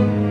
Ihr 0.00 0.29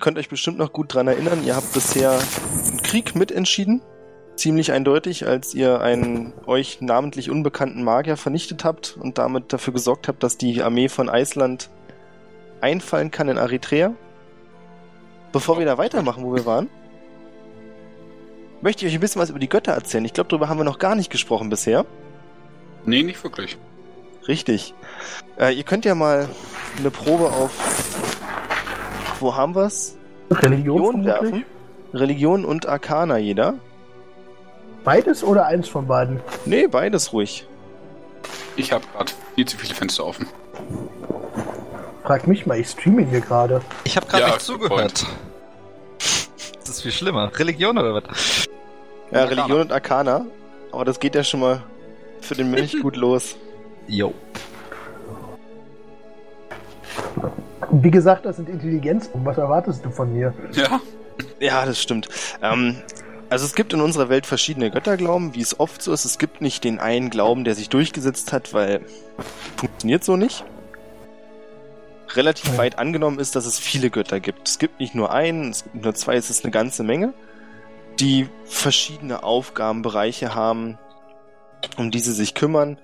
könnt 0.00 0.18
euch 0.18 0.28
bestimmt 0.28 0.58
noch 0.58 0.72
gut 0.72 0.94
dran 0.94 1.06
erinnern, 1.06 1.44
ihr 1.44 1.54
habt 1.54 1.72
bisher 1.72 2.12
einen 2.12 2.82
Krieg 2.82 3.14
mitentschieden. 3.14 3.82
Ziemlich 4.36 4.72
eindeutig, 4.72 5.26
als 5.26 5.54
ihr 5.54 5.80
einen 5.80 6.32
euch 6.46 6.80
namentlich 6.80 7.30
unbekannten 7.30 7.84
Magier 7.84 8.16
vernichtet 8.16 8.64
habt 8.64 8.96
und 8.98 9.18
damit 9.18 9.52
dafür 9.52 9.74
gesorgt 9.74 10.08
habt, 10.08 10.22
dass 10.22 10.38
die 10.38 10.62
Armee 10.62 10.88
von 10.88 11.10
Island 11.12 11.68
einfallen 12.60 13.10
kann 13.10 13.28
in 13.28 13.36
Eritrea. 13.36 13.94
Bevor 15.32 15.58
wir 15.58 15.66
da 15.66 15.78
weitermachen, 15.78 16.24
wo 16.24 16.34
wir 16.34 16.46
waren, 16.46 16.68
möchte 18.62 18.84
ich 18.84 18.90
euch 18.90 18.96
ein 18.96 19.00
bisschen 19.00 19.20
was 19.20 19.30
über 19.30 19.38
die 19.38 19.48
Götter 19.48 19.72
erzählen. 19.72 20.04
Ich 20.04 20.14
glaube, 20.14 20.28
darüber 20.28 20.48
haben 20.48 20.58
wir 20.58 20.64
noch 20.64 20.78
gar 20.78 20.94
nicht 20.94 21.10
gesprochen 21.10 21.50
bisher. 21.50 21.84
Nee, 22.86 23.02
nicht 23.02 23.22
wirklich. 23.22 23.58
Richtig. 24.26 24.74
Äh, 25.38 25.54
ihr 25.54 25.64
könnt 25.64 25.84
ja 25.84 25.94
mal 25.94 26.28
eine 26.78 26.90
Probe 26.90 27.30
auf. 27.30 27.50
Wo 29.20 29.36
haben 29.36 29.54
wir's? 29.54 29.98
Religion 30.30 31.04
werfen. 31.04 31.26
vermutlich? 31.28 31.46
Religion 31.92 32.44
und 32.44 32.66
Arcana 32.66 33.18
jeder. 33.18 33.54
Beides 34.84 35.22
oder 35.24 35.46
eins 35.46 35.68
von 35.68 35.86
beiden? 35.86 36.20
Nee, 36.46 36.66
beides 36.68 37.12
ruhig. 37.12 37.46
Ich 38.56 38.72
habe 38.72 38.84
gerade 38.94 39.12
viel 39.34 39.46
zu 39.46 39.56
viele 39.58 39.74
Fenster 39.74 40.06
offen. 40.06 40.26
Frag 42.04 42.26
mich 42.26 42.46
mal, 42.46 42.58
ich 42.58 42.68
streame 42.68 43.04
hier 43.04 43.20
gerade. 43.20 43.60
Ich 43.84 43.96
habe 43.96 44.06
gerade 44.06 44.22
Ja, 44.24 44.28
nicht 44.30 44.40
zugehört. 44.40 45.04
Das 45.98 46.68
ist 46.68 46.82
viel 46.82 46.92
schlimmer. 46.92 47.30
Religion 47.38 47.76
oder 47.76 47.94
was? 47.94 48.46
Ja, 49.10 49.20
Arcana. 49.22 49.24
Religion 49.42 49.60
und 49.62 49.72
Arcana. 49.72 50.26
Aber 50.72 50.84
das 50.84 51.00
geht 51.00 51.14
ja 51.14 51.24
schon 51.24 51.40
mal 51.40 51.62
für 52.20 52.34
den 52.34 52.50
Mönch 52.50 52.76
gut 52.82 52.96
los. 52.96 53.36
Jo. 53.88 54.14
Wie 57.72 57.90
gesagt, 57.90 58.24
das 58.26 58.36
sind 58.36 58.48
Intelligenzproben. 58.48 59.24
Was 59.26 59.38
erwartest 59.38 59.84
du 59.84 59.90
von 59.90 60.12
mir? 60.12 60.34
Ja? 60.52 60.80
Ja, 61.38 61.64
das 61.66 61.80
stimmt. 61.80 62.08
Ähm, 62.42 62.76
also 63.28 63.44
es 63.44 63.54
gibt 63.54 63.72
in 63.72 63.80
unserer 63.80 64.08
Welt 64.08 64.26
verschiedene 64.26 64.70
Götterglauben, 64.70 65.34
wie 65.34 65.40
es 65.40 65.58
oft 65.60 65.82
so 65.82 65.92
ist. 65.92 66.04
Es 66.04 66.18
gibt 66.18 66.40
nicht 66.40 66.64
den 66.64 66.78
einen 66.80 67.10
Glauben, 67.10 67.44
der 67.44 67.54
sich 67.54 67.68
durchgesetzt 67.68 68.32
hat, 68.32 68.52
weil 68.54 68.80
funktioniert 69.56 70.02
so 70.04 70.16
nicht. 70.16 70.44
Relativ 72.14 72.52
Ja. 72.52 72.58
weit 72.58 72.78
angenommen 72.78 73.18
ist, 73.20 73.36
dass 73.36 73.46
es 73.46 73.58
viele 73.58 73.90
Götter 73.90 74.18
gibt. 74.18 74.48
Es 74.48 74.58
gibt 74.58 74.80
nicht 74.80 74.94
nur 74.94 75.12
einen, 75.12 75.50
es 75.50 75.62
gibt 75.64 75.84
nur 75.84 75.94
zwei, 75.94 76.16
es 76.16 76.28
ist 76.28 76.44
eine 76.44 76.50
ganze 76.50 76.82
Menge, 76.82 77.14
die 78.00 78.28
verschiedene 78.46 79.22
Aufgabenbereiche 79.22 80.34
haben, 80.34 80.78
um 81.76 81.90
die 81.90 82.00
sie 82.00 82.12
sich 82.12 82.34
kümmern. 82.34 82.78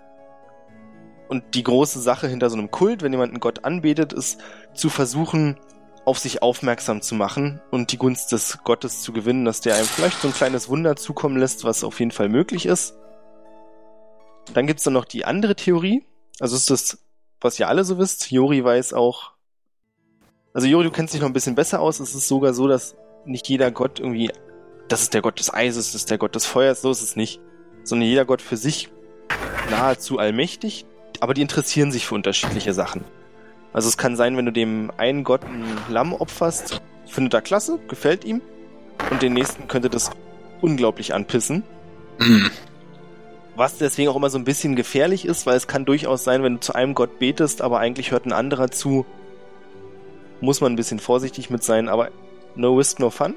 Und 1.28 1.54
die 1.54 1.62
große 1.62 2.00
Sache 2.00 2.28
hinter 2.28 2.50
so 2.50 2.56
einem 2.56 2.70
Kult, 2.70 3.02
wenn 3.02 3.12
jemand 3.12 3.32
einen 3.32 3.40
Gott 3.40 3.64
anbetet, 3.64 4.12
ist 4.12 4.40
zu 4.74 4.88
versuchen, 4.88 5.58
auf 6.04 6.20
sich 6.20 6.40
aufmerksam 6.40 7.02
zu 7.02 7.16
machen 7.16 7.60
und 7.72 7.90
die 7.90 7.98
Gunst 7.98 8.30
des 8.30 8.58
Gottes 8.62 9.02
zu 9.02 9.12
gewinnen, 9.12 9.44
dass 9.44 9.60
der 9.60 9.74
einem 9.74 9.86
vielleicht 9.86 10.20
so 10.20 10.28
ein 10.28 10.34
kleines 10.34 10.68
Wunder 10.68 10.94
zukommen 10.94 11.36
lässt, 11.36 11.64
was 11.64 11.82
auf 11.82 11.98
jeden 11.98 12.12
Fall 12.12 12.28
möglich 12.28 12.64
ist. 12.64 12.94
Dann 14.54 14.68
gibt's 14.68 14.84
dann 14.84 14.92
noch 14.92 15.04
die 15.04 15.24
andere 15.24 15.56
Theorie. 15.56 16.04
Also 16.38 16.54
ist 16.54 16.70
das, 16.70 16.98
was 17.40 17.58
ihr 17.58 17.68
alle 17.68 17.82
so 17.82 17.98
wisst. 17.98 18.30
Jori 18.30 18.62
weiß 18.62 18.92
auch. 18.92 19.32
Also 20.54 20.68
Jori, 20.68 20.84
du 20.84 20.92
kennst 20.92 21.12
dich 21.12 21.20
noch 21.20 21.28
ein 21.28 21.32
bisschen 21.32 21.56
besser 21.56 21.80
aus. 21.80 21.98
Es 21.98 22.14
ist 22.14 22.28
sogar 22.28 22.54
so, 22.54 22.68
dass 22.68 22.94
nicht 23.24 23.48
jeder 23.48 23.72
Gott 23.72 23.98
irgendwie, 23.98 24.30
das 24.86 25.02
ist 25.02 25.12
der 25.12 25.22
Gott 25.22 25.40
des 25.40 25.52
Eises, 25.52 25.86
das 25.86 26.02
ist 26.02 26.10
der 26.10 26.18
Gott 26.18 26.36
des 26.36 26.46
Feuers, 26.46 26.82
so 26.82 26.90
ist 26.92 27.02
es 27.02 27.16
nicht. 27.16 27.40
Sondern 27.82 28.08
jeder 28.08 28.24
Gott 28.24 28.42
für 28.42 28.56
sich 28.56 28.90
nahezu 29.70 30.18
allmächtig, 30.18 30.86
aber 31.22 31.34
die 31.34 31.42
interessieren 31.42 31.92
sich 31.92 32.06
für 32.06 32.14
unterschiedliche 32.14 32.72
Sachen. 32.72 33.04
Also 33.72 33.88
es 33.88 33.96
kann 33.96 34.16
sein, 34.16 34.36
wenn 34.36 34.46
du 34.46 34.52
dem 34.52 34.90
einen 34.96 35.24
Gott 35.24 35.44
ein 35.44 35.64
Lamm 35.88 36.14
opferst, 36.14 36.80
findet 37.06 37.34
er 37.34 37.42
klasse, 37.42 37.78
gefällt 37.88 38.24
ihm. 38.24 38.40
Und 39.10 39.22
den 39.22 39.34
nächsten 39.34 39.68
könnte 39.68 39.90
das 39.90 40.10
unglaublich 40.60 41.14
anpissen. 41.14 41.62
Hm. 42.18 42.50
Was 43.54 43.78
deswegen 43.78 44.10
auch 44.10 44.16
immer 44.16 44.30
so 44.30 44.38
ein 44.38 44.44
bisschen 44.44 44.76
gefährlich 44.76 45.24
ist, 45.24 45.46
weil 45.46 45.56
es 45.56 45.66
kann 45.66 45.84
durchaus 45.84 46.24
sein, 46.24 46.42
wenn 46.42 46.54
du 46.54 46.60
zu 46.60 46.74
einem 46.74 46.94
Gott 46.94 47.18
betest, 47.18 47.62
aber 47.62 47.78
eigentlich 47.78 48.10
hört 48.10 48.26
ein 48.26 48.32
anderer 48.32 48.70
zu, 48.70 49.06
muss 50.40 50.60
man 50.60 50.72
ein 50.72 50.76
bisschen 50.76 50.98
vorsichtig 50.98 51.50
mit 51.50 51.62
sein, 51.62 51.88
aber 51.88 52.10
no 52.54 52.74
risk, 52.74 52.98
no 52.98 53.10
fun. 53.10 53.34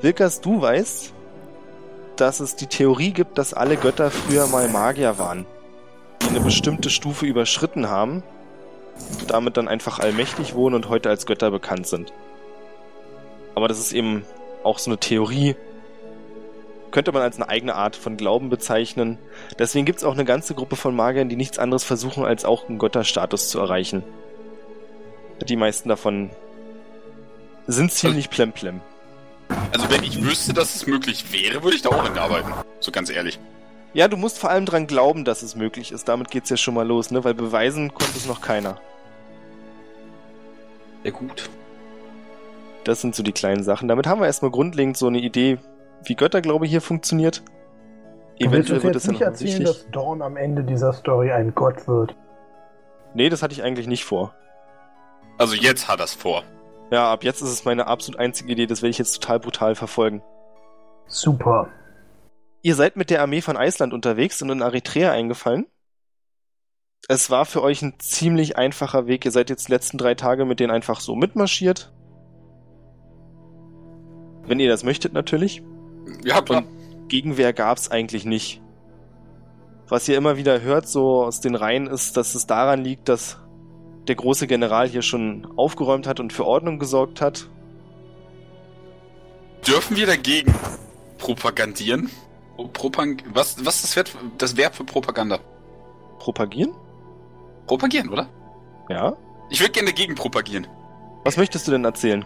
Wilkas, 0.00 0.40
du 0.40 0.60
weißt, 0.60 1.12
dass 2.20 2.40
es 2.40 2.56
die 2.56 2.66
Theorie 2.66 3.12
gibt, 3.12 3.38
dass 3.38 3.54
alle 3.54 3.76
Götter 3.76 4.10
früher 4.10 4.46
mal 4.46 4.68
Magier 4.68 5.18
waren, 5.18 5.46
die 6.22 6.28
eine 6.28 6.40
bestimmte 6.40 6.90
Stufe 6.90 7.26
überschritten 7.26 7.88
haben, 7.88 8.22
damit 9.28 9.56
dann 9.56 9.68
einfach 9.68 9.98
allmächtig 9.98 10.54
wurden 10.54 10.74
und 10.74 10.88
heute 10.88 11.08
als 11.08 11.26
Götter 11.26 11.50
bekannt 11.50 11.86
sind. 11.86 12.12
Aber 13.54 13.68
das 13.68 13.78
ist 13.78 13.92
eben 13.92 14.24
auch 14.64 14.78
so 14.78 14.90
eine 14.90 14.98
Theorie, 14.98 15.56
könnte 16.90 17.12
man 17.12 17.22
als 17.22 17.36
eine 17.36 17.48
eigene 17.48 17.74
Art 17.74 17.96
von 17.96 18.16
Glauben 18.16 18.50
bezeichnen. 18.50 19.18
Deswegen 19.58 19.86
gibt 19.86 19.98
es 19.98 20.04
auch 20.04 20.14
eine 20.14 20.24
ganze 20.24 20.54
Gruppe 20.54 20.76
von 20.76 20.96
Magiern, 20.96 21.28
die 21.28 21.36
nichts 21.36 21.58
anderes 21.58 21.84
versuchen, 21.84 22.24
als 22.24 22.44
auch 22.44 22.68
einen 22.68 22.78
Götterstatus 22.78 23.48
zu 23.48 23.60
erreichen. 23.60 24.02
Die 25.46 25.56
meisten 25.56 25.88
davon 25.88 26.30
sind 27.66 27.92
ziemlich 27.92 28.30
plemplem. 28.30 28.80
Also 29.72 29.90
wenn 29.90 30.02
ich 30.02 30.22
wüsste, 30.22 30.52
dass 30.52 30.74
es 30.74 30.86
möglich 30.86 31.32
wäre, 31.32 31.62
würde 31.62 31.76
ich 31.76 31.82
da 31.82 31.90
auch 31.90 32.04
hinarbeiten. 32.06 32.52
So 32.80 32.90
ganz 32.90 33.10
ehrlich. 33.10 33.38
Ja, 33.94 34.08
du 34.08 34.16
musst 34.16 34.38
vor 34.38 34.50
allem 34.50 34.66
dran 34.66 34.86
glauben, 34.86 35.24
dass 35.24 35.42
es 35.42 35.56
möglich 35.56 35.92
ist. 35.92 36.08
Damit 36.08 36.30
geht's 36.30 36.50
ja 36.50 36.56
schon 36.56 36.74
mal 36.74 36.86
los, 36.86 37.10
ne? 37.10 37.24
Weil 37.24 37.34
beweisen 37.34 37.92
konnte 37.94 38.16
es 38.16 38.26
noch 38.26 38.40
keiner. 38.40 38.80
Ja 41.04 41.10
gut. 41.10 41.48
Das 42.84 43.00
sind 43.00 43.14
so 43.14 43.22
die 43.22 43.32
kleinen 43.32 43.62
Sachen. 43.62 43.88
Damit 43.88 44.06
haben 44.06 44.20
wir 44.20 44.26
erstmal 44.26 44.50
grundlegend 44.50 44.96
so 44.96 45.06
eine 45.06 45.18
Idee, 45.18 45.58
wie 46.04 46.14
Götterglaube 46.14 46.66
hier 46.66 46.80
funktioniert. 46.80 47.42
Eventuell 48.38 48.82
wird 48.82 48.96
es 48.96 49.04
ja 49.04 49.12
nicht 49.12 49.20
noch 49.20 49.26
erzählen, 49.28 49.60
wichtig. 49.60 49.66
dass 49.66 49.90
Dawn 49.90 50.22
am 50.22 50.36
Ende 50.36 50.62
dieser 50.62 50.92
Story 50.92 51.32
ein 51.32 51.54
Gott 51.54 51.88
wird. 51.88 52.14
Nee, 53.14 53.28
das 53.30 53.42
hatte 53.42 53.52
ich 53.52 53.62
eigentlich 53.62 53.86
nicht 53.86 54.04
vor. 54.04 54.34
Also 55.38 55.54
jetzt 55.54 55.88
hat 55.88 56.00
das 56.00 56.14
vor. 56.14 56.44
Ja, 56.90 57.12
ab 57.12 57.24
jetzt 57.24 57.42
ist 57.42 57.50
es 57.50 57.64
meine 57.64 57.86
absolut 57.86 58.18
einzige 58.18 58.52
Idee. 58.52 58.66
Das 58.66 58.82
werde 58.82 58.90
ich 58.90 58.98
jetzt 58.98 59.14
total 59.14 59.40
brutal 59.40 59.74
verfolgen. 59.74 60.22
Super. 61.06 61.68
Ihr 62.62 62.74
seid 62.74 62.96
mit 62.96 63.10
der 63.10 63.22
Armee 63.22 63.40
von 63.40 63.56
Island 63.58 63.92
unterwegs 63.92 64.42
und 64.42 64.50
in 64.50 64.60
Eritrea 64.60 65.12
eingefallen. 65.12 65.66
Es 67.08 67.30
war 67.30 67.46
für 67.46 67.62
euch 67.62 67.82
ein 67.82 67.98
ziemlich 67.98 68.56
einfacher 68.56 69.06
Weg. 69.06 69.24
Ihr 69.24 69.30
seid 69.30 69.50
jetzt 69.50 69.68
die 69.68 69.72
letzten 69.72 69.98
drei 69.98 70.14
Tage 70.14 70.44
mit 70.44 70.60
denen 70.60 70.72
einfach 70.72 71.00
so 71.00 71.14
mitmarschiert. 71.14 71.92
Wenn 74.44 74.60
ihr 74.60 74.68
das 74.68 74.82
möchtet, 74.82 75.12
natürlich. 75.12 75.62
Ja, 76.24 76.40
klar. 76.42 76.64
Und 76.64 77.08
Gegenwehr 77.08 77.52
gab's 77.52 77.90
eigentlich 77.90 78.24
nicht. 78.24 78.62
Was 79.88 80.08
ihr 80.08 80.18
immer 80.18 80.36
wieder 80.36 80.60
hört, 80.60 80.88
so 80.88 81.22
aus 81.22 81.40
den 81.40 81.54
Reihen, 81.54 81.86
ist, 81.86 82.16
dass 82.16 82.34
es 82.34 82.46
daran 82.46 82.82
liegt, 82.82 83.08
dass 83.08 83.38
der 84.08 84.16
große 84.16 84.46
General 84.46 84.88
hier 84.88 85.02
schon 85.02 85.46
aufgeräumt 85.56 86.06
hat 86.06 86.18
und 86.20 86.32
für 86.32 86.44
Ordnung 86.46 86.78
gesorgt 86.78 87.20
hat. 87.20 87.48
Dürfen 89.66 89.96
wir 89.96 90.06
dagegen 90.06 90.54
propagandieren? 91.18 92.10
Pro- 92.56 92.68
Propag 92.68 93.18
was, 93.32 93.64
was 93.64 93.76
ist 93.76 93.84
das 93.84 93.96
Verb, 93.96 94.08
das 94.38 94.56
Verb 94.56 94.74
für 94.74 94.84
Propaganda? 94.84 95.38
Propagieren? 96.18 96.74
Propagieren, 97.66 98.08
oder? 98.08 98.28
Ja. 98.88 99.16
Ich 99.50 99.60
würde 99.60 99.72
gerne 99.72 99.90
dagegen 99.90 100.14
propagieren. 100.14 100.66
Was 101.24 101.36
möchtest 101.36 101.66
du 101.66 101.72
denn 101.72 101.84
erzählen? 101.84 102.24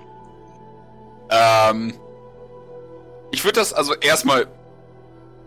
Ähm, 1.31 1.95
ich 3.33 3.45
würde 3.45 3.61
das 3.61 3.73
also 3.73 3.95
erstmal 3.95 4.47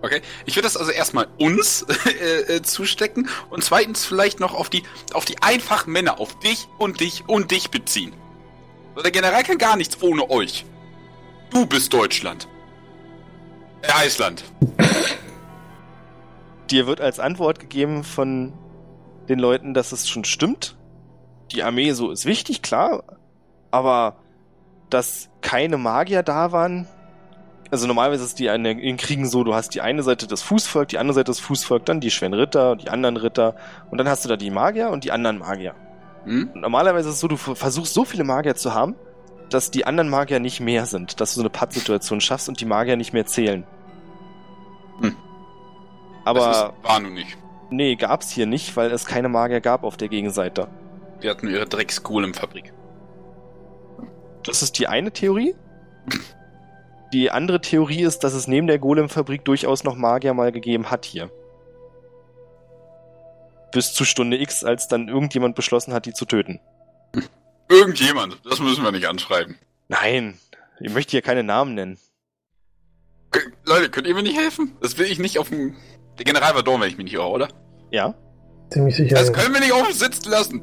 Okay. 0.05 0.21
Ich 0.45 0.55
würde 0.55 0.67
das 0.67 0.77
also 0.77 0.91
erstmal 0.91 1.27
uns 1.39 1.81
äh, 2.05 2.57
äh, 2.57 2.61
zustecken 2.61 3.27
und 3.49 3.63
zweitens 3.63 4.05
vielleicht 4.05 4.39
noch 4.39 4.53
auf 4.53 4.69
die 4.69 4.83
auf 5.13 5.25
die 5.25 5.41
einfachen 5.41 5.91
Männer, 5.91 6.19
auf 6.19 6.37
dich 6.37 6.67
und 6.77 6.99
dich 6.99 7.23
und 7.27 7.49
dich 7.49 7.71
beziehen. 7.71 8.13
So, 8.95 9.01
Der 9.01 9.09
General 9.09 9.41
kann 9.41 9.57
gar 9.57 9.75
nichts 9.75 9.99
ohne 10.03 10.29
euch. 10.29 10.63
Du 11.49 11.65
bist 11.65 11.91
Deutschland. 11.91 12.47
Äh, 13.81 13.91
Eisland. 13.93 14.43
Dir 16.69 16.85
wird 16.85 17.01
als 17.01 17.19
Antwort 17.19 17.59
gegeben 17.59 18.03
von 18.03 18.53
den 19.27 19.39
Leuten, 19.39 19.73
dass 19.73 19.91
es 19.91 20.07
schon 20.07 20.23
stimmt. 20.23 20.77
Die 21.51 21.63
Armee 21.63 21.93
so 21.93 22.11
ist 22.11 22.25
wichtig, 22.25 22.61
klar. 22.61 23.03
Aber 23.71 24.17
dass 24.91 25.29
keine 25.41 25.79
Magier 25.79 26.21
da 26.21 26.51
waren. 26.51 26.87
Also 27.75 27.87
normalerweise 27.87 28.23
ist 28.23 28.39
die 28.39 28.49
eine, 28.49 28.71
in 28.71 28.95
Kriegen 28.95 29.27
so, 29.27 29.43
du 29.43 29.53
hast 29.53 29.75
die 29.75 29.81
eine 29.81 30.01
Seite 30.01 30.27
das 30.27 30.41
Fußvolk, 30.43 30.87
die 30.87 30.97
andere 30.97 31.15
Seite 31.15 31.25
das 31.25 31.41
Fußvolk, 31.41 31.85
dann 31.85 31.99
die 31.99 32.09
Schwen 32.09 32.33
Ritter, 32.33 32.77
die 32.77 32.89
anderen 32.89 33.17
Ritter 33.17 33.57
und 33.91 33.97
dann 33.97 34.07
hast 34.07 34.23
du 34.23 34.29
da 34.29 34.37
die 34.37 34.49
Magier 34.49 34.91
und 34.91 35.03
die 35.03 35.11
anderen 35.11 35.39
Magier. 35.39 35.75
Hm? 36.23 36.51
Und 36.53 36.61
normalerweise 36.61 37.09
ist 37.09 37.15
es 37.15 37.19
so, 37.19 37.27
du 37.27 37.35
versuchst 37.35 37.93
so 37.93 38.05
viele 38.05 38.23
Magier 38.23 38.55
zu 38.55 38.73
haben, 38.73 38.95
dass 39.49 39.71
die 39.71 39.85
anderen 39.85 40.07
Magier 40.07 40.39
nicht 40.39 40.61
mehr 40.61 40.85
sind, 40.85 41.19
dass 41.19 41.31
du 41.31 41.35
so 41.35 41.41
eine 41.41 41.49
Pattsituation 41.49 42.21
schaffst 42.21 42.47
und 42.47 42.61
die 42.61 42.65
Magier 42.65 42.95
nicht 42.95 43.11
mehr 43.11 43.25
zählen. 43.25 43.65
Hm. 45.01 45.17
Aber 46.23 46.39
das 46.39 46.57
ist, 46.59 46.73
war 46.81 46.99
nun 47.01 47.13
nicht. 47.13 47.37
nee, 47.71 47.97
gab's 47.97 48.31
hier 48.31 48.45
nicht, 48.45 48.77
weil 48.77 48.89
es 48.89 49.05
keine 49.05 49.27
Magier 49.27 49.59
gab 49.59 49.83
auf 49.83 49.97
der 49.97 50.07
Gegenseite. 50.07 50.69
Die 51.21 51.29
hatten 51.29 51.49
ihre 51.49 51.65
Drecks-Golem-Fabrik. 51.65 52.71
Das 54.45 54.61
ist 54.61 54.79
die 54.79 54.87
eine 54.87 55.11
Theorie. 55.11 55.55
Die 57.15 57.31
andere 57.31 57.61
Theorie 57.61 58.03
ist, 58.03 58.25
dass 58.25 58.33
es 58.33 58.45
neben 58.45 58.67
der 58.67 58.77
Golem-Fabrik 58.77 59.45
durchaus 59.45 59.85
noch 59.85 59.95
Magier 59.95 60.33
mal 60.33 60.51
gegeben 60.51 60.91
hat 60.91 61.05
hier. 61.05 61.31
Bis 63.71 63.93
zu 63.93 64.03
Stunde 64.03 64.37
X, 64.41 64.65
als 64.65 64.89
dann 64.89 65.07
irgendjemand 65.07 65.55
beschlossen 65.55 65.93
hat, 65.93 66.05
die 66.05 66.11
zu 66.11 66.25
töten. 66.25 66.59
Irgendjemand. 67.69 68.41
Das 68.43 68.59
müssen 68.59 68.83
wir 68.83 68.91
nicht 68.91 69.07
anschreiben. 69.07 69.57
Nein, 69.87 70.37
ich 70.81 70.93
möchte 70.93 71.11
hier 71.11 71.21
keine 71.21 71.43
Namen 71.43 71.75
nennen. 71.75 71.97
K 73.31 73.39
Leute, 73.63 73.89
könnt 73.89 74.07
ihr 74.07 74.13
mir 74.13 74.23
nicht 74.23 74.37
helfen? 74.37 74.75
Das 74.81 74.97
will 74.97 75.09
ich 75.09 75.17
nicht 75.17 75.39
auf 75.39 75.47
dem... 75.47 75.73
Der 76.17 76.25
General 76.25 76.53
war 76.53 76.63
dumm, 76.63 76.81
wenn 76.81 76.89
ich 76.89 76.97
mich 76.97 77.05
nicht 77.05 77.13
irre, 77.13 77.29
oder? 77.29 77.47
Ja? 77.91 78.13
Ziemlich 78.71 78.97
sicher. 78.97 79.15
Das 79.15 79.31
können 79.31 79.53
wir 79.53 79.61
nicht 79.61 79.71
auf 79.71 79.89
sitzen 79.93 80.29
lassen. 80.29 80.61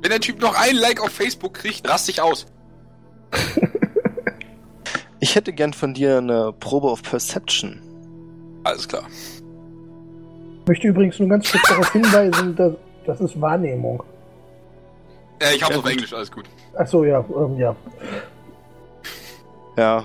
Wenn 0.00 0.12
der 0.12 0.20
Typ 0.20 0.40
noch 0.40 0.58
ein 0.58 0.76
Like 0.76 1.02
auf 1.02 1.12
Facebook 1.12 1.52
kriegt, 1.52 1.86
rast 1.86 2.08
ich 2.08 2.22
aus. 2.22 2.46
Ich 5.20 5.34
hätte 5.34 5.52
gern 5.52 5.72
von 5.72 5.94
dir 5.94 6.18
eine 6.18 6.52
Probe 6.58 6.88
auf 6.88 7.02
Perception. 7.02 7.80
Alles 8.64 8.88
klar. 8.88 9.04
Ich 10.62 10.68
möchte 10.68 10.88
übrigens 10.88 11.18
nur 11.18 11.28
ganz 11.28 11.50
kurz 11.50 11.68
darauf 11.68 11.92
hinweisen, 11.92 12.56
dass 12.56 12.72
das 13.06 13.20
ist 13.20 13.40
Wahrnehmung. 13.40 14.02
Äh, 15.40 15.56
ich 15.56 15.62
hab's 15.62 15.70
Ja, 15.72 15.76
auf 15.78 15.82
gut. 15.82 15.92
Englisch, 15.92 16.12
alles 16.12 16.30
gut. 16.30 16.44
Achso, 16.74 17.04
ja, 17.04 17.24
ähm, 17.36 17.56
ja. 17.58 17.74
Ja. 19.76 20.04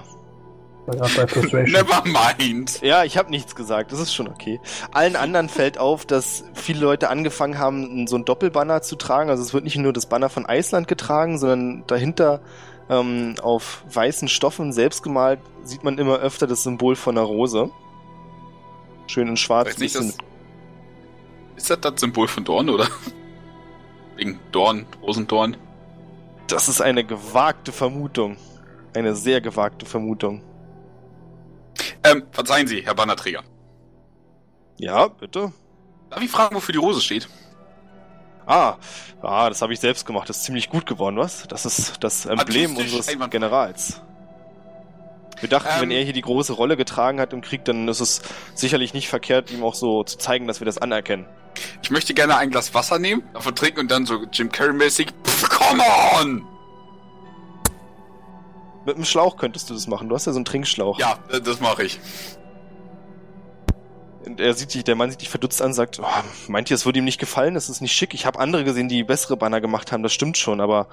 Never 0.88 2.04
mind. 2.06 2.82
Ja, 2.82 3.04
ich 3.04 3.18
habe 3.18 3.32
nichts 3.32 3.56
gesagt, 3.56 3.92
das 3.92 4.00
ist 4.00 4.14
schon 4.14 4.28
okay. 4.28 4.60
Allen 4.92 5.16
anderen 5.16 5.50
fällt 5.50 5.80
auf, 5.80 6.06
dass 6.06 6.44
viele 6.54 6.80
Leute 6.80 7.10
angefangen 7.10 7.58
haben, 7.58 8.06
so 8.08 8.16
ein 8.16 8.24
Doppelbanner 8.26 8.82
zu 8.84 8.96
tragen. 8.96 9.30
Also 9.32 9.42
es 9.42 9.54
wird 9.54 9.64
nicht 9.64 9.78
nur 9.78 9.94
das 9.94 10.06
Banner 10.06 10.30
von 10.30 10.46
Island 10.48 10.88
getragen, 10.88 11.40
sondern 11.40 11.84
dahinter 11.88 12.40
ähm, 12.90 13.36
auf 13.42 13.84
weißen 13.92 14.28
Stoffen 14.28 14.72
selbst 14.72 15.04
gemalt 15.04 15.40
sieht 15.64 15.84
man 15.84 15.98
immer 15.98 16.20
öfter 16.20 16.48
das 16.48 16.64
Symbol 16.64 16.96
von 16.96 17.18
einer 17.18 17.26
Rose. 17.26 17.72
Schön 19.08 19.28
in 19.28 19.38
schwarz. 19.38 19.78
Nicht, 19.78 19.96
das, 19.96 20.18
ist 21.56 21.70
das 21.70 21.80
das 21.82 22.00
Symbol 22.00 22.28
von 22.28 22.44
Dorn, 22.44 22.70
oder? 22.70 22.88
Wegen 24.16 24.40
Dorn, 24.52 24.86
Rosendorn. 25.02 25.58
Das 26.48 26.70
ist 26.70 26.82
eine 26.82 27.04
gewagte 27.04 27.72
Vermutung. 27.72 28.38
Eine 28.94 29.16
sehr 29.16 29.42
gewagte 29.42 29.86
Vermutung. 29.86 30.42
Ähm, 32.04 32.24
verzeihen 32.32 32.68
Sie, 32.68 32.82
Herr 32.86 32.96
Bannerträger. 32.96 33.44
Ja, 34.78 35.08
bitte. 35.08 35.52
Darf 36.10 36.22
ich 36.22 36.30
fragen, 36.30 36.56
wofür 36.56 36.74
die 36.74 36.80
Rose 36.80 37.02
steht? 37.02 37.28
Ah, 38.46 38.76
ah 39.22 39.50
das 39.50 39.62
habe 39.62 39.74
ich 39.74 39.80
selbst 39.80 40.06
gemacht. 40.06 40.30
Das 40.30 40.38
ist 40.38 40.44
ziemlich 40.44 40.70
gut 40.70 40.86
geworden, 40.86 41.18
was? 41.18 41.48
Das 41.48 41.66
ist 41.66 42.04
das 42.04 42.26
Emblem 42.26 42.76
unseres. 42.78 43.08
Generals. 43.30 44.02
Wir 45.40 45.50
dachten, 45.50 45.70
Ähm. 45.76 45.82
wenn 45.82 45.92
er 45.92 46.04
hier 46.04 46.14
die 46.14 46.22
große 46.22 46.54
Rolle 46.54 46.78
getragen 46.78 47.20
hat 47.20 47.34
im 47.34 47.42
Krieg, 47.42 47.66
dann 47.66 47.88
ist 47.88 48.00
es 48.00 48.22
sicherlich 48.54 48.94
nicht 48.94 49.10
verkehrt, 49.10 49.52
ihm 49.52 49.64
auch 49.64 49.76
so 49.76 50.04
zu 50.04 50.18
zeigen, 50.18 50.48
dass 50.48 50.62
wir 50.62 50.66
das 50.66 50.78
anerkennen. 50.78 51.26
Ich 51.82 51.92
möchte 51.92 52.14
gerne 52.14 52.38
ein 52.38 52.52
Glas 52.52 52.74
Wasser 52.74 53.00
nehmen, 53.00 53.24
davon 53.34 53.56
trinken 53.56 53.82
und 53.82 53.92
dann 53.92 54.06
so 54.06 54.26
Jim 54.32 54.50
Carrey-mäßig. 54.52 55.08
Come 55.50 55.84
on! 56.20 56.46
Mit 58.86 58.96
einem 58.96 59.06
Schlauch 59.06 59.38
könntest 59.38 59.70
du 59.70 59.74
das 59.74 59.88
machen. 59.88 60.10
Du 60.10 60.16
hast 60.16 60.26
ja 60.28 60.32
so 60.32 60.38
einen 60.38 60.46
Trinkschlauch. 60.46 61.00
Ja, 61.00 61.18
das 61.44 61.60
mache 61.60 61.84
ich. 61.84 62.00
Und 64.26 64.40
er 64.40 64.54
sieht 64.54 64.74
dich, 64.74 64.84
der 64.84 64.96
Mann 64.96 65.12
sieht 65.12 65.22
dich 65.22 65.30
verdutzt 65.30 65.62
an 65.62 65.68
und 65.68 65.74
sagt, 65.74 66.00
oh, 66.00 66.24
meint 66.48 66.70
ihr, 66.70 66.76
es 66.76 66.86
würde 66.86 67.00
ihm 67.00 67.06
nicht 67.06 67.20
gefallen? 67.20 67.54
Das 67.54 67.70
ist 67.70 67.82
nicht 67.82 67.94
schick. 67.94 68.14
Ich 68.14 68.26
habe 68.26 68.40
andere 68.40 68.64
gesehen, 68.64 68.90
die 68.90 69.04
bessere 69.04 69.38
Banner 69.38 69.62
gemacht 69.62 69.92
haben. 69.92 70.04
Das 70.04 70.14
stimmt 70.14 70.38
schon, 70.38 70.62
aber 70.62 70.88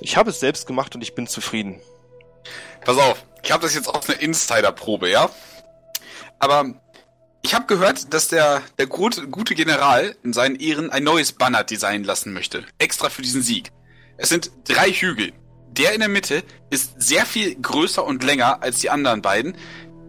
ich 0.00 0.16
habe 0.16 0.30
es 0.30 0.40
selbst 0.40 0.66
gemacht 0.66 0.94
und 0.94 1.02
ich 1.02 1.14
bin 1.14 1.26
zufrieden. 1.26 1.80
Pass 2.84 2.96
auf, 2.96 3.24
ich 3.42 3.52
habe 3.52 3.62
das 3.62 3.74
jetzt 3.74 3.88
aus 3.88 4.08
einer 4.08 4.20
Insider-Probe, 4.20 5.10
ja? 5.10 5.30
Aber 6.38 6.74
ich 7.42 7.54
habe 7.54 7.66
gehört, 7.66 8.12
dass 8.12 8.28
der, 8.28 8.62
der 8.78 8.86
gute, 8.86 9.28
gute 9.28 9.54
General 9.54 10.16
in 10.22 10.32
seinen 10.32 10.56
Ehren 10.56 10.90
ein 10.90 11.04
neues 11.04 11.32
Banner 11.32 11.64
designen 11.64 12.04
lassen 12.04 12.32
möchte. 12.32 12.64
Extra 12.78 13.10
für 13.10 13.22
diesen 13.22 13.42
Sieg. 13.42 13.70
Es 14.16 14.28
sind 14.28 14.50
drei 14.64 14.90
Hügel. 14.90 15.32
Der 15.70 15.92
in 15.92 16.00
der 16.00 16.08
Mitte 16.08 16.42
ist 16.70 17.00
sehr 17.00 17.24
viel 17.24 17.54
größer 17.54 18.04
und 18.04 18.24
länger 18.24 18.62
als 18.62 18.80
die 18.80 18.90
anderen 18.90 19.22
beiden. 19.22 19.56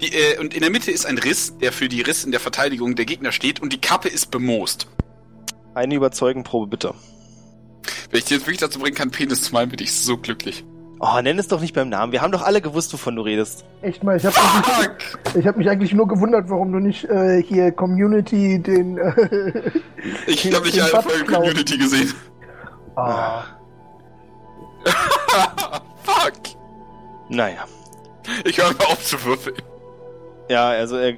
Die, 0.01 0.13
äh, 0.13 0.39
und 0.39 0.53
in 0.53 0.61
der 0.61 0.69
Mitte 0.69 0.91
ist 0.91 1.05
ein 1.05 1.17
Riss, 1.17 1.57
der 1.57 1.71
für 1.71 1.89
die 1.89 2.01
Riss 2.01 2.23
in 2.23 2.31
der 2.31 2.39
Verteidigung 2.39 2.95
der 2.95 3.05
Gegner 3.05 3.31
steht. 3.31 3.61
Und 3.61 3.73
die 3.73 3.81
Kappe 3.81 4.07
ist 4.07 4.31
bemoost. 4.31 4.87
Eine 5.75 5.95
Überzeugenprobe 5.95 6.67
bitte. 6.67 6.93
Wenn 8.09 8.19
ich 8.19 8.25
dir 8.25 8.35
jetzt 8.35 8.45
wirklich 8.45 8.59
dazu 8.59 8.79
bringen 8.79 8.95
kann, 8.95 9.11
Penis 9.11 9.43
zu 9.43 9.53
malen, 9.53 9.69
bin 9.69 9.79
ich 9.81 9.93
so 9.93 10.17
glücklich. 10.17 10.63
Oh, 11.01 11.21
nenn 11.21 11.39
es 11.39 11.47
doch 11.47 11.61
nicht 11.61 11.73
beim 11.73 11.87
Namen. 11.87 12.11
Wir 12.11 12.21
haben 12.21 12.31
doch 12.33 12.41
alle 12.41 12.59
gewusst, 12.61 12.91
wovon 12.91 13.15
du 13.15 13.21
redest. 13.21 13.63
Echt 13.81 14.03
mal, 14.03 14.17
ich 14.17 14.25
habe 14.25 14.35
Fuck! 14.35 15.35
ich 15.35 15.47
hab 15.47 15.55
mich 15.55 15.69
eigentlich 15.69 15.93
nur 15.93 16.07
gewundert, 16.09 16.49
warum 16.49 16.73
du 16.73 16.79
nicht 16.79 17.05
äh, 17.05 17.41
hier 17.41 17.71
Community 17.71 18.61
den. 18.61 18.97
Äh, 18.97 19.71
Ich 20.27 20.53
habe 20.53 20.65
nicht 20.65 20.81
alle 20.81 21.01
Folgen. 21.01 21.25
Community 21.27 21.77
gesehen. 21.77 22.13
ah, 22.97 23.43
Fuck! 26.03 26.33
Naja. 27.29 27.65
Ich 28.43 28.57
höre 28.57 28.73
mal 28.73 28.85
auf 28.85 29.03
zu 29.03 29.23
würfeln. 29.23 29.55
Ja, 30.49 30.69
also 30.69 30.97
er 30.97 31.17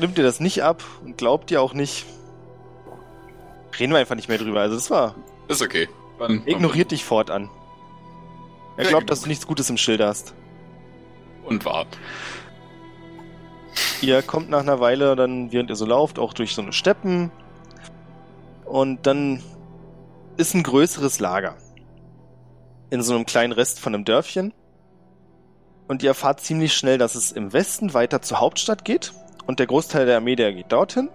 nimmt 0.00 0.16
dir 0.18 0.22
das 0.22 0.40
nicht 0.40 0.62
ab 0.62 0.82
und 1.04 1.18
glaubt 1.18 1.50
dir 1.50 1.60
auch 1.62 1.74
nicht. 1.74 2.06
Reden 3.78 3.92
wir 3.92 3.98
einfach 4.00 4.16
nicht 4.16 4.28
mehr 4.28 4.38
drüber. 4.38 4.60
Also 4.60 4.74
das 4.74 4.90
war. 4.90 5.14
Ist 5.48 5.62
okay. 5.62 5.88
Dann, 6.18 6.42
Ignoriert 6.46 6.90
dich 6.90 7.04
fortan. 7.04 7.48
Er 8.76 8.84
Ja, 8.84 8.90
glaubt, 8.90 9.10
dass 9.10 9.20
ignoriert. 9.20 9.24
du 9.24 9.28
nichts 9.28 9.46
Gutes 9.46 9.70
im 9.70 9.76
Schild 9.76 10.00
hast. 10.00 10.34
Und 11.44 11.64
wahr. 11.64 11.86
Ihr 14.00 14.22
kommt 14.22 14.50
nach 14.50 14.60
einer 14.60 14.80
Weile 14.80 15.14
dann, 15.14 15.52
während 15.52 15.70
ihr 15.70 15.76
so 15.76 15.86
lauft, 15.86 16.18
auch 16.18 16.32
durch 16.32 16.54
so 16.54 16.62
eine 16.62 16.72
Steppen. 16.72 17.30
Und 18.64 19.06
dann 19.06 19.42
ist 20.36 20.54
ein 20.54 20.62
größeres 20.62 21.20
Lager. 21.20 21.56
In 22.90 23.02
so 23.02 23.14
einem 23.14 23.26
kleinen 23.26 23.52
Rest 23.52 23.78
von 23.78 23.94
einem 23.94 24.04
Dörfchen. 24.04 24.52
Und 25.90 26.04
ihr 26.04 26.10
erfahrt 26.10 26.40
ziemlich 26.40 26.72
schnell, 26.72 26.98
dass 26.98 27.16
es 27.16 27.32
im 27.32 27.52
Westen 27.52 27.94
weiter 27.94 28.22
zur 28.22 28.38
Hauptstadt 28.38 28.84
geht. 28.84 29.12
Und 29.46 29.58
der 29.58 29.66
Großteil 29.66 30.06
der 30.06 30.18
Armee, 30.18 30.36
der 30.36 30.52
geht 30.52 30.70
dorthin. 30.70 31.10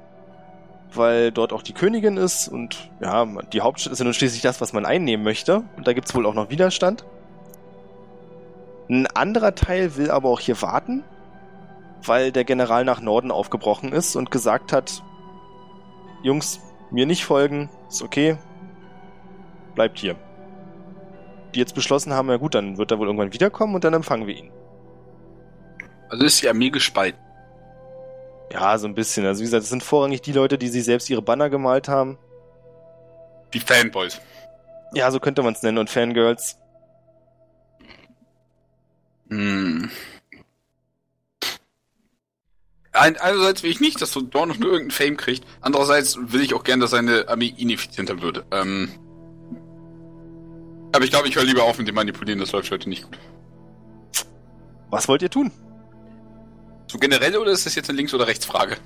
Weil 0.93 1.31
dort 1.31 1.53
auch 1.53 1.61
die 1.61 1.73
Königin 1.73 2.17
ist. 2.17 2.49
Und 2.49 2.89
ja, 2.99 3.25
die 3.53 3.61
Hauptstadt 3.61 3.93
ist 3.93 3.99
ja 3.99 4.05
nun 4.05 4.13
schließlich 4.13 4.41
das, 4.41 4.59
was 4.59 4.73
man 4.73 4.85
einnehmen 4.85 5.23
möchte. 5.23 5.63
Und 5.77 5.87
da 5.87 5.93
gibt's 5.93 6.13
wohl 6.13 6.25
auch 6.25 6.33
noch 6.33 6.49
Widerstand. 6.49 7.05
Ein 8.89 9.07
anderer 9.07 9.55
Teil 9.55 9.95
will 9.95 10.11
aber 10.11 10.29
auch 10.29 10.41
hier 10.41 10.61
warten 10.61 11.03
weil 12.07 12.31
der 12.31 12.43
General 12.43 12.85
nach 12.85 13.01
Norden 13.01 13.31
aufgebrochen 13.31 13.91
ist 13.91 14.15
und 14.15 14.31
gesagt 14.31 14.73
hat, 14.73 15.03
Jungs, 16.23 16.59
mir 16.91 17.05
nicht 17.05 17.25
folgen, 17.25 17.69
ist 17.87 18.01
okay, 18.01 18.37
bleibt 19.75 19.99
hier. 19.99 20.15
Die 21.53 21.59
jetzt 21.59 21.75
beschlossen 21.75 22.13
haben, 22.13 22.29
ja 22.29 22.37
gut, 22.37 22.55
dann 22.55 22.77
wird 22.77 22.91
er 22.91 22.99
wohl 22.99 23.07
irgendwann 23.07 23.33
wiederkommen 23.33 23.75
und 23.75 23.83
dann 23.83 23.93
empfangen 23.93 24.27
wir 24.27 24.35
ihn. 24.35 24.51
Also 26.09 26.25
ist 26.25 26.41
die 26.41 26.49
Armee 26.49 26.69
gespalten. 26.69 27.19
Ja, 28.51 28.77
so 28.77 28.87
ein 28.87 28.95
bisschen. 28.95 29.25
Also 29.25 29.41
wie 29.41 29.45
gesagt, 29.45 29.63
es 29.63 29.69
sind 29.69 29.83
vorrangig 29.83 30.21
die 30.21 30.31
Leute, 30.31 30.57
die 30.57 30.67
sich 30.67 30.85
selbst 30.85 31.09
ihre 31.09 31.21
Banner 31.21 31.49
gemalt 31.49 31.87
haben. 31.87 32.17
Die 33.53 33.59
Fanboys. 33.59 34.21
Ja, 34.93 35.11
so 35.11 35.19
könnte 35.19 35.43
man 35.43 35.53
es 35.53 35.63
nennen. 35.63 35.77
Und 35.77 35.89
Fangirls. 35.89 36.57
Hm. 39.29 39.89
ein, 42.93 43.17
einerseits 43.17 43.63
will 43.63 43.71
ich 43.71 43.79
nicht, 43.79 44.01
dass 44.01 44.11
so 44.11 44.21
Dorn 44.21 44.49
noch 44.49 44.57
nur 44.57 44.71
irgendeinen 44.71 44.91
Fame 44.91 45.17
kriegt. 45.17 45.45
Andererseits 45.61 46.17
will 46.19 46.41
ich 46.41 46.53
auch 46.53 46.63
gern, 46.63 46.79
dass 46.79 46.91
seine 46.91 47.27
Armee 47.27 47.53
ineffizienter 47.57 48.21
würde. 48.21 48.45
Ähm, 48.51 48.89
aber 50.91 51.03
ich 51.03 51.11
glaube, 51.11 51.27
ich 51.27 51.35
höre 51.35 51.43
lieber 51.43 51.63
auf 51.63 51.77
mit 51.77 51.87
dem 51.87 51.95
Manipulieren, 51.95 52.39
das 52.39 52.51
läuft 52.51 52.71
heute 52.71 52.87
nicht 52.87 53.03
gut. 53.03 53.17
Was 54.89 55.07
wollt 55.07 55.21
ihr 55.21 55.29
tun? 55.29 55.51
So 56.87 56.97
generell 56.97 57.35
oder 57.37 57.51
ist 57.51 57.65
das 57.65 57.75
jetzt 57.75 57.89
eine 57.89 57.97
Links- 57.97 58.13
oder 58.13 58.27
Rechtsfrage? 58.27 58.77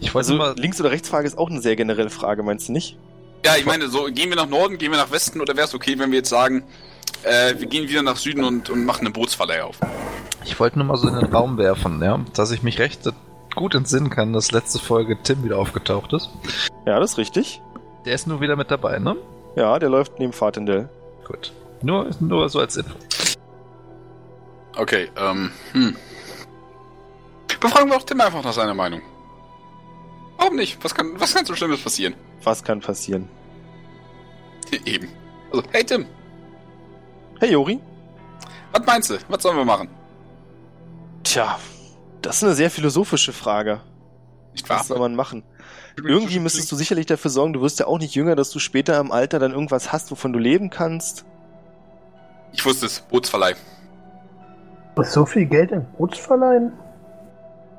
Ich 0.00 0.14
wollte 0.14 0.30
Also 0.32 0.34
mal. 0.36 0.54
Links- 0.56 0.80
oder 0.80 0.90
Rechtsfrage 0.90 1.26
ist 1.26 1.36
auch 1.36 1.50
eine 1.50 1.60
sehr 1.60 1.76
generelle 1.76 2.10
Frage, 2.10 2.42
meinst 2.42 2.68
du 2.68 2.72
nicht? 2.72 2.96
Ja, 3.44 3.56
ich 3.56 3.66
meine, 3.66 3.88
so 3.88 4.04
gehen 4.04 4.28
wir 4.28 4.36
nach 4.36 4.48
Norden, 4.48 4.78
gehen 4.78 4.90
wir 4.92 4.98
nach 4.98 5.10
Westen 5.10 5.40
oder 5.40 5.56
wäre 5.56 5.66
es 5.66 5.74
okay, 5.74 5.98
wenn 5.98 6.10
wir 6.10 6.18
jetzt 6.18 6.28
sagen, 6.30 6.64
äh, 7.22 7.54
wir 7.58 7.66
gehen 7.66 7.88
wieder 7.88 8.02
nach 8.02 8.16
Süden 8.16 8.44
und, 8.44 8.70
und 8.70 8.84
machen 8.84 9.00
eine 9.00 9.10
Bootsverleih 9.10 9.62
auf? 9.62 9.78
Ich 10.44 10.58
wollte 10.60 10.78
nur 10.78 10.86
mal 10.86 10.96
so 10.96 11.08
in 11.08 11.14
den 11.14 11.32
Raum 11.32 11.58
werfen, 11.58 12.02
ja, 12.02 12.20
dass 12.34 12.50
ich 12.50 12.62
mich 12.62 12.78
recht 12.78 13.00
gut 13.54 13.74
entsinnen 13.74 14.10
kann, 14.10 14.32
dass 14.32 14.52
letzte 14.52 14.78
Folge 14.78 15.18
Tim 15.22 15.42
wieder 15.44 15.58
aufgetaucht 15.58 16.12
ist. 16.12 16.30
Ja, 16.86 16.98
das 17.00 17.12
ist 17.12 17.18
richtig. 17.18 17.60
Der 18.06 18.14
ist 18.14 18.26
nur 18.26 18.40
wieder 18.40 18.56
mit 18.56 18.70
dabei, 18.70 18.98
ne? 18.98 19.16
Ja, 19.56 19.78
der 19.78 19.90
läuft 19.90 20.18
neben 20.18 20.32
Fatindel. 20.32 20.88
Gut. 21.26 21.52
Nur, 21.82 22.08
nur 22.20 22.48
so 22.48 22.60
als 22.60 22.76
Info. 22.76 22.94
Okay, 24.76 25.10
ähm, 25.16 25.50
hm. 25.72 25.96
Befragen 27.60 27.90
wir 27.90 27.96
auch 27.96 28.02
Tim 28.02 28.20
einfach 28.20 28.42
nach 28.42 28.52
seiner 28.52 28.74
Meinung. 28.74 29.02
Warum 30.38 30.56
nicht? 30.56 30.82
Was 30.82 30.94
kann, 30.94 31.12
was 31.20 31.34
kann 31.34 31.44
so 31.44 31.54
Schlimmes 31.54 31.82
passieren? 31.82 32.14
Was 32.42 32.64
kann 32.64 32.80
passieren? 32.80 33.28
Eben. 34.84 35.08
Also, 35.52 35.62
hey 35.72 35.84
Tim, 35.84 36.06
Hey 37.40 37.52
Jori? 37.52 37.80
was 38.72 38.86
meinst 38.86 39.10
du? 39.10 39.18
Was 39.28 39.42
sollen 39.42 39.56
wir 39.56 39.64
machen? 39.64 39.88
Tja, 41.24 41.58
das 42.22 42.36
ist 42.36 42.44
eine 42.44 42.54
sehr 42.54 42.70
philosophische 42.70 43.32
Frage. 43.32 43.80
Nicht 44.52 44.68
wahr? 44.68 44.80
Was 44.80 44.88
soll 44.88 44.98
man 44.98 45.14
machen? 45.14 45.42
Irgendwie 45.96 46.38
müsstest 46.38 46.70
du 46.70 46.76
sicherlich 46.76 47.06
dafür 47.06 47.30
sorgen, 47.30 47.52
du 47.52 47.60
wirst 47.60 47.78
ja 47.80 47.86
auch 47.86 47.98
nicht 47.98 48.14
jünger, 48.14 48.36
dass 48.36 48.50
du 48.50 48.58
später 48.58 48.98
im 49.00 49.10
Alter 49.12 49.38
dann 49.38 49.52
irgendwas 49.52 49.92
hast, 49.92 50.10
wovon 50.10 50.32
du 50.32 50.38
leben 50.38 50.70
kannst. 50.70 51.24
Ich 52.52 52.64
wusste 52.64 52.86
es, 52.86 53.00
Bootsverleih. 53.00 53.54
So 55.02 55.24
viel 55.26 55.46
Geld 55.46 55.72
in 55.72 55.84
Bootsverleihen? 55.98 56.72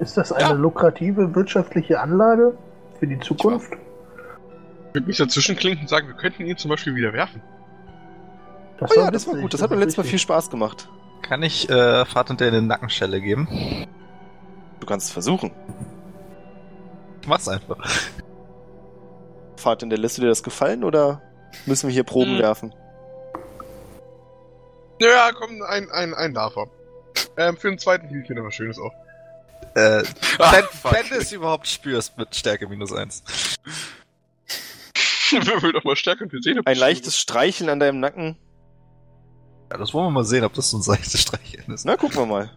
Ist 0.01 0.17
das 0.17 0.31
eine 0.31 0.50
Ja. 0.50 0.51
lukrative 0.53 1.36
wirtschaftliche 1.36 2.00
Anlage 2.00 2.58
für 3.00 3.05
die 3.05 3.20
Zukunft? 3.20 3.72
Ich 4.89 4.96
würde 4.96 5.08
mich 5.08 5.17
dazwischen 5.17 5.55
klinken 5.55 5.84
und 5.84 5.88
sagen, 5.89 6.08
wir 6.08 6.15
könnten 6.15 6.43
ihn 6.43 6.58
zum 6.58 6.70
Beispiel 6.70 6.96
wieder 6.96 7.13
werfen. 7.13 7.41
Das 8.79 8.91
Oh 8.91 9.00
ja, 9.00 9.12
das 9.12 9.27
war 9.27 9.36
gut, 9.36 9.53
das 9.53 9.62
hat 9.62 9.70
mir 9.70 9.75
letztes 9.77 9.98
Mal 9.98 10.03
viel. 10.03 10.17
Spaß 10.17 10.50
gemacht. 10.50 10.89
Kann 11.22 11.43
ich 11.43 11.70
äh, 11.70 12.03
Vater 12.05 12.34
der 12.34 12.48
eine 12.48 12.63
Nackenschelle 12.63 13.22
geben? 13.22 13.48
Du 14.79 14.88
kannst 14.88 15.05
es 15.08 15.13
versuchen. 15.13 15.51
Mach's 17.27 17.48
einfach. 17.48 17.77
Fatindel, 19.55 20.00
lässt 20.00 20.17
du 20.17 20.24
dir 20.24 20.29
das 20.29 20.41
gefallen 20.41 20.84
oder 20.84 21.22
müssen 21.67 21.88
wir 21.88 21.93
hier 21.93 22.03
Proben 22.03 22.31
Hm. 22.38 22.39
werfen? 22.39 22.74
Ja, 25.00 25.29
komm, 25.31 25.62
ein, 25.62 25.91
ein, 25.91 26.15
ein 26.15 26.34
darf 26.34 26.55
er. 26.58 26.67
Ähm, 27.38 27.55
für 27.55 27.70
den 27.70 27.77
zweiten 27.77 28.08
noch 28.36 28.46
was 28.46 28.55
Schönes 28.55 28.79
auf. 28.79 28.93
Äh, 29.75 30.03
Ah, 30.39 30.51
wenn, 30.53 30.65
wenn 30.91 31.09
du 31.09 31.15
es 31.15 31.31
überhaupt 31.31 31.67
spürst 31.67 32.17
mit 32.17 32.35
Stärke 32.35 32.67
minus 32.67 32.91
eins. 32.93 33.23
Würfel 35.31 35.71
doch 35.71 35.83
mal 35.85 35.95
stärker 35.95 36.25
und 36.25 36.33
wir 36.33 36.41
sehen, 36.41 36.59
ob 36.59 36.67
Ein 36.67 36.73
das 36.73 36.79
leichtes 36.81 37.17
Streicheln 37.17 37.69
an 37.69 37.79
deinem 37.79 37.99
Nacken. 38.01 38.35
Ja, 39.71 39.77
das 39.77 39.93
wollen 39.93 40.07
wir 40.07 40.11
mal 40.11 40.25
sehen, 40.25 40.43
ob 40.43 40.53
das 40.53 40.69
so 40.71 40.77
ein 40.77 40.81
seichtes 40.81 41.21
Streicheln 41.21 41.71
ist. 41.73 41.85
Na, 41.85 41.95
gucken 41.95 42.17
wir 42.17 42.25
mal. 42.25 42.51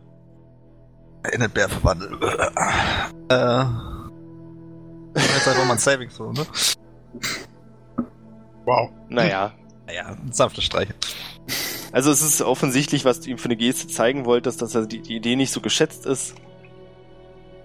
In 1.32 1.40
den 1.40 1.50
Bär 1.50 1.68
verwandeln. 1.68 2.20
äh. 3.30 3.64
Jetzt 5.16 5.46
einfach 5.48 5.64
mal 5.66 5.74
ein 5.74 5.78
Saving 5.78 6.10
Throw, 6.10 6.32
ne? 6.32 6.44
Wow. 8.64 8.90
Naja. 9.08 9.52
Naja, 9.86 10.06
ein 10.06 10.32
sanftes 10.32 10.64
Streicheln. 10.64 10.98
Also 11.92 12.10
es 12.10 12.22
ist 12.22 12.42
offensichtlich, 12.42 13.04
was 13.04 13.20
du 13.20 13.30
ihm 13.30 13.38
für 13.38 13.44
eine 13.44 13.56
Geste 13.56 13.86
zeigen 13.86 14.24
wolltest, 14.24 14.60
dass 14.62 14.74
er 14.74 14.86
die, 14.86 15.00
die 15.00 15.14
Idee 15.16 15.36
nicht 15.36 15.52
so 15.52 15.60
geschätzt 15.60 16.06
ist. 16.06 16.34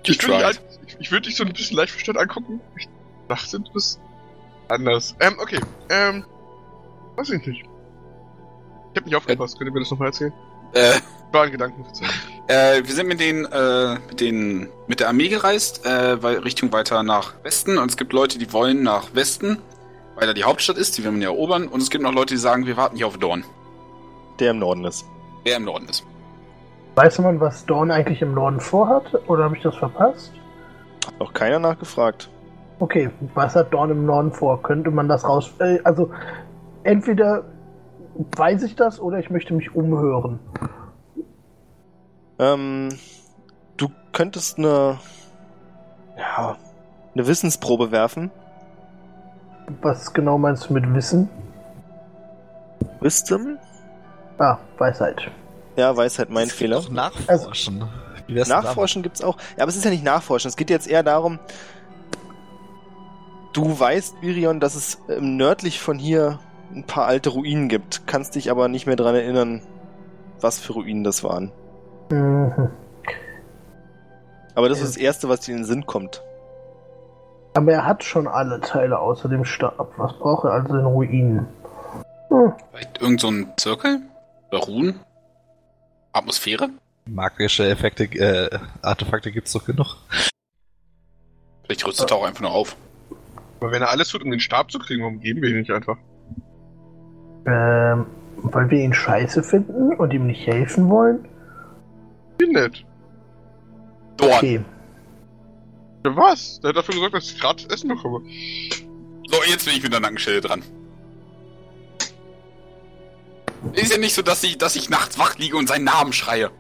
Ich 0.04 0.22
würde 0.22 0.38
dich, 0.38 0.46
halt- 0.46 0.62
ich, 0.88 0.98
ich 1.00 1.12
würd 1.12 1.26
dich 1.26 1.36
so 1.36 1.44
ein 1.44 1.54
bisschen 1.54 1.78
leicht 1.78 1.92
verstört 1.92 2.18
angucken. 2.18 2.62
Ich 2.78 2.88
dachte, 3.28 3.60
du 3.60 3.72
bist 3.74 4.00
anders. 4.70 5.16
Ähm, 5.20 5.36
okay. 5.40 5.60
Ähm, 5.90 6.26
weiß 7.16 7.30
ich 7.32 7.46
nicht. 7.46 7.64
Ich 8.94 8.98
hab 8.98 9.06
nicht 9.06 9.16
aufgepasst. 9.16 9.58
Könnt 9.58 9.70
ihr 9.70 9.74
mir 9.74 9.80
das 9.82 9.92
nochmal 9.92 10.08
erzählen? 10.10 10.34
Äh, 10.74 10.94
War 11.32 11.44
ein 11.44 11.52
Gedanken. 11.52 11.84
äh, 12.48 12.82
wir 12.84 12.94
sind 12.94 13.08
mit 13.08 13.20
den, 13.20 13.46
äh, 13.46 13.96
mit 14.08 14.20
den, 14.22 14.70
mit 14.88 15.00
der 15.00 15.08
Armee 15.10 15.28
gereist, 15.28 15.86
äh, 15.86 16.22
weil 16.24 16.40
Richtung 16.40 16.72
weiter 16.72 17.04
nach 17.04 17.34
Westen 17.44 17.78
und 17.78 17.90
es 17.92 17.98
gibt 17.98 18.14
Leute, 18.14 18.38
die 18.40 18.52
wollen 18.54 18.82
nach 18.84 19.14
Westen, 19.16 19.58
weil 20.16 20.28
da 20.28 20.34
die 20.34 20.44
Hauptstadt 20.44 20.78
ist, 20.78 20.98
die 20.98 21.04
will 21.04 21.12
man 21.12 21.22
ja 21.22 21.30
erobern 21.30 21.68
und 21.68 21.82
es 21.82 21.90
gibt 21.90 22.04
noch 22.04 22.14
Leute, 22.14 22.34
die 22.36 22.40
sagen, 22.40 22.66
wir 22.66 22.78
warten 22.78 22.98
hier 22.98 23.08
auf 23.08 23.18
Dorn, 23.18 23.44
Der 24.40 24.52
im 24.52 24.60
Norden 24.60 24.86
ist. 24.86 25.06
der 25.46 25.58
im 25.58 25.66
Norden 25.66 25.88
ist. 25.90 26.04
Weiß 26.96 27.20
man, 27.20 27.40
was 27.40 27.66
Dawn 27.66 27.92
eigentlich 27.92 28.22
im 28.22 28.34
Norden 28.34 28.60
vorhat? 28.60 29.04
Oder 29.28 29.46
habe 29.46 29.56
ich 29.56 29.64
das 29.64 29.76
verpasst? 29.76 30.34
Hat 31.06 31.20
noch 31.20 31.34
keiner 31.34 31.60
nachgefragt. 31.60 32.30
Okay, 32.80 33.10
was 33.34 33.56
hat 33.56 33.74
Dawn 33.74 33.92
im 33.92 34.06
Norden 34.06 34.32
vor? 34.32 34.62
Könnte 34.62 34.92
man 34.92 35.08
das 35.08 35.24
raus... 35.28 35.54
Äh, 35.60 35.80
also, 35.84 36.12
entweder 36.84 37.44
weiß 38.36 38.64
ich 38.64 38.76
das 38.76 39.00
oder 39.00 39.20
ich 39.20 39.30
möchte 39.30 39.54
mich 39.54 39.76
umhören. 39.76 40.40
Ähm, 42.40 42.90
du 43.78 43.90
könntest 44.14 44.58
eine, 44.58 44.98
ja, 46.18 46.58
eine 47.14 47.28
Wissensprobe 47.28 47.92
werfen. 47.92 48.32
Was 49.82 50.14
genau 50.14 50.38
meinst 50.38 50.70
du 50.70 50.74
mit 50.74 50.94
Wissen? 50.94 51.30
Wisdom? 53.02 53.58
Ah, 54.38 54.58
Weisheit. 54.78 55.30
Ja, 55.76 55.96
Weisheit, 55.96 56.30
mein 56.30 56.48
Fehler. 56.48 56.78
Doch 56.78 56.90
nachforschen. 56.90 57.84
Denn 58.28 58.48
Nachforschen 58.48 59.02
gibt's 59.02 59.24
auch. 59.24 59.38
Ja, 59.58 59.64
aber 59.64 59.70
es 59.70 59.76
ist 59.76 59.86
ja 59.86 59.92
nicht 59.92 60.04
Nachforschen. 60.04 60.50
Es 60.50 60.56
geht 60.56 60.70
jetzt 60.70 60.88
eher 60.88 61.04
darum, 61.04 61.40
du 63.54 63.80
weißt, 63.80 64.22
Mirion, 64.22 64.60
dass 64.60 64.76
es 64.76 65.00
ähm, 65.10 65.38
nördlich 65.38 65.80
von 65.80 65.98
hier 65.98 66.40
ein 66.74 66.84
paar 66.84 67.06
alte 67.06 67.30
Ruinen 67.30 67.68
gibt, 67.70 68.06
kannst 68.06 68.36
dich 68.36 68.52
aber 68.52 68.68
nicht 68.68 68.86
mehr 68.86 68.96
dran 68.96 69.16
erinnern, 69.16 69.62
was 70.40 70.60
für 70.60 70.74
Ruinen 70.74 71.04
das 71.04 71.24
waren. 71.24 71.52
Mhm. 72.12 72.70
Aber 74.54 74.70
das 74.70 74.80
ist 74.82 74.96
das 74.96 74.98
Erste, 74.98 75.30
was 75.30 75.42
dir 75.42 75.54
in 75.54 75.60
den 75.60 75.66
Sinn 75.66 75.86
kommt. 75.86 76.22
Aber 77.56 77.72
er 77.72 77.86
hat 77.86 78.04
schon 78.04 78.28
alle 78.28 78.60
Teile 78.62 79.00
außer 79.00 79.28
dem 79.28 79.46
Stab. 79.46 79.92
Was 79.98 80.14
braucht 80.14 80.46
er 80.46 80.52
also 80.52 80.76
in 80.76 80.86
Ruinen? 80.86 81.48
Hm, 82.30 82.54
Vielleicht 82.72 83.02
irgend 83.02 83.22
so 83.22 83.30
ein 83.30 83.52
Zirkel? 83.58 84.02
Oder 84.52 84.60
Ruhen? 84.60 85.00
Atmosphäre? 86.12 86.70
Magische 87.06 87.68
Effekte, 87.70 88.04
äh, 88.04 88.60
Artefakte 88.82 89.32
gibt's 89.32 89.52
doch 89.54 89.66
genug. 89.66 89.98
Vielleicht 91.64 91.86
rüstet 91.86 92.12
er 92.12 92.18
auch 92.18 92.26
einfach 92.26 92.42
nur 92.42 92.52
auf. 92.52 92.76
Aber 93.60 93.72
wenn 93.72 93.82
er 93.82 93.90
alles 93.90 94.10
tut, 94.10 94.24
um 94.24 94.32
den 94.32 94.40
Stab 94.40 94.72
zu 94.72 94.80
kriegen, 94.80 95.02
warum 95.02 95.20
geben 95.20 95.42
wir 95.42 95.50
ihn 95.50 95.60
nicht 95.60 95.72
einfach? 95.72 95.98
ähm, 97.46 98.06
weil 98.38 98.70
wir 98.70 98.80
ihn 98.80 98.94
scheiße 98.94 99.44
finden 99.44 99.94
und 99.96 100.14
ihm 100.14 100.28
nicht 100.28 100.46
helfen 100.48 100.90
wollen? 100.90 101.28
Nett. 102.40 102.86
Dorn! 104.18 104.32
Okay. 104.32 104.62
Ja, 106.06 106.16
was? 106.16 106.60
Der 106.62 106.70
hat 106.70 106.78
dafür 106.78 106.96
gesorgt, 106.96 107.16
dass 107.16 107.32
ich 107.32 107.40
gerade 107.40 107.64
Essen 107.70 107.90
bekomme. 107.90 108.22
So, 109.30 109.38
jetzt 109.50 109.66
bin 109.66 109.76
ich 109.76 109.84
mit 109.84 109.92
der 109.92 110.00
Nackenschelle 110.00 110.42
dran. 110.42 110.64
Ist 113.74 113.92
ja 113.92 113.98
nicht 113.98 114.14
so, 114.16 114.22
dass 114.22 114.44
ich, 114.44 114.58
dass 114.58 114.76
ich 114.76 114.90
nachts 114.90 115.18
wach 115.20 115.38
liege 115.38 115.58
und 115.58 115.68
seinen 115.68 115.86
Namen 115.86 116.14
schreie. 116.14 116.52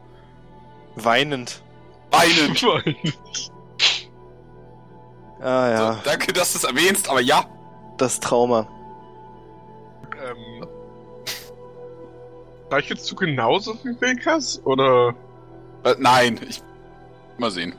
Weinend. 0.96 1.62
Weinend. 2.12 2.66
Ah 5.42 5.70
ja, 5.70 5.94
So, 5.94 6.00
danke, 6.04 6.34
dass 6.34 6.52
du 6.52 6.58
es 6.58 6.64
erwähnst, 6.66 7.10
aber 7.10 7.22
ja. 7.22 7.46
das 7.98 8.20
Trauma. 8.20 8.68
ähm, 10.22 10.68
jetzt 12.90 13.06
zu 13.06 13.16
genauso 13.16 13.74
wie 13.84 14.00
Wilkas? 14.02 14.60
Oder? 14.66 15.16
Äh, 15.86 15.96
nein, 15.98 16.42
ich. 16.48 16.62
Mal 17.38 17.52
sehen. 17.52 17.74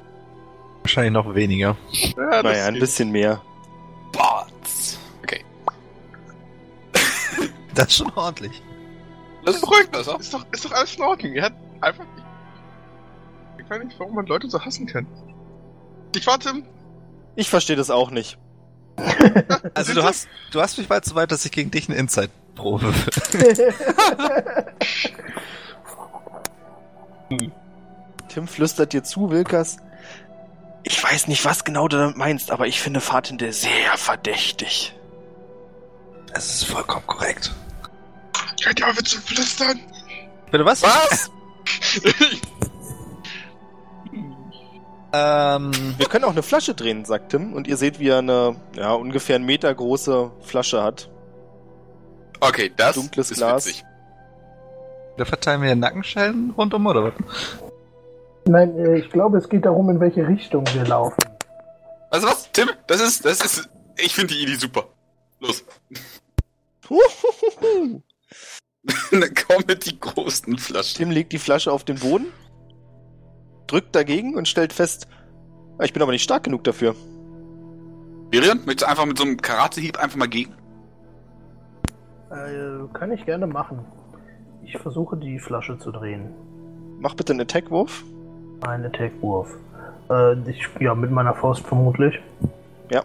Wahrscheinlich 0.82 1.12
noch 1.12 1.34
weniger. 1.34 1.76
Ja, 1.90 2.42
Naja, 2.42 2.64
ein 2.64 2.72
geht. 2.74 2.80
bisschen 2.80 3.10
mehr. 3.10 3.42
Bots. 4.10 4.98
Okay. 5.22 5.44
Das 7.74 7.88
ist 7.88 7.96
schon 7.98 8.10
ordentlich. 8.14 8.62
Das 9.44 9.56
ist 9.56 9.60
Beruhigt 9.62 9.90
besser. 9.92 10.18
Ist 10.20 10.32
doch, 10.34 10.44
ist 10.52 10.64
doch 10.64 10.72
alles 10.72 10.94
in 10.96 11.02
Ordnung. 11.02 11.32
Er 11.34 11.44
hat 11.44 11.52
einfach. 11.80 12.04
Ich 13.58 13.68
weiß 13.70 13.82
nicht, 13.84 13.98
warum 13.98 14.14
man 14.14 14.26
Leute 14.26 14.48
so 14.50 14.60
hassen 14.64 14.86
kann. 14.86 15.06
Ich 16.14 16.26
warte. 16.26 16.62
Ich 17.36 17.48
verstehe 17.48 17.76
das 17.76 17.90
auch 17.90 18.10
nicht. 18.10 18.38
Also 19.74 19.94
du 19.94 20.02
hast, 20.02 20.28
du 20.50 20.60
hast 20.60 20.76
mich 20.78 20.88
bald 20.88 21.04
so 21.04 21.14
weit, 21.14 21.30
dass 21.32 21.44
ich 21.44 21.52
gegen 21.52 21.70
dich 21.70 21.88
eine 21.88 21.96
Inside-Probe 21.98 22.92
Tim 28.28 28.48
flüstert 28.48 28.92
dir 28.92 29.02
zu, 29.02 29.30
Wilkas. 29.30 29.78
Ich 30.82 31.02
weiß 31.02 31.28
nicht, 31.28 31.44
was 31.44 31.64
genau 31.64 31.88
du 31.88 31.96
damit 31.96 32.16
meinst, 32.16 32.50
aber 32.50 32.66
ich 32.66 32.80
finde 32.80 33.00
Fahrtinte 33.00 33.52
sehr 33.52 33.96
verdächtig. 33.96 34.94
Es 36.32 36.54
ist 36.54 36.64
vollkommen 36.64 37.06
korrekt. 37.06 37.52
Könnt 38.62 38.80
ihr 38.80 38.88
auf 38.88 39.02
zu 39.02 39.20
flüstern? 39.20 39.80
Bitte 40.50 40.64
was? 40.64 40.82
Was? 40.82 41.30
Ähm, 45.12 45.72
Wir 45.98 46.06
können 46.06 46.24
auch 46.24 46.30
eine 46.30 46.42
Flasche 46.42 46.74
drehen, 46.74 47.04
sagt 47.04 47.30
Tim, 47.30 47.52
und 47.52 47.66
ihr 47.66 47.76
seht, 47.76 47.98
wie 47.98 48.08
er 48.08 48.18
eine 48.18 48.56
ja, 48.76 48.92
ungefähr 48.92 49.36
einen 49.36 49.44
Meter 49.44 49.74
große 49.74 50.30
Flasche 50.40 50.82
hat. 50.82 51.10
Okay, 52.40 52.70
das 52.76 52.94
Dunkles 52.94 53.30
ist 53.32 53.38
Glas. 53.38 53.66
witzig. 53.66 53.84
da 55.16 55.24
verteilen 55.24 55.62
wir 55.62 55.74
Nackenschellen 55.74 56.54
rundum, 56.56 56.86
oder 56.86 57.04
was? 57.04 57.12
Nein, 58.46 58.78
äh, 58.78 58.98
ich 58.98 59.10
glaube, 59.10 59.38
es 59.38 59.48
geht 59.48 59.64
darum, 59.64 59.90
in 59.90 60.00
welche 60.00 60.26
Richtung 60.26 60.64
wir 60.72 60.84
laufen. 60.84 61.18
Also 62.10 62.28
was, 62.28 62.50
Tim? 62.52 62.70
Das 62.86 63.00
ist, 63.00 63.24
das 63.24 63.40
ist, 63.40 63.68
ich 63.96 64.14
finde 64.14 64.34
die 64.34 64.42
Idee 64.42 64.54
super. 64.54 64.84
Los. 65.40 65.64
Dann 69.10 69.34
kommen 69.34 69.64
mit 69.66 69.86
die 69.86 69.98
großen 69.98 70.56
Flaschen. 70.58 70.96
Tim 70.96 71.10
legt 71.10 71.32
die 71.32 71.38
Flasche 71.38 71.72
auf 71.72 71.84
den 71.84 71.98
Boden, 71.98 72.26
drückt 73.66 73.94
dagegen 73.94 74.34
und 74.36 74.48
stellt 74.48 74.72
fest, 74.72 75.06
"Ah, 75.78 75.84
ich 75.84 75.92
bin 75.92 76.02
aber 76.02 76.12
nicht 76.12 76.22
stark 76.22 76.44
genug 76.44 76.64
dafür. 76.64 76.94
Miriam, 78.32 78.58
möchtest 78.58 78.82
du 78.82 78.88
einfach 78.88 79.06
mit 79.06 79.18
so 79.18 79.24
einem 79.24 79.36
Karatehieb 79.36 79.98
einfach 79.98 80.16
mal 80.16 80.28
gegen? 80.28 80.54
Äh, 82.30 82.86
kann 82.92 83.10
ich 83.10 83.26
gerne 83.26 83.46
machen. 83.46 83.84
Ich 84.62 84.76
versuche, 84.78 85.16
die 85.16 85.40
Flasche 85.40 85.78
zu 85.78 85.90
drehen. 85.90 86.30
Mach 87.00 87.14
bitte 87.14 87.32
einen 87.32 87.40
Attackwurf. 87.40 88.04
Ein 88.60 88.84
Attack-Wurf. 88.84 89.48
Äh, 90.10 90.34
ich, 90.50 90.68
ja, 90.80 90.94
mit 90.94 91.10
meiner 91.10 91.34
Faust 91.34 91.66
vermutlich. 91.66 92.20
Ja. 92.90 93.02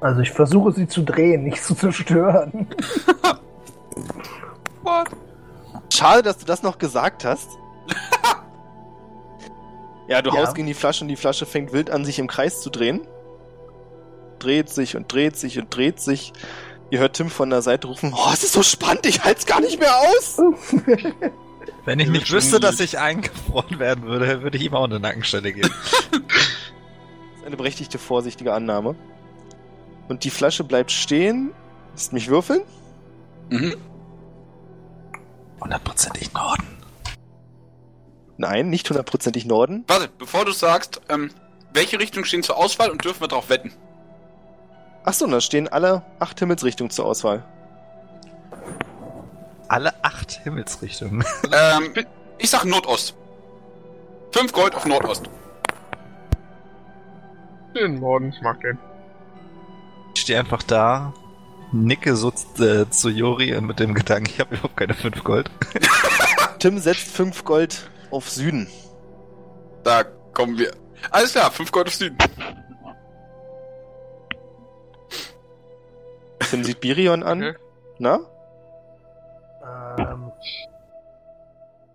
Also 0.00 0.20
ich 0.20 0.30
versuche 0.30 0.72
sie 0.72 0.86
zu 0.86 1.02
drehen, 1.02 1.44
nicht 1.44 1.62
zu 1.64 1.74
zerstören. 1.74 2.68
Schade, 5.92 6.22
dass 6.22 6.38
du 6.38 6.46
das 6.46 6.62
noch 6.62 6.78
gesagt 6.78 7.24
hast. 7.24 7.48
ja, 10.08 10.22
du 10.22 10.30
Ja. 10.30 10.38
haust 10.40 10.54
gegen 10.54 10.66
die 10.66 10.74
Flasche 10.74 11.04
und 11.04 11.08
die 11.08 11.16
Flasche 11.16 11.46
fängt 11.46 11.72
wild 11.72 11.90
an, 11.90 12.04
sich 12.04 12.18
im 12.18 12.26
Kreis 12.26 12.62
zu 12.62 12.70
drehen. 12.70 13.06
Dreht 14.38 14.70
sich 14.70 14.96
und 14.96 15.12
dreht 15.12 15.36
sich 15.36 15.58
und 15.58 15.74
dreht 15.74 16.00
sich. 16.00 16.32
Ihr 16.90 16.98
hört 16.98 17.14
Tim 17.14 17.30
von 17.30 17.50
der 17.50 17.62
Seite 17.62 17.86
rufen, 17.86 18.12
oh, 18.16 18.30
es 18.32 18.42
ist 18.42 18.52
so 18.52 18.62
spannend, 18.62 19.06
ich 19.06 19.22
halt's 19.22 19.46
gar 19.46 19.60
nicht 19.60 19.78
mehr 19.78 19.94
aus. 19.94 20.38
Wenn 21.84 22.00
ich 22.00 22.08
nicht 22.08 22.30
wüsste, 22.32 22.58
dass 22.58 22.80
ich 22.80 22.98
eingefroren 22.98 23.78
werden 23.78 24.04
würde, 24.04 24.42
würde 24.42 24.58
ich 24.58 24.64
ihm 24.64 24.74
auch 24.74 24.84
eine 24.84 24.98
Nackenstelle 25.00 25.52
geben. 25.52 25.70
Das 27.32 27.40
ist 27.40 27.46
eine 27.46 27.56
berechtigte, 27.56 27.98
vorsichtige 27.98 28.52
Annahme. 28.52 28.94
Und 30.08 30.24
die 30.24 30.30
Flasche 30.30 30.62
bleibt 30.62 30.92
stehen. 30.92 31.52
Lässt 31.92 32.12
mich 32.12 32.28
würfeln. 32.28 32.60
Mhm. 33.48 33.74
Hundertprozentig 35.60 36.32
Norden. 36.32 36.66
Nein, 38.36 38.70
nicht 38.70 38.88
hundertprozentig 38.88 39.44
Norden. 39.44 39.84
Warte, 39.86 40.08
bevor 40.08 40.44
du 40.44 40.52
sagst, 40.52 41.00
ähm, 41.08 41.30
welche 41.74 41.98
Richtung 41.98 42.24
stehen 42.24 42.42
zur 42.42 42.56
Auswahl 42.56 42.90
und 42.90 43.04
dürfen 43.04 43.20
wir 43.20 43.28
drauf 43.28 43.50
wetten? 43.50 43.72
Achso, 45.04 45.26
da 45.26 45.40
stehen 45.40 45.68
alle 45.68 46.02
acht 46.18 46.38
Himmelsrichtungen 46.38 46.90
zur 46.90 47.06
Auswahl. 47.06 47.44
Alle 49.68 49.92
acht 50.02 50.32
Himmelsrichtungen. 50.42 51.24
Ähm, 51.52 51.92
ich 52.38 52.48
sag 52.48 52.64
Nordost. 52.64 53.14
Fünf 54.32 54.52
Gold 54.52 54.74
auf 54.74 54.86
Nordost. 54.86 55.28
Den 57.74 58.00
Norden, 58.00 58.30
ich 58.30 58.40
mag 58.40 58.60
den. 58.60 58.78
Ich 60.14 60.22
stehe 60.22 60.38
einfach 60.38 60.62
da, 60.62 61.12
nicke 61.72 62.16
so 62.16 62.32
äh, 62.58 62.88
zu 62.90 63.08
Jori 63.10 63.58
mit 63.60 63.78
dem 63.80 63.94
Gedanken, 63.94 64.30
ich 64.30 64.40
habe 64.40 64.54
überhaupt 64.54 64.76
keine 64.76 64.94
5 64.94 65.24
Gold. 65.24 65.50
Tim 66.60 66.78
setzt 66.78 67.08
fünf 67.08 67.44
Gold 67.44 67.90
auf 68.10 68.28
Süden. 68.28 68.68
Da 69.82 70.04
kommen 70.34 70.58
wir. 70.58 70.72
Alles 71.10 71.32
klar, 71.32 71.50
fünf 71.50 71.72
Gold 71.72 71.86
auf 71.88 71.94
Süden. 71.94 72.18
Tim 76.50 76.64
sieht 76.64 76.80
Birion 76.80 77.22
an. 77.22 77.42
Okay. 77.42 77.56
Na? 77.98 78.20
ähm, 79.98 80.30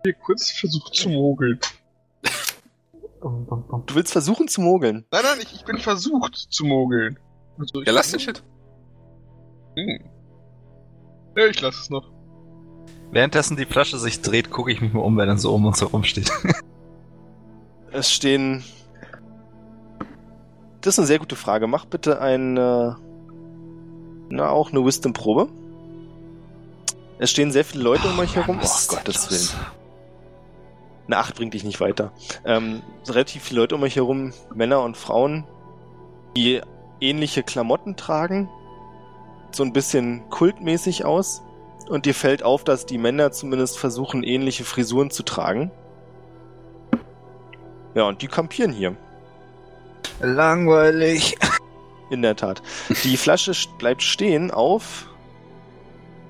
Hier 0.04 0.14
kurz 0.14 0.50
versucht 0.50 0.94
zu 0.94 1.10
mogeln. 1.10 1.60
Du 3.20 3.94
willst 3.94 4.12
versuchen 4.12 4.48
zu 4.48 4.60
mogeln. 4.60 5.04
Nein, 5.10 5.22
nein, 5.24 5.38
ich, 5.42 5.54
ich 5.54 5.64
bin 5.64 5.78
versucht 5.78 6.36
zu 6.36 6.64
mogeln. 6.64 7.18
Also 7.58 7.82
Ja, 7.82 7.92
lass 7.92 8.10
den 8.10 8.20
Shit. 8.20 8.42
Hm. 9.76 10.00
Ja, 11.36 11.46
ich 11.46 11.60
lass 11.60 11.76
es 11.76 11.90
noch. 11.90 12.10
Währenddessen 13.12 13.56
die 13.56 13.66
Flasche 13.66 13.98
sich 13.98 14.20
dreht, 14.20 14.50
gucke 14.50 14.72
ich 14.72 14.80
mich 14.80 14.92
mal 14.92 15.00
um, 15.00 15.16
wer 15.16 15.26
dann 15.26 15.38
so 15.38 15.54
um 15.54 15.64
uns 15.66 15.80
herum 15.80 16.04
steht. 16.04 16.30
Es 17.92 18.12
stehen. 18.12 18.62
Das 20.82 20.94
ist 20.94 20.98
eine 20.98 21.06
sehr 21.06 21.18
gute 21.18 21.36
Frage. 21.36 21.66
Mach 21.66 21.86
bitte 21.86 22.20
eine. 22.20 22.98
Na, 24.28 24.50
auch 24.50 24.70
eine 24.70 24.84
Wisdom-Probe. 24.84 25.48
Es 27.18 27.30
stehen 27.30 27.52
sehr 27.52 27.64
viele 27.64 27.84
Leute 27.84 28.06
um 28.08 28.18
euch 28.18 28.36
herum. 28.36 28.58
Oh, 28.62 28.86
Gottes? 28.88 29.30
Willen. 29.30 29.66
Eine 31.06 31.18
8 31.18 31.36
bringt 31.36 31.54
dich 31.54 31.64
nicht 31.64 31.80
weiter. 31.80 32.12
Ähm, 32.44 32.82
relativ 33.08 33.44
viele 33.44 33.60
Leute 33.60 33.76
um 33.76 33.82
euch 33.82 33.96
herum, 33.96 34.32
Männer 34.54 34.82
und 34.82 34.96
Frauen, 34.96 35.44
die 36.36 36.60
ähnliche 37.00 37.42
Klamotten 37.42 37.96
tragen. 37.96 38.50
So 39.52 39.62
ein 39.62 39.72
bisschen 39.72 40.28
kultmäßig 40.30 41.04
aus. 41.04 41.42
Und 41.88 42.04
dir 42.04 42.14
fällt 42.14 42.42
auf, 42.42 42.64
dass 42.64 42.84
die 42.84 42.98
Männer 42.98 43.30
zumindest 43.30 43.78
versuchen, 43.78 44.24
ähnliche 44.24 44.64
Frisuren 44.64 45.10
zu 45.10 45.22
tragen. 45.22 45.70
Ja, 47.94 48.04
und 48.08 48.22
die 48.22 48.28
kampieren 48.28 48.72
hier. 48.72 48.96
Langweilig. 50.20 51.36
In 52.10 52.22
der 52.22 52.36
Tat. 52.36 52.62
Die 53.04 53.16
Flasche 53.16 53.52
bleibt 53.78 54.02
stehen 54.02 54.50
auf 54.50 55.08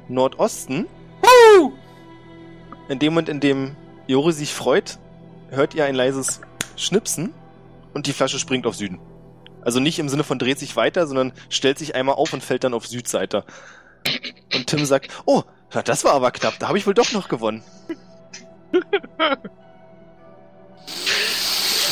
Nordosten. 0.08 0.86
In 2.88 2.98
dem 2.98 3.12
Moment, 3.12 3.28
in 3.28 3.40
dem 3.40 3.76
Jori 4.06 4.32
sich 4.32 4.54
freut, 4.54 4.98
hört 5.50 5.74
ihr 5.74 5.84
ein 5.84 5.94
leises 5.94 6.40
Schnipsen 6.76 7.34
und 7.94 8.06
die 8.06 8.12
Flasche 8.12 8.38
springt 8.38 8.66
auf 8.66 8.76
Süden. 8.76 9.00
Also 9.66 9.80
nicht 9.80 9.98
im 9.98 10.08
Sinne 10.08 10.22
von 10.22 10.38
dreht 10.38 10.60
sich 10.60 10.76
weiter, 10.76 11.08
sondern 11.08 11.32
stellt 11.48 11.76
sich 11.76 11.96
einmal 11.96 12.14
auf 12.14 12.32
und 12.32 12.40
fällt 12.40 12.62
dann 12.62 12.72
auf 12.72 12.86
Südseite. 12.86 13.44
Und 14.54 14.68
Tim 14.68 14.84
sagt, 14.84 15.10
oh, 15.24 15.42
na, 15.74 15.82
das 15.82 16.04
war 16.04 16.12
aber 16.12 16.30
knapp, 16.30 16.54
da 16.60 16.68
habe 16.68 16.78
ich 16.78 16.86
wohl 16.86 16.94
doch 16.94 17.10
noch 17.10 17.26
gewonnen. 17.26 17.64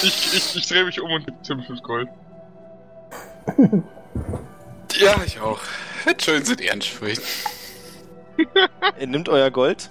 Ich, 0.05 0.35
ich, 0.35 0.55
ich 0.55 0.69
drehe 0.69 0.85
mich 0.85 1.01
um 1.01 1.11
und 1.11 1.27
gebe 1.27 1.43
Tim 1.43 1.63
5 1.65 1.83
Gold. 1.83 2.09
Ja, 4.97 5.21
ich 5.27 5.41
auch. 5.41 5.59
Schön 6.23 6.45
sind 6.45 6.61
Ehrensprüchen. 6.61 7.25
Ihr 9.01 9.07
nimmt 9.09 9.29
euer 9.29 9.51
Gold 9.51 9.91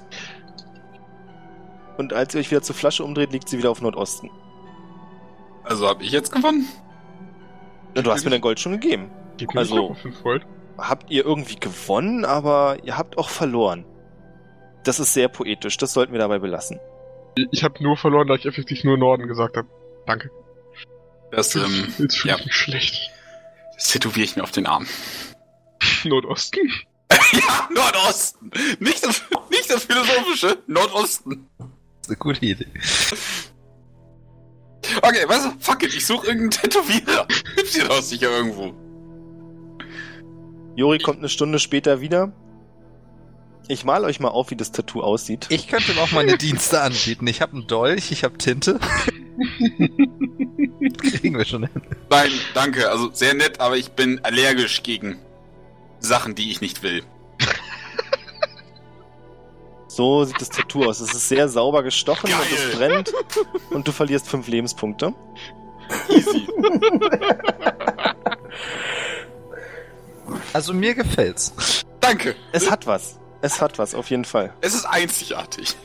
und 1.98 2.13
als 2.13 2.34
ihr 2.34 2.39
euch 2.39 2.50
wieder 2.50 2.62
zur 2.62 2.76
Flasche 2.76 3.04
umdreht, 3.04 3.34
liegt 3.34 3.50
sie 3.50 3.58
wieder 3.58 3.69
auf 3.69 3.82
Nordosten. 3.82 4.32
Also 5.65 5.89
hab 5.89 6.02
ich 6.02 6.12
jetzt 6.12 6.32
gewonnen? 6.32 6.69
Na, 7.95 8.01
du 8.01 8.12
hast 8.12 8.23
mir 8.25 8.32
dein 8.32 8.41
Gold 8.41 8.60
schon 8.60 8.73
gegeben. 8.73 9.12
Gib 9.38 9.53
mir 9.53 9.60
Also- 9.62 9.75
also, 9.89 9.93
5 9.95 10.23
Gold. 10.23 10.45
habt 10.77 11.10
ihr 11.12 11.25
irgendwie 11.25 11.56
gewonnen, 11.56 12.25
aber 12.25 12.77
ihr 12.84 12.97
habt 12.97 13.17
auch 13.17 13.29
verloren. 13.29 13.86
Das 14.84 14.99
ist 14.99 15.13
sehr 15.13 15.27
poetisch, 15.29 15.77
das 15.77 15.93
sollten 15.93 16.12
wir 16.12 16.19
dabei 16.19 16.39
belassen. 16.39 16.79
Ich, 17.36 17.47
ich 17.51 17.63
habe 17.63 17.82
nur 17.84 17.95
verloren, 17.97 18.27
da 18.27 18.36
ich 18.36 18.45
effektiv 18.45 18.84
nur 18.84 18.97
Norden 18.97 19.27
gesagt 19.27 19.58
habe. 19.58 19.67
Danke. 20.06 20.29
Das, 21.32 21.56
ähm, 21.56 21.93
Jetzt 21.97 22.17
fühle 22.17 22.34
ja. 22.34 22.39
ich 22.39 22.45
mich 22.45 22.56
schlecht. 22.56 23.12
das 23.75 23.88
tätowiere 23.89 24.25
ich 24.25 24.36
mir 24.36 24.43
auf 24.43 24.51
den 24.51 24.67
Arm. 24.67 24.86
Nordosten? 26.03 26.69
ja, 27.34 27.69
Nordosten! 27.73 28.51
Nicht 28.79 29.03
das, 29.06 29.23
nicht 29.49 29.69
das 29.69 29.86
philosophische, 29.86 30.58
Nordosten. 30.67 31.47
Das 31.58 31.67
ist 32.01 32.10
eine 32.10 32.17
gute 32.17 32.45
Idee. 32.45 32.67
Okay, 35.01 35.27
weißt 35.27 35.45
du, 35.45 35.51
fuck 35.60 35.84
it, 35.84 35.93
ich 35.93 36.06
suche 36.06 36.27
irgendeinen 36.27 36.51
Tätowierer. 36.51 37.27
Gibt's 37.56 37.75
hier 37.75 37.86
doch 37.86 38.01
sicher 38.01 38.29
irgendwo. 38.29 38.73
Jori 40.75 40.99
kommt 40.99 41.19
eine 41.19 41.29
Stunde 41.29 41.60
später 41.60 42.01
wieder. 42.01 42.32
Ich 43.67 43.86
mal 43.86 44.03
euch 44.03 44.19
mal 44.19 44.29
auf, 44.29 44.51
wie 44.51 44.56
das 44.56 44.71
Tattoo 44.71 45.01
aussieht. 45.01 45.47
Ich 45.49 45.67
könnte 45.67 45.93
ihm 45.93 45.99
auch 45.99 46.12
meine 46.12 46.38
Dienste 46.38 46.82
anbieten. 46.82 47.27
Ich 47.27 47.41
habe 47.41 47.53
einen 47.53 47.67
Dolch, 47.67 48.12
ich 48.12 48.23
habe 48.23 48.38
Tinte. 48.38 48.79
Kriegen 50.97 51.38
wir 51.38 51.45
schon 51.45 51.63
hin. 51.63 51.82
Nein, 52.10 52.32
danke, 52.53 52.89
also 52.89 53.10
sehr 53.13 53.34
nett, 53.34 53.62
aber 53.62 53.77
ich 53.77 53.91
bin 53.91 54.19
allergisch 54.23 54.84
gegen 54.84 55.17
Sachen, 55.99 56.36
die 56.36 56.51
ich 56.51 56.60
nicht 56.60 56.84
will. 56.84 57.03
So 59.95 60.23
sieht 60.23 60.41
das 60.41 60.49
Tattoo 60.49 60.86
aus. 60.86 60.99
Es 61.01 61.13
ist 61.13 61.29
sehr 61.29 61.47
sauber 61.47 61.84
gestochen 61.84 62.32
und 62.34 62.39
Geil. 62.39 62.69
es 62.71 62.75
brennt 62.77 63.13
und 63.69 63.88
du 63.88 63.91
verlierst 63.91 64.27
fünf 64.27 64.47
Lebenspunkte. 64.47 65.13
Easy. 66.10 66.47
Also 70.51 70.73
mir 70.73 70.95
gefällt's. 70.95 71.84
Danke. 71.99 72.36
Es 72.51 72.71
hat 72.71 72.88
was. 72.88 73.19
Es 73.41 73.62
hat 73.62 73.77
was, 73.77 73.93
auf 73.93 74.10
jeden 74.10 74.25
Fall. 74.25 74.53
Es 74.62 74.73
ist 74.73 74.86
einzigartig. 74.86 75.75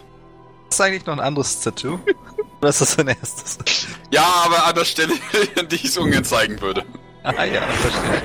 Ist 0.71 0.81
eigentlich 0.81 1.05
noch 1.05 1.15
ein 1.15 1.21
anderes 1.21 1.61
Tattoo? 1.61 1.99
Oder 2.61 2.71
ist 2.71 2.81
das 2.81 2.97
dein 2.97 3.09
erstes? 3.09 3.59
Ja, 4.11 4.25
aber 4.47 4.67
an 4.67 4.75
der 4.75 4.85
Stelle, 4.85 5.15
an 5.59 5.69
die 5.69 5.77
ich 5.77 5.85
es 5.85 5.99
ungern 5.99 6.25
zeigen 6.25 6.61
würde. 6.63 6.85
Ah 7.25 7.45
ja, 7.45 7.61
verstehe. 7.63 8.23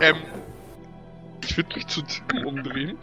Ähm, 0.00 0.16
ich 1.44 1.56
würde 1.56 1.74
mich 1.76 1.86
zu 1.86 2.02
Tim 2.02 2.46
umdrehen. 2.46 2.98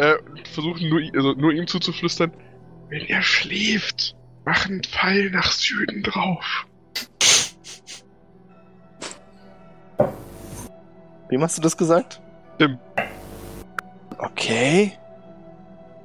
Äh, 0.00 0.16
versuchen 0.54 0.88
nur, 0.88 1.02
also 1.14 1.34
nur 1.34 1.52
ihm 1.52 1.66
zuzuflüstern. 1.66 2.32
Wenn 2.88 3.04
er 3.04 3.20
schläft, 3.20 4.16
mach 4.46 4.64
einen 4.64 4.82
Pfeil 4.82 5.28
nach 5.28 5.52
Süden 5.52 6.02
drauf. 6.02 6.64
Wem 11.28 11.42
hast 11.42 11.58
du 11.58 11.60
das 11.60 11.76
gesagt? 11.76 12.22
Tim. 12.58 12.78
Okay. 14.16 14.96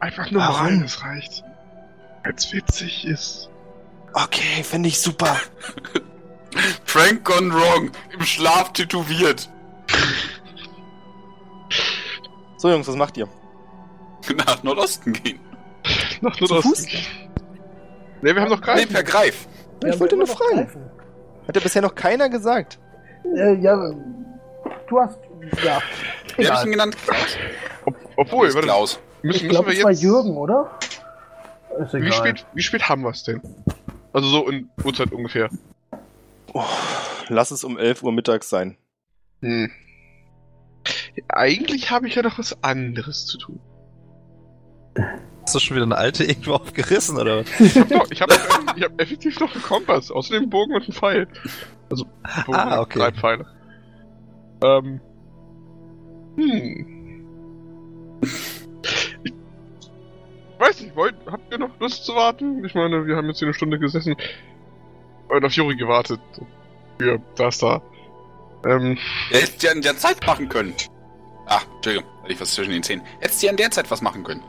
Einfach 0.02 0.30
nur 0.30 0.42
Warum? 0.42 0.58
malen, 0.58 0.82
das 0.82 1.02
reicht. 1.02 1.46
Als 2.24 2.52
witzig 2.52 3.06
ist. 3.06 3.50
Okay, 4.12 4.62
finde 4.64 4.90
ich 4.90 5.00
super. 5.00 5.40
Frank 6.84 7.24
gone 7.24 7.54
wrong. 7.54 7.92
Im 8.12 8.26
Schlaf 8.26 8.74
tätowiert. 8.74 9.50
So, 12.58 12.70
Jungs, 12.70 12.90
was 12.90 12.98
macht 12.98 13.16
ihr? 13.16 13.30
Nach 14.38 14.64
Nordosten 14.64 15.14
gehen. 15.14 15.40
Nach 16.22 16.36
Zu 16.36 16.46
Nordosten. 16.46 16.70
Fuß? 16.70 16.88
Ne, 18.22 18.36
wir 18.36 18.42
haben 18.42 18.50
noch 18.50 18.60
Nee, 18.60 18.66
Greifen. 18.66 18.94
per 18.94 19.04
Greif. 19.04 19.48
Ich 19.84 19.94
Ja, 19.94 20.00
wollte 20.00 20.16
aber 20.16 20.26
nur 20.26 20.36
fragen. 20.36 20.56
greifen. 20.58 20.90
Hat 21.48 21.56
ja 21.56 21.62
bisher 21.62 21.82
noch 21.82 21.94
keiner 21.96 22.30
gesagt. 22.30 22.80
Äh, 23.36 23.56
ja, 23.56 23.92
du 24.88 25.00
hast. 25.00 25.20
Ja. 25.64 25.80
Wer 26.38 26.50
hab 26.52 26.60
ich 26.60 26.66
ihn 26.66 26.72
genannt? 26.72 26.98
Ob, 27.86 27.96
obwohl, 28.16 28.48
warte, 28.54 28.66
Klaus. 28.68 29.00
müssen, 29.22 29.36
Ich 29.38 29.44
müssen 29.44 29.50
glaube, 29.50 29.72
wir 29.72 29.78
es 29.78 29.84
war 29.84 29.92
jetzt. 29.92 30.02
Jürgen, 30.02 30.38
oder? 30.38 30.72
Ist 31.80 31.94
egal. 31.94 32.08
Wie 32.08 32.12
spät, 32.14 32.46
wie 32.54 32.62
spät 32.64 32.90
haben 32.90 33.04
wir 33.04 33.10
es 33.12 33.24
denn? 33.24 33.42
Also 34.14 34.28
so 34.30 34.50
in 34.50 34.70
Uhrzeit 34.84 35.12
ungefähr. 35.12 35.50
Oh, 36.54 36.64
lass 37.28 37.52
es 37.52 37.64
um 37.64 37.78
11 37.78 38.02
Uhr 38.02 38.12
mittags 38.14 38.50
sein. 38.50 38.78
Hm. 39.42 39.70
Eigentlich 41.28 41.92
habe 41.92 42.08
ich 42.08 42.16
ja 42.16 42.22
noch 42.22 42.40
was 42.40 42.64
anderes 42.64 43.26
zu 43.26 43.38
tun. 43.38 43.60
Hast 45.44 45.54
du 45.56 45.60
schon 45.60 45.76
wieder 45.76 45.86
eine 45.86 45.98
alte 45.98 46.24
irgendwo 46.24 46.54
aufgerissen, 46.56 47.18
oder 47.18 47.40
was? 47.40 47.60
Ich 47.60 47.76
habe 47.80 48.08
ich 48.10 48.22
hab, 48.22 48.32
ich 48.78 48.84
hab 48.84 49.02
effektiv 49.02 49.40
noch 49.40 49.54
einen 49.54 49.64
Kompass, 49.64 50.10
außerdem 50.12 50.44
einen 50.44 50.50
Bogen 50.50 50.74
und 50.76 50.84
einen 50.84 50.94
Pfeil. 50.94 51.28
Also 51.90 52.06
Bogen 52.46 52.58
Ah, 52.58 52.76
und 52.78 52.80
okay. 52.82 53.00
drei 53.00 53.12
Pfeile. 53.12 53.46
Ähm. 54.64 55.02
Hm. 56.38 56.92
Ich 59.24 59.34
weiß 60.60 60.82
nicht, 60.82 60.96
wollt, 60.96 61.16
habt 61.30 61.52
ihr 61.52 61.58
noch 61.60 61.80
Lust 61.80 62.06
zu 62.06 62.16
warten? 62.16 62.64
Ich 62.66 62.74
meine, 62.74 63.06
wir 63.06 63.16
haben 63.18 63.28
jetzt 63.28 63.40
hier 63.40 63.48
eine 63.48 63.54
Stunde 63.54 63.78
gesessen 63.78 64.16
und 65.28 65.46
auf 65.46 65.52
Juri 65.52 65.76
gewartet. 65.76 66.20
Für 66.98 67.20
das 67.36 67.58
da. 67.58 67.82
Ähm, 68.66 68.98
Er 69.32 69.42
hätte 69.42 69.68
ja 69.68 69.74
in 69.74 69.82
der 69.82 69.98
Zeit 69.98 70.26
machen 70.26 70.48
können. 70.50 70.74
Ah, 71.46 71.60
Entschuldigung, 71.76 72.10
hatte 72.24 72.32
ich 72.34 72.42
was 72.42 72.54
zwischen 72.56 72.72
den 72.72 72.82
Zähnen. 72.84 73.04
Hättest 73.20 73.42
du 73.44 73.48
ja 73.48 73.52
in 73.52 73.58
der 73.58 73.70
Zeit 73.70 73.92
was 73.92 74.02
machen 74.02 74.24
können. 74.24 74.42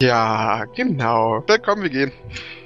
Ja, 0.00 0.64
genau. 0.74 1.40
Da 1.46 1.58
kommen 1.58 1.82
wir 1.82 1.90
gehen. 1.90 2.12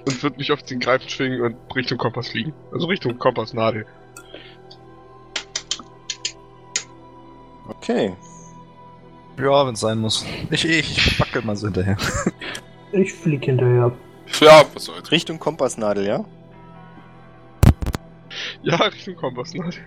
Und 0.07 0.23
wird 0.23 0.37
mich 0.37 0.51
auf 0.53 0.63
den 0.63 0.81
Greifen 0.81 1.09
schwingen 1.09 1.41
und 1.43 1.57
Richtung 1.75 1.99
Kompass 1.99 2.29
fliegen. 2.29 2.53
Also 2.73 2.87
Richtung 2.87 3.19
Kompassnadel. 3.19 3.87
Okay. 7.69 8.15
Ja, 9.39 9.67
wenn 9.67 9.75
es 9.75 9.81
sein 9.81 9.99
muss. 9.99 10.27
Ich, 10.51 10.65
ich 10.65 11.21
wackel 11.21 11.43
mal 11.43 11.57
so 11.57 11.67
hinterher. 11.67 11.97
Ich 12.95 13.15
flieg 13.15 13.47
hinterher. 13.47 13.91
Ja, 14.41 14.65
was 14.75 14.85
soll's. 14.85 15.11
Richtung 15.11 15.39
Kompassnadel, 15.39 16.07
ja? 16.07 16.25
Ja, 18.63 18.77
Richtung 18.77 19.17
Kompassnadel. 19.17 19.81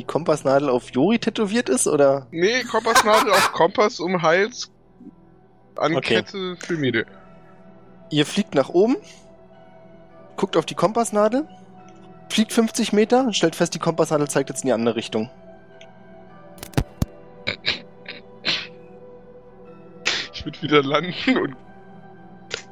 Die 0.00 0.04
Kompassnadel 0.04 0.68
auf 0.68 0.90
Jori 0.90 1.20
tätowiert 1.20 1.68
ist, 1.68 1.86
oder? 1.86 2.26
Nee, 2.32 2.64
Kompassnadel 2.64 3.30
auf 3.30 3.52
Kompass 3.52 4.00
um 4.00 4.20
Hals. 4.20 4.72
An 5.76 5.94
Okay. 5.94 6.16
Kette 6.16 6.56
für 6.56 6.76
Mede. 6.76 7.06
Ihr 8.10 8.26
fliegt 8.26 8.54
nach 8.54 8.68
oben, 8.68 8.96
guckt 10.36 10.56
auf 10.56 10.66
die 10.66 10.74
Kompassnadel, 10.74 11.48
fliegt 12.28 12.52
50 12.52 12.92
Meter, 12.92 13.32
stellt 13.32 13.56
fest, 13.56 13.74
die 13.74 13.78
Kompassnadel 13.78 14.28
zeigt 14.28 14.50
jetzt 14.50 14.62
in 14.62 14.68
die 14.68 14.72
andere 14.72 14.96
Richtung. 14.96 15.30
Ich 20.32 20.44
würde 20.44 20.62
wieder 20.62 20.82
landen 20.82 21.38
und 21.38 21.56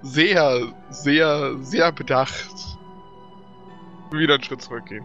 sehr, 0.03 0.73
sehr, 0.91 1.57
sehr 1.61 1.93
bedacht 1.93 2.51
wieder 4.19 4.35
einen 4.35 4.43
Schritt 4.43 4.63
zurückgehen. 4.63 5.05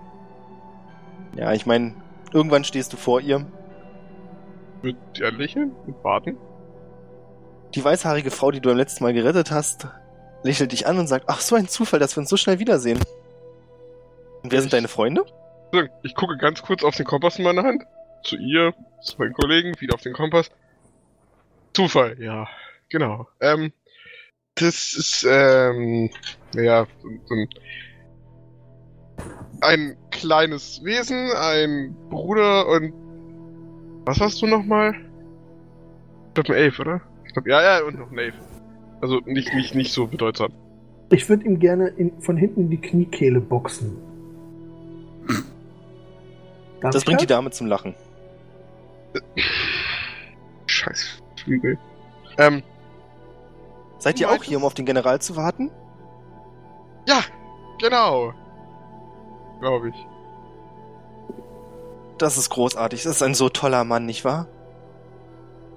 Ja, 1.36 1.54
ich 1.54 1.66
meine, 1.66 1.94
irgendwann 2.34 2.64
stehst 2.64 2.94
du 2.94 2.98
vor 2.98 3.22
ihr. 3.22 3.46
Wird 4.82 4.98
ja 5.16 5.30
lächeln 5.30 5.72
und 5.86 6.04
warten. 6.04 6.38
Die 7.78 7.84
weißhaarige 7.84 8.32
Frau, 8.32 8.50
die 8.50 8.60
du 8.60 8.70
beim 8.70 8.78
letzten 8.78 9.04
Mal 9.04 9.14
gerettet 9.14 9.52
hast, 9.52 9.88
lächelt 10.42 10.72
dich 10.72 10.88
an 10.88 10.98
und 10.98 11.06
sagt, 11.06 11.26
ach, 11.28 11.40
so 11.42 11.56
ein 11.56 11.68
Zufall, 11.68 12.00
dass 12.00 12.16
wir 12.16 12.22
uns 12.22 12.30
so 12.30 12.36
schnell 12.36 12.58
wiedersehen. 12.58 13.00
Und 14.42 14.52
wer 14.52 14.62
sind 14.62 14.74
deine 14.74 14.88
Freunde? 14.88 15.24
Ich 16.02 16.16
gucke 16.16 16.38
ganz 16.38 16.64
kurz 16.64 16.84
auf 16.84 16.96
den 16.96 17.06
Kompass 17.06 17.38
in 17.38 17.44
meiner 17.44 17.62
Hand. 17.62 17.84
Zu 18.24 18.36
ihr, 18.38 18.74
zu 19.04 19.20
meinen 19.20 19.34
Kollegen, 19.34 19.80
wieder 19.80 19.94
auf 19.94 20.02
den 20.02 20.14
Kompass. 20.14 20.50
Zufall, 21.76 22.20
ja, 22.20 22.48
genau. 22.90 23.28
Ähm, 23.42 23.72
das 24.56 24.96
ist, 24.96 25.24
ähm, 25.30 26.10
naja, 26.56 26.88
so, 27.04 27.10
so 27.26 27.36
ein, 27.36 27.50
ein 29.62 29.98
kleines 30.10 30.84
Wesen, 30.84 31.32
ein 31.32 31.96
Bruder 32.10 32.68
und 32.70 32.92
was 34.04 34.20
hast 34.20 34.42
du 34.42 34.48
nochmal? 34.48 34.96
Ich 36.30 36.34
glaube 36.34 36.54
ein 36.54 36.64
Elf, 36.64 36.80
oder? 36.80 37.02
Ich 37.28 37.34
glaub, 37.34 37.48
ja, 37.48 37.62
ja, 37.62 37.86
und 37.86 38.00
noch 38.00 38.12
Elf. 38.12 38.36
Also 39.02 39.20
nicht, 39.26 39.54
nicht, 39.54 39.76
nicht 39.76 39.94
so 39.94 40.08
bedeutsam. 40.08 40.52
Ich 41.12 41.30
würde 41.30 41.46
ihm 41.46 41.60
gerne 41.60 41.88
in, 41.90 42.20
von 42.22 42.36
hinten 42.36 42.62
in 42.62 42.70
die 42.70 42.82
Kniekehle 42.82 43.40
boxen. 43.40 43.98
Darf 46.82 46.92
Das 46.92 47.06
bringt 47.06 47.22
die 47.22 47.28
Dame 47.28 47.52
zum 47.52 47.68
Lachen. 47.68 47.96
Scheiß 50.66 51.22
Flügel. 51.38 51.78
Ähm, 52.38 52.64
Seid 54.00 54.20
ihr 54.20 54.30
auch 54.30 54.44
hier, 54.44 54.58
um 54.58 54.66
auf 54.66 54.74
den 54.74 54.86
General 54.86 55.20
zu 55.20 55.36
warten? 55.36 55.72
Ja, 57.08 57.22
genau. 57.82 58.34
Glaube 59.60 59.90
ich. 59.90 59.96
Das 62.18 62.38
ist 62.38 62.50
großartig. 62.50 63.04
Das 63.04 63.16
ist 63.16 63.24
ein 63.24 63.34
so 63.34 63.50
toller 63.50 63.84
Mann, 63.84 64.06
nicht 64.06 64.24
wahr? 64.24 64.48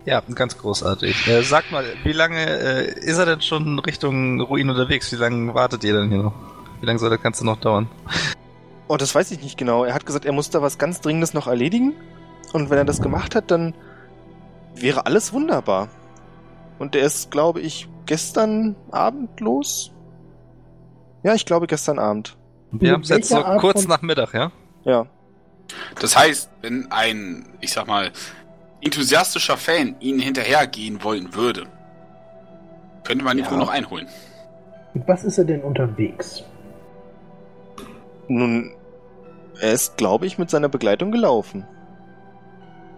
Ja, 0.07 0.23
ganz 0.35 0.57
großartig. 0.57 1.27
Äh, 1.29 1.43
sag 1.43 1.71
mal, 1.71 1.85
wie 2.05 2.13
lange 2.13 2.39
äh, 2.45 2.99
ist 3.01 3.19
er 3.19 3.27
denn 3.27 3.43
schon 3.43 3.79
Richtung 3.81 4.41
Ruin 4.41 4.71
unterwegs? 4.71 5.13
Wie 5.13 5.17
lange 5.17 5.55
wartet 5.55 5.85
ihr 5.85 5.93
denn 5.95 6.09
hier 6.11 6.23
noch? 6.23 6.35
Wie 6.81 6.87
lange 6.87 6.99
soll 6.99 7.11
das 7.11 7.21
Ganze 7.23 7.45
noch 7.45 7.59
dauern? 7.59 7.89
Oh, 8.89 8.97
das 8.97 9.15
weiß 9.15 9.31
ich 9.31 9.43
nicht 9.43 9.59
genau. 9.59 9.85
Er 9.85 9.95
hat 9.95 10.07
gesagt, 10.07 10.25
er 10.25 10.33
muss 10.33 10.49
da 10.51 10.63
was 10.63 10.79
ganz 10.79 11.01
Dringendes 11.01 11.35
noch 11.35 11.47
erledigen. 11.47 11.93
Und 12.53 12.71
wenn 12.71 12.79
er 12.79 12.85
das 12.85 13.03
gemacht 13.03 13.35
hat, 13.35 13.51
dann 13.51 13.75
wäre 14.75 15.07
alles 15.07 15.33
wunderbar. 15.33 15.89
Und 16.79 16.95
der 16.95 17.03
ist, 17.03 17.31
glaube 17.31 17.61
ich, 17.61 17.87
gestern 18.07 18.75
Abend 18.91 19.39
los. 19.41 19.93
Ja, 21.23 21.35
ich 21.35 21.45
glaube 21.45 21.67
gestern 21.67 21.99
Abend. 21.99 22.37
Wir 22.73 22.93
haben 22.93 23.03
es 23.03 23.11
jetzt 23.11 23.29
so 23.29 23.45
Art 23.45 23.61
kurz 23.61 23.83
von- 23.83 23.91
nach 23.91 24.01
Mittag, 24.03 24.33
ja? 24.33 24.51
Ja. 24.85 25.07
Das 26.01 26.17
heißt, 26.17 26.51
wenn 26.63 26.91
ein, 26.91 27.47
ich 27.61 27.73
sag 27.73 27.87
mal, 27.87 28.11
enthusiastischer 28.83 29.57
Fan 29.57 29.97
ihnen 30.01 30.21
hinterhergehen 30.21 31.03
wollen 31.05 31.35
würde, 31.35 31.65
könnte 33.05 33.25
man 33.25 33.39
ihn 33.39 33.45
Ja. 33.45 33.51
wohl 33.51 33.59
noch 33.59 33.69
einholen. 33.69 34.07
Mit 34.95 35.07
was 35.07 35.25
ist 35.25 35.39
er 35.39 35.45
denn 35.45 35.63
unterwegs? 35.63 36.43
Nun, 38.29 38.73
er 39.61 39.73
ist, 39.73 39.97
glaube 39.97 40.27
ich, 40.27 40.39
mit 40.39 40.51
seiner 40.51 40.69
Begleitung 40.69 41.11
gelaufen. 41.11 41.67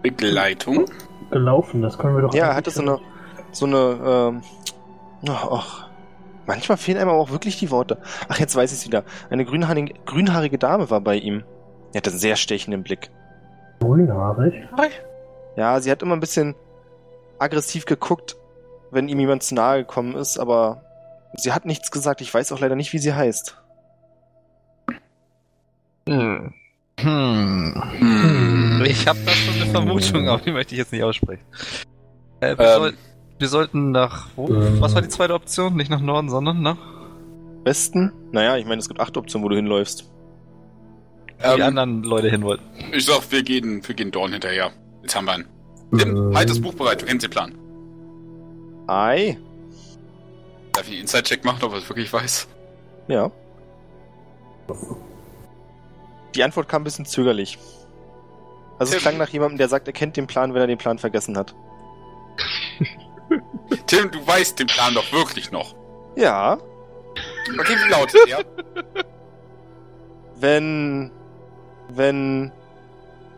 Begleitung? 0.01 0.85
Gelaufen, 1.31 1.81
das 1.81 1.97
können 1.97 2.15
wir 2.15 2.23
doch. 2.23 2.33
Ja, 2.33 2.47
er 2.49 2.55
hatte 2.55 2.71
so 2.71 2.81
eine, 2.81 2.99
so 3.51 3.65
eine, 3.65 3.77
ähm, 4.05 4.41
ach, 5.29 5.47
ach, 5.51 5.89
manchmal 6.45 6.77
fehlen 6.77 6.97
einem 6.97 7.09
aber 7.09 7.19
auch 7.19 7.31
wirklich 7.31 7.57
die 7.57 7.71
Worte. 7.71 7.97
Ach, 8.27 8.39
jetzt 8.39 8.55
weiß 8.55 8.71
ich 8.71 8.79
es 8.79 8.85
wieder. 8.85 9.03
Eine 9.29 9.45
grünhaarige, 9.45 9.93
grünhaarige 10.05 10.57
Dame 10.57 10.89
war 10.89 11.01
bei 11.01 11.15
ihm. 11.15 11.43
Die 11.93 11.97
hatte 11.97 12.09
einen 12.09 12.19
sehr 12.19 12.35
stechenden 12.35 12.83
Blick. 12.83 13.09
grünhaarig. 13.79 14.53
Ja, 15.55 15.79
sie 15.79 15.91
hat 15.91 16.01
immer 16.01 16.15
ein 16.15 16.19
bisschen 16.19 16.55
aggressiv 17.39 17.85
geguckt, 17.85 18.35
wenn 18.91 19.07
ihm 19.09 19.19
jemand 19.19 19.43
zu 19.43 19.55
nahe 19.55 19.79
gekommen 19.79 20.15
ist, 20.15 20.37
aber 20.37 20.83
sie 21.35 21.51
hat 21.51 21.65
nichts 21.65 21.91
gesagt. 21.91 22.21
Ich 22.21 22.33
weiß 22.33 22.51
auch 22.51 22.59
leider 22.59 22.75
nicht, 22.75 22.93
wie 22.93 22.97
sie 22.99 23.13
heißt. 23.13 23.57
Hm. 26.07 26.53
Hm. 26.99 27.83
Hm. 27.99 28.83
Ich 28.85 29.07
habe 29.07 29.19
da 29.25 29.31
schon 29.31 29.55
eine 29.55 29.65
Vermutung, 29.71 30.27
aber 30.29 30.41
die 30.41 30.51
möchte 30.51 30.73
ich 30.75 30.79
jetzt 30.79 30.91
nicht 30.91 31.03
aussprechen. 31.03 31.43
Äh, 32.41 32.57
wir, 32.57 32.65
Ähm. 32.65 32.73
soll, 32.79 32.93
wir 33.39 33.47
sollten 33.47 33.91
nach. 33.91 34.27
Wo? 34.35 34.47
Ähm. 34.47 34.81
Was 34.81 34.93
war 34.95 35.01
die 35.01 35.07
zweite 35.09 35.33
Option? 35.33 35.75
Nicht 35.75 35.89
nach 35.89 36.01
Norden, 36.01 36.29
sondern 36.29 36.61
nach. 36.61 36.77
Westen? 37.63 38.11
Naja, 38.31 38.57
ich 38.57 38.65
meine, 38.65 38.79
es 38.79 38.87
gibt 38.89 38.99
acht 38.99 39.15
Optionen, 39.15 39.45
wo 39.45 39.49
du 39.49 39.55
hinläufst. 39.55 40.09
Wo 41.39 41.55
die 41.55 41.61
Ähm, 41.61 41.67
anderen 41.67 42.03
Leute 42.03 42.29
hin 42.29 42.43
wollten. 42.43 42.63
ich 42.91 43.05
sag, 43.05 43.31
wir 43.31 43.43
gehen, 43.43 43.81
wir 43.87 43.95
gehen 43.95 44.11
Dorn 44.11 44.33
hinterher. 44.33 44.71
Jetzt 45.03 45.15
haben 45.15 45.25
wir 45.25 45.33
einen. 45.33 45.47
Tim, 45.95 46.15
Ähm. 46.29 46.35
halt 46.35 46.49
das 46.49 46.59
Buch 46.59 46.73
bereit, 46.73 47.01
du 47.01 47.05
kennst 47.05 47.23
den 47.23 47.29
Plan. 47.29 47.53
Ei. 48.87 49.37
Darf 50.73 50.85
ich 50.87 50.93
einen 50.93 51.01
Inside-Check 51.01 51.45
machen, 51.45 51.63
ob 51.63 51.73
er 51.73 51.77
es 51.77 51.87
wirklich 51.89 52.11
weiß? 52.11 52.47
Ja. 53.07 53.29
Die 56.35 56.43
Antwort 56.43 56.67
kam 56.67 56.81
ein 56.81 56.85
bisschen 56.85 57.05
zögerlich. 57.05 57.59
Also 58.79 58.91
es 58.91 58.91
Tim. 58.91 59.01
klang 59.01 59.17
nach 59.17 59.29
jemandem, 59.29 59.57
der 59.59 59.67
sagt, 59.67 59.87
er 59.87 59.93
kennt 59.93 60.17
den 60.17 60.25
Plan, 60.25 60.53
wenn 60.53 60.61
er 60.61 60.67
den 60.67 60.79
Plan 60.79 60.97
vergessen 60.97 61.37
hat. 61.37 61.53
Tim, 63.87 64.09
du 64.11 64.25
weißt 64.25 64.57
den 64.59 64.67
Plan 64.67 64.93
doch 64.95 65.11
wirklich 65.11 65.51
noch. 65.51 65.75
Ja, 66.15 66.57
Okay, 67.59 67.75
wie 67.85 67.91
lautet 67.91 68.21
er? 68.27 68.43
wenn 70.37 71.11
wenn 71.89 72.51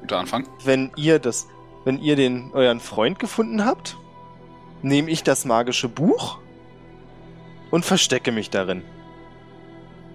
Guter 0.01 0.19
Anfang. 0.19 0.47
wenn 0.63 0.91
ihr 0.95 1.19
das 1.19 1.47
wenn 1.85 1.99
ihr 1.99 2.15
den 2.15 2.51
euren 2.53 2.79
Freund 2.81 3.19
gefunden 3.19 3.63
habt, 3.65 3.97
nehme 4.81 5.09
ich 5.09 5.23
das 5.23 5.45
magische 5.45 5.87
Buch 5.87 6.39
und 7.71 7.85
verstecke 7.85 8.31
mich 8.31 8.49
darin. 8.49 8.83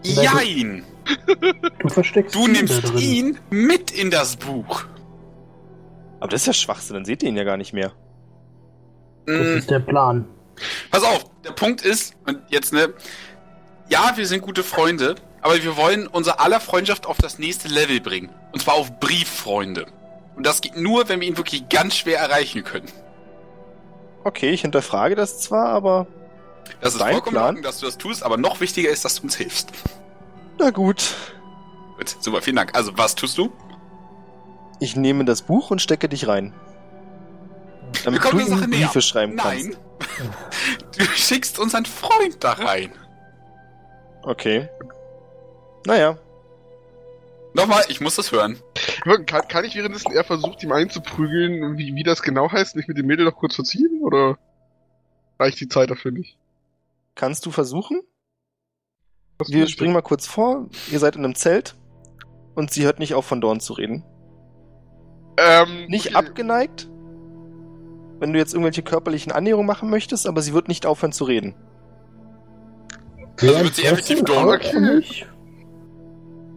Jein! 0.02 0.84
Du 1.80 1.88
versteckst 1.88 2.34
Du 2.34 2.46
ihn 2.46 2.52
nimmst 2.52 2.92
ihn 3.00 3.38
mit 3.50 3.90
in 3.90 4.10
das 4.10 4.36
Buch. 4.36 4.84
Aber 6.20 6.28
das 6.28 6.42
ist 6.42 6.46
ja 6.46 6.52
Schwachsinn, 6.52 6.94
dann 6.94 7.04
seht 7.04 7.22
ihr 7.22 7.28
ihn 7.30 7.36
ja 7.36 7.44
gar 7.44 7.56
nicht 7.56 7.72
mehr. 7.72 7.92
Das 9.26 9.36
Hm, 9.36 9.56
ist 9.58 9.70
der 9.70 9.80
Plan. 9.80 10.26
pass 10.90 11.02
auf, 11.02 11.24
der 11.44 11.52
Punkt 11.52 11.82
ist, 11.82 12.14
und 12.26 12.38
jetzt, 12.48 12.72
ne, 12.72 12.92
ja, 13.88 14.12
wir 14.16 14.26
sind 14.26 14.42
gute 14.42 14.62
Freunde, 14.62 15.14
aber 15.42 15.62
wir 15.62 15.76
wollen 15.76 16.06
unser 16.06 16.40
aller 16.40 16.60
Freundschaft 16.60 17.06
auf 17.06 17.18
das 17.18 17.38
nächste 17.38 17.68
Level 17.68 18.00
bringen. 18.00 18.30
Und 18.52 18.60
zwar 18.60 18.74
auf 18.74 19.00
Brieffreunde. 19.00 19.86
Und 20.36 20.46
das 20.46 20.60
geht 20.60 20.76
nur, 20.76 21.08
wenn 21.08 21.20
wir 21.20 21.28
ihn 21.28 21.36
wirklich 21.36 21.68
ganz 21.68 21.96
schwer 21.96 22.18
erreichen 22.18 22.64
können. 22.64 22.90
Okay, 24.24 24.50
ich 24.50 24.62
hinterfrage 24.62 25.14
das 25.14 25.40
zwar, 25.40 25.66
aber 25.68 26.06
Das 26.80 26.94
ist 26.94 27.00
Dein 27.00 27.12
vollkommen 27.14 27.34
Plan? 27.34 27.44
Ordnung, 27.46 27.62
dass 27.62 27.78
du 27.80 27.86
das 27.86 27.98
tust, 27.98 28.22
aber 28.22 28.36
noch 28.36 28.60
wichtiger 28.60 28.90
ist, 28.90 29.04
dass 29.04 29.16
du 29.16 29.22
uns 29.24 29.36
hilfst. 29.36 29.70
na 30.58 30.70
gut. 30.70 31.14
Gut, 31.96 32.16
super, 32.20 32.40
vielen 32.42 32.56
Dank. 32.56 32.74
Also, 32.74 32.96
was 32.96 33.14
tust 33.14 33.36
du? 33.38 33.50
Ich 34.78 34.96
nehme 34.96 35.24
das 35.26 35.42
Buch 35.42 35.70
und 35.70 35.82
stecke 35.82 36.08
dich 36.08 36.26
rein. 36.26 36.54
Damit 38.04 38.20
kommen 38.22 38.46
du 38.46 38.54
ihm. 38.64 38.70
Briefe 38.70 39.02
schreiben 39.02 39.34
Nein. 39.34 39.74
kannst. 39.74 39.78
Du 40.98 41.04
schickst 41.04 41.58
unseren 41.58 41.84
Freund 41.86 42.42
da 42.42 42.52
rein. 42.52 42.92
Okay. 44.22 44.68
Naja, 45.86 46.18
Nochmal, 47.54 47.84
ich 47.88 48.00
muss 48.00 48.16
das 48.16 48.32
hören. 48.32 48.58
Kann, 49.26 49.48
kann 49.48 49.64
ich 49.64 49.74
währenddessen 49.74 50.12
er 50.12 50.24
versucht, 50.24 50.62
ihm 50.62 50.72
einzuprügeln, 50.72 51.78
wie, 51.78 51.94
wie 51.94 52.02
das 52.04 52.22
genau 52.22 52.50
heißt, 52.50 52.76
nicht 52.76 52.88
mit 52.88 52.96
dem 52.96 53.06
Mädel 53.06 53.24
noch 53.24 53.36
kurz 53.36 53.56
verziehen? 53.56 54.00
Oder 54.02 54.38
reicht 55.38 55.60
die 55.60 55.68
Zeit 55.68 55.90
dafür 55.90 56.12
nicht? 56.12 56.36
kannst 57.20 57.44
du 57.44 57.50
versuchen? 57.50 58.00
Was 59.38 59.50
Wir 59.50 59.66
springen 59.68 59.92
mal 59.92 60.02
kurz 60.02 60.26
vor. 60.26 60.68
Ihr 60.90 60.98
seid 60.98 61.16
in 61.16 61.24
einem 61.24 61.34
Zelt 61.34 61.76
und 62.54 62.72
sie 62.72 62.84
hört 62.84 62.98
nicht 62.98 63.14
auf, 63.14 63.26
von 63.26 63.42
Dorn 63.42 63.60
zu 63.60 63.74
reden. 63.74 64.04
Ähm, 65.36 65.86
Nicht 65.88 66.08
okay. 66.08 66.16
abgeneigt, 66.16 66.88
wenn 68.18 68.32
du 68.32 68.38
jetzt 68.38 68.54
irgendwelche 68.54 68.82
körperlichen 68.82 69.32
Annäherungen 69.32 69.66
machen 69.66 69.90
möchtest, 69.90 70.26
aber 70.26 70.40
sie 70.40 70.54
wird 70.54 70.68
nicht 70.68 70.86
aufhören 70.86 71.12
zu 71.12 71.24
reden. 71.24 71.54
Also 73.40 73.60
wird 73.64 73.74
sie 73.74 73.84
effektiv 73.84 74.22
Währenddessen 74.26 74.82
down. 74.82 75.29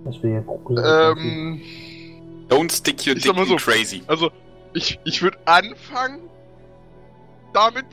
Das 0.06 0.22
wäre 0.22 0.44
ja. 0.46 1.12
Ähm, 1.12 1.62
Don't 2.50 2.72
stick 2.72 3.08
your 3.08 3.16
dick 3.16 3.26
in 3.26 3.46
so. 3.46 3.56
crazy. 3.56 4.04
also, 4.08 4.30
ich, 4.74 5.00
ich 5.06 5.22
würde 5.22 5.38
anfangen, 5.46 6.30
damit 7.54 7.86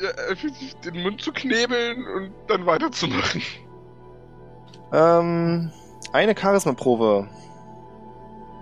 ja, 0.00 0.10
effektiv 0.30 0.74
den 0.84 1.02
Mund 1.02 1.20
zu 1.20 1.32
knebeln 1.32 2.04
und 2.16 2.32
dann 2.48 2.66
weiterzumachen. 2.66 3.42
Ähm, 4.92 5.70
eine 6.12 6.34
Charisma-Probe. 6.36 7.28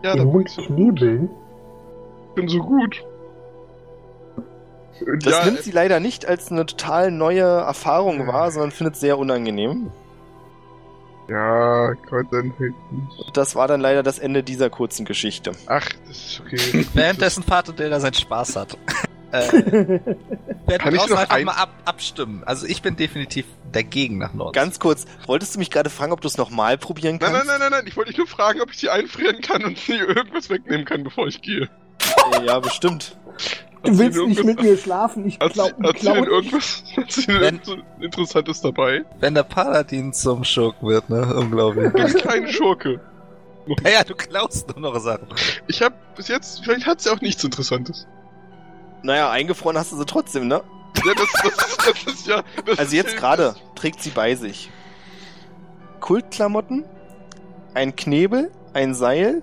Ja, 0.03 0.15
Den 0.15 0.27
Mund 0.27 0.49
ich 0.49 0.55
so, 0.55 0.63
knebeln. 0.63 1.31
bin 2.35 2.49
so 2.49 2.59
gut. 2.59 3.05
Und 5.07 5.27
Das 5.27 5.33
ja, 5.33 5.45
nimmt 5.45 5.61
sie 5.61 5.71
leider 5.73 6.01
nicht 6.01 6.27
als 6.27 6.51
eine 6.51 6.67
total 6.67 7.11
neue 7.11 7.43
Erfahrung 7.43 8.27
wahr, 8.27 8.51
sondern 8.51 8.71
findet 8.71 8.95
es 8.95 9.01
sehr 9.01 9.19
unangenehm. 9.19 9.91
Ja, 11.29 11.93
Gott, 12.09 12.27
dann 12.31 12.53
halt 12.59 12.75
nicht. 12.93 13.37
Das 13.37 13.55
war 13.57 13.67
dann 13.69 13.81
leider 13.81 14.03
das 14.03 14.19
Ende 14.19 14.43
dieser 14.43 14.71
kurzen 14.71 15.05
Geschichte. 15.05 15.53
Ach, 15.67 15.89
das 16.07 16.17
ist 16.17 16.41
okay. 16.41 16.87
Währenddessen 16.95 17.43
Vater, 17.43 17.73
der 17.73 17.91
da 17.91 17.99
seinen 18.01 18.15
Spaß 18.15 18.57
hat. 18.57 18.77
äh, 19.33 19.41
werden 19.53 20.01
Kann 20.79 20.95
ich 20.95 21.01
draußen 21.01 21.15
noch 21.15 21.21
einfach 21.23 21.35
ein- 21.37 21.45
mal 21.47 21.53
ab, 21.55 21.71
abstimmen. 21.85 22.45
Also 22.45 22.67
ich 22.67 22.81
bin 22.83 22.97
definitiv 22.97 23.45
dagegen 23.73 24.19
nach 24.19 24.35
Norden. 24.35 24.53
Ganz 24.53 24.79
kurz, 24.79 25.05
wolltest 25.27 25.57
du 25.57 25.59
mich 25.59 25.71
gerade 25.71 25.91
fragen, 25.91 26.13
ob 26.13 26.21
du 26.21 26.29
es 26.29 26.37
nochmal 26.39 26.79
probieren 26.79 27.19
Nein, 27.21 27.33
kannst? 27.33 27.47
nein, 27.47 27.59
nein, 27.59 27.59
nein, 27.59 27.71
nein, 27.81 27.87
ich 27.89 27.97
wollte 27.97 28.11
dich 28.11 28.19
nur 28.19 28.29
fragen, 28.29 28.61
ob 28.61 28.71
ich 28.71 28.79
sie 28.79 28.89
einfrieren 28.89 29.41
kann 29.41 29.65
und 29.65 29.77
sie 29.87 29.95
irgendwas 29.97 30.49
wegnehmen 30.49 30.85
kann, 30.87 31.03
bevor 31.03 31.27
ich 31.27 31.43
gehe. 31.43 31.69
Ja, 32.47 32.61
bestimmt. 32.61 33.17
Du 33.83 33.99
willst 33.99 34.19
nicht 34.19 34.45
mit 34.45 34.61
mir 34.63 34.77
schlafen, 34.77 35.27
ich 35.27 35.39
Hat 35.39 35.49
sie, 35.49 35.55
glaub, 35.55 35.69
hat 35.85 35.99
sie 35.99 36.07
denn 36.07 36.25
glaub 36.25 36.27
irgendwas, 36.27 36.83
Wenn- 37.27 37.61
Interessantes 38.01 38.61
dabei? 38.61 39.05
Wenn 39.21 39.35
der 39.35 39.45
Paladin 39.45 40.13
zum 40.13 40.43
Schurk 40.45 40.77
wird, 40.83 41.09
ne? 41.09 41.35
Unglaublich. 41.37 41.93
Du 41.93 42.03
bist 42.03 42.23
kein 42.23 42.49
Schurke. 42.49 43.01
ja, 43.85 43.91
ja, 43.91 44.05
du 44.05 44.15
klaust 44.15 44.69
nur 44.77 44.93
noch 44.93 44.99
Sachen. 45.01 45.29
Ich 45.69 45.83
hab 45.83 46.17
bis 46.17 46.29
jetzt, 46.29 46.65
vielleicht 46.65 46.87
hat 46.87 47.01
sie 47.01 47.11
auch 47.11 47.21
nichts 47.21 47.45
Interessantes. 47.45 48.07
Naja, 49.03 49.31
eingefroren 49.31 49.79
hast 49.79 49.93
du 49.93 49.97
sie 49.97 50.07
trotzdem, 50.07 50.49
ne? 50.49 50.63
Ja, 51.05 51.13
das, 51.15 51.29
das, 51.43 51.77
das 51.77 52.15
ist 52.15 52.27
ja. 52.27 52.43
Das 52.65 52.79
Also 52.79 52.97
jetzt 52.97 53.17
gerade 53.17 53.55
trägt 53.77 54.03
sie 54.03 54.11
bei 54.11 54.35
sich 54.35 54.71
Kultklamotten, 56.01 56.85
ein 57.75 57.95
Knebel, 57.97 58.51
ein 58.73 58.95
Seil, 58.95 59.43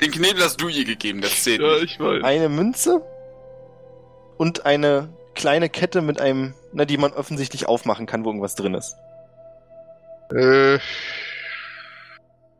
Den 0.00 0.10
Knebel 0.10 0.42
hast 0.42 0.60
du 0.60 0.68
ihr 0.68 0.84
gegeben, 0.84 1.20
das 1.22 1.42
zählt 1.42 1.60
Ja, 1.60 1.74
nicht. 1.80 1.94
ich 1.94 2.00
weiß. 2.00 2.22
eine 2.22 2.48
Münze 2.48 3.02
und 4.36 4.66
eine 4.66 5.08
kleine 5.34 5.68
Kette 5.68 6.02
mit 6.02 6.20
einem, 6.20 6.54
na, 6.72 6.84
die 6.84 6.98
man 6.98 7.12
offensichtlich 7.12 7.66
aufmachen 7.66 8.06
kann, 8.06 8.24
wo 8.24 8.28
irgendwas 8.28 8.54
drin 8.54 8.74
ist. 8.74 8.96
Äh. 10.34 10.74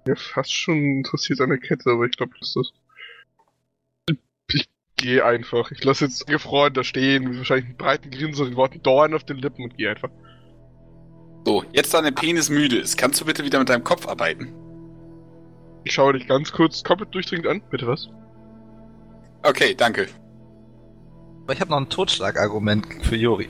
Ja, 0.06 0.14
fast 0.14 0.54
schon 0.54 0.76
interessiert 0.98 1.40
an 1.40 1.48
der 1.50 1.58
Kette, 1.58 1.90
aber 1.90 2.04
ich 2.06 2.16
glaube, 2.16 2.32
das 2.38 2.48
ist 2.50 2.56
das. 2.56 2.72
Ich, 4.08 4.18
ich 4.54 4.68
gehe 4.96 5.24
einfach. 5.24 5.70
Ich 5.72 5.82
lasse 5.84 6.04
jetzt 6.04 6.26
gefroren 6.26 6.72
da 6.74 6.84
stehen, 6.84 7.24
mit 7.24 7.38
wahrscheinlich 7.38 7.66
einem 7.66 7.76
breiten 7.76 8.10
Grinsen 8.10 8.44
und 8.44 8.50
den 8.52 8.56
Worten 8.56 8.82
Dorn 8.82 9.14
auf 9.14 9.24
den 9.24 9.38
Lippen 9.38 9.64
und 9.64 9.76
gehe 9.76 9.90
einfach. 9.90 10.10
So, 11.44 11.64
jetzt 11.72 11.92
da 11.92 12.02
dein 12.02 12.14
Penis 12.14 12.48
müde 12.50 12.78
ist, 12.78 12.96
kannst 12.96 13.20
du 13.20 13.24
bitte 13.24 13.44
wieder 13.44 13.58
mit 13.58 13.68
deinem 13.68 13.84
Kopf 13.84 14.06
arbeiten? 14.06 14.52
Ich 15.86 15.92
schaue 15.92 16.14
dich 16.14 16.26
ganz 16.26 16.50
kurz 16.50 16.82
komplett 16.82 17.14
durchdringend 17.14 17.46
an. 17.46 17.62
Bitte 17.70 17.86
was? 17.86 18.08
Okay, 19.44 19.72
danke. 19.72 20.08
Aber 21.44 21.52
ich 21.52 21.60
habe 21.60 21.70
noch 21.70 21.76
ein 21.76 21.88
Totschlagargument 21.88 22.84
für 23.04 23.14
Jori. 23.14 23.48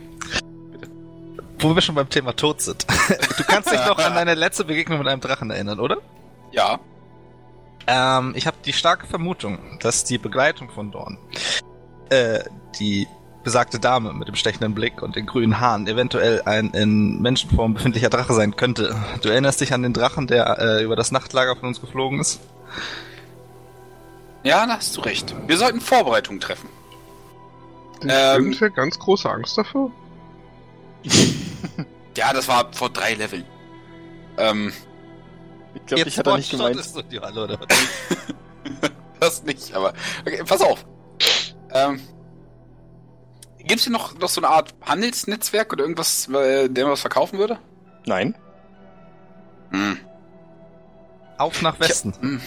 Wo 1.59 1.75
wir 1.75 1.81
schon 1.81 1.95
beim 1.95 2.11
Thema 2.11 2.37
Tod 2.37 2.61
sind. 2.61 2.85
Du 3.39 3.45
kannst 3.45 3.73
dich 3.73 3.81
noch 3.87 3.99
an 3.99 4.15
deine 4.15 4.35
letzte 4.35 4.67
Begegnung 4.67 4.99
mit 4.99 5.09
einem 5.09 5.23
Drachen 5.23 5.51
erinnern, 5.51 5.81
oder? 5.81 5.97
Ja. 6.53 6.79
Ähm, 7.87 8.35
ich 8.37 8.47
habe 8.47 8.59
die 8.67 8.75
starke 8.75 9.07
Vermutung, 9.07 9.79
dass 9.81 10.05
die 10.05 10.19
Begleitung 10.19 10.69
von 10.69 10.91
Dorn, 10.91 11.17
äh, 12.11 12.41
die 12.79 13.09
besagte 13.47 13.79
Dame 13.79 14.13
mit 14.13 14.27
dem 14.27 14.35
stechenden 14.35 14.75
Blick 14.75 15.03
und 15.03 15.15
den 15.15 15.25
grünen 15.25 15.61
Haaren, 15.61 15.87
eventuell 15.87 16.43
ein 16.47 16.71
in 16.71 17.23
Menschenform 17.23 17.75
befindlicher 17.75 18.11
Drache 18.11 18.35
sein 18.35 18.57
könnte. 18.57 18.97
Du 19.23 19.29
erinnerst 19.29 19.61
dich 19.61 19.73
an 19.73 19.85
den 19.85 19.93
Drachen, 19.93 20.27
der 20.27 20.59
äh, 20.59 20.83
über 20.83 20.97
das 20.97 21.13
Nachtlager 21.13 21.55
von 21.55 21.69
uns 21.69 21.81
geflogen 21.81 22.19
ist? 22.19 22.41
Ja, 24.43 24.67
da 24.67 24.79
hast 24.79 24.97
du 24.97 25.01
recht. 25.01 25.33
Wir 25.47 25.57
sollten 25.59 25.81
Vorbereitungen 25.81 26.41
treffen. 26.41 26.69
Den 28.03 28.11
Ähm. 28.11 28.17
irgendwer 28.47 28.71
ganz 28.71 28.99
große 28.99 29.31
Angst 29.31 29.57
davor? 29.57 29.93
Ja, 32.17 32.33
das 32.33 32.49
war 32.49 32.73
vor 32.73 32.89
drei 32.89 33.13
Leveln. 33.15 33.45
Ähm, 34.39 34.73
Ich 35.75 35.87
glaube, 35.87 36.09
ich 36.09 36.19
hatte 36.19 36.35
nicht 36.35 36.51
gemeint. 36.51 36.97
Du 36.97 37.03
die 37.03 37.21
alle, 37.21 37.45
oder? 37.45 37.61
was? 37.61 38.91
das 39.21 39.43
nicht, 39.45 39.73
aber. 39.75 39.93
Okay, 40.23 40.43
pass 40.45 40.63
auf. 40.63 40.85
Ähm. 41.75 42.01
Gibt's 43.67 43.85
hier 43.85 43.93
noch, 43.93 44.19
noch 44.19 44.29
so 44.29 44.41
eine 44.41 44.49
Art 44.49 44.75
Handelsnetzwerk 44.85 45.73
oder 45.73 45.83
irgendwas, 45.83 46.29
äh, 46.29 46.69
der 46.69 46.87
was 46.89 47.01
verkaufen 47.01 47.39
würde? 47.39 47.59
Nein. 48.07 48.35
Hm. 49.71 49.99
Auf 51.39 51.61
nach 51.63 51.79
Westen. 51.81 52.15
Hm, 52.21 52.41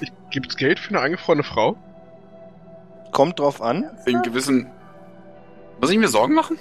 Ich, 0.00 0.12
gibt's 0.30 0.56
Geld 0.56 0.78
für 0.78 0.90
eine 0.90 1.00
eingefrorene 1.00 1.42
Frau? 1.42 1.76
Kommt 3.12 3.38
drauf 3.40 3.60
an. 3.60 3.90
wegen 4.04 4.22
gewissen. 4.22 4.70
Muss 5.80 5.90
ich 5.90 5.98
mir 5.98 6.08
Sorgen 6.08 6.34
machen? 6.34 6.58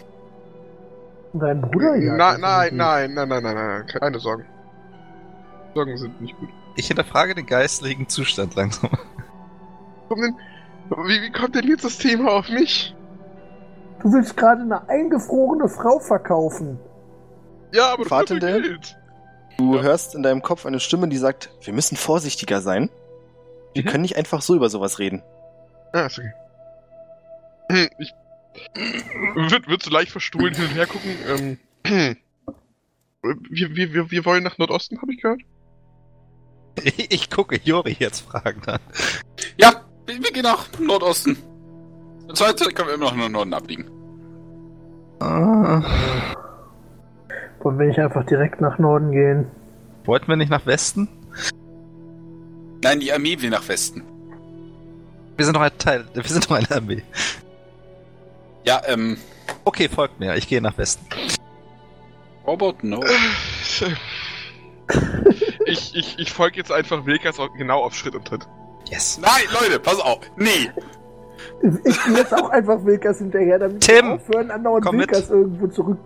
Dein 1.34 1.62
Bruder? 1.62 1.96
Ja. 1.98 2.16
nein, 2.16 2.40
nein, 2.42 2.76
nein, 2.76 3.14
nein, 3.14 3.28
nein, 3.30 3.44
nein, 3.44 3.56
nein, 3.56 3.88
keine 3.88 4.20
Sorgen. 4.20 4.46
Sorgen 5.74 5.98
sind 5.98 6.22
nicht 6.22 6.38
gut. 6.38 6.50
Ich 6.78 6.88
hinterfrage 6.88 7.36
den 7.36 7.46
geistlichen 7.46 8.08
Zustand 8.10 8.56
langsam. 8.56 8.90
Wie, 10.10 11.22
wie 11.22 11.32
kommt 11.32 11.56
denn 11.56 11.68
jetzt 11.68 11.84
das 11.84 11.98
Thema 11.98 12.32
auf 12.32 12.50
mich? 12.50 12.95
Du 14.06 14.14
willst 14.14 14.38
gerade 14.38 14.62
eine 14.62 14.88
eingefrorene 14.88 15.68
Frau 15.68 15.98
verkaufen. 15.98 16.78
Ja, 17.74 17.92
aber 17.92 18.04
ja 18.04 18.08
Fahrtende? 18.10 18.62
Geld. 18.62 18.96
Du 19.58 19.78
Ja. 19.78 19.82
hörst 19.82 20.14
in 20.14 20.22
deinem 20.22 20.44
Kopf 20.44 20.68
eine 20.68 20.80
Stimme, 20.80 21.08
die 21.08 21.18
sagt, 21.18 21.50
wir 21.64 21.74
müssen 21.74 21.96
vorsichtiger 21.98 22.62
sein. 22.62 22.92
Wir 23.74 23.82
Mhm. 23.82 23.88
können 23.88 24.02
nicht 24.04 24.16
einfach 24.16 24.44
so 24.44 24.54
über 24.54 24.70
sowas 24.70 25.00
reden. 25.00 25.24
Ah, 25.92 26.06
ist 26.06 26.20
okay. 26.20 26.34
Hm, 27.72 27.90
Ich 27.98 28.14
wird, 29.36 29.68
wird 29.68 29.82
so 29.82 29.90
leicht 29.90 30.12
verstohlen 30.12 30.54
hin 30.54 30.66
und 30.66 30.76
her 30.76 30.86
gucken. 30.86 31.58
Ähm, 31.84 32.18
wir, 33.50 33.76
wir, 33.76 34.12
wir, 34.12 34.26
wollen 34.26 34.44
nach 34.44 34.60
Nordosten, 34.60 35.02
habe 35.02 35.14
ich 35.14 35.22
gehört. 35.22 35.42
Ich, 36.84 37.12
ich 37.12 37.30
gucke 37.32 37.60
Jori 37.64 37.96
jetzt 37.98 38.20
fragend 38.20 38.68
an. 38.70 38.80
Ja, 39.58 39.82
wir, 40.06 40.22
wir 40.24 40.32
gehen 40.32 40.44
nach 40.44 40.68
Nordosten. 40.80 41.38
Zeit 42.34 42.60
können 42.76 42.88
wir 42.90 42.96
immer 42.96 43.06
noch 43.06 43.16
nach 43.16 43.30
Norden 43.30 43.54
abbiegen. 43.54 43.95
Ah, 45.20 45.82
Und 47.60 47.78
wenn 47.80 47.90
ich 47.90 48.00
einfach 48.00 48.26
direkt 48.26 48.62
nach 48.62 48.78
Norden 48.78 49.12
gehen? 49.12 49.48
wollten 50.06 50.28
wir 50.28 50.36
nicht 50.36 50.52
nach 50.52 50.66
Westen? 50.68 51.08
Nein, 52.84 53.00
die 53.00 53.12
Armee 53.12 53.42
will 53.42 53.50
nach 53.50 53.68
Westen. 53.68 54.04
Wir 55.36 55.46
sind 55.46 55.56
doch 55.56 55.62
ein 55.62 55.78
Teil, 55.78 56.06
wir 56.14 56.24
sind 56.24 56.46
doch 56.50 56.56
eine 56.56 56.70
Armee. 56.72 57.02
Ja, 58.66 58.82
ähm. 58.88 59.18
Okay, 59.64 59.90
folgt 59.90 60.20
mir, 60.20 60.36
ich 60.36 60.48
gehe 60.48 60.62
nach 60.62 60.78
Westen. 60.78 61.06
Robot, 62.46 62.84
no. 62.84 63.00
Ich, 65.66 65.96
ich, 65.96 66.20
ich 66.20 66.32
folge 66.32 66.58
jetzt 66.58 66.72
einfach 66.72 67.08
Wilkas 67.08 67.40
au- 67.40 67.50
genau 67.50 67.82
auf 67.82 67.96
Schritt 67.96 68.14
und 68.14 68.26
Tritt. 68.28 68.48
Yes. 68.88 69.18
Nein, 69.20 69.32
Leute, 69.52 69.80
pass 69.80 70.00
auf. 70.00 70.20
Nee. 70.38 70.70
Ich 71.84 72.04
gehe 72.06 72.18
jetzt 72.18 72.34
auch 72.34 72.50
einfach 72.50 72.84
Wilkas 72.86 73.18
hinterher, 73.20 73.60
damit 73.60 73.82
Tim, 73.82 74.06
wir 74.06 74.14
aufhören, 74.16 74.52
andauernd 74.52 74.86
komm 74.86 74.98
mit. 74.98 75.12
Wilkas 75.12 75.30
irgendwo 75.30 75.68
zurück 75.68 75.98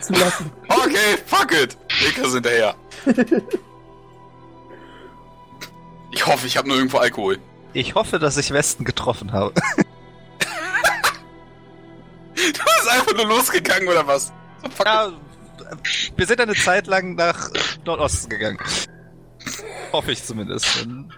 zu 0.00 0.12
lassen. 0.14 0.50
Okay, 0.68 1.18
fuck 1.26 1.52
it. 1.52 1.76
Wilkas 2.00 2.34
hinterher. 2.34 2.74
Ich 6.10 6.24
hoffe, 6.26 6.46
ich 6.46 6.56
habe 6.56 6.68
nur 6.68 6.76
irgendwo 6.76 6.98
Alkohol. 6.98 7.38
Ich 7.72 7.96
hoffe, 7.96 8.20
dass 8.20 8.36
ich 8.36 8.52
Westen 8.52 8.84
getroffen 8.84 9.32
habe. 9.32 9.52
Du 12.36 12.42
bist 12.42 12.88
einfach 12.90 13.14
nur 13.14 13.26
losgegangen, 13.26 13.88
oder 13.88 14.06
was? 14.06 14.26
So, 14.62 14.70
fuck 14.70 14.86
Ja, 14.86 15.12
wir 16.16 16.26
sind 16.26 16.40
eine 16.40 16.54
Zeit 16.54 16.86
lang 16.86 17.14
nach 17.14 17.50
Nordosten 17.86 18.28
gegangen. 18.28 18.58
Hoffe 19.92 20.12
ich 20.12 20.22
zumindest. 20.22 20.66
Dann 20.82 21.12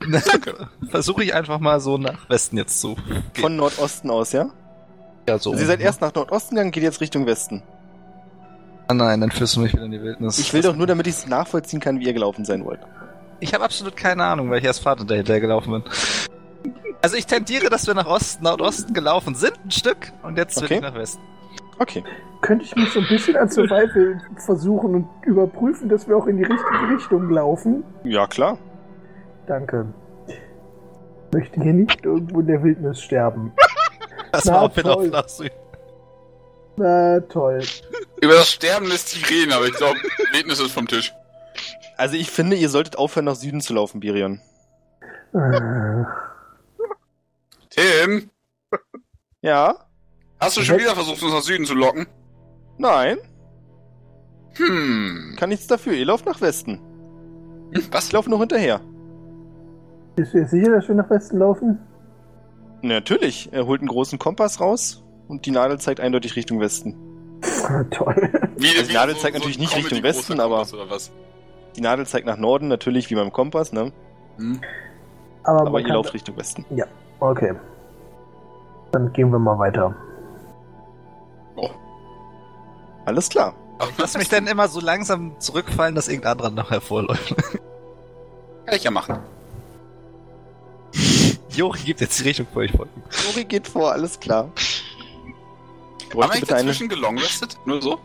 Danke. 0.00 0.68
Versuche 0.90 1.24
ich 1.24 1.34
einfach 1.34 1.58
mal 1.58 1.80
so 1.80 1.98
nach 1.98 2.28
Westen 2.30 2.56
jetzt 2.56 2.80
zu 2.80 2.94
gehen. 2.94 3.22
Von 3.40 3.56
Nordosten 3.56 4.10
aus, 4.10 4.32
ja? 4.32 4.50
ja, 5.28 5.38
so. 5.38 5.54
Sie 5.54 5.64
seid 5.64 5.80
erst 5.80 6.00
nach 6.00 6.14
Nordosten 6.14 6.54
gegangen, 6.54 6.70
geht 6.70 6.82
jetzt 6.82 7.00
Richtung 7.00 7.26
Westen. 7.26 7.62
Ah, 8.86 8.94
nein, 8.94 9.20
dann 9.20 9.30
führst 9.30 9.56
du 9.56 9.60
mich 9.60 9.72
wieder 9.74 9.84
in 9.84 9.90
die 9.90 10.00
Wildnis. 10.02 10.38
Ich 10.38 10.52
will 10.54 10.62
doch 10.62 10.74
nur, 10.74 10.86
damit 10.86 11.06
ich 11.06 11.14
es 11.14 11.26
nachvollziehen 11.26 11.80
kann, 11.80 12.00
wie 12.00 12.06
ihr 12.06 12.14
gelaufen 12.14 12.44
sein 12.44 12.64
wollt. 12.64 12.80
Ich 13.40 13.52
habe 13.54 13.64
absolut 13.64 13.96
keine 13.96 14.24
Ahnung, 14.24 14.50
weil 14.50 14.58
ich 14.58 14.64
erst 14.64 14.82
Vater 14.82 15.04
dahinter 15.04 15.38
gelaufen 15.40 15.72
bin. 15.72 15.82
Also 17.02 17.16
ich 17.16 17.26
tendiere, 17.26 17.68
dass 17.68 17.86
wir 17.86 17.94
nach 17.94 18.06
Osten, 18.06 18.44
Nordosten 18.44 18.94
gelaufen 18.94 19.34
sind, 19.34 19.52
ein 19.64 19.70
Stück, 19.70 20.10
und 20.22 20.36
jetzt 20.38 20.56
will 20.56 20.64
Okay. 20.64 20.74
ich 20.76 20.80
nach 20.80 20.94
Westen. 20.94 21.20
Okay. 21.78 22.02
Könnte 22.40 22.64
ich 22.64 22.74
mich 22.74 22.90
so 22.92 23.00
ein 23.00 23.06
bisschen 23.08 23.36
als 23.36 23.54
Survival 23.54 24.20
versuchen 24.44 24.94
und 24.94 25.06
überprüfen, 25.26 25.88
dass 25.88 26.08
wir 26.08 26.16
auch 26.16 26.26
in 26.26 26.38
die 26.38 26.44
richtige 26.44 26.88
Richtung 26.94 27.30
laufen? 27.30 27.84
Ja, 28.04 28.26
klar. 28.26 28.58
Danke. 29.48 29.86
Ich 30.28 31.32
möchte 31.32 31.60
hier 31.62 31.72
nicht 31.72 32.04
irgendwo 32.04 32.40
in 32.40 32.46
der 32.46 32.62
Wildnis 32.62 33.00
sterben. 33.02 33.52
Das 34.30 34.44
Na, 34.44 34.52
war 34.52 34.62
auch 34.62 34.76
wieder 34.76 34.90
auf 34.90 34.96
toll. 34.96 35.08
nach 35.08 35.26
Süden. 35.28 35.54
Na 36.76 37.18
toll. 37.20 37.62
Über 38.20 38.34
das 38.34 38.50
Sterben 38.50 38.86
lässt 38.86 39.08
sich 39.08 39.28
reden, 39.30 39.52
aber 39.52 39.64
ich 39.64 39.72
glaube, 39.72 39.98
Wildnis 40.32 40.60
ist 40.60 40.70
vom 40.72 40.86
Tisch. 40.86 41.14
Also 41.96 42.14
ich 42.16 42.30
finde, 42.30 42.54
ihr 42.56 42.68
solltet 42.68 42.98
aufhören, 42.98 43.24
nach 43.24 43.36
Süden 43.36 43.62
zu 43.62 43.72
laufen, 43.72 44.00
Birion. 44.00 44.42
Äh, 45.32 46.02
Tim, 47.70 48.30
Ja? 49.40 49.76
hast 50.40 50.58
du 50.58 50.60
schon 50.60 50.78
wieder 50.78 50.94
versucht, 50.94 51.22
uns 51.22 51.32
nach 51.32 51.40
Süden 51.42 51.64
zu 51.64 51.74
locken? 51.74 52.06
Nein? 52.76 53.16
Hm. 54.56 55.36
Kann 55.38 55.48
nichts 55.48 55.66
dafür. 55.68 55.94
Ihr 55.94 56.04
lauft 56.04 56.26
nach 56.26 56.42
Westen. 56.42 56.80
Was? 57.90 58.06
Ich 58.08 58.12
laufe 58.12 58.28
noch 58.28 58.40
hinterher. 58.40 58.82
Bist 60.18 60.34
du 60.34 60.38
jetzt 60.38 60.50
sicher, 60.50 60.72
dass 60.72 60.88
wir 60.88 60.96
nach 60.96 61.08
Westen 61.10 61.38
laufen? 61.38 61.78
Natürlich. 62.82 63.50
Er 63.52 63.66
holt 63.66 63.80
einen 63.80 63.88
großen 63.88 64.18
Kompass 64.18 64.60
raus 64.60 65.04
und 65.28 65.46
die 65.46 65.52
Nadel 65.52 65.78
zeigt 65.78 66.00
eindeutig 66.00 66.34
Richtung 66.34 66.58
Westen. 66.58 66.96
Toll. 67.90 68.28
Wie, 68.56 68.66
Also 68.76 68.88
die 68.88 68.94
Nadel 68.94 69.16
zeigt 69.16 69.34
natürlich 69.36 69.60
nicht 69.60 69.76
Richtung 69.76 70.02
Westen, 70.02 70.40
aber-? 70.40 70.66
Die 71.76 71.80
Nadel 71.80 72.04
zeigt 72.04 72.26
nach 72.26 72.36
Norden, 72.36 72.66
natürlich 72.66 73.08
wie 73.10 73.14
beim 73.14 73.30
Kompass, 73.30 73.72
ne? 73.72 73.92
Hm. 74.38 74.60
Aber, 75.44 75.68
Aber 75.68 75.80
ihr 75.80 75.86
lauft 75.86 76.12
Richtung 76.12 76.36
Westen. 76.36 76.64
Okay. 77.20 77.54
Dann 78.90 79.12
gehen 79.12 79.30
wir 79.30 79.38
mal 79.38 79.56
weiter. 79.56 79.94
Alles 83.04 83.28
klar. 83.28 83.54
Aber 83.78 83.92
Lass 83.98 84.18
mich 84.18 84.28
dann 84.28 84.48
immer 84.48 84.66
so 84.66 84.80
langsam 84.80 85.38
zurückfallen, 85.38 85.94
dass 85.94 86.08
irgendein 86.08 86.32
anderer 86.32 86.50
noch 86.50 86.72
hervorläuft. 86.72 87.36
Kann 88.66 88.74
ich 88.74 88.82
ja 88.82 88.90
machen. 88.90 89.20
Jori 91.50 91.80
gibt 91.80 92.00
jetzt 92.00 92.18
die 92.18 92.24
Richtung 92.24 92.46
vor, 92.52 92.62
ich 92.62 92.72
folge. 92.72 92.90
Ori 93.30 93.44
geht 93.44 93.66
vor, 93.68 93.92
alles 93.92 94.18
klar. 94.20 94.50
Ich 94.56 96.14
Haben 96.14 96.32
wir 96.32 96.46
dazwischen 96.46 96.88
gelongrestet? 96.88 97.56
Nur 97.66 97.82
so? 97.82 97.98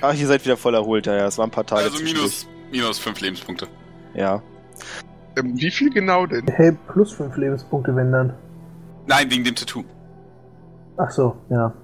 Ach, 0.00 0.14
ihr 0.14 0.26
seid 0.26 0.44
wieder 0.44 0.56
voll 0.56 0.74
erholt, 0.74 1.06
ja, 1.06 1.14
ja. 1.16 1.26
Es 1.26 1.36
waren 1.38 1.48
ein 1.48 1.52
paar 1.52 1.66
Tage 1.66 1.82
Also 1.82 2.02
minus, 2.02 2.46
minus 2.70 2.98
fünf 2.98 3.20
Lebenspunkte. 3.20 3.68
Ja. 4.14 4.42
Ähm, 5.36 5.52
wie 5.56 5.70
viel 5.70 5.90
genau 5.90 6.26
denn? 6.26 6.46
Hey, 6.48 6.72
plus 6.92 7.12
5 7.12 7.36
Lebenspunkte, 7.36 7.94
wenn 7.94 8.10
dann. 8.10 8.34
Nein, 9.06 9.30
wegen 9.30 9.44
dem 9.44 9.54
Tattoo. 9.54 9.84
Ach 10.96 11.10
so, 11.10 11.36
ja. 11.50 11.74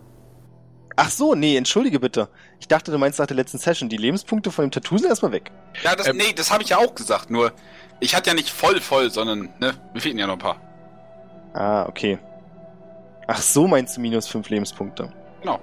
Ach 0.96 1.10
so, 1.10 1.34
nee, 1.34 1.56
entschuldige 1.56 2.00
bitte. 2.00 2.28
Ich 2.60 2.68
dachte, 2.68 2.90
du 2.90 2.98
meinst 2.98 3.18
nach 3.18 3.26
der 3.26 3.36
letzten 3.36 3.58
Session, 3.58 3.88
die 3.88 3.96
Lebenspunkte 3.96 4.50
von 4.50 4.64
dem 4.66 4.70
Tattoo 4.70 4.98
sind 4.98 5.08
erstmal 5.08 5.32
weg. 5.32 5.50
Ja, 5.82 5.94
das, 5.94 6.06
Ähm. 6.08 6.16
nee, 6.16 6.32
das 6.34 6.50
habe 6.50 6.62
ich 6.62 6.70
ja 6.70 6.78
auch 6.78 6.94
gesagt. 6.94 7.30
Nur, 7.30 7.52
ich 8.02 8.16
hatte 8.16 8.30
ja 8.30 8.34
nicht 8.34 8.50
voll 8.50 8.80
voll, 8.80 9.10
sondern, 9.10 9.48
ne, 9.60 9.74
mir 9.94 10.00
fehlten 10.00 10.18
ja 10.18 10.26
noch 10.26 10.34
ein 10.34 10.38
paar. 10.40 10.56
Ah, 11.54 11.86
okay. 11.86 12.18
Ach 13.28 13.40
so, 13.40 13.68
meinst 13.68 13.96
du 13.96 14.00
minus 14.00 14.26
5 14.26 14.48
Lebenspunkte? 14.50 15.12
Genau. 15.40 15.60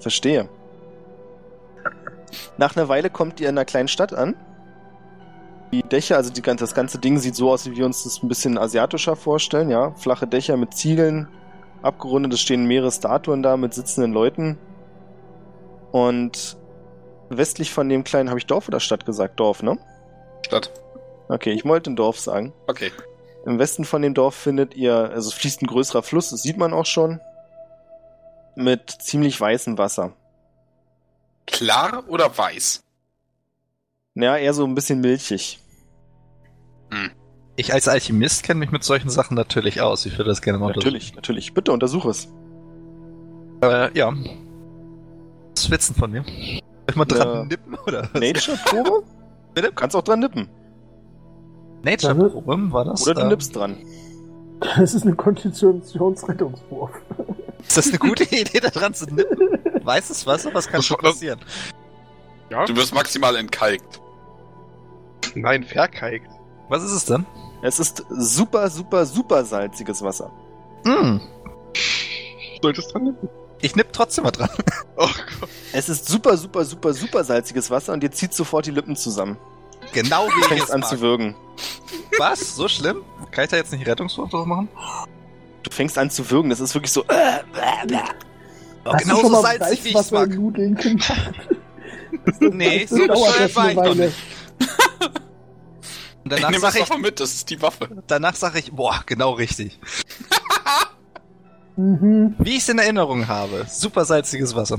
Verstehe. 0.00 0.48
Nach 2.56 2.76
einer 2.76 2.88
Weile 2.88 3.10
kommt 3.10 3.40
ihr 3.40 3.48
in 3.48 3.56
einer 3.56 3.64
kleinen 3.64 3.88
Stadt 3.88 4.12
an. 4.12 4.34
Die 5.72 5.82
Dächer, 5.82 6.16
also 6.16 6.32
die, 6.32 6.42
das 6.42 6.74
ganze 6.74 6.98
Ding 6.98 7.18
sieht 7.18 7.36
so 7.36 7.50
aus, 7.50 7.66
wie 7.66 7.76
wir 7.76 7.86
uns 7.86 8.02
das 8.02 8.22
ein 8.22 8.28
bisschen 8.28 8.58
asiatischer 8.58 9.14
vorstellen, 9.14 9.70
ja. 9.70 9.92
Flache 9.92 10.26
Dächer 10.26 10.56
mit 10.56 10.74
Ziegeln, 10.74 11.28
abgerundet, 11.82 12.32
es 12.32 12.40
stehen 12.40 12.66
mehrere 12.66 12.90
Statuen 12.90 13.42
da 13.42 13.56
mit 13.56 13.74
sitzenden 13.74 14.12
Leuten. 14.12 14.58
Und 15.92 16.56
westlich 17.28 17.72
von 17.72 17.88
dem 17.88 18.02
kleinen, 18.02 18.30
habe 18.30 18.40
ich 18.40 18.46
Dorf 18.46 18.66
oder 18.66 18.80
Stadt 18.80 19.06
gesagt? 19.06 19.38
Dorf, 19.38 19.62
ne? 19.62 19.78
Statt. 20.44 20.72
Okay, 21.28 21.52
ich 21.52 21.64
wollte 21.64 21.90
ein 21.90 21.96
Dorf 21.96 22.18
sagen. 22.18 22.52
Okay. 22.66 22.90
Im 23.44 23.58
Westen 23.58 23.84
von 23.84 24.02
dem 24.02 24.14
Dorf 24.14 24.34
findet 24.34 24.74
ihr, 24.74 24.94
also 24.94 25.28
es 25.28 25.34
fließt 25.34 25.62
ein 25.62 25.66
größerer 25.66 26.02
Fluss, 26.02 26.30
das 26.30 26.42
sieht 26.42 26.56
man 26.56 26.72
auch 26.72 26.86
schon, 26.86 27.20
mit 28.56 28.90
ziemlich 28.90 29.40
weißem 29.40 29.78
Wasser. 29.78 30.12
Klar 31.46 32.04
oder 32.08 32.36
weiß? 32.36 32.82
Ja, 34.14 34.36
eher 34.36 34.52
so 34.52 34.64
ein 34.64 34.74
bisschen 34.74 35.00
milchig. 35.00 35.60
Ich 37.56 37.72
als 37.72 37.88
Alchemist 37.88 38.42
kenne 38.42 38.60
mich 38.60 38.70
mit 38.70 38.84
solchen 38.84 39.10
Sachen 39.10 39.34
natürlich 39.34 39.80
aus. 39.80 40.06
Ich 40.06 40.16
würde 40.18 40.30
das 40.30 40.42
gerne 40.42 40.58
mal 40.58 40.72
Natürlich, 40.72 41.14
natürlich. 41.14 41.54
Bitte 41.54 41.72
untersuche 41.72 42.10
es. 42.10 42.28
Äh, 43.62 43.96
ja. 43.96 44.10
Du 44.10 45.68
denn 45.70 45.80
von 45.80 46.10
mir? 46.10 46.24
Soll 46.24 46.62
ich 46.90 46.96
mal 46.96 47.04
dran 47.04 47.42
Äh, 47.42 47.46
nippen, 47.46 47.74
oder? 47.86 48.08
was? 48.12 48.20
Nature-Probe? 48.20 49.02
Bitte? 49.54 49.68
Du 49.68 49.74
kannst 49.74 49.96
auch 49.96 50.02
dran 50.02 50.20
nippen. 50.20 50.48
Nature-Probe 51.82 52.72
war 52.72 52.84
das? 52.84 53.02
Oder 53.02 53.14
du 53.14 53.20
Ähm, 53.22 53.28
nippst 53.28 53.54
dran. 53.56 53.76
Das 54.60 54.94
ist 54.94 55.02
eine 55.04 55.14
Konstitutionsrettungswurf. 55.14 56.90
Ist 57.66 57.76
das 57.76 57.88
eine 57.88 57.98
gute 57.98 58.24
Idee, 58.34 58.60
da 58.60 58.70
dran 58.70 58.94
zu 58.94 59.06
nippen? 59.06 59.38
Weißes 59.84 60.26
Wasser? 60.26 60.50
Was 60.52 60.66
kann 60.68 60.82
schon 60.82 60.96
passieren? 60.98 61.40
Ja? 62.50 62.64
Du 62.64 62.74
wirst 62.76 62.94
maximal 62.94 63.36
entkalkt. 63.36 64.00
Nein, 65.34 65.62
verkalkt. 65.62 66.30
Was 66.68 66.82
ist 66.82 66.92
es 66.92 67.04
denn? 67.04 67.24
Es 67.62 67.78
ist 67.78 68.04
super, 68.10 68.68
super, 68.70 69.04
super 69.06 69.44
salziges 69.44 70.02
Wasser. 70.02 70.30
Hm. 70.84 71.20
Sollte 72.62 72.80
es 72.80 72.88
dran 72.88 73.04
liegen? 73.06 73.28
Ich 73.60 73.74
nipp 73.76 73.92
trotzdem 73.92 74.24
mal 74.24 74.30
dran. 74.30 74.48
Oh 74.96 75.06
Gott. 75.40 75.48
Es 75.72 75.88
ist 75.88 76.08
super, 76.08 76.36
super, 76.36 76.64
super, 76.64 76.92
super 76.92 77.24
salziges 77.24 77.70
Wasser 77.70 77.92
und 77.92 78.02
dir 78.02 78.10
zieht 78.10 78.32
sofort 78.34 78.66
die 78.66 78.70
Lippen 78.70 78.96
zusammen. 78.96 79.36
Genau 79.92 80.26
wie 80.28 80.32
Du 80.32 80.38
ich 80.40 80.46
fängst 80.46 80.64
es 80.64 80.70
an 80.70 80.80
mag. 80.80 80.88
zu 80.90 81.00
würgen. 81.00 81.34
Was? 82.18 82.54
So 82.56 82.68
schlimm? 82.68 83.02
Kann 83.30 83.44
ich 83.44 83.50
da 83.50 83.56
jetzt 83.56 83.72
nicht 83.72 83.86
Rettungswurf 83.86 84.30
drauf 84.30 84.46
machen? 84.46 84.68
Du 85.62 85.70
fängst 85.70 85.98
an 85.98 86.10
zu 86.10 86.30
würgen. 86.30 86.50
Das 86.50 86.60
ist 86.60 86.74
wirklich 86.74 86.92
so. 86.92 87.04
Äh, 87.04 87.38
Oh, 88.84 88.92
Hast 88.94 89.04
du 89.04 89.08
genauso 89.08 89.42
salzig, 89.42 89.84
wie 89.84 89.88
ich 89.88 89.94
es 89.94 90.10
mag. 90.10 90.20
Salzwassernudeln 90.28 90.74
gemacht? 90.76 91.32
Nee, 92.40 92.86
Das 92.88 92.90
so 92.98 93.06
bescheuert 93.06 93.56
war 93.56 93.64
eine 93.64 93.72
ich 93.72 93.76
noch 93.76 93.94
nicht. 93.94 94.14
Und 96.24 96.32
Ich 96.32 96.40
danach 96.40 96.50
nehme 96.50 96.60
sag 96.60 96.74
das 96.78 96.90
ich, 96.90 96.98
mit, 96.98 97.20
das 97.20 97.34
ist 97.34 97.50
die 97.50 97.60
Waffe. 97.60 97.88
danach 98.06 98.34
sag 98.34 98.54
ich, 98.56 98.72
boah, 98.72 99.02
genau 99.06 99.32
richtig. 99.32 99.78
Mhm. 101.76 102.34
Wie 102.38 102.50
ich 102.56 102.58
es 102.62 102.68
in 102.68 102.78
Erinnerung 102.80 103.28
habe. 103.28 103.64
Super 103.68 104.04
salziges 104.04 104.56
Wasser. 104.56 104.78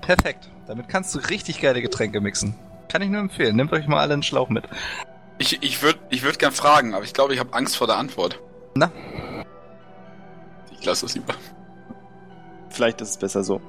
Perfekt. 0.00 0.48
Damit 0.66 0.88
kannst 0.88 1.14
du 1.14 1.18
richtig 1.18 1.60
geile 1.60 1.82
Getränke 1.82 2.22
mixen. 2.22 2.54
Kann 2.88 3.02
ich 3.02 3.08
nur 3.08 3.20
empfehlen. 3.20 3.56
Nehmt 3.56 3.72
euch 3.72 3.86
mal 3.86 4.00
alle 4.00 4.14
einen 4.14 4.22
Schlauch 4.22 4.48
mit. 4.48 4.64
Ich, 5.38 5.62
ich 5.62 5.82
würde 5.82 5.98
ich 6.10 6.22
würd 6.22 6.38
gern 6.38 6.52
fragen, 6.52 6.94
aber 6.94 7.04
ich 7.04 7.12
glaube, 7.12 7.34
ich 7.34 7.40
habe 7.40 7.52
Angst 7.52 7.76
vor 7.76 7.86
der 7.86 7.96
Antwort. 7.96 8.40
Na? 8.74 8.90
Ich 10.78 10.84
lasse 10.84 11.06
es 11.06 11.14
lieber. 11.14 11.34
vielleicht 12.70 13.00
ist 13.00 13.10
es 13.10 13.16
besser 13.18 13.42
so. 13.44 13.60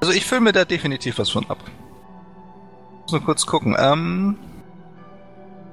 Also 0.00 0.12
ich 0.12 0.24
fülle 0.24 0.40
mir 0.40 0.52
da 0.52 0.64
definitiv 0.64 1.18
was 1.18 1.30
von 1.30 1.48
ab. 1.48 1.58
Muss 3.02 3.12
nur 3.12 3.22
kurz 3.24 3.46
gucken. 3.46 3.76
Ähm, 3.78 4.38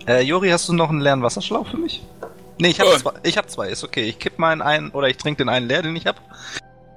äh, 0.07 0.21
Jori, 0.21 0.49
hast 0.49 0.67
du 0.69 0.73
noch 0.73 0.89
einen 0.89 1.01
leeren 1.01 1.23
Wasserschlauch 1.23 1.67
für 1.69 1.77
mich? 1.77 2.03
Nee, 2.59 2.69
ich 2.69 2.79
habe 2.79 2.91
Oh. 2.93 2.97
zwei. 2.97 3.13
Ich 3.23 3.37
habe 3.37 3.47
zwei, 3.47 3.69
ist 3.69 3.83
okay. 3.83 4.03
Ich 4.03 4.19
kipp 4.19 4.37
meinen 4.39 4.61
einen 4.61 4.91
oder 4.91 5.07
ich 5.07 5.17
trinke 5.17 5.37
den 5.39 5.49
einen 5.49 5.67
leer, 5.67 5.81
den 5.81 5.95
ich 5.95 6.05
hab. 6.07 6.21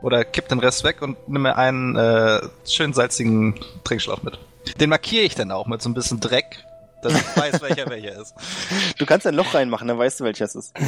Oder 0.03 0.25
kipp 0.25 0.49
den 0.49 0.59
Rest 0.59 0.85
weg 0.85 1.01
und 1.01 1.17
nimm 1.29 1.43
mir 1.43 1.57
einen 1.57 1.97
äh, 1.97 2.41
schön 2.67 2.93
salzigen 2.93 3.59
Trinkschlauch 3.85 4.23
mit. 4.23 4.39
Den 4.81 4.91
markiere 4.91 5.25
ich 5.25 5.35
dann 5.35 5.51
auch 5.51 5.67
mit 5.67 5.83
so 5.83 5.89
ein 5.89 5.95
bisschen 5.95 6.21
Dreck, 6.21 6.65
dass 7.03 7.15
ich 7.15 7.37
weiß, 7.37 7.63
welcher 7.63 7.89
welcher 7.89 8.21
ist. 8.21 8.35
Du 8.99 9.07
kannst 9.07 9.27
ein 9.27 9.35
Loch 9.35 9.55
reinmachen, 9.55 9.89
dann 9.89 9.99
weißt 9.99 10.21
du, 10.21 10.25
welcher 10.25 10.45
es 10.47 10.55
ist. 10.55 10.75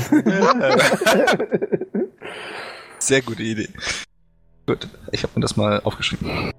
Sehr 2.98 3.22
gute 3.22 3.42
Idee. 3.42 3.68
Gut, 4.66 4.88
ich 5.12 5.22
habe 5.22 5.32
mir 5.36 5.42
das 5.42 5.56
mal 5.56 5.80
aufgeschrieben. 5.82 6.52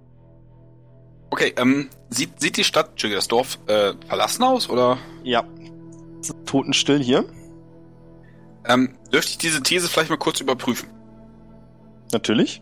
Okay, 1.29 1.53
ähm, 1.57 1.89
sieht, 2.09 2.39
sieht 2.39 2.57
die 2.57 2.63
Stadt, 2.63 2.91
Entschuldigung, 2.91 3.17
das 3.17 3.27
Dorf, 3.27 3.59
äh, 3.67 3.93
verlassen 4.07 4.43
aus, 4.43 4.69
oder? 4.69 4.97
Ja. 5.23 5.43
Es 6.21 6.29
ist 6.29 6.45
totenstill 6.45 7.03
hier. 7.03 7.25
Ähm, 8.65 8.95
dürfte 9.11 9.31
ich 9.31 9.37
diese 9.37 9.61
These 9.61 9.87
vielleicht 9.87 10.09
mal 10.09 10.17
kurz 10.17 10.39
überprüfen? 10.39 10.89
Natürlich. 12.11 12.61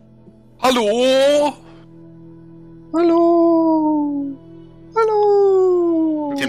Hallo? 0.61 1.53
Hallo. 2.93 3.54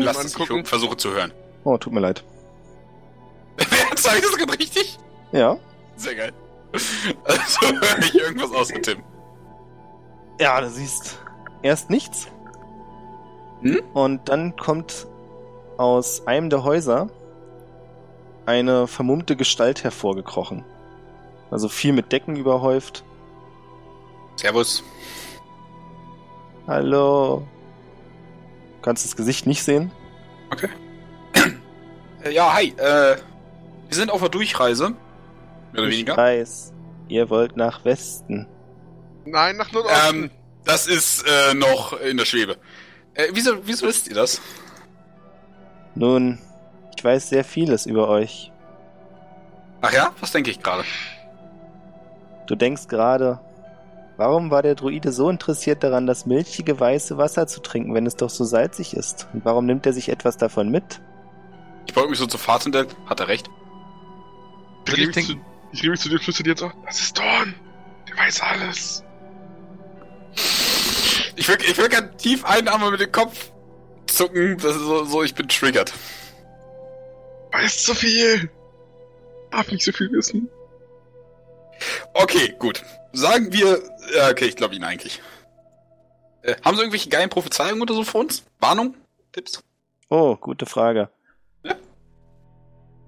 Lasst 0.02 0.18
Mal 0.18 0.26
es, 0.26 0.32
ich 0.32 0.38
gucken. 0.38 0.64
versuche 0.64 0.96
zu 0.96 1.10
hören. 1.12 1.32
Oh, 1.64 1.76
tut 1.78 1.92
mir 1.92 2.00
leid. 2.00 2.24
Wer 3.56 3.66
sagt 3.96 4.24
das 4.24 4.36
gerade 4.36 4.58
richtig? 4.58 4.98
Ja. 5.32 5.56
Sehr 5.96 6.14
geil. 6.14 6.32
Also 7.24 7.60
höre 7.62 7.98
ich 8.00 8.14
irgendwas 8.14 8.52
außer 8.52 8.80
Tim. 8.82 9.02
Ja, 10.40 10.60
du 10.60 10.68
siehst 10.68 11.18
erst 11.62 11.90
nichts. 11.90 12.28
Hm? 13.62 13.80
Und 13.94 14.28
dann 14.28 14.56
kommt 14.56 15.06
aus 15.78 16.26
einem 16.26 16.50
der 16.50 16.64
Häuser 16.64 17.08
eine 18.44 18.86
vermummte 18.86 19.36
Gestalt 19.36 19.82
hervorgekrochen. 19.82 20.64
Also 21.50 21.68
viel 21.68 21.92
mit 21.92 22.12
Decken 22.12 22.36
überhäuft. 22.36 23.04
Servus. 24.36 24.84
Hallo. 26.66 27.46
Du 28.86 28.90
kannst 28.90 29.04
das 29.04 29.16
Gesicht 29.16 29.48
nicht 29.48 29.64
sehen. 29.64 29.90
Äh, 32.22 32.32
ja, 32.32 32.52
hi, 32.54 32.68
äh, 32.78 33.16
wir 33.16 33.96
sind 33.96 34.10
auf 34.12 34.20
der 34.20 34.28
Durchreise. 34.28 34.90
Mehr 34.90 35.82
oder 35.82 35.88
Ich 35.88 35.94
weniger. 35.94 36.16
weiß, 36.16 36.72
ihr 37.08 37.28
wollt 37.30 37.56
nach 37.56 37.84
Westen. 37.84 38.46
Nein, 39.24 39.56
nach 39.56 39.70
Nordosten. 39.72 40.24
Ähm, 40.24 40.30
das 40.64 40.86
ist 40.86 41.24
äh, 41.28 41.54
noch 41.54 42.00
in 42.00 42.16
der 42.16 42.24
Schwebe. 42.24 42.56
Äh, 43.14 43.26
wieso, 43.32 43.56
wieso 43.66 43.86
wisst 43.88 44.06
ihr 44.08 44.14
das? 44.14 44.40
Nun, 45.96 46.38
ich 46.96 47.04
weiß 47.04 47.28
sehr 47.28 47.44
vieles 47.44 47.86
über 47.86 48.08
euch. 48.08 48.50
Ach 49.82 49.92
ja? 49.92 50.12
Was 50.20 50.30
denke 50.32 50.50
ich 50.52 50.62
gerade? 50.62 50.84
Du 52.46 52.54
denkst 52.54 52.86
gerade, 52.88 53.40
warum 54.16 54.50
war 54.50 54.62
der 54.62 54.74
Druide 54.74 55.12
so 55.12 55.28
interessiert 55.30 55.82
daran, 55.82 56.06
das 56.06 56.26
milchige 56.26 56.78
weiße 56.78 57.18
Wasser 57.18 57.46
zu 57.46 57.60
trinken, 57.60 57.94
wenn 57.94 58.06
es 58.06 58.16
doch 58.16 58.30
so 58.30 58.44
salzig 58.44 58.94
ist? 58.94 59.28
Und 59.32 59.44
warum 59.44 59.66
nimmt 59.66 59.86
er 59.86 59.92
sich 59.92 60.08
etwas 60.08 60.36
davon 60.36 60.70
mit? 60.70 61.00
Ich 61.86 61.94
beug 61.94 62.10
mich 62.10 62.18
so 62.18 62.26
zur 62.26 62.40
Fahrtendell. 62.40 62.86
Hat 63.06 63.20
er 63.20 63.28
recht? 63.28 63.48
ich 64.88 64.98
ich 64.98 65.06
mich, 65.06 65.26
zu, 65.26 65.36
ich 65.72 65.82
rede 65.82 65.90
mich 65.90 66.00
zu 66.00 66.08
dir, 66.08 66.18
flüstert 66.18 66.46
jetzt 66.46 66.62
auch. 66.62 66.72
Das 66.84 67.00
ist 67.00 67.18
Dorn. 67.18 67.54
Der 68.08 68.16
weiß 68.16 68.40
alles. 68.40 69.04
Ich 71.36 71.48
will, 71.48 71.58
ich 71.60 71.76
will 71.76 71.88
gern 71.88 72.16
tief 72.16 72.44
einatmen 72.44 72.90
mit 72.90 73.00
dem 73.00 73.12
Kopf 73.12 73.50
zucken. 74.06 74.56
Das 74.58 74.76
ist 74.76 74.82
so, 74.82 75.04
so, 75.04 75.22
ich 75.22 75.34
bin 75.34 75.48
triggert. 75.48 75.92
Weiß 77.52 77.82
zu 77.84 77.94
viel. 77.94 78.50
Darf 79.50 79.70
nicht 79.70 79.84
so 79.84 79.92
viel 79.92 80.10
wissen. 80.12 80.48
Okay, 82.14 82.54
gut. 82.58 82.82
Sagen 83.12 83.52
wir, 83.52 83.80
ja, 84.14 84.30
okay, 84.30 84.46
ich 84.46 84.56
glaube 84.56 84.74
Ihnen 84.74 84.84
eigentlich. 84.84 85.20
Äh, 86.42 86.54
haben 86.64 86.76
Sie 86.76 86.82
irgendwelche 86.82 87.08
geilen 87.08 87.30
Prophezeiungen 87.30 87.82
oder 87.82 87.94
so 87.94 88.04
für 88.04 88.18
uns? 88.18 88.44
Warnung? 88.60 88.94
Tipps? 89.32 89.62
Oh, 90.08 90.36
gute 90.36 90.66
Frage. 90.66 91.10
Ja. 91.64 91.74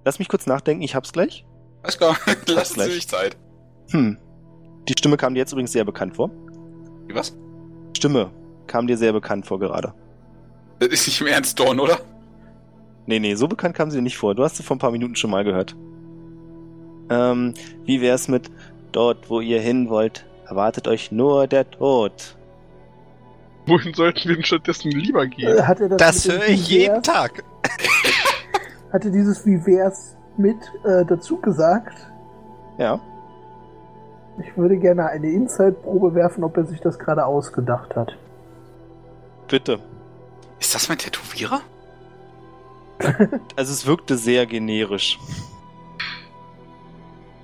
Lass 0.05 0.19
mich 0.19 0.29
kurz 0.29 0.47
nachdenken, 0.47 0.83
ich 0.83 0.95
hab's 0.95 1.13
gleich. 1.13 1.45
Alles 1.83 1.99
klar, 1.99 2.17
lassen 2.47 2.71
Sie 2.71 2.75
gleich. 2.75 2.93
sich 2.93 3.09
Zeit. 3.09 3.37
Hm. 3.91 4.19
Die 4.89 4.95
Stimme 4.99 5.17
kam 5.17 5.35
dir 5.35 5.41
jetzt 5.41 5.53
übrigens 5.53 5.73
sehr 5.73 5.85
bekannt 5.85 6.17
vor. 6.17 6.31
Wie 7.07 7.15
was? 7.15 7.37
Stimme 7.97 8.31
kam 8.67 8.87
dir 8.87 8.97
sehr 8.97 9.13
bekannt 9.13 9.47
vor 9.47 9.59
gerade. 9.59 9.95
Das 10.79 10.89
ist 10.89 11.07
nicht 11.07 11.21
im 11.21 11.27
Ernst 11.27 11.59
Dorn, 11.59 11.81
oder? 11.81 12.01
Nee, 13.07 13.21
nee, 13.21 13.35
so 13.35 13.49
bekannt 13.49 13.75
kam 13.75 13.91
sie 13.91 13.99
dir 13.99 14.03
nicht 14.03 14.19
vor. 14.19 14.35
Du 14.35 14.45
hast 14.45 14.57
sie 14.57 14.63
vor 14.63 14.77
ein 14.77 14.81
paar 14.81 14.91
Minuten 14.91 15.17
schon 15.17 15.31
mal 15.31 15.45
gehört. 15.45 15.75
Ähm, 17.11 17.55
wie 17.85 18.01
wär's 18.01 18.29
mit 18.29 18.51
dort, 18.93 19.31
wo 19.31 19.41
ihr 19.41 19.61
hin 19.61 19.89
wollt, 19.89 20.27
erwartet 20.49 20.89
euch 20.89 21.13
nur 21.13 21.47
der 21.47 21.71
Tod. 21.71 22.37
Wohin 23.67 23.93
sollten 23.95 24.29
wir 24.29 24.37
denn 24.37 24.45
stattdessen 24.45 24.91
lieber 24.91 25.27
gehen? 25.27 25.59
Äh, 25.59 25.63
Hat 25.63 25.81
er 25.81 25.89
das, 25.91 25.99
Das 25.99 26.29
höre 26.33 26.47
ich 26.49 26.69
jeden 26.69 27.03
Tag. 27.03 27.43
wär's- 27.63 28.93
Hat 28.93 29.05
er 29.05 29.11
dieses 29.11 29.45
Wie 29.45 29.65
wär's 29.67 30.17
mit 30.39 30.57
äh, 30.85 31.05
dazu 31.05 31.37
gesagt? 31.39 31.95
Ja. 32.79 32.99
Ich 34.41 34.57
würde 34.57 34.79
gerne 34.79 35.07
eine 35.11 35.29
Inside-Probe 35.31 36.15
werfen, 36.15 36.45
ob 36.45 36.57
er 36.57 36.65
sich 36.65 36.81
das 36.81 36.99
gerade 36.99 37.27
ausgedacht 37.27 37.95
hat. 37.97 38.17
Bitte. 39.49 39.81
Ist 40.61 40.75
das 40.75 40.89
mein 40.89 40.99
Tätowierer? 40.99 41.61
Also 43.57 43.73
es 43.73 43.87
wirkte 43.87 44.17
sehr 44.17 44.45
generisch. 44.47 45.19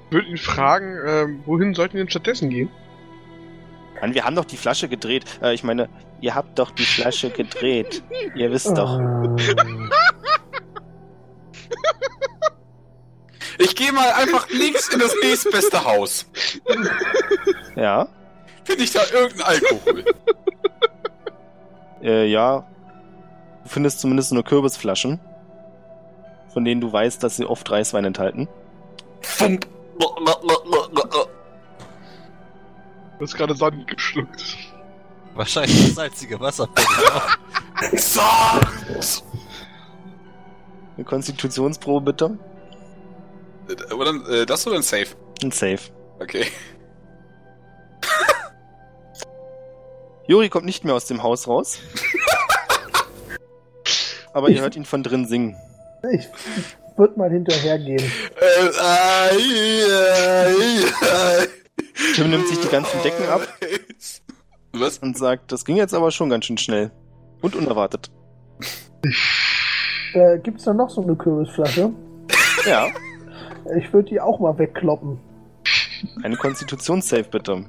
Ich 0.06 0.12
würde 0.12 0.28
ihn 0.28 0.36
fragen, 0.36 0.96
ähm, 1.06 1.42
wohin 1.46 1.74
sollten 1.74 1.94
wir 1.94 2.02
denn 2.02 2.10
stattdessen 2.10 2.50
gehen? 2.50 2.70
Mann, 4.00 4.14
wir 4.14 4.24
haben 4.24 4.36
doch 4.36 4.44
die 4.44 4.56
Flasche 4.56 4.88
gedreht. 4.88 5.24
Äh, 5.42 5.54
ich 5.54 5.64
meine, 5.64 5.88
ihr 6.20 6.34
habt 6.34 6.58
doch 6.58 6.70
die 6.70 6.84
Flasche 6.84 7.30
gedreht. 7.30 8.02
Ihr 8.34 8.50
wisst 8.50 8.76
doch. 8.76 8.98
Ich 13.58 13.76
gehe 13.76 13.92
mal 13.92 14.10
einfach 14.14 14.48
links 14.50 14.88
in 14.88 14.98
das 14.98 15.14
nächstbeste 15.22 15.84
Haus. 15.84 16.26
Ja. 17.76 18.08
Finde 18.64 18.84
ich 18.84 18.92
da 18.92 19.00
irgendein 19.12 19.46
Alkohol? 19.46 20.04
Äh, 22.02 22.26
ja. 22.26 22.66
Du 23.62 23.68
findest 23.68 24.00
zumindest 24.00 24.32
nur 24.32 24.44
Kürbisflaschen. 24.44 25.20
Von 26.52 26.64
denen 26.64 26.80
du 26.80 26.92
weißt, 26.92 27.22
dass 27.22 27.36
sie 27.36 27.46
oft 27.46 27.70
Reiswein 27.70 28.04
enthalten. 28.04 28.48
Fump. 29.22 29.66
Du 33.24 33.30
hast 33.30 33.38
gerade 33.38 33.54
Sonnen 33.54 33.86
geschluckt. 33.86 34.58
Wahrscheinlich 35.32 35.86
das 35.86 35.94
salzige 35.94 36.38
Wasser. 36.40 36.68
Exakt. 37.90 39.24
Eine 40.94 41.04
Konstitutionsprobe 41.06 42.12
bitte. 42.12 42.38
Aber 43.90 44.04
dann, 44.04 44.26
äh, 44.26 44.44
das 44.44 44.66
oder 44.66 44.76
ein 44.76 44.82
Safe? 44.82 45.06
Ein 45.42 45.52
Safe. 45.52 45.78
Okay. 46.20 46.48
Juri 50.28 50.50
kommt 50.50 50.66
nicht 50.66 50.84
mehr 50.84 50.94
aus 50.94 51.06
dem 51.06 51.22
Haus 51.22 51.48
raus. 51.48 51.78
aber 54.34 54.50
ihr 54.50 54.60
hört 54.60 54.76
ihn 54.76 54.84
von 54.84 55.02
drin 55.02 55.26
singen. 55.26 55.56
Ich 56.12 56.28
würde 56.98 57.18
mal 57.18 57.30
hinterhergehen. 57.30 58.04
Tim 62.14 62.30
nimmt 62.30 62.46
sich 62.48 62.58
die 62.60 62.68
ganzen 62.68 63.02
Decken 63.02 63.28
ab 63.28 63.42
Was? 64.72 64.98
und 64.98 65.16
sagt, 65.16 65.52
das 65.52 65.64
ging 65.64 65.76
jetzt 65.76 65.94
aber 65.94 66.10
schon 66.10 66.28
ganz 66.30 66.44
schön 66.46 66.58
schnell. 66.58 66.90
Und 67.42 67.54
unerwartet. 67.56 68.10
Äh, 70.14 70.38
gibt's 70.38 70.64
da 70.64 70.72
noch 70.72 70.90
so 70.90 71.02
eine 71.02 71.14
Kürbisflasche? 71.14 71.90
Ja, 72.66 72.88
Ich 73.76 73.92
würde 73.92 74.08
die 74.10 74.20
auch 74.20 74.40
mal 74.40 74.56
wegkloppen. 74.58 75.18
eine 76.22 76.36
Konstitutionssave 76.36 77.24
bitte. 77.24 77.64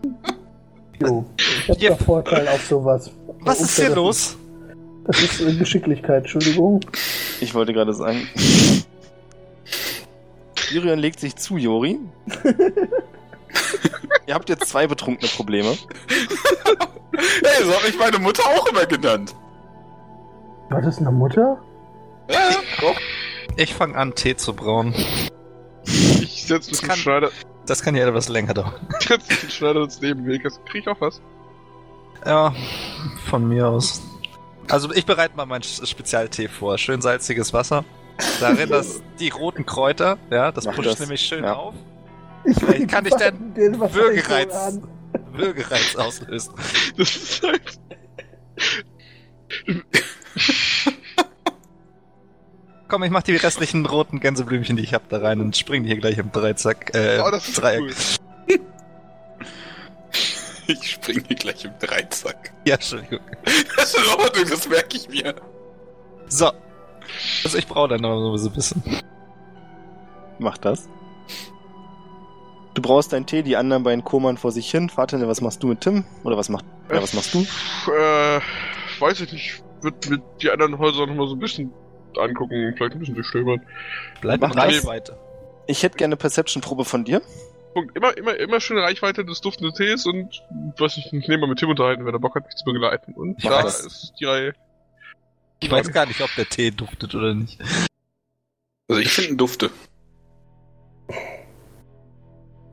Jo, 1.01 1.25
ich 1.37 1.69
hab 1.69 1.77
Ja. 1.81 1.89
da 1.91 1.95
Vorteil 1.97 2.47
auf 2.47 2.63
sowas. 2.65 3.11
Was 3.41 3.61
ist 3.61 3.75
hier 3.79 3.93
los? 3.93 4.37
Das 5.05 5.21
ist 5.21 5.41
äh, 5.41 5.53
Geschicklichkeit, 5.55 6.23
Entschuldigung. 6.23 6.79
Ich 7.41 7.53
wollte 7.53 7.73
gerade 7.73 7.93
sagen. 7.93 8.27
Jurian 10.71 10.97
legt 10.99 11.19
sich 11.19 11.35
zu, 11.35 11.57
Jori. 11.57 11.99
Ihr 14.27 14.33
habt 14.33 14.49
jetzt 14.49 14.67
zwei 14.69 14.87
betrunkene 14.87 15.29
Probleme. 15.29 15.77
Hey, 17.17 17.63
so 17.63 17.73
hat 17.73 17.83
mich 17.85 17.97
meine 17.97 18.19
Mutter 18.19 18.43
auch 18.45 18.67
immer 18.67 18.85
genannt. 18.85 19.33
War 20.69 20.81
das 20.81 20.97
eine 20.97 21.11
Mutter? 21.11 21.57
Ja, 22.29 22.49
doch. 22.81 22.95
Ich 23.55 23.73
fange 23.73 23.95
an, 23.95 24.13
Tee 24.15 24.35
zu 24.35 24.53
brauen. 24.53 24.93
Ich 25.85 26.43
setz 26.45 26.67
mich 26.69 26.79
Das 26.81 26.89
kann- 26.89 26.97
Schneider, 26.97 27.29
Das 27.65 27.81
kann 27.83 27.95
ja 27.95 28.05
etwas 28.05 28.27
länger 28.27 28.53
dauern. 28.53 28.73
setz 28.99 29.29
mich 29.29 29.39
den 29.39 29.49
Schneider 29.49 29.83
ins 29.83 30.01
Nebenweg. 30.01 30.43
Krieg 30.65 30.81
ich 30.81 30.87
auch 30.89 30.99
was? 30.99 31.21
Ja, 32.25 32.53
von 33.29 33.47
mir 33.47 33.69
aus. 33.69 34.01
Also 34.69 34.91
ich 34.93 35.05
bereite 35.05 35.37
mal 35.37 35.45
meinen 35.45 35.63
Spezialtee 35.63 36.49
vor. 36.49 36.77
Schön 36.77 37.01
salziges 37.01 37.53
Wasser. 37.53 37.85
Darin 38.41 38.69
das, 38.69 39.01
die 39.19 39.29
roten 39.29 39.65
Kräuter, 39.65 40.17
ja, 40.31 40.51
das 40.51 40.65
pusht 40.65 40.85
das. 40.87 40.99
nämlich 40.99 41.21
schön 41.21 41.43
Ja. 41.45 41.53
auf. 41.53 41.75
Ich 42.45 42.57
Vielleicht 42.57 42.89
kann 42.89 43.05
ich 43.05 43.11
was 43.13 43.93
Würgereiz. 43.93 44.79
Würgereiz 45.33 45.95
auslösen. 45.95 46.53
Das 46.97 47.15
ist 47.15 47.43
halt. 47.43 47.79
Komm, 52.87 53.03
ich 53.03 53.09
mach 53.09 53.23
die 53.23 53.35
restlichen 53.35 53.85
roten 53.85 54.19
Gänseblümchen, 54.19 54.77
die 54.77 54.83
ich 54.83 54.93
hab, 54.93 55.09
da 55.09 55.17
rein 55.17 55.41
und 55.41 55.57
spring 55.57 55.83
hier 55.83 55.97
gleich 55.97 56.17
im 56.19 56.31
Dreizack, 56.31 56.93
äh, 56.95 57.19
Oh, 57.25 57.31
das 57.31 57.47
ist 57.49 57.61
Dreieck. 57.61 57.81
cool. 57.81 57.91
Ich 60.67 60.93
springe 60.93 61.21
gleich 61.21 61.63
im 61.63 61.71
Dreizack. 61.79 62.51
Ja, 62.65 62.73
Entschuldigung. 62.73 63.19
Das 63.75 63.93
ist 63.93 63.97
in 63.99 64.19
Ordnung, 64.19 64.45
das 64.49 64.67
merke 64.67 64.97
ich 64.97 65.07
mir. 65.07 65.35
So. 66.27 66.51
Also 67.43 67.57
ich 67.59 67.67
brauche 67.67 67.89
dann 67.89 68.01
noch 68.01 68.35
so 68.37 68.49
ein 68.49 68.53
bisschen. 68.55 68.81
Mach 70.39 70.57
das. 70.57 70.89
Du 72.75 72.81
brauchst 72.81 73.13
deinen 73.13 73.25
Tee, 73.25 73.41
die 73.41 73.55
anderen 73.55 73.83
beiden 73.83 74.03
kommern 74.03 74.37
vor 74.37 74.51
sich 74.51 74.69
hin. 74.69 74.89
Vater, 74.89 75.25
was 75.27 75.41
machst 75.41 75.63
du 75.63 75.67
mit 75.67 75.81
Tim? 75.81 76.03
Oder 76.23 76.37
was 76.37 76.49
macht. 76.49 76.65
Ja, 76.91 77.01
was 77.01 77.13
machst 77.13 77.33
du? 77.33 77.39
Äh, 77.39 78.41
weiß 78.99 79.21
ich 79.21 79.31
nicht. 79.31 79.63
Wird 79.81 80.09
mit 80.09 80.21
die 80.41 80.49
anderen 80.51 80.77
Häuser 80.77 81.07
noch 81.07 81.15
mal 81.15 81.27
so 81.27 81.35
ein 81.35 81.39
bisschen 81.39 81.71
angucken, 82.17 82.73
vielleicht 82.77 82.93
ein 82.93 82.99
bisschen 82.99 83.15
durchstöbern. 83.15 83.61
Bleib 84.21 84.41
Mach 84.41 84.51
das. 84.53 84.63
Reichweite. 84.65 85.17
Ich 85.67 85.83
hätte 85.83 85.97
gerne 85.97 86.13
eine 86.13 86.17
Perception-Probe 86.17 86.85
von 86.85 87.05
dir. 87.05 87.21
Punkt. 87.73 87.95
Immer, 87.95 88.15
immer, 88.17 88.35
immer 88.37 88.59
schöne 88.59 88.81
Reichweite 88.83 89.25
des 89.25 89.41
duftenden 89.41 89.73
Tees 89.73 90.05
und 90.05 90.43
was 90.77 90.97
ich 90.97 91.11
nehme 91.11 91.39
mal 91.39 91.47
mit 91.47 91.59
Tim 91.59 91.69
unterhalten, 91.69 92.05
wenn 92.05 92.13
er 92.13 92.19
Bock 92.19 92.35
hat, 92.35 92.45
mich 92.45 92.55
zu 92.55 92.65
begleiten. 92.65 93.13
Und 93.13 93.43
Mach 93.43 93.51
da 93.51 93.61
das. 93.63 93.85
ist 93.85 94.13
die 94.19 94.25
Reihe. 94.25 94.53
Ich 95.59 95.71
weiß 95.71 95.91
gar 95.91 96.05
nicht, 96.05 96.21
ob 96.21 96.29
der 96.35 96.45
Tee 96.47 96.71
duftet 96.71 97.15
oder 97.15 97.33
nicht. 97.33 97.59
Also 98.87 99.01
ich 99.01 99.09
finde 99.09 99.37
Dufte. 99.37 99.71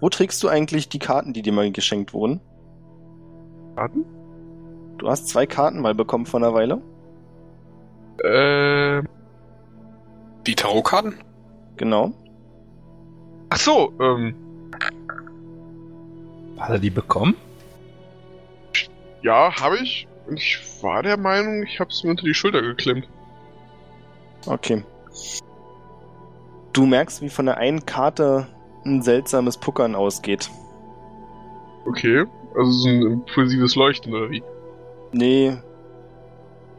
Wo 0.03 0.09
trägst 0.09 0.43
du 0.43 0.49
eigentlich 0.49 0.89
die 0.89 0.99
Karten, 0.99 1.33
die 1.33 1.43
dir 1.43 1.53
mal 1.53 1.71
geschenkt 1.71 2.13
wurden? 2.13 2.41
Karten? 3.77 4.05
Du 4.99 5.09
hast 5.09 5.29
zwei 5.29 5.47
Karten 5.47 5.81
mal 5.81 5.95
bekommen 5.95 6.27
vor 6.27 6.41
einer 6.41 6.53
Weile. 6.55 6.83
Äh, 8.25 9.03
Die 10.45 10.57
Tarotkarten? 10.57 11.15
Genau. 11.77 12.11
ach 13.51 13.59
so, 13.59 13.93
ähm, 14.01 14.35
Hat 16.59 16.71
er 16.71 16.79
die 16.81 16.91
bekommen? 16.91 17.37
ja, 19.23 19.55
habe 19.61 19.79
ich. 19.79 20.09
Und 20.27 20.37
ich 20.41 20.59
war 20.83 21.05
der 21.05 21.17
Meinung, 21.17 21.63
ich 21.63 21.79
habe 21.79 21.91
es 21.91 22.03
mir 22.03 22.11
unter 22.11 22.25
die 22.25 22.35
Schulter 22.35 22.61
geklemmt. 22.61 23.09
Okay. 24.47 24.83
Du 26.73 26.87
merkst, 26.87 27.23
wie 27.23 27.29
von 27.29 27.47
der 27.47 27.59
einen 27.59 27.87
Karte 27.87 28.49
ein 28.85 29.03
seltsames 29.03 29.57
Puckern 29.59 29.95
ausgeht. 29.95 30.51
Okay, 31.87 32.25
also 32.57 32.71
so 32.71 32.89
ein 32.89 33.03
impulsives 33.03 33.75
Leuchten 33.77 34.13
oder 34.15 34.31
wie? 34.31 34.43
Nee. 35.13 35.57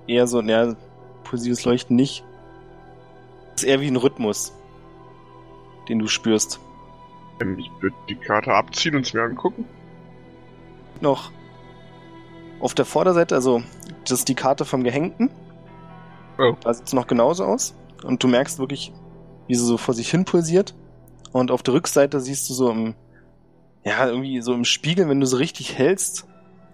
Eher 0.07 0.27
so, 0.27 0.41
naja, 0.41 0.75
pulsives 1.23 1.65
Leuchten 1.65 1.95
nicht. 1.95 2.23
ist 3.55 3.63
eher 3.63 3.79
wie 3.81 3.87
ein 3.87 3.95
Rhythmus, 3.95 4.53
den 5.89 5.99
du 5.99 6.07
spürst. 6.07 6.59
Ähm, 7.41 7.57
Ich 7.59 7.69
würde 7.81 7.95
die 8.09 8.15
Karte 8.15 8.53
abziehen 8.53 8.95
und 8.95 9.05
es 9.05 9.13
mir 9.13 9.23
angucken. 9.23 9.65
Noch 11.01 11.31
auf 12.59 12.73
der 12.73 12.85
Vorderseite, 12.85 13.35
also 13.35 13.61
das 14.05 14.19
ist 14.19 14.29
die 14.29 14.35
Karte 14.35 14.63
vom 14.65 14.83
Gehängten. 14.83 15.29
Oh. 16.37 16.53
Da 16.61 16.73
sieht 16.73 16.87
es 16.87 16.93
noch 16.93 17.07
genauso 17.07 17.43
aus. 17.45 17.75
Und 18.03 18.23
du 18.23 18.27
merkst 18.27 18.59
wirklich, 18.59 18.91
wie 19.47 19.55
sie 19.55 19.65
so 19.65 19.77
vor 19.77 19.93
sich 19.93 20.09
hin 20.09 20.25
pulsiert. 20.25 20.73
Und 21.33 21.51
auf 21.51 21.63
der 21.63 21.73
Rückseite 21.73 22.21
siehst 22.21 22.49
du 22.49 22.53
so 22.53 22.69
im, 22.69 22.95
ja, 23.83 24.07
irgendwie 24.07 24.39
so 24.39 24.53
im 24.53 24.63
Spiegel, 24.63 25.09
wenn 25.09 25.19
du 25.19 25.25
so 25.25 25.37
richtig 25.37 25.77
hältst, 25.77 26.25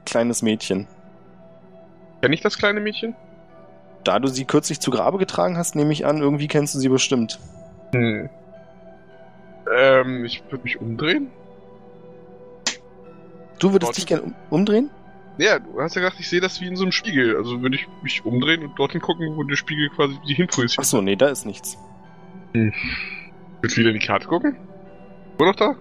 kleines 0.05 0.41
Mädchen. 0.41 0.88
Kenn 2.22 2.34
ich 2.34 2.41
das 2.41 2.57
kleine 2.57 2.82
Mädchen? 2.82 3.16
Da 4.03 4.20
du 4.20 4.28
sie 4.28 4.45
kürzlich 4.45 4.80
zu 4.80 4.91
Grabe 4.91 5.18
getragen 5.18 5.57
hast, 5.57 5.76
nehme 5.76 5.93
ich 5.93 6.05
an, 6.05 6.20
irgendwie 6.20 6.47
kennst 6.47 6.76
du 6.76 6.80
sie 6.80 6.89
bestimmt. 6.89 7.39
Hm. 7.93 8.30
Ähm, 9.76 10.26
ich 10.26 10.43
würde 10.49 10.64
mich 10.64 10.80
umdrehen. 10.80 11.32
Du 13.60 13.72
würdest 13.72 13.97
dich 13.97 14.05
gerne 14.05 14.24
um 14.24 14.36
umdrehen? 14.49 14.89
Ja, 15.38 15.60
du 15.60 15.80
hast 15.80 15.95
ja 15.95 16.01
gesagt, 16.01 16.20
ich 16.20 16.28
sehe 16.28 16.41
das 16.41 16.60
wie 16.60 16.68
in 16.68 16.76
so 16.76 16.84
einem 16.84 16.91
Spiegel. 16.91 17.38
Also 17.38 17.62
würde 17.62 17.78
ich 17.78 17.88
mich 18.03 18.26
umdrehen 18.26 18.64
und 18.64 18.78
dorthin 18.78 18.99
gucken, 18.99 19.38
wo 19.38 19.43
der 19.43 19.55
Spiegel 19.55 19.89
quasi 19.89 20.18
die 20.28 20.34
hinprojiziert. 20.34 20.80
Achso, 20.80 21.01
nee, 21.01 21.16
da 21.16 21.30
ist 21.30 21.45
nichts. 21.45 21.78
Willst 23.62 23.76
du 23.76 23.82
wieder 23.82 23.91
in 23.91 23.99
die 23.99 24.05
Karte 24.05 24.28
gucken? 24.28 24.57
Wo 25.38 25.45
noch 25.45 25.55
da? 25.55 25.76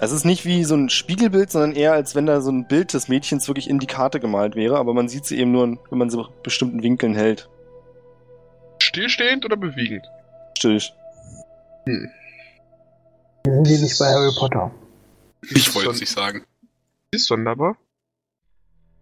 Es 0.00 0.12
ist 0.12 0.24
nicht 0.24 0.44
wie 0.44 0.64
so 0.64 0.74
ein 0.74 0.90
Spiegelbild, 0.90 1.50
sondern 1.50 1.72
eher 1.72 1.92
als 1.92 2.14
wenn 2.14 2.26
da 2.26 2.40
so 2.40 2.50
ein 2.50 2.66
Bild 2.66 2.92
des 2.92 3.08
Mädchens 3.08 3.46
wirklich 3.48 3.70
in 3.70 3.78
die 3.78 3.86
Karte 3.86 4.18
gemalt 4.18 4.56
wäre, 4.56 4.76
aber 4.76 4.92
man 4.92 5.08
sieht 5.08 5.24
sie 5.24 5.38
eben 5.38 5.52
nur, 5.52 5.78
wenn 5.88 5.98
man 5.98 6.10
sie 6.10 6.18
in 6.18 6.26
bestimmten 6.42 6.82
Winkeln 6.82 7.14
hält. 7.14 7.48
Stillstehend 8.82 9.44
oder 9.44 9.56
bewegend? 9.56 10.04
Still. 10.58 10.80
Wir 11.86 12.10
sind 13.44 13.66
hier 13.66 13.78
nicht 13.78 13.98
bei 13.98 14.06
Harry 14.06 14.32
Potter. 14.36 14.72
Ich 15.42 15.74
wollte 15.74 15.90
es 15.90 16.00
nicht 16.00 16.12
sagen. 16.12 16.44
Ist 17.10 17.26
sonderbar. 17.26 17.76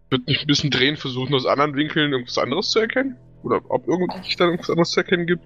Wird 0.09 0.27
mich 0.27 0.41
ein 0.41 0.47
bisschen 0.47 0.69
drehen, 0.69 0.95
versuchen 0.95 1.33
aus 1.33 1.45
anderen 1.47 1.75
Winkeln 1.75 2.11
irgendwas 2.11 2.37
anderes 2.37 2.69
zu 2.69 2.79
erkennen? 2.79 3.17
Oder 3.41 3.61
ob 3.69 3.87
irgendwie 3.87 4.35
da 4.37 4.45
irgendwas 4.45 4.69
anderes 4.69 4.91
zu 4.91 4.99
erkennen 4.99 5.25
gibt? 5.25 5.43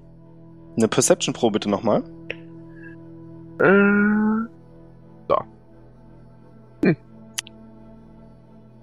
Eine 0.78 0.88
Perception-Pro 0.88 1.50
bitte 1.52 1.70
nochmal. 1.70 2.04
Äh. 3.60 4.08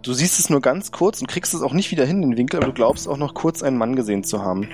Du 0.05 0.13
siehst 0.13 0.39
es 0.39 0.51
nur 0.51 0.61
ganz 0.61 0.93
kurz 0.93 1.23
und 1.23 1.29
kriegst 1.29 1.55
es 1.55 1.63
auch 1.63 1.73
nicht 1.73 1.91
wieder 1.91 2.05
hin, 2.05 2.21
den 2.21 2.37
Winkel, 2.37 2.59
aber 2.59 2.67
du 2.67 2.75
glaubst 2.75 3.09
auch 3.09 3.17
noch 3.17 3.33
kurz 3.33 3.63
einen 3.63 3.79
Mann 3.79 3.97
gesehen 3.97 4.23
zu 4.23 4.43
haben. 4.43 4.69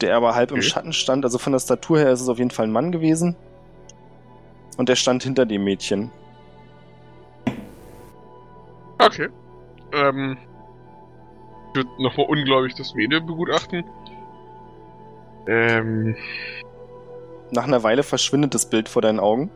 Der 0.00 0.16
aber 0.16 0.34
halb 0.34 0.52
im 0.52 0.58
Okay. 0.58 0.66
Schatten 0.66 0.94
stand, 0.94 1.24
also 1.26 1.36
von 1.36 1.52
der 1.52 1.60
Statur 1.60 1.98
her 1.98 2.10
ist 2.10 2.22
es 2.22 2.28
auf 2.30 2.38
jeden 2.38 2.50
Fall 2.50 2.66
ein 2.66 2.72
Mann 2.72 2.92
gewesen. 2.92 3.36
Und 4.78 4.88
der 4.88 4.96
stand 4.96 5.22
hinter 5.22 5.44
dem 5.44 5.64
Mädchen. 5.64 6.10
Okay. 8.98 9.28
Ähm. 9.92 10.38
Ich 11.68 11.76
würde 11.76 12.02
nochmal 12.02 12.26
ungläubig 12.26 12.74
das 12.74 12.94
Medium 12.94 13.26
begutachten. 13.26 13.84
Ähm. 15.46 16.16
Nach 17.50 17.64
einer 17.64 17.82
Weile 17.82 18.02
verschwindet 18.02 18.54
das 18.54 18.68
Bild 18.68 18.88
vor 18.88 19.02
deinen 19.02 19.20
Augen, 19.20 19.50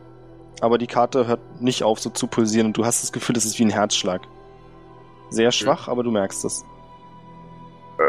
aber 0.61 0.77
die 0.77 0.87
Karte 0.87 1.27
hört 1.27 1.61
nicht 1.61 1.83
auf, 1.83 1.99
so 1.99 2.09
zu 2.09 2.27
pulsieren 2.27 2.67
und 2.67 2.77
du 2.77 2.85
hast 2.85 3.03
das 3.03 3.11
Gefühl, 3.11 3.35
es 3.35 3.45
ist 3.45 3.59
wie 3.59 3.65
ein 3.65 3.69
Herzschlag. 3.69 4.21
Sehr 5.29 5.51
schwach, 5.51 5.87
aber 5.87 6.03
du 6.03 6.11
merkst 6.11 6.45
es. 6.45 6.65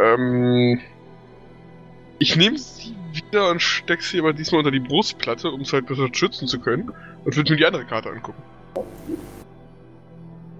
Ähm. 0.04 0.80
Ich 2.18 2.36
nehme 2.36 2.56
sie 2.56 2.94
wieder 3.12 3.50
und 3.50 3.60
steck 3.60 4.02
sie 4.02 4.20
aber 4.20 4.32
diesmal 4.32 4.60
unter 4.60 4.70
die 4.70 4.80
Brustplatte, 4.80 5.50
um 5.50 5.62
es 5.62 5.72
halt 5.72 5.86
besser 5.86 6.08
schützen 6.12 6.46
zu 6.46 6.60
können. 6.60 6.92
Und 7.24 7.36
würde 7.36 7.52
mir 7.52 7.58
die 7.58 7.66
andere 7.66 7.84
Karte 7.84 8.10
angucken. 8.10 8.42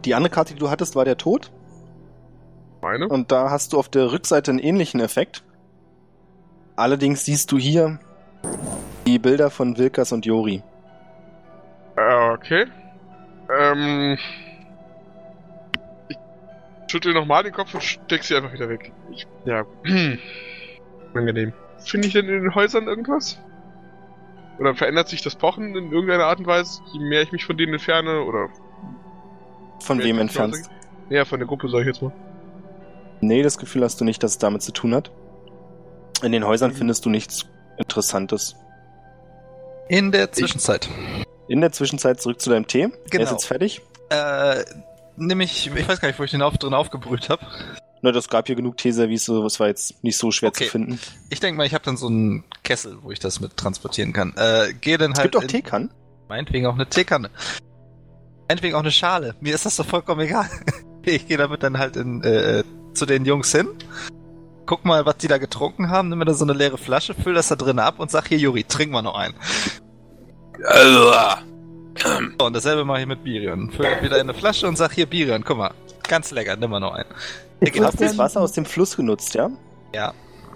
Die 0.05 0.14
andere 0.14 0.33
Karte, 0.33 0.55
die 0.55 0.61
du 0.61 0.70
hattest, 0.70 0.97
war 0.97 1.05
der 1.05 1.16
Tod. 1.16 1.53
Meine? 2.81 3.09
Und 3.09 3.31
da 3.31 3.51
hast 3.51 3.73
du 3.73 3.79
auf 3.79 3.89
der 3.89 4.11
Rückseite 4.11 4.51
einen 4.51 4.59
ähnlichen 4.59 5.01
Effekt. 5.01 5.45
Allerdings 6.77 7.25
siehst 7.25 7.53
du 7.53 7.59
hier 7.59 7.99
die 9.07 9.18
Bilder 9.18 9.51
von 9.51 9.77
Wilkas 9.77 10.12
und 10.12 10.27
Jori. 10.27 10.62
Äh, 11.97 12.31
okay. 12.31 12.66
Ähm. 13.51 14.18
Ich 16.09 16.16
schüttel 16.89 17.14
nochmal 17.14 17.43
den 17.43 17.53
Kopf 17.53 17.75
und 17.75 17.83
steck 17.83 18.25
sie 18.25 18.37
einfach 18.37 18.53
wieder 18.53 18.68
weg. 18.68 18.93
Ich, 19.11 19.27
ja. 19.45 19.64
Angenehm. 21.14 21.53
Finde 21.79 22.07
ich 22.07 22.14
denn 22.14 22.29
in 22.29 22.43
den 22.43 22.55
Häusern 22.55 22.87
irgendwas? 22.87 23.39
Oder 24.59 24.75
verändert 24.75 25.09
sich 25.09 25.23
das 25.23 25.35
Pochen 25.35 25.75
in 25.75 25.93
irgendeiner 25.93 26.25
Art 26.25 26.39
und 26.39 26.47
Weise, 26.47 26.81
je 26.93 27.01
mehr 27.01 27.23
ich 27.23 27.33
mich 27.33 27.45
von 27.45 27.57
denen 27.57 27.75
entferne? 27.75 28.23
Oder. 28.23 28.49
Von 29.81 30.03
wem 30.03 30.18
entfernst? 30.18 30.70
Ja, 31.11 31.25
von 31.25 31.41
der 31.41 31.49
Gruppe 31.49 31.68
sag 31.68 31.81
ich 31.81 31.87
jetzt 31.87 32.03
mal. 32.03 32.12
Nee, 33.20 33.43
das 33.43 33.59
Gefühl 33.59 33.83
hast 33.83 34.01
du 34.01 34.05
nicht, 34.05 34.23
dass 34.23 34.33
es 34.33 34.39
damit 34.39 34.62
zu 34.62 34.73
tun 34.73 34.95
hat. 34.95 35.11
In 36.23 36.33
den 36.33 36.45
Häusern 36.47 36.73
findest 36.73 37.05
du 37.05 37.11
nichts 37.11 37.47
Interessantes. 37.79 38.57
In 39.89 40.12
der 40.12 40.33
Zwischenzeit. 40.33 40.89
In 41.49 41.61
der 41.61 41.73
Zwischenzeit 41.73 42.20
zurück 42.20 42.41
zu 42.41 42.51
deinem 42.51 42.66
Tee. 42.66 42.83
Er 42.83 42.91
Genau. 43.11 43.25
ist 43.25 43.31
jetzt 43.33 43.47
fertig. 43.47 43.83
Äh, 44.11 44.64
nämlich, 45.16 45.70
ich 45.75 45.89
weiß 45.89 46.01
gar 46.01 46.09
nicht, 46.09 46.18
wo 46.18 46.23
ich 46.25 46.31
den 46.31 46.43
auf, 46.43 46.57
drin 46.59 46.75
aufgebrüht 46.75 47.29
habe. 47.29 47.45
Na, 48.03 48.11
das 48.12 48.29
gab 48.29 48.47
hier 48.47 48.57
genug 48.57 48.77
Teeservice, 48.79 49.25
so 49.25 49.43
das 49.43 49.61
war 49.61 49.68
jetzt 49.68 50.03
nicht 50.03 50.16
so 50.18 50.31
schwer 50.31 50.49
Okay. 50.51 50.64
zu 50.64 50.70
finden. 50.70 50.99
Ich 51.31 51.41
denke 51.41 51.57
mal, 51.57 51.66
ich 51.66 51.75
habe 51.75 51.85
dann 51.85 51.97
so 51.97 52.07
einen 52.09 52.45
Kessel, 52.64 52.99
wo 53.03 53.11
ich 53.11 53.18
das 53.20 53.41
mit 53.41 53.57
transportieren 53.57 54.12
kann. 54.12 54.33
Äh, 54.37 54.73
gehe 54.81 54.99
dann 54.99 55.12
Es 55.12 55.18
halt. 55.18 55.33
gibt 55.33 55.45
auch 55.45 55.47
Teekannen. 55.49 55.91
Meinetwegen 56.29 56.66
auch 56.66 56.75
eine 56.75 56.87
Teekanne. 56.89 57.31
Meinetwegen 58.49 58.75
auch 58.75 58.81
eine 58.81 58.91
Schale. 58.91 59.35
Mir 59.41 59.55
ist 59.55 59.66
das 59.66 59.77
doch 59.77 59.87
vollkommen 59.87 60.20
egal. 60.23 60.49
Ich 61.05 61.27
gehe 61.27 61.37
damit 61.37 61.64
dann 61.64 61.79
halt 61.79 61.97
in, 61.97 62.23
äh, 62.23 62.62
zu 62.95 63.07
den 63.07 63.25
Jungs 63.25 63.51
hin. 63.51 63.66
Guck 64.67 64.85
mal, 64.85 65.05
was 65.07 65.17
die 65.17 65.29
da 65.29 65.39
getrunken 65.39 65.91
haben. 65.91 66.09
Nimm 66.09 66.19
mir 66.19 66.25
da 66.25 66.35
so 66.35 66.45
eine 66.45 66.53
leere 66.53 66.79
Flasche, 66.79 67.15
füll 67.15 67.35
das 67.35 67.49
da 67.49 67.57
drin 67.57 67.79
ab 67.79 67.99
und 67.99 68.11
sag 68.11 68.29
hier, 68.29 68.39
Juri, 68.39 68.65
trink 68.65 68.93
mal 68.93 69.03
noch 69.03 69.15
einen. 69.15 69.35
So, 70.73 72.45
und 72.45 72.55
dasselbe 72.55 72.85
mache 72.85 73.01
ich 73.01 73.07
mit 73.07 73.23
Birion. 73.25 73.71
Füll 73.71 73.87
wieder 74.03 74.17
in 74.17 74.23
eine 74.23 74.35
Flasche 74.35 74.67
und 74.67 74.77
sag 74.77 74.93
hier, 74.93 75.07
Birion, 75.07 75.45
guck 75.45 75.59
mal. 75.59 75.73
Ganz 76.09 76.31
lecker, 76.31 76.57
nimm 76.57 76.71
mal 76.71 76.81
noch 76.81 76.93
einen. 76.93 77.09
Ich 77.61 77.73
Genau. 77.73 77.87
Hast 77.87 78.01
du 78.01 78.05
das 78.05 78.19
Wasser 78.19 78.41
aus 78.41 78.53
dem 78.53 78.65
Fluss 78.65 78.97
genutzt, 78.97 79.35
ja? 79.35 79.51
Ja. 79.95 80.13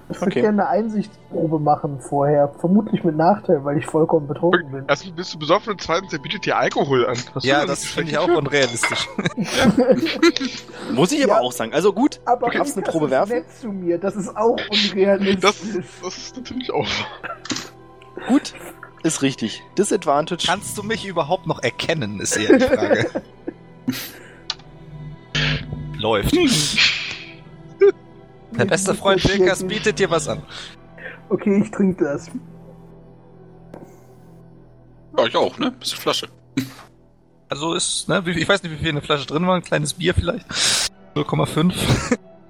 Ich 0.08 0.20
würde 0.20 0.26
Okay. 0.30 0.40
gerne 0.42 0.68
eine 0.68 0.84
Einsichtsprobe 0.84 1.58
machen 1.58 1.98
vorher. 2.00 2.48
Vermutlich 2.60 3.02
mit 3.02 3.16
Nachteil, 3.16 3.64
weil 3.64 3.76
ich 3.78 3.86
vollkommen 3.86 4.28
betrunken 4.28 4.70
bin. 4.70 4.84
Erstens 4.86 5.10
bist 5.16 5.34
du 5.34 5.38
besoffen 5.38 5.72
und 5.72 5.80
zweitens, 5.80 6.12
er 6.12 6.20
bietet 6.20 6.46
dir 6.46 6.56
Alkohol 6.56 7.06
an. 7.06 7.16
Du 7.34 7.40
Ja, 7.40 7.60
da 7.62 7.66
das 7.66 7.84
finde 7.84 8.12
ich 8.12 8.18
auch 8.18 8.28
unrealistisch. 8.28 9.08
Muss 10.94 11.10
ich 11.10 11.24
aber 11.24 11.34
Ja. 11.34 11.40
auch 11.40 11.50
sagen. 11.50 11.74
Also 11.74 11.92
gut, 11.92 12.20
Aber 12.24 12.50
Du 12.50 12.58
darfst 12.58 12.76
eine 12.76 12.86
Probe 12.86 13.06
ist 13.06 13.10
werfen? 13.10 13.32
nett 13.32 13.46
zu 13.60 13.68
mir. 13.68 13.98
Das 13.98 14.14
ist 14.14 14.36
auch 14.36 14.56
unrealistisch. 14.70 15.40
Das, 15.40 15.60
das 16.02 16.16
ist 16.16 16.36
natürlich 16.36 16.72
auch. 16.72 16.86
gut, 18.28 18.54
ist 19.02 19.22
richtig. 19.22 19.60
Disadvantage. 19.76 20.44
Kannst 20.46 20.78
du 20.78 20.84
mich 20.84 21.04
überhaupt 21.04 21.48
noch 21.48 21.60
erkennen, 21.64 22.20
ist 22.20 22.36
eher 22.36 22.56
die 22.58 22.64
Frage. 22.64 23.10
Läuft. 25.98 26.36
Der 28.52 28.64
beste 28.64 28.94
Freund 28.94 29.24
Wilkas 29.24 29.64
bietet 29.64 29.98
dir 29.98 30.10
was 30.10 30.28
an. 30.28 30.42
Okay, 31.28 31.62
ich 31.62 31.70
trinke 31.70 32.04
das. 32.04 32.30
Ja, 35.16 35.26
ich 35.26 35.36
auch, 35.36 35.58
ne? 35.58 35.72
Bisschen 35.72 35.98
Flasche. 35.98 36.28
Also 37.48 37.74
ist, 37.74 38.08
ne, 38.08 38.22
ich 38.26 38.48
weiß 38.48 38.62
nicht, 38.62 38.72
wie 38.72 38.78
viel 38.78 38.88
in 38.88 38.96
der 38.96 39.04
Flasche 39.04 39.26
drin 39.26 39.46
war, 39.46 39.54
ein 39.54 39.62
kleines 39.62 39.94
Bier 39.94 40.14
vielleicht. 40.14 40.46
0,5. 41.14 41.72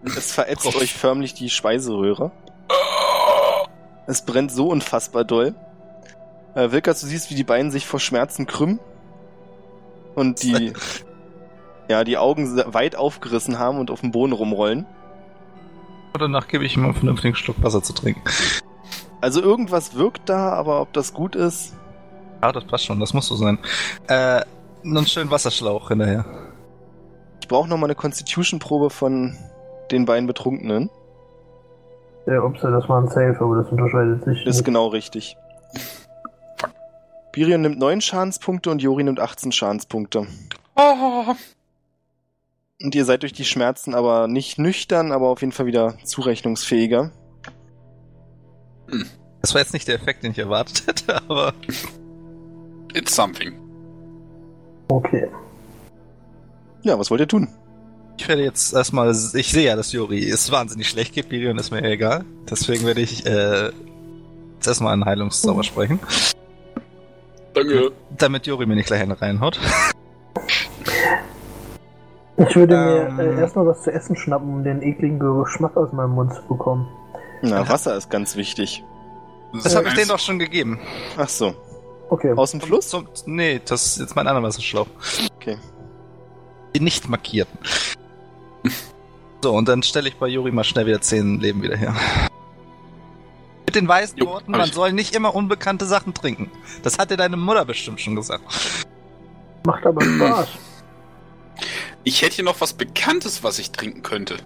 Es 0.04 0.32
verätzt 0.32 0.66
euch 0.76 0.94
förmlich 0.94 1.34
die 1.34 1.50
Speiseröhre. 1.50 2.32
Es 4.06 4.24
brennt 4.24 4.52
so 4.52 4.68
unfassbar 4.68 5.24
doll. 5.24 5.54
Äh, 6.54 6.70
Wilkas, 6.70 7.00
du 7.00 7.06
siehst, 7.06 7.30
wie 7.30 7.34
die 7.34 7.44
Beine 7.44 7.70
sich 7.70 7.86
vor 7.86 8.00
Schmerzen 8.00 8.46
krümmen. 8.46 8.78
Und 10.14 10.42
die, 10.42 10.72
ja, 11.88 12.04
die 12.04 12.16
Augen 12.16 12.56
weit 12.72 12.96
aufgerissen 12.96 13.58
haben 13.58 13.78
und 13.78 13.90
auf 13.90 14.00
dem 14.00 14.12
Boden 14.12 14.32
rumrollen. 14.32 14.86
Danach 16.18 16.48
gebe 16.48 16.64
ich 16.64 16.76
ihm 16.76 16.84
einen 16.84 16.94
vernünftigen 16.94 17.34
Schluck 17.34 17.62
Wasser 17.62 17.82
zu 17.82 17.92
trinken. 17.92 18.22
Also 19.20 19.40
irgendwas 19.40 19.94
wirkt 19.96 20.28
da, 20.28 20.50
aber 20.52 20.80
ob 20.80 20.92
das 20.92 21.12
gut 21.14 21.34
ist, 21.36 21.74
Ja, 22.42 22.52
das 22.52 22.64
passt 22.64 22.84
schon, 22.84 23.00
das 23.00 23.14
muss 23.14 23.26
so 23.26 23.34
sein. 23.36 23.58
Äh, 24.08 24.42
einen 24.84 25.06
schönen 25.06 25.30
Wasserschlauch 25.30 25.88
hinterher. 25.88 26.24
ich 27.40 27.48
brauche 27.48 27.68
nochmal 27.68 27.88
eine 27.88 27.94
Constitution-Probe 27.94 28.90
von 28.90 29.36
den 29.90 30.04
beiden 30.04 30.26
Betrunkenen. 30.26 30.90
Ja, 32.26 32.42
ups, 32.42 32.60
das 32.60 32.88
war 32.88 33.00
ein 33.00 33.08
Safe, 33.08 33.36
aber 33.40 33.62
das 33.62 33.70
unterscheidet 33.70 34.24
sich. 34.24 34.44
Das 34.44 34.56
ist 34.56 34.64
genau 34.64 34.88
richtig. 34.88 35.36
Birion 37.32 37.60
nimmt 37.62 37.78
9 37.78 38.00
Schadenspunkte 38.00 38.70
und 38.70 38.82
Jori 38.82 39.04
nimmt 39.04 39.20
18 39.20 39.52
Schadenspunkte. 39.52 40.26
Oh, 40.74 41.34
Und 42.82 42.94
ihr 42.94 43.04
seid 43.04 43.22
durch 43.22 43.32
die 43.32 43.44
Schmerzen 43.44 43.94
aber 43.94 44.28
nicht 44.28 44.58
nüchtern, 44.58 45.12
aber 45.12 45.28
auf 45.28 45.40
jeden 45.40 45.52
Fall 45.52 45.66
wieder 45.66 45.96
zurechnungsfähiger. 46.04 47.10
Das 49.40 49.54
war 49.54 49.60
jetzt 49.60 49.72
nicht 49.72 49.88
der 49.88 49.94
Effekt, 49.94 50.22
den 50.22 50.32
ich 50.32 50.38
erwartet 50.38 50.86
hätte, 50.86 51.16
aber 51.28 51.54
it's 52.92 53.14
something. 53.14 53.54
Okay. 54.88 55.28
Ja, 56.82 56.98
was 56.98 57.10
wollt 57.10 57.20
ihr 57.20 57.28
tun? 57.28 57.48
ich 58.18 58.28
werde 58.28 58.42
jetzt 58.42 58.72
erstmal, 58.72 59.10
ich 59.10 59.52
sehe 59.52 59.66
ja, 59.66 59.76
dass 59.76 59.92
Juri 59.92 60.28
es 60.28 60.50
wahnsinnig 60.50 60.88
schlecht 60.88 61.14
geht, 61.14 61.28
Birion 61.28 61.58
ist 61.58 61.70
mir 61.70 61.82
egal. 61.82 62.24
Deswegen 62.50 62.86
werde 62.86 63.00
ich, 63.00 63.26
äh, 63.26 63.70
jetzt 64.54 64.66
erstmal 64.66 64.92
einen 64.92 65.04
Heilungszauber 65.04 65.62
sprechen, 65.62 66.00
Danke. 67.54 67.92
damit 68.16 68.46
Juri 68.46 68.66
mir 68.66 68.76
nicht 68.76 68.86
gleich 68.86 69.02
eine 69.02 69.20
reinhaut. 69.20 69.60
Ich 72.38 72.54
würde 72.54 72.74
Ähm. 73.08 73.16
mir 73.16 73.22
äh, 73.36 73.40
erstmal 73.40 73.66
was 73.66 73.82
zu 73.82 73.92
essen 73.92 74.16
schnappen, 74.16 74.48
um 74.48 74.64
den 74.64 74.82
ekligen 74.82 75.18
Geschmack 75.18 75.76
aus 75.76 75.92
meinem 75.92 76.10
Mund 76.12 76.34
zu 76.34 76.42
bekommen. 76.42 76.86
Na. 77.42 77.68
Wasser 77.68 77.96
ist 77.96 78.10
ganz 78.10 78.36
wichtig. 78.36 78.84
Das 79.62 79.74
habe 79.74 79.88
ich 79.88 79.94
denen 79.94 80.08
doch 80.08 80.18
schon 80.18 80.38
gegeben. 80.38 80.78
Ach 81.16 81.28
so. 81.28 81.54
Okay. 82.10 82.32
Aus 82.36 82.50
dem 82.50 82.60
Fluss? 82.60 82.88
Zum, 82.88 83.08
nee, 83.26 83.60
das 83.64 83.86
ist 83.86 84.00
jetzt 84.00 84.16
mein 84.16 84.26
anderer 84.26 84.46
Wasserschlauch. 84.46 84.86
Okay. 85.36 85.56
Die 86.74 86.80
nicht 86.80 87.08
markierten. 87.08 87.58
So, 89.42 89.52
und 89.54 89.68
dann 89.68 89.82
stelle 89.82 90.08
ich 90.08 90.16
bei 90.16 90.28
Juri 90.28 90.50
mal 90.50 90.64
schnell 90.64 90.86
wieder 90.86 91.00
10 91.00 91.40
Leben 91.40 91.62
wieder 91.62 91.76
her. 91.76 91.94
Mit 93.66 93.74
den 93.74 93.88
weißen 93.88 94.18
Jo, 94.18 94.26
Worten, 94.26 94.50
man 94.52 94.62
ich. 94.62 94.74
soll 94.74 94.92
nicht 94.92 95.14
immer 95.14 95.34
unbekannte 95.34 95.84
Sachen 95.86 96.14
trinken. 96.14 96.50
Das 96.82 96.98
hat 96.98 97.10
dir 97.10 97.16
deine 97.16 97.36
Mutter 97.36 97.64
bestimmt 97.64 98.00
schon 98.00 98.16
gesagt. 98.16 98.44
Macht 99.64 99.86
aber 99.86 100.02
Spaß. 100.02 100.48
Ich 102.06 102.22
hätte 102.22 102.36
hier 102.36 102.44
noch 102.44 102.60
was 102.60 102.72
Bekanntes, 102.72 103.42
was 103.42 103.58
ich 103.58 103.72
trinken 103.72 104.02
könnte. 104.02 104.36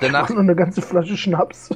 Danach, 0.00 0.30
nur 0.30 0.38
eine 0.38 0.56
ganze 0.56 0.80
Flasche 0.80 1.18
Schnaps. 1.18 1.68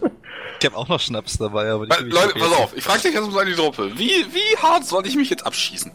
ich 0.59 0.67
habe 0.67 0.75
auch 0.75 0.89
noch 0.89 1.01
Schnaps 1.01 1.37
dabei, 1.37 1.71
aber 1.71 1.87
gebe 1.87 2.09
ich 2.09 2.15
Leute, 2.15 2.33
pass 2.33 2.59
auf, 2.59 2.75
ich 2.75 2.83
frage 2.83 3.03
dich 3.03 3.13
jetzt 3.13 3.31
mal 3.31 3.43
in 3.43 3.49
die 3.49 3.55
Truppe. 3.55 3.91
Wie, 3.99 4.09
wie 4.09 4.57
hart 4.57 4.87
soll 4.87 5.07
ich 5.07 5.17
mich 5.17 5.29
jetzt 5.29 5.47
abschießen? 5.47 5.93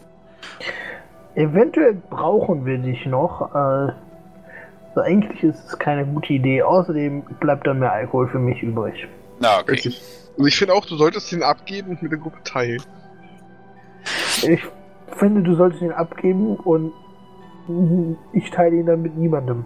Eventuell 1.34 1.94
brauchen 1.94 2.64
wir 2.64 2.78
dich 2.78 3.04
noch. 3.06 3.52
Äh, 3.52 3.92
so 4.94 5.00
eigentlich 5.00 5.42
ist 5.42 5.58
es 5.66 5.76
keine 5.80 6.06
gute 6.06 6.34
Idee. 6.34 6.62
Außerdem 6.62 7.24
bleibt 7.40 7.66
dann 7.66 7.80
mehr 7.80 7.90
Alkohol 7.90 8.28
für 8.28 8.38
mich 8.38 8.62
übrig. 8.62 9.08
Na, 9.40 9.58
okay. 9.58 9.72
Richtig. 9.72 10.00
Also 10.36 10.46
ich 10.46 10.56
finde 10.56 10.74
auch, 10.74 10.86
du 10.86 10.94
solltest 10.94 11.32
den 11.32 11.42
abgeben 11.42 11.90
und 11.90 12.02
mit 12.02 12.12
der 12.12 12.20
Gruppe 12.20 12.38
teilen. 12.44 12.80
Ich 14.42 14.60
finde, 15.18 15.42
du 15.42 15.56
solltest 15.56 15.82
ihn 15.82 15.90
abgeben 15.90 16.54
und 16.54 16.92
ich 18.32 18.50
teile 18.50 18.76
ihn 18.76 18.86
dann 18.86 19.02
mit 19.02 19.16
niemandem. 19.16 19.64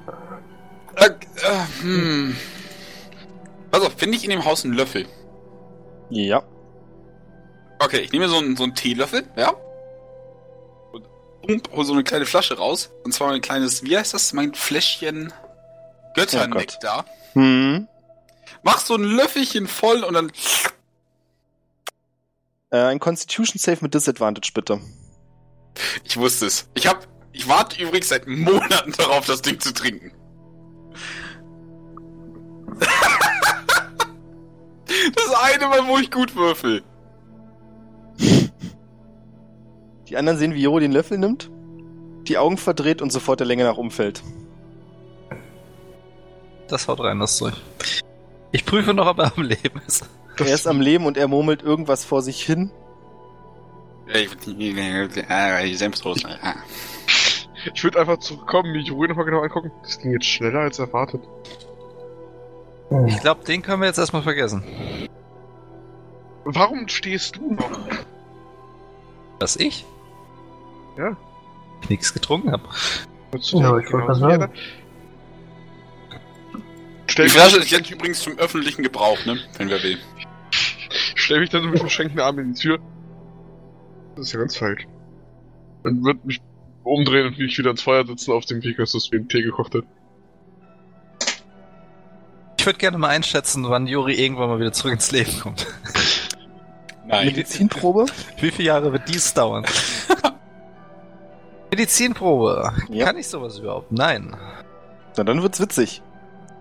Äh, 0.97 1.07
äh, 1.07 1.83
hm. 1.83 2.37
Pass 3.71 3.83
auf, 3.83 3.93
finde 3.95 4.17
ich 4.17 4.25
in 4.25 4.31
dem 4.31 4.45
Haus 4.45 4.65
einen 4.65 4.75
Löffel? 4.75 5.07
Ja. 6.11 6.43
Okay, 7.79 7.99
ich 7.99 8.13
nehme 8.13 8.29
so 8.29 8.39
einen, 8.39 8.57
so 8.57 8.65
einen 8.65 8.75
Teelöffel, 8.75 9.25
ja? 9.37 9.53
Und 10.93 11.07
pump, 11.43 11.71
hol 11.73 11.85
so 11.85 11.93
eine 11.93 12.03
kleine 12.03 12.27
Flasche 12.27 12.57
raus. 12.59 12.91
Und 13.05 13.13
zwar 13.13 13.33
ein 13.33 13.41
kleines, 13.41 13.85
wie 13.85 13.97
heißt 13.97 14.15
das? 14.15 14.33
Mein 14.33 14.55
Fläschchen 14.55 15.33
Götternektar. 16.15 17.05
Hm. 17.35 17.87
Mach 18.63 18.81
so 18.81 18.95
ein 18.95 19.05
Löffelchen 19.05 19.69
voll 19.69 20.03
und 20.03 20.15
dann. 20.15 20.33
Äh, 22.71 22.79
ein 22.79 22.99
Constitution 22.99 23.59
Save 23.59 23.79
mit 23.81 23.95
Disadvantage, 23.95 24.51
bitte. 24.53 24.81
Ich 26.05 26.17
wusste 26.17 26.47
es. 26.47 26.69
Ich 26.75 26.87
hab. 26.87 27.07
Ich 27.39 27.49
warte 27.49 27.81
übrigens 27.81 28.09
seit 28.09 28.27
Monaten 28.27 28.93
darauf, 28.99 29.25
das 29.27 29.43
Ding 29.43 29.61
zu 29.61 29.73
trinken. 29.73 30.11
das 35.15 35.35
eine 35.45 35.69
Mal, 35.69 35.87
wo 35.87 35.99
ich 35.99 36.11
gut 36.11 36.35
würfel. 36.35 36.83
Die 40.09 40.17
anderen 40.17 40.37
sehen, 40.37 40.53
wie 40.55 40.63
Joro 40.63 40.81
den 40.81 40.91
Löffel 40.91 41.17
nimmt, 41.17 41.49
die 42.27 42.39
Augen 42.39 42.57
verdreht 42.57 43.01
und 43.01 43.13
sofort 43.13 43.39
der 43.39 43.47
Länge 43.47 43.63
nach 43.63 43.77
umfällt. 43.77 44.25
das 46.67 46.89
haut 46.89 46.99
rein, 46.99 47.21
das 47.21 47.37
Zeug. 47.37 47.55
Ich 48.51 48.65
prüfe 48.65 48.95
noch, 48.95 49.07
ob 49.07 49.21
er 49.21 49.33
am 49.37 49.45
Leben 49.45 49.81
ist. 49.87 50.09
Er 50.39 50.53
ist 50.53 50.67
am 50.67 50.81
Leben 50.81 51.07
und 51.07 51.17
er 51.17 51.29
murmelt 51.29 51.63
irgendwas 51.63 52.05
vor 52.05 52.21
sich 52.21 52.43
hin. 52.43 52.73
Selbstlos. 55.77 56.19
Ich 56.19 56.25
würde 57.83 58.01
einfach 58.01 58.19
zurückkommen, 58.19 58.73
mich 58.73 58.91
ruhig 58.91 59.09
nochmal 59.09 59.25
genau 59.25 59.41
angucken. 59.41 59.71
Das 59.83 59.99
ging 59.99 60.13
jetzt 60.13 60.27
schneller 60.27 60.61
als 60.61 60.79
erwartet. 60.79 61.23
Ich 63.07 63.21
glaube, 63.21 63.45
den 63.45 63.63
können 63.63 63.83
wir 63.83 63.87
jetzt 63.87 63.99
erstmal 63.99 64.23
vergessen. 64.23 64.65
Warum 66.45 66.89
stehst 66.89 67.37
du 67.37 67.53
noch? 67.55 67.79
Was 69.39 69.57
ich? 69.57 69.85
Ja. 70.97 71.17
Ich 71.83 71.91
nichts 71.91 72.15
getrunken 72.15 72.51
habe. 72.53 72.65
Ja, 73.33 73.79
ich 73.79 73.93
wollte 73.93 74.07
gerade 74.07 74.15
wie 74.15 74.21
sagen. 74.21 74.53
Stell 77.07 77.27
Die 77.27 77.33
mich, 77.33 77.43
Flasche 77.43 77.59
ist 77.59 77.71
jetzt 77.71 77.91
übrigens 77.91 78.21
zum 78.21 78.39
öffentlichen 78.39 78.83
Gebrauch, 78.83 79.19
ne? 79.27 79.39
Wenn 79.57 79.69
wer 79.69 79.83
will. 79.83 79.99
stell 81.29 81.41
mich 81.41 81.51
dann 81.51 81.63
so 81.63 81.69
mit 81.69 81.79
verschränkten 81.79 82.21
Armen 82.21 82.39
in 82.39 82.55
die 82.55 82.61
Tür. 82.61 82.79
Das 84.17 84.27
ist 84.27 84.33
ja 84.33 84.41
ganz 84.41 84.57
falsch. 84.57 84.87
Und 85.83 86.05
wird 86.05 86.25
mich 86.25 86.41
umdrehen 86.89 87.27
und 87.27 87.39
mich 87.39 87.57
wieder 87.59 87.71
ins 87.71 87.83
Feuer 87.83 88.07
setzen 88.07 88.33
auf 88.33 88.45
dem 88.45 88.63
Weg, 88.63 88.79
als 88.79 88.93
das 88.93 89.11
wie 89.13 89.17
ein 89.17 89.29
Tee 89.29 89.43
gekocht 89.43 89.75
hat. 89.75 89.85
Ich 92.59 92.67
würde 92.67 92.79
gerne 92.79 92.99
mal 92.99 93.09
einschätzen, 93.09 93.65
wann 93.69 93.87
Juri 93.87 94.15
irgendwann 94.15 94.49
mal 94.49 94.59
wieder 94.59 94.73
zurück 94.73 94.95
ins 94.95 95.11
Leben 95.13 95.33
kommt. 95.41 95.67
Nein. 97.07 97.27
Medizinprobe? 97.27 98.07
Wie 98.41 98.51
viele 98.51 98.69
Jahre 98.69 98.93
wird 98.93 99.09
dies 99.09 99.33
dauern? 99.33 99.65
Medizinprobe. 101.71 102.73
Ja. 102.91 103.07
Kann 103.07 103.17
ich 103.17 103.29
sowas 103.29 103.59
überhaupt? 103.59 103.93
Nein. 103.93 104.37
Na, 105.17 105.25
dann 105.25 105.43
wird's 105.43 105.59
witzig. 105.59 106.03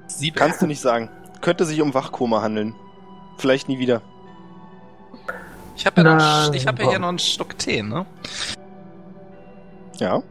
Sieben. 0.08 0.38
Kannst 0.38 0.62
du 0.62 0.68
nicht 0.68 0.80
sagen. 0.80 1.10
Könnte 1.42 1.66
sich 1.66 1.82
um 1.82 1.94
Wachkoma 1.94 2.42
handeln. 2.42 2.76
Vielleicht 3.38 3.68
nie 3.68 3.78
wieder. 3.78 4.02
Ich 5.76 5.86
habe 5.86 6.02
ja, 6.02 6.16
noch 6.16 6.54
ich 6.54 6.66
hab 6.66 6.80
ja 6.80 6.90
hier 6.90 7.00
noch 7.00 7.10
einen 7.10 7.20
Schluck 7.20 7.58
Tee, 7.58 7.84
ne? 7.84 8.06
Ja. 10.00 10.22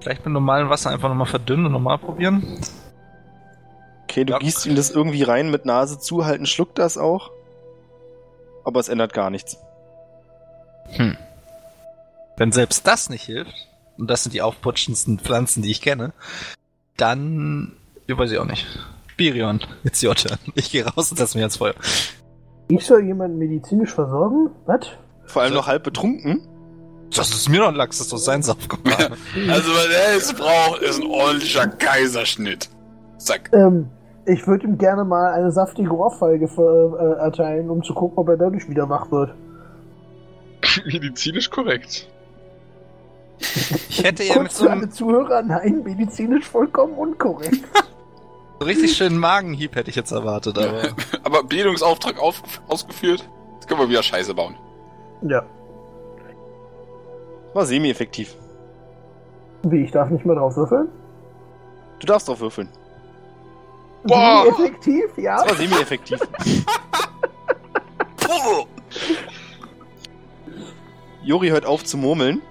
Vielleicht 0.00 0.24
mit 0.24 0.32
normalem 0.32 0.68
Wasser 0.70 0.90
einfach 0.90 1.08
nochmal 1.08 1.26
verdünnen 1.26 1.66
und 1.66 1.72
nochmal 1.72 1.98
probieren. 1.98 2.58
Okay, 4.04 4.24
du 4.24 4.32
Ja. 4.34 4.38
gießt 4.38 4.66
ihm 4.66 4.76
das 4.76 4.90
irgendwie 4.90 5.22
rein 5.22 5.50
mit 5.50 5.64
Nase 5.64 5.98
zuhalten, 5.98 6.46
schluckt 6.46 6.78
das 6.78 6.96
auch. 6.96 7.30
Aber 8.64 8.80
es 8.80 8.88
ändert 8.88 9.12
gar 9.12 9.30
nichts. 9.30 9.58
Hm. 10.90 11.16
Wenn 12.36 12.52
selbst 12.52 12.86
das 12.86 13.08
nicht 13.10 13.22
hilft, 13.24 13.68
und 13.98 14.08
das 14.10 14.22
sind 14.24 14.32
die 14.34 14.42
aufputschendsten 14.42 15.18
Pflanzen, 15.18 15.62
die 15.62 15.70
ich 15.70 15.80
kenne, 15.80 16.12
dann 16.96 17.72
ja, 18.06 18.16
weiß 18.18 18.30
ich 18.30 18.38
auch 18.38 18.44
nicht. 18.44 18.66
Birion, 19.16 19.60
it's 19.84 20.02
your 20.04 20.14
turn. 20.14 20.38
Ich 20.54 20.70
gehe 20.70 20.84
raus 20.86 21.10
und 21.10 21.16
setze 21.16 21.36
mich 21.38 21.42
ans 21.42 21.56
Feuer. 21.56 21.74
Ich 22.68 22.84
soll 22.84 23.04
jemanden 23.04 23.38
medizinisch 23.38 23.92
versorgen? 23.94 24.50
Was? 24.66 24.86
Vor 25.24 25.42
allem 25.42 25.52
So. 25.52 25.58
noch 25.58 25.66
halb 25.66 25.82
betrunken. 25.84 26.46
Das 27.14 27.30
ist 27.30 27.48
mir 27.48 27.60
doch 27.60 27.68
ein 27.68 27.74
Lachs, 27.74 27.98
das 27.98 28.06
ist 28.06 28.12
doch 28.12 28.18
sein 28.18 28.42
Saufkommando. 28.42 29.14
Also, 29.48 29.72
was 29.72 29.86
er 29.86 30.14
jetzt 30.14 30.36
braucht, 30.36 30.82
ist 30.82 31.00
ein 31.00 31.06
ordentlicher 31.06 31.66
Kaiserschnitt. 31.66 32.68
Zack. 33.18 33.50
Ähm, 33.52 33.88
ich 34.26 34.46
würde 34.46 34.66
ihm 34.66 34.76
gerne 34.76 35.04
mal 35.04 35.32
eine 35.32 35.52
saftige 35.52 35.90
Ohrfeige 35.92 36.46
äh, 36.46 37.20
erteilen, 37.20 37.70
um 37.70 37.82
zu 37.82 37.94
gucken, 37.94 38.18
ob 38.18 38.28
er 38.28 38.36
dadurch 38.36 38.68
wieder 38.68 38.88
wach 38.88 39.10
wird. 39.10 39.34
Medizinisch 40.84 41.48
korrekt. 41.48 42.08
Ich 43.88 44.02
hätte 44.02 44.22
eher 44.22 44.42
mit 44.42 44.52
so 44.52 44.66
einem 44.66 44.90
Zuhörer, 44.90 45.42
nein, 45.42 45.82
medizinisch 45.84 46.46
vollkommen 46.46 46.94
unkorrekt. 46.94 47.64
so 48.60 48.66
richtig 48.66 48.96
schönen 48.96 49.18
Magenhieb 49.18 49.76
hätte 49.76 49.90
ich 49.90 49.96
jetzt 49.96 50.10
erwartet, 50.10 50.58
aber. 50.58 50.82
Aber 51.22 51.42
Bildungsauftrag 51.42 52.20
auf, 52.20 52.42
ausgeführt. 52.68 53.28
Jetzt 53.54 53.68
können 53.68 53.80
wir 53.80 53.88
wieder 53.88 54.02
Scheiße 54.02 54.34
bauen. 54.34 54.54
ja. 55.22 55.44
War 57.56 57.64
semi-effektiv. 57.64 58.36
Wie, 59.62 59.84
ich 59.84 59.90
darf 59.90 60.10
nicht 60.10 60.26
mehr 60.26 60.36
drauf 60.36 60.54
würfeln? 60.58 60.88
Du 62.00 62.06
darfst 62.06 62.28
drauf 62.28 62.38
würfeln. 62.40 62.68
Boah! 64.04 64.44
Effektiv, 64.46 65.16
ja. 65.16 65.36
Das 65.38 65.48
war 65.48 65.54
semi-effektiv. 65.56 66.20
Puh. 68.18 68.66
Jori 71.24 71.48
hört 71.48 71.64
auf 71.64 71.82
zu 71.82 71.96
murmeln. 71.96 72.42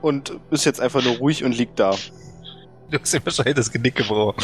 und 0.00 0.38
ist 0.52 0.64
jetzt 0.64 0.80
einfach 0.80 1.02
nur 1.02 1.16
ruhig 1.16 1.42
und 1.42 1.58
liegt 1.58 1.80
da. 1.80 1.96
Du 2.88 3.00
hast 3.00 3.12
ihm 3.12 3.22
wahrscheinlich 3.24 3.56
das 3.56 3.72
Genick 3.72 3.96
gebrochen. 3.96 4.36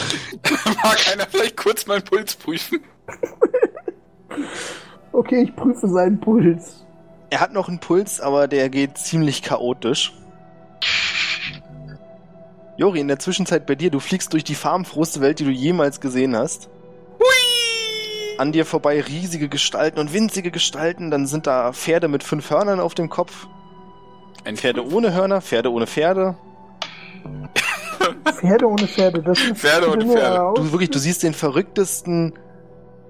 Mag 0.82 0.98
einer 1.12 1.28
vielleicht 1.28 1.56
kurz 1.56 1.86
meinen 1.86 2.02
Puls 2.02 2.34
prüfen? 2.34 2.80
Okay, 5.18 5.42
ich 5.42 5.56
prüfe 5.56 5.88
seinen 5.88 6.20
Puls. 6.20 6.86
Er 7.30 7.40
hat 7.40 7.52
noch 7.52 7.66
einen 7.66 7.80
Puls, 7.80 8.20
aber 8.20 8.46
der 8.46 8.70
geht 8.70 8.96
ziemlich 8.98 9.42
chaotisch. 9.42 10.12
Jori, 12.76 13.00
in 13.00 13.08
der 13.08 13.18
Zwischenzeit 13.18 13.66
bei 13.66 13.74
dir, 13.74 13.90
du 13.90 13.98
fliegst 13.98 14.32
durch 14.32 14.44
die 14.44 14.54
farbenfrohste 14.54 15.20
Welt, 15.20 15.40
die 15.40 15.44
du 15.44 15.50
jemals 15.50 16.00
gesehen 16.00 16.36
hast. 16.36 16.70
An 18.38 18.52
dir 18.52 18.64
vorbei 18.64 19.00
riesige 19.00 19.48
Gestalten 19.48 19.98
und 19.98 20.12
winzige 20.12 20.52
Gestalten, 20.52 21.10
dann 21.10 21.26
sind 21.26 21.48
da 21.48 21.72
Pferde 21.72 22.06
mit 22.06 22.22
fünf 22.22 22.48
Hörnern 22.50 22.78
auf 22.78 22.94
dem 22.94 23.08
Kopf, 23.08 23.48
Ein 24.44 24.56
Pferde 24.56 24.86
ohne 24.88 25.12
Hörner, 25.12 25.40
Pferde 25.40 25.72
ohne 25.72 25.88
Pferde. 25.88 26.36
Pferde 28.34 28.68
ohne 28.68 28.86
Pferde, 28.86 29.20
das 29.20 29.40
ist 29.40 29.58
Pferde 29.58 29.90
ohne 29.90 30.06
Pferde. 30.06 30.52
Du 30.54 30.70
wirklich, 30.70 30.90
du 30.90 31.00
siehst 31.00 31.24
den 31.24 31.34
verrücktesten 31.34 32.34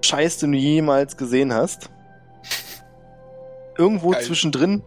Scheiß, 0.00 0.38
den 0.38 0.52
du 0.52 0.58
jemals 0.58 1.18
gesehen 1.18 1.52
hast. 1.52 1.90
Irgendwo 3.78 4.10
Geil. 4.10 4.22
zwischendrin 4.22 4.82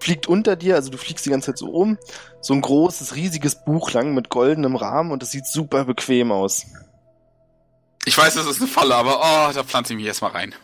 fliegt 0.00 0.26
unter 0.26 0.56
dir, 0.56 0.74
also 0.74 0.90
du 0.90 0.98
fliegst 0.98 1.24
die 1.24 1.30
ganze 1.30 1.46
Zeit 1.46 1.58
so 1.58 1.70
um, 1.70 1.96
so 2.40 2.52
ein 2.52 2.60
großes, 2.60 3.14
riesiges 3.14 3.64
Buch 3.64 3.92
lang 3.92 4.14
mit 4.14 4.28
goldenem 4.28 4.76
Rahmen 4.76 5.12
und 5.12 5.22
es 5.22 5.30
sieht 5.30 5.46
super 5.46 5.84
bequem 5.84 6.32
aus. 6.32 6.66
Ich 8.04 8.18
weiß, 8.18 8.34
das 8.34 8.46
ist 8.46 8.60
eine 8.60 8.68
Falle, 8.68 8.96
aber 8.96 9.20
oh, 9.20 9.52
da 9.54 9.62
pflanze 9.62 9.92
ich 9.92 9.96
mich 9.96 10.06
erstmal 10.06 10.32
rein. 10.32 10.54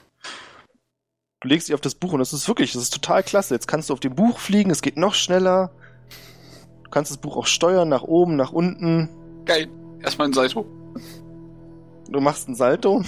Du 1.41 1.47
legst 1.47 1.69
dich 1.69 1.75
auf 1.75 1.81
das 1.81 1.95
Buch 1.95 2.13
und 2.13 2.19
das 2.19 2.33
ist 2.33 2.49
wirklich, 2.49 2.73
das 2.73 2.83
ist 2.83 2.93
total 2.93 3.23
klasse. 3.23 3.55
Jetzt 3.55 3.69
kannst 3.69 3.89
du 3.89 3.95
auf 3.95 4.01
dem 4.01 4.17
Buch 4.17 4.41
fliegen, 4.41 4.71
es 4.71 4.83
geht 4.83 4.97
noch 4.97 5.15
schneller. 5.15 5.71
Du 6.83 6.91
kannst 6.91 7.13
das 7.13 7.19
Buch 7.19 7.37
auch 7.37 7.47
steuern, 7.47 7.89
nach 7.89 8.03
oben, 8.03 8.35
nach 8.35 8.51
unten. 8.51 9.09
Geil. 9.45 9.69
Erstmal 10.03 10.29
ein 10.29 10.33
Salto. 10.33 10.67
Du 12.09 12.21
machst 12.21 12.49
einen 12.49 12.57
Salto. 12.57 13.05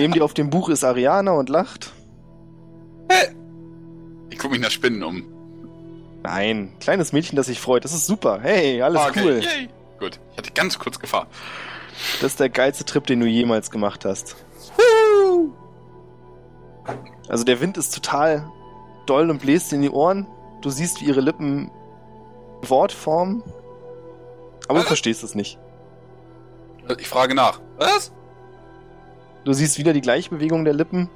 Neben 0.00 0.14
dir 0.14 0.24
auf 0.24 0.32
dem 0.32 0.48
Buch 0.48 0.70
ist 0.70 0.82
Ariana 0.82 1.32
und 1.32 1.50
lacht. 1.50 1.92
Ich 4.30 4.38
gucke 4.38 4.52
mich 4.52 4.62
nach 4.62 4.70
Spinnen 4.70 5.02
um. 5.02 5.24
Nein, 6.22 6.72
kleines 6.80 7.12
Mädchen, 7.12 7.36
das 7.36 7.48
sich 7.48 7.60
freut. 7.60 7.84
Das 7.84 7.92
ist 7.92 8.06
super. 8.06 8.38
Hey, 8.40 8.80
alles 8.80 8.98
Okay, 8.98 9.20
cool. 9.22 9.40
Yay. 9.42 9.68
Gut, 9.98 10.18
ich 10.32 10.38
hatte 10.38 10.52
ganz 10.52 10.78
kurz 10.78 10.98
Gefahr. 10.98 11.26
Das 12.22 12.30
ist 12.32 12.40
der 12.40 12.48
geilste 12.48 12.86
Trip, 12.86 13.06
den 13.06 13.20
du 13.20 13.26
jemals 13.26 13.70
gemacht 13.70 14.06
hast. 14.06 14.36
Also 17.28 17.44
der 17.44 17.60
Wind 17.60 17.76
ist 17.76 17.94
total 17.94 18.50
doll 19.04 19.28
und 19.28 19.42
bläst 19.42 19.70
in 19.74 19.82
die 19.82 19.90
Ohren. 19.90 20.26
Du 20.62 20.70
siehst, 20.70 21.02
wie 21.02 21.08
ihre 21.08 21.20
Lippen 21.20 21.70
Wort 22.62 22.92
formen. 22.92 23.42
Aber 24.66 24.78
du 24.78 24.86
verstehst 24.86 25.22
es 25.22 25.34
nicht. 25.34 25.58
Ich 26.98 27.08
frage 27.08 27.34
nach. 27.34 27.60
Was? 27.76 28.12
Du 29.44 29.52
siehst 29.52 29.78
wieder 29.78 29.92
die 29.92 30.00
Gleichbewegung 30.00 30.64
der 30.64 30.74
Lippen. 30.74 31.08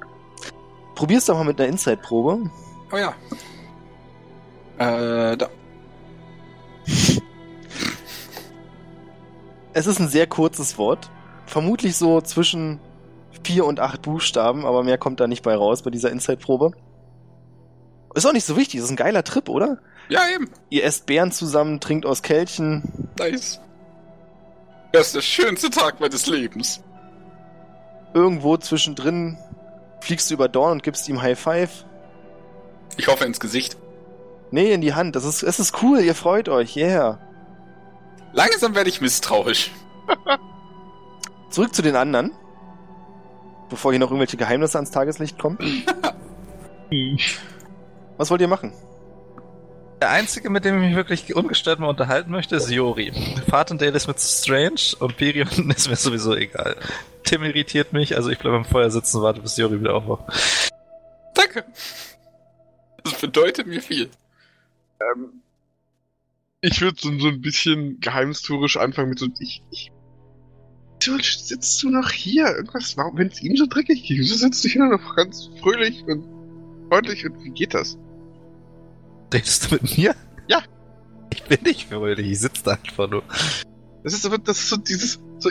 Probier's 0.95 1.25
doch 1.25 1.35
mal 1.35 1.43
mit 1.43 1.59
einer 1.59 1.69
Inside-Probe. 1.69 2.49
Oh 2.91 2.97
ja. 2.97 3.13
Äh, 4.77 5.37
da. 5.37 5.49
Es 9.73 9.87
ist 9.87 9.99
ein 9.99 10.07
sehr 10.07 10.25
kurzes 10.25 10.77
Wort. 10.77 11.11
Vermutlich 11.45 11.97
so 11.97 12.21
zwischen 12.21 12.79
vier 13.43 13.65
und 13.65 13.81
acht 13.81 14.01
Buchstaben, 14.03 14.65
aber 14.65 14.83
mehr 14.83 14.97
kommt 14.97 15.19
da 15.19 15.27
nicht 15.27 15.43
bei 15.43 15.53
raus 15.53 15.81
bei 15.81 15.91
dieser 15.91 16.11
Inside-Probe. 16.11 16.71
Ist 18.15 18.25
auch 18.25 18.31
nicht 18.31 18.45
so 18.45 18.55
wichtig, 18.55 18.79
ist 18.79 18.89
ein 18.89 18.95
geiler 18.95 19.25
Trip, 19.25 19.49
oder? 19.49 19.79
Ja, 20.07 20.21
eben. 20.33 20.49
Ihr 20.69 20.85
esst 20.85 21.05
Beeren 21.05 21.33
zusammen, 21.33 21.81
trinkt 21.81 22.05
aus 22.05 22.21
Kelchen. 22.21 23.09
Nice. 23.19 23.59
Das 24.93 25.07
ist 25.07 25.15
der 25.15 25.21
schönste 25.21 25.69
Tag 25.69 25.99
meines 25.99 26.25
Lebens. 26.25 26.81
Irgendwo 28.15 28.55
zwischendrin 28.55 29.37
fliegst 29.99 30.29
du 30.29 30.35
über 30.35 30.47
Dorn 30.47 30.71
und 30.71 30.83
gibst 30.83 31.09
ihm 31.09 31.21
High 31.21 31.37
Five. 31.37 31.85
Ich 32.95 33.09
hoffe 33.09 33.25
ins 33.25 33.41
Gesicht. 33.41 33.75
Nee, 34.51 34.71
in 34.71 34.79
die 34.79 34.93
Hand. 34.93 35.17
Das 35.17 35.25
ist, 35.25 35.43
es 35.43 35.59
ist 35.59 35.83
cool, 35.83 35.99
ihr 35.99 36.15
freut 36.15 36.47
euch, 36.47 36.77
yeah. 36.77 37.19
Langsam 38.31 38.73
werde 38.73 38.89
ich 38.89 39.01
misstrauisch. 39.01 39.71
Zurück 41.49 41.75
zu 41.75 41.81
den 41.81 41.97
anderen. 41.97 42.31
Bevor 43.69 43.91
hier 43.91 43.99
noch 43.99 44.11
irgendwelche 44.11 44.37
Geheimnisse 44.37 44.77
ans 44.77 44.91
Tageslicht 44.91 45.37
kommen. 45.37 45.57
Was 48.17 48.31
wollt 48.31 48.39
ihr 48.39 48.47
machen? 48.47 48.71
Der 50.05 50.11
einzige, 50.11 50.51
mit 50.51 50.63
dem 50.63 50.75
ich 50.75 50.89
mich 50.89 50.95
wirklich 50.95 51.35
ungestört 51.35 51.79
mal 51.79 51.87
unterhalten 51.87 52.29
möchte, 52.29 52.55
ist 52.55 52.69
Jori. 52.69 53.11
Fatendale 53.49 53.93
ist 53.93 54.05
mit 54.05 54.19
Strange 54.19 54.95
und 54.99 55.17
Pirion 55.17 55.71
ist 55.75 55.89
mir 55.89 55.95
sowieso 55.95 56.35
egal. 56.35 56.77
Tim 57.23 57.41
irritiert 57.41 57.91
mich, 57.91 58.15
also 58.15 58.29
ich 58.29 58.37
bleibe 58.37 58.55
am 58.55 58.65
Feuer 58.65 58.91
sitzen 58.91 59.17
und 59.17 59.23
warte, 59.23 59.41
bis 59.41 59.57
Jori 59.57 59.79
wieder 59.79 59.95
aufwacht. 59.95 60.71
Danke. 61.33 61.65
Das 63.03 63.19
bedeutet 63.19 63.65
mir 63.65 63.81
viel. 63.81 64.11
Ähm, 65.01 65.41
ich 66.61 66.79
würde 66.81 66.97
so, 67.01 67.17
so 67.17 67.29
ein 67.29 67.41
bisschen 67.41 67.99
geheimnistorisch 67.99 68.77
anfangen 68.77 69.09
mit 69.09 69.17
so, 69.17 69.25
ich, 69.39 69.63
ich, 69.71 69.91
wieso 70.99 71.17
sitzt 71.17 71.81
du 71.81 71.89
noch 71.89 72.11
hier? 72.11 72.45
Irgendwas, 72.45 72.95
warum, 72.95 73.17
wenn 73.17 73.29
es 73.29 73.41
ihm 73.41 73.57
so 73.57 73.65
dreckig 73.65 74.03
geht, 74.03 74.19
wieso 74.19 74.35
sitzt 74.35 74.63
du 74.63 74.67
hier 74.67 74.85
noch 74.85 75.15
ganz 75.15 75.49
fröhlich 75.59 76.03
und 76.03 76.23
freundlich 76.89 77.25
und 77.25 77.43
wie 77.43 77.49
geht 77.49 77.73
das? 77.73 77.97
Redest 79.33 79.69
du 79.71 79.75
mit 79.75 79.97
mir? 79.97 80.15
Ja. 80.47 80.61
Ich 81.33 81.43
bin 81.43 81.59
nicht 81.63 81.89
fröhlich, 81.89 82.27
ich 82.31 82.39
sitze 82.39 82.63
da 82.63 82.71
einfach 82.71 83.09
nur. 83.09 83.23
Das 84.03 84.13
ist 84.13 84.25
aber, 84.25 84.37
das 84.37 84.59
ist 84.59 84.69
so 84.69 84.77
dieses, 84.77 85.19
so, 85.39 85.49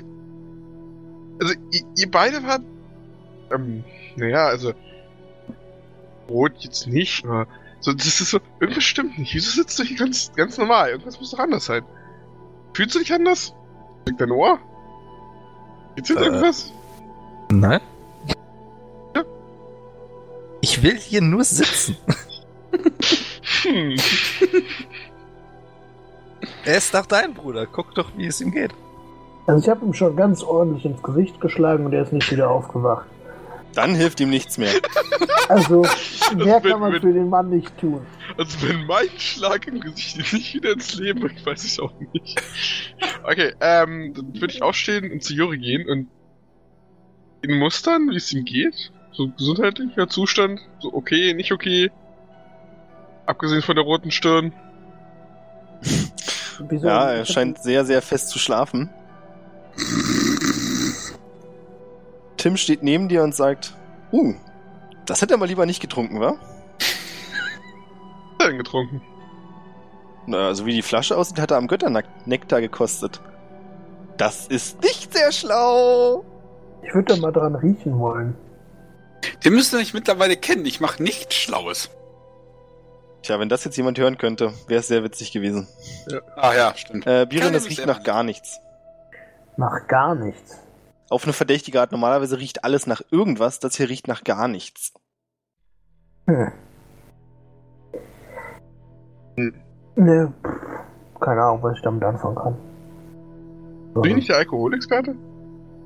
also, 1.40 1.54
ihr, 1.72 1.80
ihr 1.98 2.10
beide 2.10 2.42
wart, 2.44 2.62
ähm, 3.52 3.84
naja, 4.16 4.46
also, 4.46 4.72
rot 6.28 6.52
jetzt 6.60 6.86
nicht, 6.86 7.24
aber, 7.24 7.46
so, 7.80 7.92
das 7.92 8.06
ist 8.06 8.30
so, 8.30 8.38
irgendwas 8.60 8.84
stimmt 8.84 9.18
nicht. 9.18 9.34
Wieso 9.34 9.50
sitzt 9.50 9.78
du 9.78 9.82
hier 9.82 9.96
ganz, 9.98 10.32
ganz 10.34 10.56
normal? 10.56 10.90
Irgendwas 10.90 11.18
muss 11.20 11.32
doch 11.32 11.38
anders 11.40 11.66
sein. 11.66 11.82
Fühlst 12.72 12.94
du 12.94 13.00
dich 13.00 13.12
anders? 13.12 13.52
Liegt 14.06 14.20
dein 14.20 14.30
Ohr? 14.30 14.58
Gibt's 15.96 16.08
jetzt 16.08 16.20
Äh. 16.20 16.24
irgendwas? 16.24 16.72
Nein? 17.50 17.80
Ja. 19.14 19.22
Ich 20.62 20.82
will 20.82 20.96
hier 20.96 21.20
nur 21.20 21.44
sitzen. 21.44 21.96
Hm. 23.64 23.96
Er 26.66 26.76
ist 26.78 26.94
doch 26.94 27.06
dein 27.06 27.34
Bruder. 27.34 27.66
Guck 27.66 27.94
doch, 27.94 28.10
wie 28.16 28.26
es 28.26 28.40
ihm 28.40 28.50
geht. 28.50 28.70
Also 29.46 29.62
ich 29.62 29.68
habe 29.68 29.84
ihm 29.84 29.92
schon 29.94 30.16
ganz 30.16 30.42
ordentlich 30.42 30.84
ins 30.84 31.02
Gesicht 31.02 31.40
geschlagen 31.40 31.84
und 31.86 31.92
er 31.92 32.02
ist 32.02 32.12
nicht 32.12 32.30
wieder 32.30 32.50
aufgewacht. 32.50 33.06
Dann 33.74 33.94
hilft 33.94 34.20
ihm 34.20 34.30
nichts 34.30 34.56
mehr. 34.56 34.72
Also 35.48 35.82
mehr 36.36 36.62
wenn- 36.62 36.70
kann 36.72 36.80
man 36.80 36.92
wenn- 36.92 37.00
für 37.02 37.12
den 37.12 37.28
Mann 37.28 37.50
nicht 37.50 37.76
tun. 37.78 38.00
Also 38.38 38.66
wenn 38.66 38.86
mein 38.86 39.08
Schlag 39.18 39.66
im 39.66 39.80
Gesicht 39.80 40.16
ihn 40.16 40.38
nicht 40.38 40.54
wieder 40.54 40.72
ins 40.72 40.94
Leben 40.94 41.20
bringt, 41.20 41.44
weiß 41.44 41.64
ich 41.64 41.80
auch 41.80 41.92
nicht. 42.12 42.40
Okay, 43.24 43.52
ähm, 43.60 44.14
dann 44.14 44.34
würde 44.34 44.52
ich 44.54 44.62
aufstehen 44.62 45.10
und 45.12 45.22
zu 45.22 45.34
Juri 45.34 45.58
gehen 45.58 45.88
und 45.88 46.08
ihn 47.46 47.58
mustern, 47.58 48.08
wie 48.10 48.16
es 48.16 48.32
ihm 48.32 48.44
geht. 48.44 48.90
So 49.12 49.28
gesundheitlicher 49.28 50.08
Zustand, 50.08 50.60
so 50.80 50.92
okay, 50.94 51.34
nicht 51.34 51.52
okay. 51.52 51.90
Abgesehen 53.26 53.62
von 53.62 53.74
der 53.74 53.84
roten 53.84 54.10
Stirn. 54.10 54.52
Wieso? 56.68 56.86
Ja, 56.86 57.10
er 57.12 57.24
scheint 57.24 57.62
sehr, 57.62 57.84
sehr 57.84 58.02
fest 58.02 58.28
zu 58.28 58.38
schlafen. 58.38 58.90
Tim 62.36 62.56
steht 62.56 62.82
neben 62.82 63.08
dir 63.08 63.22
und 63.22 63.34
sagt, 63.34 63.74
uh, 64.12 64.34
das 65.06 65.22
hätte 65.22 65.34
er 65.34 65.38
mal 65.38 65.48
lieber 65.48 65.66
nicht 65.66 65.80
getrunken, 65.80 66.20
wa? 66.20 66.36
Was 66.78 66.86
hat 68.34 68.40
er 68.40 68.48
denn 68.48 68.58
getrunken? 68.58 69.02
Na, 70.26 70.54
so 70.54 70.64
wie 70.66 70.74
die 70.74 70.82
Flasche 70.82 71.16
aussieht, 71.16 71.38
hat 71.38 71.50
er 71.50 71.56
am 71.56 71.66
Götternektar 71.66 72.60
gekostet. 72.60 73.20
Das 74.16 74.46
ist 74.46 74.82
nicht 74.82 75.12
sehr 75.12 75.32
schlau. 75.32 76.24
Ich 76.82 76.94
würde 76.94 77.14
da 77.14 77.20
mal 77.20 77.32
dran 77.32 77.54
riechen 77.54 77.98
wollen. 77.98 78.36
Den 79.44 79.54
müsst 79.54 79.72
ihr 79.72 79.78
nicht 79.78 79.94
mittlerweile 79.94 80.36
kennen. 80.36 80.66
Ich 80.66 80.80
mache 80.80 81.02
nichts 81.02 81.34
Schlaues. 81.34 81.90
Tja, 83.24 83.40
wenn 83.40 83.48
das 83.48 83.64
jetzt 83.64 83.78
jemand 83.78 83.98
hören 83.98 84.18
könnte, 84.18 84.52
wäre 84.68 84.80
es 84.80 84.88
sehr 84.88 85.02
witzig 85.02 85.32
gewesen. 85.32 85.66
Ah 86.36 86.54
ja, 86.54 86.74
stimmt. 86.76 87.06
Äh, 87.06 87.24
Biren, 87.26 87.54
das 87.54 87.66
riecht 87.66 87.86
nach 87.86 88.02
gar 88.02 88.22
nichts. 88.22 88.60
Nach 89.56 89.86
gar 89.88 90.14
nichts. 90.14 90.60
Auf 91.08 91.24
eine 91.24 91.32
verdächtige 91.32 91.80
Art. 91.80 91.90
Normalerweise 91.90 92.38
riecht 92.38 92.64
alles 92.64 92.86
nach 92.86 93.00
irgendwas, 93.10 93.60
das 93.60 93.76
hier 93.76 93.88
riecht 93.88 94.08
nach 94.08 94.24
gar 94.24 94.46
nichts. 94.46 94.92
Hm. 96.26 96.52
Ne, 99.96 100.32
pff, 100.46 101.20
keine 101.20 101.42
Ahnung, 101.44 101.62
was 101.62 101.76
ich 101.76 101.82
damit 101.82 102.04
anfangen 102.04 102.36
kann. 102.36 102.56
Bin 103.94 104.10
ich 104.10 104.16
nicht 104.16 104.28
der 104.28 104.36
Alkoholexperte? 104.36 105.14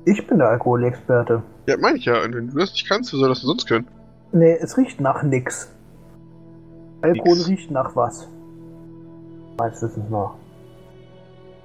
Ich 0.03 0.27
bin 0.27 0.39
der 0.39 0.49
Alkoholexperte. 0.49 1.41
Ja, 1.67 1.77
meine 1.77 1.99
ich 1.99 2.05
ja. 2.05 2.21
Und 2.21 2.35
wenn 2.35 2.49
du 2.49 2.57
das 2.57 2.71
nicht 2.71 2.89
kannst, 2.89 3.13
wie 3.13 3.17
soll 3.17 3.29
das 3.29 3.39
denn 3.39 3.47
sonst 3.47 3.65
können? 3.65 3.87
Nee, 4.33 4.57
es 4.59 4.77
riecht 4.77 4.99
nach 4.99 5.23
nix. 5.23 5.71
Alkohol 7.01 7.37
Nix. 7.37 7.47
riecht 7.47 7.71
nach 7.71 7.95
was? 7.95 8.27
Meines 9.57 9.81
Wissens 9.81 10.09
nach. 10.09 10.33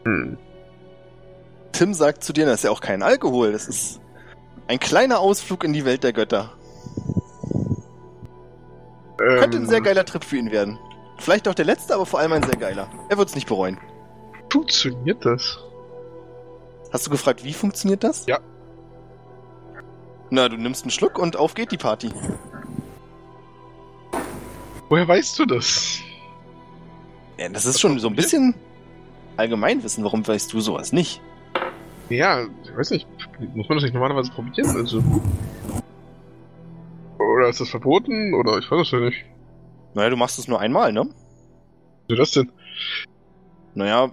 Hm. 0.05 0.37
Tim 1.73 1.95
sagt 1.95 2.23
zu 2.23 2.33
dir, 2.33 2.47
das 2.47 2.57
ist 2.57 2.65
ja 2.65 2.71
auch 2.71 2.81
kein 2.81 3.03
Alkohol, 3.03 3.53
das 3.53 3.67
ist 3.69 4.01
ein 4.69 4.79
kleiner 4.79 5.19
Ausflug 5.19 5.65
in 5.65 5.73
die 5.73 5.85
Welt 5.85 6.05
der 6.05 6.13
Götter. 6.13 6.53
Könnte 9.17 9.59
ein 9.59 9.63
Ähm, 9.65 9.69
sehr 9.69 9.81
geiler 9.81 10.05
Trip 10.05 10.25
für 10.25 10.37
ihn 10.37 10.51
werden. 10.51 10.79
Vielleicht 11.19 11.49
auch 11.49 11.55
der 11.55 11.65
letzte, 11.65 11.95
aber 11.95 12.07
vor 12.07 12.21
allem 12.21 12.33
ein 12.33 12.43
sehr 12.43 12.57
geiler. 12.57 12.89
Er 13.09 13.17
wird 13.19 13.29
es 13.29 13.35
nicht 13.35 13.47
bereuen. 13.49 13.79
Funktioniert 14.51 15.25
das? 15.25 15.59
Hast 16.93 17.07
du 17.07 17.11
gefragt, 17.11 17.45
wie 17.45 17.53
funktioniert 17.53 18.05
das? 18.05 18.27
Ja. 18.27 18.39
Na, 20.31 20.49
du 20.49 20.57
nimmst 20.57 20.85
einen 20.85 20.91
Schluck 20.91 21.19
und 21.19 21.37
auf 21.37 21.55
geht 21.55 21.71
die 21.73 21.77
Party. 21.77 22.11
Woher 24.89 25.07
weißt 25.09 25.39
du 25.39 25.47
das? 25.47 26.01
Ja, 27.39 27.49
das 27.49 27.67
ist 27.67 27.81
schon 27.81 27.99
so 27.99 28.09
ein 28.09 28.15
bisschen 28.15 28.55
Allgemeinwissen. 29.37 30.05
Warum 30.05 30.27
weißt 30.27 30.53
du 30.53 30.61
sowas 30.61 30.93
nicht? 30.93 31.21
Ja, 32.11 32.45
ich 32.65 32.77
weiß 32.77 32.91
nicht. 32.91 33.07
Muss 33.55 33.69
man 33.69 33.79
das 33.79 33.85
nicht 33.85 33.95
normalerweise 33.95 34.31
probieren? 34.31 34.77
Also. 34.77 35.03
Oder 37.19 37.49
ist 37.49 37.61
das 37.61 37.71
verboten? 37.71 38.35
Oder 38.35 38.59
ich 38.59 38.71
weiß 38.71 38.83
es 38.83 38.91
ja 38.91 39.01
nicht. 39.01 39.25
Naja, 39.95 40.11
du 40.11 40.17
machst 40.17 40.39
es 40.39 40.49
nur 40.49 40.61
einmal, 40.61 40.93
ne? 40.93 41.09
Wieso 42.07 42.19
das 42.21 42.31
denn? 42.33 42.53
Naja, 43.75 44.13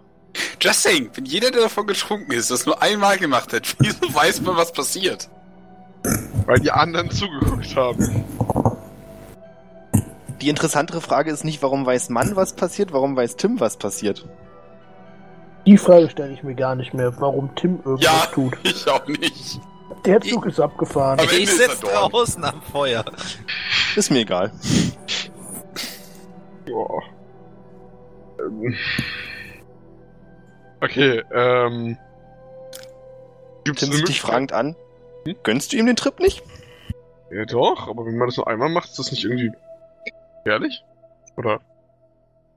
Just 0.61 0.83
saying, 0.83 1.09
wenn 1.15 1.25
jeder, 1.25 1.51
der 1.51 1.61
davon 1.61 1.87
getrunken 1.87 2.31
ist, 2.31 2.51
das 2.51 2.65
nur 2.65 2.81
einmal 2.81 3.17
gemacht 3.17 3.51
hat, 3.53 3.75
wieso 3.79 4.13
weiß 4.13 4.41
man, 4.41 4.55
was 4.55 4.71
passiert? 4.71 5.29
Weil 6.45 6.59
die 6.59 6.71
anderen 6.71 7.09
zugeguckt 7.09 7.75
haben. 7.75 8.23
Die 10.41 10.49
interessantere 10.49 11.01
Frage 11.01 11.31
ist 11.31 11.43
nicht, 11.43 11.61
warum 11.61 11.85
weiß 11.85 12.09
Mann, 12.09 12.35
was 12.35 12.53
passiert, 12.55 12.91
warum 12.93 13.15
weiß 13.15 13.35
Tim, 13.35 13.59
was 13.59 13.77
passiert. 13.77 14.27
Die 15.65 15.77
Frage 15.77 16.09
stelle 16.09 16.33
ich 16.33 16.41
mir 16.43 16.55
gar 16.55 16.75
nicht 16.75 16.93
mehr, 16.93 17.13
warum 17.21 17.53
Tim 17.55 17.77
irgendwas 17.85 18.01
Ja, 18.03 18.25
tut. 18.33 18.57
ich 18.63 18.87
auch 18.87 19.05
nicht. 19.07 19.59
Der 20.05 20.19
Zug 20.21 20.47
ist 20.47 20.59
abgefahren. 20.59 21.19
Aber- 21.19 21.31
ich 21.31 21.49
sitze 21.51 21.85
draußen 21.85 22.43
am 22.43 22.61
Feuer. 22.61 23.05
Ist 23.95 24.09
mir 24.09 24.19
egal. 24.19 24.51
Boah. 26.65 27.03
Ähm. 28.39 28.75
Okay, 30.81 31.21
ähm. 31.31 31.97
Gibt's 33.63 33.81
Tim 33.81 33.91
sieht 33.93 34.07
dich 34.07 34.21
fragend 34.21 34.53
an. 34.53 34.75
Hm? 35.25 35.35
Gönnst 35.43 35.71
du 35.71 35.77
ihm 35.77 35.85
den 35.85 35.95
Trip 35.95 36.19
nicht? 36.19 36.41
Ja 37.29 37.45
doch, 37.45 37.87
aber 37.87 38.05
wenn 38.05 38.17
man 38.17 38.27
das 38.27 38.37
nur 38.37 38.47
einmal 38.47 38.69
macht, 38.69 38.89
ist 38.89 38.97
das 38.97 39.11
nicht 39.11 39.23
irgendwie 39.23 39.51
gefährlich? 40.43 40.83
Oder? 41.37 41.61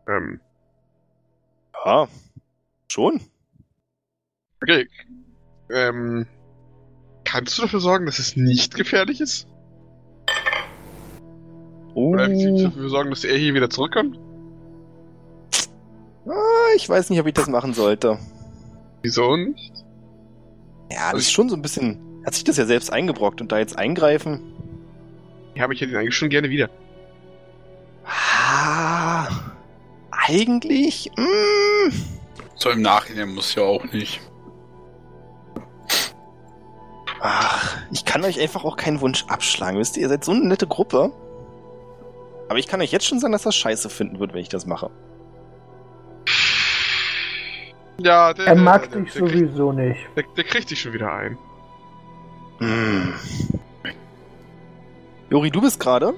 Ähm, 0.08 0.40
Ja, 1.84 2.08
schon. 2.88 3.20
okay. 4.62 4.88
Ähm, 5.70 6.26
kannst 7.24 7.56
du 7.58 7.62
dafür 7.62 7.80
sorgen, 7.80 8.06
dass 8.06 8.18
es 8.18 8.36
nicht 8.36 8.74
gefährlich 8.74 9.20
ist? 9.20 9.46
Oh, 11.94 12.12
Oder 12.12 12.28
dafür 12.28 12.88
sorgen, 12.88 13.10
dass 13.10 13.24
er 13.24 13.36
hier 13.36 13.54
wieder 13.54 13.70
zurückkommt? 13.70 14.18
ah, 16.26 16.74
ich 16.76 16.88
weiß 16.88 17.10
nicht, 17.10 17.20
ob 17.20 17.26
ich 17.26 17.34
das 17.34 17.46
machen 17.48 17.72
sollte. 17.74 18.18
Wieso 19.02 19.36
nicht? 19.36 19.72
Ja, 20.90 21.12
das 21.12 21.22
ist 21.22 21.32
schon 21.32 21.48
so 21.48 21.56
ein 21.56 21.62
bisschen. 21.62 21.98
Hat 22.26 22.34
sich 22.34 22.44
das 22.44 22.56
ja 22.56 22.64
selbst 22.64 22.92
eingebrockt 22.92 23.40
und 23.40 23.52
da 23.52 23.58
jetzt 23.58 23.78
eingreifen? 23.78 24.40
Ja, 25.54 25.64
aber 25.64 25.72
ich 25.74 25.80
hätte 25.80 25.92
ihn 25.92 25.98
eigentlich 25.98 26.16
schon 26.16 26.30
gerne 26.30 26.48
wieder. 26.50 26.68
Ah, 28.06 29.28
eigentlich? 30.10 31.10
Mm, 31.16 31.90
So 32.56 32.70
im 32.70 32.82
Nachhinein 32.82 33.34
muss 33.34 33.54
ja 33.54 33.62
auch 33.62 33.84
nicht. 33.92 34.20
ach, 37.20 37.78
ich 37.90 38.04
kann 38.04 38.22
euch 38.24 38.38
einfach 38.40 38.64
auch 38.64 38.76
keinen 38.76 39.00
Wunsch 39.00 39.24
abschlagen. 39.28 39.78
Wisst 39.78 39.96
ihr, 39.96 40.02
ihr 40.02 40.08
seid 40.10 40.24
so 40.24 40.32
eine 40.32 40.46
nette 40.46 40.66
Gruppe. 40.66 41.10
Aber 42.50 42.58
ich 42.58 42.66
kann 42.66 42.80
euch 42.82 42.92
jetzt 42.92 43.06
schon 43.06 43.18
sagen, 43.20 43.32
dass 43.32 43.42
das 43.44 43.56
scheiße 43.56 43.88
finden 43.88 44.18
wird, 44.20 44.34
wenn 44.34 44.40
ich 44.42 44.50
das 44.50 44.66
mache. 44.66 44.90
Ja, 47.98 48.34
der, 48.34 48.46
Er 48.48 48.54
der, 48.54 48.62
mag 48.62 48.90
der, 48.90 49.00
dich 49.00 49.12
der, 49.12 49.22
kriegt, 49.22 49.34
sowieso 49.48 49.72
nicht. 49.72 50.00
der, 50.16 50.24
der 50.36 50.44
kriegt 50.44 50.70
dich 50.70 50.80
schon 50.80 50.92
wieder 50.92 51.12
ein. 51.12 51.38
Mm. 52.60 53.14
Jori, 55.30 55.50
du 55.50 55.60
bist 55.60 55.80
gerade 55.80 56.14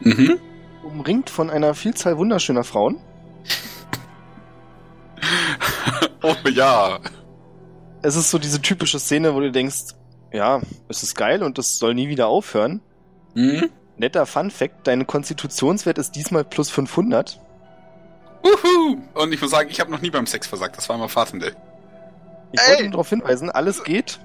Mhm. 0.00 0.38
Umringt 0.82 1.30
von 1.30 1.50
einer 1.50 1.74
Vielzahl 1.74 2.16
wunderschöner 2.18 2.64
Frauen. 2.64 2.98
Oh 6.24 6.36
ja. 6.50 7.00
Es 8.02 8.14
ist 8.14 8.30
so 8.30 8.38
diese 8.38 8.62
typische 8.62 9.00
Szene, 9.00 9.34
wo 9.34 9.40
du 9.40 9.50
denkst, 9.50 9.94
ja, 10.32 10.60
es 10.88 11.02
ist 11.02 11.16
geil 11.16 11.42
und 11.42 11.58
das 11.58 11.78
soll 11.78 11.94
nie 11.94 12.08
wieder 12.08 12.28
aufhören. 12.28 12.80
Hm? 13.34 13.70
Netter 13.96 14.24
Fun 14.26 14.50
Fact, 14.52 14.86
dein 14.86 15.06
Konstitutionswert 15.06 15.98
ist 15.98 16.12
diesmal 16.12 16.44
plus 16.44 16.70
500. 16.70 17.40
Uhu. 18.44 18.98
Und 19.14 19.32
ich 19.32 19.40
muss 19.42 19.50
sagen, 19.50 19.68
ich 19.70 19.80
habe 19.80 19.90
noch 19.90 20.00
nie 20.00 20.10
beim 20.10 20.26
Sex 20.26 20.46
versagt. 20.46 20.76
Das 20.76 20.88
war 20.88 20.94
immer 20.96 21.08
Fahrtendell. 21.08 21.56
Ich 22.52 22.60
Ey! 22.60 22.68
wollte 22.68 22.82
nur 22.84 22.90
darauf 22.92 23.08
hinweisen, 23.08 23.50
alles 23.50 23.82
geht, 23.82 24.20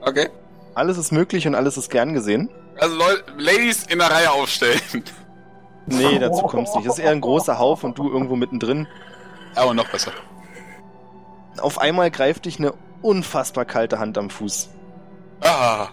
Okay. 0.00 0.28
alles 0.74 0.98
ist 0.98 1.12
möglich 1.12 1.46
und 1.46 1.54
alles 1.54 1.76
ist 1.76 1.90
gern 1.90 2.12
gesehen. 2.12 2.48
Also 2.80 2.96
Leute, 2.96 3.24
Ladies 3.36 3.84
in 3.86 3.98
der 4.00 4.10
Reihe 4.10 4.30
aufstellen. 4.32 4.80
Nee, 5.88 6.18
dazu 6.18 6.42
kommt's 6.42 6.74
nicht. 6.74 6.86
Das 6.86 6.98
ist 6.98 7.04
eher 7.04 7.10
ein 7.12 7.20
großer 7.20 7.58
Haufen 7.58 7.90
und 7.90 7.98
du 7.98 8.10
irgendwo 8.10 8.36
mittendrin. 8.36 8.86
Aber 9.54 9.74
noch 9.74 9.88
besser. 9.88 10.12
Auf 11.60 11.78
einmal 11.78 12.10
greift 12.10 12.44
dich 12.44 12.58
eine 12.58 12.72
unfassbar 13.02 13.64
kalte 13.64 13.98
Hand 13.98 14.16
am 14.18 14.30
Fuß 14.30 14.68
Ah. 15.40 15.88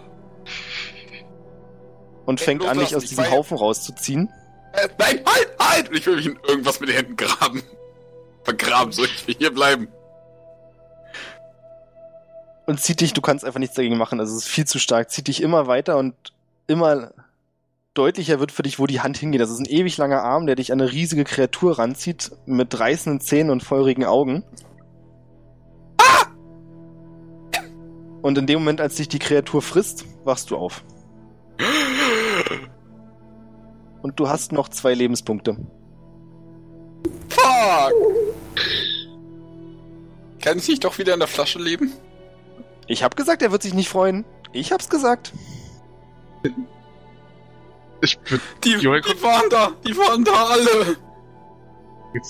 und 2.26 2.40
fängt 2.42 2.66
an, 2.66 2.80
dich 2.80 2.96
aus 2.96 3.06
diesem 3.06 3.30
Haufen 3.32 3.58
rauszuziehen. 3.58 4.30
Äh, 4.74 4.88
nein, 4.98 5.20
halt, 5.26 5.50
halt! 5.60 5.90
Und 5.90 5.98
ich 5.98 6.06
will 6.08 6.16
mich 6.18 6.26
in 6.26 6.40
irgendwas 6.48 6.80
mit 6.80 6.90
den 6.90 6.96
Händen 6.98 7.16
graben. 7.16 7.62
Vergraben 8.44 8.92
soll 8.92 9.06
ich 9.06 9.28
will 9.28 9.36
hier 9.38 9.54
bleiben. 9.54 9.88
und 12.68 12.80
zieht 12.82 13.00
dich, 13.02 13.14
du 13.14 13.22
kannst 13.22 13.46
einfach 13.46 13.60
nichts 13.60 13.76
dagegen 13.76 13.98
machen, 13.98 14.20
also 14.20 14.36
es 14.36 14.46
ist 14.46 14.50
viel 14.52 14.66
zu 14.66 14.80
stark, 14.80 15.12
zieht 15.12 15.28
dich 15.28 15.42
immer 15.44 15.68
weiter 15.68 15.98
und 15.98 16.16
immer 16.68 17.12
deutlicher 17.96 18.40
wird 18.40 18.52
für 18.52 18.62
dich, 18.62 18.78
wo 18.78 18.86
die 18.86 19.02
Hand 19.02 19.18
hingeht. 19.18 19.42
Das 19.42 19.50
ist 19.50 19.60
ein 19.60 19.66
ewig 19.66 19.98
langer 19.98 20.22
Arm, 20.22 20.46
der 20.46 20.56
dich 20.56 20.72
an 20.72 20.80
eine 20.80 20.92
riesige 20.92 21.24
Kreatur 21.24 21.80
ranzieht, 21.80 22.32
mit 22.46 22.80
reißenden 22.80 23.22
Zähnen 23.22 23.50
und 23.50 23.64
feurigen 23.64 24.06
Augen. 24.06 24.44
Und 28.22 28.38
in 28.38 28.48
dem 28.48 28.60
Moment, 28.60 28.82
als 28.82 28.96
dich 28.96 29.08
die 29.08 29.20
Kreatur 29.20 29.62
frisst, 29.62 30.06
wachst 30.24 30.52
du 30.52 30.58
auf. 30.58 30.84
Und 34.02 34.20
du 34.20 34.28
hast 34.28 34.52
noch 34.52 34.70
zwei 34.70 34.94
Lebenspunkte. 34.94 35.58
Fuck! 37.30 37.94
Kann 40.42 40.58
ich 40.58 40.68
nicht 40.68 40.84
doch 40.84 40.98
wieder 40.98 41.14
in 41.14 41.20
der 41.20 41.28
Flasche 41.28 41.60
leben? 41.60 41.94
Ich 42.88 43.04
hab 43.04 43.16
gesagt, 43.16 43.42
er 43.42 43.52
wird 43.52 43.64
sich 43.64 43.74
nicht 43.74 43.90
freuen. 43.90 44.26
Ich 44.54 44.72
hab's 44.72 44.90
gesagt. 44.90 45.32
Ich 48.06 48.18
bin 48.20 48.40
Die, 48.64 48.78
die 48.78 48.88
waren 49.24 49.50
da, 49.50 49.72
die 49.86 49.98
waren 49.98 50.24
da 50.24 50.32
alle. 50.46 50.98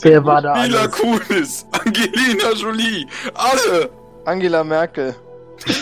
Wer 0.01 0.25
war 0.25 0.41
da 0.41 0.55
Mila 0.55 0.79
alles? 0.79 0.91
Kunis, 0.97 1.65
Angelina 1.71 2.51
Jolie, 2.53 3.05
alle. 3.33 3.89
Angela 4.25 4.63
Merkel. 4.63 5.15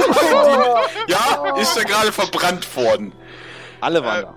Ja, 1.07 1.55
ist 1.57 1.75
ja 1.77 1.83
gerade 1.83 2.11
verbrannt 2.11 2.75
worden. 2.75 3.13
Alle 3.81 4.03
waren 4.03 4.19
Äh, 4.19 4.23
da. 4.23 4.33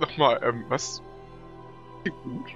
nochmal, 0.00 0.40
ähm, 0.44 0.64
was? 0.68 1.02
Gut. 2.04 2.50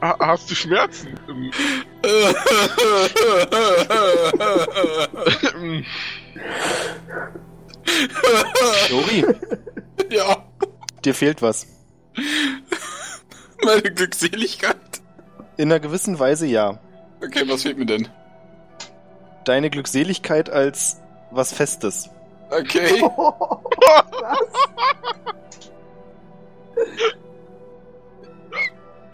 Hast 0.00 0.50
du 0.50 0.54
Schmerzen? 0.54 1.18
Dori, 8.88 9.24
ja, 10.10 10.36
dir 11.04 11.14
fehlt 11.14 11.42
was. 11.42 11.66
meine 13.64 13.82
Glückseligkeit. 13.82 14.76
In 15.56 15.70
einer 15.72 15.80
gewissen 15.80 16.18
Weise 16.18 16.46
ja. 16.46 16.78
Okay, 17.22 17.48
was 17.48 17.62
fehlt 17.62 17.78
mir 17.78 17.86
denn? 17.86 18.08
Deine 19.44 19.70
Glückseligkeit 19.70 20.50
als 20.50 20.98
was 21.30 21.52
Festes. 21.52 22.10
Okay. 22.50 23.02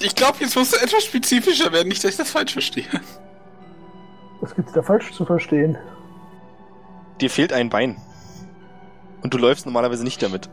Ich 0.01 0.15
glaube, 0.15 0.37
jetzt 0.41 0.55
musst 0.55 0.75
du 0.75 0.77
etwas 0.77 1.05
spezifischer 1.05 1.73
werden, 1.73 1.89
nicht, 1.89 2.05
dass 2.05 2.11
ich 2.11 2.17
das 2.19 2.31
falsch 2.31 2.53
verstehe. 2.53 2.85
Was 4.41 4.55
gibt's 4.55 4.73
da 4.73 4.83
falsch 4.83 5.11
zu 5.13 5.25
verstehen? 5.25 5.79
Dir 7.21 7.31
fehlt 7.31 7.53
ein 7.53 7.71
Bein. 7.71 7.97
Und 9.23 9.33
du 9.33 9.39
läufst 9.39 9.67
normalerweise 9.67 10.05
nicht 10.05 10.23
damit. 10.23 10.51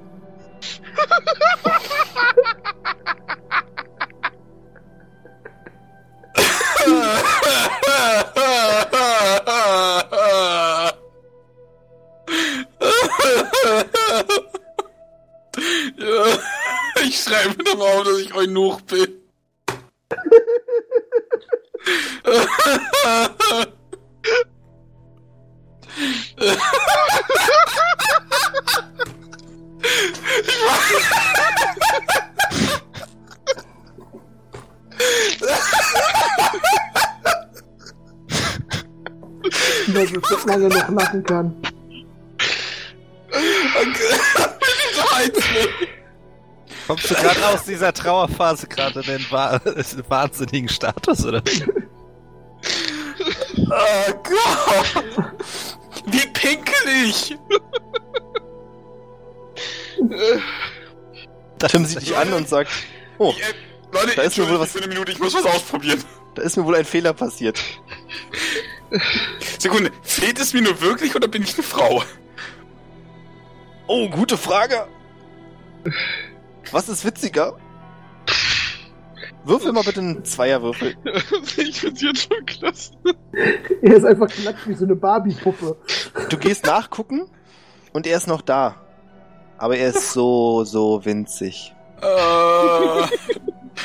ja, 15.97 16.25
ich 17.03 17.19
schreibe 17.19 17.63
dann 17.63 17.81
auf, 17.81 18.03
dass 18.03 18.19
ich 18.19 18.33
Eunuch 18.33 18.81
bin. 18.81 19.17
Dass 39.93 40.11
ich 40.11 40.25
so 40.25 40.47
lange 40.47 40.69
noch 40.69 40.89
lachen 40.89 41.23
kann. 41.23 41.55
Kommst 46.87 47.09
du 47.09 47.15
gerade 47.15 47.47
aus 47.47 47.63
dieser 47.63 47.91
Trauerphase 47.93 48.67
gerade 48.67 48.99
in 48.99 49.05
den 49.05 49.25
wa 49.31 49.59
wahnsinnigen 50.09 50.69
Status, 50.69 51.25
oder? 51.25 51.41
Oh 53.69 54.13
Gott! 54.23 55.05
Wie 56.05 56.27
pinkelig! 56.27 57.37
Tim 61.69 61.85
sieht 61.85 62.01
dich 62.01 62.17
an 62.17 62.33
und 62.33 62.47
sagt, 62.49 62.71
oh, 63.17 63.31
Äh, 63.37 63.53
Leute, 63.93 64.15
Da 64.15 64.21
ist 64.23 64.37
mir 64.37 64.49
wohl 64.49 64.59
was- 64.59 64.71
für 64.71 64.79
eine 64.79 64.87
Minute, 64.87 65.11
ich 65.11 65.19
muss 65.19 65.33
was 65.33 65.45
ausprobieren. 65.45 66.03
da 66.35 66.41
ist 66.41 66.57
mir 66.57 66.65
wohl 66.65 66.75
ein 66.75 66.85
Fehler 66.85 67.13
passiert. 67.13 67.61
Sekunde, 69.59 69.91
fehlt 70.01 70.39
es 70.39 70.53
mir 70.53 70.61
nur 70.61 70.79
wirklich 70.81 71.15
oder 71.15 71.27
bin 71.27 71.43
ich 71.43 71.53
eine 71.53 71.63
Frau? 71.63 72.03
Oh, 73.87 74.09
gute 74.09 74.37
Frage. 74.37 74.87
Was 76.71 76.89
ist 76.89 77.05
witziger? 77.05 77.57
Würfel 79.43 79.71
mal 79.71 79.83
bitte 79.83 79.99
einen 80.01 80.23
Zweierwürfel. 80.23 80.95
ich 81.57 81.79
find's 81.79 82.01
jetzt 82.01 82.27
schon 82.27 82.45
klasse. 82.45 82.91
Er 83.81 83.95
ist 83.95 84.05
einfach 84.05 84.27
glatt 84.27 84.55
wie 84.65 84.73
so 84.73 84.85
eine 84.85 84.95
Barbie-Puppe. 84.95 85.77
Du 86.29 86.37
gehst 86.37 86.65
nachgucken 86.65 87.27
und 87.93 88.05
er 88.05 88.17
ist 88.17 88.27
noch 88.27 88.41
da. 88.41 88.75
Aber 89.57 89.77
er 89.77 89.89
ist 89.89 90.11
so, 90.11 90.63
so 90.63 91.03
winzig. 91.05 91.73
Äh, 92.01 93.05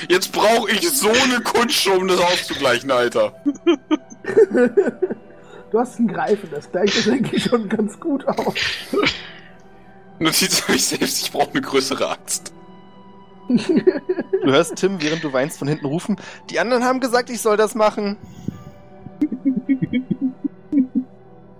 jetzt 0.08 0.32
brauche 0.32 0.70
ich 0.70 0.88
so 0.90 1.08
eine 1.08 1.40
Kutsche, 1.42 1.92
um 1.92 2.08
das 2.08 2.20
auszugleichen, 2.20 2.90
Alter. 2.90 3.34
Du 5.72 5.80
hast 5.80 5.98
einen 5.98 6.08
Greifen, 6.08 6.48
das 6.50 6.70
gleicht 6.70 6.96
das 6.96 7.08
eigentlich 7.08 7.42
schon 7.42 7.68
ganz 7.68 7.98
gut 7.98 8.26
aus. 8.26 8.54
Notiz 10.18 10.62
ich 10.68 10.86
selbst, 10.86 11.22
ich 11.22 11.32
brauche 11.32 11.50
eine 11.50 11.60
größere 11.60 12.08
Axt. 12.08 12.52
Du 13.48 14.52
hörst 14.52 14.76
Tim, 14.76 15.02
während 15.02 15.22
du 15.24 15.32
weinst, 15.32 15.58
von 15.58 15.68
hinten 15.68 15.86
rufen. 15.86 16.16
Die 16.50 16.58
anderen 16.58 16.84
haben 16.84 17.00
gesagt, 17.00 17.30
ich 17.30 17.40
soll 17.40 17.56
das 17.56 17.74
machen. 17.74 18.16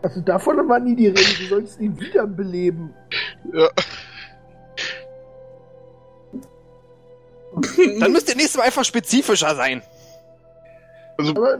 Also 0.02 0.20
davon 0.20 0.68
war 0.68 0.78
nie 0.78 0.94
die 0.94 1.08
Rede, 1.08 1.20
du 1.38 1.46
sollst 1.46 1.80
ihn 1.80 1.98
wiederbeleben. 1.98 2.94
Ja. 3.52 3.68
Dann 8.00 8.12
müsst 8.12 8.28
ihr 8.28 8.36
nächstes 8.36 8.56
Mal 8.58 8.64
einfach 8.64 8.84
spezifischer 8.84 9.54
sein. 9.56 9.82
Also, 11.18 11.30
Aber 11.32 11.58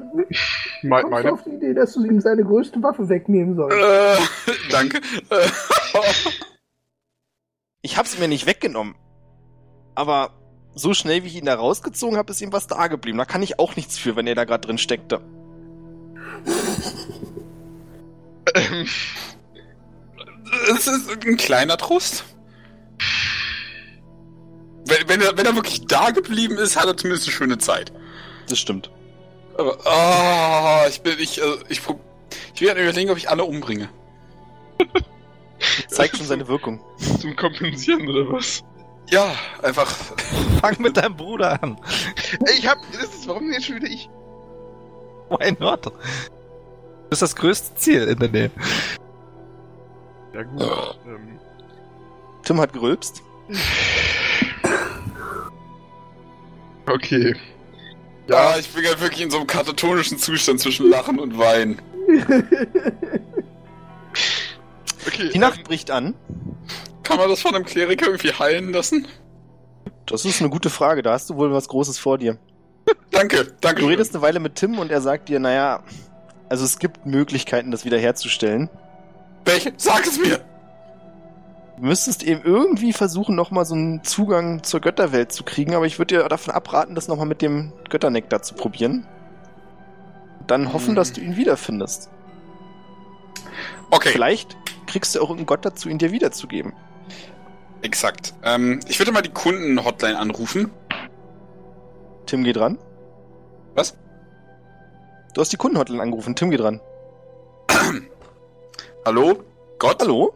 mein, 0.83 1.03
kommst 1.03 1.05
du 1.05 1.11
meine, 1.11 1.33
auf 1.33 1.43
die 1.45 1.51
Idee, 1.51 1.75
dass 1.75 1.95
du 1.95 2.05
ihm 2.05 2.21
seine 2.21 2.45
größte 2.45 2.83
Waffe 2.83 3.09
wegnehmen 3.09 3.57
sollst? 3.57 3.79
Äh, 3.79 4.53
danke. 4.71 5.01
Ich 7.83 7.97
hab's 7.97 8.19
mir 8.19 8.27
nicht 8.27 8.47
weggenommen. 8.47 8.97
Aber 9.97 10.31
so 10.75 10.95
schnell, 10.95 11.25
wie 11.25 11.29
ich 11.29 11.37
ihn 11.37 11.47
da 11.47 11.55
rausgezogen 11.55 12.17
habe, 12.19 12.31
ist 12.31 12.41
ihm 12.43 12.53
was 12.53 12.67
da 12.69 12.87
geblieben. 12.87 13.19
Da 13.19 13.25
kann 13.25 13.43
ich 13.43 13.59
auch 13.59 13.75
nichts 13.77 13.99
für, 13.99 14.15
wenn 14.15 14.27
er 14.27 14.35
da 14.35 14.45
gerade 14.45 14.67
drin 14.67 14.79
steckte. 14.79 15.21
ähm, 18.55 18.87
es 20.71 20.87
ist 20.87 21.11
ein 21.11 21.37
kleiner 21.37 21.77
Trost. 21.77 22.25
Wenn 24.87 25.09
Wenn, 25.09 25.21
er, 25.23 25.37
wenn 25.37 25.47
er 25.47 25.55
wirklich 25.57 25.87
da 25.87 26.11
geblieben 26.11 26.59
ist, 26.59 26.77
hat 26.77 26.87
er 26.87 26.97
zumindest 26.97 27.27
eine 27.27 27.35
schöne 27.35 27.59
Zeit. 27.59 27.93
Das 28.49 28.59
stimmt. 28.59 28.91
Aber, 29.59 29.85
ah, 29.87 30.87
ich 30.89 31.01
bin, 31.01 31.19
ich, 31.19 31.41
äh, 31.41 31.57
ich, 31.69 31.81
prob- 31.81 31.99
ich 32.55 32.61
will 32.61 32.71
überlegen, 32.71 33.11
ob 33.11 33.17
ich 33.17 33.29
alle 33.31 33.45
umbringe. 33.45 33.89
Zeigt 35.89 36.19
schon 36.19 36.27
seine 36.27 36.47
Wirkung. 36.47 36.81
Zum 37.21 37.35
Kompensieren 37.35 38.07
oder 38.09 38.31
was? 38.31 38.63
Ja, 39.11 39.35
einfach. 39.63 39.95
Fang 40.61 40.77
mit 40.81 40.97
deinem 40.97 41.17
Bruder 41.17 41.63
an. 41.63 41.79
Ey, 42.45 42.59
ich 42.59 42.67
hab. 42.67 42.79
Das 42.93 43.05
ist, 43.05 43.29
warum 43.29 43.53
jetzt 43.53 43.67
schon 43.67 43.77
wieder 43.77 43.89
ich? 43.89 44.09
Why 45.29 45.57
not? 45.59 45.87
Das 45.87 45.93
ist 47.11 47.23
das 47.23 47.37
größte 47.37 47.75
Ziel 47.77 48.03
in 48.09 48.19
der 48.19 48.29
Nähe. 48.29 48.51
Ja, 50.33 50.43
gut. 50.43 50.99
ähm, 51.07 51.39
Tim 52.45 52.61
hat 52.61 52.73
gerülpst. 52.73 53.23
okay. 56.87 57.35
Ja, 58.29 58.57
ich 58.59 58.69
bin 58.71 58.85
ja 58.85 58.99
wirklich 59.01 59.23
in 59.23 59.31
so 59.31 59.39
einem 59.39 59.47
katatonischen 59.47 60.19
Zustand 60.19 60.61
zwischen 60.61 60.91
Lachen 60.91 61.19
und 61.21 61.39
Weinen. 61.39 61.81
Okay. 65.07 65.29
Die 65.33 65.39
Nacht 65.39 65.63
bricht 65.65 65.91
an. 65.93 66.15
Kann 67.07 67.19
man 67.19 67.29
das 67.29 67.41
von 67.41 67.55
einem 67.55 67.65
Kleriker 67.65 68.07
irgendwie 68.07 68.33
heilen 68.33 68.73
lassen? 68.73 69.07
Das 70.07 70.25
ist 70.25 70.41
eine 70.41 70.51
gute 70.51 70.71
Frage. 70.71 71.03
Da 71.03 71.13
hast 71.13 71.31
du 71.31 71.37
wohl 71.37 71.53
was 71.53 71.69
Großes 71.69 71.99
vor 71.99 72.19
dir. 72.19 72.39
Danke, 73.11 73.53
danke. 73.61 73.81
Du 73.83 73.89
redest 73.89 74.15
eine 74.15 74.23
Weile 74.23 74.41
mit 74.41 74.57
Tim 74.57 74.79
und 74.79 74.91
er 74.93 75.01
sagt 75.01 75.29
dir, 75.29 75.41
naja, 75.41 75.83
also 76.49 76.65
es 76.65 76.79
gibt 76.79 77.07
Möglichkeiten, 77.07 77.71
das 77.71 77.85
wiederherzustellen. 77.85 78.69
Welche? 79.45 79.73
Sag 79.77 80.07
es 80.07 80.19
mir! 80.19 80.39
Du 81.79 81.85
müsstest 81.87 82.23
eben 82.23 82.43
irgendwie 82.45 82.93
versuchen, 82.93 83.35
nochmal 83.35 83.65
so 83.65 83.75
einen 83.75 84.05
Zugang 84.05 84.63
zur 84.63 84.81
Götterwelt 84.81 85.33
zu 85.33 85.45
kriegen, 85.45 85.75
aber 85.75 85.87
ich 85.87 85.99
würde 85.99 86.17
dir 86.17 86.29
davon 86.29 86.55
abraten, 86.55 86.95
das 86.95 87.09
nochmal 87.09 87.27
mit 87.27 87.43
dem 87.43 87.73
Götternektar 87.89 88.43
zu 88.43 88.55
probieren. 88.55 89.07
Dann 90.47 90.73
hoffen, 90.73 90.89
Hm. 90.89 90.95
dass 90.97 91.13
du 91.13 91.21
ihn 91.21 91.37
wiederfindest. 91.37 92.11
Okay, 93.91 94.11
Vielleicht 94.11 94.57
kriegst 94.87 95.15
du 95.15 95.19
auch 95.21 95.31
irgendeinen 95.31 95.47
Gott 95.47 95.65
dazu, 95.65 95.89
ihn 95.89 95.99
dir 95.99 96.13
wiederzugeben. 96.13 96.73
Exakt. 97.87 98.35
Ähm, 98.43 98.81
ich 98.89 98.99
würde 98.99 99.13
mal 99.13 99.23
die 99.23 99.31
Kunden-Hotline 99.31 100.19
anrufen. 100.19 100.71
Tim 102.27 102.45
geht 102.45 102.59
ran. 102.59 102.79
Was? 103.75 103.97
Du 105.35 105.41
hast 105.41 105.53
die 105.53 105.57
Kundenhotline 105.57 106.03
angerufen. 106.03 106.35
Tim 106.35 106.51
geht 106.51 106.61
ran. 106.61 106.81
Hallo? 109.05 109.43
Gott? 109.79 110.01
Hallo? 110.01 110.35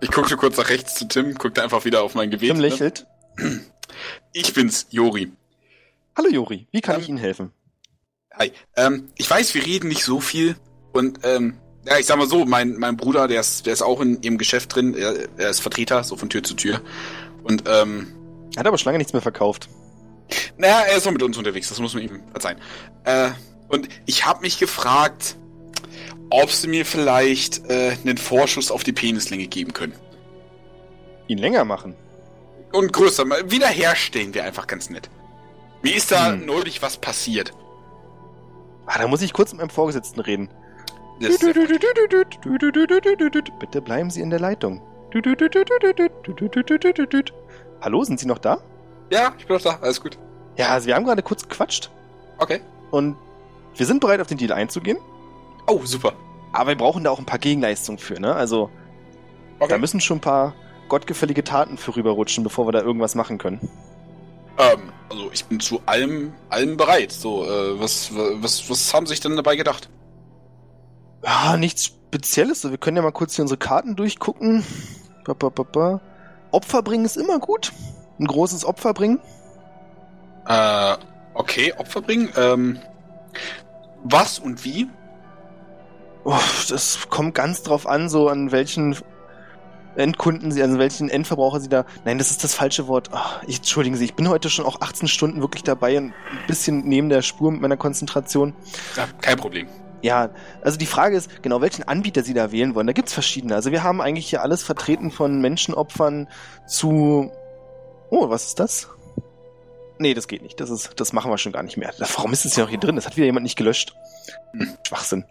Ich 0.00 0.10
guckte 0.10 0.36
kurz 0.36 0.56
nach 0.58 0.68
rechts 0.68 0.94
zu 0.94 1.08
Tim, 1.08 1.34
guckte 1.34 1.62
einfach 1.62 1.84
wieder 1.84 2.02
auf 2.02 2.14
mein 2.14 2.30
Gebet. 2.30 2.50
Tim 2.50 2.60
lächelt. 2.60 3.06
Ich 4.32 4.52
bin's, 4.52 4.88
Jori. 4.90 5.32
Hallo 6.16 6.28
Jori, 6.28 6.66
wie 6.70 6.80
kann 6.82 6.96
Ähm, 6.96 7.00
ich 7.00 7.08
Ihnen 7.08 7.18
helfen? 7.18 7.52
Hi. 8.34 8.52
Ähm, 8.76 9.08
ich 9.16 9.30
weiß, 9.30 9.54
wir 9.54 9.64
reden 9.64 9.88
nicht 9.88 10.04
so 10.04 10.20
viel 10.20 10.56
und 10.92 11.20
ähm, 11.22 11.56
ja, 11.86 11.98
ich 11.98 12.06
sag 12.06 12.16
mal 12.18 12.28
so, 12.28 12.44
mein, 12.44 12.76
mein 12.76 12.96
Bruder, 12.96 13.28
der 13.28 13.40
ist, 13.40 13.66
der 13.66 13.72
ist 13.72 13.82
auch 13.82 14.00
in 14.00 14.20
ihrem 14.22 14.38
Geschäft 14.38 14.74
drin, 14.74 14.94
er, 14.94 15.14
er 15.36 15.50
ist 15.50 15.60
Vertreter, 15.60 16.02
so 16.04 16.16
von 16.16 16.28
Tür 16.28 16.42
zu 16.42 16.54
Tür. 16.54 16.80
Und 17.44 17.64
ähm, 17.68 18.08
Er 18.54 18.60
hat 18.60 18.66
aber 18.66 18.78
schon 18.78 18.86
lange 18.90 18.98
nichts 18.98 19.12
mehr 19.12 19.22
verkauft. 19.22 19.68
naja, 20.58 20.80
er 20.88 20.96
ist 20.96 21.04
noch 21.06 21.12
mit 21.12 21.22
uns 21.22 21.36
unterwegs, 21.38 21.68
das 21.68 21.78
muss 21.80 21.94
man 21.94 22.02
ihm 22.02 22.20
verzeihen. 22.32 22.58
Äh, 23.04 23.30
und 23.68 23.88
ich 24.06 24.26
habe 24.26 24.40
mich 24.42 24.58
gefragt, 24.58 25.36
ob 26.30 26.50
sie 26.50 26.66
mir 26.68 26.84
vielleicht 26.84 27.68
äh, 27.70 27.96
einen 28.04 28.16
Vorschuss 28.18 28.70
auf 28.70 28.82
die 28.82 28.92
Penislänge 28.92 29.46
geben 29.46 29.72
können. 29.72 29.94
Ihn 31.28 31.38
länger 31.38 31.64
machen. 31.64 31.94
Und 32.72 32.92
größer, 32.92 33.24
mal 33.24 33.50
wiederherstellen 33.50 34.34
wäre 34.34 34.44
einfach 34.46 34.66
ganz 34.66 34.90
nett. 34.90 35.08
Mir 35.82 35.94
ist 35.94 36.10
da 36.10 36.32
Hm. 36.32 36.46
neulich 36.46 36.82
was 36.82 36.96
passiert. 36.96 37.52
Ah, 38.86 38.98
da 38.98 39.06
muss 39.08 39.22
ich 39.22 39.32
kurz 39.32 39.52
mit 39.52 39.60
meinem 39.60 39.70
Vorgesetzten 39.70 40.20
reden. 40.20 40.48
Bitte 43.60 43.80
bleiben 43.80 44.10
Sie 44.10 44.20
in 44.20 44.30
der 44.30 44.40
Leitung. 44.40 44.80
Hallo, 47.80 48.04
sind 48.04 48.20
Sie 48.20 48.26
noch 48.26 48.38
da? 48.38 48.58
ja, 49.10 49.32
ich 49.38 49.46
bin 49.46 49.56
doch 49.56 49.62
da, 49.62 49.78
alles 49.80 50.00
gut. 50.00 50.18
Ja, 50.56 50.70
also 50.70 50.86
wir 50.88 50.94
haben 50.96 51.04
gerade 51.04 51.22
kurz 51.22 51.46
gequatscht 51.48 51.90
Okay. 52.38 52.60
und 52.90 53.16
wir 53.76 53.86
sind 53.86 54.00
bereit, 54.00 54.20
auf 54.20 54.26
den 54.26 54.38
Deal 54.38 54.52
einzugehen. 54.52 54.98
Oh, 55.66 55.80
super. 55.84 56.12
Aber 56.52 56.70
wir 56.70 56.76
brauchen 56.76 57.04
da 57.04 57.10
auch 57.10 57.18
ein 57.18 57.26
paar 57.26 57.38
Gegenleistungen 57.38 57.98
für, 57.98 58.18
ne? 58.20 58.34
Also, 58.34 58.70
Okay. 59.58 59.68
da 59.72 59.78
müssen 59.78 60.00
schon 60.00 60.18
ein 60.18 60.22
paar 60.22 60.54
gottgefällige 60.88 61.44
Taten 61.44 61.76
für 61.78 61.94
rüberrutschen, 61.96 62.42
bevor 62.44 62.66
wir 62.66 62.72
da 62.72 62.80
irgendwas 62.82 63.14
machen 63.14 63.38
können. 63.38 63.60
Ähm, 64.58 64.90
also 65.10 65.30
ich 65.32 65.44
bin 65.44 65.60
zu 65.60 65.80
allem, 65.86 66.32
allem 66.48 66.76
bereit. 66.76 67.12
So, 67.12 67.44
äh, 67.44 67.78
was, 67.80 68.10
was, 68.14 68.68
was 68.70 68.92
haben 68.94 69.06
Sie 69.06 69.10
sich 69.12 69.20
denn 69.20 69.36
dabei 69.36 69.56
gedacht? 69.56 69.88
Ja, 71.24 71.56
nichts 71.56 71.84
Spezielles. 71.84 72.60
So, 72.60 72.70
wir 72.70 72.78
können 72.78 72.96
ja 72.96 73.02
mal 73.02 73.12
kurz 73.12 73.34
hier 73.34 73.42
unsere 73.42 73.58
Karten 73.58 73.96
durchgucken. 73.96 74.64
Ba, 75.24 75.34
ba, 75.34 75.48
ba. 75.50 76.00
Opfer 76.52 76.82
bringen 76.82 77.04
ist 77.04 77.16
immer 77.16 77.38
gut. 77.38 77.72
Ein 78.18 78.26
großes 78.26 78.64
Opfer 78.64 78.94
bringen. 78.94 79.20
Äh, 80.46 80.96
okay, 81.34 81.72
Opfer 81.76 82.00
bringen. 82.00 82.30
Ähm, 82.36 82.78
was 84.04 84.38
und 84.38 84.64
wie? 84.64 84.88
Uff, 86.24 86.66
das 86.68 87.08
kommt 87.08 87.34
ganz 87.34 87.62
drauf 87.62 87.86
an, 87.86 88.08
so 88.08 88.28
an 88.28 88.52
welchen 88.52 88.96
Endkunden 89.96 90.52
sie, 90.52 90.62
also 90.62 90.78
welchen 90.78 91.08
Endverbraucher 91.08 91.60
sie 91.60 91.68
da. 91.68 91.84
Nein, 92.04 92.18
das 92.18 92.30
ist 92.30 92.44
das 92.44 92.54
falsche 92.54 92.86
Wort. 92.86 93.10
Ach, 93.12 93.42
ich, 93.46 93.58
entschuldigen 93.58 93.96
Sie, 93.96 94.04
ich 94.04 94.14
bin 94.14 94.28
heute 94.28 94.50
schon 94.50 94.64
auch 94.64 94.80
18 94.80 95.08
Stunden 95.08 95.40
wirklich 95.40 95.62
dabei 95.62 95.98
und 95.98 96.06
ein 96.06 96.46
bisschen 96.46 96.84
neben 96.84 97.08
der 97.08 97.22
Spur 97.22 97.50
mit 97.50 97.60
meiner 97.60 97.76
Konzentration. 97.76 98.54
Ja, 98.96 99.06
kein 99.20 99.36
Problem. 99.36 99.68
Ja, 100.02 100.30
also 100.62 100.78
die 100.78 100.86
Frage 100.86 101.16
ist, 101.16 101.42
genau 101.42 101.60
welchen 101.60 101.82
Anbieter 101.84 102.22
Sie 102.22 102.34
da 102.34 102.52
wählen 102.52 102.74
wollen. 102.74 102.86
Da 102.86 102.92
gibt's 102.92 103.12
verschiedene. 103.12 103.54
Also 103.54 103.72
wir 103.72 103.82
haben 103.82 104.00
eigentlich 104.00 104.28
hier 104.28 104.42
alles 104.42 104.62
vertreten 104.62 105.10
von 105.10 105.40
Menschenopfern 105.40 106.28
zu. 106.66 107.30
Oh, 108.10 108.28
was 108.28 108.46
ist 108.46 108.60
das? 108.60 108.88
Nee, 109.98 110.14
das 110.14 110.28
geht 110.28 110.42
nicht. 110.42 110.60
Das 110.60 110.70
ist, 110.70 111.00
das 111.00 111.12
machen 111.12 111.30
wir 111.30 111.38
schon 111.38 111.52
gar 111.52 111.62
nicht 111.62 111.76
mehr. 111.76 111.92
Warum 111.98 112.32
ist 112.32 112.44
es 112.44 112.54
hier 112.54 112.64
noch 112.64 112.70
hier 112.70 112.78
drin? 112.78 112.96
Das 112.96 113.06
hat 113.06 113.16
wieder 113.16 113.26
jemand 113.26 113.44
nicht 113.44 113.56
gelöscht. 113.56 113.94
Hm. 114.52 114.76
Schwachsinn. 114.86 115.24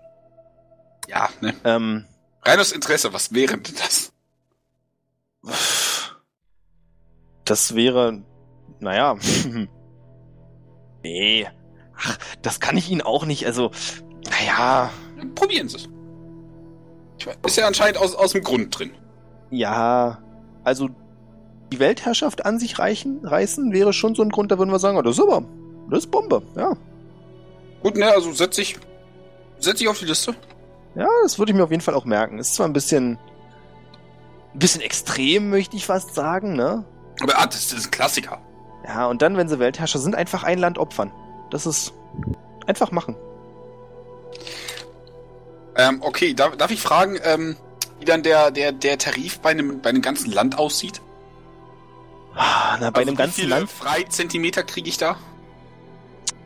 Ja, 1.07 1.29
ne. 1.39 1.53
Ähm, 1.63 2.05
Rein 2.45 2.59
aus 2.59 2.71
Interesse, 2.71 3.11
was 3.11 3.33
wäre 3.33 3.57
denn 3.57 3.75
das? 3.75 4.11
Das 7.43 7.75
wäre, 7.75 8.21
naja, 8.79 9.15
nee, 11.03 11.47
ach, 11.95 12.17
das 12.41 12.59
kann 12.59 12.77
ich 12.77 12.89
Ihnen 12.89 13.01
auch 13.01 13.25
nicht, 13.25 13.45
also, 13.45 13.71
naja, 14.29 14.91
Probieren 15.33 15.69
Sie 15.69 15.77
es. 15.77 15.89
Ist 17.45 17.57
ja 17.57 17.67
anscheinend 17.67 17.97
aus, 17.97 18.15
aus 18.15 18.33
dem 18.33 18.43
Grund 18.43 18.77
drin. 18.77 18.91
ja, 19.49 20.19
also, 20.63 20.89
die 21.71 21.79
Weltherrschaft 21.79 22.45
an 22.45 22.59
sich 22.59 22.79
reichen, 22.79 23.19
reißen 23.23 23.71
wäre 23.71 23.93
schon 23.93 24.15
so 24.15 24.23
ein 24.23 24.29
Grund, 24.29 24.51
da 24.51 24.57
würden 24.57 24.71
wir 24.71 24.79
sagen, 24.79 24.97
oh, 24.97 25.01
das 25.01 25.17
ist 25.17 25.23
aber, 25.23 25.43
das 25.89 25.99
ist 25.99 26.11
Bombe, 26.11 26.41
ja. 26.55 26.73
Gut, 27.81 27.97
ne, 27.97 28.11
also 28.11 28.31
setz 28.33 28.57
ich, 28.57 28.77
setz 29.59 29.79
ich 29.81 29.87
auf 29.87 29.99
die 29.99 30.05
Liste. 30.05 30.35
Ja, 30.95 31.07
das 31.23 31.37
würde 31.37 31.51
ich 31.51 31.55
mir 31.55 31.63
auf 31.63 31.71
jeden 31.71 31.81
Fall 31.81 31.93
auch 31.93 32.05
merken. 32.05 32.39
Ist 32.39 32.55
zwar 32.55 32.67
ein 32.67 32.73
bisschen, 32.73 33.19
ein 34.53 34.59
bisschen 34.59 34.81
extrem, 34.81 35.49
möchte 35.49 35.75
ich 35.75 35.85
fast 35.85 36.15
sagen, 36.15 36.55
ne? 36.55 36.83
Aber 37.21 37.37
ah, 37.37 37.45
das, 37.45 37.69
das 37.69 37.79
ist 37.79 37.87
ein 37.87 37.91
Klassiker. 37.91 38.41
Ja, 38.87 39.07
und 39.07 39.21
dann, 39.21 39.37
wenn 39.37 39.47
sie 39.47 39.59
Weltherrscher 39.59 39.99
sind, 39.99 40.15
einfach 40.15 40.43
ein 40.43 40.57
Land 40.57 40.77
opfern. 40.77 41.11
Das 41.51 41.65
ist 41.65 41.93
einfach 42.65 42.91
machen. 42.91 43.15
Ähm, 45.75 46.01
okay, 46.01 46.33
darf, 46.33 46.55
darf 46.57 46.71
ich 46.71 46.81
fragen, 46.81 47.17
ähm, 47.23 47.55
wie 47.99 48.05
dann 48.05 48.23
der, 48.23 48.51
der, 48.51 48.71
der 48.71 48.97
Tarif 48.97 49.39
bei 49.39 49.49
einem, 49.51 49.81
bei 49.81 49.89
einem 49.89 50.01
ganzen 50.01 50.31
Land 50.31 50.57
aussieht? 50.57 51.01
Ah, 52.35 52.77
Na, 52.79 52.89
bei 52.89 52.99
Also 52.99 53.09
einem 53.09 53.11
wie 53.11 53.15
ganzen 53.21 53.35
viele 53.41 53.49
Land. 53.49 53.69
Freizentimeter 53.71 54.63
kriege 54.63 54.89
ich 54.89 54.97
da? 54.97 55.17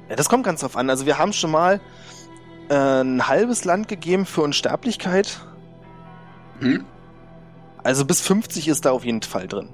Ja, 0.10 0.16
das 0.16 0.30
kommt 0.30 0.44
ganz 0.44 0.61
drauf 0.61 0.76
an. 0.76 0.90
Also 0.90 1.06
wir 1.06 1.18
haben 1.18 1.34
schon 1.34 1.52
mal 1.52 1.80
äh, 2.70 2.74
ein 2.76 3.28
halbes 3.28 3.66
Land 3.66 3.88
gegeben 3.88 4.26
für 4.26 4.41
Unsterblichkeit. 4.41 5.40
Hm? 6.60 6.86
Also 7.84 8.06
bis 8.06 8.22
50 8.22 8.68
ist 8.68 8.86
da 8.86 8.91
auf 8.91 9.06
jeden 9.06 9.22
Fall 9.22 9.48
drin. 9.48 9.70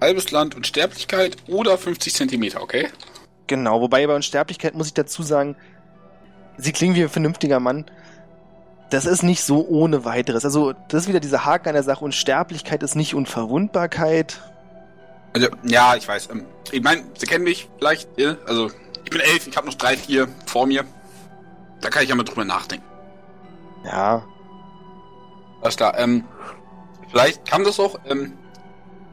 Halbes 0.00 0.30
Land 0.30 0.54
und 0.54 0.66
Sterblichkeit 0.66 1.36
oder 1.48 1.76
50 1.76 2.14
Zentimeter, 2.14 2.62
okay? 2.62 2.88
Genau, 3.48 3.80
wobei 3.80 4.06
bei 4.06 4.14
Unsterblichkeit 4.14 4.74
muss 4.74 4.88
ich 4.88 4.94
dazu 4.94 5.22
sagen, 5.22 5.56
sie 6.58 6.72
klingen 6.72 6.94
wie 6.94 7.02
ein 7.02 7.08
vernünftiger 7.08 7.60
Mann. 7.60 7.86
Das 8.90 9.04
ist 9.06 9.22
nicht 9.22 9.42
so 9.42 9.66
ohne 9.66 10.04
weiteres. 10.04 10.44
Also, 10.44 10.72
das 10.88 11.02
ist 11.02 11.08
wieder 11.08 11.20
dieser 11.20 11.44
Haken 11.44 11.68
an 11.68 11.74
der 11.74 11.82
Sache. 11.82 12.04
Unsterblichkeit 12.04 12.82
ist 12.82 12.94
nicht 12.94 13.14
Unverwundbarkeit. 13.14 14.40
Also, 15.34 15.48
ja, 15.62 15.94
ich 15.96 16.06
weiß. 16.08 16.28
Ähm, 16.32 16.44
ich 16.70 16.82
meine, 16.82 17.02
Sie 17.16 17.26
kennen 17.26 17.44
mich 17.44 17.68
vielleicht? 17.78 18.08
Also, 18.46 18.70
ich 19.04 19.10
bin 19.10 19.20
elf, 19.20 19.46
ich 19.46 19.56
habe 19.56 19.66
noch 19.66 19.74
drei, 19.74 19.96
vier 19.96 20.28
vor 20.46 20.66
mir. 20.66 20.84
Da 21.80 21.90
kann 21.90 22.02
ich 22.02 22.08
ja 22.08 22.14
mal 22.14 22.24
drüber 22.24 22.44
nachdenken. 22.44 22.84
Ja, 23.84 24.24
Alles 25.62 25.76
klar, 25.76 25.98
ähm, 25.98 26.24
vielleicht 27.10 27.46
kann 27.46 27.64
das 27.64 27.78
auch, 27.78 27.98
ähm, 28.06 28.32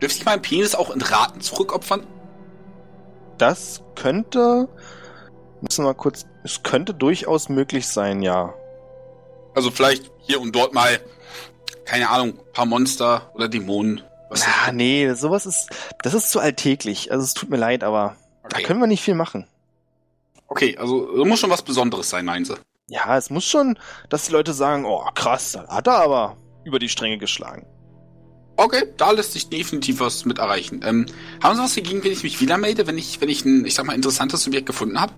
Dürfte 0.01 0.19
ich 0.19 0.25
meinen 0.25 0.41
Penis 0.41 0.75
auch 0.75 0.89
in 0.89 1.01
Raten 1.01 1.41
zurückopfern? 1.41 2.05
Das 3.37 3.81
könnte. 3.95 4.67
Müssen 5.61 5.83
wir 5.83 5.89
mal 5.89 5.93
kurz. 5.95 6.25
Es 6.45 6.61
könnte 6.61 6.93
durchaus 6.93 7.49
möglich 7.49 7.87
sein, 7.87 8.21
ja. 8.21 8.53
Also 9.55 9.71
vielleicht 9.71 10.11
hier 10.21 10.39
und 10.39 10.55
dort 10.55 10.75
mal, 10.75 10.99
keine 11.85 12.07
Ahnung, 12.07 12.37
ein 12.37 12.53
paar 12.53 12.67
Monster 12.67 13.31
oder 13.33 13.47
Dämonen. 13.47 14.03
Was 14.29 14.45
Ah, 14.45 14.71
nee, 14.71 15.11
sowas 15.13 15.47
ist. 15.47 15.69
Das 16.03 16.13
ist 16.13 16.29
zu 16.29 16.39
alltäglich. 16.39 17.11
Also 17.11 17.23
es 17.23 17.33
tut 17.33 17.49
mir 17.49 17.57
leid, 17.57 17.83
aber 17.83 18.15
da 18.47 18.57
okay. 18.57 18.63
können 18.63 18.79
wir 18.79 18.85
nicht 18.85 19.01
viel 19.01 19.15
machen. 19.15 19.47
okay, 20.47 20.77
also 20.77 21.19
es 21.19 21.27
muss 21.27 21.39
schon 21.39 21.49
was 21.49 21.63
Besonderes 21.63 22.11
sein, 22.11 22.25
meinen 22.25 22.45
Sie. 22.45 22.53
Ja, 22.89 23.17
es 23.17 23.31
muss 23.31 23.45
schon, 23.45 23.79
dass 24.09 24.27
die 24.27 24.31
Leute 24.31 24.53
sagen, 24.53 24.85
oh 24.85 25.03
krass, 25.15 25.53
da 25.53 25.67
hat 25.67 25.87
er 25.87 25.95
aber 26.03 26.37
über 26.63 26.77
die 26.77 26.89
Stränge 26.89 27.17
geschlagen. 27.17 27.65
Okay, 28.55 28.83
da 28.97 29.09
lässt 29.09 29.33
sich 29.33 29.49
definitiv 29.49 29.99
was 29.99 30.25
mit 30.25 30.37
erreichen. 30.37 30.81
Ähm, 30.85 31.07
haben 31.41 31.55
Sie 31.55 31.63
was 31.63 31.73
dagegen, 31.73 32.03
wenn 32.03 32.11
ich 32.11 32.21
mich 32.21 32.39
wieder 32.39 32.59
melde, 32.59 32.85
wenn 32.85 32.99
ich, 32.99 33.19
wenn 33.19 33.29
ich 33.29 33.43
ein, 33.45 33.65
ich 33.65 33.73
sag 33.73 33.87
mal, 33.87 33.95
interessantes 33.95 34.43
Subjekt 34.43 34.67
gefunden 34.67 35.01
habe? 35.01 35.11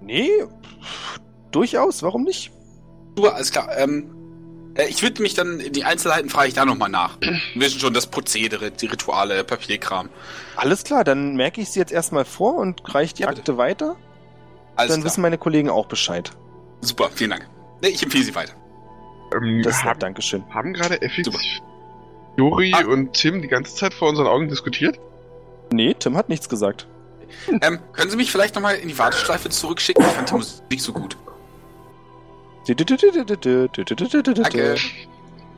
Nee, 0.00 0.30
durchaus, 1.50 2.02
warum 2.02 2.24
nicht? 2.24 2.50
Super, 3.16 3.34
alles 3.34 3.50
klar. 3.52 3.76
Ähm, 3.76 4.10
äh, 4.74 4.86
ich 4.88 5.02
würde 5.02 5.20
mich 5.22 5.34
dann, 5.34 5.58
die 5.58 5.84
Einzelheiten 5.84 6.30
frage 6.30 6.48
ich 6.48 6.54
da 6.54 6.64
nochmal 6.64 6.88
nach. 6.88 7.18
Wir 7.54 7.62
wissen 7.62 7.80
schon 7.80 7.92
das 7.94 8.06
Prozedere, 8.06 8.70
die 8.70 8.86
Rituale, 8.86 9.44
Papierkram. 9.44 10.08
Alles 10.56 10.84
klar, 10.84 11.04
dann 11.04 11.34
merke 11.36 11.60
ich 11.60 11.70
sie 11.70 11.80
jetzt 11.80 11.92
erstmal 11.92 12.24
vor 12.24 12.54
und 12.56 12.82
reiche 12.94 13.14
die 13.14 13.22
Ja. 13.22 13.28
Akte 13.28 13.56
weiter. 13.58 13.96
Alles 14.76 14.92
dann 14.92 15.00
klar. 15.00 15.04
wissen 15.10 15.20
meine 15.22 15.38
Kollegen 15.38 15.68
auch 15.68 15.86
Bescheid. 15.86 16.30
Super, 16.80 17.10
vielen 17.12 17.30
Dank. 17.30 17.48
Nee, 17.82 17.88
ich 17.88 18.02
empfehle 18.02 18.24
Sie 18.24 18.34
weiter. 18.34 18.54
Ähm, 19.34 19.62
Das 19.62 19.84
haben, 19.84 19.98
Dankeschön. 20.00 20.42
haben 20.52 20.72
gerade 20.72 20.98
Super. 21.22 21.38
Juri 22.36 22.72
Ah. 22.74 22.86
und 22.86 23.12
Tim 23.12 23.42
die 23.42 23.48
ganze 23.48 23.74
Zeit 23.74 23.92
vor 23.92 24.08
unseren 24.08 24.26
Augen 24.28 24.48
diskutiert? 24.48 24.98
Nee, 25.72 25.94
Tim 25.94 26.16
hat 26.16 26.28
nichts 26.28 26.48
gesagt. 26.48 26.86
Ähm, 27.60 27.78
können 27.92 28.10
Sie 28.10 28.16
mich 28.16 28.30
vielleicht 28.30 28.54
nochmal 28.54 28.76
in 28.76 28.88
die 28.88 28.98
Warteschleife 28.98 29.48
zurückschicken? 29.50 30.04
Ich 30.04 30.10
fand 30.12 30.30
die 30.30 30.34
Musik 30.34 30.80
so 30.80 30.92
gut. 30.92 31.16
Danke. 34.42 34.76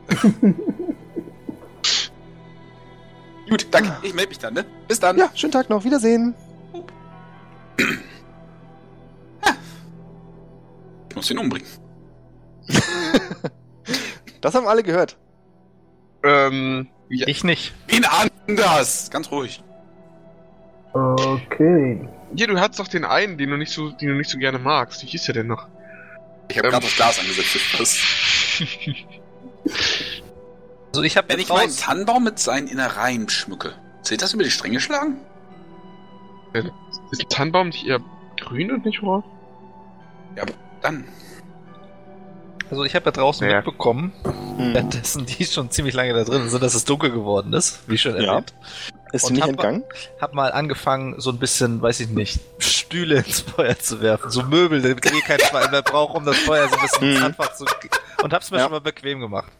Gut, 3.49 3.67
danke. 3.71 3.93
Ich 4.01 4.13
melde 4.13 4.29
mich 4.29 4.39
dann, 4.39 4.53
ne? 4.53 4.65
Bis 4.87 4.99
dann. 4.99 5.17
Ja, 5.17 5.29
schönen 5.35 5.51
Tag 5.51 5.69
noch. 5.69 5.83
Wiedersehen. 5.83 6.33
Ich 11.09 11.15
muss 11.15 11.29
ihn 11.29 11.37
umbringen. 11.37 11.67
Das 14.41 14.55
haben 14.55 14.67
alle 14.67 14.83
gehört. 14.83 15.17
Ähm, 16.21 16.89
Ja. 17.07 17.27
Ich 17.29 17.45
nicht. 17.45 17.73
Wen 17.87 18.03
anders? 18.03 19.09
Ganz 19.09 19.31
ruhig. 19.31 19.63
Okay. 20.93 22.07
hier, 22.35 22.47
du 22.47 22.59
hattest 22.59 22.79
doch 22.79 22.87
den 22.87 23.03
einen, 23.05 23.37
den 23.37 23.49
du 23.49 23.57
nicht 23.57 23.71
so, 23.73 23.89
den 23.89 24.09
du 24.09 24.15
nicht 24.15 24.29
so 24.29 24.37
gerne 24.37 24.59
magst. 24.59 25.01
Wie 25.03 25.07
hieß 25.07 25.23
der 25.25 25.33
denn 25.35 25.47
noch? 25.47 25.67
Ich 26.49 26.57
habe 26.57 26.67
Ähm. 26.67 26.71
gerade 26.73 26.85
das 26.85 26.95
Glas 26.95 27.19
angesetzt. 27.19 27.57
Das 27.77 27.97
Also 30.95 31.03
ich 31.03 31.17
habe 31.17 31.27
Wenn 31.29 31.39
ich 31.39 31.49
jetzt 31.49 31.57
meinen 31.57 31.75
Tannenbaum 31.75 32.23
mit 32.23 32.37
seinen 32.37 32.67
Innereien 32.67 33.27
schmücke, 33.27 33.73
zählt 34.03 34.21
das 34.21 34.33
über 34.33 34.43
die 34.43 34.51
Stränge 34.51 34.79
schlagen? 34.79 35.17
Ist 36.53 37.21
ein 37.23 37.29
Tannenbaum 37.29 37.69
nicht 37.69 37.87
eher 37.87 37.99
grün 38.39 38.71
und 38.71 38.85
nicht 38.85 39.01
rot? 39.01 39.23
Dann. 40.81 41.05
also 42.69 42.83
ich 42.83 42.93
habe 42.93 43.05
ja 43.05 43.11
draußen 43.11 43.49
Ja. 43.49 43.55
mitbekommen, 43.57 44.11
Hm. 44.57 44.73
währenddessen 44.73 45.25
die 45.25 45.45
schon 45.45 45.71
ziemlich 45.71 45.95
lange 45.95 46.13
da 46.13 46.23
drin 46.25 46.49
sind, 46.49 46.61
dass 46.61 46.75
es 46.75 46.85
dunkel 46.85 47.09
geworden 47.11 47.53
ist, 47.53 47.87
wie 47.89 47.97
schon 47.97 48.21
Ja. 48.21 48.43
Ist 49.13 49.25
Und 49.25 49.33
nicht 49.33 49.43
hab- 49.43 49.49
entgangen? 49.51 49.83
Hab 50.19 50.33
mal 50.33 50.51
angefangen, 50.51 51.15
so 51.21 51.29
ein 51.29 51.37
bisschen, 51.39 51.81
weiß 51.81 51.99
ich 52.01 52.09
nicht, 52.09 52.39
Stühle 52.57 53.17
ins 53.19 53.41
Feuer 53.41 53.77
zu 53.79 54.01
werfen, 54.01 54.29
so 54.31 54.41
Möbel, 54.43 54.81
damit 54.81 55.05
eh 55.05 55.21
kein 55.21 55.39
Schwein 55.39 55.69
mehr 55.71 55.83
braucht, 55.83 56.15
um 56.17 56.25
das 56.25 56.37
Feuer 56.39 56.67
so 56.67 56.75
ein 56.75 56.81
bisschen 56.81 57.17
Mhm. 57.19 57.23
einfach 57.23 57.53
zu 57.53 57.63
und 58.23 58.33
hab's 58.33 58.49
mir 58.51 58.57
Ja. 58.57 58.63
schon 58.63 58.71
mal 58.71 58.81
bequem 58.81 59.19
gemacht. 59.21 59.51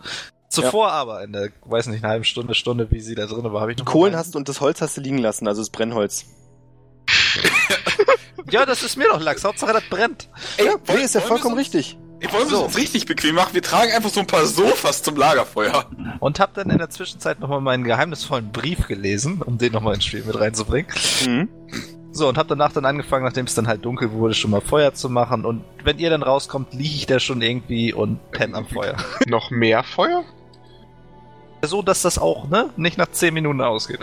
Zuvor 0.50 0.92
aber 0.92 1.24
in 1.24 1.34
der, 1.34 1.50
weiß 1.66 1.88
nicht, 1.88 2.04
eine 2.04 2.12
halbe 2.12 2.26
Stunde, 2.26 2.54
Stunde, 2.56 2.90
wie 2.92 3.00
sie 3.00 3.16
da 3.16 3.26
drin 3.28 3.44
war, 3.54 3.62
habe 3.62 3.72
ich 3.72 3.78
noch 3.78 3.86
Kohlen 3.86 4.14
mal- 4.14 4.20
hast 4.20 4.34
du 4.34 4.40
und 4.40 4.50
das 4.50 4.60
Holz 4.60 4.82
hast 4.82 4.98
du 4.98 5.02
liegen 5.02 5.20
lassen, 5.20 5.48
also 5.48 5.62
das 5.62 5.70
Brennholz. 5.70 6.26
Ja, 8.52 8.66
das 8.66 8.84
ist 8.84 8.98
mir 8.98 9.06
doch 9.06 9.20
Lachs. 9.22 9.44
Hauptsache 9.46 9.74
das 9.74 9.84
brennt. 9.90 10.28
Ey, 10.58 10.66
Ja, 10.66 10.72
wollen- 10.74 11.00
nee, 11.00 11.06
ist 11.06 11.16
ja 11.16 11.22
vollkommen 11.22 11.56
richtig. 11.56 11.98
Wollen 12.32 12.45
wir 12.45 12.50
So. 12.50 12.58
es 12.58 12.64
uns 12.68 12.78
richtig 12.78 13.06
bequem 13.06 13.36
machen? 13.36 13.54
Wir 13.54 13.62
tragen 13.62 13.91
einfach 13.91 14.10
so 14.10 14.20
ein 14.20 14.28
paar 14.28 14.45
Sofas 14.45 15.04
zum 15.04 15.16
Lagerfeuer. 15.16 15.86
Und 16.20 16.40
hab 16.40 16.54
dann 16.54 16.70
in 16.70 16.78
der 16.78 16.90
Zwischenzeit 16.90 17.40
nochmal 17.40 17.62
meinen 17.62 17.84
geheimnisvollen 17.84 18.52
Brief 18.52 18.88
gelesen, 18.88 19.41
um 19.41 19.58
den 19.58 19.74
nochmal 19.74 19.95
ins 19.95 20.06
Spiel 20.06 20.24
mit 20.24 20.40
reinzubringen. 20.40 20.91
Mhm. 21.26 21.50
So, 22.12 22.30
und 22.30 22.38
hab 22.38 22.48
danach 22.48 22.72
dann 22.72 22.86
angefangen, 22.86 23.26
nachdem 23.26 23.45
es 23.45 23.56
dann 23.56 23.68
halt 23.68 23.84
dunkel 23.84 24.12
wurde, 24.12 24.36
schon 24.36 24.52
mal 24.52 24.62
Feuer 24.62 24.94
zu 24.94 25.10
machen. 25.10 25.45
Und 25.45 25.64
wenn 25.84 25.98
ihr 25.98 26.12
dann 26.12 26.22
rauskommt, 26.22 26.74
liege 26.74 26.95
ich 26.95 27.08
da 27.08 27.20
schon 27.20 27.41
irgendwie 27.41 27.91
und 27.91 28.32
penn 28.32 28.54
am 28.54 28.68
Feuer. 28.68 28.95
Noch 29.28 29.50
mehr 29.52 29.84
Feuer? 29.84 30.24
so, 31.66 31.82
dass 31.82 32.02
das 32.02 32.18
auch, 32.20 32.50
ne, 32.50 32.70
nicht 32.76 32.98
nach 32.98 33.10
10 33.10 33.34
Minuten 33.34 33.62
ausgeht. 33.62 34.00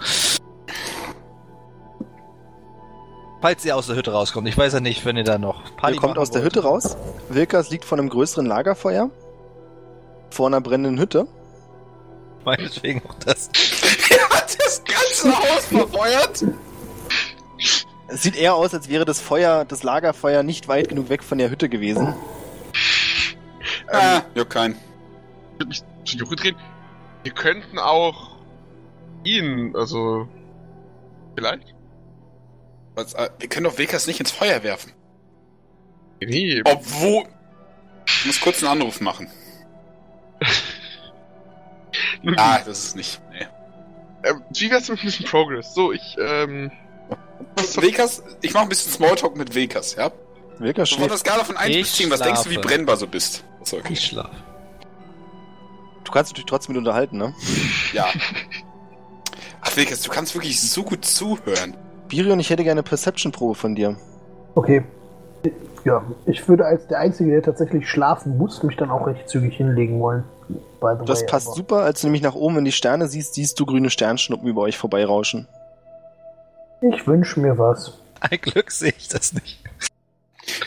Falls 3.41 3.65
ihr 3.65 3.75
aus 3.75 3.87
der 3.87 3.97
Hütte 3.97 4.12
rauskommt. 4.12 4.47
Ich 4.49 4.59
weiß 4.59 4.75
ja 4.75 4.81
nicht, 4.81 5.05
wenn 5.07 5.17
ihr 5.17 5.25
da 5.25 5.39
noch 5.39 5.77
Party 5.77 5.95
Ihr 5.95 6.01
kommt 6.01 6.19
aus 6.19 6.31
der 6.31 6.43
wollt. 6.43 6.57
Hütte 6.57 6.62
raus. 6.62 6.97
Wilkas 7.31 7.71
liegt 7.71 7.85
vor 7.85 7.99
einem 7.99 8.11
größeren 8.11 8.45
Lagerfeuer. 8.45 9.11
Vor 10.31 10.47
einer 10.47 10.61
brennenden 10.61 10.99
Hütte. 10.99 11.27
Meinetwegen 12.45 13.03
auch 13.09 13.15
das. 13.15 13.51
Er 14.11 14.29
hat 14.29 14.59
das 14.59 14.83
ganze 14.85 15.39
Haus 15.39 15.67
verfeuert. 15.67 16.45
Es 18.09 18.23
sieht 18.23 18.35
eher 18.35 18.57
aus, 18.57 18.75
als 18.75 18.89
wäre 18.89 19.05
das 19.05 19.21
Feuer, 19.21 19.65
das 19.65 19.85
Lagerfeuer 19.85 20.43
nicht 20.43 20.67
weit 20.67 20.89
genug 20.89 21.09
weg 21.11 21.23
von 21.23 21.39
der 21.39 21.49
Hütte 21.49 21.69
gewesen. 21.69 22.12
Ah, 23.87 24.23
ja, 24.35 24.45
kein. 24.45 24.73
Ich 24.73 25.59
würde 25.59 25.69
mich 25.69 25.83
zu 26.05 26.17
Juri 26.17 26.35
drehen. 26.37 26.57
Wir 27.23 27.33
könnten 27.33 27.79
auch 27.79 28.31
ihn, 29.23 29.75
also. 29.77 30.27
Vielleicht? 31.37 31.75
Was, 32.95 33.15
äh, 33.15 33.31
wir 33.39 33.49
können 33.49 33.65
doch 33.65 33.79
Wilkas 33.79 34.07
nicht 34.07 34.21
ins 34.21 34.31
Feuer 34.31 34.62
werfen. 34.62 34.93
Nee. 36.21 36.62
Obwohl. 36.65 37.25
Ich 38.07 38.27
muss 38.27 38.41
kurz 38.41 38.62
einen 38.62 38.73
Anruf 38.81 39.01
machen. 39.01 39.29
Ah, 42.37 42.61
das 42.65 42.85
ist 42.85 42.97
nicht. 42.97 43.21
Nee. 43.33 43.47
ähm, 44.25 44.43
wie 44.55 44.71
wär's 44.71 44.89
mit 44.89 45.01
ein 45.01 45.07
bisschen 45.07 45.25
Progress? 45.27 45.75
So, 45.75 45.93
ich, 45.93 46.17
ähm. 46.21 46.71
Wilkas, 47.77 48.23
ich 48.43 48.53
mache 48.53 48.65
ein 48.65 48.69
bisschen 48.69 48.93
Smalltalk 48.93 49.37
mit 49.37 49.55
Wilkas, 49.55 49.95
ja? 49.97 50.12
Wilkas 50.59 50.91
So 50.91 50.97
von 50.97 51.05
der 51.05 51.17
schläft. 51.17 51.27
Skala 51.27 51.45
von 51.45 51.57
1 51.57 51.75
Ich 51.75 51.83
bis 51.83 51.95
10, 51.95 52.11
was 52.11 52.21
denkst 52.21 52.43
du, 52.45 52.51
wie 52.51 52.55
schlafe. 52.55 52.69
brennbar 52.69 52.97
du 52.99 53.07
bist? 53.07 53.45
Achso, 53.61 53.79
okay. 53.79 53.95
Ich 53.95 54.05
schlaf. 54.05 54.31
Du 56.05 56.12
kannst 56.12 56.37
dich 56.37 56.45
trotzdem 56.45 56.75
mit 56.75 56.81
unterhalten, 56.81 57.17
ne? 57.19 57.35
Ja. 57.93 58.07
Ach, 59.62 59.77
Wilkas, 59.77 60.03
du 60.03 60.11
kannst 60.11 60.35
wirklich 60.35 60.61
so 60.61 60.83
gut 60.83 61.05
zuhören. 61.05 61.77
Birion, 62.11 62.39
ich 62.41 62.51
hätte 62.51 62.62
gerne 62.65 62.81
eine 62.81 62.89
Perception-Probe 62.89 63.55
von 63.55 63.74
dir. 63.74 63.97
Okay. 64.55 64.82
Ja, 65.85 66.05
ich 66.27 66.47
würde 66.47 66.66
als 66.66 66.87
der 66.89 66.99
Einzige, 66.99 67.31
der 67.31 67.43
tatsächlich 67.43 67.89
schlafen 67.89 68.37
muss, 68.37 68.62
mich 68.62 68.77
dann 68.77 68.91
auch 68.91 69.07
recht 69.07 69.27
zügig 69.31 69.57
hinlegen 69.57 69.99
wollen. 70.01 70.24
Das 70.81 71.20
way, 71.20 71.27
passt 71.27 71.47
aber- 71.47 71.57
super. 71.57 71.77
Als 71.78 72.03
du 72.03 72.09
nämlich 72.09 72.23
nach 72.23 72.35
oben 72.35 72.59
in 72.59 72.65
die 72.66 72.73
Sterne 72.73 73.09
siehst, 73.09 73.35
siehst 73.35 73.59
du 73.59 73.65
grüne 73.65 73.89
Sternschnuppen 73.89 74.47
über 74.47 74.61
euch 74.62 74.77
vorbeirauschen. 74.77 75.49
Ich 76.82 77.07
wünsche 77.07 77.41
mir 77.41 77.57
was. 77.57 77.99
Ein 78.20 78.39
Glück 78.41 78.70
sehe 78.70 78.93
ich 78.97 79.09
das 79.09 79.32
nicht. 79.32 79.62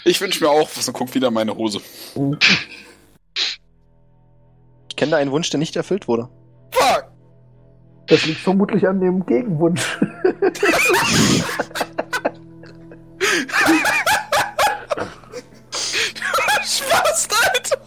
Ich 0.06 0.20
wünsche 0.22 0.44
mir 0.44 0.50
auch 0.50 0.70
was 0.76 0.88
und 0.88 0.94
guck 0.94 1.14
wieder 1.14 1.28
in 1.28 1.34
meine 1.34 1.56
Hose. 1.56 1.80
Ich 4.90 4.96
kenne 4.96 5.12
da 5.12 5.18
einen 5.18 5.32
Wunsch, 5.32 5.50
der 5.50 5.60
nicht 5.60 5.76
erfüllt 5.76 6.08
wurde. 6.08 6.30
Fuck! 6.72 7.06
Das 8.14 8.28
liegt 8.28 8.42
vermutlich 8.42 8.88
an 8.88 9.00
dem 9.00 9.26
Gegenwunsch. 9.26 9.98
Spaß, 16.64 17.28
Alter! 17.52 17.80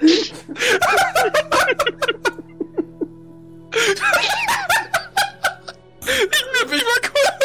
ich 0.00 0.32
nimm 6.54 6.70
mich 6.70 6.84
mal 6.84 7.00
kurz. 7.10 7.42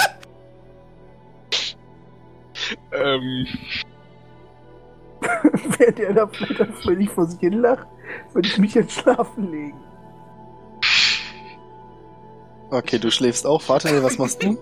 Ähm. 2.92 3.48
Während 5.80 5.98
ihr 5.98 6.14
da 6.14 6.28
vielleicht 6.28 6.74
völlig 6.84 7.10
vor 7.10 7.26
sich 7.26 7.40
hin 7.40 7.54
lacht, 7.54 7.88
würde 8.34 8.48
ich 8.48 8.60
mich 8.60 8.76
jetzt 8.76 8.92
schlafen 8.92 9.50
legen. 9.52 9.85
Okay, 12.78 13.00
du 13.00 13.10
schläfst 13.10 13.46
auch. 13.46 13.62
Warte, 13.70 14.04
was 14.04 14.18
machst 14.18 14.44
du? 14.44 14.58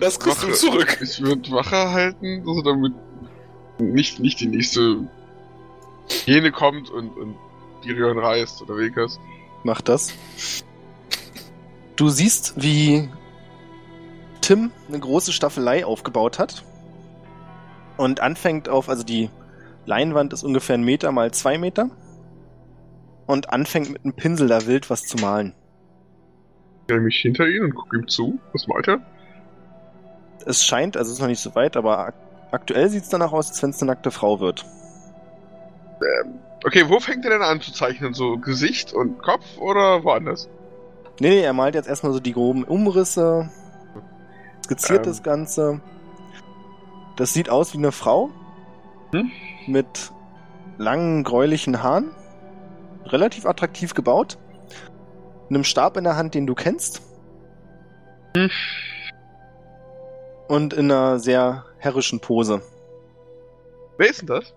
Das 0.00 0.20
kriegst 0.20 0.42
du 0.42 0.48
Wache- 0.48 0.52
zurück. 0.56 0.98
Ich 1.02 1.20
würde 1.22 1.50
Wache 1.50 1.90
halten, 1.90 2.44
also 2.46 2.60
damit 2.60 2.92
nicht, 3.78 4.20
nicht 4.20 4.38
die 4.40 4.48
nächste 4.48 4.98
Hyäne 6.26 6.52
kommt 6.52 6.90
und, 6.90 7.16
und 7.16 7.36
Dirion 7.82 8.18
reißt 8.18 8.60
oder 8.60 8.76
Vekas. 8.76 9.18
Mach 9.62 9.80
das. 9.80 10.12
Du 11.96 12.10
siehst, 12.10 12.52
wie 12.56 13.08
Tim 14.42 14.70
eine 14.88 14.98
große 15.00 15.32
Staffelei 15.32 15.86
aufgebaut 15.86 16.38
hat 16.38 16.64
und 17.96 18.20
anfängt 18.20 18.68
auf, 18.68 18.90
also 18.90 19.04
die 19.04 19.30
Leinwand 19.86 20.34
ist 20.34 20.42
ungefähr 20.42 20.76
ein 20.76 20.84
Meter 20.84 21.12
mal 21.12 21.32
zwei 21.32 21.56
Meter 21.56 21.88
und 23.26 23.50
anfängt 23.50 23.90
mit 23.90 24.04
einem 24.04 24.12
Pinsel 24.12 24.48
da 24.48 24.66
wild 24.66 24.90
was 24.90 25.04
zu 25.04 25.16
malen. 25.16 25.54
Ich 26.86 27.00
mich 27.00 27.16
hinter 27.16 27.46
ihn 27.48 27.62
und 27.64 27.74
gucke 27.74 27.96
ihm 27.96 28.08
zu. 28.08 28.38
Was 28.52 28.68
weiter? 28.68 29.00
Es 30.46 30.64
scheint, 30.64 30.96
also 30.96 31.08
es 31.10 31.16
ist 31.16 31.20
noch 31.20 31.28
nicht 31.28 31.40
so 31.40 31.54
weit, 31.54 31.76
aber 31.76 31.98
ak 31.98 32.14
aktuell 32.50 32.88
sieht 32.88 33.02
es 33.04 33.08
danach 33.08 33.32
aus, 33.32 33.48
als 33.48 33.62
wenn 33.62 33.70
es 33.70 33.82
eine 33.82 33.90
nackte 33.92 34.10
Frau 34.10 34.38
wird. 34.38 34.64
Okay, 36.64 36.84
wo 36.88 37.00
fängt 37.00 37.24
er 37.24 37.30
denn 37.32 37.42
an 37.42 37.60
zu 37.60 37.72
zeichnen? 37.72 38.14
So 38.14 38.38
Gesicht 38.38 38.92
und 38.92 39.18
Kopf 39.18 39.58
oder 39.58 40.04
woanders? 40.04 40.48
Nee, 41.20 41.30
nee, 41.30 41.40
er 41.40 41.52
malt 41.52 41.74
jetzt 41.74 41.88
erstmal 41.88 42.12
so 42.12 42.20
die 42.20 42.32
groben 42.32 42.64
Umrisse, 42.64 43.50
skizziert 44.64 45.00
Ähm. 45.00 45.12
das 45.12 45.22
Ganze. 45.22 45.80
Das 47.16 47.32
sieht 47.32 47.48
aus 47.50 47.72
wie 47.74 47.78
eine 47.78 47.92
Frau 47.92 48.30
Hm? 49.12 49.30
mit 49.66 50.12
langen, 50.78 51.22
gräulichen 51.24 51.82
Haaren, 51.82 52.10
relativ 53.06 53.46
attraktiv 53.46 53.94
gebaut, 53.94 54.38
einem 55.50 55.64
Stab 55.64 55.96
in 55.96 56.04
der 56.04 56.16
Hand, 56.16 56.34
den 56.34 56.46
du 56.46 56.54
kennst, 56.54 57.02
Hm. 58.36 58.50
und 60.48 60.72
in 60.72 60.90
einer 60.90 61.18
sehr 61.20 61.64
herrischen 61.78 62.20
Pose. 62.20 62.62
Wer 63.98 64.10
ist 64.10 64.20
denn 64.20 64.26
das? 64.28 64.52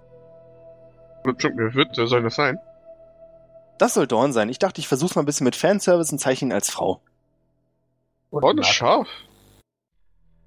Wer 1.23 1.73
wird, 1.76 1.97
wer 1.97 2.07
soll 2.07 2.23
das 2.23 2.35
sein? 2.35 2.57
Das 3.77 3.93
soll 3.93 4.07
Dorn 4.07 4.34
sein. 4.34 4.49
Ich 4.49 4.57
dachte, 4.59 4.80
ich 4.81 4.88
versuch's 4.88 5.15
mal 5.15 5.22
ein 5.22 5.26
bisschen 5.27 5.43
mit 5.45 5.55
Fanservice 5.55 6.11
und 6.11 6.18
zeichne 6.19 6.47
ihn 6.49 6.53
als 6.53 6.69
Frau. 6.72 6.99
Oh, 8.31 8.39
das 8.39 8.55
nackt. 8.55 8.65
scharf. 8.68 9.07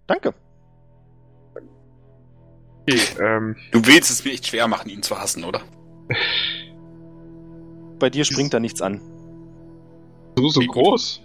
Danke. 0.08 0.34
Okay, 2.88 3.00
ähm, 3.20 3.56
Du 3.70 3.86
willst 3.86 4.10
es 4.10 4.24
mir 4.24 4.32
echt 4.32 4.48
schwer 4.48 4.66
machen, 4.66 4.88
ihn 4.90 5.02
zu 5.04 5.16
hassen, 5.20 5.44
oder? 5.44 5.60
Bei 8.00 8.10
dir 8.10 8.24
springt 8.24 8.52
da 8.52 8.58
nichts 8.58 8.82
an. 8.82 9.00
So, 10.40 10.48
so 10.48 10.60
groß. 10.60 11.22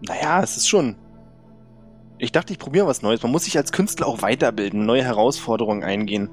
Naja, 0.00 0.42
es 0.42 0.56
ist 0.56 0.68
schon. 0.68 0.96
Ich 2.18 2.32
dachte, 2.32 2.52
ich 2.52 2.58
probiere 2.58 2.86
was 2.86 3.02
Neues. 3.02 3.22
Man 3.22 3.32
muss 3.32 3.44
sich 3.44 3.56
als 3.56 3.72
Künstler 3.72 4.06
auch 4.06 4.22
weiterbilden, 4.22 4.86
neue 4.86 5.04
Herausforderungen 5.04 5.84
eingehen. 5.84 6.30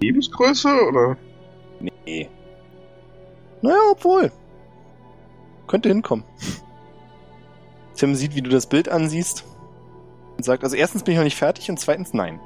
Lebensgröße 0.00 0.68
oder? 0.88 1.16
Nee. 1.80 2.28
Naja, 3.62 3.80
obwohl. 3.90 4.30
Könnte 5.66 5.88
hinkommen. 5.88 6.24
Tim 7.94 8.14
sieht, 8.14 8.34
wie 8.34 8.42
du 8.42 8.50
das 8.50 8.66
Bild 8.66 8.88
ansiehst 8.88 9.44
und 10.36 10.44
sagt, 10.44 10.64
also 10.64 10.76
erstens 10.76 11.04
bin 11.04 11.12
ich 11.12 11.18
noch 11.18 11.24
nicht 11.24 11.38
fertig 11.38 11.70
und 11.70 11.78
zweitens 11.78 12.12
nein. 12.12 12.40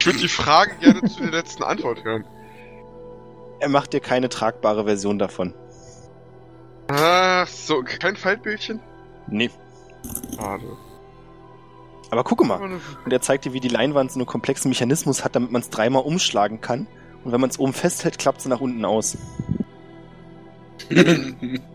Ich 0.00 0.06
würde 0.06 0.18
die 0.18 0.28
Frage 0.28 0.76
gerne 0.80 1.02
zu 1.08 1.22
der 1.22 1.30
letzten 1.30 1.62
Antwort 1.62 2.04
hören. 2.04 2.24
Er 3.60 3.68
macht 3.68 3.92
dir 3.92 4.00
keine 4.00 4.28
tragbare 4.28 4.84
Version 4.84 5.18
davon. 5.18 5.54
Ach 6.88 7.46
so, 7.46 7.82
kein 7.82 8.16
Faltbildchen? 8.16 8.80
Nee. 9.28 9.50
Schade. 10.36 10.76
Aber 12.10 12.24
gucke 12.24 12.44
mal. 12.44 12.80
Und 13.04 13.12
er 13.12 13.20
zeigt 13.20 13.44
dir, 13.44 13.52
wie 13.52 13.60
die 13.60 13.68
Leinwand 13.68 14.10
so 14.10 14.18
einen 14.18 14.26
komplexen 14.26 14.70
Mechanismus 14.70 15.24
hat, 15.24 15.36
damit 15.36 15.52
man 15.52 15.60
es 15.60 15.68
dreimal 15.68 16.02
umschlagen 16.02 16.60
kann. 16.60 16.86
Und 17.24 17.32
wenn 17.32 17.40
man 17.40 17.50
es 17.50 17.58
oben 17.58 17.74
festhält, 17.74 18.18
klappt 18.18 18.40
sie 18.40 18.48
nach 18.48 18.60
unten 18.60 18.84
aus. 18.84 19.18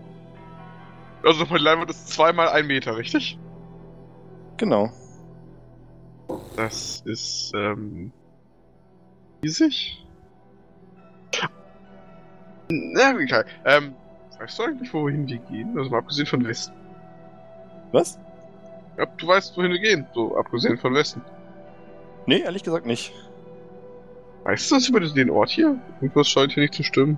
Also 1.25 1.45
meine 1.45 1.63
Leinwand 1.63 1.89
ist 1.89 2.09
zweimal 2.09 2.49
ein 2.49 2.67
Meter, 2.67 2.97
richtig? 2.97 3.39
Genau. 4.57 4.91
Das 6.57 7.01
ist, 7.05 7.53
ähm... 7.55 8.11
riesig? 9.41 10.05
Na, 12.69 13.17
egal. 13.17 13.45
Ähm, 13.65 13.95
weißt 14.43 14.59
du 14.59 14.63
eigentlich, 14.63 14.93
wohin 14.93 15.27
wir 15.27 15.37
gehen? 15.37 15.77
Also 15.77 15.89
mal 15.89 15.99
abgesehen 15.99 16.25
von 16.27 16.43
Westen. 16.43 16.73
Was? 17.93 18.19
Ja, 18.97 19.05
du 19.05 19.27
weißt, 19.27 19.55
wohin 19.55 19.71
wir 19.71 19.79
gehen, 19.79 20.05
so 20.13 20.35
abgesehen 20.37 20.77
von 20.77 20.93
Westen. 20.93 21.21
Nee, 22.25 22.39
ehrlich 22.41 22.63
gesagt 22.63 22.85
nicht. 22.85 23.13
Weißt 24.43 24.69
du 24.69 24.75
was 24.75 24.89
über 24.89 24.99
den 24.99 25.29
Ort 25.29 25.49
hier? 25.49 25.79
Irgendwas 26.01 26.27
scheint 26.27 26.51
hier 26.51 26.61
nicht 26.63 26.73
zu 26.73 26.83
stimmen. 26.83 27.17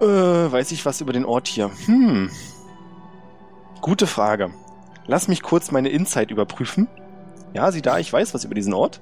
Äh, 0.00 0.04
weiß 0.04 0.72
ich 0.72 0.84
was 0.84 1.00
über 1.00 1.14
den 1.14 1.24
Ort 1.24 1.48
hier? 1.48 1.70
Hm. 1.86 2.30
Gute 3.80 4.06
Frage. 4.06 4.50
Lass 5.06 5.26
mich 5.26 5.42
kurz 5.42 5.70
meine 5.70 5.88
Insight 5.88 6.30
überprüfen. 6.30 6.86
Ja, 7.54 7.72
sieh 7.72 7.80
da, 7.80 7.98
ich 7.98 8.12
weiß 8.12 8.34
was 8.34 8.44
über 8.44 8.54
diesen 8.54 8.74
Ort. 8.74 9.00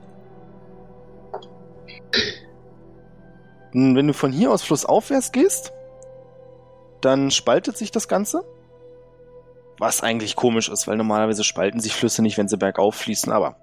Hm, 3.73 3.97
Wenn 3.97 4.07
du 4.07 4.15
von 4.15 4.31
hier 4.31 4.53
aus 4.53 4.63
flussaufwärts 4.63 5.33
gehst, 5.33 5.73
dann 7.01 7.31
spaltet 7.31 7.77
sich 7.77 7.91
das 7.91 8.09
Ganze. 8.09 8.45
Was 9.79 10.03
eigentlich 10.03 10.37
komisch 10.37 10.69
ist, 10.69 10.87
weil 10.89 10.97
normalerweise 10.97 11.45
spalten 11.45 11.81
sich 11.81 11.95
Flüsse 11.95 12.23
nicht, 12.23 12.39
wenn 12.39 12.49
sie 12.49 12.57
bergauf 12.57 12.95
fließen, 12.95 13.31
aber 13.31 13.57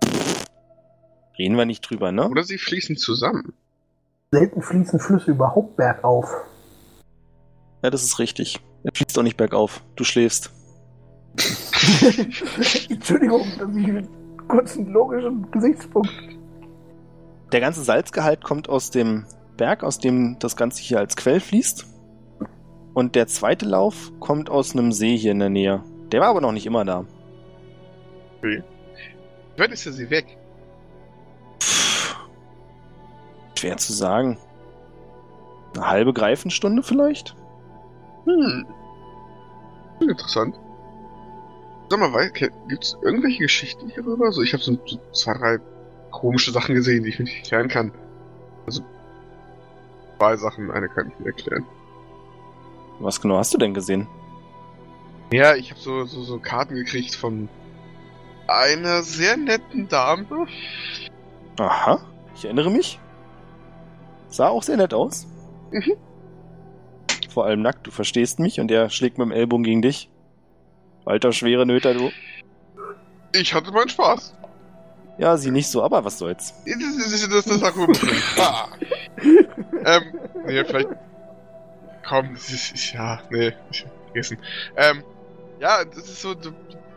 reden 1.38 1.57
wir 1.57 1.65
nicht 1.65 1.81
drüber, 1.81 2.11
ne? 2.11 2.30
Oder 2.30 2.43
sie 2.43 2.57
fließen 2.57 2.97
zusammen. 2.97 3.53
Selten 4.31 4.61
fließen 4.61 4.99
Flüsse 4.99 5.31
überhaupt 5.31 5.76
bergauf. 5.76 6.27
Ja, 7.84 7.89
das 7.89 8.03
ist 8.03 8.19
richtig. 8.19 8.60
Er 8.84 8.91
fließt 8.93 9.18
auch 9.18 9.23
nicht 9.23 9.38
bergauf. 9.38 9.84
Du 9.95 10.03
schläfst. 10.03 10.51
Entschuldigung, 12.89 13.45
dass 13.57 13.76
ich 13.76 13.88
einen 13.88 14.07
kurzen 14.47 14.88
logischen 14.88 15.49
Gesichtspunkt. 15.51 16.11
Der 17.51 17.60
ganze 17.60 17.84
Salzgehalt 17.84 18.43
kommt 18.43 18.69
aus 18.69 18.89
dem 18.89 19.26
Berg, 19.57 19.84
aus 19.84 19.99
dem 19.99 20.38
das 20.39 20.55
Ganze 20.55 20.81
hier 20.81 20.99
als 20.99 21.15
Quell 21.15 21.39
fließt. 21.39 21.85
Und 22.94 23.15
der 23.15 23.28
zweite 23.28 23.65
Lauf 23.65 24.11
kommt 24.20 24.49
aus 24.49 24.74
einem 24.74 24.91
See 24.91 25.18
hier 25.18 25.32
in 25.32 25.40
der 25.40 25.49
Nähe. 25.49 25.84
Der 26.11 26.22
war 26.22 26.30
aber 26.30 26.41
noch 26.41 26.52
nicht 26.52 26.65
immer 26.65 26.86
da. 26.86 27.06
Wann 29.57 29.72
ist 29.72 29.86
der 29.86 29.94
See 29.94 30.10
weg? 30.10 30.38
Pff, 31.60 32.15
schwer 33.57 33.78
zu 33.78 33.94
sagen. 33.94 34.38
Eine 35.76 35.88
halbe 35.90 36.14
Greifenstunde 36.14 36.84
vielleicht? 36.84 37.36
Hm. 38.26 38.65
Interessant. 40.02 40.56
Sag 41.90 41.99
mal, 41.99 42.30
ke- 42.32 42.52
gibt's 42.68 42.98
irgendwelche 43.02 43.40
Geschichten 43.44 43.90
hierüber? 43.90 44.26
Also 44.26 44.41
ich 44.41 44.53
habe 44.53 44.64
so, 44.64 44.78
so 44.86 44.99
zwei, 45.14 45.34
drei 45.34 45.60
komische 46.11 46.52
Sachen 46.52 46.76
gesehen, 46.76 47.03
die 47.03 47.10
ich 47.10 47.20
nicht 47.20 47.36
erklären 47.38 47.68
kann. 47.70 47.91
Also 48.65 48.84
zwei 50.18 50.36
Sachen, 50.38 50.72
eine 50.72 50.90
kann 50.90 51.10
ich 51.10 51.20
mir 51.20 51.28
erklären. 51.28 51.65
Was 52.99 53.22
genau 53.22 53.38
hast 53.38 53.53
du 53.53 53.57
denn 53.57 53.74
gesehen? 53.74 54.07
Ja, 55.32 55.56
ich 55.56 55.72
habe 55.72 55.80
so, 55.80 56.06
so, 56.06 56.22
so 56.22 56.40
Karten 56.40 56.76
gekriegt 56.76 57.15
von 57.15 57.49
einer 58.48 59.03
sehr 59.03 59.38
netten 59.38 59.88
Dame. 59.88 60.48
Aha, 61.60 61.99
ich 62.36 62.45
erinnere 62.45 62.70
mich. 62.70 62.99
Sah 64.30 64.49
auch 64.49 64.64
sehr 64.64 64.78
nett 64.78 64.94
aus. 64.94 65.28
Mhm. 65.72 65.94
Vor 67.30 67.45
allem 67.45 67.61
nackt, 67.61 67.88
du 67.88 67.91
verstehst 67.91 68.40
mich 68.40 68.60
und 68.60 68.70
er 68.70 68.90
schlägt 68.90 69.18
mit 69.18 69.26
dem 69.26 69.32
Ellbogen 69.32 69.64
gegen 69.64 69.82
dich. 69.82 70.10
Alter, 71.06 71.32
schwere 71.32 71.65
Nöter, 71.65 71.94
du. 71.94 72.11
Ich 73.34 73.53
hatte 73.53 73.72
meinen 73.72 73.90
Spaß. 73.90 74.36
Ja, 75.18 75.38
sie 75.38 75.52
nicht 75.52 75.68
so, 75.68 75.84
aber 75.84 76.06
was 76.06 76.18
soll's. 76.18 76.53
Das 76.65 76.76
ist 76.76 77.32
das, 77.32 77.45
das, 77.45 77.60
das 77.60 77.74
ah. 78.40 78.68
ähm, 79.86 80.03
nee, 80.45 80.64
vielleicht. 80.64 80.90
Komm, 82.14 82.35
das 82.35 82.49
ist, 82.52 82.76
ist 82.76 82.94
ja, 82.94 83.19
nee, 83.31 83.53
ich 83.72 83.85
hab 83.85 83.91
vergessen. 84.06 84.38
Ähm, 84.77 85.03
ja, 85.60 85.84
das 85.84 86.07
ist 86.07 86.22
so, 86.22 86.35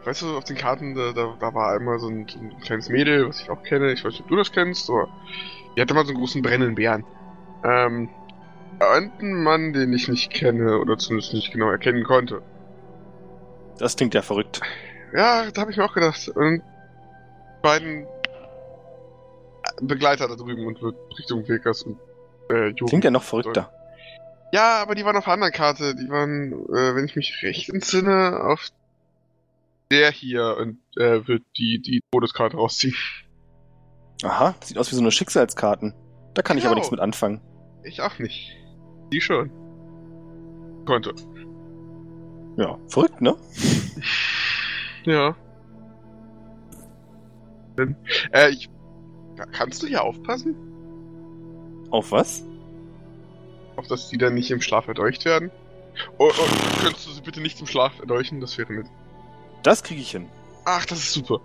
weißt 0.05 0.21
du, 0.21 0.37
auf 0.37 0.45
den 0.45 0.57
Karten, 0.57 0.95
da, 0.95 1.13
da, 1.13 1.35
da 1.41 1.55
war 1.55 1.73
einmal 1.73 1.99
so 1.99 2.09
ein, 2.09 2.27
so 2.29 2.39
ein 2.39 2.61
kleines 2.61 2.91
Mädel, 2.91 3.27
was 3.27 3.41
ich 3.41 3.49
auch 3.49 3.63
kenne, 3.63 3.93
ich 3.93 4.05
weiß 4.05 4.13
nicht, 4.13 4.23
ob 4.25 4.29
du 4.29 4.37
das 4.37 4.53
kennst, 4.53 4.91
aber 4.91 5.09
die 5.75 5.81
hatte 5.81 5.95
mal 5.95 6.05
so 6.05 6.11
einen 6.11 6.19
großen 6.19 6.43
brennenden 6.43 6.75
Bären. 6.75 7.03
Ähm, 7.65 8.11
und 8.73 9.13
einen 9.19 9.43
Mann, 9.43 9.73
den 9.73 9.91
ich 9.95 10.07
nicht 10.07 10.31
kenne, 10.31 10.79
oder 10.79 10.99
zumindest 10.99 11.33
nicht 11.33 11.51
genau 11.51 11.71
erkennen 11.71 12.05
konnte. 12.05 12.43
Das 13.79 13.97
klingt 13.97 14.13
ja 14.13 14.21
verrückt. 14.21 14.61
Ja, 15.15 15.51
da 15.51 15.63
habe 15.63 15.71
ich 15.71 15.79
mir 15.79 15.85
auch 15.87 15.95
gedacht. 15.95 16.29
Und 16.29 16.59
die 16.59 17.63
beiden 17.63 18.07
Begleiter 19.81 20.29
da 20.29 20.35
drüben 20.35 20.67
und 20.67 20.83
wird 20.83 20.97
Richtung 21.19 21.49
Wilkers 21.49 21.85
und 21.85 21.99
äh, 22.51 22.67
Jugend. 22.69 22.91
Klingt 22.91 23.05
ja 23.05 23.11
noch 23.11 23.23
verrückter. 23.23 23.73
Ja, 24.53 24.81
aber 24.83 24.95
die 24.95 25.05
waren 25.05 25.17
auf 25.17 25.25
der 25.25 25.35
anderen 25.35 25.53
Karte. 25.53 25.95
Die 25.95 26.09
waren, 26.09 26.53
äh, 26.53 26.95
wenn 26.95 27.05
ich 27.05 27.17
mich 27.17 27.43
recht 27.43 27.69
entsinne, 27.69 28.41
auf 28.45 28.69
der 29.91 30.11
hier 30.11 30.57
und 30.59 30.79
äh, 30.97 31.27
wird 31.27 31.45
die, 31.59 31.81
die 31.81 32.01
Todeskarte 32.13 32.57
rausziehen. 32.57 32.95
Aha, 34.23 34.55
sieht 34.63 34.79
aus 34.79 34.91
wie 34.91 34.95
so 34.97 35.01
eine 35.03 35.11
Schicksalskarten. 35.13 35.95
Da 36.35 36.43
kann 36.43 36.57
ich 36.59 36.65
aber 36.65 36.71
Genau. 36.71 36.81
nichts 36.81 36.91
mit 36.91 37.01
anfangen. 37.01 37.41
Ich 37.85 38.01
auch 38.03 38.19
nicht. 38.19 38.57
Die 39.13 39.21
schon. 39.21 39.51
Konnte. 40.87 41.15
Ja, 42.57 42.79
verrückt, 42.89 43.21
ne? 43.21 43.37
Ja. 45.05 45.37
Äh, 48.33 48.51
ich, 48.51 48.71
kannst 49.53 49.83
du 49.83 49.87
hier 49.87 50.03
aufpassen? 50.03 50.57
Auf 51.91 52.11
was? 52.13 52.43
Auf 53.77 53.87
dass 53.89 54.09
die 54.09 54.19
dann 54.19 54.35
nicht 54.35 54.51
im 54.51 54.61
Schlaf 54.61 54.89
erdolcht 54.89 55.25
werden? 55.25 55.51
Oh, 56.19 56.31
oh, 56.31 56.83
könntest 56.83 57.07
du 57.07 57.11
sie 57.13 57.21
bitte 57.21 57.41
nicht 57.41 57.61
im 57.61 57.67
Schlaf 57.67 57.99
erdolchen? 58.01 58.41
Das 58.41 58.57
wäre 58.59 58.73
mit. 58.73 58.87
Das 59.63 59.83
kriege 59.83 60.01
ich 60.01 60.11
hin. 60.11 60.29
Ach, 60.65 60.85
das 60.87 60.99
ist 60.99 61.13
super. 61.13 61.41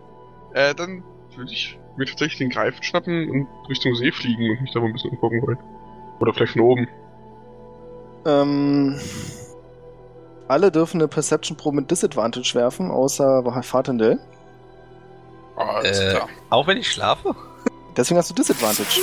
Äh, 0.53 0.75
dann 0.75 1.03
würde 1.35 1.51
ich 1.51 1.77
mir 1.97 2.05
tatsächlich 2.05 2.37
den 2.39 2.49
Greifen 2.49 2.81
schnappen 2.83 3.29
und 3.29 3.47
Richtung 3.69 3.95
See 3.95 4.11
fliegen 4.11 4.49
und 4.49 4.61
mich 4.61 4.71
da 4.73 4.79
mal 4.79 4.87
ein 4.87 4.93
bisschen 4.93 5.11
umgucken 5.11 5.41
wollen. 5.41 5.57
Oder 6.19 6.33
vielleicht 6.33 6.53
von 6.53 6.61
oben. 6.61 6.87
Ähm, 8.25 8.99
alle 10.47 10.71
dürfen 10.71 10.97
eine 11.01 11.07
Perception-Probe 11.07 11.77
mit 11.77 11.91
Disadvantage 11.91 12.53
werfen, 12.55 12.91
außer 12.91 13.43
Fatendell. 13.63 14.19
Alles 15.55 15.99
Äh, 15.99 16.09
klar. 16.15 16.29
auch 16.49 16.67
wenn 16.67 16.77
ich 16.77 16.91
schlafe? 16.91 17.35
Deswegen 17.95 18.17
hast 18.17 18.29
du 18.29 18.33
Disadvantage. 18.35 18.99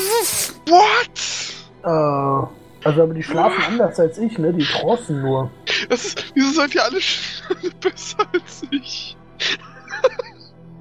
What? 0.67 1.55
Äh, 1.85 2.58
also 2.85 3.03
aber 3.03 3.15
die 3.15 3.23
schlafen 3.23 3.63
anders 3.65 3.99
als 3.99 4.19
ich, 4.19 4.39
ne? 4.39 4.53
Die 4.53 4.65
trossen 4.65 5.23
nur. 5.23 5.51
Das 5.89 6.05
ist, 6.05 6.25
wieso 6.35 6.53
seid 6.53 6.75
ihr 6.75 6.85
alle, 6.85 6.99
besser 7.81 8.19
als 8.33 8.63
ich? 8.71 9.17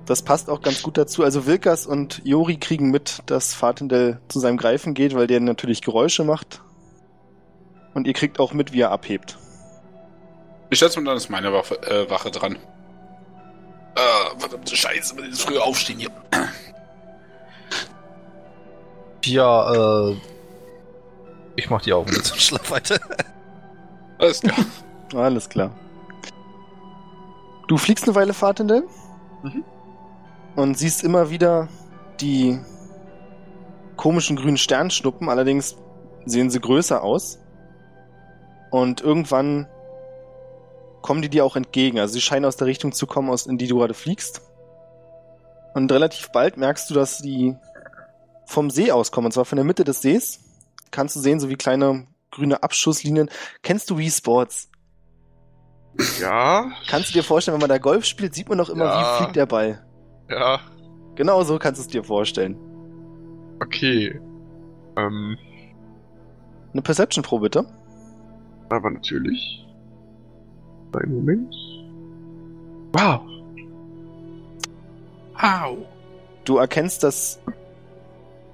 Das 0.06 0.22
passt 0.22 0.49
auch 0.49 0.61
ganz 0.61 0.84
gut 0.84 0.98
dazu. 0.98 1.24
Also 1.24 1.45
Wilkas 1.48 1.86
und 1.86 2.22
Jori 2.24 2.57
kriegen 2.57 2.91
mit, 2.91 3.22
dass 3.26 3.53
Fatendell 3.53 4.22
zu 4.30 4.40
seinem 4.40 4.57
Greifen 4.57 4.94
geht, 4.94 5.15
weil 5.15 5.28
der 5.28 5.41
natürlich 5.41 5.82
Geräusche 5.82 6.24
macht. 6.24 6.61
Und 7.94 8.07
ihr 8.07 8.14
kriegt 8.14 8.40
auch 8.40 8.53
mit, 8.53 8.72
wie 8.72 8.82
er 8.82 8.91
abhebt. 8.91 9.38
Ich 10.69 10.80
schätze 10.80 10.99
mal, 11.02 11.06
dann 11.06 11.18
ist 11.18 11.30
meine 11.30 11.52
Waffe, 11.52 11.82
äh, 11.82 12.10
Wache 12.10 12.32
dran. 12.32 12.57
Äh, 13.95 14.40
verdammte 14.40 14.76
Scheiße, 14.76 15.15
man 15.15 15.30
ist 15.30 15.41
früher 15.41 15.64
aufstehen 15.64 15.99
hier. 15.99 16.11
Ja, 19.26 20.10
äh. 20.11 20.15
Ich 21.57 21.69
mach 21.69 21.81
die 21.81 21.91
Augen 21.91 22.13
jetzt 22.13 22.31
und 22.31 22.41
schlaf 22.41 22.71
weiter. 22.71 22.99
Alles 24.19 24.41
klar. 24.41 24.57
Alles 25.13 25.49
klar. 25.49 25.71
Du 27.67 27.77
fliegst 27.77 28.05
eine 28.05 28.15
Weile, 28.15 28.34
Fatendell. 28.34 28.84
Mhm. 29.43 29.63
Und 30.55 30.77
siehst 30.77 31.03
immer 31.03 31.29
wieder 31.29 31.67
die 32.21 32.59
komischen 33.95 34.38
grünen 34.38 34.57
Sternschnuppen, 34.57 35.29
allerdings 35.29 35.75
sehen 36.25 36.49
sie 36.49 36.59
größer 36.59 37.03
aus. 37.03 37.39
Und 38.69 39.01
irgendwann 39.01 39.67
kommen 41.01 41.21
die 41.21 41.29
dir 41.29 41.43
auch 41.43 41.55
entgegen. 41.55 41.99
Also 41.99 42.13
sie 42.13 42.21
scheinen 42.21 42.45
aus 42.45 42.57
der 42.57 42.67
Richtung 42.67 42.91
zu 42.91 43.07
kommen, 43.07 43.29
aus, 43.29 43.47
in 43.47 43.57
die 43.57 43.67
du 43.67 43.79
gerade 43.79 43.93
fliegst. 43.93 44.41
Und 45.73 45.91
relativ 45.91 46.29
bald 46.31 46.57
merkst 46.57 46.89
du, 46.89 46.93
dass 46.93 47.17
die 47.19 47.55
vom 48.45 48.69
See 48.69 48.91
auskommen. 48.91 49.27
Und 49.27 49.31
zwar 49.31 49.45
von 49.45 49.55
der 49.55 49.65
Mitte 49.65 49.84
des 49.84 50.01
Sees. 50.01 50.39
Kannst 50.91 51.15
du 51.15 51.19
sehen, 51.19 51.39
so 51.39 51.49
wie 51.49 51.55
kleine 51.55 52.07
grüne 52.31 52.61
Abschusslinien. 52.64 53.30
Kennst 53.64 53.89
du 53.89 53.97
Wii 53.97 54.09
Sports? 54.11 54.69
Ja, 56.22 56.69
Kannst 56.88 57.09
du 57.09 57.14
dir 57.14 57.23
vorstellen, 57.23 57.53
wenn 57.55 57.61
man 57.61 57.69
da 57.69 57.77
Golf 57.80 58.05
spielt, 58.05 58.35
sieht 58.35 58.49
man 58.49 58.57
doch 58.59 58.69
immer, 58.69 58.85
Ja. 58.85 58.99
wie 59.14 59.18
fliegt 59.23 59.35
der 59.35 59.45
Ball. 59.47 59.84
ja, 60.30 60.59
Genau 61.15 61.41
so 61.43 61.57
kannst 61.57 61.80
du 61.80 61.81
es 61.84 61.88
dir 61.88 62.03
vorstellen. 62.03 62.55
okay. 63.61 64.19
Ähm, 64.97 65.38
Eine 66.73 66.81
Perception 66.84 67.23
Pro 67.23 67.39
bitte. 67.39 67.65
aber 68.69 68.91
natürlich. 68.91 69.65
Einen 70.93 71.15
Moment. 71.15 71.55
Wow. 72.93 73.22
Au. 75.39 75.77
Du 76.45 76.57
erkennst, 76.57 77.03
dass 77.03 77.39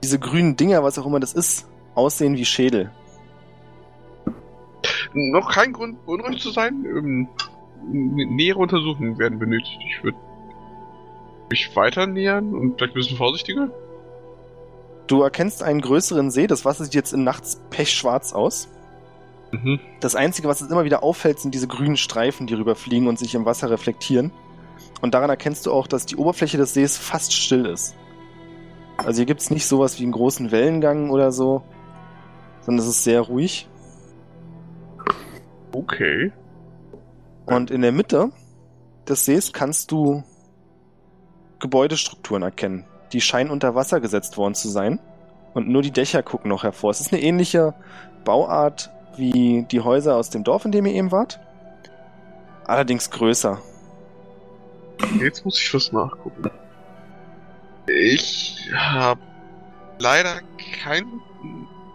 diese 0.03 0.19
grünen 0.19 0.55
Dinger, 0.57 0.83
was 0.83 0.97
auch 0.97 1.05
immer 1.05 1.19
das 1.19 1.33
ist, 1.33 1.67
aussehen 1.95 2.37
wie 2.37 2.45
Schädel. 2.45 2.91
Noch 5.13 5.51
kein 5.51 5.73
Grund, 5.73 6.05
beunruhigt 6.05 6.41
zu 6.41 6.51
sein. 6.51 6.85
Ähm, 6.85 7.27
nähere 7.87 8.59
Untersuchungen 8.59 9.17
werden 9.17 9.39
benötigt. 9.39 9.79
Ich 9.87 10.03
würde 10.03 10.17
mich 11.49 11.75
weiter 11.75 12.07
nähern 12.07 12.53
und 12.53 12.77
vielleicht 12.77 12.93
ein 12.93 12.99
bisschen 12.99 13.17
vorsichtiger. 13.17 13.69
Du 15.07 15.21
erkennst 15.21 15.61
einen 15.61 15.81
größeren 15.81 16.31
See, 16.31 16.47
das 16.47 16.65
Wasser 16.65 16.85
sieht 16.85 16.95
jetzt 16.95 17.13
in 17.13 17.23
nachts 17.23 17.61
pechschwarz 17.69 18.33
aus. 18.33 18.69
Mhm. 19.51 19.79
Das 19.99 20.15
Einzige, 20.15 20.47
was 20.47 20.61
es 20.61 20.71
immer 20.71 20.85
wieder 20.85 21.03
auffällt, 21.03 21.39
sind 21.39 21.53
diese 21.53 21.67
grünen 21.67 21.97
Streifen, 21.97 22.47
die 22.47 22.55
rüberfliegen 22.55 23.07
und 23.07 23.19
sich 23.19 23.35
im 23.35 23.45
Wasser 23.45 23.69
reflektieren. 23.69 24.31
Und 25.01 25.13
daran 25.13 25.29
erkennst 25.29 25.65
du 25.65 25.71
auch, 25.71 25.85
dass 25.87 26.05
die 26.05 26.15
Oberfläche 26.15 26.57
des 26.57 26.73
Sees 26.73 26.97
fast 26.97 27.33
still 27.33 27.65
ist. 27.65 27.95
Also 28.97 29.17
hier 29.17 29.25
gibt's 29.25 29.49
nicht 29.49 29.67
sowas 29.67 29.99
wie 29.99 30.03
einen 30.03 30.13
großen 30.13 30.51
Wellengang 30.51 31.09
oder 31.09 31.31
so, 31.31 31.63
sondern 32.65 32.83
es 32.83 32.89
ist 32.89 33.03
sehr 33.03 33.21
ruhig. 33.21 33.67
Okay. 35.71 36.31
Und 37.45 37.71
in 37.71 37.81
der 37.81 37.91
Mitte 37.91 38.31
des 39.07 39.25
Sees 39.25 39.53
kannst 39.53 39.91
du 39.91 40.23
Gebäudestrukturen 41.59 42.43
erkennen. 42.43 42.85
Die 43.11 43.21
scheinen 43.21 43.49
unter 43.49 43.75
Wasser 43.75 43.99
gesetzt 43.99 44.37
worden 44.37 44.55
zu 44.55 44.69
sein. 44.69 44.99
Und 45.53 45.67
nur 45.67 45.81
die 45.81 45.91
Dächer 45.91 46.23
gucken 46.23 46.49
noch 46.49 46.63
hervor. 46.63 46.91
Es 46.91 47.01
ist 47.01 47.13
eine 47.13 47.21
ähnliche 47.21 47.73
Bauart 48.25 48.89
wie 49.17 49.65
die 49.69 49.81
Häuser 49.81 50.15
aus 50.15 50.29
dem 50.29 50.43
Dorf, 50.43 50.65
in 50.65 50.71
dem 50.71 50.85
ihr 50.85 50.93
eben 50.93 51.11
wart. 51.11 51.39
Allerdings 52.65 53.09
größer. 53.09 53.59
Jetzt 55.19 55.45
muss 55.45 55.59
ich 55.59 55.73
was 55.73 55.91
nachgucken. 55.91 56.49
Ich 57.87 58.69
habe 58.73 59.19
leider 59.99 60.41
keine 60.81 61.07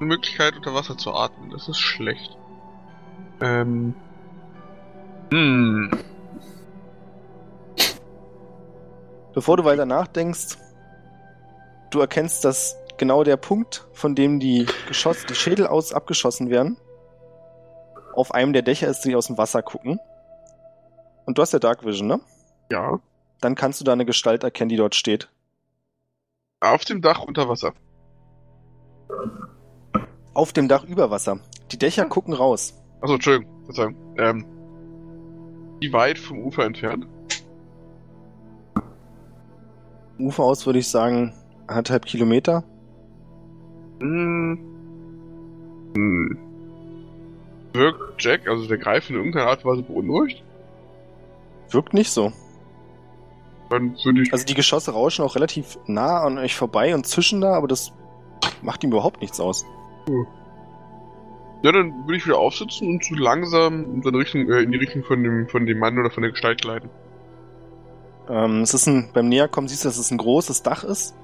Möglichkeit 0.05 0.57
unter 0.57 0.75
Wasser 0.75 0.97
zu 0.97 1.13
atmen. 1.13 1.51
Das 1.51 1.69
ist 1.69 1.79
schlecht. 1.79 2.37
Ähm. 3.41 3.95
Hm. 5.31 5.91
Bevor 9.35 9.57
du 9.57 9.65
weiter 9.65 9.87
nachdenkst, 9.87 10.59
du 11.91 12.01
erkennst, 12.01 12.45
dass 12.45 12.77
genau 12.97 13.25
der 13.25 13.37
Punkt, 13.37 13.87
von 13.93 14.15
dem 14.15 14.41
die 14.41 14.67
Geschoss, 14.89 15.27
die 15.27 15.35
Schädel 15.35 15.67
aus 15.67 15.93
abgeschossen 15.93 16.51
werden, 16.51 16.77
auf 18.15 18.35
einem 18.35 18.53
der 18.53 18.63
Dächer 18.63 18.89
ist, 18.89 19.03
die 19.03 19.15
aus 19.15 19.29
dem 19.29 19.39
Wasser 19.39 19.63
gucken. 19.63 20.01
Und 21.25 21.39
du 21.39 21.43
hast 21.43 21.53
ja 21.53 21.59
Dark 21.59 21.85
Vision, 21.85 22.09
ne? 22.09 22.21
Ja. 22.71 22.99
Dann 23.41 23.55
kannst 23.55 23.81
du 23.81 23.85
da 23.85 23.93
eine 23.93 24.05
Gestalt 24.05 24.43
erkennen, 24.43 24.71
die 24.71 24.77
dort 24.77 24.95
steht. 24.95 25.29
Auf 26.61 26.85
dem 26.85 27.01
Dach 27.01 27.21
unter 27.21 27.49
Wasser. 27.49 27.73
Auf 30.39 30.53
dem 30.53 30.69
Dach 30.69 30.85
über 30.85 31.11
Wasser. 31.11 31.41
Die 31.73 31.79
Dächer 31.79 32.05
gucken 32.05 32.33
raus. 32.33 32.73
Achso, 33.01 33.15
Entschuldigung. 33.15 33.65
Verzeihung. 33.65 33.97
Ähm. 34.19 34.45
Wie 35.81 35.93
weit 35.93 36.17
vom 36.17 36.39
Ufer 36.39 36.65
entfernt? 36.65 37.09
Ufer 40.21 40.45
aus 40.45 40.65
würde 40.65 40.79
ich 40.79 40.87
sagen, 40.87 41.35
anderthalb 41.67 42.07
Kilometer. 42.07 42.63
Hm. 43.99 44.61
Hm. 45.97 46.39
Wirkt 47.73 48.23
Jack, 48.23 48.47
also 48.47 48.69
der 48.69 48.79
Greif, 48.79 49.11
in 49.11 49.17
irgendeiner 49.17 49.47
Art 49.47 49.65
und 49.65 49.73
Weise 49.73 49.83
beunruhigt? 49.83 50.45
Wirkt 51.71 51.95
nicht 51.95 52.13
so. 52.13 52.33
Dann 53.71 53.97
würde 54.05 54.23
ich. 54.23 54.33
Also 54.33 54.45
die 54.45 54.55
Geschosse 54.55 54.93
rauschen 54.93 55.25
auch 55.25 55.35
relativ 55.35 55.81
nah 55.87 56.21
an 56.21 56.39
euch 56.39 56.55
vorbei 56.55 56.95
und 56.95 57.09
zischen 57.09 57.41
da, 57.41 57.55
aber 57.55 57.67
das 57.67 57.93
macht 58.63 58.85
ihm 58.85 58.91
überhaupt 58.91 59.21
nichts 59.21 59.41
aus. 59.41 59.67
Ja, 61.63 61.73
dann 61.73 61.93
würde 62.05 62.17
ich 62.17 62.27
wieder 62.27 62.39
aufsitzen 62.39 62.89
und 62.89 63.05
so 63.05 63.15
langsam 63.15 63.95
in, 63.95 64.03
seine 64.03 64.19
Richtung, 64.19 64.49
äh, 64.49 64.63
in 64.63 64.71
die 64.71 64.79
Richtung 64.79 65.03
von 65.03 65.23
dem, 65.23 65.49
von 65.49 65.67
dem 65.67 65.79
Mann 65.79 65.99
oder 65.99 66.11
von 66.11 66.23
der 66.23 66.31
Gestalt 66.31 66.63
gleiten. 66.63 66.89
Ähm, 68.29 68.63
es 68.63 68.75
ist 68.75 68.87
ein, 68.87 69.11
beim 69.13 69.29
Näherkommen 69.29 69.69
siehst 69.69 69.85
du, 69.85 69.89
dass 69.89 69.99
es 69.99 70.11
ein 70.11 70.19
großes 70.19 70.63
Dach 70.63 70.85
ist. 70.85 71.17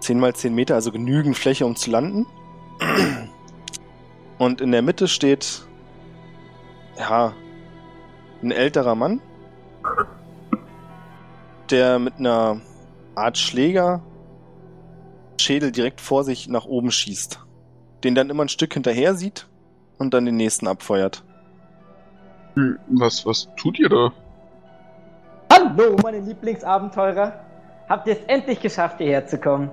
10 0.00 0.20
mal 0.20 0.34
10 0.34 0.54
Meter, 0.54 0.74
also 0.74 0.92
genügend 0.92 1.36
Fläche, 1.36 1.66
um 1.66 1.76
zu 1.76 1.90
landen. 1.90 2.26
Und 4.38 4.60
in 4.60 4.72
der 4.72 4.82
Mitte 4.82 5.08
steht, 5.08 5.66
ja, 6.98 7.34
ein 8.42 8.50
älterer 8.50 8.94
Mann, 8.94 9.20
der 11.70 11.98
mit 11.98 12.14
einer 12.18 12.60
Art 13.14 13.38
Schläger 13.38 14.02
Schädel 15.40 15.72
direkt 15.72 16.00
vor 16.00 16.24
sich 16.24 16.48
nach 16.48 16.64
oben 16.64 16.90
schießt. 16.90 17.45
Den 18.06 18.14
dann 18.14 18.30
immer 18.30 18.44
ein 18.44 18.48
Stück 18.48 18.72
hinterher 18.72 19.14
sieht 19.14 19.48
und 19.98 20.14
dann 20.14 20.26
den 20.26 20.36
nächsten 20.36 20.68
abfeuert. 20.68 21.24
Hm, 22.54 22.78
Was, 22.86 23.26
was 23.26 23.48
tut 23.56 23.80
ihr 23.80 23.88
da? 23.88 24.12
Hallo, 25.52 25.96
meine 26.04 26.20
Lieblingsabenteurer. 26.20 27.32
Habt 27.88 28.06
ihr 28.06 28.12
es 28.12 28.20
endlich 28.28 28.60
geschafft, 28.60 28.98
hierher 28.98 29.26
zu 29.26 29.38
kommen? 29.38 29.72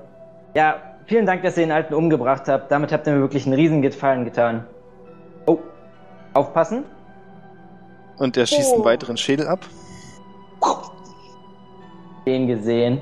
Ja, 0.56 0.82
vielen 1.06 1.28
Dank, 1.28 1.44
dass 1.44 1.58
ihr 1.58 1.66
den 1.66 1.72
Alten 1.72 1.94
umgebracht 1.94 2.48
habt. 2.48 2.72
Damit 2.72 2.92
habt 2.92 3.06
ihr 3.06 3.14
mir 3.14 3.20
wirklich 3.20 3.46
einen 3.46 3.54
riesen 3.54 3.84
Gefallen 3.84 4.26
getan. 4.26 4.66
Oh, 5.46 5.60
aufpassen. 6.34 6.86
Und 8.18 8.36
er 8.36 8.48
schießt 8.48 8.74
einen 8.74 8.84
weiteren 8.84 9.18
Schädel 9.18 9.46
ab. 9.48 9.60
Den 12.26 12.48
gesehen. 12.48 13.00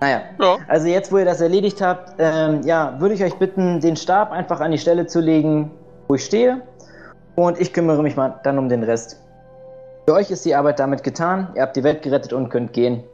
Naja, 0.00 0.22
Ja. 0.40 0.58
also 0.68 0.86
jetzt, 0.86 1.10
wo 1.10 1.18
ihr 1.18 1.24
das 1.24 1.40
erledigt 1.40 1.80
habt, 1.80 2.14
ähm, 2.18 2.62
ja, 2.62 3.00
würde 3.00 3.14
ich 3.14 3.24
euch 3.24 3.34
bitten, 3.34 3.80
den 3.80 3.96
Stab 3.96 4.30
einfach 4.30 4.60
an 4.60 4.70
die 4.70 4.78
Stelle 4.78 5.06
zu 5.06 5.20
legen, 5.20 5.70
wo 6.06 6.14
ich 6.14 6.24
stehe. 6.24 6.62
Und 7.34 7.60
ich 7.60 7.72
kümmere 7.72 8.02
mich 8.02 8.16
mal 8.16 8.40
dann 8.44 8.58
um 8.58 8.68
den 8.68 8.82
Rest. 8.82 9.20
Für 10.06 10.14
euch 10.14 10.30
ist 10.30 10.44
die 10.44 10.54
Arbeit 10.54 10.78
damit 10.80 11.02
getan. 11.04 11.52
Ihr 11.54 11.62
habt 11.62 11.76
die 11.76 11.84
Welt 11.84 12.02
gerettet 12.02 12.32
und 12.32 12.48
könnt 12.48 12.72
gehen. 12.72 13.04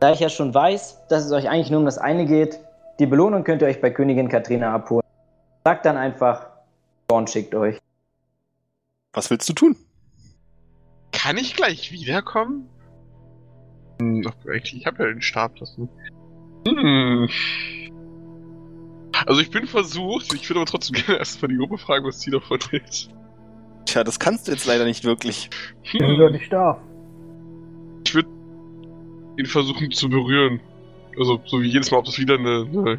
Da 0.00 0.12
ich 0.12 0.20
ja 0.20 0.28
schon 0.28 0.52
weiß, 0.54 1.06
dass 1.08 1.24
es 1.24 1.32
euch 1.32 1.48
eigentlich 1.48 1.70
nur 1.70 1.80
um 1.80 1.86
das 1.86 1.98
eine 1.98 2.26
geht, 2.26 2.58
die 2.98 3.06
Belohnung 3.06 3.44
könnt 3.44 3.62
ihr 3.62 3.68
euch 3.68 3.80
bei 3.80 3.90
Königin 3.90 4.28
Katrina 4.28 4.74
abholen. 4.74 5.04
Sagt 5.64 5.86
dann 5.86 5.96
einfach, 5.96 6.46
Dorn 7.08 7.26
schickt 7.26 7.54
euch. 7.54 7.78
Was 9.12 9.30
willst 9.30 9.48
du 9.48 9.52
tun? 9.52 9.76
Kann 11.12 11.36
ich 11.36 11.54
gleich 11.54 11.92
wiederkommen? 11.92 12.68
Hm, 14.04 14.26
ach, 14.26 14.34
ich 14.52 14.86
habe 14.86 15.02
ja 15.02 15.08
den 15.08 15.22
Stab 15.22 15.58
lassen. 15.58 15.88
Hm. 16.66 17.28
Also 19.26 19.40
ich 19.40 19.50
bin 19.50 19.66
versucht, 19.66 20.32
ich 20.34 20.48
würde 20.48 20.60
aber 20.60 20.70
trotzdem 20.70 20.94
gerne 21.06 21.18
erstmal 21.18 21.50
die 21.50 21.56
Gruppe 21.56 21.78
fragen, 21.78 22.06
was 22.06 22.20
sie 22.20 22.30
davon 22.30 22.58
hält. 22.70 23.08
Tja, 23.86 24.04
das 24.04 24.18
kannst 24.18 24.48
du 24.48 24.52
jetzt 24.52 24.66
leider 24.66 24.84
nicht 24.84 25.04
wirklich. 25.04 25.50
Hm. 25.82 26.16
du 26.16 26.30
nicht 26.30 26.52
darf. 26.52 26.78
Ich 28.06 28.14
würde 28.14 28.28
ihn 29.38 29.46
versuchen 29.46 29.90
zu 29.90 30.08
berühren. 30.08 30.60
Also 31.18 31.40
so 31.46 31.62
wie 31.62 31.68
jedes 31.68 31.90
Mal, 31.90 31.98
ob 31.98 32.04
das 32.06 32.18
wieder 32.18 32.34
eine, 32.38 32.66
eine 32.70 32.98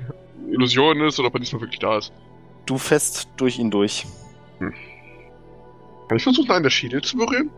Illusion 0.51 1.01
ist 1.01 1.19
oder 1.19 1.27
ob 1.27 1.35
er 1.35 1.39
diesmal 1.39 1.61
wirklich 1.61 1.79
da 1.79 1.97
ist. 1.97 2.13
Du 2.65 2.77
fest 2.77 3.27
durch 3.37 3.59
ihn 3.59 3.71
durch. 3.71 4.05
Kann 4.59 6.17
ich 6.17 6.23
versuchen, 6.23 6.49
einen 6.51 6.63
der 6.63 6.69
Schädel 6.69 7.01
zu 7.01 7.17
berühren? 7.17 7.51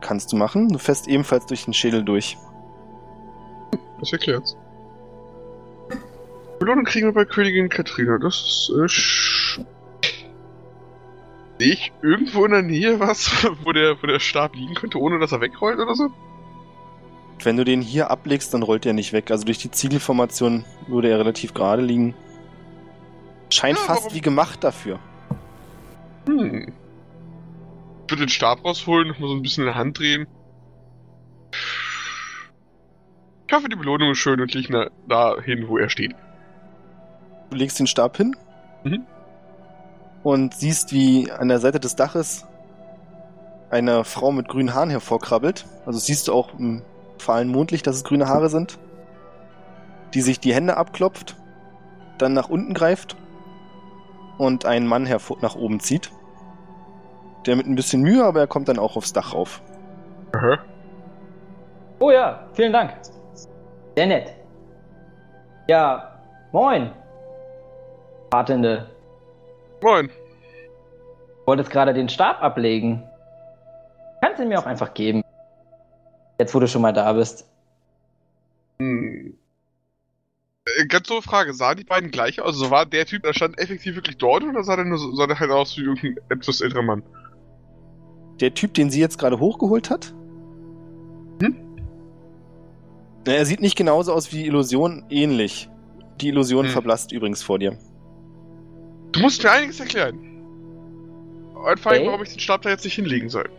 Kannst 0.00 0.32
du 0.32 0.36
machen. 0.36 0.68
Du 0.68 0.78
fest 0.78 1.08
ebenfalls 1.08 1.46
durch 1.46 1.64
den 1.64 1.74
Schädel 1.74 2.04
durch. 2.04 2.36
Das 4.00 4.12
erklärt's. 4.12 4.56
Belohnung 6.58 6.84
kriegen 6.84 7.06
wir 7.06 7.12
bei 7.12 7.24
Königin 7.24 7.68
Katrina. 7.68 8.18
Das 8.18 8.68
ist, 8.68 9.58
äh, 9.58 9.62
Sehe 11.60 11.72
ich 11.72 11.92
irgendwo 12.02 12.44
in 12.44 12.52
der 12.52 12.62
Nähe 12.62 13.00
was, 13.00 13.30
wo 13.64 13.72
der, 13.72 14.00
wo 14.02 14.06
der 14.06 14.20
Stab 14.20 14.54
liegen 14.54 14.74
könnte, 14.74 14.98
ohne 15.00 15.18
dass 15.18 15.32
er 15.32 15.40
wegrollt 15.40 15.78
oder 15.78 15.94
so? 15.94 16.08
Wenn 17.42 17.56
du 17.56 17.64
den 17.64 17.80
hier 17.80 18.10
ablegst, 18.10 18.52
dann 18.54 18.62
rollt 18.62 18.86
er 18.86 18.92
nicht 18.92 19.12
weg. 19.12 19.30
Also 19.30 19.44
durch 19.44 19.58
die 19.58 19.70
Ziegelformation 19.70 20.64
würde 20.88 21.08
er 21.10 21.18
relativ 21.18 21.54
gerade 21.54 21.82
liegen. 21.82 22.14
Scheint 23.50 23.78
Ja, 23.78 23.84
fast 23.84 24.04
warum- 24.04 24.14
wie 24.16 24.20
gemacht 24.20 24.62
dafür. 24.64 24.98
Hm. 26.26 26.72
Ich 28.06 28.10
würde 28.12 28.24
den 28.24 28.28
Stab 28.28 28.64
rausholen, 28.64 29.08
mal 29.18 29.28
so 29.28 29.34
ein 29.34 29.42
bisschen 29.42 29.62
in 29.62 29.66
der 29.66 29.74
Hand 29.76 29.98
drehen. 29.98 30.26
Ich 33.48 33.54
hoffe, 33.54 33.68
die 33.70 33.76
Belohnung 33.76 34.10
ist 34.10 34.18
schön 34.18 34.40
und 34.40 34.52
liegt 34.52 34.70
da 35.08 35.40
hin, 35.40 35.68
wo 35.68 35.78
er 35.78 35.88
steht. 35.88 36.14
Du 37.50 37.56
legst 37.56 37.78
den 37.78 37.86
Stab 37.86 38.16
hin 38.18 38.36
Mhm. 38.84 39.06
und 40.22 40.54
siehst, 40.54 40.92
wie 40.92 41.32
an 41.32 41.48
der 41.48 41.58
Seite 41.58 41.80
des 41.80 41.96
Daches 41.96 42.46
eine 43.70 44.04
Frau 44.04 44.32
mit 44.32 44.48
grünen 44.48 44.74
Haaren 44.74 44.90
hervorkrabbelt. 44.90 45.64
Also 45.86 45.98
siehst 45.98 46.28
du 46.28 46.34
auch 46.34 46.58
im 46.58 46.82
fahlen 47.18 47.48
Mondlicht, 47.48 47.86
dass 47.86 47.96
es 47.96 48.04
grüne 48.04 48.28
Haare 48.28 48.50
sind. 48.50 48.78
Die 50.14 50.20
sich 50.20 50.40
die 50.40 50.54
Hände 50.54 50.76
abklopft, 50.76 51.36
dann 52.18 52.34
nach 52.34 52.48
unten 52.50 52.74
greift 52.74 53.16
und 54.38 54.66
einen 54.66 54.86
Mann 54.86 55.06
hervor 55.06 55.38
nach 55.40 55.56
oben 55.56 55.80
zieht. 55.80 56.10
Der 57.46 57.56
mit 57.56 57.66
ein 57.66 57.74
bisschen 57.74 58.02
Mühe, 58.02 58.24
aber 58.24 58.40
er 58.40 58.46
kommt 58.46 58.68
dann 58.68 58.78
auch 58.78 58.96
aufs 58.96 59.12
Dach 59.14 59.34
rauf. 59.34 59.62
Aha. 60.34 60.58
Oh 61.98 62.10
ja, 62.10 62.46
vielen 62.52 62.72
Dank. 62.72 62.92
Sehr 63.96 64.06
nett. 64.06 64.34
Ja, 65.68 66.20
moin. 66.52 66.92
Patende. 68.30 68.88
Moin. 69.82 70.10
Wolltest 71.46 71.70
gerade 71.70 71.94
den 71.94 72.08
Stab 72.08 72.42
ablegen. 72.42 73.02
Kannst 74.20 74.38
du 74.38 74.42
ihn 74.42 74.48
mir 74.48 74.58
auch 74.58 74.66
einfach 74.66 74.94
geben. 74.94 75.22
Jetzt, 76.38 76.54
wo 76.54 76.60
du 76.60 76.68
schon 76.68 76.82
mal 76.82 76.92
da 76.92 77.12
bist. 77.12 77.48
Hm. 78.78 79.36
Äh, 80.64 80.86
Ganz 80.86 81.08
so 81.08 81.20
Frage, 81.20 81.52
sahen 81.54 81.78
die 81.78 81.84
beiden 81.84 82.10
gleich 82.10 82.40
aus? 82.40 82.60
Also 82.60 82.70
war 82.70 82.86
der 82.86 83.06
Typ, 83.06 83.22
der 83.22 83.32
stand 83.32 83.58
effektiv 83.58 83.96
wirklich 83.96 84.18
dort 84.18 84.44
oder 84.44 84.62
sah 84.62 84.76
der 84.76 84.84
nur 84.84 84.98
so, 84.98 85.14
sah 85.14 85.26
der 85.26 85.38
halt 85.38 85.50
aus 85.50 85.76
wie 85.76 85.82
irgendein 85.82 86.16
etwas 86.28 86.60
älterer 86.60 86.82
Mann? 86.82 87.02
Der 88.40 88.54
Typ, 88.54 88.74
den 88.74 88.90
sie 88.90 89.00
jetzt 89.00 89.18
gerade 89.18 89.40
hochgeholt 89.40 89.90
hat? 89.90 90.14
Hm? 91.42 91.67
Na, 93.28 93.34
Er 93.34 93.44
sieht 93.44 93.60
nicht 93.60 93.76
genauso 93.76 94.14
aus 94.14 94.32
wie 94.32 94.36
die 94.38 94.46
Illusion, 94.46 95.04
ähnlich. 95.10 95.68
Die 96.22 96.28
Illusion 96.28 96.64
Hm. 96.64 96.72
verblasst 96.72 97.12
übrigens 97.12 97.42
vor 97.42 97.58
dir. 97.58 97.76
Du 99.12 99.20
musst 99.20 99.42
mir 99.42 99.50
einiges 99.50 99.78
erklären. 99.80 100.18
Und 101.54 101.78
vor 101.78 101.92
allem, 101.92 102.06
warum 102.06 102.22
ich 102.22 102.30
den 102.30 102.38
Stab 102.40 102.62
da 102.62 102.70
jetzt 102.70 102.84
nicht 102.84 102.94
hinlegen 102.94 103.28
soll. 103.28 103.50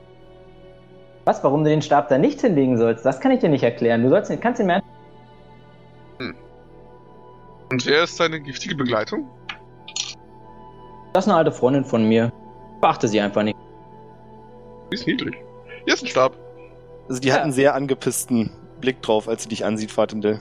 Was, 1.26 1.44
warum 1.44 1.64
du 1.64 1.70
den 1.70 1.84
Stab 1.84 2.08
da 2.10 2.18
nicht 2.18 2.42
hinlegen 2.42 2.80
sollst? 2.80 3.06
Das 3.06 3.20
kann 3.20 3.32
ich 3.32 3.42
dir 3.42 3.50
nicht 3.50 3.62
erklären. 3.62 4.02
Du 4.02 4.10
sollst, 4.10 4.32
kannst 4.42 4.60
ihn 4.60 4.66
mir 4.66 4.82
Und 7.72 7.86
wer 7.86 8.04
ist 8.06 8.20
deine 8.20 8.40
giftige 8.42 8.74
Begleitung? 8.74 9.28
Das 11.14 11.26
ist 11.26 11.30
eine 11.30 11.38
alte 11.38 11.52
Freundin 11.52 11.86
von 11.86 12.08
mir. 12.10 12.34
Beachte 12.82 13.08
sie 13.08 13.22
einfach 13.22 13.44
nicht. 13.44 13.58
Die 14.92 14.96
ist 14.96 15.06
niedlich. 15.06 15.36
Hier 15.86 15.94
ist 15.94 16.02
ein 16.04 16.08
Stab. 16.08 16.36
Also 17.08 17.22
die 17.22 17.28
Ja. 17.28 17.36
hat 17.36 17.44
einen 17.44 17.52
sehr 17.52 17.76
angepissten 17.76 18.50
Blick 18.82 19.02
drauf, 19.02 19.28
als 19.28 19.44
sie 19.44 19.50
dich 19.50 19.66
ansieht, 19.66 19.92
Fatendel. 19.92 20.40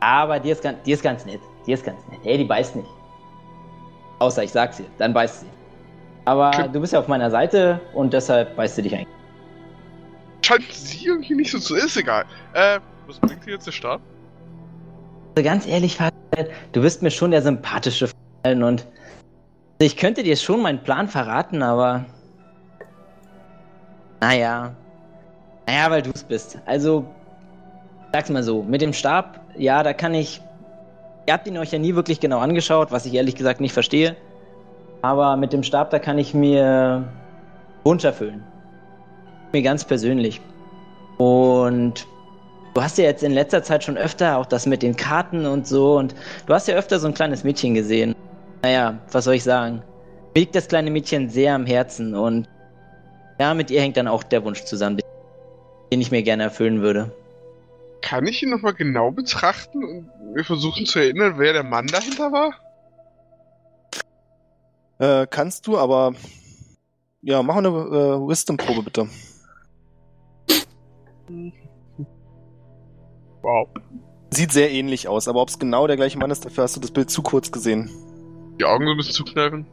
Aber 0.00 0.38
die 0.40 0.50
ist, 0.50 0.62
ganz, 0.62 0.78
die 0.84 0.92
ist 0.92 1.02
ganz 1.02 1.24
nett. 1.26 1.40
Die 1.66 1.72
ist 1.72 1.84
ganz 1.84 2.00
nett. 2.08 2.20
Ey, 2.24 2.38
die 2.38 2.44
beißt 2.44 2.76
nicht. 2.76 2.88
Außer 4.18 4.42
ich 4.44 4.50
sag's 4.52 4.80
ihr, 4.80 4.86
dann 4.98 5.12
beißt 5.12 5.40
sie. 5.40 5.46
Aber 6.24 6.48
Okay. 6.48 6.68
du 6.72 6.80
bist 6.80 6.92
ja 6.92 6.98
auf 7.00 7.08
meiner 7.08 7.30
Seite 7.30 7.80
und 7.94 8.12
deshalb 8.12 8.54
beißt 8.56 8.76
sie 8.76 8.82
dich 8.82 8.94
eigentlich. 8.94 9.08
Scheint 10.44 10.72
sie 10.72 11.06
irgendwie 11.06 11.34
nicht 11.34 11.50
so 11.50 11.58
zu. 11.58 11.74
Ist 11.76 11.96
egal. 11.96 12.24
Äh, 12.54 12.78
was 13.06 13.18
bringt 13.18 13.44
dir 13.46 13.52
jetzt 13.52 13.66
der 13.66 13.72
Stab? 13.72 14.00
Also 15.36 15.44
ganz 15.48 15.66
ehrlich, 15.66 15.96
Vater, 15.96 16.12
du 16.72 16.82
bist 16.82 17.02
mir 17.02 17.10
schon 17.10 17.30
der 17.30 17.42
sympathische 17.42 18.08
Fallen 18.44 18.62
und 18.62 18.86
ich 19.78 19.96
könnte 19.96 20.22
dir 20.22 20.36
schon 20.36 20.62
meinen 20.62 20.82
Plan 20.82 21.08
verraten, 21.08 21.62
aber 21.62 22.04
naja, 24.20 24.74
naja, 25.66 25.90
weil 25.90 26.02
du 26.02 26.10
es 26.14 26.22
bist. 26.22 26.58
Also, 26.66 27.04
sag's 28.12 28.30
mal 28.30 28.42
so, 28.42 28.62
mit 28.62 28.82
dem 28.82 28.92
Stab, 28.92 29.40
ja, 29.56 29.82
da 29.82 29.92
kann 29.92 30.14
ich, 30.14 30.40
ihr 31.26 31.34
habt 31.34 31.46
ihn 31.46 31.58
euch 31.58 31.72
ja 31.72 31.78
nie 31.78 31.94
wirklich 31.94 32.20
genau 32.20 32.38
angeschaut, 32.38 32.90
was 32.90 33.06
ich 33.06 33.14
ehrlich 33.14 33.36
gesagt 33.36 33.60
nicht 33.60 33.72
verstehe, 33.72 34.16
aber 35.02 35.36
mit 35.36 35.52
dem 35.52 35.62
Stab, 35.62 35.90
da 35.90 35.98
kann 35.98 36.18
ich 36.18 36.34
mir 36.34 37.08
Wunsch 37.84 38.04
erfüllen. 38.04 38.44
Mir 39.52 39.62
ganz 39.62 39.84
persönlich. 39.84 40.40
Und 41.18 42.06
Du 42.74 42.82
hast 42.82 42.96
ja 42.96 43.04
jetzt 43.04 43.22
in 43.22 43.32
letzter 43.32 43.62
Zeit 43.62 43.84
schon 43.84 43.98
öfter 43.98 44.38
auch 44.38 44.46
das 44.46 44.64
mit 44.64 44.82
den 44.82 44.96
Karten 44.96 45.44
und 45.44 45.66
so 45.66 45.98
und 45.98 46.14
du 46.46 46.54
hast 46.54 46.68
ja 46.68 46.74
öfter 46.74 46.98
so 46.98 47.06
ein 47.06 47.12
kleines 47.12 47.44
Mädchen 47.44 47.74
gesehen. 47.74 48.14
Naja, 48.62 48.98
was 49.10 49.24
soll 49.24 49.34
ich 49.34 49.44
sagen? 49.44 49.82
Mir 50.34 50.40
liegt 50.40 50.54
das 50.54 50.68
kleine 50.68 50.90
Mädchen 50.90 51.28
sehr 51.28 51.54
am 51.54 51.66
Herzen 51.66 52.14
und 52.14 52.48
ja, 53.38 53.52
mit 53.52 53.70
ihr 53.70 53.82
hängt 53.82 53.98
dann 53.98 54.08
auch 54.08 54.22
der 54.22 54.42
Wunsch 54.44 54.64
zusammen, 54.64 54.96
den 54.96 55.11
ich 56.00 56.10
mir 56.10 56.22
gerne 56.22 56.44
erfüllen 56.44 56.82
würde. 56.82 57.14
Kann 58.00 58.26
ich 58.26 58.42
ihn 58.42 58.50
nochmal 58.50 58.74
genau 58.74 59.10
betrachten 59.10 59.84
und 59.84 60.10
wir 60.34 60.44
versuchen 60.44 60.86
zu 60.86 60.98
erinnern, 60.98 61.34
wer 61.36 61.52
der 61.52 61.62
Mann 61.62 61.86
dahinter 61.86 62.32
war? 62.32 62.52
Äh, 64.98 65.26
kannst 65.28 65.66
du, 65.66 65.78
aber 65.78 66.14
ja, 67.22 67.42
mach 67.42 67.56
eine 67.56 67.68
äh, 67.68 68.28
Wisdom-Probe 68.28 68.82
bitte. 68.82 69.08
Wow. 73.42 73.68
Sieht 74.30 74.52
sehr 74.52 74.70
ähnlich 74.70 75.08
aus, 75.08 75.28
aber 75.28 75.42
ob 75.42 75.48
es 75.48 75.58
genau 75.58 75.86
der 75.86 75.96
gleiche 75.96 76.18
Mann 76.18 76.30
ist, 76.30 76.44
dafür 76.44 76.64
hast 76.64 76.76
du 76.76 76.80
das 76.80 76.90
Bild 76.90 77.10
zu 77.10 77.22
kurz 77.22 77.52
gesehen. 77.52 77.90
Die 78.58 78.64
Augen 78.64 78.86
so 78.86 78.92
ein 78.92 78.96
bisschen 78.96 79.14
zukneifen. 79.14 79.66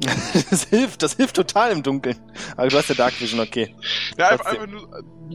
das 0.50 0.64
hilft, 0.64 1.02
das 1.02 1.14
hilft 1.16 1.36
total 1.36 1.72
im 1.72 1.82
Dunkeln. 1.82 2.16
Aber 2.56 2.68
du 2.68 2.76
hast 2.76 2.88
ja 2.88 2.94
Dark 2.94 3.20
Vision, 3.20 3.40
okay. 3.40 3.74
Ja, 4.16 4.28
einfach, 4.28 4.46
einfach 4.46 4.66
nur 4.66 4.88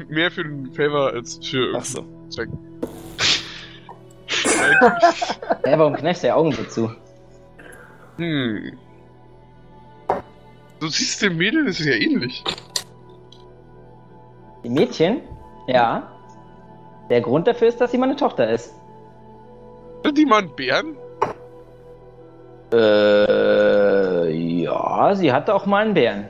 mehr 0.08 0.32
für 0.32 0.44
den 0.44 0.72
Favor 0.74 1.12
als 1.12 1.40
für 1.46 1.76
Ach 1.78 1.84
so. 1.84 2.06
Zweck. 2.30 2.50
Ja, 5.66 5.78
warum 5.78 5.94
kneifst 5.96 6.24
du 6.24 6.28
die 6.28 6.32
Augen 6.32 6.52
so 6.52 6.64
zu? 6.64 6.92
hm. 8.18 8.78
Du 10.80 10.88
siehst 10.88 11.22
dem 11.22 11.38
Mädel, 11.38 11.66
das 11.66 11.80
ist 11.80 11.86
ja 11.86 11.94
ähnlich. 11.96 12.44
Die 14.64 14.70
Mädchen? 14.70 15.22
Ja. 15.68 16.12
Der 17.10 17.22
Grund 17.22 17.48
dafür 17.48 17.68
ist, 17.70 17.80
dass 17.80 17.92
sie 17.92 17.98
meine 17.98 18.16
Tochter 18.16 18.50
ist. 18.50 18.74
Sind 20.04 20.18
die 20.18 20.26
mal 20.26 20.44
Bären? 20.44 20.98
Äh, 22.72 22.76
ja, 24.30 25.16
sie 25.16 25.32
hatte 25.32 25.54
auch 25.54 25.66
mal 25.66 25.84
einen 25.86 25.94
Bären. 25.94 26.26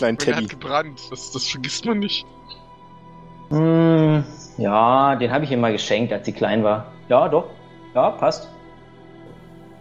er 0.00 0.16
Teddy. 0.16 0.32
hat 0.32 0.48
gebrannt. 0.48 1.00
Das, 1.10 1.32
das 1.32 1.48
vergisst 1.48 1.84
man 1.84 1.98
nicht. 1.98 2.24
Hm, 3.50 4.24
ja, 4.58 5.16
den 5.16 5.30
habe 5.30 5.44
ich 5.44 5.50
ihr 5.50 5.56
mal 5.58 5.72
geschenkt, 5.72 6.12
als 6.12 6.26
sie 6.26 6.32
klein 6.32 6.62
war. 6.62 6.92
Ja, 7.08 7.28
doch. 7.28 7.46
Ja, 7.94 8.10
passt. 8.10 8.48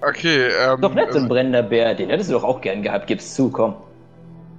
Okay, 0.02 0.48
ähm. 0.48 0.82
Doch 0.82 0.94
nett, 0.94 1.12
so 1.12 1.18
ein 1.18 1.24
also, 1.24 1.28
brennender 1.28 1.64
Bär. 1.64 1.96
Den 1.96 2.10
hättest 2.10 2.30
du 2.30 2.34
doch 2.34 2.44
auch 2.44 2.62
gern 2.62 2.84
gehabt, 2.84 3.08
gib's 3.08 3.34
zu, 3.34 3.50
komm. 3.50 3.76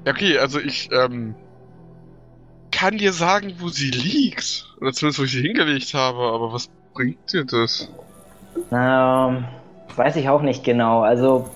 okay, 0.08 0.38
also 0.38 0.58
ich, 0.58 0.90
ähm. 0.92 1.34
Kann 2.70 2.98
dir 2.98 3.12
sagen, 3.12 3.54
wo 3.58 3.68
sie 3.68 3.90
liegt. 3.90 4.66
Oder 4.80 4.92
zumindest, 4.92 5.20
wo 5.20 5.24
ich 5.24 5.32
sie 5.32 5.40
hingelegt 5.40 5.94
habe, 5.94 6.18
aber 6.18 6.52
was 6.52 6.68
bringt 6.94 7.32
dir 7.32 7.44
das? 7.44 7.90
Ähm, 8.70 9.44
weiß 9.96 10.16
ich 10.16 10.28
auch 10.28 10.42
nicht 10.42 10.64
genau. 10.64 11.00
Also, 11.00 11.48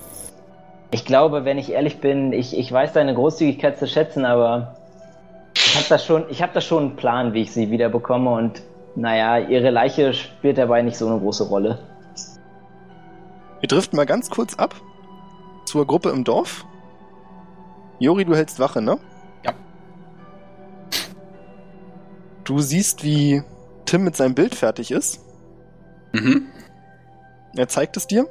ich 0.93 1.05
glaube, 1.05 1.43
wenn 1.43 1.57
ich 1.57 1.71
ehrlich 1.71 1.99
bin, 1.99 2.33
ich, 2.33 2.57
ich 2.57 2.71
weiß 2.71 2.93
deine 2.93 3.15
Großzügigkeit 3.15 3.79
zu 3.79 3.87
schätzen, 3.87 4.25
aber 4.25 4.75
ich 5.55 5.75
habe 5.75 5.85
da 5.89 5.97
schon, 5.97 6.25
ich 6.29 6.41
habe 6.41 6.53
da 6.53 6.61
schon 6.61 6.83
einen 6.83 6.95
Plan, 6.95 7.33
wie 7.33 7.41
ich 7.41 7.51
sie 7.51 7.71
wieder 7.71 7.89
bekomme 7.89 8.31
und 8.31 8.61
naja, 8.95 9.39
ihre 9.39 9.71
Leiche 9.71 10.13
spielt 10.13 10.59
dabei 10.59 10.83
nicht 10.83 10.97
so 10.97 11.07
eine 11.07 11.19
große 11.19 11.45
Rolle. 11.45 11.79
Wir 13.59 13.67
driften 13.67 13.97
mal 13.97 14.05
ganz 14.05 14.29
kurz 14.29 14.53
ab 14.55 14.75
zur 15.65 15.87
Gruppe 15.87 16.09
im 16.09 16.23
Dorf. 16.23 16.65
Jori, 17.97 18.25
du 18.25 18.35
hältst 18.35 18.59
Wache, 18.59 18.81
ne? 18.81 18.99
Ja. 19.43 19.53
Du 22.43 22.59
siehst, 22.59 23.03
wie 23.03 23.41
Tim 23.85 24.03
mit 24.03 24.15
seinem 24.15 24.35
Bild 24.35 24.53
fertig 24.53 24.91
ist. 24.91 25.21
Mhm. 26.11 26.47
Er 27.55 27.67
zeigt 27.67 27.97
es 27.97 28.05
dir, 28.05 28.27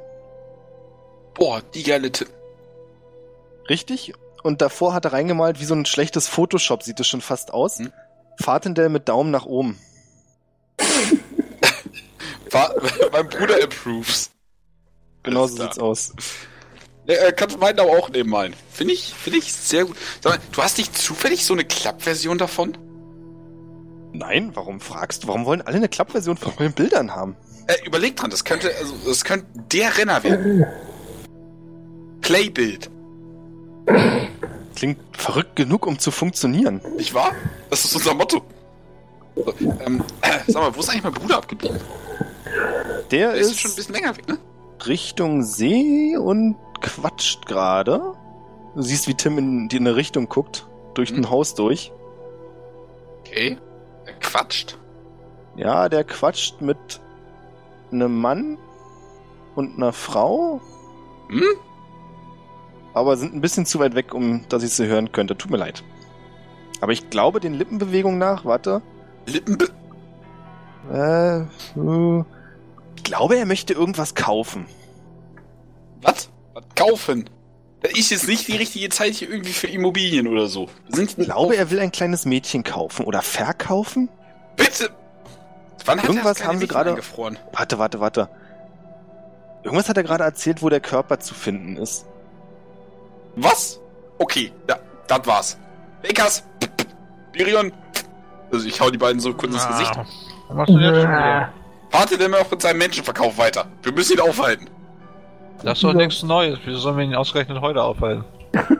Boah, 1.33 1.61
die 1.73 1.83
geile 1.83 2.11
Tipp. 2.11 2.29
Richtig? 3.69 4.13
Und 4.43 4.61
davor 4.61 4.93
hat 4.93 5.05
er 5.05 5.13
reingemalt, 5.13 5.59
wie 5.59 5.65
so 5.65 5.73
ein 5.73 5.85
schlechtes 5.85 6.27
Photoshop 6.27 6.83
sieht 6.83 6.99
es 6.99 7.07
schon 7.07 7.21
fast 7.21 7.53
aus. 7.53 7.79
Hm. 7.79 7.91
Fahrtendell 8.41 8.89
mit 8.89 9.07
Daumen 9.07 9.31
nach 9.31 9.45
oben. 9.45 9.79
Mein 13.11 13.29
Bruder 13.29 13.63
approves. 13.63 14.31
Genau 15.23 15.47
so 15.47 15.55
sieht's 15.57 15.79
aus. 15.79 16.13
Ne, 17.07 17.17
äh, 17.17 17.31
kannst 17.33 17.59
meinen 17.59 17.79
aber 17.79 17.91
auch 17.91 18.09
nehmen 18.09 18.29
meinen. 18.29 18.55
Finde 18.71 18.93
ich, 18.93 19.13
finde 19.13 19.39
ich 19.39 19.53
sehr 19.53 19.85
gut. 19.85 19.97
Sag 20.21 20.33
mal, 20.33 20.39
du 20.51 20.61
hast 20.61 20.77
nicht 20.77 20.97
zufällig 20.97 21.45
so 21.45 21.53
eine 21.53 21.65
Klappversion 21.65 22.37
davon? 22.37 22.77
Nein, 24.13 24.51
warum 24.53 24.79
fragst 24.79 25.23
du? 25.23 25.27
Warum 25.27 25.45
wollen 25.45 25.61
alle 25.61 25.77
eine 25.77 25.89
Klappversion 25.89 26.37
von 26.37 26.53
meinen 26.59 26.73
Bildern 26.73 27.15
haben? 27.15 27.35
Äh, 27.67 27.75
überleg 27.85 28.15
dran, 28.15 28.29
das 28.29 28.43
könnte, 28.43 28.71
also, 28.77 28.93
das 29.05 29.23
könnte 29.23 29.45
der 29.71 29.97
Renner 29.97 30.23
werden. 30.23 30.65
Playbild, 32.21 32.89
Klingt 34.75 34.99
verrückt 35.15 35.55
genug, 35.55 35.85
um 35.87 35.99
zu 35.99 36.11
funktionieren. 36.11 36.81
nicht 36.97 37.13
wahr? 37.13 37.31
Das 37.69 37.85
ist 37.85 37.95
unser 37.95 38.13
Motto. 38.13 38.41
So, 39.35 39.53
ähm, 39.85 40.03
äh, 40.21 40.39
sag 40.47 40.61
mal, 40.61 40.75
wo 40.75 40.79
ist 40.79 40.89
eigentlich 40.89 41.03
mein 41.03 41.13
Bruder 41.13 41.37
abgeblieben? 41.37 41.79
Der 43.11 43.31
Der 43.31 43.33
ist 43.33 43.51
ist 43.51 43.59
schon 43.59 43.71
ein 43.71 43.75
bisschen 43.75 43.95
länger 43.95 44.15
weg, 44.17 44.27
ne? 44.27 44.37
Richtung 44.85 45.43
See 45.43 46.17
und 46.17 46.55
quatscht 46.81 47.45
gerade. 47.45 48.13
Du 48.75 48.81
siehst, 48.81 49.07
wie 49.07 49.13
Tim 49.15 49.37
in 49.37 49.69
die 49.69 49.77
in 49.77 49.87
eine 49.87 49.95
Richtung 49.95 50.27
guckt, 50.29 50.67
durch 50.93 51.09
Hm. 51.09 51.17
ein 51.19 51.29
Haus 51.29 51.55
durch. 51.55 51.91
Okay. 53.19 53.57
Er 54.05 54.13
quatscht. 54.13 54.77
Ja, 55.55 55.87
der 55.89 56.03
quatscht 56.03 56.61
mit 56.61 56.77
einem 57.91 58.19
Mann 58.19 58.57
und 59.55 59.77
einer 59.77 59.93
Frau, 59.93 60.59
Hm? 61.29 61.43
Aber 62.93 63.17
sind 63.17 63.33
ein 63.33 63.41
bisschen 63.41 63.65
zu 63.65 63.79
weit 63.79 63.95
weg, 63.95 64.13
um 64.13 64.45
dass 64.49 64.63
ich 64.63 64.73
sie 64.73 64.87
hören 64.87 65.11
könnte. 65.11 65.37
Tut 65.37 65.51
mir 65.51 65.57
leid. 65.57 65.83
Aber 66.81 66.91
ich 66.91 67.09
glaube 67.09 67.39
den 67.39 67.53
Lippenbewegungen 67.53 68.19
nach, 68.19 68.45
warte. 68.45 68.81
Lippenbe... 69.25 69.69
Äh, 70.91 71.39
äh, 71.41 72.23
ich 72.97 73.03
glaube, 73.03 73.37
er 73.37 73.45
möchte 73.45 73.73
irgendwas 73.73 74.15
kaufen. 74.15 74.65
Was? 76.01 76.29
Was 76.53 76.63
kaufen? 76.75 77.29
Da 77.81 77.89
ist 77.89 78.11
jetzt 78.11 78.27
nicht 78.27 78.47
die 78.47 78.55
richtige 78.57 78.89
Zeit 78.89 79.13
hier 79.13 79.29
irgendwie 79.29 79.53
für 79.53 79.67
Immobilien 79.67 80.27
oder 80.27 80.47
so. 80.47 80.69
Ich 80.97 81.15
glaube, 81.17 81.55
er 81.55 81.69
will 81.69 81.79
ein 81.79 81.91
kleines 81.91 82.25
Mädchen 82.25 82.63
kaufen 82.63 83.05
oder 83.05 83.21
verkaufen. 83.21 84.09
Bitte! 84.55 84.89
Wann 85.85 85.99
hat 85.99 86.07
Irgendwas 86.07 86.37
er 86.39 86.43
das 86.43 86.47
haben 86.47 86.59
sie 86.59 86.67
gerade- 86.67 86.91
eingefroren? 86.91 87.37
Warte, 87.51 87.77
warte, 87.79 87.99
warte. 87.99 88.29
Irgendwas 89.63 89.89
hat 89.89 89.97
er 89.97 90.03
gerade 90.03 90.23
erzählt, 90.23 90.61
wo 90.61 90.69
der 90.69 90.79
Körper 90.81 91.19
zu 91.19 91.33
finden 91.33 91.75
ist. 91.77 92.05
Was? 93.35 93.79
Okay, 94.19 94.51
ja, 94.69 94.77
das 95.07 95.25
war's. 95.25 95.57
Lakers! 96.03 96.43
Birion! 97.31 97.71
Also 98.51 98.67
ich 98.67 98.79
hau 98.79 98.89
die 98.91 98.97
beiden 98.97 99.19
so 99.19 99.33
kurz 99.33 99.53
ins 99.53 99.67
Gesicht. 99.67 99.95
Was 100.47 100.55
machst 100.55 100.73
du 100.73 100.77
denn 100.79 100.93
schon 100.95 101.05
Ah, 101.07 101.17
wieder? 101.47 101.53
Warte 101.91 102.17
denn 102.17 102.31
noch 102.31 102.49
mit 102.51 102.61
seinem 102.61 102.77
Menschenverkauf 102.79 103.37
weiter. 103.37 103.65
Wir 103.81 103.91
müssen 103.91 104.13
ihn 104.13 104.19
aufhalten. 104.19 104.69
Das 105.63 105.77
ist 105.77 105.83
doch 105.83 105.93
nichts 105.93 106.21
Neues. 106.23 106.59
Wieso 106.65 106.77
sollen 106.79 106.97
wir 106.97 107.03
ihn 107.05 107.15
ausgerechnet 107.15 107.59
heute 107.61 107.81
aufhalten? 107.81 108.25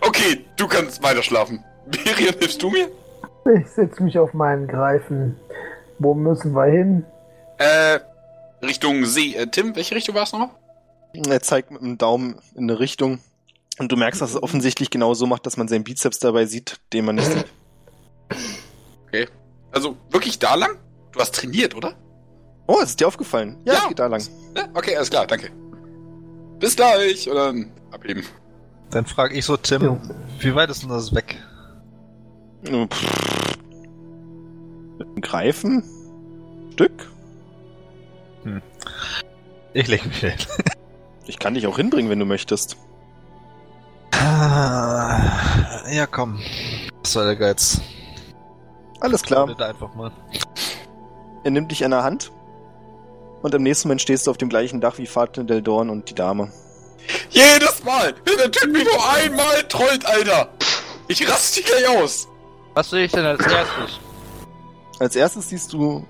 Okay, 0.00 0.44
du 0.56 0.66
kannst 0.66 1.02
weiter 1.02 1.22
schlafen. 1.22 1.62
Birion, 1.86 2.34
hilfst 2.38 2.62
du 2.62 2.70
mir? 2.70 2.88
Ich 3.58 3.66
setze 3.68 4.02
mich 4.02 4.18
auf 4.18 4.32
meinen 4.34 4.66
Greifen. 4.66 5.38
Wo 5.98 6.14
müssen 6.14 6.52
wir 6.54 6.64
hin? 6.66 7.04
Äh, 7.58 7.98
Richtung 8.64 9.04
See. 9.04 9.34
Äh, 9.34 9.46
Tim, 9.48 9.74
welche 9.76 9.94
Richtung 9.94 10.14
war 10.14 10.22
es 10.24 10.32
nochmal? 10.32 10.50
Er 11.14 11.42
zeigt 11.42 11.70
mit 11.70 11.80
dem 11.80 11.98
Daumen 11.98 12.36
in 12.54 12.64
eine 12.70 12.78
Richtung. 12.78 13.20
Und 13.78 13.92
du 13.92 13.96
merkst, 13.96 14.20
dass 14.20 14.30
es 14.30 14.42
offensichtlich 14.42 14.90
genau 14.90 15.14
so 15.14 15.26
macht, 15.26 15.46
dass 15.46 15.56
man 15.56 15.68
seinen 15.68 15.84
Bizeps 15.84 16.18
dabei 16.18 16.46
sieht, 16.46 16.80
den 16.92 17.04
man 17.04 17.14
nicht 17.16 17.30
sieht. 17.30 17.46
Also 19.70 19.96
wirklich 20.10 20.38
da 20.38 20.54
lang? 20.54 20.78
Du 21.12 21.20
hast 21.20 21.34
trainiert, 21.34 21.74
oder? 21.74 21.94
Oh, 22.66 22.78
es 22.82 22.90
ist 22.90 23.00
dir 23.00 23.06
aufgefallen. 23.06 23.58
Ja, 23.64 23.74
Ja. 23.74 23.78
es 23.82 23.88
geht 23.88 23.98
da 23.98 24.06
lang. 24.06 24.22
Ja, 24.56 24.66
okay, 24.74 24.96
alles 24.96 25.10
klar, 25.10 25.26
danke. 25.26 25.50
Bis 26.58 26.74
gleich. 26.74 27.30
Oder 27.30 27.54
abheben. 27.90 28.24
Dann 28.90 29.06
frage 29.06 29.34
ich 29.34 29.44
so 29.44 29.56
Tim, 29.56 29.82
Jo. 29.82 30.00
wie 30.40 30.54
weit 30.54 30.70
ist 30.70 30.82
denn 30.82 30.88
das 30.88 31.14
weg? 31.14 31.36
Pff. 32.64 33.56
Mit 34.98 35.06
dem 35.08 35.20
Greifen? 35.20 35.82
Stück? 36.72 36.92
Ich 39.74 39.86
leg 39.86 40.04
mich 40.06 40.18
hin. 40.20 40.32
Ich 41.28 41.38
kann 41.38 41.54
dich 41.54 41.66
auch 41.66 41.76
hinbringen, 41.76 42.10
wenn 42.10 42.18
du 42.18 42.24
möchtest. 42.24 42.76
Ah, 44.12 45.20
Ja, 45.90 46.06
komm. 46.06 46.40
Was 47.02 47.12
soll 47.12 47.26
der 47.26 47.36
Geiz? 47.36 47.80
Alles 49.00 49.22
klar. 49.22 49.48
Einfach 49.60 49.94
mal. 49.94 50.10
Er 51.44 51.50
nimmt 51.50 51.70
dich 51.70 51.84
an 51.84 51.92
der 51.92 52.02
Hand. 52.02 52.32
Und 53.42 53.54
im 53.54 53.62
nächsten 53.62 53.86
Moment 53.88 54.02
stehst 54.02 54.26
du 54.26 54.30
auf 54.32 54.38
dem 54.38 54.48
gleichen 54.48 54.80
Dach 54.80 54.98
wie 54.98 55.06
Vater 55.06 55.44
Del 55.44 55.62
Dorn 55.62 55.90
und 55.90 56.10
die 56.10 56.14
Dame. 56.14 56.50
Jedes 57.30 57.84
Mal, 57.84 58.14
wenn 58.24 58.36
der 58.36 58.50
Typ 58.50 58.72
mich 58.72 58.84
nur 58.84 59.08
einmal 59.14 59.62
trollt, 59.68 60.04
Alter. 60.04 60.48
Ich 61.06 61.26
raste 61.30 61.62
gleich 61.62 61.88
aus. 61.88 62.26
Was 62.74 62.90
sehe 62.90 63.04
ich 63.04 63.12
denn 63.12 63.24
als 63.24 63.40
erstes? 63.40 64.00
Als 64.98 65.14
erstes 65.16 65.48
siehst 65.48 65.72
du. 65.72 66.04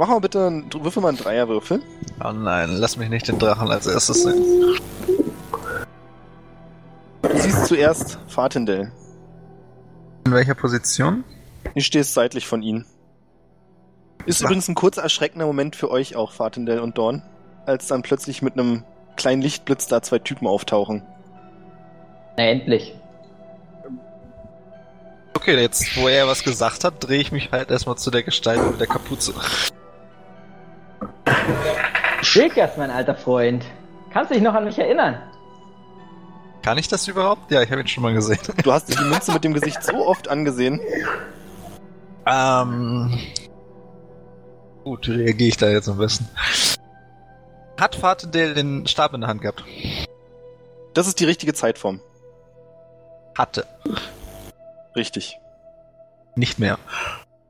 Mach 0.00 0.08
mal 0.08 0.18
bitte, 0.18 0.46
einen- 0.46 0.72
würfel 0.72 1.02
mal 1.02 1.10
einen 1.10 1.18
Dreierwürfel. 1.18 1.82
Oh 2.24 2.32
nein, 2.32 2.70
lass 2.70 2.96
mich 2.96 3.10
nicht 3.10 3.28
den 3.28 3.38
Drachen 3.38 3.70
als 3.70 3.86
erstes 3.86 4.22
sehen. 4.22 4.42
Du 7.20 7.36
siehst 7.36 7.66
zuerst 7.66 8.18
Fatindel. 8.26 8.92
In 10.24 10.32
welcher 10.32 10.54
Position? 10.54 11.22
Du 11.74 11.82
stehst 11.82 12.14
seitlich 12.14 12.46
von 12.46 12.62
ihnen. 12.62 12.86
Ist 14.24 14.40
Ach. 14.40 14.46
übrigens 14.46 14.68
ein 14.68 14.74
kurz 14.74 14.96
erschreckender 14.96 15.44
Moment 15.44 15.76
für 15.76 15.90
euch 15.90 16.16
auch, 16.16 16.32
Fatindel 16.32 16.80
und 16.80 16.96
Dorn, 16.96 17.22
als 17.66 17.86
dann 17.86 18.00
plötzlich 18.00 18.40
mit 18.40 18.54
einem 18.54 18.84
kleinen 19.16 19.42
Lichtblitz 19.42 19.86
da 19.86 20.00
zwei 20.00 20.18
Typen 20.18 20.46
auftauchen. 20.46 21.02
Na, 22.38 22.44
endlich. 22.44 22.94
Okay, 25.34 25.60
jetzt, 25.60 25.94
wo 25.98 26.08
er 26.08 26.26
was 26.26 26.42
gesagt 26.42 26.84
hat, 26.84 27.06
drehe 27.06 27.20
ich 27.20 27.32
mich 27.32 27.52
halt 27.52 27.70
erstmal 27.70 27.98
zu 27.98 28.10
der 28.10 28.22
Gestalt 28.22 28.64
mit 28.64 28.80
der 28.80 28.86
Kapuze. 28.86 29.34
Wilkas, 32.34 32.76
mein 32.76 32.90
alter 32.90 33.14
Freund. 33.14 33.64
Kannst 34.12 34.30
du 34.30 34.34
dich 34.34 34.42
noch 34.42 34.54
an 34.54 34.64
mich 34.64 34.78
erinnern? 34.78 35.20
Kann 36.62 36.78
ich 36.78 36.88
das 36.88 37.08
überhaupt? 37.08 37.50
Ja, 37.50 37.62
ich 37.62 37.70
habe 37.70 37.80
ihn 37.80 37.88
schon 37.88 38.02
mal 38.02 38.12
gesehen. 38.12 38.38
Du 38.62 38.72
hast 38.72 38.88
die 38.88 39.02
Münze 39.02 39.32
mit 39.32 39.44
dem 39.44 39.54
Gesicht 39.54 39.82
so 39.82 40.06
oft 40.06 40.28
angesehen. 40.28 40.80
Ähm. 42.26 43.18
Gut, 44.84 45.08
wie 45.08 45.12
reagiere 45.12 45.48
ich 45.48 45.56
da 45.56 45.68
jetzt 45.68 45.88
am 45.88 45.98
besten? 45.98 46.28
Hat 47.78 47.94
Fatendale 47.94 48.54
den 48.54 48.86
Stab 48.86 49.14
in 49.14 49.22
der 49.22 49.28
Hand 49.28 49.40
gehabt? 49.40 49.64
Das 50.92 51.06
ist 51.06 51.20
die 51.20 51.24
richtige 51.24 51.54
Zeitform. 51.54 52.00
Hatte. 53.36 53.66
Richtig. 54.94 55.38
Nicht 56.36 56.58
mehr. 56.58 56.78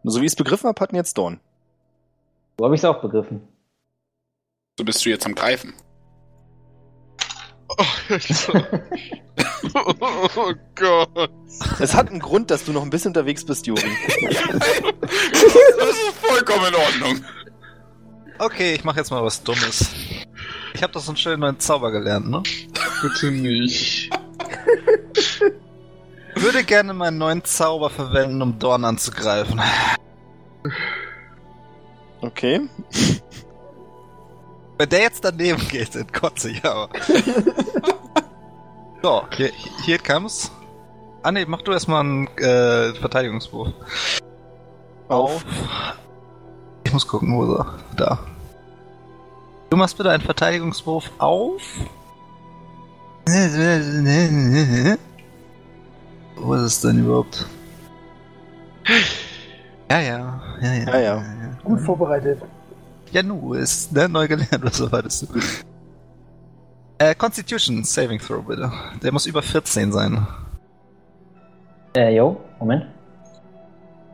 So 0.04 0.20
wie 0.20 0.26
ich 0.26 0.32
es 0.32 0.36
begriffen 0.36 0.68
habe, 0.68 0.80
hatten 0.80 0.96
jetzt 0.96 1.18
Dorn. 1.18 1.40
So 2.58 2.64
habe 2.64 2.74
ich 2.74 2.80
es 2.80 2.84
auch 2.84 3.00
begriffen. 3.00 3.46
So 4.78 4.84
bist 4.84 5.04
du 5.04 5.10
jetzt 5.10 5.26
am 5.26 5.34
Greifen. 5.34 5.74
Oh, 7.68 7.84
oh 10.36 10.52
Gott. 10.74 11.30
Es 11.78 11.94
hat 11.94 12.08
einen 12.08 12.20
Grund, 12.20 12.50
dass 12.50 12.64
du 12.64 12.72
noch 12.72 12.82
ein 12.82 12.90
bisschen 12.90 13.10
unterwegs 13.10 13.44
bist, 13.44 13.66
Juri. 13.66 13.82
das 14.22 15.88
ist 15.90 16.16
vollkommen 16.20 16.66
in 16.66 16.74
Ordnung. 16.74 17.24
Okay, 18.38 18.74
ich 18.74 18.84
mache 18.84 18.98
jetzt 18.98 19.10
mal 19.10 19.22
was 19.22 19.42
Dummes. 19.42 19.90
Ich 20.74 20.82
habe 20.82 20.92
doch 20.92 21.00
so 21.00 21.10
einen 21.10 21.18
schönen 21.18 21.40
neuen 21.40 21.60
Zauber 21.60 21.92
gelernt, 21.92 22.28
ne? 22.28 22.42
Bitte 23.02 23.30
nicht. 23.30 24.10
Würde 26.34 26.64
gerne 26.64 26.94
meinen 26.94 27.18
neuen 27.18 27.44
Zauber 27.44 27.90
verwenden, 27.90 28.40
um 28.40 28.58
Dorn 28.58 28.84
anzugreifen. 28.84 29.60
Okay. 32.22 32.68
Wenn 34.78 34.88
der 34.88 35.00
jetzt 35.00 35.24
daneben 35.24 35.66
geht, 35.68 35.94
dann 35.94 36.10
kotze 36.10 36.50
ich 36.50 36.64
aber. 36.64 36.88
so, 39.02 39.22
hier, 39.36 39.50
hier 39.84 39.98
comes. 39.98 40.50
Ah 41.22 41.32
ne, 41.32 41.44
mach 41.46 41.62
du 41.62 41.72
erstmal 41.72 42.00
einen 42.00 42.26
äh, 42.38 42.94
Verteidigungswurf. 42.94 43.68
Auf. 45.08 45.44
Ich 46.84 46.92
muss 46.92 47.06
gucken, 47.06 47.36
wo 47.36 47.44
ist 47.44 47.58
er? 47.58 47.74
Da. 47.96 48.18
Du 49.68 49.76
machst 49.76 49.98
bitte 49.98 50.10
einen 50.10 50.22
Verteidigungswurf 50.22 51.10
auf. 51.18 51.62
Wo 56.36 56.54
ist 56.54 56.62
es 56.62 56.80
denn 56.80 57.04
überhaupt? 57.04 57.46
Ja, 59.90 60.00
ja, 60.00 60.42
ja, 60.60 60.74
ja. 60.74 61.00
Ja, 61.00 61.00
ja. 61.00 61.22
Gut 61.64 61.80
vorbereitet. 61.80 62.42
Ja, 63.12 63.22
nu, 63.22 63.54
ist 63.54 63.92
ne, 63.92 64.08
neu 64.08 64.28
gelernt, 64.28 64.62
was 64.62 64.80
erwartest 64.80 65.22
du? 65.22 65.40
Äh, 66.98 67.14
Constitution 67.14 67.82
Saving 67.82 68.20
Throw, 68.20 68.44
bitte. 68.44 68.70
Der 69.02 69.12
muss 69.12 69.26
über 69.26 69.42
14 69.42 69.90
sein. 69.90 70.26
Äh, 71.96 72.14
yo, 72.14 72.40
Moment. 72.58 72.86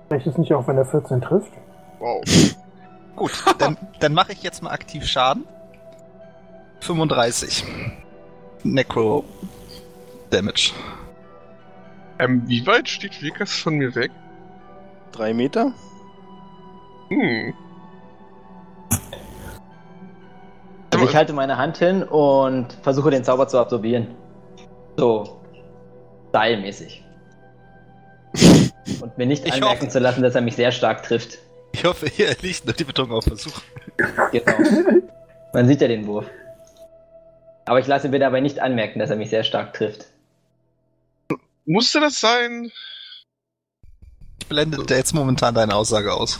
Reicht 0.09 0.27
es 0.27 0.39
nicht 0.39 0.55
auch, 0.55 0.67
wenn 0.69 0.79
er 0.79 0.87
14 0.87 1.21
trifft? 1.21 1.53
Wow. 1.99 2.23
Gut, 3.17 3.33
dann, 3.59 3.77
dann 3.99 4.15
mache 4.15 4.33
ich 4.33 4.43
jetzt 4.43 4.63
mal 4.63 4.71
aktiv 4.71 5.05
Schaden. 5.05 5.45
35. 6.81 7.65
Necro 8.63 9.25
Damage. 10.31 10.73
Ähm, 12.19 12.43
wie 12.47 12.67
weit 12.67 12.89
steht 12.89 13.21
Vikas 13.21 13.53
von 13.53 13.75
mir 13.75 13.95
weg? 13.95 14.11
Drei 15.13 15.35
Meter? 15.35 15.73
Hm. 17.09 17.55
Also 20.93 21.05
ich 21.09 21.15
halte 21.15 21.33
meine 21.33 21.57
Hand 21.59 21.77
hin 21.77 22.03
und 22.03 22.73
versuche 22.83 23.11
den 23.11 23.23
Zauber 23.25 23.49
zu 23.49 23.59
absorbieren. 23.59 24.15
So. 24.97 25.41
Seilmäßig. 26.33 27.05
Und 29.01 29.19
mir 29.19 29.27
nicht 29.27 29.47
Ich 29.47 29.53
anmerken 29.53 29.83
hoffe- 29.83 29.89
zu 29.91 29.99
lassen, 29.99 30.23
dass 30.23 30.35
er 30.35 30.41
mich 30.41 30.57
sehr 30.57 30.73
stark 30.73 31.03
trifft. 31.03 31.39
Ich 31.73 31.85
hoffe, 31.85 32.07
hier 32.09 32.35
liegt 32.41 32.65
nur 32.65 32.75
die 32.75 32.85
Betonung 32.85 33.13
auf 33.19 33.25
Versuch. 33.25 33.61
Genau. 34.33 34.53
Man 35.53 35.69
sieht 35.69 35.81
ja 35.83 35.89
den 35.89 36.07
Wurf. 36.07 36.27
Aber 37.67 37.79
ich 37.81 37.87
lasse 37.87 38.09
mir 38.09 38.19
dabei 38.19 38.41
nicht 38.41 38.61
anmerken, 38.61 38.99
dass 38.99 39.11
er 39.11 39.17
mich 39.17 39.29
sehr 39.31 39.45
stark 39.45 39.75
trifft. 39.75 40.07
Musste 41.67 42.01
das 42.01 42.21
sein? 42.21 42.71
Ich 44.41 44.47
blende 44.47 44.83
jetzt 44.95 45.13
momentan 45.15 45.55
deine 45.55 45.75
Aussage 45.75 46.13
aus. 46.15 46.39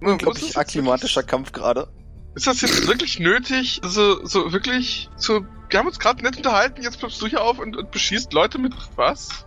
Unglaublich 0.00 0.56
akklimatischer 0.56 1.22
Kampf 1.22 1.52
gerade. 1.52 1.88
Ist 2.34 2.46
das 2.46 2.60
jetzt 2.60 2.86
wirklich 2.86 3.18
nötig? 3.18 3.80
Also, 3.82 4.24
so 4.24 4.52
wirklich, 4.52 5.08
so, 5.16 5.40
wir 5.70 5.78
haben 5.78 5.86
uns 5.86 5.98
gerade 5.98 6.22
nett 6.22 6.36
unterhalten, 6.36 6.82
jetzt 6.82 6.98
ploppst 6.98 7.20
du 7.22 7.26
hier 7.26 7.42
auf 7.42 7.58
und, 7.58 7.76
und 7.76 7.90
beschießt 7.90 8.32
Leute 8.32 8.58
mit 8.58 8.74
was? 8.96 9.46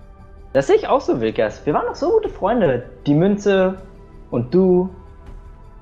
Das 0.54 0.68
sehe 0.68 0.76
ich 0.78 0.88
auch 0.88 1.02
so, 1.02 1.22
Wilkers. 1.22 1.66
Wir 1.66 1.74
waren 1.74 1.86
doch 1.86 1.96
so 1.96 2.10
gute 2.10 2.30
Freunde. 2.30 2.90
Die 3.06 3.14
Münze 3.14 3.80
und 4.32 4.54
du 4.54 4.90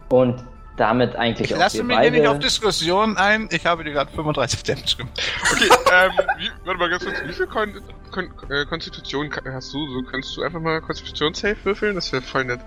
und 0.10 0.44
damit 0.76 1.16
eigentlich 1.16 1.50
Ich 1.50 1.56
auch 1.56 1.60
lasse 1.60 1.78
wir 1.78 1.84
mich 1.86 2.00
hier 2.00 2.12
nicht 2.12 2.28
auf 2.28 2.40
Diskussionen 2.40 3.18
ein. 3.18 3.50
Ich 3.52 3.66
habe 3.66 3.84
dir 3.84 3.92
gerade 3.92 4.12
35 4.12 4.64
Damage 4.64 4.98
gemacht. 4.98 5.20
Okay, 5.52 5.70
ähm, 5.92 6.12
wie, 6.38 6.52
warte 6.66 6.80
mal 6.80 6.90
ganz 6.90 7.04
kurz, 7.04 7.16
wie 7.26 7.34
viel 7.34 7.48
Kon 7.48 7.82
Kon 8.12 8.30
äh, 8.50 8.66
Konstitution 8.66 9.30
hast 9.52 9.74
du? 9.74 9.88
So, 9.88 10.04
kannst 10.04 10.36
du 10.38 10.44
einfach 10.44 10.60
mal 10.60 10.82
Konstitution-Safe 10.82 11.58
würfeln? 11.64 11.96
Das 11.96 12.12
wäre 12.12 12.22
voll 12.22 12.46
nett. 12.46 12.60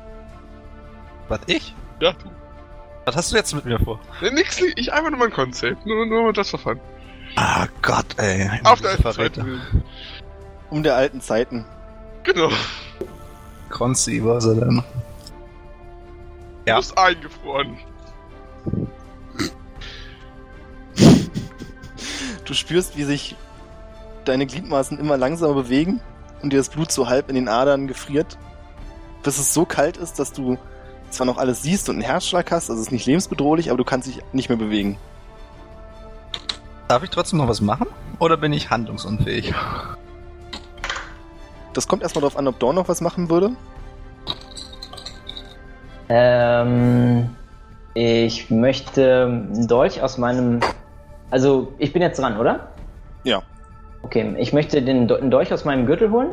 Was, 1.31 1.41
ich? 1.47 1.75
Ja, 2.01 2.13
du. 2.13 2.29
Was 3.07 3.17
hast 3.17 3.33
du 3.33 3.37
jetzt 3.37 3.55
mit 3.55 3.65
mir 3.65 3.79
vor? 3.79 3.99
Nee, 4.21 4.31
nix, 4.31 4.61
ich 4.61 4.93
einfach 4.93 5.11
nur 5.11 5.19
mal 5.21 5.27
ein 5.27 5.33
Con-Safe. 5.33 5.77
Nur, 5.85 6.05
nur 6.07 6.23
mal 6.25 6.33
das 6.33 6.51
verfahren. 6.51 6.81
Ah 7.37 7.67
Gott, 7.83 8.07
ey. 8.19 8.51
Auf 8.65 8.81
der 8.81 8.91
alten 8.91 9.03
Verräter. 9.03 9.23
Seite. 9.43 9.47
willen. 9.47 9.85
Um 10.71 10.83
der 10.83 10.97
alten 10.97 11.21
Zeiten. 11.21 11.65
Genau. 12.25 12.51
Kronzi, 13.69 14.21
was 14.25 14.45
er 14.47 14.55
denn? 14.57 14.83
Du 16.65 16.71
Ja. 16.71 16.77
bist 16.79 16.99
eingefroren. 16.99 17.79
Du 22.45 22.55
spürst, 22.55 22.97
wie 22.97 23.05
sich 23.05 23.37
deine 24.25 24.47
Gliedmaßen 24.47 24.99
immer 24.99 25.17
langsamer 25.17 25.55
bewegen 25.55 26.01
und 26.43 26.53
dir 26.53 26.57
das 26.59 26.69
Blut 26.69 26.91
so 26.91 27.09
halb 27.09 27.29
in 27.29 27.37
den 27.37 27.49
Adern 27.49 27.87
gefriert, 27.87 28.37
bis 29.23 29.39
es 29.39 29.55
so 29.55 29.65
kalt 29.65 29.97
ist, 29.97 30.19
dass 30.19 30.33
du 30.33 30.59
zwar 31.11 31.27
noch 31.27 31.39
alles 31.39 31.63
siehst 31.63 31.89
und 31.89 31.97
einen 31.97 32.05
Herzschlag 32.05 32.51
hast, 32.51 32.71
also 32.71 32.81
es 32.81 32.89
ist 32.89 32.93
nicht 32.93 33.07
lebensbedrohlich, 33.07 33.71
aber 33.71 33.79
du 33.79 33.85
kannst 33.85 34.09
dich 34.09 34.21
nicht 34.33 34.49
mehr 34.49 34.59
bewegen. 34.59 34.97
Darf 36.89 37.03
ich 37.05 37.11
trotzdem 37.11 37.39
noch 37.39 37.49
was 37.49 37.61
machen? 37.61 37.87
Oder 38.19 38.37
bin 38.37 38.53
ich 38.53 38.71
handlungsunfähig? 38.71 39.55
Das 41.73 41.87
kommt 41.87 42.03
erstmal 42.03 42.23
darauf 42.23 42.37
an, 42.37 42.49
ob 42.49 42.59
Dawn 42.59 42.75
noch 42.75 42.89
was 42.89 43.01
machen 43.01 43.31
würde. 43.31 43.53
Ähm, 46.09 47.31
ich 47.95 48.51
möchte 48.51 49.27
einen 49.27 49.69
Dolch 49.69 50.03
aus 50.03 50.19
meinem. 50.19 50.61
Also, 51.31 51.73
ich 51.79 51.93
bin 51.93 52.03
jetzt 52.03 52.19
dran, 52.19 52.39
oder? 52.39 52.73
Ja. 53.23 53.43
Okay, 54.03 54.35
ich 54.39 54.53
möchte 54.53 54.83
den 54.83 55.07
Dolch 55.07 55.53
aus 55.53 55.65
meinem 55.65 55.87
Gürtel 55.87 56.11
holen. 56.11 56.31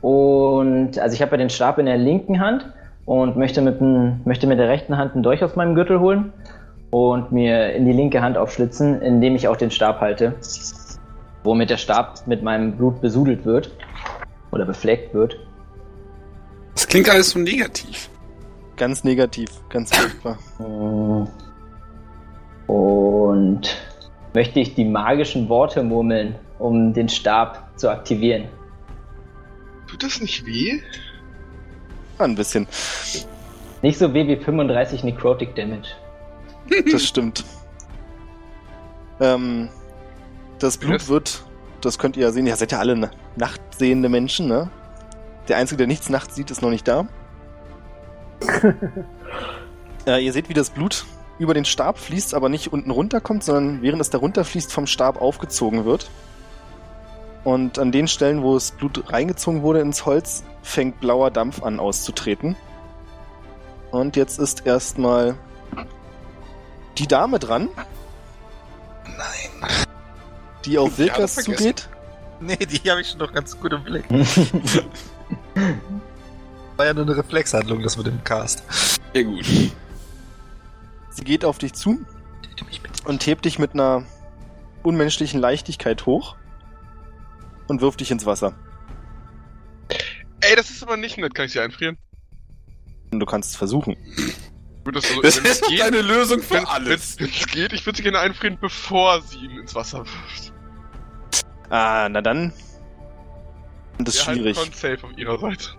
Und, 0.00 0.98
also, 1.00 1.14
ich 1.14 1.22
habe 1.22 1.32
ja 1.32 1.38
den 1.38 1.50
Stab 1.50 1.78
in 1.78 1.86
der 1.86 1.98
linken 1.98 2.38
Hand 2.38 2.72
und 3.08 3.38
möchte 3.38 3.62
mit, 3.62 3.80
dem, 3.80 4.20
möchte 4.26 4.46
mit 4.46 4.58
der 4.58 4.68
rechten 4.68 4.98
Hand 4.98 5.14
einen 5.14 5.22
Dolch 5.22 5.42
aus 5.42 5.56
meinem 5.56 5.74
Gürtel 5.74 5.98
holen 5.98 6.30
und 6.90 7.32
mir 7.32 7.72
in 7.72 7.86
die 7.86 7.92
linke 7.92 8.20
Hand 8.20 8.36
aufschlitzen, 8.36 9.00
indem 9.00 9.34
ich 9.34 9.48
auch 9.48 9.56
den 9.56 9.70
Stab 9.70 10.02
halte. 10.02 10.34
Womit 11.42 11.70
der 11.70 11.78
Stab 11.78 12.26
mit 12.26 12.42
meinem 12.42 12.76
Blut 12.76 13.00
besudelt 13.00 13.46
wird. 13.46 13.70
Oder 14.50 14.66
befleckt 14.66 15.14
wird. 15.14 15.38
Das 16.74 16.86
klingt 16.86 17.08
alles 17.08 17.30
so 17.30 17.38
negativ. 17.38 18.10
Ganz 18.76 19.04
negativ, 19.04 19.48
ganz 19.70 19.96
furchtbar. 19.96 20.38
Und 22.66 23.74
möchte 24.34 24.60
ich 24.60 24.74
die 24.74 24.84
magischen 24.84 25.48
Worte 25.48 25.82
murmeln, 25.82 26.34
um 26.58 26.92
den 26.92 27.08
Stab 27.08 27.70
zu 27.78 27.88
aktivieren. 27.88 28.48
Tut 29.86 30.02
das 30.02 30.20
nicht 30.20 30.44
weh? 30.44 30.82
Ein 32.18 32.34
bisschen. 32.34 32.66
Nicht 33.82 33.98
so 33.98 34.12
weh 34.12 34.26
wie 34.26 34.36
35 34.36 35.04
Necrotic 35.04 35.54
Damage. 35.54 35.88
Das 36.92 37.04
stimmt. 37.04 37.44
Ähm, 39.20 39.68
das 40.58 40.76
Blut 40.76 41.08
wird, 41.08 41.44
das 41.80 41.98
könnt 41.98 42.16
ihr 42.16 42.24
ja 42.24 42.32
sehen, 42.32 42.46
ihr 42.46 42.56
seid 42.56 42.72
ja 42.72 42.78
alle 42.78 42.96
na- 42.96 43.10
nachtsehende 43.36 44.08
Menschen, 44.08 44.48
ne? 44.48 44.70
Der 45.48 45.56
Einzige, 45.56 45.78
der 45.78 45.86
nichts 45.86 46.08
nachts 46.10 46.34
sieht, 46.34 46.50
ist 46.50 46.60
noch 46.62 46.70
nicht 46.70 46.86
da. 46.86 47.06
äh, 50.06 50.24
ihr 50.24 50.32
seht, 50.32 50.48
wie 50.48 50.54
das 50.54 50.70
Blut 50.70 51.04
über 51.38 51.54
den 51.54 51.64
Stab 51.64 51.98
fließt, 51.98 52.34
aber 52.34 52.48
nicht 52.48 52.72
unten 52.72 52.90
runterkommt, 52.90 53.44
sondern 53.44 53.80
während 53.82 54.00
es 54.00 54.10
da 54.10 54.18
runterfließt, 54.18 54.72
vom 54.72 54.86
Stab 54.86 55.20
aufgezogen 55.20 55.84
wird. 55.84 56.10
Und 57.44 57.78
an 57.78 57.92
den 57.92 58.08
Stellen, 58.08 58.42
wo 58.42 58.54
das 58.54 58.72
Blut 58.72 59.10
reingezogen 59.12 59.62
wurde 59.62 59.80
ins 59.80 60.04
Holz, 60.04 60.44
fängt 60.62 61.00
blauer 61.00 61.30
Dampf 61.30 61.62
an 61.62 61.80
auszutreten. 61.80 62.56
Und 63.90 64.16
jetzt 64.16 64.38
ist 64.38 64.66
erstmal 64.66 65.36
die 66.98 67.06
Dame 67.06 67.38
dran, 67.38 67.68
Nein. 69.04 69.86
die 70.64 70.76
auf 70.78 70.94
vergessen. 70.96 71.44
zugeht. 71.44 71.88
Nee, 72.40 72.56
die 72.56 72.90
habe 72.90 73.00
ich 73.00 73.08
schon 73.08 73.18
noch 73.18 73.32
ganz 73.32 73.58
gut 73.58 73.72
im 73.72 73.82
Blick. 73.82 74.04
War 76.76 76.86
ja 76.86 76.94
nur 76.94 77.04
eine 77.04 77.16
Reflexhandlung, 77.16 77.82
das 77.82 77.96
mit 77.96 78.06
dem 78.06 78.22
Cast. 78.22 78.62
Sehr 79.12 79.24
gut. 79.24 79.44
Sie 81.10 81.24
geht 81.24 81.44
auf 81.44 81.58
dich 81.58 81.72
zu 81.72 81.98
und 83.04 83.26
hebt 83.26 83.44
dich 83.44 83.58
mit 83.58 83.74
einer 83.74 84.04
unmenschlichen 84.84 85.40
Leichtigkeit 85.40 86.06
hoch 86.06 86.36
und 87.68 87.80
wirft 87.80 88.00
dich 88.00 88.10
ins 88.10 88.26
Wasser. 88.26 88.54
Ey, 90.40 90.56
das 90.56 90.70
ist 90.70 90.82
aber 90.82 90.96
nicht 90.96 91.18
nett. 91.18 91.34
Kann 91.34 91.46
ich 91.46 91.52
sie 91.52 91.60
einfrieren? 91.60 91.96
Du 93.10 93.24
kannst 93.26 93.50
es 93.50 93.56
versuchen. 93.56 93.96
Das 94.92 95.06
so, 95.06 95.20
Das 95.20 95.36
ist 95.36 95.66
geht, 95.68 95.80
deine 95.80 96.00
Lösung 96.00 96.40
für 96.40 96.54
wenn, 96.54 96.64
alles. 96.66 97.18
Wenn 97.18 97.28
es 97.28 97.46
geht, 97.46 97.72
ich 97.74 97.84
würde 97.84 97.98
sie 97.98 98.02
gerne 98.02 98.20
einfrieren, 98.20 98.56
bevor 98.60 99.20
sie 99.20 99.38
ihn 99.38 99.58
ins 99.58 99.74
Wasser 99.74 99.98
wirft. 99.98 100.52
Ah, 101.68 102.08
na 102.10 102.22
dann. 102.22 102.52
Das 103.98 104.14
ist 104.14 104.26
halten 104.26 104.40
schwierig. 104.40 104.56
Con 104.56 104.72
safe 104.72 104.98
auf 105.04 105.18
ihrer 105.18 105.38
Seite. 105.38 105.70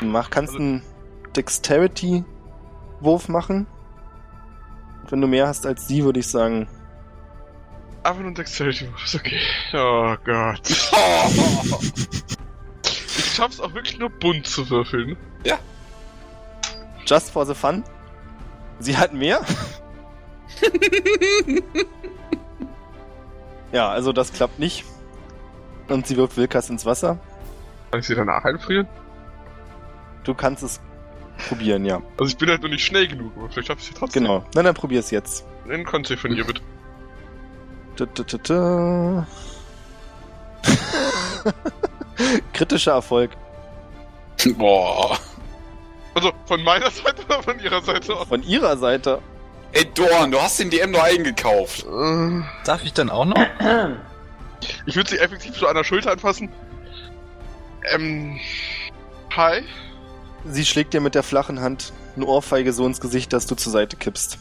Mach, 0.00 0.30
kannst 0.30 0.54
Also- 0.54 0.64
einen 0.64 0.82
Dexterity-Wurf 1.36 3.28
machen. 3.28 3.66
Wenn 5.10 5.20
du 5.20 5.28
mehr 5.28 5.46
hast 5.46 5.66
als 5.66 5.86
sie, 5.86 6.02
würde 6.04 6.18
ich 6.20 6.26
sagen. 6.26 6.66
Aber 8.04 8.20
nur 8.20 8.32
Dexterity 8.32 8.88
ist 9.04 9.14
okay. 9.14 9.40
Oh 9.72 10.14
Gott. 10.24 10.60
Ich 13.16 13.36
schaff's 13.36 13.58
auch 13.60 13.74
wirklich 13.74 13.98
nur 13.98 14.10
bunt 14.10 14.46
zu 14.46 14.70
würfeln. 14.70 15.16
Just 17.06 17.30
for 17.30 17.44
the 17.44 17.54
fun. 17.54 17.84
Sie 18.78 18.96
hat 18.96 19.12
mehr. 19.12 19.40
ja, 23.72 23.90
also 23.90 24.12
das 24.12 24.32
klappt 24.32 24.58
nicht. 24.58 24.84
Und 25.88 26.06
sie 26.06 26.16
wirft 26.16 26.36
Wilkas 26.36 26.70
ins 26.70 26.86
Wasser. 26.86 27.18
Kann 27.90 28.00
ich 28.00 28.06
sie 28.06 28.14
danach 28.14 28.44
einfrieren? 28.44 28.88
Du 30.24 30.34
kannst 30.34 30.62
es 30.62 30.80
probieren, 31.48 31.84
ja. 31.84 32.00
Also 32.18 32.30
ich 32.30 32.38
bin 32.38 32.48
halt 32.48 32.62
nur 32.62 32.70
nicht 32.70 32.84
schnell 32.84 33.06
genug, 33.06 33.32
aber 33.36 33.50
vielleicht 33.50 33.68
schaff 33.68 33.78
ich 33.80 33.86
sie 33.86 33.94
trotzdem. 33.94 34.22
Genau. 34.22 34.46
Na, 34.54 34.62
dann 34.62 34.74
probier 34.74 35.00
es 35.00 35.10
jetzt. 35.10 35.44
Con 35.84 36.04
save 36.04 36.16
von 36.16 36.32
ihr 36.32 36.44
bitte. 36.44 36.62
Da, 37.96 38.06
da, 38.06 38.22
da, 38.24 38.38
da. 38.38 39.26
Kritischer 42.52 42.92
Erfolg. 42.92 43.30
Boah. 44.56 45.18
Also 46.14 46.32
von 46.46 46.62
meiner 46.62 46.90
Seite 46.90 47.24
oder 47.24 47.42
von 47.42 47.58
ihrer 47.60 47.82
Seite 47.82 48.14
aus? 48.14 48.28
Von 48.28 48.42
ihrer 48.42 48.76
Seite. 48.76 49.20
Ey, 49.72 49.84
Dorn, 49.94 50.30
du 50.30 50.40
hast 50.40 50.60
den 50.60 50.70
DM 50.70 50.92
nur 50.92 51.02
eingekauft. 51.02 51.84
Äh, 51.84 52.42
Darf 52.64 52.84
ich 52.84 52.92
denn 52.92 53.10
auch 53.10 53.24
noch? 53.24 53.36
Ich 54.86 54.96
würde 54.96 55.10
sie 55.10 55.18
effektiv 55.18 55.54
so 55.58 55.66
an 55.66 55.74
der 55.74 55.84
Schulter 55.84 56.12
anfassen. 56.12 56.48
Ähm. 57.92 58.38
Hi. 59.36 59.62
Sie 60.46 60.64
schlägt 60.64 60.94
dir 60.94 61.02
mit 61.02 61.14
der 61.14 61.22
flachen 61.22 61.60
Hand 61.60 61.92
eine 62.16 62.24
Ohrfeige 62.24 62.72
so 62.72 62.86
ins 62.86 62.98
Gesicht, 62.98 63.34
dass 63.34 63.46
du 63.46 63.56
zur 63.56 63.72
Seite 63.72 63.98
kippst. 63.98 64.38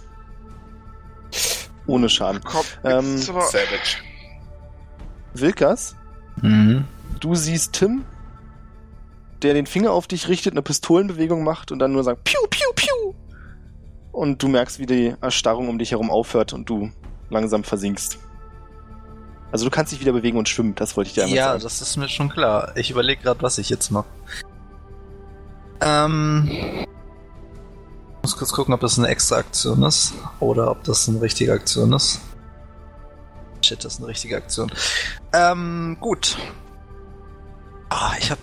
Ohne 1.88 2.10
Schaden. 2.10 2.42
Komm, 2.44 2.66
Ähm. 2.84 3.18
Savage. 3.18 3.98
Wilkas, 5.34 5.96
Mhm. 6.42 6.86
du 7.20 7.36
siehst 7.36 7.74
Tim, 7.74 8.06
der 9.42 9.54
den 9.54 9.66
Finger 9.66 9.92
auf 9.92 10.08
dich 10.08 10.28
richtet, 10.28 10.54
eine 10.54 10.62
Pistolenbewegung 10.62 11.44
macht 11.44 11.72
und 11.72 11.80
dann 11.80 11.92
nur 11.92 12.04
sagt 12.04 12.24
Piu, 12.24 12.40
Piu, 12.50 12.68
Piu. 12.76 13.14
Und 14.12 14.42
du 14.44 14.48
merkst, 14.48 14.80
wie 14.80 14.86
die 14.86 15.16
Erstarrung 15.22 15.68
um 15.70 15.80
dich 15.80 15.92
herum 15.92 16.12
aufhört 16.12 16.54
und 16.54 16.70
du 16.70 16.92
langsam 17.30 17.64
versinkst. 17.64 18.20
Also 19.52 19.66
du 19.66 19.72
kannst 19.72 19.92
dich 19.92 20.00
wieder 20.00 20.14
bewegen 20.14 20.38
und 20.38 20.48
schwimmen, 20.50 20.76
das 20.76 20.96
wollte 20.96 21.10
ich 21.10 21.14
dir 21.16 21.24
einmal 21.24 21.36
Ja, 21.38 21.48
sagen. 21.52 21.64
das 21.64 21.82
ist 21.82 21.98
mir 21.98 22.08
schon 22.10 22.30
klar. 22.30 22.72
Ich 22.76 22.90
überlege 22.92 23.22
gerade, 23.24 23.42
was 23.42 23.58
ich 23.58 23.70
jetzt 23.70 23.90
mache. 23.92 24.06
Ähm. 25.82 26.86
Muss 28.24 28.38
kurz 28.38 28.54
gucken, 28.54 28.74
ob 28.74 28.80
das 28.80 28.98
eine 28.98 29.10
extra 29.10 29.36
Aktion 29.36 29.84
ist 29.84 30.14
oder 30.40 30.72
ob 30.72 30.84
das 30.86 31.10
eine 31.10 31.22
richtige 31.22 31.52
Aktion 31.54 31.91
ist. 31.94 32.22
Shit, 33.62 33.84
das 33.84 33.94
ist 33.94 34.00
eine 34.00 34.08
richtige 34.08 34.38
Aktion. 34.38 34.72
Ähm, 35.34 35.98
gut. 36.00 36.38
Ah, 37.90 38.14
ich 38.18 38.32
hab. 38.32 38.40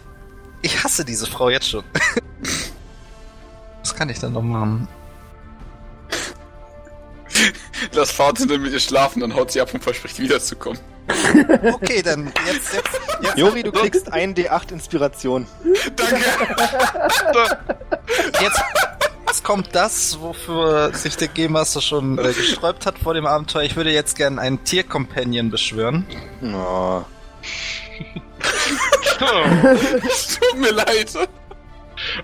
Ich 0.63 0.85
hasse 0.85 1.05
diese 1.05 1.27
Frau 1.27 1.49
jetzt 1.49 1.69
schon. 1.69 1.83
Was 3.83 3.95
kann 3.95 4.11
ich 4.11 4.19
denn 4.19 4.35
noch 4.35 4.43
machen? 4.43 4.87
Lass 7.93 8.11
Vater 8.11 8.47
mit 8.59 8.73
ihr 8.73 8.81
schlafen, 8.81 9.21
dann 9.21 9.35
haut 9.35 9.51
sie 9.51 9.63
ab 9.63 9.73
und 9.73 9.83
verspricht 9.83 10.19
wiederzukommen. 10.19 10.79
Okay, 11.73 12.03
dann 12.03 12.33
jetzt, 12.47 12.73
jetzt, 12.75 13.01
jetzt. 13.23 13.39
Jori, 13.39 13.63
du 13.63 13.73
kriegst 13.73 14.13
ein 14.13 14.35
D8 14.35 14.73
Inspiration. 14.73 15.47
Danke. 15.97 16.21
Jetzt, 18.41 18.63
jetzt 19.31 19.45
kommt 19.45 19.75
das, 19.77 20.21
wofür 20.21 20.93
sich 20.93 21.17
der 21.17 21.29
Game 21.29 21.53
Master 21.53 21.81
schon 21.81 22.19
äh, 22.19 22.33
gesträubt 22.33 22.85
hat 22.85 22.99
vor 22.99 23.15
dem 23.15 23.27
Abenteuer. 23.27 23.63
Ich 23.63 23.77
würde 23.77 23.93
jetzt 23.93 24.17
gerne 24.17 24.41
einen 24.41 24.65
Tier-Companion 24.65 25.51
beschwören. 25.51 26.05
Oh. 26.43 27.03
Es 30.09 30.39
tut 30.39 30.59
mir 30.59 30.71
leid. 30.71 31.13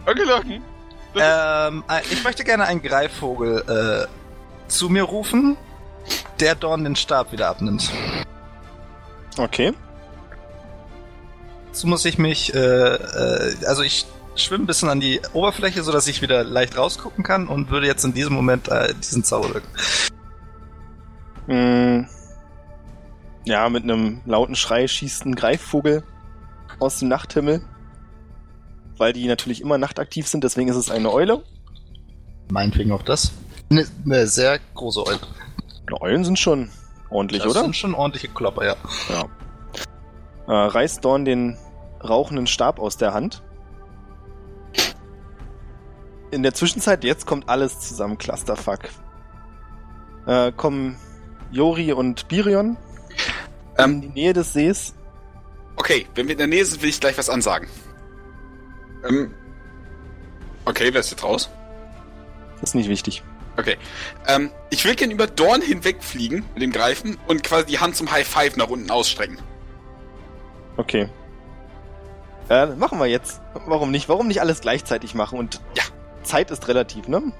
Okay, 0.06 0.22
Locken. 0.24 0.62
Ähm, 1.14 1.84
äh, 1.90 2.00
ich 2.10 2.24
möchte 2.24 2.42
gerne 2.42 2.64
einen 2.64 2.80
Greifvogel 2.80 4.08
äh, 4.08 4.70
zu 4.70 4.88
mir 4.88 5.02
rufen, 5.02 5.58
der 6.40 6.54
Dorn 6.54 6.84
den 6.84 6.96
Stab 6.96 7.32
wieder 7.32 7.48
abnimmt. 7.48 7.90
Okay. 9.36 9.74
Dazu 11.68 11.86
muss 11.86 12.06
ich 12.06 12.16
mich, 12.16 12.54
äh, 12.54 12.58
äh, 12.58 13.66
also 13.66 13.82
ich 13.82 14.06
schwimme 14.44 14.64
ein 14.64 14.66
bisschen 14.66 14.88
an 14.88 15.00
die 15.00 15.20
Oberfläche, 15.32 15.82
sodass 15.82 16.06
ich 16.08 16.22
wieder 16.22 16.44
leicht 16.44 16.76
rausgucken 16.76 17.24
kann 17.24 17.48
und 17.48 17.70
würde 17.70 17.86
jetzt 17.86 18.04
in 18.04 18.12
diesem 18.12 18.34
Moment 18.34 18.68
äh, 18.68 18.94
diesen 18.94 19.24
Zauber 19.24 19.54
wirken. 19.54 19.68
Mm. 21.46 22.08
Ja, 23.44 23.68
mit 23.68 23.84
einem 23.84 24.20
lauten 24.26 24.56
Schrei 24.56 24.88
schießt 24.88 25.24
ein 25.24 25.36
Greifvogel 25.36 26.02
aus 26.80 26.98
dem 26.98 27.08
Nachthimmel. 27.08 27.62
Weil 28.98 29.12
die 29.12 29.28
natürlich 29.28 29.60
immer 29.60 29.78
nachtaktiv 29.78 30.26
sind, 30.26 30.42
deswegen 30.42 30.68
ist 30.68 30.76
es 30.76 30.90
eine 30.90 31.12
Eule. 31.12 31.42
Meinetwegen 32.50 32.92
auch 32.92 33.02
das. 33.02 33.32
Eine 33.70 33.86
ne 34.04 34.26
sehr 34.26 34.58
große 34.74 35.06
Eule. 35.06 35.20
Na, 35.90 36.00
Eulen 36.00 36.24
sind 36.24 36.38
schon 36.38 36.70
ordentlich, 37.10 37.42
das 37.42 37.52
oder? 37.52 37.62
sind 37.62 37.76
schon 37.76 37.94
ordentliche 37.94 38.28
Klopper, 38.28 38.64
ja. 38.64 38.76
Äh, 40.48 40.52
reißt 40.52 41.04
Dorn 41.04 41.24
den 41.24 41.58
rauchenden 42.02 42.46
Stab 42.46 42.78
aus 42.78 42.96
der 42.96 43.14
Hand. 43.14 43.42
In 46.30 46.42
der 46.42 46.54
Zwischenzeit, 46.54 47.04
jetzt 47.04 47.26
kommt 47.26 47.48
alles 47.48 47.80
zusammen, 47.80 48.18
Clusterfuck. 48.18 48.80
Äh, 50.26 50.52
kommen 50.52 50.96
Jori 51.50 51.92
und 51.92 52.26
Birion 52.28 52.76
in 53.78 53.84
Ähm, 53.84 54.00
die 54.00 54.08
Nähe 54.08 54.32
des 54.32 54.52
Sees. 54.52 54.94
okay, 55.76 56.06
wenn 56.14 56.26
wir 56.26 56.32
in 56.32 56.38
der 56.38 56.46
Nähe 56.48 56.64
sind, 56.64 56.82
will 56.82 56.88
ich 56.88 57.00
gleich 57.00 57.16
was 57.16 57.28
ansagen. 57.30 57.68
Ähm, 59.08 59.32
okay, 60.64 60.88
wer 60.92 61.00
ist 61.00 61.10
jetzt 61.10 61.22
raus? 61.22 61.48
Das 62.60 62.70
ist 62.70 62.74
nicht 62.74 62.88
wichtig. 62.88 63.22
Okay. 63.56 63.76
Ähm, 64.26 64.50
ich 64.70 64.84
will 64.84 64.94
gern 64.96 65.10
über 65.10 65.26
Dorn 65.26 65.62
hinwegfliegen 65.62 66.44
mit 66.54 66.62
dem 66.62 66.72
Greifen 66.72 67.16
und 67.28 67.42
quasi 67.42 67.66
die 67.66 67.78
Hand 67.78 67.96
zum 67.96 68.10
High 68.10 68.26
Five 68.26 68.56
nach 68.56 68.68
unten 68.68 68.90
ausstrecken. 68.90 69.38
Okay. 70.76 71.08
Äh, 72.50 72.66
machen 72.66 72.98
wir 72.98 73.06
jetzt. 73.06 73.40
Warum 73.66 73.90
nicht? 73.90 74.08
Warum 74.08 74.26
nicht 74.28 74.40
alles 74.40 74.60
gleichzeitig 74.60 75.14
machen? 75.14 75.38
Und 75.38 75.60
Ja. 75.74 75.84
Zeit 76.26 76.50
ist 76.50 76.68
relativ, 76.68 77.08
ne? 77.08 77.32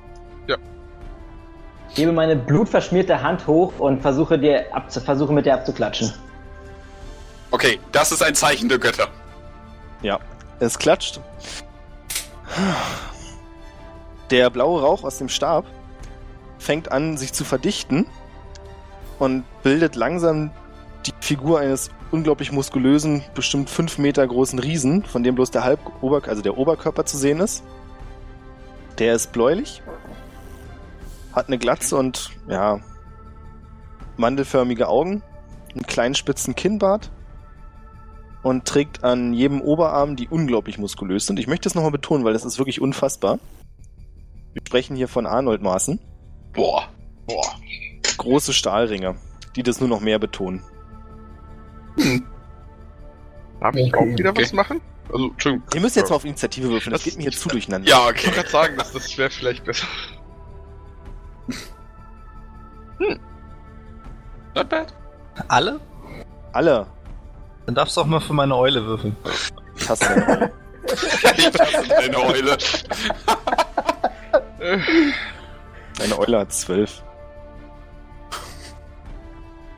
Ich 1.97 2.03
hebe 2.03 2.13
meine 2.13 2.37
blutverschmierte 2.37 3.23
Hand 3.23 3.47
hoch 3.47 3.79
und 3.79 4.03
versuche, 4.03 4.39
dir 4.39 4.67
abzu 4.75 5.01
versuche 5.01 5.33
mit 5.33 5.47
der 5.47 5.55
abzuklatschen. 5.55 6.13
Okay, 7.51 7.79
das 7.93 8.13
ist 8.13 8.23
ein 8.23 8.35
Zeichen 8.35 8.69
der 8.69 8.79
Götter. 8.79 9.09
Ja. 10.03 10.19
Es 10.59 10.79
klatscht. 10.79 11.21
Der 14.31 14.51
blaue 14.51 14.83
Rauch 14.83 15.05
aus 15.05 15.19
dem 15.19 15.29
Stab 15.29 15.65
fängt 16.59 16.93
an, 16.93 17.17
sich 17.17 17.33
zu 17.33 17.45
verdichten 17.45 18.07
und 19.19 19.45
bildet 19.63 19.97
langsam 19.97 20.51
die 21.07 21.13
Figur 21.21 21.61
eines 21.61 21.91
unglaublich 22.11 22.53
muskulösen, 22.53 23.23
bestimmt 23.35 23.71
fünf 23.71 23.99
Meter 23.99 24.27
großen 24.27 24.59
Riesen, 24.59 25.05
von 25.05 25.23
dem 25.23 25.35
bloß 25.35 25.51
der 25.51 25.65
Halb 25.65 25.81
Ober 26.03 26.23
also 26.27 26.43
der 26.43 26.59
Oberkörper 26.59 27.05
zu 27.05 27.17
sehen 27.17 27.41
ist. 27.41 27.63
Der 28.99 29.15
ist 29.15 29.33
bläulich, 29.33 29.83
hat 31.33 31.49
eine 31.49 31.59
Glatze 31.59 31.97
und 31.97 32.31
ja 32.49 32.81
mandelförmige 34.17 34.89
Augen, 34.89 35.23
einen 35.75 35.87
kleinen 35.87 36.15
spitzen 36.15 36.55
Kinnbart 36.55 37.11
und 38.43 38.65
trägt 38.65 39.05
an 39.05 39.35
jedem 39.35 39.61
Oberarm, 39.61 40.17
die 40.17 40.29
unglaublich 40.29 40.79
muskulös 40.79 41.27
sind. 41.27 41.39
Ich 41.39 41.47
möchte 41.47 41.69
es 41.69 41.75
nochmal 41.75 41.91
betonen, 41.91 42.25
weil 42.25 42.33
das 42.33 42.45
ist 42.45 42.59
wirklich 42.59 42.81
unfassbar. 42.81 43.39
Wir 44.55 44.63
sprechen 44.67 44.97
hier 44.97 45.09
von 45.09 45.27
Arnold-Maßen. 45.27 46.01
Boah. 46.55 46.89
Boah. 47.27 47.45
Große 48.17 48.55
Stahlringe, 48.55 49.17
die 49.55 49.63
das 49.63 49.81
nur 49.81 49.89
noch 49.89 50.01
mehr 50.01 50.19
betonen. 50.19 50.63
Darf 53.61 53.75
ich 53.75 53.95
auch 53.95 54.05
wieder 54.05 54.31
Okay. 54.31 54.43
was 54.43 54.53
machen? 54.53 54.81
Also, 55.13 55.29
Entschuldigung. 55.31 55.67
Ihr 55.75 55.81
müsst 55.81 55.97
jetzt 55.97 56.11
mal 56.11 56.17
auf 56.17 56.25
Initiative 56.25 56.69
würfeln, 56.69 56.93
das 56.93 57.01
Das- 57.03 57.05
geht 57.05 57.17
mir 57.17 57.23
hier 57.23 57.33
zu 57.33 57.49
durcheinander. 57.49 57.89
Ja, 57.89 58.05
Ich 58.05 58.11
okay. 58.11 58.27
wollte 58.27 58.37
gerade 58.37 58.49
sagen, 58.51 58.75
das, 58.79 58.93
das 58.93 59.17
wäre 59.19 59.31
vielleicht 59.31 59.65
besser. 59.65 59.87
Not 64.55 64.69
bad. 64.69 64.95
Alle? 65.49 65.81
Alle. 66.53 66.87
Dann 67.67 67.75
darfst 67.75 67.97
du 67.97 68.01
auch 68.01 68.07
mal 68.07 68.21
für 68.21 68.33
meine 68.33 68.57
Eule 68.57 68.85
würfeln. 68.87 69.17
Ich 69.77 69.89
hasse 69.89 70.09
eine 70.09 70.27
Eule. 70.29 70.53
ich 71.37 71.61
hasse 71.61 71.97
eine 71.99 72.19
Eule. 72.19 72.57
Äh, 74.59 74.79
Eine 76.03 76.19
Eule 76.19 76.41
hat 76.41 76.53
zwölf. 76.53 77.03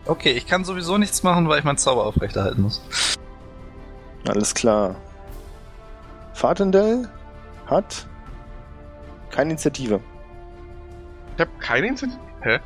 Okay, 0.06 0.30
ich 0.30 0.46
kann 0.46 0.64
sowieso 0.64 0.96
nichts 0.98 1.22
machen, 1.24 1.48
weil 1.48 1.58
ich 1.58 1.64
meinen 1.64 1.76
Zauber 1.78 2.06
aufrechterhalten 2.06 2.62
muss. 2.62 2.80
Alles 4.28 4.54
klar. 4.54 4.94
Fatendell 6.38 7.08
hat 7.66 8.06
keine 9.30 9.50
Initiative. 9.50 9.98
Ich 11.34 11.40
habe 11.40 11.50
keine 11.58 11.88
Initiative. 11.88 12.20
Hä? 12.42 12.60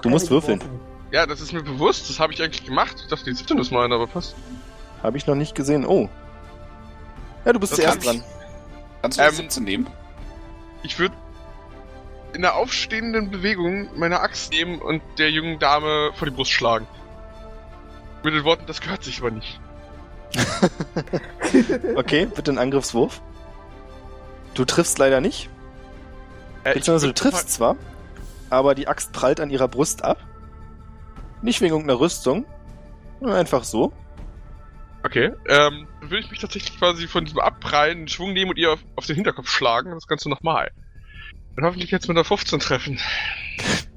Du 0.00 0.08
musst 0.08 0.30
würfeln. 0.30 0.60
geworfen. 0.60 0.80
Ja, 1.10 1.26
das 1.26 1.42
ist 1.42 1.52
mir 1.52 1.62
bewusst. 1.62 2.08
Das 2.08 2.18
habe 2.18 2.32
ich 2.32 2.42
eigentlich 2.42 2.64
gemacht. 2.64 2.96
Ich 3.02 3.08
dachte, 3.08 3.24
die 3.26 3.34
Sitte 3.34 3.52
ist 3.60 3.70
meine, 3.70 3.94
aber 3.94 4.06
passt. 4.06 4.34
Habe 5.02 5.18
ich 5.18 5.26
noch 5.26 5.34
nicht 5.34 5.54
gesehen. 5.54 5.84
Oh. 5.84 6.08
Ja, 7.44 7.52
du 7.52 7.60
bist 7.60 7.72
Das 7.72 7.80
zuerst 7.80 8.02
kann 8.02 8.16
dran. 8.20 8.24
Kannst 9.02 9.18
du 9.18 9.22
Ähm, 9.22 9.28
das 9.28 9.36
17 9.36 9.64
nehmen? 9.64 9.86
Ich 10.82 10.98
würde 10.98 11.14
in 12.32 12.40
der 12.40 12.56
aufstehenden 12.56 13.30
Bewegung 13.30 13.90
meine 13.98 14.20
Axt 14.20 14.52
nehmen 14.52 14.80
und 14.80 15.02
der 15.18 15.30
jungen 15.30 15.58
Dame 15.58 16.12
vor 16.14 16.26
die 16.28 16.34
Brust 16.34 16.52
schlagen. 16.52 16.86
Mit 18.24 18.32
den 18.32 18.44
Worten, 18.44 18.64
das 18.66 18.80
gehört 18.80 19.04
sich 19.04 19.20
aber 19.20 19.30
nicht. 19.30 19.60
Okay, 21.96 22.26
bitte 22.26 22.50
einen 22.50 22.58
Angriffswurf. 22.58 23.22
Du 24.54 24.64
triffst 24.64 24.98
leider 24.98 25.20
nicht. 25.20 25.48
Äh, 26.64 26.74
Beziehungsweise 26.74 27.06
du 27.08 27.14
triffst 27.14 27.50
zwar, 27.50 27.76
aber 28.50 28.74
die 28.74 28.88
Axt 28.88 29.12
prallt 29.12 29.40
an 29.40 29.50
ihrer 29.50 29.68
Brust 29.68 30.04
ab. 30.04 30.18
Nicht 31.42 31.60
wegen 31.60 31.72
irgendeiner 31.72 32.00
Rüstung. 32.00 32.44
nur 33.20 33.34
Einfach 33.34 33.64
so. 33.64 33.92
Okay, 35.04 35.30
ähm, 35.48 35.86
dann 36.00 36.10
würde 36.10 36.18
ich 36.18 36.30
mich 36.30 36.40
tatsächlich 36.40 36.76
quasi 36.78 37.06
von 37.06 37.24
diesem 37.24 37.38
Abprallen 37.38 37.98
einen 37.98 38.08
Schwung 38.08 38.32
nehmen 38.32 38.50
und 38.50 38.58
ihr 38.58 38.72
auf, 38.72 38.80
auf 38.96 39.06
den 39.06 39.14
Hinterkopf 39.14 39.48
schlagen. 39.48 39.92
Das 39.92 40.08
Ganze 40.08 40.28
nochmal. 40.28 40.70
Und 41.56 41.64
hoffentlich 41.64 41.90
jetzt 41.90 42.08
mit 42.08 42.16
einer 42.16 42.24
15 42.24 42.58
treffen. 42.58 42.98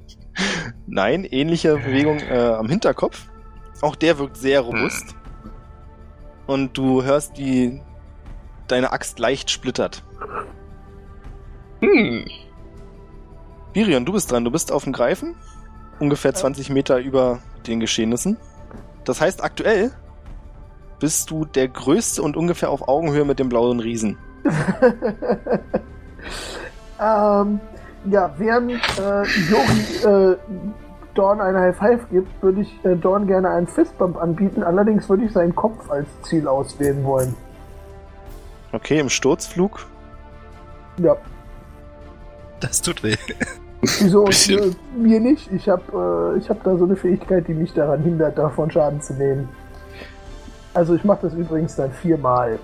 Nein, 0.86 1.24
ähnliche 1.24 1.76
Bewegung 1.76 2.20
äh, 2.20 2.38
am 2.38 2.68
Hinterkopf. 2.68 3.26
Auch 3.80 3.96
der 3.96 4.18
wirkt 4.18 4.36
sehr 4.36 4.60
robust. 4.60 5.16
Und 6.46 6.76
du 6.76 7.02
hörst, 7.02 7.38
wie 7.38 7.80
deine 8.68 8.92
Axt 8.92 9.18
leicht 9.18 9.50
splittert. 9.50 10.02
Hm. 11.80 12.24
Virion, 13.72 14.04
du 14.04 14.12
bist 14.12 14.30
dran. 14.30 14.44
Du 14.44 14.50
bist 14.50 14.70
auf 14.72 14.84
dem 14.84 14.92
Greifen. 14.92 15.34
Ungefähr 15.98 16.34
20 16.34 16.70
Meter 16.70 16.98
über 16.98 17.40
den 17.66 17.80
Geschehnissen. 17.80 18.36
Das 19.04 19.20
heißt, 19.20 19.42
aktuell 19.42 19.92
bist 21.00 21.30
du 21.30 21.44
der 21.44 21.68
Größte 21.68 22.22
und 22.22 22.36
ungefähr 22.36 22.70
auf 22.70 22.86
Augenhöhe 22.86 23.24
mit 23.24 23.38
dem 23.38 23.48
blauen 23.48 23.80
Riesen. 23.80 24.18
ähm, 27.00 27.60
ja, 28.04 28.32
während 28.38 28.72
äh, 28.98 29.22
Jori 29.50 30.32
äh, 30.32 30.36
Dorn 31.14 31.40
eine 31.40 31.60
High 31.60 31.76
Five 31.76 32.08
gibt, 32.10 32.42
würde 32.42 32.62
ich 32.62 32.84
äh, 32.84 32.96
Dorn 32.96 33.26
gerne 33.26 33.50
einen 33.50 33.66
Fistbump 33.66 34.16
anbieten. 34.16 34.62
Allerdings 34.62 35.08
würde 35.08 35.24
ich 35.24 35.32
seinen 35.32 35.54
Kopf 35.54 35.90
als 35.90 36.06
Ziel 36.22 36.48
auswählen 36.48 37.04
wollen. 37.04 37.34
Okay, 38.72 38.98
im 38.98 39.08
Sturzflug. 39.10 39.86
Ja, 40.98 41.16
Das 42.60 42.80
tut 42.80 43.02
weh. 43.02 43.16
wieso 43.80 44.26
äh, 44.26 44.70
mir 44.96 45.20
nicht? 45.20 45.50
Ich 45.52 45.68
habe 45.68 46.34
äh, 46.36 46.38
ich 46.38 46.48
hab 46.48 46.62
da 46.64 46.76
so 46.76 46.84
eine 46.84 46.96
Fähigkeit, 46.96 47.46
die 47.48 47.54
mich 47.54 47.72
daran 47.74 48.02
hindert, 48.02 48.38
davon 48.38 48.70
Schaden 48.70 49.00
zu 49.00 49.14
nehmen. 49.14 49.48
Also 50.74 50.94
ich 50.94 51.04
mache 51.04 51.20
das 51.22 51.34
übrigens 51.34 51.76
dann 51.76 51.92
viermal. 51.92 52.58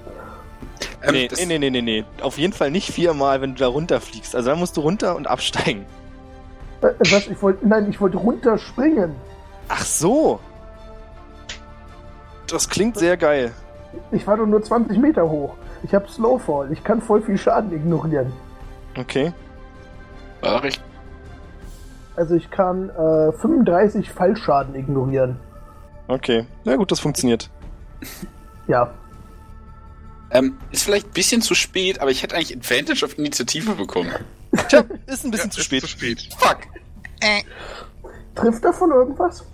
Ähm, 1.03 1.12
nee, 1.12 1.29
nee, 1.47 1.59
nee, 1.59 1.70
nee, 1.70 1.83
nee. 1.83 2.05
Auf 2.23 2.39
jeden 2.39 2.53
Fall 2.53 2.70
nicht 2.70 2.91
viermal, 2.93 3.41
wenn 3.41 3.55
du 3.55 3.59
da 3.61 3.69
runterfliegst. 3.69 4.35
Also 4.35 4.51
dann 4.51 4.59
musst 4.59 4.77
du 4.77 4.81
runter 4.81 5.15
und 5.16 5.27
absteigen. 5.27 5.85
Äh, 6.81 6.89
was? 7.01 7.27
Ich 7.27 7.43
wollte, 7.43 7.67
nein, 7.67 7.89
ich 7.91 8.01
wollte 8.01 8.17
runterspringen. 8.19 9.15
Ach 9.69 9.83
so. 9.85 10.41
Das 12.49 12.69
klingt 12.69 12.97
sehr 12.97 13.17
geil. 13.17 13.53
Ich 14.11 14.27
war 14.27 14.37
doch 14.37 14.47
nur 14.47 14.63
20 14.63 14.99
Meter 14.99 15.29
hoch. 15.29 15.55
Ich 15.83 15.95
habe 15.95 16.09
Slowfall. 16.09 16.73
Ich 16.73 16.83
kann 16.83 17.01
voll 17.01 17.23
viel 17.23 17.37
Schaden 17.39 17.73
ignorieren. 17.73 18.33
Okay. 18.97 19.33
Ach, 20.43 20.65
ich, 20.65 20.81
Also 22.17 22.35
ich 22.35 22.51
kann 22.51 22.91
äh, 22.91 23.33
35 23.33 24.11
Fallschaden 24.11 24.75
ignorieren. 24.75 25.39
Okay. 26.09 26.47
Na 26.65 26.77
gut, 26.77 26.91
das 26.91 27.01
funktioniert. 27.01 27.51
Ja. 28.67 28.91
Ähm, 30.31 30.59
ist 30.71 30.83
vielleicht 30.85 31.07
ein 31.09 31.13
bisschen 31.13 31.43
zu 31.43 31.55
spät, 31.55 32.01
aber 32.01 32.11
ich 32.11 32.23
hätte 32.23 32.37
eigentlich 32.37 32.57
Advantage 32.57 33.05
auf 33.05 33.19
Initiative 33.19 33.75
bekommen. 33.75 34.13
Tja, 34.69 34.85
ist 35.07 35.25
ein 35.25 35.31
bisschen 35.31 35.51
Ja, 35.51 35.55
zu 35.55 35.61
ist 35.61 35.67
spät. 35.67 35.81
Zu 35.83 35.89
spät. 35.89 36.29
Fuck. 36.39 36.59
Trifft 38.35 38.65
davon 38.65 38.91
irgendwas? 38.91 39.45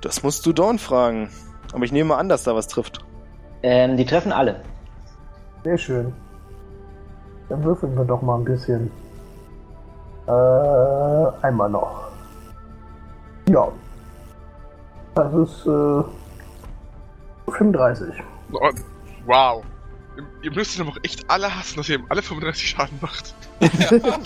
Das 0.00 0.22
musst 0.22 0.46
du 0.46 0.52
Dawn 0.52 0.78
fragen. 0.78 1.30
Aber 1.72 1.84
ich 1.84 1.92
nehme 1.92 2.08
mal 2.08 2.18
an, 2.18 2.28
dass 2.28 2.44
da 2.44 2.54
was 2.54 2.68
trifft. 2.68 3.04
Ähm, 3.62 3.96
die 3.96 4.06
treffen 4.06 4.32
alle. 4.32 4.62
Sehr 5.64 5.76
schön. 5.76 6.12
Dann 7.48 7.62
würfeln 7.64 7.96
wir 7.96 8.04
doch 8.04 8.22
mal 8.22 8.38
ein 8.38 8.44
bisschen. 8.44 8.90
Äh, 10.26 10.30
einmal 11.46 11.70
noch. 11.70 12.08
Ja. 13.48 13.68
Das 15.14 15.32
ist 15.34 15.66
äh, 15.66 16.02
35. 17.52 18.14
Oh, 18.52 18.70
wow. 19.26 19.64
Ihr, 20.42 20.52
müsst 20.52 20.76
ihn 20.76 20.82
aber 20.82 20.92
auch 20.92 20.98
echt 21.02 21.28
alle 21.28 21.54
hassen, 21.54 21.76
dass 21.76 21.88
ihr 21.88 21.96
ihm 21.96 22.06
alle 22.08 22.22
35 22.22 22.70
Schaden 22.70 22.98
macht. 23.02 23.34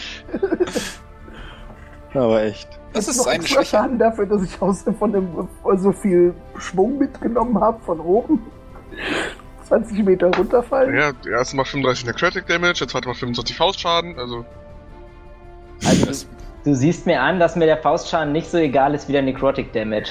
Aber 2.14 2.42
echt. 2.42 2.68
Das 2.92 3.08
ist 3.08 3.16
noch 3.18 3.24
seine 3.24 3.36
extra 3.36 3.56
Schwäche. 3.56 3.70
Schaden 3.70 3.98
dafür, 3.98 4.26
dass 4.26 4.42
ich 4.42 4.60
aus 4.62 4.84
von 4.98 5.12
dem 5.12 5.48
so 5.76 5.92
viel 5.92 6.34
Schwung 6.58 6.98
mitgenommen 6.98 7.60
habe 7.60 7.80
von 7.84 8.00
oben. 8.00 8.40
20 9.70 10.04
Meter 10.04 10.26
runterfallen. 10.36 10.94
Ja, 10.96 11.12
der 11.12 11.32
erste 11.32 11.56
macht 11.56 11.68
35 11.68 12.04
Necrotic 12.06 12.46
Damage, 12.48 12.80
der 12.80 12.88
zweite 12.88 13.08
macht 13.08 13.20
25 13.20 13.56
Faustschaden, 13.56 14.18
also. 14.18 14.44
Also 15.84 16.06
du, 16.06 16.70
du 16.70 16.74
siehst 16.74 17.06
mir 17.06 17.22
an, 17.22 17.38
dass 17.38 17.54
mir 17.54 17.66
der 17.66 17.78
Faustschaden 17.78 18.32
nicht 18.32 18.50
so 18.50 18.58
egal 18.58 18.94
ist 18.94 19.08
wie 19.08 19.12
der 19.12 19.22
Necrotic 19.22 19.72
Damage. 19.72 20.10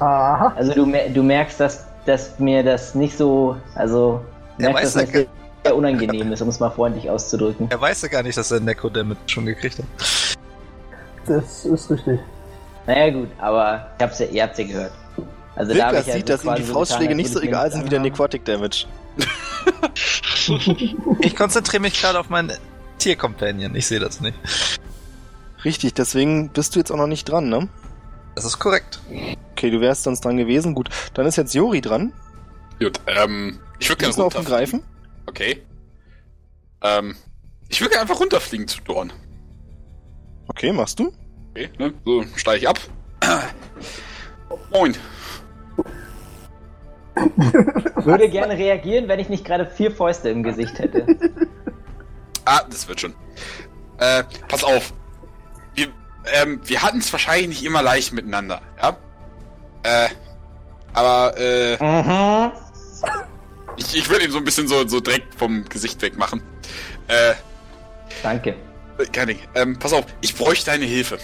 Aha. 0.00 0.52
Also 0.56 0.72
du, 0.72 0.92
du 1.12 1.22
merkst, 1.22 1.60
dass, 1.60 1.85
dass 2.06 2.38
mir 2.38 2.62
das 2.62 2.94
nicht 2.94 3.16
so, 3.16 3.56
also 3.74 4.24
Er 4.58 4.72
merkst, 4.72 4.96
weiß 4.96 5.04
dass 5.04 5.12
ja 5.12 5.20
das 5.22 5.30
sehr 5.64 5.76
unangenehm 5.76 6.32
ist, 6.32 6.40
um 6.40 6.48
es 6.48 6.60
mal 6.60 6.70
freundlich 6.70 7.10
auszudrücken. 7.10 7.68
Er 7.70 7.80
weiß 7.80 8.02
ja 8.02 8.08
gar 8.08 8.22
nicht, 8.22 8.38
dass 8.38 8.50
er 8.50 8.60
Neko 8.60 8.88
Damage 8.88 9.18
schon 9.26 9.46
gekriegt 9.46 9.78
hat. 9.78 9.84
Das 11.26 11.64
ist 11.64 11.90
richtig. 11.90 12.20
Naja 12.86 13.10
gut, 13.10 13.28
aber 13.38 13.90
ich 13.98 14.02
hab's 14.02 14.18
ja, 14.20 14.26
ihr 14.26 14.42
habt's 14.44 14.58
ja 14.58 14.66
gehört. 14.66 14.92
Also 15.56 15.74
da 15.74 15.86
hab 15.86 15.92
Wilka 15.92 16.00
ich 16.02 16.06
ja 16.06 16.12
sieht, 16.14 16.28
so 16.28 16.34
dass 16.34 16.44
ihm 16.44 16.54
die 16.54 16.62
Faustschläge 16.62 17.04
getan, 17.08 17.16
nicht 17.16 17.32
so 17.32 17.40
egal 17.40 17.70
sind 17.72 17.84
wie 17.84 17.88
der. 17.88 18.00
Necrotic 18.00 18.44
Damage. 18.44 18.86
Ich 21.20 21.34
konzentriere 21.34 21.82
mich 21.82 22.00
gerade 22.00 22.20
auf 22.20 22.28
meinen 22.28 22.52
Tiercompanion. 22.98 23.74
Ich 23.74 23.88
sehe 23.88 23.98
das 23.98 24.20
nicht. 24.20 24.38
Richtig, 25.64 25.94
deswegen 25.94 26.50
bist 26.50 26.74
du 26.74 26.78
jetzt 26.78 26.92
auch 26.92 26.96
noch 26.96 27.08
nicht 27.08 27.28
dran, 27.28 27.48
ne? 27.48 27.68
Das 28.36 28.44
ist 28.44 28.58
korrekt. 28.60 29.00
Okay, 29.52 29.70
du 29.70 29.80
wärst 29.80 30.04
sonst 30.04 30.20
dran 30.24 30.36
gewesen. 30.36 30.74
Gut, 30.74 30.88
dann 31.14 31.26
ist 31.26 31.36
jetzt 31.36 31.54
Jori 31.54 31.80
dran. 31.80 32.12
Gut, 32.78 33.00
ähm, 33.06 33.58
ich 33.78 33.88
würde 33.88 34.04
Du 34.04 34.10
gerne 34.10 34.22
runterfliegen. 34.22 34.44
greifen. 34.56 34.82
Okay. 35.26 35.62
Ähm, 36.82 37.16
ich 37.68 37.80
würde 37.80 37.90
gerne 37.92 38.02
einfach 38.02 38.20
runterfliegen 38.20 38.68
zu 38.68 38.80
Dorn. 38.82 39.12
Okay, 40.48 40.72
machst 40.72 40.98
du? 41.00 41.12
Okay, 41.50 41.70
ne? 41.78 41.92
So, 42.04 42.24
steige 42.36 42.58
ich 42.58 42.68
ab. 42.68 42.78
Moin. 44.70 44.94
Würde 48.04 48.28
gerne 48.28 48.56
reagieren, 48.58 49.08
wenn 49.08 49.18
ich 49.18 49.30
nicht 49.30 49.44
gerade 49.44 49.64
vier 49.66 49.90
Fäuste 49.90 50.28
im 50.28 50.42
Gesicht 50.42 50.78
hätte. 50.78 51.06
Ah, 52.44 52.62
das 52.70 52.86
wird 52.86 53.00
schon. 53.00 53.14
Äh, 53.98 54.22
pass 54.48 54.62
auf. 54.62 54.92
Wir, 55.74 55.88
ähm, 56.32 56.60
wir 56.64 56.82
hatten 56.82 56.98
es 56.98 57.12
wahrscheinlich 57.12 57.48
nicht 57.48 57.64
immer 57.64 57.82
leicht 57.82 58.12
miteinander, 58.12 58.60
ja? 58.82 58.96
Äh, 59.82 60.08
aber, 60.92 61.34
äh, 61.38 61.76
Mhm. 61.82 62.52
ich, 63.76 63.96
ich 63.96 64.08
will 64.10 64.22
ihn 64.22 64.30
so 64.32 64.38
ein 64.38 64.44
bisschen 64.44 64.66
so, 64.68 64.86
so 64.88 65.00
direkt 65.00 65.34
vom 65.34 65.64
Gesicht 65.68 66.00
weg 66.02 66.16
machen. 66.16 66.42
Äh, 67.08 67.34
Danke. 68.22 68.54
keine 69.12 69.34
Ding. 69.34 69.42
Ähm, 69.54 69.78
pass 69.78 69.92
auf, 69.92 70.04
ich 70.20 70.34
bräuchte 70.34 70.70
deine 70.70 70.84
Hilfe. 70.86 71.18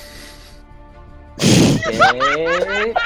Okay. 1.38 2.94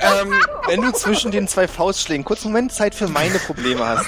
Ähm, 0.00 0.34
Wenn 0.66 0.82
du 0.82 0.92
zwischen 0.92 1.30
den 1.30 1.48
zwei 1.48 1.68
Faustschlägen 1.68 2.24
kurz 2.24 2.44
einen 2.44 2.52
Moment 2.52 2.72
Zeit 2.72 2.94
für 2.94 3.08
meine 3.08 3.38
Probleme 3.38 3.86
hast. 3.86 4.06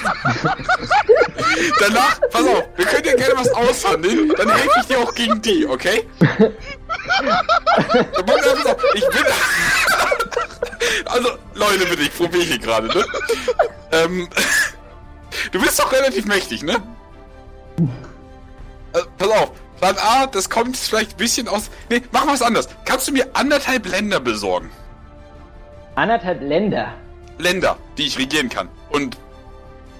danach, 1.79 2.19
pass 2.31 2.41
auf, 2.41 2.63
wir 2.75 2.85
können 2.85 3.03
dir 3.03 3.15
gerne 3.15 3.33
was 3.35 3.49
aushandeln, 3.49 4.33
dann 4.37 4.49
helfe 4.49 4.79
ich 4.81 4.85
dir 4.87 4.99
auch 4.99 5.13
gegen 5.13 5.41
die, 5.41 5.65
okay? 5.67 6.07
Ich 8.93 9.07
bin... 9.09 9.25
Also, 11.05 11.29
Leute, 11.55 11.85
bitte, 11.85 12.01
ich 12.03 12.15
probiere 12.15 12.43
hier 12.43 12.59
gerade, 12.59 12.87
ne? 12.87 13.05
Ähm, 13.91 14.29
du 15.51 15.61
bist 15.61 15.79
doch 15.79 15.91
relativ 15.91 16.25
mächtig, 16.25 16.63
ne? 16.63 16.81
Also, 18.93 19.07
pass 19.17 19.29
auf, 19.29 19.51
Plan 19.79 19.97
A, 19.97 20.27
das 20.27 20.49
kommt 20.49 20.75
vielleicht 20.77 21.11
ein 21.11 21.17
bisschen 21.17 21.47
aus. 21.47 21.69
Nee, 21.89 22.01
machen 22.11 22.27
wir 22.27 22.33
es 22.33 22.41
anders. 22.41 22.67
Kannst 22.85 23.07
du 23.07 23.11
mir 23.11 23.27
anderthalb 23.33 23.85
Länder 23.87 24.19
besorgen? 24.19 24.71
Anderthalb 25.97 26.43
Länder. 26.43 26.93
Länder, 27.39 27.75
die 27.97 28.05
ich 28.05 28.19
regieren 28.19 28.49
kann. 28.49 28.69
Und 28.91 29.17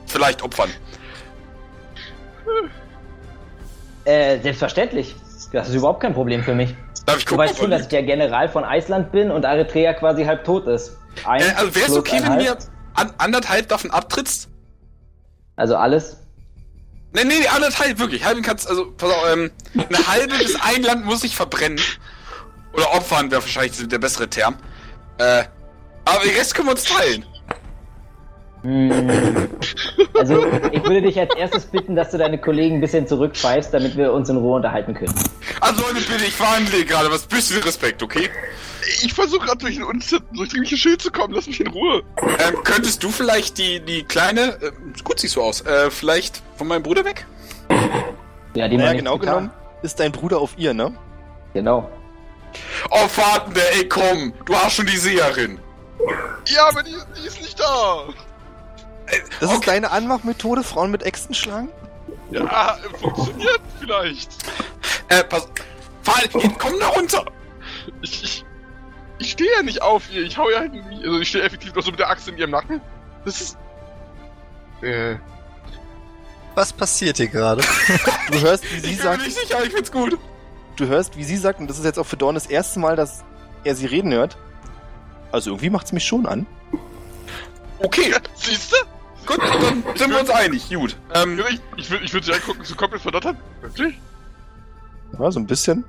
vielleicht 0.05 0.43
opfern. 0.43 0.69
Äh, 4.05 4.39
selbstverständlich. 4.39 5.15
Das 5.51 5.69
ist 5.69 5.73
überhaupt 5.73 6.01
kein 6.01 6.13
Problem 6.13 6.43
für 6.43 6.53
mich. 6.53 6.75
Darf 7.07 7.17
ich 7.17 7.25
Du 7.25 7.31
gucken? 7.31 7.45
weißt 7.45 7.53
ob 7.55 7.61
schon, 7.61 7.71
dass 7.71 7.81
ich 7.81 7.87
der 7.87 8.03
General 8.03 8.47
von 8.47 8.63
Eisland 8.63 9.11
bin 9.11 9.31
und 9.31 9.43
Eritrea 9.43 9.93
quasi 9.93 10.23
halb 10.23 10.43
tot 10.43 10.67
ist. 10.67 10.97
Ein 11.25 11.41
Äh, 11.41 11.53
also 11.55 11.73
wäre 11.73 11.85
es 11.87 11.97
okay, 11.97 12.17
ein 12.17 12.23
wenn 12.25 12.37
du 12.37 12.43
mir 12.43 12.57
an, 12.93 13.11
anderthalb 13.17 13.67
davon 13.67 13.89
abtrittst? 13.89 14.49
Also 15.55 15.75
alles. 15.77 16.17
Nee, 17.13 17.23
nee, 17.23 17.39
nee, 17.39 17.47
anderthalb, 17.47 17.97
wirklich. 17.97 18.23
Halben 18.23 18.43
kannst, 18.43 18.69
also, 18.69 18.91
pass 18.91 19.09
auf, 19.09 19.25
ähm, 19.33 19.49
eine 19.73 20.07
halbe 20.07 20.37
bis 20.37 20.61
ein 20.61 20.83
Land 20.83 21.05
muss 21.05 21.23
ich 21.23 21.35
verbrennen. 21.35 21.79
Oder 22.73 22.93
opfern 22.93 23.31
wäre 23.31 23.41
wahrscheinlich 23.41 23.87
der 23.87 23.97
bessere 23.97 24.29
Term. 24.29 24.57
Äh, 25.17 25.45
aber 26.07 26.23
den 26.23 26.35
Rest 26.35 26.55
können 26.55 26.67
wir 26.67 26.71
uns 26.71 26.83
teilen. 26.83 27.25
Hm. 28.63 29.49
Also, 30.15 30.45
ich 30.71 30.83
würde 30.83 31.03
dich 31.03 31.19
als 31.19 31.33
erstes 31.35 31.65
bitten, 31.65 31.95
dass 31.95 32.11
du 32.11 32.17
deine 32.17 32.39
Kollegen 32.39 32.75
ein 32.75 32.81
bisschen 32.81 33.07
zurückpfeifst, 33.07 33.73
damit 33.73 33.95
wir 33.95 34.11
uns 34.11 34.29
in 34.29 34.37
Ruhe 34.37 34.55
unterhalten 34.55 34.93
können. 34.93 35.13
Also 35.61 35.81
Leute, 35.83 35.95
bitte, 35.95 36.25
ich 36.25 36.33
verhandle 36.33 36.83
gerade, 36.83 37.11
was 37.11 37.27
bisschen 37.27 37.61
Respekt, 37.61 38.01
okay? 38.01 38.29
Ich 39.03 39.13
versuche 39.13 39.45
gerade 39.45 39.59
durch 39.59 39.77
ein 39.77 39.83
undurchdringliches 39.83 40.79
Schild 40.79 41.01
zu 41.01 41.11
kommen. 41.11 41.33
Lass 41.33 41.47
mich 41.47 41.59
in 41.59 41.67
Ruhe. 41.67 42.03
Ähm, 42.39 42.55
könntest 42.63 43.03
du 43.03 43.09
vielleicht 43.09 43.57
die, 43.57 43.79
die 43.79 44.03
kleine, 44.03 44.57
äh, 44.61 44.71
gut 45.03 45.19
siehst 45.19 45.35
du 45.35 45.43
aus, 45.43 45.61
äh, 45.61 45.91
vielleicht 45.91 46.41
von 46.55 46.67
meinem 46.67 46.83
Bruder 46.83 47.05
weg? 47.05 47.25
Ja, 48.55 48.67
die 48.67 48.77
Naja, 48.77 48.93
genau 48.93 49.17
genommen 49.17 49.51
ist 49.81 49.99
dein 49.99 50.11
Bruder 50.11 50.39
auf 50.39 50.53
ihr, 50.57 50.73
ne? 50.73 50.93
Genau. 51.53 51.89
Oh, 52.89 53.07
Vater, 53.07 53.51
ey, 53.75 53.87
komm, 53.87 54.33
du 54.45 54.55
hast 54.55 54.75
schon 54.75 54.85
die 54.85 54.97
Seherin. 54.97 55.59
Ja, 56.47 56.67
aber 56.69 56.83
die, 56.83 56.95
die 57.17 57.27
ist 57.27 57.41
nicht 57.41 57.59
da. 57.59 58.03
Das 59.39 59.51
ist 59.51 59.67
deine 59.67 59.91
Anmachmethode, 59.91 60.63
Frauen 60.63 60.91
mit 60.91 61.03
Äxten 61.03 61.33
schlagen? 61.33 61.69
Ja, 62.31 62.77
funktioniert 62.99 63.61
vielleicht. 63.79 64.29
Äh, 65.07 65.23
pass, 65.23 65.47
fahr, 66.03 66.21
komm 66.57 66.79
da 66.79 66.87
runter. 66.89 67.25
Ich, 68.01 68.23
ich, 68.23 68.45
ich 69.19 69.31
stehe 69.31 69.49
ja 69.55 69.63
nicht 69.63 69.81
auf 69.81 70.09
ihr. 70.11 70.23
Ich 70.23 70.37
hau 70.37 70.49
ja 70.49 70.59
halt 70.59 70.73
nicht. 70.73 71.05
Also 71.05 71.19
ich 71.19 71.29
stehe 71.29 71.43
effektiv 71.43 71.73
noch 71.73 71.83
so 71.83 71.91
mit 71.91 71.99
der 71.99 72.09
Axt 72.09 72.27
in 72.27 72.37
ihrem 72.37 72.51
Nacken. 72.51 72.81
Das 73.23 73.41
ist. 73.41 73.57
Äh. 74.81 75.15
Was 76.55 76.73
passiert 76.73 77.17
hier 77.17 77.27
gerade? 77.27 77.63
Du 78.31 78.41
hörst, 78.41 78.63
wie 78.65 78.79
sie 78.79 78.91
Ich 78.91 78.97
bin 78.97 78.97
mir 78.97 79.03
sagt, 79.03 79.23
nicht 79.23 79.37
sicher, 79.37 79.63
ich 79.63 79.71
find's 79.71 79.91
gut. 79.91 80.17
du 80.75 80.87
hörst, 80.87 81.15
wie 81.15 81.23
sie 81.23 81.37
sagt, 81.37 81.59
und 81.59 81.69
das 81.69 81.77
ist 81.77 81.85
jetzt 81.85 81.97
auch 81.99 82.05
für 82.05 82.17
Dorn 82.17 82.35
das 82.35 82.47
erste 82.47 82.79
Mal, 82.79 82.95
dass 82.95 83.23
er 83.63 83.75
sie 83.75 83.85
reden 83.85 84.11
hört. 84.11 84.37
Also 85.31 85.51
irgendwie 85.51 85.69
macht's 85.69 85.91
mich 85.91 86.05
schon 86.05 86.25
an. 86.25 86.45
Okay, 87.79 88.13
Siehst 88.35 88.71
du? 88.71 88.75
gut, 89.27 89.39
dann 89.39 89.83
sind 89.95 90.09
wir 90.09 90.19
uns 90.19 90.29
einig, 90.29 90.69
gut. 90.69 90.95
Ähm, 91.13 91.39
Ich, 91.49 91.59
ich, 91.77 91.91
will- 91.91 91.99
ich 92.03 92.13
würde 92.13 92.25
sie 92.25 92.33
angucken, 92.33 92.63
so 92.63 92.75
komplett 92.75 93.01
verdottert. 93.01 93.35
Wirklich? 93.61 93.99
Ja, 95.19 95.31
so 95.31 95.39
ein 95.39 95.45
bisschen. 95.47 95.83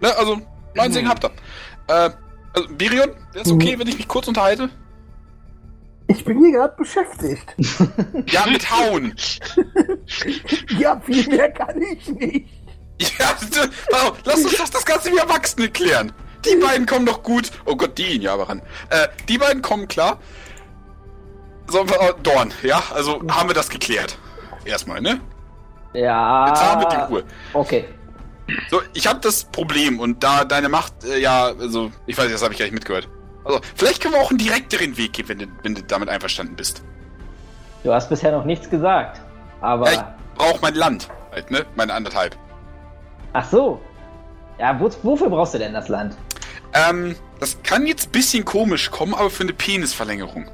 ne, 0.00 0.16
also, 0.16 0.40
mein 0.74 0.92
Segen 0.92 1.08
habt 1.08 1.24
ihr. 1.24 1.30
Äh, 1.88 2.10
also, 2.54 2.68
Birion, 2.70 3.10
wäre 3.32 3.44
es 3.44 3.50
okay, 3.50 3.78
wenn 3.78 3.88
ich 3.88 3.96
mich 3.98 4.08
kurz 4.08 4.28
unterhalte? 4.28 4.70
Ich 6.06 6.24
bin 6.24 6.38
hier 6.38 6.52
gerade 6.52 6.74
beschäftigt. 6.76 7.54
Ja, 8.30 8.46
mit 8.46 8.70
Hauen. 8.70 9.14
Ja, 10.78 10.98
viel 11.00 11.26
mehr 11.28 11.50
kann 11.52 11.80
ich 11.82 12.08
nicht. 12.08 12.48
Ja, 13.18 13.32
bitte, 13.38 13.70
pass 13.90 14.02
auf, 14.04 14.18
lass 14.24 14.44
uns 14.44 14.56
doch 14.56 14.68
das 14.68 14.84
Ganze 14.86 15.12
wie 15.12 15.18
Erwachsene 15.18 15.68
klären. 15.68 16.12
Die 16.44 16.56
beiden 16.56 16.86
kommen 16.86 17.06
doch 17.06 17.22
gut. 17.22 17.50
Oh 17.64 17.76
Gott, 17.76 17.98
die 17.98 18.14
ihn 18.14 18.22
ja 18.22 18.34
aber 18.34 18.48
ran. 18.48 18.62
Äh, 18.90 19.08
die 19.28 19.38
beiden 19.38 19.62
kommen 19.62 19.88
klar. 19.88 20.18
So, 21.66 21.80
äh, 21.80 22.14
Dorn, 22.22 22.52
ja, 22.62 22.82
also 22.94 23.20
haben 23.30 23.48
wir 23.48 23.54
das 23.54 23.68
geklärt. 23.68 24.18
Erstmal, 24.64 25.00
ne? 25.00 25.20
Ja. 25.92 26.48
Jetzt 26.48 26.62
haben 26.62 26.80
wir 26.80 26.88
die 26.88 27.12
Ruhe. 27.12 27.24
Okay. 27.52 27.84
So, 28.70 28.80
ich 28.94 29.06
habe 29.06 29.20
das 29.20 29.44
Problem 29.44 30.00
und 30.00 30.22
da 30.24 30.44
deine 30.44 30.68
Macht, 30.68 31.04
äh, 31.04 31.18
ja, 31.18 31.52
also, 31.60 31.92
ich 32.06 32.16
weiß 32.16 32.24
nicht, 32.24 32.34
das 32.34 32.42
habe 32.42 32.54
ich 32.54 32.58
gar 32.58 32.64
nicht 32.64 32.74
mitgehört. 32.74 33.08
Also, 33.44 33.60
vielleicht 33.76 34.02
können 34.02 34.14
wir 34.14 34.20
auch 34.20 34.30
einen 34.30 34.38
direkteren 34.38 34.96
Weg 34.96 35.12
gehen, 35.14 35.28
wenn 35.28 35.38
du, 35.38 35.46
wenn 35.62 35.74
du 35.74 35.82
damit 35.82 36.08
einverstanden 36.08 36.56
bist. 36.56 36.82
Du 37.84 37.92
hast 37.92 38.08
bisher 38.08 38.32
noch 38.32 38.44
nichts 38.44 38.68
gesagt. 38.70 39.20
Aber. 39.60 39.92
Ja, 39.92 40.16
ich 40.32 40.38
brauche 40.38 40.58
mein 40.62 40.74
Land, 40.74 41.08
halt, 41.32 41.50
ne? 41.50 41.66
Meine 41.76 41.92
anderthalb. 41.92 42.36
Ach 43.34 43.44
so. 43.44 43.80
Ja, 44.58 44.78
wo, 44.80 44.90
wofür 45.02 45.28
brauchst 45.28 45.54
du 45.54 45.58
denn 45.58 45.72
das 45.72 45.88
Land? 45.88 46.16
Ähm, 46.74 47.16
das 47.40 47.62
kann 47.62 47.86
jetzt 47.86 48.08
ein 48.08 48.12
bisschen 48.12 48.44
komisch 48.44 48.90
kommen, 48.90 49.14
aber 49.14 49.30
für 49.30 49.42
eine 49.44 49.52
Penisverlängerung. 49.52 50.48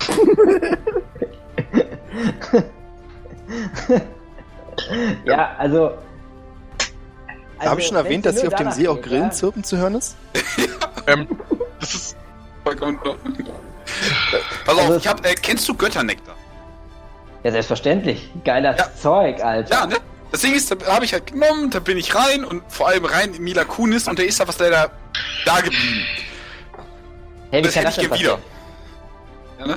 Ja, 5.24 5.54
also. 5.58 5.90
also 7.58 7.70
Habe 7.70 7.80
ich 7.80 7.86
schon 7.86 7.96
wenn 7.96 8.04
erwähnt, 8.06 8.26
dass 8.26 8.40
hier 8.40 8.48
auf 8.48 8.54
dem 8.54 8.70
See 8.72 8.88
auch 8.88 9.00
Grillen 9.00 9.24
ja? 9.24 9.30
zirpen 9.30 9.62
zu 9.64 9.76
hören 9.76 9.94
ist? 9.96 10.16
Ähm, 11.08 11.26
das 11.80 11.94
ist. 11.94 12.16
Vollkommen. 12.62 12.96
Pass 13.02 14.74
auf, 14.76 14.78
Also- 14.84 14.96
ich 14.96 15.08
hab, 15.08 15.26
äh, 15.26 15.34
kennst 15.34 15.68
du 15.68 15.74
Götternektar? 15.74 16.36
Ja, 17.42 17.50
selbstverständlich. 17.50 18.30
Geiler 18.44 18.76
Ja. 18.78 18.86
Zeug, 18.94 19.42
Alter. 19.42 19.74
Ja, 19.74 19.86
ne? 19.86 19.96
Das 20.32 20.40
Ding 20.40 20.54
ist, 20.54 20.70
da 20.70 20.76
habe 20.86 21.04
ich 21.04 21.12
halt 21.12 21.26
genommen, 21.26 21.70
da 21.70 21.78
bin 21.78 21.98
ich 21.98 22.14
rein 22.14 22.44
und 22.44 22.62
vor 22.68 22.88
allem 22.88 23.04
rein 23.04 23.34
in 23.34 23.42
Mila 23.42 23.64
Kunis 23.64 24.08
und 24.08 24.18
der 24.18 24.26
ist 24.26 24.40
da 24.40 24.48
was 24.48 24.58
leider 24.58 24.90
da 25.44 25.60
geblieben. 25.60 26.06
Hey, 27.50 27.60
wie 27.60 27.66
das 27.66 27.74
kann 27.74 27.84
hätte 27.84 27.96
das 27.96 28.04
ich 28.04 28.08
gern 28.10 28.18
wieder. 28.20 28.38
Ja, 29.60 29.66
ne? 29.66 29.72
Äh, 29.72 29.76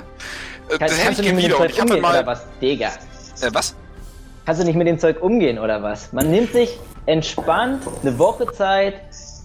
Kann, 0.70 0.80
das 0.80 0.92
hätte 0.92 1.04
kannst 1.04 1.20
ich 1.20 1.28
du 1.28 1.34
nicht 1.34 1.36
gern 1.36 1.36
mit 1.36 1.44
dem 1.44 1.46
wieder 1.46 1.56
und 1.56 1.62
Zeug 1.62 1.70
ich 1.72 1.76
dann 1.78 1.88
umgehen 1.90 2.06
oder 2.06 2.14
mal. 2.14 2.26
was? 2.26 2.46
Digga. 2.62 2.88
Äh, 2.88 3.50
was? 3.52 3.76
Kannst 4.46 4.62
du 4.62 4.66
nicht 4.66 4.76
mit 4.76 4.88
dem 4.88 5.00
Zeug 5.00 5.22
umgehen 5.22 5.60
oder 5.60 5.84
was? 5.84 6.14
Man 6.14 6.32
nimmt 6.32 6.54
sich 6.54 6.80
entspannt 7.06 7.84
eine 8.02 8.18
Woche 8.18 8.52
Zeit, 8.54 8.96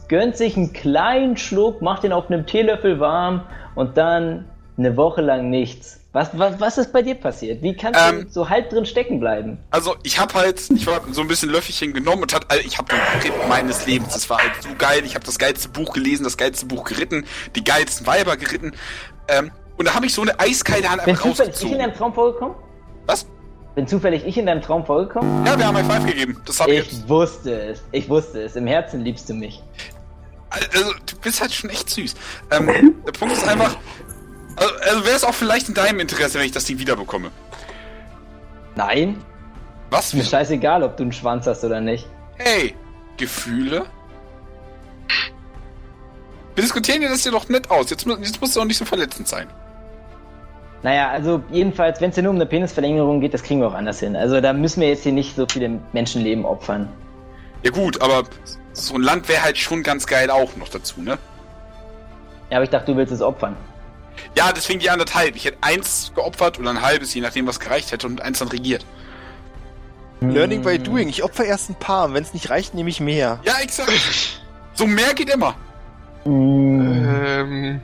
gönnt 0.09 0.37
sich 0.37 0.57
einen 0.57 0.73
kleinen 0.73 1.37
Schluck, 1.37 1.83
macht 1.83 2.05
den 2.05 2.13
auf 2.13 2.31
einem 2.31 2.47
Teelöffel 2.47 3.01
warm 3.01 3.43
und 3.75 3.97
dann 3.97 4.49
eine 4.79 4.97
Woche 4.97 5.23
lang 5.23 5.51
nichts. 5.51 6.00
Was, 6.13 6.37
was, 6.37 6.59
was 6.59 6.77
ist 6.79 6.93
bei 6.93 7.03
dir 7.03 7.15
passiert? 7.15 7.63
Wie 7.63 7.75
kannst 7.77 8.01
Ähm. 8.01 8.25
du 8.25 8.31
so 8.31 8.49
halb 8.49 8.69
drin 8.71 8.85
stecken 8.85 9.21
bleiben? 9.21 9.59
Also 9.71 9.95
ich 10.03 10.19
habe 10.19 10.35
halt, 10.35 10.61
ich 10.75 10.85
war 10.87 11.01
so 11.13 11.21
ein 11.21 11.29
bisschen 11.29 11.51
Löffelchen 11.51 11.93
genommen 11.93 12.23
und 12.23 12.35
hat, 12.35 12.51
also 12.51 12.65
ich 12.67 12.79
habe 12.79 12.89
den 12.89 13.21
Trip 13.21 13.33
meines 13.49 13.87
Lebens. 13.87 14.15
Das 14.15 14.29
war 14.29 14.39
halt 14.39 14.51
so 14.61 14.71
geil. 14.77 15.03
Ich 15.05 15.15
habe 15.15 15.25
das 15.25 15.39
geilste 15.39 15.69
Buch 15.69 15.93
gelesen, 15.93 16.25
das 16.25 16.37
geilste 16.37 16.67
Buch 16.67 16.83
geritten, 16.85 17.25
die 17.55 17.63
geilsten 17.63 18.09
Weiber 18.09 18.37
geritten. 18.37 18.73
Ähm, 19.29 19.53
und 19.79 19.87
da 19.87 19.95
habe 19.95 20.07
ich 20.07 20.13
so 20.13 20.23
eine 20.23 20.39
eiskalte 20.41 20.91
Hand 20.91 21.05
Bin 21.05 21.13
einfach 21.15 21.29
zufällig 21.31 21.39
ich 21.55 21.63
in 21.63 21.69
rausgezogen. 21.69 21.79
deinem 21.79 21.95
Traum 21.97 22.15
vorgekommen? 22.15 22.57
Was? 23.07 23.27
Bin 23.77 23.87
zufällig 23.87 24.27
ich 24.27 24.37
in 24.37 24.47
deinem 24.47 24.63
Traum 24.63 24.85
vorgekommen? 24.85 25.47
Ja, 25.47 25.57
wir 25.57 25.65
haben 25.65 25.77
ein 25.77 25.87
Five 25.89 26.07
gegeben. 26.07 26.37
Das 26.45 26.59
habe 26.61 26.73
ich. 26.73 26.91
Ich 26.91 27.09
wusste 27.09 27.53
es. 27.71 27.83
Ich 27.93 28.09
wusste 28.09 28.43
es. 28.43 28.57
Im 28.57 28.67
Herzen 28.67 29.03
liebst 29.03 29.29
du 29.29 29.35
mich. 29.35 29.63
Also, 30.51 30.93
du 31.07 31.17
bist 31.23 31.41
halt 31.41 31.53
schon 31.53 31.71
echt 31.71 31.89
süß. 31.89 32.17
Ähm, 32.51 32.97
der 33.07 33.13
Punkt 33.13 33.37
ist 33.37 33.47
einfach. 33.47 33.77
Also, 34.57 34.75
also 34.75 35.05
wäre 35.05 35.17
es 35.17 35.25
auch 35.25 35.35
vielleicht 35.35 35.69
in 35.69 35.75
deinem 35.75 36.01
Interesse, 36.01 36.39
wenn 36.39 36.47
ich 36.47 36.53
das 36.53 36.65
Ding 36.65 36.79
wiederbekomme. 36.79 37.31
Nein? 38.77 39.23
Was? 39.91 40.09
Ist 40.09 40.15
mir 40.15 40.25
scheißegal, 40.25 40.83
ob 40.83 40.97
du 40.97 41.03
einen 41.05 41.13
Schwanz 41.13 41.47
hast 41.47 41.65
oder 41.65 41.81
nicht. 41.81 42.07
Hey, 42.37 42.75
Gefühle? 43.17 43.87
Wir 46.55 46.63
diskutieren 46.63 47.03
ja 47.03 47.09
das 47.09 47.23
hier 47.23 47.33
doch 47.33 47.49
nett 47.49 47.71
aus. 47.71 47.91
Jetzt, 47.91 48.07
jetzt 48.07 48.41
musst 48.41 48.57
du 48.57 48.61
auch 48.61 48.65
nicht 48.65 48.79
so 48.79 48.85
verletzend 48.85 49.29
sein. 49.29 49.49
Naja, 50.83 51.11
also 51.11 51.43
jedenfalls, 51.51 52.01
wenn 52.01 52.11
es 52.11 52.17
hier 52.17 52.23
nur 52.23 52.31
um 52.31 52.37
eine 52.37 52.47
Penisverlängerung 52.47 53.21
geht, 53.21 53.35
das 53.35 53.43
kriegen 53.43 53.61
wir 53.61 53.69
auch 53.69 53.75
anders 53.75 54.01
hin. 54.01 54.17
Also 54.17 54.41
da 54.41 54.53
müssen 54.53 54.81
wir 54.81 54.89
jetzt 54.89 55.03
hier 55.03 55.13
nicht 55.13 55.37
so 55.37 55.47
viele 55.51 55.81
Menschenleben 55.93 56.45
opfern. 56.45 56.89
Ja 57.63 57.71
gut, 57.71 58.01
aber 58.01 58.23
so 58.73 58.95
ein 58.95 59.03
Land 59.03 59.29
wäre 59.29 59.43
halt 59.43 59.59
schon 59.59 59.83
ganz 59.83 60.07
geil 60.07 60.31
auch 60.31 60.57
noch 60.57 60.69
dazu, 60.69 61.03
ne? 61.03 61.19
Ja, 62.49 62.57
aber 62.57 62.65
ich 62.65 62.71
dachte, 62.71 62.93
du 62.93 62.97
willst 62.97 63.13
es 63.13 63.21
opfern. 63.21 63.55
Ja, 64.37 64.53
deswegen 64.53 64.81
die 64.81 64.91
anderthalb. 64.91 65.35
Ich 65.37 65.45
hätte 65.45 65.59
eins 65.61 66.13
geopfert 66.15 66.59
oder 66.59 66.71
ein 66.71 66.83
halbes, 66.83 67.13
je 67.15 67.21
nachdem, 67.21 67.47
was 67.47 67.59
gereicht 67.61 67.91
hätte 67.93 68.07
und 68.07 68.23
eins 68.23 68.39
dann 68.39 68.49
regiert. 68.49 68.85
Learning 70.21 70.63
by 70.63 70.79
doing. 70.79 71.09
Ich 71.09 71.23
opfer 71.25 71.45
erst 71.45 71.71
ein 71.71 71.75
paar. 71.77 72.07
und 72.07 72.15
Wenn 72.15 72.23
es 72.23 72.35
nicht 72.35 72.51
reicht, 72.51 72.75
nehme 72.75 72.91
ich 72.91 73.01
mehr. 73.01 73.41
Ja, 73.45 73.55
exakt. 73.63 73.91
so 74.75 74.87
mehr 74.87 75.15
geht 75.15 75.31
immer. 75.31 75.55
Hm. 76.25 77.09
Ähm. 77.15 77.81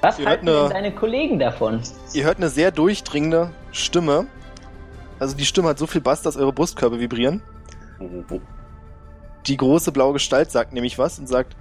Was 0.00 0.18
ihr 0.18 0.26
halten 0.26 0.46
hört 0.46 0.70
denn 0.70 0.76
eine- 0.76 0.84
deine 0.88 0.94
Kollegen 0.94 1.38
davon? 1.38 1.80
Ihr 2.12 2.24
hört 2.24 2.36
eine 2.38 2.48
sehr 2.48 2.70
durchdringende 2.70 3.50
Stimme. 3.72 4.26
Also 5.18 5.36
die 5.36 5.46
Stimme 5.46 5.68
hat 5.70 5.78
so 5.78 5.86
viel 5.86 6.00
Bass, 6.00 6.22
dass 6.22 6.36
eure 6.36 6.52
Brustkörper 6.52 6.98
vibrieren. 7.00 7.42
Die 9.46 9.56
große 9.56 9.92
blaue 9.92 10.12
Gestalt 10.14 10.50
sagt 10.50 10.72
nämlich 10.72 10.98
was 10.98 11.18
und 11.18 11.26
sagt, 11.26 11.56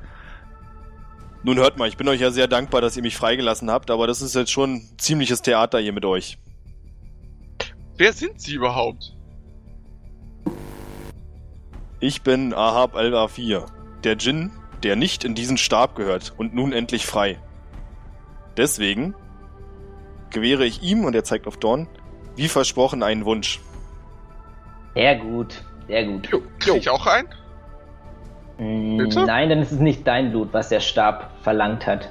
nun 1.43 1.57
hört 1.57 1.77
mal, 1.77 1.87
ich 1.87 1.97
bin 1.97 2.07
euch 2.07 2.21
ja 2.21 2.31
sehr 2.31 2.47
dankbar, 2.47 2.81
dass 2.81 2.95
ihr 2.97 3.03
mich 3.03 3.17
freigelassen 3.17 3.69
habt, 3.69 3.91
aber 3.91 4.07
das 4.07 4.21
ist 4.21 4.35
jetzt 4.35 4.51
schon 4.51 4.75
ein 4.75 4.97
ziemliches 4.97 5.41
Theater 5.41 5.79
hier 5.79 5.93
mit 5.93 6.05
euch. 6.05 6.37
Wer 7.97 8.13
sind 8.13 8.41
Sie 8.41 8.55
überhaupt? 8.55 9.15
Ich 11.99 12.21
bin 12.21 12.53
Ahab 12.53 12.95
al-Afir, 12.95 13.65
der 14.03 14.15
Djinn, 14.15 14.51
der 14.81 14.95
nicht 14.95 15.23
in 15.23 15.35
diesen 15.35 15.57
Stab 15.57 15.95
gehört 15.95 16.33
und 16.37 16.53
nun 16.53 16.73
endlich 16.73 17.05
frei. 17.05 17.39
Deswegen 18.57 19.15
gewähre 20.29 20.65
ich 20.65 20.81
ihm, 20.81 21.05
und 21.05 21.15
er 21.15 21.23
zeigt 21.23 21.47
auf 21.47 21.57
Dorn, 21.57 21.87
wie 22.35 22.47
versprochen 22.47 23.03
einen 23.03 23.25
Wunsch. 23.25 23.59
Sehr 24.95 25.15
gut, 25.17 25.63
sehr 25.87 26.05
gut. 26.05 26.27
Jo, 26.31 26.41
krieg 26.59 26.75
ich 26.75 26.89
auch 26.89 27.05
ein? 27.05 27.27
Mm, 28.57 28.97
Bitte? 28.97 29.25
Nein, 29.25 29.49
dann 29.49 29.59
ist 29.61 29.71
es 29.71 29.79
nicht 29.79 30.05
dein 30.07 30.31
Blut, 30.31 30.49
was 30.51 30.69
der 30.69 30.79
Stab 30.79 31.31
verlangt 31.41 31.85
hat. 31.87 32.09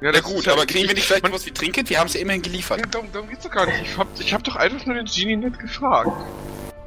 Na 0.00 0.12
das 0.12 0.22
gut, 0.22 0.44
ja- 0.44 0.52
aber 0.52 0.66
kriegen 0.66 0.86
wir 0.88 0.94
nicht 0.94 1.06
vielleicht 1.06 1.24
noch 1.24 1.32
was 1.32 1.46
wie 1.46 1.50
Trinken? 1.50 1.88
Wir 1.88 1.98
haben 1.98 2.06
es 2.06 2.14
ja 2.14 2.20
immerhin 2.20 2.42
geliefert. 2.42 2.78
Ja, 2.80 2.86
darum, 2.86 3.08
darum 3.12 3.28
geht's 3.28 3.44
doch 3.44 3.50
gar 3.50 3.66
nicht. 3.66 3.80
Ich 3.82 3.98
hab, 3.98 4.06
ich 4.18 4.34
hab 4.34 4.44
doch 4.44 4.56
einfach 4.56 4.84
nur 4.86 4.94
den 4.94 5.06
Genie 5.06 5.36
nicht 5.36 5.58
gefragt. 5.58 6.10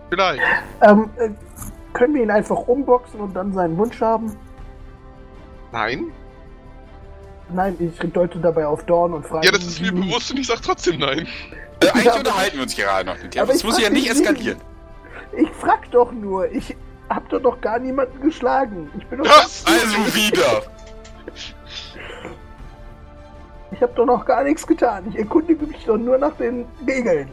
Vielleicht. 0.10 0.42
Ähm, 0.82 1.10
äh, 1.18 1.30
können 1.94 2.14
wir 2.16 2.24
ihn 2.24 2.32
einfach 2.32 2.58
umboxen 2.68 3.20
und 3.20 3.34
dann 3.36 3.52
seinen 3.54 3.78
Wunsch 3.78 4.00
haben? 4.00 4.36
Nein? 5.72 6.06
Nein, 7.52 7.76
ich 7.80 7.98
deute 8.12 8.40
dabei 8.40 8.68
auf 8.68 8.84
Dorn 8.86 9.14
und 9.14 9.26
frage 9.26 9.48
Ja, 9.48 9.52
das 9.52 9.64
ist 9.66 9.82
mir 9.82 9.92
bewusst 9.92 10.30
und 10.32 10.38
ich 10.40 10.48
sag 10.48 10.62
trotzdem 10.62 11.00
nein. 11.00 11.28
Äh, 11.82 11.88
eigentlich 11.90 12.06
Ja, 12.06 12.16
unterhalten 12.16 12.58
wir 12.58 12.64
uns 12.64 12.76
gerade 12.76 13.06
noch 13.10 13.22
mit 13.22 13.34
dir. 13.34 13.42
Aber 13.42 13.52
das 13.52 13.62
ich 13.62 13.64
muss 13.68 13.82
ja 13.82 13.90
nicht 13.90 14.10
eskalieren. 14.10 14.60
Ich 15.36 15.50
frag 15.50 15.90
doch 15.92 16.12
nur, 16.12 16.52
ich 16.52 16.76
hab 17.10 17.30
doch 17.30 17.42
noch 17.42 17.60
gar 17.62 17.80
niemanden 17.80 18.22
geschlagen. 18.22 18.90
Ich 18.98 19.06
bin 19.08 19.20
doch, 19.20 19.26
Was? 19.26 19.66
Also 19.66 20.16
wieder. 20.16 20.62
ich 23.72 23.82
hab 23.82 23.96
doch 23.96 24.06
noch 24.06 24.26
gar 24.26 24.44
nichts 24.44 24.66
getan. 24.66 25.08
Ich 25.10 25.18
erkundige 25.18 25.66
mich 25.66 25.86
doch 25.86 25.98
nur 25.98 26.18
nach 26.18 26.36
den 26.38 26.66
Regeln. 26.88 27.30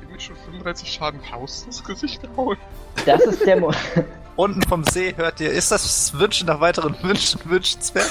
Ich 0.00 0.06
hab 0.06 0.12
mir 0.12 0.20
schon 0.20 0.36
35 0.36 0.92
Schaden 0.92 1.20
Faust 1.20 1.66
ins 1.66 1.82
Gesicht 1.82 2.22
gehauen. 2.22 2.58
Das 3.06 3.22
ist 3.22 3.44
der 3.46 3.58
Mo 3.58 3.72
Unten 4.36 4.62
vom 4.62 4.84
See 4.84 5.14
hört 5.16 5.40
ihr, 5.40 5.50
ist 5.50 5.70
das 5.70 6.18
Wünschen 6.18 6.46
nach 6.46 6.60
weiteren 6.60 6.96
Wünschen 7.02 7.40
wünschenswert? 7.44 8.10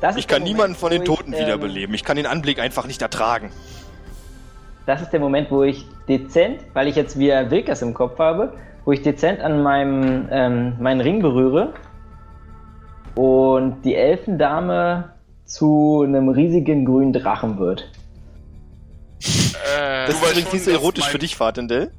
das 0.00 0.16
Ich 0.16 0.26
kann 0.26 0.38
der 0.42 0.48
niemanden 0.48 0.76
Moment, 0.76 0.78
von 0.78 0.90
den 0.90 1.04
Toten 1.04 1.32
ich, 1.32 1.40
ähm, 1.40 1.46
wiederbeleben. 1.46 1.94
Ich 1.94 2.04
kann 2.04 2.16
den 2.16 2.26
Anblick 2.26 2.58
einfach 2.58 2.86
nicht 2.86 3.02
ertragen. 3.02 3.50
Das 4.86 5.02
ist 5.02 5.10
der 5.10 5.20
Moment, 5.20 5.50
wo 5.50 5.62
ich 5.64 5.84
dezent, 6.08 6.60
weil 6.72 6.86
ich 6.88 6.94
jetzt 6.96 7.18
wieder 7.18 7.50
Wilkers 7.50 7.82
im 7.82 7.92
Kopf 7.92 8.18
habe, 8.18 8.54
wo 8.84 8.92
ich 8.92 9.02
dezent 9.02 9.40
an 9.40 9.62
meinem 9.62 10.28
ähm, 10.30 10.76
meinen 10.78 11.00
Ring 11.00 11.20
berühre 11.20 11.74
und 13.16 13.82
die 13.82 13.94
Elfendame 13.96 15.12
zu 15.44 16.04
einem 16.06 16.28
riesigen 16.28 16.84
grünen 16.84 17.12
Drachen 17.12 17.58
wird. 17.58 17.90
Äh, 19.20 20.06
Das 20.06 20.14
ist 20.16 20.22
übrigens 20.30 20.52
nicht 20.52 20.64
so 20.64 20.70
erotisch 20.70 21.04
mein- 21.04 21.10
für 21.12 21.18
dich, 21.18 21.36
Fatendell. 21.36 21.90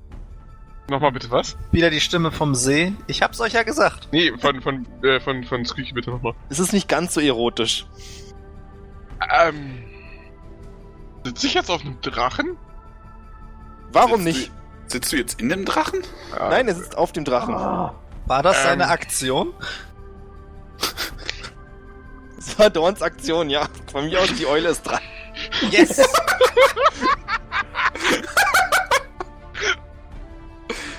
nochmal 0.89 1.11
bitte 1.11 1.29
was? 1.31 1.57
Wieder 1.71 1.89
die 1.89 1.99
Stimme 1.99 2.31
vom 2.31 2.55
See. 2.55 2.93
Ich 3.07 3.21
hab's 3.21 3.41
euch 3.41 3.53
ja 3.53 3.63
gesagt. 3.63 4.07
Nee, 4.13 4.31
von, 4.39 4.61
von, 4.61 4.85
äh, 5.03 5.19
von, 5.19 5.43
von 5.43 5.65
Squeaky 5.65 5.93
bitte 5.93 6.11
nochmal. 6.11 6.33
Es 6.49 6.59
ist 6.59 6.71
nicht 6.71 6.87
ganz 6.87 7.13
so 7.13 7.19
erotisch. 7.19 7.85
Ähm. 9.43 9.79
Sitze 11.25 11.47
ich 11.47 11.53
jetzt 11.55 11.69
auf 11.69 11.81
einem 11.81 11.99
Drachen? 12.01 12.55
Warum 13.91 14.21
Sitzt 14.23 14.37
nicht? 14.37 14.49
Du, 14.49 14.91
sitzt 14.93 15.11
du 15.11 15.17
jetzt 15.17 15.39
in 15.41 15.49
dem 15.49 15.65
Drachen? 15.65 16.01
Nein, 16.37 16.67
er 16.67 16.75
sitzt 16.75 16.97
auf 16.97 17.11
dem 17.11 17.23
Drachen. 17.25 17.53
Ah, 17.55 17.93
War 18.25 18.43
das 18.43 18.57
Ähm. 18.57 18.63
seine 18.63 18.87
Aktion? 18.89 19.53
Das 22.37 22.59
war 22.59 22.69
Dorns 22.69 23.01
Aktion, 23.01 23.49
ja. 23.49 23.67
Von 23.91 24.05
mir 24.05 24.21
aus, 24.21 24.29
die 24.33 24.45
Eule 24.45 24.69
ist 24.69 24.83
dran. 24.83 25.01
Yes! 25.69 25.97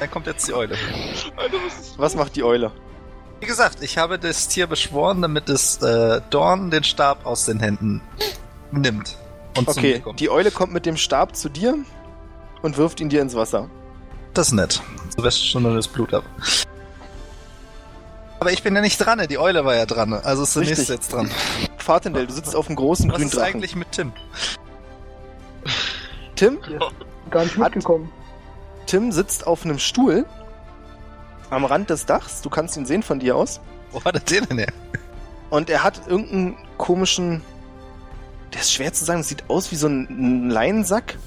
Dann 0.00 0.10
kommt 0.10 0.26
jetzt 0.26 0.46
die 0.46 0.52
Eule. 0.54 0.76
Alter, 1.36 1.56
was 1.96 2.14
macht 2.14 2.36
die 2.36 2.44
Eule? 2.44 2.70
Wie 3.40 3.46
gesagt, 3.46 3.82
ich 3.82 3.98
habe 3.98 4.18
das 4.18 4.48
Tier 4.48 4.66
beschworen, 4.66 5.22
damit 5.22 5.48
es 5.48 5.80
äh, 5.82 6.20
Dorn 6.30 6.70
den 6.70 6.84
Stab 6.84 7.24
aus 7.24 7.46
den 7.46 7.60
Händen 7.60 8.00
nimmt. 8.70 9.16
Und 9.56 9.70
zu 9.72 9.80
mir 9.80 10.02
Okay, 10.04 10.14
die 10.18 10.30
Eule 10.30 10.50
kommt 10.50 10.72
mit 10.72 10.86
dem 10.86 10.96
Stab 10.96 11.34
zu 11.34 11.48
dir 11.48 11.78
und 12.62 12.76
wirft 12.76 13.00
ihn 13.00 13.08
dir 13.08 13.22
ins 13.22 13.34
Wasser. 13.34 13.68
Das 14.34 14.48
ist 14.48 14.52
nett. 14.54 14.82
Du 15.16 15.22
wäschst 15.22 15.48
schon 15.48 15.62
nur 15.62 15.74
das 15.74 15.88
Blut 15.88 16.14
ab. 16.14 16.24
Aber 18.40 18.52
ich 18.52 18.62
bin 18.62 18.74
ja 18.74 18.80
nicht 18.80 18.98
dran, 18.98 19.20
die 19.28 19.38
Eule 19.38 19.64
war 19.64 19.74
ja 19.74 19.84
dran. 19.86 20.12
Also 20.12 20.44
ist 20.44 20.54
der 20.54 20.62
Richtig. 20.62 20.78
nächste 20.78 20.94
jetzt 20.94 21.12
dran. 21.12 21.30
Fatendell, 21.78 22.26
du 22.26 22.32
sitzt 22.32 22.54
auf 22.54 22.68
einem 22.68 22.76
großen 22.76 23.08
Was 23.08 23.16
grünen 23.16 23.28
ist 23.28 23.36
Drachen. 23.36 23.54
eigentlich 23.54 23.74
mit 23.74 23.90
Tim? 23.92 24.12
Tim? 26.36 26.58
gar 27.30 27.44
nicht 27.44 27.58
mitgekommen. 27.58 28.10
Tim 28.86 29.12
sitzt 29.12 29.46
auf 29.46 29.64
einem 29.64 29.78
Stuhl 29.78 30.24
am 31.50 31.64
Rand 31.64 31.90
des 31.90 32.06
Dachs. 32.06 32.40
Du 32.42 32.48
kannst 32.50 32.76
ihn 32.76 32.86
sehen 32.86 33.02
von 33.02 33.18
dir 33.18 33.36
aus. 33.36 33.60
Wo 33.90 34.04
war 34.04 34.12
der 34.12 34.20
den 34.22 34.44
denn 34.46 34.58
her? 34.58 34.72
Und 35.50 35.68
er 35.70 35.82
hat 35.82 36.06
irgendeinen 36.06 36.56
komischen. 36.76 37.42
Der 38.52 38.60
ist 38.60 38.72
schwer 38.72 38.92
zu 38.92 39.04
sagen. 39.04 39.20
Das 39.20 39.28
sieht 39.28 39.44
aus 39.48 39.72
wie 39.72 39.76
so 39.76 39.88
ein 39.88 40.48
Leinsack. 40.48 41.18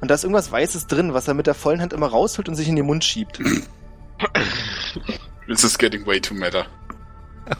Und 0.00 0.08
da 0.08 0.14
ist 0.14 0.24
irgendwas 0.24 0.50
Weißes 0.50 0.86
drin, 0.86 1.14
was 1.14 1.28
er 1.28 1.34
mit 1.34 1.46
der 1.46 1.54
vollen 1.54 1.80
Hand 1.80 1.92
immer 1.92 2.08
rausholt 2.08 2.48
und 2.48 2.54
sich 2.54 2.68
in 2.68 2.76
den 2.76 2.86
Mund 2.86 3.04
schiebt. 3.04 3.38
This 5.46 5.64
is 5.64 5.76
getting 5.76 6.06
way 6.06 6.20
too 6.20 6.34
meta. 6.34 6.66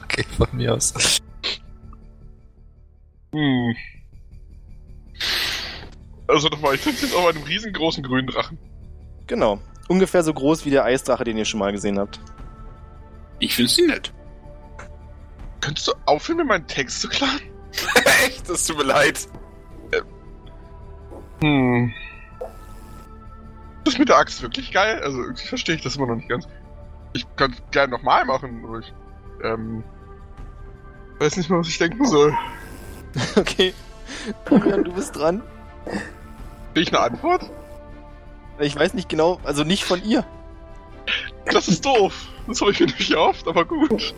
Okay, 0.04 0.24
von 0.36 0.48
mir 0.52 0.74
aus. 0.74 1.20
Hm. 3.32 3.74
Also 6.28 6.48
nochmal, 6.48 6.76
ich 6.76 6.82
sitze 6.82 7.06
jetzt 7.06 7.14
auf 7.14 7.26
einem 7.26 7.42
riesengroßen 7.42 8.02
grünen 8.02 8.28
Drachen. 8.28 8.58
Genau. 9.26 9.60
Ungefähr 9.88 10.22
so 10.22 10.32
groß 10.32 10.64
wie 10.64 10.70
der 10.70 10.84
Eisdrache, 10.84 11.24
den 11.24 11.36
ihr 11.36 11.44
schon 11.44 11.58
mal 11.58 11.72
gesehen 11.72 11.98
habt. 11.98 12.20
Ich 13.40 13.56
finde 13.56 13.70
sie 13.70 13.82
nett. 13.82 14.12
Könntest 15.60 15.88
du 15.88 15.92
aufhören, 16.06 16.38
mir 16.38 16.44
meinen 16.44 16.66
Text 16.68 17.00
zu 17.00 17.08
klauen? 17.08 17.40
Echt, 18.24 18.48
das 18.48 18.66
tut 18.66 18.78
mir 18.78 18.84
leid. 18.84 19.28
Hm. 21.40 21.92
Das 23.84 23.98
mit 23.98 24.08
der 24.08 24.16
Axt 24.16 24.42
wirklich 24.42 24.72
geil? 24.72 25.00
Also 25.02 25.22
irgendwie 25.22 25.46
verstehe 25.46 25.74
ich 25.74 25.82
das 25.82 25.96
immer 25.96 26.06
noch 26.06 26.16
nicht 26.16 26.28
ganz. 26.28 26.46
Ich 27.12 27.26
kann 27.36 27.52
es 27.52 27.62
gerne 27.70 27.92
nochmal 27.92 28.24
machen, 28.24 28.62
aber 28.64 28.80
ich 28.80 28.92
ähm, 29.42 29.82
weiß 31.18 31.36
nicht 31.36 31.50
mehr, 31.50 31.58
was 31.60 31.68
ich 31.68 31.78
denken 31.78 32.04
soll. 32.06 32.36
Okay. 33.36 33.74
Dorian, 34.44 34.84
du 34.84 34.92
bist 34.92 35.16
dran. 35.16 35.42
Krieg 36.74 36.88
ich 36.88 36.94
eine 36.94 37.00
Antwort? 37.00 37.50
Ich 38.60 38.76
weiß 38.76 38.94
nicht 38.94 39.08
genau, 39.08 39.40
also 39.42 39.64
nicht 39.64 39.84
von 39.84 40.00
ihr. 40.04 40.24
Das 41.46 41.66
ist 41.66 41.84
doof. 41.84 42.28
Das 42.46 42.60
habe 42.60 42.70
ich 42.70 42.80
mir 42.80 42.86
nicht 42.86 43.10
erhofft, 43.10 43.48
aber 43.48 43.64
gut. 43.64 44.14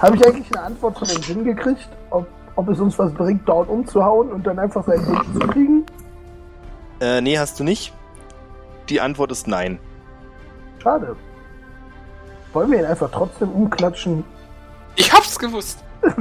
Habe 0.00 0.16
ich 0.16 0.26
eigentlich 0.26 0.56
eine 0.56 0.66
Antwort 0.66 0.98
von 0.98 1.08
dem 1.08 1.22
Sinn 1.22 1.44
gekriegt, 1.44 1.88
ob, 2.10 2.26
ob 2.56 2.68
es 2.68 2.80
uns 2.80 2.98
was 2.98 3.12
bringt, 3.12 3.48
dort 3.48 3.68
umzuhauen 3.68 4.32
und 4.32 4.46
dann 4.46 4.58
einfach 4.58 4.84
seinen 4.84 5.06
Wunsch 5.06 5.32
zu 5.32 5.38
kriegen? 5.40 5.86
Äh, 7.00 7.20
nee, 7.20 7.38
hast 7.38 7.60
du 7.60 7.64
nicht. 7.64 7.92
Die 8.88 9.00
Antwort 9.00 9.32
ist 9.32 9.46
nein. 9.48 9.78
Schade. 10.82 11.16
Wollen 12.52 12.70
wir 12.70 12.80
ihn 12.80 12.84
einfach 12.84 13.10
trotzdem 13.10 13.50
umklatschen? 13.50 14.24
Ich 14.96 15.12
hab's 15.12 15.38
gewusst. 15.38 15.82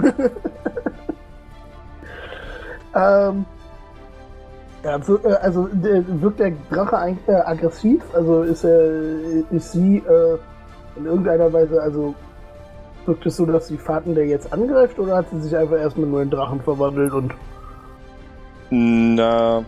Ähm, 2.96 3.46
äh, 4.84 4.88
also 4.88 5.68
äh, 5.68 6.04
wirkt 6.22 6.40
der 6.40 6.52
Drache 6.70 7.18
äh, 7.28 7.34
aggressiv? 7.34 8.04
Also 8.14 8.44
ist 8.44 8.64
er, 8.64 9.50
ist 9.52 9.72
sie 9.72 9.98
äh, 9.98 10.38
in 10.96 11.06
irgendeiner 11.06 11.52
Weise, 11.52 11.82
also 11.82 12.14
wirkt 13.06 13.26
es 13.26 13.36
so, 13.36 13.46
dass 13.46 13.68
die 13.68 13.78
Fahrten 13.78 14.16
der 14.16 14.28
jetzt 14.28 14.52
angreift 14.54 15.00
oder 15.00 15.18
hat 15.18 15.26
sie 15.32 15.42
sich 15.42 15.58
einfach 15.58 15.78
erstmal 15.78 16.08
nur 16.08 16.22
in 16.22 16.30
Drachen 16.30 16.62
verwandelt 16.62 17.14
und 17.14 17.34
Na. 18.70 19.64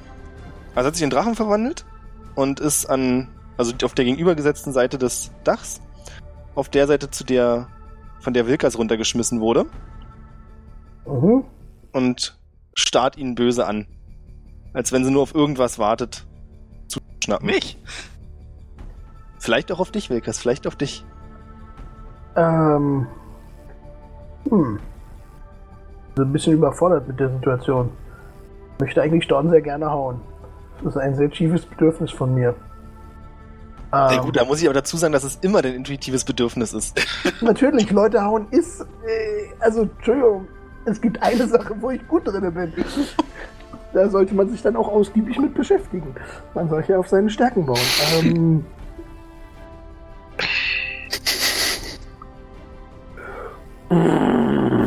Also 0.75 0.87
hat 0.87 0.95
sich 0.95 1.03
in 1.03 1.09
Drachen 1.09 1.35
verwandelt 1.35 1.85
und 2.35 2.59
ist 2.59 2.85
an, 2.85 3.29
also 3.57 3.73
auf 3.83 3.93
der 3.93 4.05
gegenübergesetzten 4.05 4.73
Seite 4.73 4.97
des 4.97 5.31
Dachs, 5.43 5.81
auf 6.53 6.69
der 6.69 6.87
Seite, 6.87 7.09
zu 7.09 7.23
der, 7.23 7.67
von 8.19 8.33
der 8.33 8.47
Wilkas 8.47 8.77
runtergeschmissen 8.77 9.39
wurde 9.39 9.65
mhm. 11.05 11.43
und 11.91 12.37
starrt 12.73 13.17
ihn 13.17 13.35
böse 13.35 13.65
an. 13.65 13.87
Als 14.73 14.91
wenn 14.91 15.05
sie 15.05 15.11
nur 15.11 15.21
auf 15.21 15.33
irgendwas 15.33 15.79
wartet, 15.79 16.27
zu 16.87 16.99
schnappen. 17.23 17.47
Mich? 17.47 17.77
Vielleicht 19.39 19.71
auch 19.71 19.79
auf 19.79 19.91
dich, 19.91 20.09
Wilkas, 20.09 20.37
vielleicht 20.37 20.67
auf 20.67 20.75
dich. 20.75 21.05
ähm, 22.35 23.07
hm. 24.49 24.79
So 26.15 26.23
ein 26.23 26.31
bisschen 26.31 26.53
überfordert 26.53 27.07
mit 27.07 27.19
der 27.19 27.29
Situation. 27.29 27.89
Möchte 28.79 29.01
eigentlich 29.01 29.27
Dorn 29.27 29.49
sehr 29.49 29.61
gerne 29.61 29.89
hauen. 29.89 30.19
Das 30.83 30.95
ist 30.95 31.01
ein 31.01 31.15
sehr 31.15 31.29
tiefes 31.29 31.65
Bedürfnis 31.65 32.11
von 32.11 32.33
mir. 32.33 32.55
Ähm, 33.93 34.09
sehr 34.09 34.21
gut, 34.21 34.35
da 34.35 34.45
muss 34.45 34.61
ich 34.61 34.67
aber 34.67 34.73
dazu 34.73 34.97
sagen, 34.97 35.13
dass 35.13 35.23
es 35.23 35.37
immer 35.41 35.59
ein 35.59 35.75
intuitives 35.75 36.23
Bedürfnis 36.23 36.73
ist. 36.73 36.99
Natürlich, 37.41 37.91
Leute 37.91 38.23
hauen 38.23 38.47
ist. 38.51 38.81
Äh, 38.81 39.53
also, 39.59 39.83
Entschuldigung, 39.83 40.47
es 40.85 40.99
gibt 40.99 41.21
eine 41.21 41.47
Sache, 41.47 41.75
wo 41.79 41.91
ich 41.91 42.05
gut 42.07 42.27
drin 42.27 42.53
bin. 42.53 42.73
Da 43.93 44.09
sollte 44.09 44.35
man 44.35 44.49
sich 44.49 44.61
dann 44.61 44.75
auch 44.75 44.89
ausgiebig 44.89 45.39
mit 45.39 45.53
beschäftigen. 45.53 46.13
Man 46.53 46.69
sollte 46.69 46.91
ja 46.93 46.99
auf 46.99 47.07
seine 47.07 47.29
Stärken 47.29 47.65
bauen. 47.65 47.79
Ähm, 48.19 48.65
mm. 53.89 54.84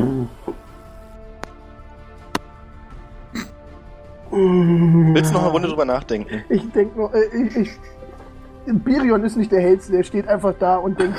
Willst 4.31 5.31
du 5.31 5.35
noch 5.35 5.43
eine 5.43 5.53
Runde 5.53 5.69
drüber 5.69 5.85
nachdenken? 5.85 6.43
Ich 6.49 6.71
denke 6.73 6.99
noch, 6.99 7.13
äh, 7.13 7.25
ich, 7.35 7.57
ich, 7.57 7.71
Birion 8.67 9.25
ist 9.25 9.37
nicht 9.37 9.51
der 9.51 9.61
Hellste, 9.61 9.93
der 9.93 10.05
steht 10.05 10.29
einfach 10.29 10.55
da 10.59 10.77
und 10.77 11.01
denkt 11.01 11.19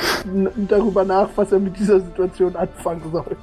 darüber 0.69 1.03
nach, 1.03 1.29
was 1.35 1.51
er 1.51 1.59
mit 1.59 1.77
dieser 1.77 1.99
Situation 1.99 2.55
anfangen 2.55 3.01
soll. 3.11 3.35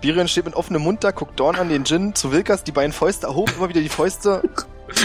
Birion 0.00 0.28
steht 0.28 0.44
mit 0.44 0.54
offenem 0.54 0.82
Mund 0.82 1.02
da, 1.02 1.10
guckt 1.10 1.38
Dorn 1.40 1.56
an 1.56 1.68
den 1.68 1.84
Jin 1.84 2.14
zu 2.14 2.30
Wilkas, 2.30 2.62
die 2.62 2.72
beiden 2.72 2.92
Fäuste 2.92 3.26
erhoben, 3.26 3.52
immer 3.56 3.68
wieder 3.68 3.80
die 3.80 3.88
Fäuste. 3.88 4.42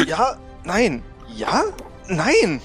Ja, 0.07 0.37
nein. 0.63 1.03
Ja, 1.35 1.63
nein. 2.07 2.61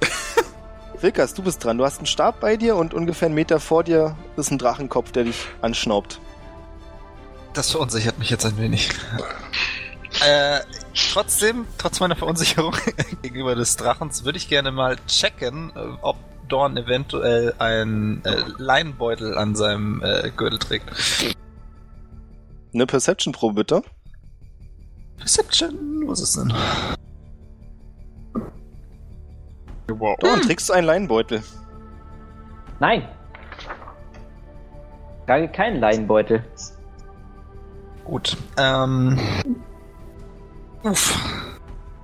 Wilkas, 1.00 1.32
du 1.32 1.42
bist 1.44 1.64
dran. 1.64 1.78
Du 1.78 1.84
hast 1.84 1.98
einen 1.98 2.06
Stab 2.06 2.40
bei 2.40 2.56
dir 2.56 2.74
und 2.74 2.92
ungefähr 2.92 3.26
einen 3.26 3.36
Meter 3.36 3.60
vor 3.60 3.84
dir 3.84 4.16
ist 4.36 4.50
ein 4.50 4.58
Drachenkopf, 4.58 5.12
der 5.12 5.24
dich 5.24 5.46
anschnaubt. 5.62 6.20
Das 7.52 7.70
verunsichert 7.70 8.18
mich 8.18 8.30
jetzt 8.30 8.44
ein 8.44 8.58
wenig. 8.58 8.90
Äh, 10.26 10.60
trotzdem, 10.94 11.66
trotz 11.78 12.00
meiner 12.00 12.16
Verunsicherung 12.16 12.74
gegenüber 13.22 13.54
des 13.54 13.76
Drachens, 13.76 14.24
würde 14.24 14.38
ich 14.38 14.48
gerne 14.48 14.72
mal 14.72 14.96
checken, 15.06 15.72
äh, 15.74 15.80
ob 16.02 16.16
Dorn 16.48 16.76
eventuell 16.76 17.54
einen 17.58 18.24
äh, 18.24 18.42
Leinenbeutel 18.58 19.38
an 19.38 19.54
seinem 19.54 20.02
äh, 20.02 20.30
Gürtel 20.36 20.58
trägt. 20.58 20.90
Eine 22.74 22.86
Perception-Probe 22.86 23.54
bitte. 23.54 23.82
Perception, 25.16 26.02
was 26.06 26.20
ist 26.20 26.36
denn? 26.36 26.52
Wow. 29.88 30.16
Dorn, 30.18 30.40
trägst 30.42 30.68
du 30.68 30.72
einen 30.72 30.86
Leinenbeutel? 30.86 31.42
Nein. 32.80 33.08
Ich 35.20 35.26
trage 35.26 35.48
keinen 35.48 35.80
Leinenbeutel. 35.80 36.44
Gut. 38.04 38.36
Ähm. 38.56 39.18
Uff. 40.82 41.18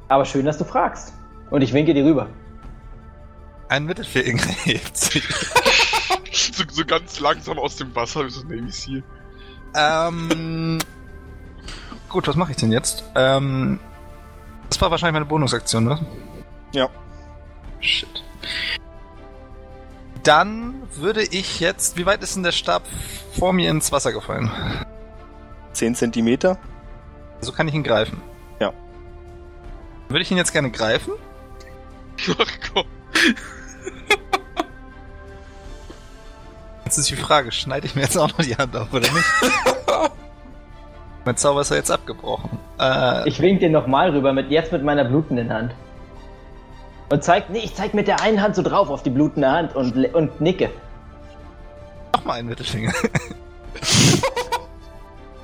Aber 0.09 0.25
schön, 0.25 0.45
dass 0.47 0.59
du 0.59 0.65
fragst. 0.65 1.13
Und 1.51 1.63
ich 1.63 1.73
winke 1.73 1.95
dir 1.95 2.05
rüber. 2.05 2.29
Ein 3.69 3.85
Mittelfinger 3.85 4.43
hebt 4.65 4.97
sich. 4.97 5.25
So, 6.33 6.65
so 6.71 6.85
ganz 6.85 7.19
langsam 7.21 7.59
aus 7.59 7.77
dem 7.77 7.95
Wasser 7.95 8.25
wie 8.25 8.31
so 8.31 8.43
ein 8.43 8.49
Navy 8.49 8.71
Seal. 8.71 9.03
ähm. 9.75 10.79
Gut, 12.09 12.29
was 12.29 12.37
mache 12.37 12.53
ich 12.53 12.57
denn 12.57 12.73
jetzt? 12.73 13.05
Ähm. 13.15 13.81
Das 14.69 14.81
war 14.81 14.91
wahrscheinlich 14.91 15.15
meine 15.15 15.27
Bonusaktion, 15.27 15.85
ne? 15.85 16.05
Ja. 16.73 16.89
Shit. 17.81 18.25
Dann 20.23 20.83
würde 20.95 21.23
ich 21.23 21.61
jetzt. 21.61 21.97
Wie 21.97 22.07
weit 22.07 22.23
ist 22.23 22.37
denn 22.37 22.43
der 22.43 22.53
Stab 22.53 22.83
vor 23.39 23.53
mir 23.53 23.71
ins 23.71 23.93
Wasser 23.93 24.13
gefallen? 24.13 24.51
10 25.73 25.95
Zentimeter. 25.95 26.59
So 27.41 27.53
kann 27.53 27.69
ich 27.69 27.75
ihn 27.75 27.85
greifen. 27.85 28.21
Würde 30.09 30.23
ich 30.23 30.31
ihn 30.31 30.37
jetzt 30.37 30.53
gerne 30.53 30.71
greifen? 30.71 31.13
Ach 32.39 32.53
komm. 32.73 32.85
Jetzt 36.85 36.99
ist 36.99 37.11
die 37.11 37.17
Frage, 37.17 37.51
schneide 37.51 37.87
ich 37.87 37.95
mir 37.97 38.03
jetzt 38.03 38.17
auch 38.17 38.29
noch 38.29 38.45
die 38.45 38.57
Hand 38.57 38.77
auf 38.77 38.93
oder 38.93 39.01
nicht? 39.13 39.25
mein 41.25 41.37
Zauber 41.37 41.63
ist 41.63 41.71
ja 41.71 41.77
jetzt 41.77 41.91
abgebrochen. 41.91 42.59
Äh, 42.79 43.29
Ich 43.29 43.41
wink 43.41 43.59
dir 43.61 43.71
nochmal 43.71 44.11
rüber, 44.11 44.33
mit, 44.33 44.51
jetzt 44.51 44.71
mit 44.73 44.85
meiner 44.85 45.05
blutenden 45.05 45.53
Hand. 45.53 45.75
Und 47.09 47.25
zeig, 47.25 47.51
nee, 47.51 47.59
ich 47.65 47.75
zeig 47.75 47.95
mit 47.95 48.07
der 48.09 48.21
einen 48.21 48.41
Hand 48.41 48.55
so 48.57 48.63
drauf 48.63 48.89
auf 48.89 49.03
die 49.03 49.11
blutende 49.11 49.51
Hand 49.51 49.75
und, 49.75 49.97
und 50.15 50.41
nicke. 50.41 50.71
nochmal 52.15 52.39
einen 52.39 52.49
Mittelfinger. 52.49 52.93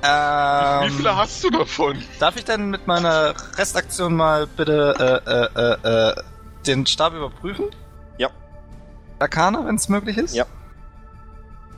ähm, 0.03 0.89
Wie 0.89 0.97
viele 0.97 1.15
hast 1.15 1.43
du 1.43 1.49
davon? 1.49 1.97
Darf 2.19 2.35
ich 2.35 2.45
dann 2.45 2.69
mit 2.69 2.87
meiner 2.87 3.33
Restaktion 3.57 4.15
mal 4.15 4.47
bitte 4.47 5.21
äh, 5.25 5.29
äh, 5.31 5.87
äh, 5.87 6.09
äh, 6.09 6.15
den 6.65 6.85
Stab 6.85 7.13
überprüfen? 7.13 7.65
Ja. 8.17 8.29
Arcana, 9.19 9.65
wenn 9.65 9.75
es 9.75 9.87
möglich 9.89 10.17
ist? 10.17 10.35
Ja. 10.35 10.45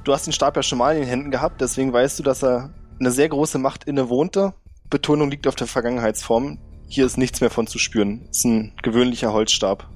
Du 0.04 0.14
hast 0.14 0.26
den 0.26 0.34
Stab 0.34 0.56
ja 0.56 0.64
schon 0.64 0.78
mal 0.78 0.96
in 0.96 1.02
den 1.02 1.10
Händen 1.10 1.32
gehabt, 1.32 1.62
deswegen 1.62 1.94
weißt 1.94 2.20
du, 2.20 2.24
dass 2.24 2.44
er 2.44 2.72
eine 3.00 3.12
sehr 3.12 3.30
große 3.30 3.58
Macht 3.58 3.84
innewohnte. 3.84 4.54
Betonung 4.90 5.30
liegt 5.30 5.48
auf 5.48 5.56
der 5.56 5.68
Vergangenheitsform. 5.68 6.60
Hier 6.88 7.06
ist 7.06 7.18
nichts 7.18 7.42
mehr 7.42 7.50
von 7.50 7.68
zu 7.68 7.80
spüren. 7.80 8.28
Ist 8.30 8.46
ein 8.46 8.74
gewöhnlicher 8.82 9.34
Holzstab. 9.34 9.88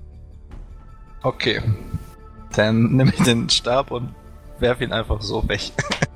Okay. 1.21 1.61
Dann 2.55 2.95
nehme 2.95 3.11
ich 3.15 3.23
den 3.23 3.49
Stab 3.49 3.91
und 3.91 4.13
werf 4.59 4.81
ihn 4.81 4.91
einfach 4.91 5.21
so 5.21 5.47
weg. 5.47 5.71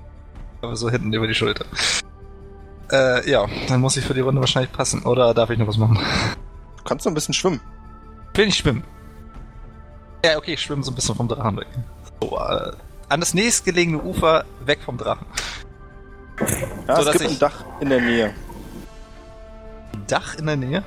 Aber 0.61 0.75
so 0.75 0.89
hinten 0.89 1.13
über 1.13 1.27
die 1.27 1.35
Schulter. 1.35 1.65
Äh, 2.93 3.29
ja, 3.29 3.45
dann 3.67 3.81
muss 3.81 3.97
ich 3.97 4.05
für 4.05 4.13
die 4.13 4.19
Runde 4.21 4.39
wahrscheinlich 4.39 4.71
passen. 4.71 5.01
Oder 5.03 5.33
darf 5.33 5.49
ich 5.49 5.57
noch 5.57 5.67
was 5.67 5.77
machen? 5.77 5.97
Du 6.77 6.83
kannst 6.83 7.05
noch 7.05 7.11
ein 7.11 7.15
bisschen 7.15 7.33
schwimmen. 7.33 7.59
Will 8.35 8.47
ich 8.47 8.55
schwimmen? 8.55 8.83
Ja, 10.23 10.37
okay, 10.37 10.53
ich 10.53 10.61
schwimme 10.61 10.83
so 10.83 10.91
ein 10.91 10.95
bisschen 10.95 11.15
vom 11.15 11.27
Drachen 11.27 11.57
weg. 11.57 11.67
So, 12.21 12.37
äh, 12.37 12.71
an 13.09 13.19
das 13.19 13.33
nächstgelegene 13.33 14.01
Ufer 14.01 14.45
weg 14.65 14.79
vom 14.85 14.97
Drachen. 14.97 15.25
Ja, 16.87 17.01
So, 17.01 17.09
es 17.09 17.17
gibt 17.17 17.31
ein 17.31 17.39
Dach 17.39 17.65
in 17.79 17.89
der 17.89 17.99
Nähe. 18.01 18.33
Dach 20.07 20.35
in 20.35 20.45
der 20.45 20.55
Nähe? 20.55 20.83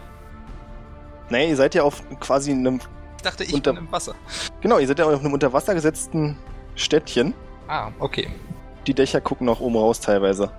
Nee, 1.31 1.49
ihr 1.51 1.57
seid 1.57 1.75
ja 1.75 1.83
auf 1.83 2.03
quasi 2.21 2.53
einem. 2.53 2.81
Ich 3.17 3.23
dachte, 3.23 3.45
ich 3.45 3.53
Unter- 3.55 3.73
bin 3.73 3.85
im 3.87 3.93
Wasser. 3.93 4.15
Genau, 4.61 4.79
ihr 4.79 4.87
seid 4.87 4.99
ja 5.01 5.07
auf 5.07 5.21
einem 5.21 5.33
unter 5.33 5.53
Wasser 5.53 5.75
gesetzten 5.75 6.37
Städtchen. 6.77 7.35
Ah, 7.69 7.91
okay. 7.99 8.29
Die 8.87 8.95
Dächer 8.95 9.21
gucken 9.21 9.47
nach 9.47 9.59
oben 9.61 9.77
raus 9.77 9.99
teilweise. 10.01 10.51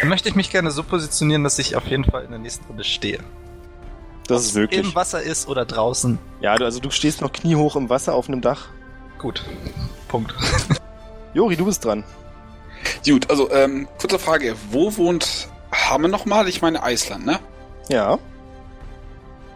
Dann 0.00 0.08
möchte 0.08 0.28
ich 0.28 0.34
mich 0.34 0.50
gerne 0.50 0.70
so 0.70 0.82
positionieren, 0.82 1.44
dass 1.44 1.58
ich 1.58 1.76
auf 1.76 1.86
jeden 1.86 2.04
Fall 2.04 2.24
in 2.24 2.30
der 2.30 2.38
nächsten 2.38 2.64
Runde 2.66 2.84
stehe. 2.84 3.18
Das 4.26 4.44
ist 4.44 4.54
möglich. 4.54 4.80
Im 4.80 4.94
Wasser 4.94 5.20
ist 5.22 5.48
oder 5.48 5.64
draußen. 5.64 6.18
Ja, 6.40 6.56
du, 6.56 6.64
also 6.64 6.78
du 6.80 6.90
stehst 6.90 7.20
noch 7.20 7.32
kniehoch 7.32 7.76
im 7.76 7.88
Wasser 7.90 8.14
auf 8.14 8.28
einem 8.28 8.40
Dach. 8.40 8.68
Gut. 9.18 9.44
Punkt. 10.08 10.34
Jori, 11.34 11.56
du 11.56 11.64
bist 11.64 11.84
dran. 11.84 12.04
Gut, 13.04 13.28
also, 13.28 13.50
ähm, 13.50 13.88
kurze 14.00 14.18
Frage. 14.18 14.54
Wo 14.70 14.96
wohnt 14.96 15.48
Hamme 15.72 16.08
nochmal? 16.08 16.48
Ich 16.48 16.62
meine 16.62 16.82
Eisland, 16.82 17.26
ne? 17.26 17.40
Ja. 17.88 18.18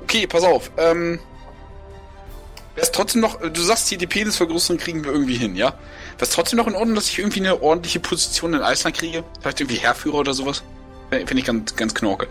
Okay, 0.02 0.27
pass 0.27 0.44
auf. 0.44 0.70
Ähm, 0.77 1.20
Wäre 2.74 2.90
trotzdem 2.90 3.20
noch, 3.20 3.40
du 3.40 3.61
sagst 3.61 3.89
hier, 3.89 3.98
die 3.98 4.06
Penisvergrößerung 4.06 4.78
kriegen 4.78 5.05
wir 5.05 5.12
irgendwie 5.12 5.36
hin, 5.36 5.55
ja? 5.55 5.74
Wäre 6.16 6.23
es 6.23 6.31
trotzdem 6.31 6.59
noch 6.59 6.69
in 6.69 6.74
Ordnung, 6.74 6.95
dass 6.95 7.09
ich 7.09 7.19
irgendwie 7.19 7.41
eine 7.41 7.61
ordentliche 7.61 7.99
Position 7.99 8.55
in 8.55 8.62
Eisland 8.62 8.97
kriege? 8.97 9.24
Vielleicht 9.41 9.61
irgendwie 9.61 9.77
Herrführer 9.77 10.19
oder 10.19 10.32
sowas? 10.32 10.62
Finde 11.11 11.35
ich 11.35 11.45
ganz, 11.45 11.74
ganz 11.74 11.95
knorke. 11.95 12.28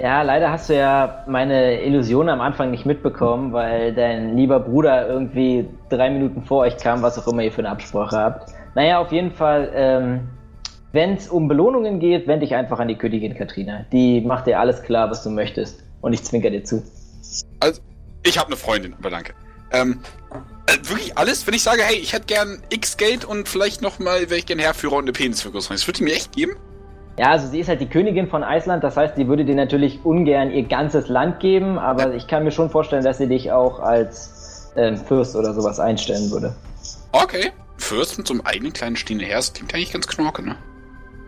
Ja, 0.00 0.22
leider 0.22 0.50
hast 0.50 0.68
du 0.68 0.76
ja 0.76 1.24
meine 1.26 1.82
Illusion 1.82 2.28
am 2.28 2.40
Anfang 2.40 2.70
nicht 2.70 2.86
mitbekommen, 2.86 3.52
weil 3.52 3.92
dein 3.92 4.36
lieber 4.36 4.60
Bruder 4.60 5.08
irgendwie 5.08 5.68
drei 5.88 6.08
Minuten 6.08 6.42
vor 6.42 6.60
euch 6.60 6.76
kam, 6.76 7.02
was 7.02 7.18
auch 7.18 7.26
immer 7.26 7.42
ihr 7.42 7.50
für 7.50 7.58
eine 7.58 7.70
Absprache 7.70 8.16
habt. 8.16 8.52
Naja, 8.76 8.98
auf 8.98 9.10
jeden 9.10 9.32
Fall, 9.32 9.70
ähm, 9.74 10.28
wenn 10.92 11.14
es 11.14 11.28
um 11.28 11.48
Belohnungen 11.48 11.98
geht, 11.98 12.28
wende 12.28 12.46
dich 12.46 12.54
einfach 12.54 12.78
an 12.78 12.88
die 12.88 12.94
Königin 12.94 13.34
Katrina. 13.34 13.84
Die 13.92 14.20
macht 14.20 14.46
dir 14.46 14.60
alles 14.60 14.82
klar, 14.82 15.10
was 15.10 15.24
du 15.24 15.30
möchtest. 15.30 15.82
Und 16.00 16.12
ich 16.12 16.22
zwinker 16.22 16.50
dir 16.50 16.62
zu. 16.62 16.82
Also, 17.58 17.82
ich 18.22 18.38
habe 18.38 18.46
eine 18.46 18.56
Freundin, 18.56 18.94
aber 18.98 19.10
danke. 19.10 19.34
Ähm, 19.72 20.00
äh, 20.66 20.72
wirklich 20.88 21.16
alles? 21.16 21.46
Wenn 21.46 21.54
ich 21.54 21.62
sage, 21.62 21.82
hey, 21.82 21.96
ich 21.96 22.12
hätte 22.12 22.26
gern 22.26 22.62
X 22.70 22.96
Geld 22.96 23.24
und 23.24 23.48
vielleicht 23.48 23.82
noch 23.82 23.98
mal, 23.98 24.28
wäre 24.30 24.38
ich 24.38 24.46
gern 24.46 24.58
Herrführer 24.58 24.96
und 24.96 25.04
eine 25.04 25.12
Penisvergrößerung. 25.12 25.76
Das 25.76 25.86
würde 25.86 25.98
die 25.98 26.04
mir 26.04 26.14
echt 26.14 26.32
geben? 26.32 26.56
Ja, 27.18 27.32
also 27.32 27.48
sie 27.48 27.58
ist 27.58 27.68
halt 27.68 27.80
die 27.80 27.88
Königin 27.88 28.28
von 28.28 28.44
Island, 28.46 28.84
das 28.84 28.96
heißt, 28.96 29.16
sie 29.16 29.26
würde 29.26 29.44
dir 29.44 29.56
natürlich 29.56 30.04
ungern 30.04 30.52
ihr 30.52 30.62
ganzes 30.62 31.08
Land 31.08 31.40
geben, 31.40 31.76
aber 31.76 32.14
ich 32.14 32.28
kann 32.28 32.44
mir 32.44 32.52
schon 32.52 32.70
vorstellen, 32.70 33.02
dass 33.02 33.18
sie 33.18 33.26
dich 33.26 33.50
auch 33.50 33.80
als 33.80 34.70
ähm, 34.76 34.96
Fürst 34.96 35.34
oder 35.34 35.52
sowas 35.52 35.80
einstellen 35.80 36.30
würde. 36.30 36.54
Okay. 37.10 37.50
Fürst 37.76 38.18
mit 38.18 38.28
so 38.28 38.34
einem 38.34 38.42
eigenen 38.42 38.72
kleinen 38.72 38.94
stehenden 38.94 39.26
Herr, 39.26 39.38
das 39.38 39.52
klingt 39.52 39.74
eigentlich 39.74 39.92
ganz 39.92 40.06
knorke, 40.06 40.42
ne? 40.44 40.56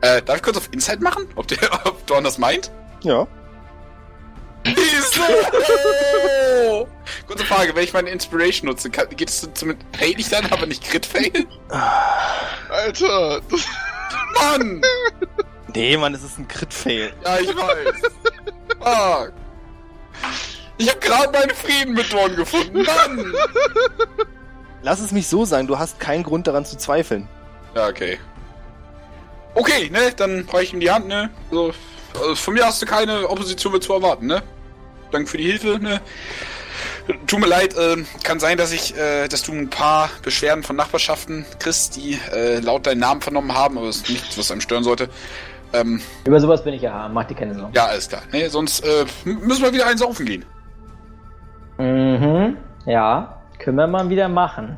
Äh, 0.03 0.23
darf 0.23 0.37
ich 0.37 0.43
kurz 0.43 0.57
auf 0.57 0.69
Insight 0.73 1.01
machen? 1.01 1.27
Ob, 1.35 1.49
der, 1.49 1.59
ob 1.85 2.07
Dorn 2.07 2.23
das 2.23 2.39
meint? 2.39 2.71
Ja. 3.03 3.27
Wieso? 4.65 5.23
Kurze 7.27 7.45
Frage, 7.45 7.75
wenn 7.75 7.85
ich 7.85 7.93
meine 7.93 8.11
Inspiration 8.11 8.69
nutze, 8.69 8.91
kann, 8.91 9.09
geht 9.11 9.29
es 9.29 9.49
zum 9.55 9.75
Fail 9.93 10.19
ich 10.19 10.29
dann, 10.29 10.47
aber 10.47 10.67
nicht 10.67 10.85
Crit 10.85 11.07
Fail? 11.07 11.47
Alter, 12.69 13.41
das, 13.51 13.67
Mann! 14.35 14.83
Nee, 15.75 15.97
Mann, 15.97 16.15
es 16.15 16.23
ist 16.23 16.39
ein 16.39 16.49
Crit-Fail. 16.49 17.13
Ja, 17.25 17.39
ich 17.39 17.49
weiß. 17.49 18.03
Fuck. 18.79 19.33
Ich 20.79 20.89
habe 20.89 21.01
gerade 21.01 21.33
meinen 21.33 21.55
Frieden 21.55 21.95
mit 21.95 22.13
Dorn 22.13 22.35
gefunden. 22.37 22.83
Mann! 22.83 23.35
Lass 24.83 25.01
es 25.01 25.13
mich 25.13 25.29
so 25.29 25.45
sagen, 25.45 25.67
du 25.67 25.79
hast 25.79 26.01
keinen 26.01 26.23
Grund 26.23 26.47
daran 26.47 26.65
zu 26.65 26.77
zweifeln. 26.77 27.29
Ja, 27.75 27.89
okay. 27.89 28.19
Okay, 29.55 29.91
ne, 29.91 30.13
dann 30.17 30.49
reiche 30.49 30.65
ich 30.65 30.73
ihm 30.75 30.81
die 30.81 30.91
Hand, 30.91 31.07
ne? 31.07 31.31
So, 31.51 31.73
also 32.15 32.35
von 32.35 32.55
mir 32.55 32.65
hast 32.65 32.81
du 32.83 32.87
keine 32.87 33.29
Opposition 33.29 33.73
mehr 33.73 33.81
zu 33.81 33.93
erwarten, 33.93 34.27
ne? 34.27 34.43
Danke 35.11 35.29
für 35.29 35.37
die 35.39 35.45
Hilfe, 35.45 35.79
ne? 35.81 36.01
Tut 37.27 37.41
mir 37.41 37.47
leid, 37.47 37.77
äh, 37.77 37.97
kann 38.23 38.39
sein, 38.41 38.57
dass 38.57 38.73
ich, 38.73 38.97
äh, 38.97 39.27
dass 39.29 39.43
du 39.43 39.53
ein 39.53 39.69
paar 39.69 40.09
Beschwerden 40.23 40.63
von 40.63 40.77
Nachbarschaften 40.77 41.45
kriegst, 41.59 41.97
die 41.97 42.19
äh, 42.33 42.61
laut 42.61 42.87
deinen 42.87 43.01
Namen 43.01 43.21
vernommen 43.21 43.55
haben, 43.55 43.79
aber 43.79 43.89
es 43.89 43.97
ist 43.97 44.11
nichts, 44.11 44.39
was 44.39 44.51
einem 44.51 44.61
stören 44.61 44.85
sollte. 44.85 45.09
Ähm, 45.73 46.01
Über 46.25 46.41
sowas 46.41 46.65
bin 46.65 46.75
ich 46.75 46.83
ja 46.83 47.09
mach 47.09 47.25
dir 47.25 47.35
keine 47.35 47.55
Sorgen. 47.55 47.73
ja, 47.75 47.87
alles 47.87 48.09
klar. 48.09 48.23
Nee, 48.33 48.49
sonst 48.49 48.81
äh, 48.85 49.05
müssen 49.25 49.63
wir 49.63 49.73
wieder 49.73 49.87
einen 49.87 49.99
saufen 49.99 50.27
gehen. 50.27 50.45
Mhm, 51.79 52.57
ja, 52.87 53.41
können 53.59 53.77
wir 53.77 53.87
mal 53.87 54.09
wieder 54.09 54.29
machen. 54.29 54.77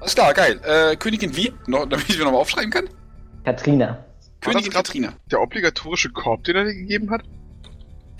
Alles 0.00 0.14
klar, 0.14 0.32
geil. 0.34 0.60
Äh, 0.64 0.96
Königin 0.96 1.34
wie? 1.36 1.52
Noch, 1.66 1.86
damit 1.88 2.08
ich 2.08 2.18
mir 2.18 2.24
nochmal 2.24 2.40
aufschreiben 2.40 2.70
kann? 2.70 2.88
Katrina. 3.44 3.98
Königin 4.40 4.72
Katrina. 4.72 5.12
Der 5.30 5.40
obligatorische 5.40 6.10
Korb, 6.10 6.44
den 6.44 6.56
er 6.56 6.64
dir 6.64 6.74
gegeben 6.74 7.10
hat? 7.10 7.22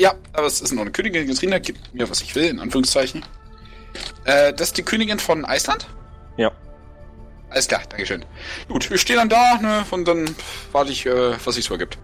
Ja, 0.00 0.14
aber 0.32 0.46
es 0.46 0.60
ist 0.60 0.72
noch 0.72 0.82
eine 0.82 0.90
Königin 0.90 1.26
Katrina, 1.26 1.58
gibt 1.58 1.94
mir, 1.94 2.08
was 2.10 2.20
ich 2.22 2.34
will, 2.34 2.44
in 2.44 2.60
Anführungszeichen. 2.60 3.24
Äh, 4.24 4.52
das 4.52 4.68
ist 4.68 4.78
die 4.78 4.82
Königin 4.82 5.18
von 5.18 5.46
Island? 5.48 5.88
Ja. 6.36 6.50
Alles 7.50 7.66
klar, 7.66 7.80
Dankeschön. 7.88 8.24
Gut, 8.68 8.90
wir 8.90 8.98
stehen 8.98 9.16
dann 9.16 9.28
da, 9.28 9.56
ne, 9.60 9.84
und 9.90 10.06
dann 10.06 10.34
warte 10.72 10.90
ich, 10.92 11.06
äh, 11.06 11.32
was 11.44 11.54
sich 11.54 11.64
so 11.64 11.74
ergibt. 11.74 11.98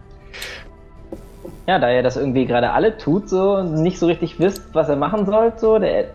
Ja, 1.66 1.78
da 1.78 1.90
ihr 1.92 2.02
das 2.02 2.16
irgendwie 2.16 2.46
gerade 2.46 2.70
alle 2.72 2.96
tut, 2.98 3.28
so 3.28 3.62
nicht 3.62 3.98
so 3.98 4.06
richtig 4.06 4.38
wisst, 4.38 4.62
was 4.72 4.88
er 4.88 4.96
machen 4.96 5.24
sollt, 5.26 5.60
so, 5.60 5.78
der, 5.78 6.08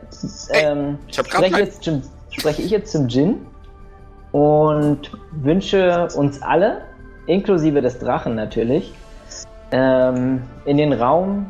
ähm, 0.52 0.98
ich 1.08 1.18
hab 1.18 1.28
grad 1.30 1.46
spreche, 1.46 1.52
mein- 1.52 1.66
jetzt 1.66 1.84
zum, 1.84 2.02
spreche 2.32 2.62
ich 2.62 2.72
jetzt 2.72 2.92
zum 2.92 3.08
Djinn 3.08 3.46
und 4.32 5.12
wünsche 5.32 6.08
uns 6.16 6.42
alle, 6.42 6.82
inklusive 7.30 7.82
des 7.82 8.00
Drachen 8.00 8.36
natürlich, 8.36 8.94
ähm, 9.72 10.44
in 10.66 10.78
den 10.78 10.94
Raum, 10.94 11.48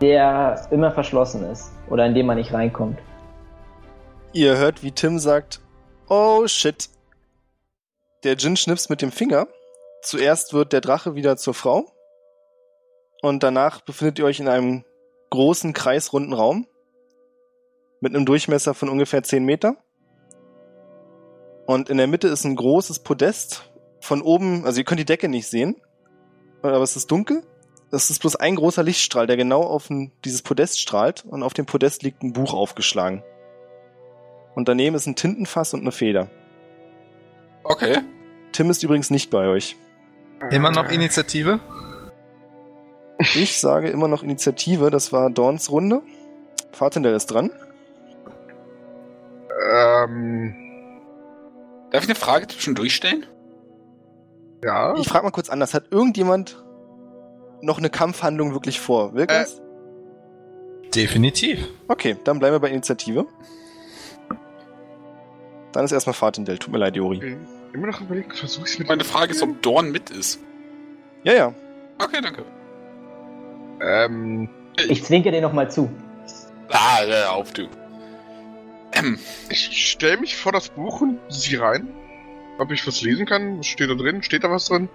der 0.00 0.66
immer 0.70 0.92
verschlossen 0.92 1.44
ist 1.50 1.72
oder 1.88 2.06
in 2.06 2.14
dem 2.14 2.26
man 2.26 2.36
nicht 2.36 2.52
reinkommt. 2.52 2.98
Ihr 4.32 4.56
hört, 4.56 4.82
wie 4.82 4.92
Tim 4.92 5.18
sagt, 5.18 5.60
oh 6.08 6.46
shit. 6.46 6.90
Der 8.24 8.36
Djinn 8.36 8.56
schnipst 8.56 8.90
mit 8.90 9.00
dem 9.00 9.10
Finger. 9.10 9.46
Zuerst 10.02 10.52
wird 10.52 10.72
der 10.72 10.80
Drache 10.80 11.14
wieder 11.14 11.36
zur 11.36 11.54
Frau. 11.54 11.86
Und 13.22 13.42
danach 13.42 13.80
befindet 13.80 14.18
ihr 14.18 14.26
euch 14.26 14.38
in 14.38 14.48
einem 14.48 14.84
großen, 15.30 15.72
kreisrunden 15.72 16.34
Raum. 16.34 16.66
Mit 18.00 18.14
einem 18.14 18.26
Durchmesser 18.26 18.74
von 18.74 18.88
ungefähr 18.88 19.22
10 19.22 19.44
Meter. 19.44 19.76
Und 21.66 21.90
in 21.90 21.98
der 21.98 22.06
Mitte 22.06 22.28
ist 22.28 22.44
ein 22.44 22.54
großes 22.54 23.00
Podest. 23.00 23.70
Von 24.00 24.22
oben, 24.22 24.64
also 24.64 24.78
ihr 24.78 24.84
könnt 24.84 25.00
die 25.00 25.04
Decke 25.04 25.28
nicht 25.28 25.48
sehen. 25.48 25.76
Aber 26.62 26.82
es 26.82 26.96
ist 26.96 27.10
dunkel. 27.10 27.42
Es 27.90 28.10
ist 28.10 28.20
bloß 28.20 28.36
ein 28.36 28.56
großer 28.56 28.82
Lichtstrahl, 28.82 29.26
der 29.26 29.36
genau 29.36 29.62
auf 29.62 29.88
ein, 29.90 30.12
dieses 30.24 30.42
Podest 30.42 30.80
strahlt. 30.80 31.24
Und 31.24 31.42
auf 31.42 31.54
dem 31.54 31.66
Podest 31.66 32.02
liegt 32.02 32.22
ein 32.22 32.32
Buch 32.32 32.54
aufgeschlagen. 32.54 33.22
Und 34.54 34.68
daneben 34.68 34.96
ist 34.96 35.06
ein 35.06 35.16
Tintenfass 35.16 35.74
und 35.74 35.80
eine 35.80 35.92
Feder. 35.92 36.28
Okay. 37.64 37.98
Tim 38.52 38.70
ist 38.70 38.82
übrigens 38.82 39.10
nicht 39.10 39.30
bei 39.30 39.46
euch. 39.48 39.76
Immer 40.50 40.70
noch 40.70 40.90
Initiative? 40.90 41.60
Ich 43.34 43.58
sage 43.58 43.88
immer 43.88 44.08
noch 44.08 44.22
Initiative, 44.22 44.90
das 44.90 45.12
war 45.12 45.28
Dorns 45.30 45.70
Runde. 45.70 46.02
Fatendell 46.72 47.14
ist 47.14 47.26
dran. 47.26 47.50
Ähm, 49.72 50.54
Darf 51.90 52.04
ich 52.04 52.08
eine 52.08 52.14
Frage 52.14 52.46
zwischendurch 52.46 52.94
stellen? 52.94 53.26
Ja. 54.62 54.94
Ich 54.96 55.08
frage 55.08 55.24
mal 55.24 55.30
kurz 55.30 55.48
anders, 55.50 55.74
hat 55.74 55.84
irgendjemand 55.90 56.62
noch 57.60 57.78
eine 57.78 57.90
Kampfhandlung 57.90 58.52
wirklich 58.52 58.80
vor? 58.80 59.14
Will 59.14 59.26
Äh. 59.28 59.44
Definitiv. 60.94 61.68
Okay, 61.88 62.16
dann 62.24 62.38
bleiben 62.38 62.54
wir 62.54 62.60
bei 62.60 62.70
Initiative. 62.70 63.26
Dann 65.72 65.84
ist 65.84 65.92
erstmal 65.92 66.14
Fatendell. 66.14 66.58
Tut 66.58 66.72
mir 66.72 66.78
leid, 66.78 66.96
Jori. 66.96 67.18
bin 67.18 67.46
Immer 67.74 67.88
noch 67.88 68.00
überlegen, 68.00 68.30
versuche 68.30 68.64
ich 68.66 68.72
es 68.72 68.78
mit 68.78 68.88
Meine 68.88 69.04
Frage 69.04 69.32
ist, 69.32 69.42
ob 69.42 69.60
Dorn 69.60 69.92
mit 69.92 70.08
ist. 70.10 70.40
Ja, 71.22 71.34
ja. 71.34 71.54
Okay, 72.02 72.20
danke. 72.22 72.44
Ähm, 73.80 74.48
Ich 74.88 75.04
zwinke 75.04 75.30
dir 75.30 75.42
nochmal 75.42 75.70
zu. 75.70 75.90
Ah, 76.70 77.00
hör 77.04 77.32
auf, 77.32 77.52
du. 77.52 77.68
Ähm, 78.92 79.18
ich 79.50 79.90
stelle 79.90 80.16
mich 80.16 80.36
vor 80.36 80.52
das 80.52 80.70
Buch 80.70 81.02
und 81.02 81.18
sieh 81.28 81.56
rein. 81.56 81.88
Ob 82.58 82.72
ich 82.72 82.86
was 82.86 83.02
lesen 83.02 83.24
kann? 83.24 83.58
Was 83.58 83.66
steht 83.66 83.88
da 83.88 83.94
drin? 83.94 84.22
Steht 84.22 84.44
da 84.44 84.50
was 84.50 84.66
drin? 84.66 84.88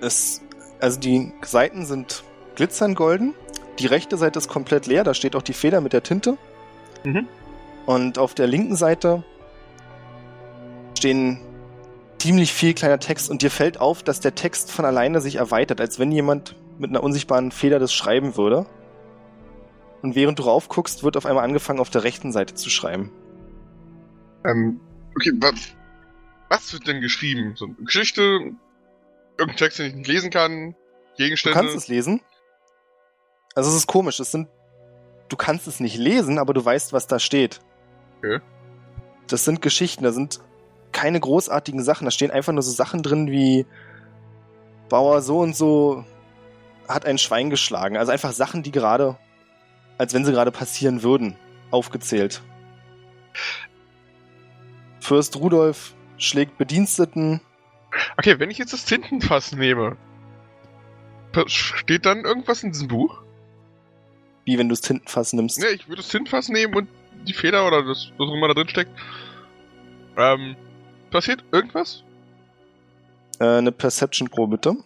Es, 0.00 0.42
also 0.80 0.98
die 0.98 1.32
Seiten 1.42 1.84
sind 1.84 2.24
glitzernd 2.54 2.96
golden. 2.96 3.34
Die 3.78 3.86
rechte 3.86 4.16
Seite 4.16 4.38
ist 4.38 4.48
komplett 4.48 4.86
leer. 4.86 5.04
Da 5.04 5.14
steht 5.14 5.36
auch 5.36 5.42
die 5.42 5.52
Feder 5.52 5.80
mit 5.80 5.92
der 5.92 6.02
Tinte. 6.02 6.38
Mhm. 7.04 7.28
Und 7.84 8.18
auf 8.18 8.34
der 8.34 8.46
linken 8.46 8.76
Seite 8.76 9.22
stehen 10.98 11.40
ziemlich 12.18 12.52
viel 12.52 12.74
kleiner 12.74 12.98
Text 12.98 13.30
und 13.30 13.42
dir 13.42 13.50
fällt 13.50 13.78
auf, 13.78 14.02
dass 14.02 14.20
der 14.20 14.34
Text 14.34 14.72
von 14.72 14.84
alleine 14.84 15.20
sich 15.20 15.36
erweitert, 15.36 15.80
als 15.80 15.98
wenn 15.98 16.10
jemand 16.10 16.56
mit 16.78 16.90
einer 16.90 17.02
unsichtbaren 17.02 17.52
Feder 17.52 17.78
das 17.78 17.92
schreiben 17.92 18.36
würde. 18.36 18.66
Und 20.02 20.14
während 20.14 20.38
du 20.38 20.44
raufguckst, 20.44 21.04
wird 21.04 21.16
auf 21.16 21.26
einmal 21.26 21.44
angefangen, 21.44 21.78
auf 21.78 21.90
der 21.90 22.04
rechten 22.04 22.32
Seite 22.32 22.54
zu 22.54 22.70
schreiben. 22.70 23.12
Ähm, 24.44 24.80
okay, 25.14 25.32
wa 25.40 25.52
was 26.48 26.72
wird 26.72 26.86
denn 26.86 27.00
geschrieben? 27.00 27.54
So 27.56 27.66
eine 27.66 27.74
Geschichte? 27.74 28.52
Irgendein 29.38 29.56
Text, 29.56 29.78
den 29.78 29.86
ich 29.86 29.94
nicht 29.94 30.08
lesen 30.08 30.30
kann? 30.30 30.72
Du 30.72 31.22
Gegenstände? 31.22 31.58
kannst 31.58 31.76
es 31.76 31.88
lesen. 31.88 32.20
Also 33.54 33.70
es 33.70 33.76
ist 33.76 33.86
komisch, 33.86 34.20
es 34.20 34.32
sind. 34.32 34.48
Du 35.28 35.36
kannst 35.36 35.66
es 35.66 35.80
nicht 35.80 35.96
lesen, 35.96 36.38
aber 36.38 36.54
du 36.54 36.64
weißt, 36.64 36.92
was 36.92 37.06
da 37.06 37.18
steht. 37.18 37.60
Okay. 38.18 38.40
Das 39.26 39.44
sind 39.44 39.60
Geschichten, 39.60 40.04
da 40.04 40.12
sind 40.12 40.40
keine 40.92 41.18
großartigen 41.18 41.82
Sachen. 41.82 42.04
Da 42.04 42.10
stehen 42.10 42.30
einfach 42.30 42.52
nur 42.52 42.62
so 42.62 42.70
Sachen 42.70 43.02
drin 43.02 43.30
wie 43.30 43.66
Bauer 44.88 45.20
so 45.20 45.40
und 45.40 45.56
so 45.56 46.04
hat 46.86 47.04
ein 47.04 47.18
Schwein 47.18 47.50
geschlagen. 47.50 47.96
Also 47.96 48.12
einfach 48.12 48.32
Sachen, 48.32 48.62
die 48.62 48.70
gerade, 48.70 49.18
als 49.98 50.14
wenn 50.14 50.24
sie 50.24 50.30
gerade 50.32 50.52
passieren 50.52 51.02
würden, 51.02 51.36
aufgezählt. 51.70 52.42
Fürst 55.00 55.36
Rudolf 55.36 55.95
schlägt 56.18 56.58
Bediensteten. 56.58 57.40
Okay, 58.16 58.38
wenn 58.38 58.50
ich 58.50 58.58
jetzt 58.58 58.72
das 58.72 58.84
Tintenfass 58.84 59.52
nehme, 59.52 59.96
steht 61.46 62.06
dann 62.06 62.24
irgendwas 62.24 62.62
in 62.62 62.72
diesem 62.72 62.88
Buch? 62.88 63.22
Wie 64.44 64.58
wenn 64.58 64.68
du 64.68 64.72
das 64.72 64.80
Tintenfass 64.80 65.32
nimmst. 65.32 65.58
Ne, 65.58 65.68
ich 65.68 65.88
würde 65.88 66.02
das 66.02 66.08
Tintenfass 66.08 66.48
nehmen 66.48 66.74
und 66.74 66.88
die 67.26 67.32
Feder 67.32 67.66
oder 67.66 67.82
das, 67.82 68.10
was 68.16 68.28
auch 68.28 68.34
immer 68.34 68.48
da 68.48 68.54
drin 68.54 68.68
steckt. 68.68 68.90
Ähm, 70.16 70.56
passiert 71.10 71.44
irgendwas? 71.52 72.04
Äh, 73.38 73.58
eine 73.58 73.72
Perception 73.72 74.28
Pro 74.28 74.46
bitte. 74.46 74.76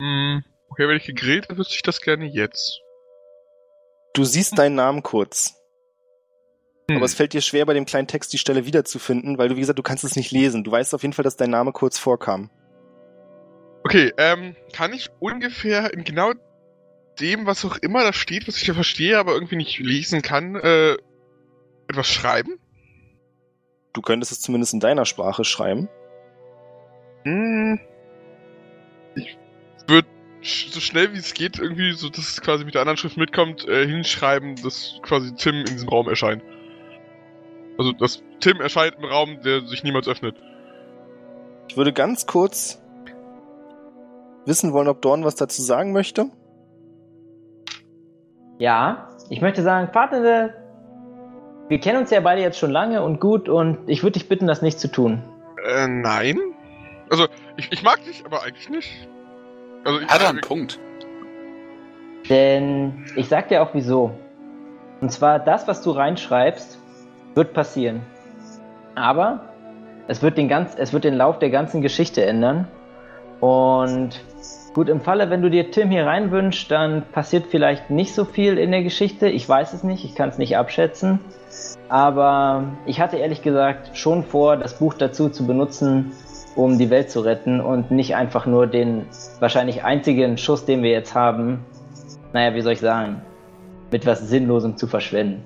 Hm, 0.00 0.44
okay, 0.68 0.88
wenn 0.88 0.96
ich 0.96 1.06
gegrillt, 1.06 1.46
wüsste 1.56 1.74
ich 1.74 1.82
das 1.82 2.00
gerne 2.00 2.26
jetzt. 2.26 2.80
Du 4.14 4.24
siehst 4.24 4.58
deinen 4.58 4.74
Namen 4.74 5.02
kurz. 5.02 5.55
Hm. 6.88 6.96
Aber 6.96 7.06
es 7.06 7.14
fällt 7.14 7.32
dir 7.32 7.40
schwer, 7.40 7.66
bei 7.66 7.74
dem 7.74 7.86
kleinen 7.86 8.06
Text 8.06 8.32
die 8.32 8.38
Stelle 8.38 8.66
wiederzufinden, 8.66 9.38
weil 9.38 9.48
du, 9.48 9.56
wie 9.56 9.60
gesagt, 9.60 9.78
du 9.78 9.82
kannst 9.82 10.04
es 10.04 10.16
nicht 10.16 10.30
lesen. 10.30 10.64
Du 10.64 10.70
weißt 10.70 10.94
auf 10.94 11.02
jeden 11.02 11.12
Fall, 11.12 11.24
dass 11.24 11.36
dein 11.36 11.50
Name 11.50 11.72
kurz 11.72 11.98
vorkam. 11.98 12.50
Okay, 13.84 14.12
ähm, 14.16 14.56
kann 14.72 14.92
ich 14.92 15.10
ungefähr 15.20 15.92
in 15.92 16.04
genau 16.04 16.32
dem, 17.20 17.46
was 17.46 17.64
auch 17.64 17.76
immer 17.78 18.02
da 18.02 18.12
steht, 18.12 18.46
was 18.46 18.56
ich 18.56 18.66
ja 18.66 18.74
verstehe, 18.74 19.18
aber 19.18 19.34
irgendwie 19.34 19.56
nicht 19.56 19.78
lesen 19.78 20.22
kann, 20.22 20.56
äh, 20.56 20.96
etwas 21.88 22.08
schreiben? 22.08 22.58
Du 23.92 24.02
könntest 24.02 24.32
es 24.32 24.40
zumindest 24.40 24.74
in 24.74 24.80
deiner 24.80 25.06
Sprache 25.06 25.44
schreiben. 25.44 25.88
Hm. 27.24 27.80
Ich 29.14 29.38
würde 29.88 30.08
so 30.42 30.80
schnell 30.80 31.12
wie 31.12 31.18
es 31.18 31.32
geht 31.34 31.58
irgendwie, 31.58 31.92
so 31.92 32.08
dass 32.08 32.28
es 32.28 32.40
quasi 32.40 32.64
mit 32.64 32.74
der 32.74 32.82
anderen 32.82 32.98
Schrift 32.98 33.16
mitkommt, 33.16 33.66
äh, 33.66 33.86
hinschreiben, 33.86 34.56
dass 34.62 35.00
quasi 35.02 35.34
Tim 35.34 35.56
in 35.56 35.64
diesem 35.64 35.88
Raum 35.88 36.08
erscheint. 36.08 36.42
Also, 37.78 37.92
dass 37.92 38.22
Tim 38.40 38.60
erscheint 38.60 38.94
im 38.98 39.04
Raum, 39.04 39.40
der 39.44 39.60
sich 39.62 39.84
niemals 39.84 40.08
öffnet. 40.08 40.36
Ich 41.68 41.76
würde 41.76 41.92
ganz 41.92 42.26
kurz 42.26 42.80
wissen 44.46 44.72
wollen, 44.72 44.88
ob 44.88 45.02
Dorn 45.02 45.24
was 45.24 45.34
dazu 45.34 45.60
sagen 45.62 45.92
möchte. 45.92 46.30
Ja, 48.58 49.10
ich 49.28 49.40
möchte 49.40 49.62
sagen, 49.62 49.92
Vater, 49.92 50.54
wir 51.68 51.80
kennen 51.80 51.98
uns 51.98 52.10
ja 52.10 52.20
beide 52.20 52.40
jetzt 52.40 52.58
schon 52.58 52.70
lange 52.70 53.02
und 53.02 53.20
gut 53.20 53.48
und 53.48 53.88
ich 53.88 54.02
würde 54.02 54.18
dich 54.18 54.28
bitten, 54.28 54.46
das 54.46 54.62
nicht 54.62 54.78
zu 54.78 54.90
tun. 54.90 55.22
Äh, 55.66 55.88
nein. 55.88 56.38
Also, 57.10 57.26
ich, 57.56 57.70
ich 57.72 57.82
mag 57.82 58.02
dich, 58.04 58.24
aber 58.24 58.42
eigentlich 58.42 58.68
nicht. 58.70 59.08
Also, 59.84 60.00
ich, 60.00 60.08
hat 60.08 60.22
er 60.22 60.30
einen 60.30 60.40
Punkt. 60.40 60.78
Denn 62.28 63.04
ich 63.16 63.28
sag 63.28 63.48
dir 63.48 63.62
auch 63.62 63.74
wieso. 63.74 64.12
Und 65.00 65.12
zwar, 65.12 65.38
das, 65.38 65.68
was 65.68 65.82
du 65.82 65.90
reinschreibst, 65.90 66.78
wird 67.36 67.52
passieren. 67.52 68.02
Aber 68.96 69.40
es 70.08 70.22
wird 70.22 70.36
den, 70.38 70.48
ganz, 70.48 70.74
es 70.76 70.92
wird 70.92 71.04
den 71.04 71.14
Lauf 71.14 71.38
der 71.38 71.50
ganzen 71.50 71.82
Geschichte 71.82 72.24
ändern. 72.24 72.66
Und 73.40 74.20
Gut, 74.76 74.90
im 74.90 75.00
Falle, 75.00 75.30
wenn 75.30 75.40
du 75.40 75.48
dir 75.48 75.70
Tim 75.70 75.88
hier 75.88 76.04
reinwünschst, 76.04 76.70
dann 76.70 77.04
passiert 77.10 77.46
vielleicht 77.46 77.88
nicht 77.88 78.14
so 78.14 78.26
viel 78.26 78.58
in 78.58 78.72
der 78.72 78.82
Geschichte. 78.82 79.26
Ich 79.26 79.48
weiß 79.48 79.72
es 79.72 79.84
nicht, 79.84 80.04
ich 80.04 80.14
kann 80.14 80.28
es 80.28 80.36
nicht 80.36 80.58
abschätzen. 80.58 81.18
Aber 81.88 82.64
ich 82.84 83.00
hatte 83.00 83.16
ehrlich 83.16 83.40
gesagt 83.40 83.96
schon 83.96 84.22
vor, 84.22 84.58
das 84.58 84.78
Buch 84.78 84.92
dazu 84.92 85.30
zu 85.30 85.46
benutzen, 85.46 86.12
um 86.56 86.76
die 86.76 86.90
Welt 86.90 87.10
zu 87.10 87.20
retten 87.20 87.62
und 87.62 87.90
nicht 87.90 88.16
einfach 88.16 88.44
nur 88.44 88.66
den 88.66 89.06
wahrscheinlich 89.40 89.82
einzigen 89.82 90.36
Schuss, 90.36 90.66
den 90.66 90.82
wir 90.82 90.90
jetzt 90.90 91.14
haben, 91.14 91.64
naja, 92.34 92.54
wie 92.54 92.60
soll 92.60 92.74
ich 92.74 92.80
sagen, 92.80 93.22
mit 93.90 94.04
was 94.04 94.28
Sinnlosem 94.28 94.76
zu 94.76 94.88
verschwenden. 94.88 95.42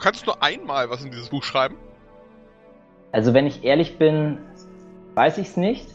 Du 0.00 0.04
kannst 0.04 0.24
nur 0.24 0.42
einmal 0.42 0.88
was 0.88 1.04
in 1.04 1.10
dieses 1.10 1.28
Buch 1.28 1.42
schreiben. 1.42 1.76
Also 3.12 3.34
wenn 3.34 3.46
ich 3.46 3.64
ehrlich 3.64 3.98
bin, 3.98 4.38
weiß 5.14 5.36
ich 5.36 5.48
es 5.48 5.56
nicht. 5.58 5.86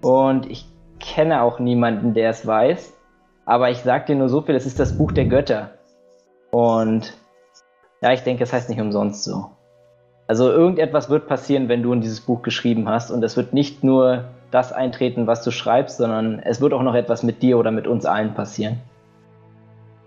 Und 0.00 0.50
ich 0.50 0.64
kenne 0.98 1.42
auch 1.42 1.58
niemanden, 1.58 2.14
der 2.14 2.30
es 2.30 2.46
weiß. 2.46 2.94
Aber 3.44 3.68
ich 3.68 3.80
sag 3.80 4.06
dir 4.06 4.16
nur 4.16 4.30
so 4.30 4.40
viel, 4.40 4.54
es 4.54 4.64
ist 4.64 4.80
das 4.80 4.96
Buch 4.96 5.12
der 5.12 5.26
Götter. 5.26 5.72
Und 6.52 7.18
ja, 8.00 8.14
ich 8.14 8.22
denke, 8.22 8.44
es 8.44 8.52
heißt 8.54 8.70
nicht 8.70 8.80
umsonst 8.80 9.24
so. 9.24 9.50
Also 10.26 10.50
irgendetwas 10.50 11.10
wird 11.10 11.26
passieren, 11.26 11.68
wenn 11.68 11.82
du 11.82 11.92
in 11.92 12.00
dieses 12.00 12.22
Buch 12.22 12.40
geschrieben 12.40 12.88
hast. 12.88 13.10
Und 13.10 13.22
es 13.22 13.36
wird 13.36 13.52
nicht 13.52 13.84
nur 13.84 14.24
das 14.50 14.72
eintreten, 14.72 15.26
was 15.26 15.44
du 15.44 15.50
schreibst, 15.50 15.98
sondern 15.98 16.38
es 16.38 16.62
wird 16.62 16.72
auch 16.72 16.82
noch 16.82 16.94
etwas 16.94 17.22
mit 17.22 17.42
dir 17.42 17.58
oder 17.58 17.72
mit 17.72 17.86
uns 17.86 18.06
allen 18.06 18.32
passieren. 18.32 18.80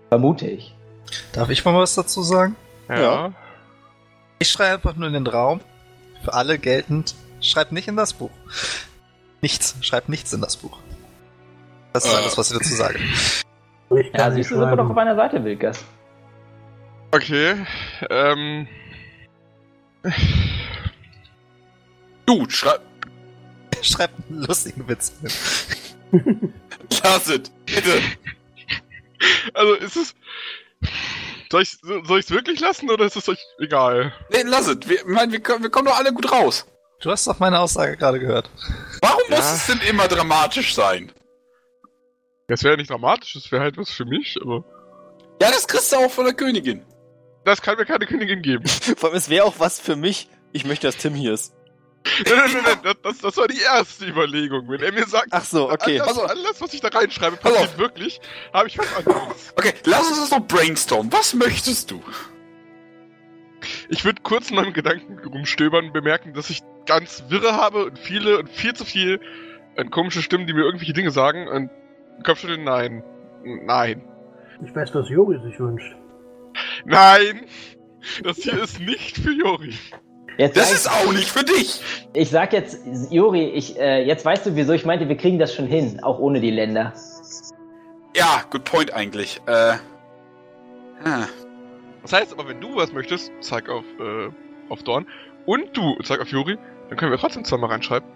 Vermute 0.08 0.48
ich. 0.48 0.74
Darf 1.32 1.50
ich 1.50 1.64
mal 1.64 1.76
was 1.76 1.94
dazu 1.94 2.22
sagen? 2.22 2.56
Ja. 3.00 3.32
Ich 4.38 4.48
schreibe 4.48 4.74
einfach 4.74 4.96
nur 4.96 5.06
in 5.08 5.14
den 5.14 5.26
Raum. 5.26 5.60
Für 6.24 6.34
alle 6.34 6.58
geltend. 6.58 7.14
Schreib 7.40 7.72
nicht 7.72 7.88
in 7.88 7.96
das 7.96 8.12
Buch. 8.12 8.30
Nichts. 9.40 9.76
Schreib 9.80 10.08
nichts 10.08 10.32
in 10.32 10.40
das 10.40 10.56
Buch. 10.56 10.78
Das 11.92 12.04
ist 12.04 12.12
Äh. 12.12 12.16
alles, 12.16 12.38
was 12.38 12.50
ich 12.50 12.58
dazu 12.58 12.74
sage. 12.74 12.98
Ich 13.96 14.12
Ja, 14.14 14.30
siehst 14.30 14.50
du, 14.50 14.56
sind 14.58 14.68
wir 14.70 14.76
doch 14.76 14.88
auf 14.88 14.96
einer 14.96 15.16
Seite, 15.16 15.44
Wilkas. 15.44 15.84
Okay. 17.10 17.54
Ähm. 18.08 18.66
Du, 22.26 22.48
schreib. 22.48 22.80
Schreib 23.82 24.10
einen 24.30 24.42
lustigen 24.44 24.88
Witz. 24.88 25.12
Lass 27.02 27.28
es. 27.28 27.50
Bitte. 27.66 28.00
Also 29.54 29.74
ist 29.74 29.96
es. 29.96 30.14
Soll 31.52 31.60
ich 31.62 31.76
soll 31.82 32.18
ich's 32.18 32.30
wirklich 32.30 32.60
lassen 32.60 32.88
oder 32.90 33.04
ist 33.04 33.14
es 33.14 33.28
euch 33.28 33.38
egal? 33.58 34.14
Nee, 34.30 34.42
lass 34.46 34.68
es. 34.68 34.78
Wir, 34.88 34.96
ich 35.00 35.04
mein, 35.04 35.30
wir, 35.32 35.42
kommen- 35.42 35.62
wir 35.62 35.68
kommen 35.68 35.84
doch 35.86 35.98
alle 35.98 36.10
gut 36.14 36.32
raus. 36.32 36.66
Du 37.02 37.10
hast 37.10 37.26
doch 37.26 37.38
meine 37.40 37.60
Aussage 37.60 37.98
gerade 37.98 38.18
gehört. 38.18 38.48
Warum 39.02 39.20
Ja. 39.28 39.36
muss 39.36 39.52
es 39.52 39.66
denn 39.66 39.80
immer 39.86 40.08
dramatisch 40.08 40.74
sein? 40.74 41.12
Das 42.48 42.62
wäre 42.64 42.78
nicht 42.78 42.88
dramatisch, 42.88 43.34
das 43.34 43.52
wäre 43.52 43.62
halt 43.64 43.76
was 43.76 43.90
für 43.90 44.06
mich, 44.06 44.38
aber. 44.40 44.64
Ja, 45.42 45.50
das 45.50 45.68
kriegst 45.68 45.92
du 45.92 45.96
auch 45.96 46.10
von 46.10 46.24
der 46.24 46.32
Königin. 46.32 46.86
Das 47.44 47.60
kann 47.60 47.76
mir 47.76 47.84
keine 47.84 48.06
Königin 48.06 48.40
geben. 48.40 48.66
Vor 48.96 49.10
allem, 49.10 49.18
es 49.18 49.28
wäre 49.28 49.44
auch 49.44 49.56
was 49.58 49.78
für 49.78 49.94
mich. 49.94 50.28
Ich 50.52 50.64
möchte, 50.64 50.86
dass 50.86 50.96
Tim 50.96 51.14
hier 51.14 51.34
ist. 51.34 51.52
Nein, 52.04 52.34
nein, 52.36 52.50
nein, 52.52 52.62
nein, 52.64 52.78
das, 52.82 52.94
das, 53.02 53.18
das 53.18 53.36
war 53.36 53.48
die 53.48 53.60
erste 53.60 54.06
Überlegung. 54.06 54.68
Wenn 54.68 54.80
er 54.82 54.92
mir 54.92 55.06
sagt, 55.06 55.28
Ach 55.30 55.44
so, 55.44 55.70
okay. 55.70 56.00
alles, 56.00 56.18
alles, 56.18 56.60
was 56.60 56.74
ich 56.74 56.80
da 56.80 56.88
reinschreibe, 56.88 57.36
Pass 57.36 57.52
passiert 57.52 57.70
auf. 57.70 57.78
wirklich, 57.78 58.20
habe 58.52 58.68
ich 58.68 58.78
was 58.78 58.94
anderes. 58.96 59.52
Okay, 59.56 59.72
lass 59.84 60.08
uns 60.08 60.20
das 60.20 60.30
noch 60.30 60.46
brainstormen. 60.46 61.12
Was 61.12 61.34
möchtest 61.34 61.90
du? 61.90 62.02
Ich 63.88 64.04
würde 64.04 64.20
kurz 64.22 64.50
in 64.50 64.56
meinem 64.56 64.72
Gedanken 64.72 65.18
rumstöbern, 65.28 65.92
bemerken, 65.92 66.34
dass 66.34 66.50
ich 66.50 66.62
ganz 66.86 67.24
wirre 67.28 67.52
habe 67.56 67.84
und 67.84 67.98
viele 67.98 68.38
und 68.38 68.50
viel 68.50 68.74
zu 68.74 68.84
viel 68.84 69.20
und 69.76 69.90
komische 69.90 70.22
Stimmen, 70.22 70.46
die 70.46 70.52
mir 70.52 70.64
irgendwelche 70.64 70.92
Dinge 70.92 71.12
sagen 71.12 71.46
und 71.46 71.70
Kopfschütteln, 72.24 72.64
nein. 72.64 73.04
Nein. 73.44 74.02
Ich 74.64 74.74
weiß, 74.74 74.94
was 74.94 75.08
Jori 75.08 75.38
sich 75.42 75.58
wünscht. 75.58 75.94
Nein! 76.84 77.46
Das 78.24 78.38
hier 78.38 78.60
ist 78.62 78.80
nicht 78.80 79.16
für 79.16 79.30
Jori. 79.32 79.74
Jetzt 80.38 80.56
Das 80.56 80.72
ist 80.72 80.90
auch 80.90 81.12
nicht 81.12 81.28
für 81.28 81.44
dich. 81.44 81.80
Ich 82.14 82.30
sag 82.30 82.52
jetzt, 82.52 82.78
Juri, 83.10 83.44
ich, 83.44 83.78
äh, 83.78 84.04
jetzt 84.04 84.24
weißt 84.24 84.46
du, 84.46 84.56
wieso 84.56 84.72
ich 84.72 84.84
meinte, 84.84 85.08
wir 85.08 85.16
kriegen 85.16 85.38
das 85.38 85.54
schon 85.54 85.66
hin, 85.66 86.00
auch 86.02 86.18
ohne 86.18 86.40
die 86.40 86.50
Länder. 86.50 86.92
Ja, 88.16 88.42
good 88.50 88.64
point 88.64 88.92
eigentlich. 88.92 89.40
Äh. 89.46 89.74
ah. 91.04 91.26
Das 92.02 92.12
heißt 92.12 92.32
aber, 92.32 92.48
wenn 92.48 92.60
du 92.60 92.76
was 92.76 92.92
möchtest, 92.92 93.30
zeig 93.40 93.68
auf, 93.68 93.84
äh, 94.00 94.28
auf 94.68 94.82
Dorn 94.82 95.06
und 95.46 95.76
du 95.76 95.96
zeig 96.02 96.20
auf 96.20 96.28
Juri, 96.28 96.58
dann 96.88 96.98
können 96.98 97.10
wir 97.10 97.18
trotzdem 97.18 97.44
zweimal 97.44 97.70
reinschreiben. 97.70 98.08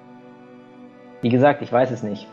Wie 1.22 1.28
gesagt, 1.28 1.62
ich 1.62 1.72
weiß 1.72 1.90
es 1.90 2.02
nicht. 2.02 2.26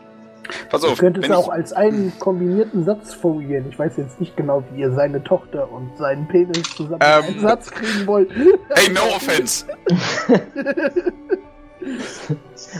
Pass 0.70 0.82
Ich 0.84 0.90
auf. 0.90 0.98
könnte 0.98 1.20
es 1.20 1.30
auch 1.30 1.48
als 1.48 1.72
einen 1.72 2.12
kombinierten 2.18 2.84
Satz 2.84 3.14
formulieren. 3.14 3.66
Ich 3.70 3.78
weiß 3.78 3.96
jetzt 3.96 4.20
nicht 4.20 4.36
genau, 4.36 4.62
wie 4.72 4.80
ihr 4.82 4.92
seine 4.92 5.22
Tochter 5.24 5.70
und 5.70 5.96
seinen 5.96 6.26
Penis 6.28 6.62
zusammen 6.74 7.00
Ähm. 7.02 7.22
in 7.24 7.30
einen 7.34 7.40
Satz 7.40 7.70
kriegen 7.70 8.06
wollt. 8.06 8.30
Hey, 8.74 8.92
no 8.92 9.00
offense. 9.16 9.66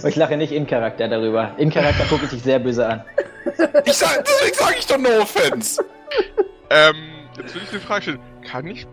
Ich 0.07 0.17
lache 0.17 0.37
nicht 0.39 0.53
in 0.53 0.67
Charakter 0.67 1.09
darüber. 1.09 1.53
In 1.59 1.71
Charakter 1.71 2.05
gucke 2.05 2.25
ich 2.25 2.31
dich 2.31 2.43
sehr 2.43 2.59
böse 2.59 2.87
an. 2.87 3.05
Ich 3.85 3.93
sag, 3.93 4.25
deswegen 4.25 4.55
sage 4.57 4.75
ich 4.79 4.87
doch 4.87 4.97
no 4.99 5.11
offense. 5.21 5.85
Ähm, 6.71 6.95
jetzt 7.37 7.55
will 7.55 7.63
ich 7.65 7.71
eine 7.71 7.81
Frage 7.81 8.03
stellen. 8.03 8.21
Kann 8.51 8.67
ich 8.67 8.87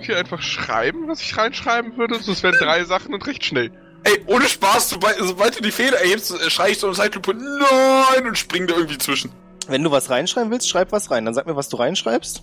hier 0.00 0.16
einfach 0.16 0.40
schreiben, 0.40 1.08
was 1.08 1.20
ich 1.20 1.36
reinschreiben 1.36 1.96
würde? 1.98 2.16
Das 2.26 2.42
wären 2.42 2.54
drei 2.58 2.84
Sachen 2.84 3.12
und 3.12 3.26
recht 3.26 3.44
schnell. 3.44 3.70
Ey, 4.04 4.24
ohne 4.26 4.48
Spaß, 4.48 4.90
sobald, 4.90 5.16
sobald 5.18 5.56
du 5.58 5.62
die 5.62 5.70
Feder 5.70 6.00
erhebst, 6.00 6.32
äh, 6.32 6.50
schrei 6.50 6.70
ich 6.70 6.78
so 6.78 6.88
eine 6.88 6.96
Zeitlupe, 6.96 7.34
nein, 7.34 8.26
und 8.26 8.36
spring 8.36 8.66
da 8.66 8.74
irgendwie 8.74 8.98
zwischen. 8.98 9.32
Wenn 9.68 9.84
du 9.84 9.90
was 9.92 10.10
reinschreiben 10.10 10.50
willst, 10.50 10.68
schreib 10.68 10.90
was 10.90 11.10
rein. 11.10 11.24
Dann 11.24 11.34
sag 11.34 11.46
mir, 11.46 11.54
was 11.54 11.68
du 11.68 11.76
reinschreibst. 11.76 12.42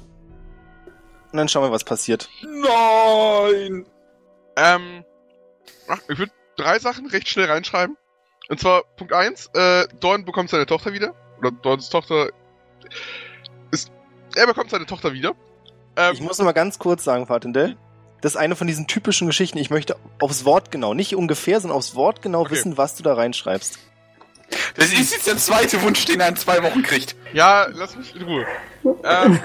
Und 1.31 1.37
dann 1.37 1.49
schauen 1.49 1.63
wir, 1.63 1.71
was 1.71 1.83
passiert. 1.83 2.29
Nein. 2.41 3.85
Ähm, 4.55 5.03
ach, 5.87 5.99
ich 6.07 6.17
würde 6.17 6.31
drei 6.55 6.79
Sachen 6.79 7.07
recht 7.07 7.27
schnell 7.27 7.45
reinschreiben. 7.51 7.97
Und 8.47 8.59
zwar 8.59 8.83
Punkt 8.95 9.13
eins: 9.13 9.47
äh, 9.53 9.85
Dorn 9.99 10.25
bekommt 10.25 10.49
seine 10.49 10.65
Tochter 10.65 10.93
wieder. 10.93 11.13
Oder 11.39 11.51
Dorns 11.51 11.89
Tochter 11.89 12.29
ist. 13.71 13.91
Er 14.35 14.47
bekommt 14.47 14.71
seine 14.71 14.85
Tochter 14.85 15.13
wieder. 15.13 15.33
Ähm, 15.97 16.13
Ich 16.13 16.21
muss 16.21 16.37
noch 16.37 16.45
mal 16.45 16.53
ganz 16.53 16.79
kurz 16.79 17.03
sagen, 17.03 17.27
Fatendell. 17.27 17.77
Das 18.21 18.33
ist 18.33 18.37
eine 18.37 18.55
von 18.55 18.67
diesen 18.67 18.87
typischen 18.87 19.27
Geschichten. 19.27 19.57
Ich 19.57 19.69
möchte 19.69 19.95
aufs 20.19 20.43
Wort 20.45 20.71
genau, 20.71 20.93
nicht 20.93 21.15
ungefähr, 21.15 21.59
sondern 21.61 21.77
aufs 21.77 21.95
Wort 21.95 22.21
genau 22.21 22.41
Okay. 22.41 22.51
wissen, 22.51 22.77
was 22.77 22.95
du 22.95 23.03
da 23.03 23.13
reinschreibst. 23.13 23.79
Das 24.75 24.91
ist 24.91 25.11
jetzt 25.11 25.27
der 25.27 25.37
zweite 25.37 25.81
Wunsch, 25.83 26.05
den 26.05 26.19
er 26.19 26.27
in 26.29 26.35
zwei 26.35 26.61
Wochen 26.63 26.81
kriegt. 26.81 27.15
ja, 27.33 27.67
lass 27.71 27.95
mich 27.95 28.15
in 28.15 28.23
Ruhe. 28.23 28.45
ähm, 29.03 29.39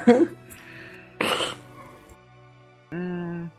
mm, 2.90 3.50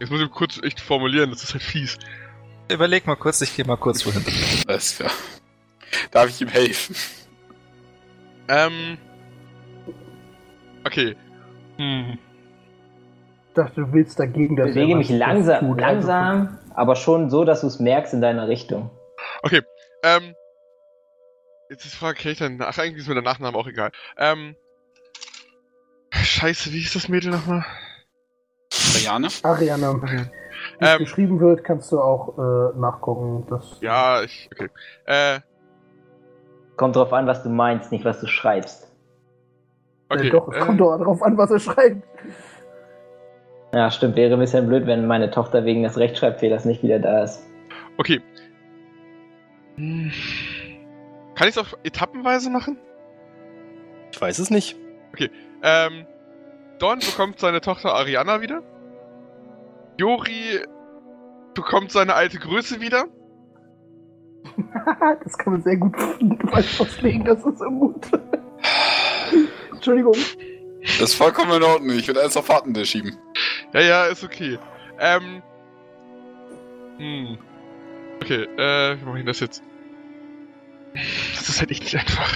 jetzt 0.00 0.10
muss 0.10 0.20
ich 0.20 0.30
kurz 0.30 0.60
echt 0.62 0.80
formulieren, 0.80 1.30
das 1.30 1.42
ist 1.44 1.52
halt 1.52 1.62
fies. 1.62 1.98
Überleg 2.68 3.06
mal 3.06 3.16
kurz, 3.16 3.40
ich 3.40 3.54
gehe 3.54 3.64
mal 3.64 3.76
kurz 3.76 4.04
wohin. 4.06 4.24
Alles 4.66 4.96
klar. 4.96 5.10
Darf 6.10 6.28
ich 6.28 6.40
ihm 6.40 6.48
helfen? 6.48 6.94
Ähm. 8.48 8.98
Okay. 10.84 11.16
Hm. 11.76 12.18
Ich 13.50 13.54
dachte, 13.54 13.80
du 13.80 13.92
willst 13.92 14.18
dagegen, 14.20 14.54
dass 14.54 14.68
Ich 14.68 14.74
bewege 14.74 14.94
mich 14.96 15.10
langsam, 15.10 15.70
tut. 15.70 15.80
langsam, 15.80 16.58
aber 16.74 16.94
schon 16.94 17.30
so, 17.30 17.44
dass 17.44 17.62
du 17.62 17.66
es 17.66 17.80
merkst 17.80 18.14
in 18.14 18.20
deiner 18.20 18.46
Richtung. 18.46 18.90
Okay, 19.42 19.60
ähm. 20.04 20.34
Jetzt 21.68 21.84
ist 21.84 21.94
die 21.94 21.98
Frage, 21.98 22.14
kenn 22.16 22.32
ich 22.32 22.38
dann 22.38 22.56
nach? 22.56 22.78
Eigentlich 22.78 22.98
ist 23.02 23.08
mir 23.08 23.14
der 23.14 23.22
Nachname 23.24 23.56
auch 23.58 23.66
egal. 23.66 23.90
Ähm. 24.16 24.54
Scheiße, 26.12 26.72
wie 26.72 26.80
ist 26.82 26.94
das 26.94 27.08
Mädel 27.08 27.30
nochmal? 27.32 27.64
Diane? 29.00 29.28
Ariana, 29.42 30.00
wie 30.02 30.16
es 30.16 30.28
Ähm, 30.80 30.98
geschrieben 30.98 31.40
wird, 31.40 31.64
kannst 31.64 31.90
du 31.92 32.00
auch 32.00 32.38
äh, 32.38 32.78
nachgucken. 32.78 33.46
Das 33.50 33.78
ja, 33.80 34.22
ich. 34.22 34.48
Okay. 34.52 34.68
Äh, 35.06 35.40
Kommt 36.76 36.94
drauf 36.96 37.12
an, 37.12 37.26
was 37.26 37.42
du 37.42 37.48
meinst, 37.50 37.90
nicht 37.92 38.04
was 38.04 38.20
du 38.20 38.26
schreibst. 38.28 38.90
okay. 40.08 40.28
äh, 40.28 40.30
doch, 40.30 40.48
es 40.48 40.56
äh, 40.56 40.60
kommt 40.60 40.80
doch 40.80 40.96
drauf 40.98 41.20
an, 41.22 41.36
was 41.36 41.50
er 41.50 41.58
schreibt. 41.60 42.02
Ja, 43.72 43.90
stimmt, 43.90 44.16
wäre 44.16 44.34
ein 44.34 44.40
bisschen 44.40 44.66
blöd, 44.66 44.86
wenn 44.86 45.06
meine 45.06 45.30
Tochter 45.30 45.64
wegen 45.64 45.82
des 45.82 45.96
Rechtschreibfehlers 45.96 46.64
nicht 46.64 46.82
wieder 46.82 46.98
da 46.98 47.22
ist. 47.22 47.46
Okay. 47.98 48.20
Kann 49.76 51.48
ich 51.48 51.56
es 51.56 51.58
auch 51.58 51.78
etappenweise 51.84 52.50
machen? 52.50 52.78
Ich 54.12 54.20
weiß 54.20 54.38
es 54.40 54.50
nicht. 54.50 54.76
Ähm, 55.62 56.06
Don 56.78 56.98
bekommt 56.98 57.38
seine 57.38 57.60
Tochter 57.60 57.94
Ariana 57.94 58.40
wieder. 58.40 58.62
Jori 59.98 60.60
bekommt 61.54 61.92
seine 61.92 62.14
alte 62.14 62.38
Größe 62.38 62.80
wieder. 62.80 63.04
das 65.24 65.36
kann 65.38 65.52
man 65.54 65.62
sehr 65.62 65.76
gut 65.76 65.94
falsch 66.50 66.80
auslegen, 66.80 67.24
das 67.24 67.44
ist 67.44 67.58
so 67.58 67.66
gut. 67.66 68.06
Entschuldigung. 69.72 70.16
Das 70.82 71.10
ist 71.10 71.14
vollkommen 71.14 71.52
in 71.52 71.62
Ordnung. 71.62 71.96
Ich 71.96 72.06
würde 72.06 72.20
alles 72.20 72.36
auf 72.36 72.46
Fahrtende 72.46 72.84
schieben. 72.86 73.16
Ja, 73.72 73.80
ja, 73.80 74.04
ist 74.06 74.24
okay. 74.24 74.58
Ähm. 74.98 75.42
Hm. 76.98 77.38
Okay, 78.22 78.42
äh, 78.58 79.00
wie 79.00 79.04
mache 79.04 79.20
ich 79.20 79.24
das 79.24 79.40
jetzt? 79.40 79.62
Das 81.34 81.48
ist 81.48 81.60
halt 81.60 81.70
echt 81.70 81.84
nicht 81.84 81.96
einfach. 81.96 82.34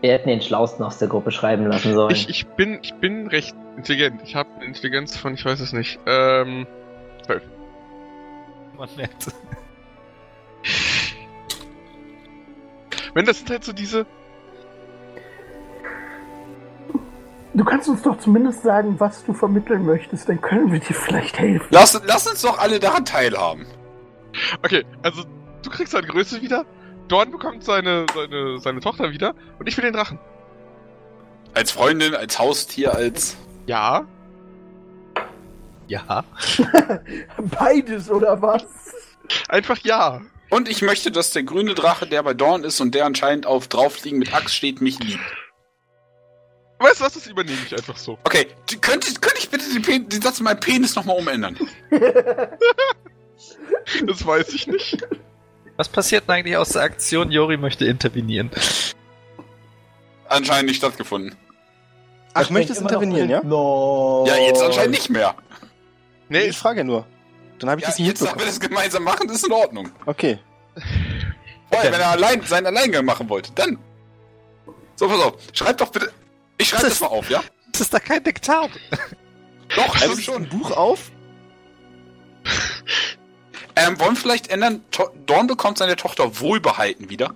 Wir 0.00 0.12
hätten 0.12 0.28
den 0.28 0.42
Schlausten 0.42 0.84
aus 0.84 0.98
der 0.98 1.08
Gruppe 1.08 1.30
schreiben 1.30 1.66
lassen 1.66 1.94
sollen. 1.94 2.14
Ich, 2.14 2.28
ich 2.28 2.46
bin, 2.46 2.78
ich 2.82 2.94
bin 2.94 3.26
recht 3.28 3.54
intelligent. 3.76 4.20
Ich 4.24 4.34
habe 4.34 4.50
eine 4.56 4.64
Intelligenz 4.66 5.16
von, 5.16 5.34
ich 5.34 5.44
weiß 5.44 5.60
es 5.60 5.72
nicht. 5.72 5.98
Ähm, 6.06 6.66
Man 8.76 8.88
merkt. 8.96 9.32
wenn 13.14 13.24
das 13.24 13.38
sind 13.38 13.50
halt 13.50 13.64
so 13.64 13.72
diese, 13.72 14.06
Du 17.54 17.64
kannst 17.64 17.88
uns 17.88 18.02
doch 18.02 18.18
zumindest 18.18 18.62
sagen, 18.62 18.98
was 18.98 19.24
du 19.24 19.32
vermitteln 19.32 19.86
möchtest, 19.86 20.28
dann 20.28 20.40
können 20.40 20.72
wir 20.72 20.80
dir 20.80 20.94
vielleicht 20.94 21.38
helfen. 21.38 21.66
Lass, 21.70 22.00
lass 22.04 22.26
uns 22.26 22.42
doch 22.42 22.58
alle 22.58 22.80
daran 22.80 23.04
teilhaben. 23.04 23.64
okay, 24.64 24.84
also 25.02 25.22
du 25.62 25.70
kriegst 25.70 25.94
deine 25.94 26.08
Größe 26.08 26.42
wieder, 26.42 26.64
Dorn 27.06 27.30
bekommt 27.30 27.62
seine, 27.62 28.06
seine, 28.12 28.58
seine 28.58 28.80
Tochter 28.80 29.12
wieder 29.12 29.34
und 29.58 29.68
ich 29.68 29.76
will 29.76 29.84
den 29.84 29.92
Drachen. 29.92 30.18
Als 31.54 31.70
Freundin, 31.70 32.16
als 32.16 32.38
Haustier, 32.38 32.92
als. 32.94 33.36
Ja, 33.66 34.04
Ja. 35.86 36.24
Beides, 37.58 38.10
oder 38.10 38.40
was? 38.42 38.64
einfach 39.48 39.78
ja. 39.78 40.22
Und 40.50 40.68
ich 40.68 40.82
möchte, 40.82 41.10
dass 41.10 41.30
der 41.30 41.42
grüne 41.42 41.74
Drache, 41.74 42.06
der 42.06 42.22
bei 42.22 42.34
Dorn 42.34 42.64
ist 42.64 42.80
und 42.80 42.94
der 42.94 43.06
anscheinend 43.06 43.46
auf 43.46 43.68
draufliegen 43.68 44.18
mit 44.18 44.34
Axt 44.34 44.54
steht, 44.54 44.80
mich 44.80 44.98
liebt. 44.98 45.20
Weißt 46.84 47.00
du 47.00 47.04
was, 47.04 47.14
das 47.14 47.26
übernehme 47.26 47.56
ich 47.66 47.74
einfach 47.74 47.96
so. 47.96 48.18
Okay, 48.24 48.46
könnte, 48.82 49.10
könnte 49.18 49.38
ich 49.38 49.48
bitte 49.48 49.64
den, 49.72 49.80
Pen 49.80 50.06
den 50.06 50.20
Satz 50.20 50.38
meinem 50.40 50.60
Penis 50.60 50.94
nochmal 50.94 51.16
umändern? 51.18 51.56
Das 54.06 54.24
weiß 54.24 54.54
ich 54.54 54.66
nicht. 54.66 54.96
Was 55.76 55.88
passiert 55.88 56.26
denn 56.26 56.36
eigentlich 56.36 56.56
aus 56.56 56.70
der 56.70 56.82
Aktion? 56.82 57.30
Jori 57.30 57.56
möchte 57.58 57.84
intervenieren. 57.84 58.50
Anscheinend 60.28 60.68
nicht 60.68 60.78
stattgefunden. 60.78 61.34
Ach, 62.32 62.48
möchtest 62.48 62.80
Immer 62.80 62.92
noch 62.92 63.02
intervenieren, 63.02 63.30
ja? 63.30 63.42
No. 63.42 64.24
Ja, 64.26 64.36
jetzt 64.36 64.62
anscheinend 64.62 64.92
nicht 64.92 65.10
mehr. 65.10 65.34
Nee, 66.28 66.44
ich 66.44 66.56
frage 66.56 66.82
nur. 66.84 67.06
Dann 67.58 67.70
habe 67.70 67.80
ich 67.80 67.84
Ja, 67.84 67.90
das 67.90 67.98
nicht 67.98 68.08
jetzt, 68.08 68.22
da 68.22 68.38
wir 68.38 68.46
das 68.46 68.58
gemeinsam 68.58 69.04
machen, 69.04 69.28
ist 69.28 69.46
in 69.46 69.52
Ordnung. 69.52 69.90
Okay. 70.06 70.38
Vorher, 71.70 71.92
wenn 71.92 72.00
er 72.00 72.10
allein, 72.10 72.42
seinen 72.42 72.66
Alleingang 72.66 73.04
machen 73.04 73.28
wollte, 73.28 73.52
dann. 73.54 73.78
So, 74.96 75.08
pass 75.08 75.20
auf. 75.20 75.34
Schreib 75.52 75.76
doch 75.76 75.90
bitte. 75.90 76.10
Ich 76.64 76.70
schreibe 76.70 76.88
das 76.88 77.00
mal 77.00 77.06
auf, 77.08 77.28
ja? 77.30 77.42
Das 77.72 77.80
ist 77.80 77.92
da 77.94 77.98
kein 77.98 78.22
Diktat. 78.22 78.70
Doch, 79.74 79.94
Also 80.00 80.12
stimmt 80.12 80.22
schon. 80.22 80.42
ein 80.44 80.48
Buch 80.48 80.70
auf? 80.76 81.10
Ähm, 83.76 83.98
wollen 83.98 84.12
wir 84.12 84.16
vielleicht 84.20 84.48
ändern? 84.48 84.84
To 84.92 85.08
Dorn 85.26 85.46
bekommt 85.48 85.78
seine 85.78 85.96
Tochter 85.96 86.40
wohlbehalten 86.40 87.10
wieder. 87.10 87.34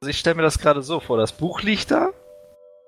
Also 0.00 0.08
ich 0.10 0.18
stelle 0.18 0.36
mir 0.36 0.42
das 0.42 0.58
gerade 0.58 0.82
so 0.82 1.00
vor. 1.00 1.18
Das 1.18 1.32
Buch 1.32 1.60
liegt 1.62 1.90
da. 1.90 2.08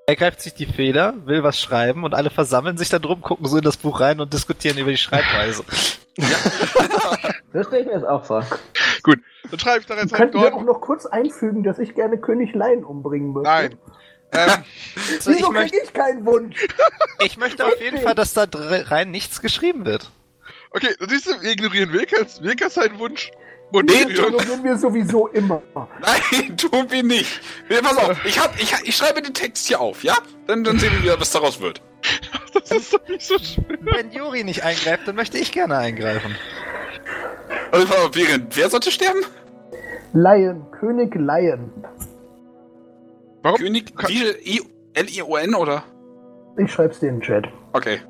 Er 0.07 0.17
greift 0.17 0.41
sich 0.41 0.55
die 0.55 0.67
Feder, 0.67 1.15
will 1.27 1.43
was 1.43 1.61
schreiben 1.61 2.05
und 2.05 2.15
alle 2.15 2.31
versammeln 2.31 2.77
sich 2.79 2.89
da 2.89 2.99
drum, 2.99 3.21
gucken 3.21 3.47
so 3.47 3.57
in 3.59 3.63
das 3.65 3.77
Buch 3.77 4.01
rein 4.01 4.21
und 4.21 4.33
diskutieren 4.33 4.79
über 4.79 4.91
die 4.91 4.97
Schreibweise. 4.99 5.65
So 7.53 7.63
stelle 7.63 7.83
ich 7.83 7.87
mir 7.87 7.95
das 7.95 8.05
auch 8.05 8.25
vor. 8.25 8.45
dann 9.51 9.59
schreibe 9.61 9.79
ich 9.81 9.87
da 9.87 9.95
jetzt 9.95 10.11
halt 10.13 10.15
Könnten 10.15 10.41
wir 10.41 10.49
auch 10.49 10.51
Dorn. 10.57 10.65
noch 10.67 10.81
kurz 10.81 11.07
einfügen, 11.07 11.63
dass 11.63 11.79
ich 11.79 11.95
gerne 11.95 12.19
König 12.19 12.53
Lein 12.53 12.83
umbringen 12.83 13.33
möchte? 13.33 13.49
Nein. 13.49 13.79
Ähm, 14.35 14.51
Also 15.17 15.31
ich, 15.33 15.39
Wieso 15.39 15.51
möchte, 15.51 15.77
krieg 15.77 15.87
ich 15.87 15.93
keinen 15.93 16.25
Wunsch? 16.25 16.57
ich 17.19 17.37
möchte 17.37 17.67
auf 17.67 17.81
jeden 17.81 17.99
Fall, 18.01 18.15
dass 18.15 18.33
da 18.33 18.47
rein 18.53 19.11
nichts 19.11 19.41
geschrieben 19.43 19.85
wird. 19.85 20.09
okay, 20.71 20.95
du 21.01 21.09
siehst, 21.09 21.27
wir 21.43 21.51
ignorieren 21.51 21.93
Wilkers. 21.93 22.41
Wilkers 22.43 22.75
seinen 22.75 22.99
Wunsch. 23.01 23.31
Und 23.73 23.87
Nee, 23.87 24.07
wir- 24.07 24.11
Ignorieren 24.29 24.63
wir 24.63 24.77
sowieso 24.79 25.27
immer. 25.29 25.63
Nein, 26.01 26.57
tun 26.57 26.87
wir 26.91 27.03
nicht. 27.03 27.41
Nee, 27.69 27.79
pass 27.83 27.97
auf, 27.97 28.25
ich, 28.25 28.39
hab, 28.39 28.55
ich, 28.61 28.73
ich 28.85 28.97
schreibe 28.97 29.21
den 29.21 29.35
Text 29.35 29.67
hier 29.67 29.81
auf, 29.81 30.05
ja? 30.05 30.17
Dann, 30.47 30.63
dann 30.63 30.79
sehen 30.79 30.93
wir 30.93 31.03
wieder, 31.03 31.21
was 31.21 31.33
daraus 31.33 31.61
wird. 31.61 31.83
das 32.55 32.71
ist 32.71 32.93
doch 32.95 33.09
nicht 33.09 33.27
so 33.27 33.37
schwer. 33.39 33.65
Wenn 33.81 34.13
Juri 34.13 34.45
nicht 34.45 34.63
eingreift, 34.63 35.09
dann 35.09 35.17
möchte 35.17 35.39
ich 35.39 35.51
gerne 35.51 35.77
eingreifen. 35.77 36.37
Also, 37.73 37.89
wer 38.13 38.71
sollte 38.71 38.93
sterben? 38.93 39.25
Lion, 40.13 40.71
König 40.71 41.13
Lion. 41.17 41.73
Warum? 43.45 43.59
König 43.59 43.93
Liel- 44.09 44.37
I- 44.45 44.63
L-I-O-N 44.95 45.55
oder? 45.55 45.85
Ich 46.57 46.73
schreib's 46.73 46.99
dir 47.01 47.11
in 47.11 47.17
den 47.17 47.23
Chat. 47.23 47.47
Okay. 47.75 48.01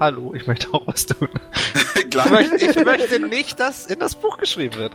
Hallo, 0.00 0.34
ich 0.34 0.46
möchte 0.46 0.72
auch 0.74 0.86
was 0.86 1.06
tun. 1.06 1.28
Ich 2.10 2.30
möchte, 2.30 2.56
ich 2.56 2.84
möchte 2.84 3.20
nicht, 3.20 3.60
dass 3.60 3.86
in 3.86 3.98
das 3.98 4.14
Buch 4.16 4.38
geschrieben 4.38 4.74
wird. 4.76 4.92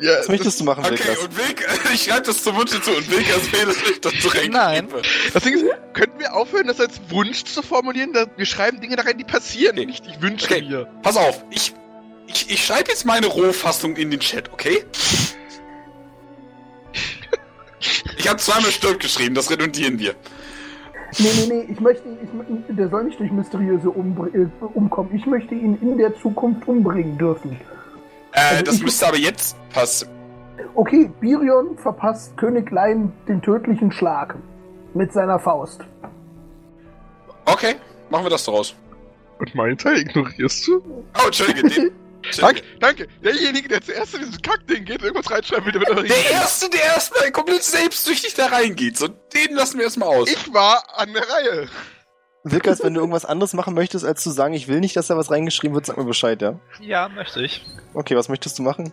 Ja, 0.00 0.18
Was 0.20 0.28
möchtest 0.28 0.58
du 0.60 0.64
machen, 0.64 0.82
Okay, 0.84 0.92
Wilkas? 0.98 1.18
und 1.18 1.36
Wilk, 1.36 1.66
ich 1.94 2.04
schreibe 2.04 2.22
das 2.22 2.42
zum 2.42 2.56
Wunsch 2.56 2.70
zu 2.70 2.90
und 2.90 3.10
Wilkas 3.10 3.46
fehlt 3.48 3.68
es 3.68 3.76
nicht 3.86 4.04
dazu 4.04 4.28
rein. 4.28 4.50
Nein. 4.50 4.88
Das 5.34 5.42
Ding 5.44 5.54
ist, 5.54 5.64
könnten 5.92 6.18
wir 6.18 6.34
aufhören, 6.34 6.66
das 6.68 6.80
als 6.80 7.00
Wunsch 7.10 7.44
zu 7.44 7.62
formulieren? 7.62 8.12
Dass 8.14 8.28
wir 8.36 8.46
schreiben 8.46 8.80
Dinge 8.80 8.96
da 8.96 9.02
rein, 9.02 9.18
die 9.18 9.24
passieren, 9.24 9.76
Okay. 9.76 9.86
nicht 9.86 10.06
ich 10.06 10.20
wünsche 10.22 10.46
Okay. 10.46 10.62
mir. 10.62 10.86
Pass 11.02 11.16
auf, 11.16 11.44
ich, 11.50 11.74
ich, 12.28 12.50
ich 12.50 12.64
schreibe 12.64 12.88
jetzt 12.90 13.04
meine 13.04 13.26
Rohfassung 13.26 13.94
in 13.96 14.10
den 14.10 14.20
Chat, 14.20 14.50
okay? 14.52 14.84
Ich 18.18 18.28
habe 18.28 18.38
zweimal 18.38 18.70
Stirb 18.70 19.00
geschrieben, 19.00 19.34
das 19.34 19.50
redundieren 19.50 19.98
wir. 19.98 20.14
Nee, 21.18 21.28
nee, 21.34 21.46
nee, 21.66 21.72
ich 21.72 21.80
möchte 21.80 22.08
ihn, 22.08 22.64
ich, 22.68 22.76
der 22.76 22.88
soll 22.88 23.04
nicht 23.04 23.18
durch 23.18 23.32
Mysteriöse 23.32 23.88
umbr- 23.88 24.32
äh, 24.34 24.48
umkommen. 24.74 25.12
Ich 25.14 25.26
möchte 25.26 25.54
ihn 25.54 25.76
in 25.82 25.98
der 25.98 26.14
Zukunft 26.20 26.68
umbringen 26.68 27.18
dürfen. 27.18 27.58
Äh, 28.32 28.40
Also 28.50 28.62
das 28.64 28.80
müsste 28.80 29.08
aber 29.08 29.16
jetzt 29.18 29.56
passen. 29.70 30.08
Okay, 30.74 31.10
Birion 31.20 31.76
verpasst 31.78 32.36
König 32.36 32.70
Lion 32.70 33.12
den 33.26 33.42
tödlichen 33.42 33.90
Schlag. 33.90 34.36
Mit 34.94 35.12
seiner 35.12 35.38
Faust. 35.38 35.80
Okay, 37.46 37.76
machen 38.10 38.24
wir 38.26 38.30
das 38.30 38.44
daraus. 38.44 38.74
Und 39.38 39.54
meinen 39.54 39.78
Teil 39.78 39.98
ignorierst 40.00 40.66
du? 40.68 40.82
Oh, 41.14 41.26
Entschuldige, 41.26 41.68
den, 41.68 41.90
Danke, 42.38 42.62
danke. 42.78 43.08
Derjenige, 43.22 43.68
der 43.68 43.80
zuerst 43.82 44.14
in 44.14 44.20
dieses 44.20 44.40
Kackding 44.42 44.84
geht, 44.84 45.02
irgendwas 45.02 45.30
reinschreiben 45.30 45.64
will, 45.66 45.72
der 45.72 45.80
wird 45.80 45.90
doch 45.90 46.02
Der 46.02 46.30
Erste, 46.30 46.68
der 46.70 46.82
erstmal 46.82 47.30
komplett 47.32 47.62
selbstsüchtig 47.62 48.34
da 48.34 48.46
reingeht, 48.46 48.98
so 48.98 49.08
den 49.08 49.54
lassen 49.54 49.78
wir 49.78 49.84
erstmal 49.84 50.08
aus. 50.08 50.30
Ich 50.30 50.52
war 50.52 50.82
an 50.98 51.12
der 51.12 51.22
Reihe. 51.22 51.68
Wilkas, 52.44 52.82
wenn 52.82 52.94
du 52.94 53.00
irgendwas 53.00 53.26
anderes 53.26 53.52
machen 53.52 53.74
möchtest, 53.74 54.04
als 54.04 54.22
zu 54.22 54.30
sagen, 54.30 54.54
ich 54.54 54.66
will 54.66 54.80
nicht, 54.80 54.96
dass 54.96 55.08
da 55.08 55.16
was 55.16 55.30
reingeschrieben 55.30 55.74
wird, 55.74 55.84
sag 55.84 55.98
mir 55.98 56.04
Bescheid, 56.04 56.40
ja? 56.40 56.58
Ja, 56.80 57.08
möchte 57.08 57.42
ich. 57.42 57.64
Okay, 57.92 58.16
was 58.16 58.28
möchtest 58.28 58.58
du 58.58 58.62
machen? 58.62 58.92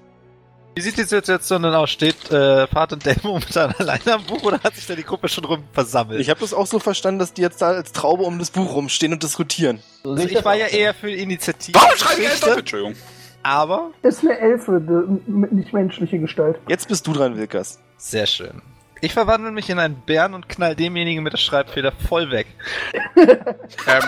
Wie 0.76 0.82
sieht 0.82 0.98
die 0.98 1.06
Situation 1.06 1.64
denn 1.64 1.74
aus? 1.74 1.90
Steht 1.90 2.30
äh, 2.30 2.68
Fahrt 2.68 2.94
und 2.94 3.04
Demo 3.04 3.18
momentan 3.24 3.74
alleine 3.80 4.14
am 4.14 4.24
Buch 4.26 4.44
oder 4.44 4.60
hat 4.62 4.76
sich 4.76 4.86
da 4.86 4.94
die 4.94 5.04
Gruppe 5.04 5.28
schon 5.28 5.46
rum 5.46 5.64
versammelt? 5.74 6.20
Ich 6.20 6.30
habe 6.30 6.40
das 6.40 6.54
auch 6.54 6.68
so 6.68 6.78
verstanden, 6.78 7.18
dass 7.18 7.34
die 7.34 7.42
jetzt 7.42 7.62
da 7.62 7.70
als 7.70 7.94
Traube 7.94 8.24
um 8.24 8.38
das 8.38 8.52
Buch 8.52 8.76
rumstehen 8.76 9.12
und 9.14 9.24
diskutieren. 9.24 9.82
So 10.04 10.12
also 10.12 10.28
ich 10.28 10.46
war 10.46 10.56
ja 10.56 10.68
eher 10.68 10.94
für 10.94 11.10
Initiative. 11.10 11.80
Warum 11.80 11.98
schreibe 11.98 12.22
ich? 12.22 12.44
Entschuldigung. 12.46 12.96
Aber 13.48 13.92
Ist 14.02 14.24
eine 14.26 14.38
Elfe, 14.38 14.82
de- 14.82 15.06
m- 15.26 15.48
nicht 15.52 15.72
menschliche 15.72 16.20
Gestalt. 16.20 16.60
Jetzt 16.68 16.90
bist 16.90 17.08
du 17.08 17.14
dran, 17.14 17.38
Wilkas. 17.38 17.80
sehr 17.98 18.26
schön. 18.26 18.62
Ich 19.00 19.14
verwandle 19.14 19.52
mich 19.52 19.70
in 19.70 19.80
einen 19.80 19.96
Bären 20.06 20.34
und 20.34 20.50
knall 20.50 20.76
demjenigen 20.76 21.24
mit 21.24 21.32
der 21.32 21.38
Schreibfeder 21.38 21.92
voll 21.94 22.30
weg. 22.32 22.48
Ähm, 23.88 24.04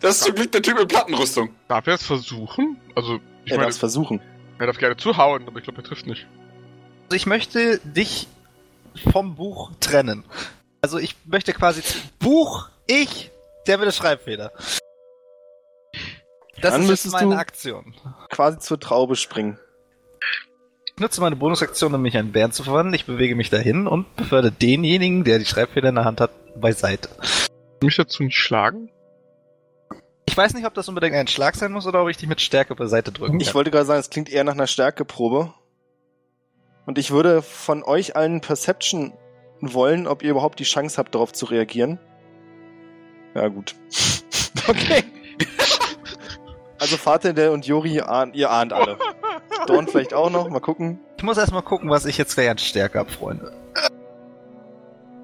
Das 0.00 0.16
ist 0.16 0.24
zum 0.24 0.34
Glück 0.34 0.52
der 0.52 0.62
Typ 0.62 0.78
in 0.78 0.88
Plattenrüstung. 0.88 1.50
darf 1.68 1.86
er 1.86 1.94
es 1.94 2.02
versuchen? 2.02 2.76
Also, 2.94 3.20
ich 3.44 3.52
Er 3.52 3.58
meine, 3.58 3.68
darf 3.70 3.78
versuchen. 3.78 4.20
er 4.58 4.66
darf 4.66 4.78
gerne 4.78 4.96
zuhauen, 4.96 5.46
aber 5.46 5.58
ich 5.58 5.64
glaube, 5.64 5.80
er 5.80 5.84
trifft 5.84 6.06
nicht. 6.06 6.26
Also 7.04 7.16
ich 7.16 7.26
möchte 7.26 7.78
dich 7.84 8.26
vom 9.10 9.34
Buch 9.36 9.70
trennen. 9.80 10.24
Also 10.82 10.98
ich 10.98 11.14
möchte 11.24 11.52
quasi 11.52 11.82
Buch, 12.18 12.68
ich, 12.86 13.30
der 13.66 13.78
mit 13.78 13.86
der 13.86 13.92
Schreibfeder. 13.92 14.50
Das 16.62 16.72
Dann 16.74 16.88
ist 16.88 17.10
meine 17.12 17.34
du- 17.34 17.40
Aktion. 17.40 17.94
Quasi 18.30 18.58
zur 18.60 18.80
Traube 18.80 19.16
springen. 19.16 19.58
Ich 20.86 21.00
nutze 21.00 21.20
meine 21.20 21.36
Bonusaktion, 21.36 21.94
um 21.94 22.02
mich 22.02 22.14
in 22.14 22.20
einen 22.20 22.32
Bären 22.32 22.52
zu 22.52 22.62
verwandeln. 22.64 22.94
Ich 22.94 23.06
bewege 23.06 23.34
mich 23.34 23.50
dahin 23.50 23.86
und 23.86 24.14
befördere 24.16 24.52
denjenigen, 24.52 25.24
der 25.24 25.38
die 25.38 25.44
Schreibfeder 25.44 25.88
in 25.88 25.96
der 25.96 26.04
Hand 26.04 26.20
hat, 26.20 26.30
beiseite. 26.60 27.08
Mich 27.82 27.96
dazu 27.96 28.22
nicht 28.22 28.36
schlagen? 28.36 28.90
Ich 30.28 30.36
weiß 30.36 30.54
nicht, 30.54 30.66
ob 30.66 30.74
das 30.74 30.88
unbedingt 30.88 31.14
ein 31.16 31.26
Schlag 31.26 31.56
sein 31.56 31.72
muss 31.72 31.86
oder 31.86 32.02
ob 32.02 32.08
ich 32.08 32.16
dich 32.16 32.28
mit 32.28 32.40
Stärke 32.40 32.74
beiseite 32.76 33.10
drücken 33.10 33.40
Ich 33.40 33.48
kann. 33.48 33.54
wollte 33.54 33.70
gerade 33.70 33.86
sagen, 33.86 34.00
es 34.00 34.10
klingt 34.10 34.30
eher 34.30 34.44
nach 34.44 34.52
einer 34.54 34.66
Stärkeprobe. 34.68 35.52
Und 36.86 36.98
ich 36.98 37.10
würde 37.10 37.42
von 37.42 37.82
euch 37.82 38.14
allen 38.16 38.40
Perception 38.40 39.12
wollen, 39.60 40.06
ob 40.06 40.22
ihr 40.22 40.30
überhaupt 40.30 40.58
die 40.60 40.64
Chance 40.64 40.96
habt, 40.98 41.14
darauf 41.14 41.32
zu 41.32 41.46
reagieren. 41.46 41.98
Ja, 43.34 43.48
gut. 43.48 43.74
okay. 44.68 45.04
Also 46.82 46.96
Vater 46.96 47.52
und 47.52 47.64
Jori, 47.64 48.00
ahnt, 48.00 48.34
ihr 48.34 48.50
ahnt 48.50 48.72
alle. 48.72 48.98
Dorn 49.68 49.86
vielleicht 49.86 50.14
auch 50.14 50.30
noch, 50.30 50.48
mal 50.48 50.58
gucken. 50.58 50.98
Ich 51.16 51.22
muss 51.22 51.38
erstmal 51.38 51.62
gucken, 51.62 51.88
was 51.90 52.06
ich 52.06 52.18
jetzt 52.18 52.36
während 52.36 52.60
Stärke 52.60 52.98
habe, 52.98 53.08
Freunde. 53.08 53.52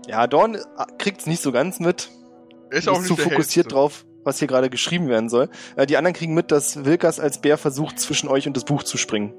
Ja, 0.06 0.28
Dorn 0.28 0.54
äh, 0.54 0.60
kriegt's 0.98 1.26
nicht 1.26 1.42
so 1.42 1.50
ganz 1.50 1.80
mit. 1.80 2.10
Ist 2.70 2.78
ist 2.78 2.88
auch 2.88 2.98
nicht 2.98 3.08
zu 3.08 3.16
fokussiert 3.16 3.66
Hellste. 3.66 3.74
drauf, 3.74 4.04
was 4.22 4.38
hier 4.38 4.46
gerade 4.46 4.70
geschrieben 4.70 5.08
werden 5.08 5.28
soll. 5.28 5.48
Äh, 5.74 5.86
die 5.86 5.96
anderen 5.96 6.14
kriegen 6.14 6.32
mit, 6.32 6.52
dass 6.52 6.84
Wilkas 6.84 7.18
als 7.18 7.40
Bär 7.40 7.58
versucht, 7.58 7.98
zwischen 7.98 8.28
euch 8.28 8.46
und 8.46 8.56
das 8.56 8.64
Buch 8.64 8.84
zu 8.84 8.96
springen. 8.96 9.34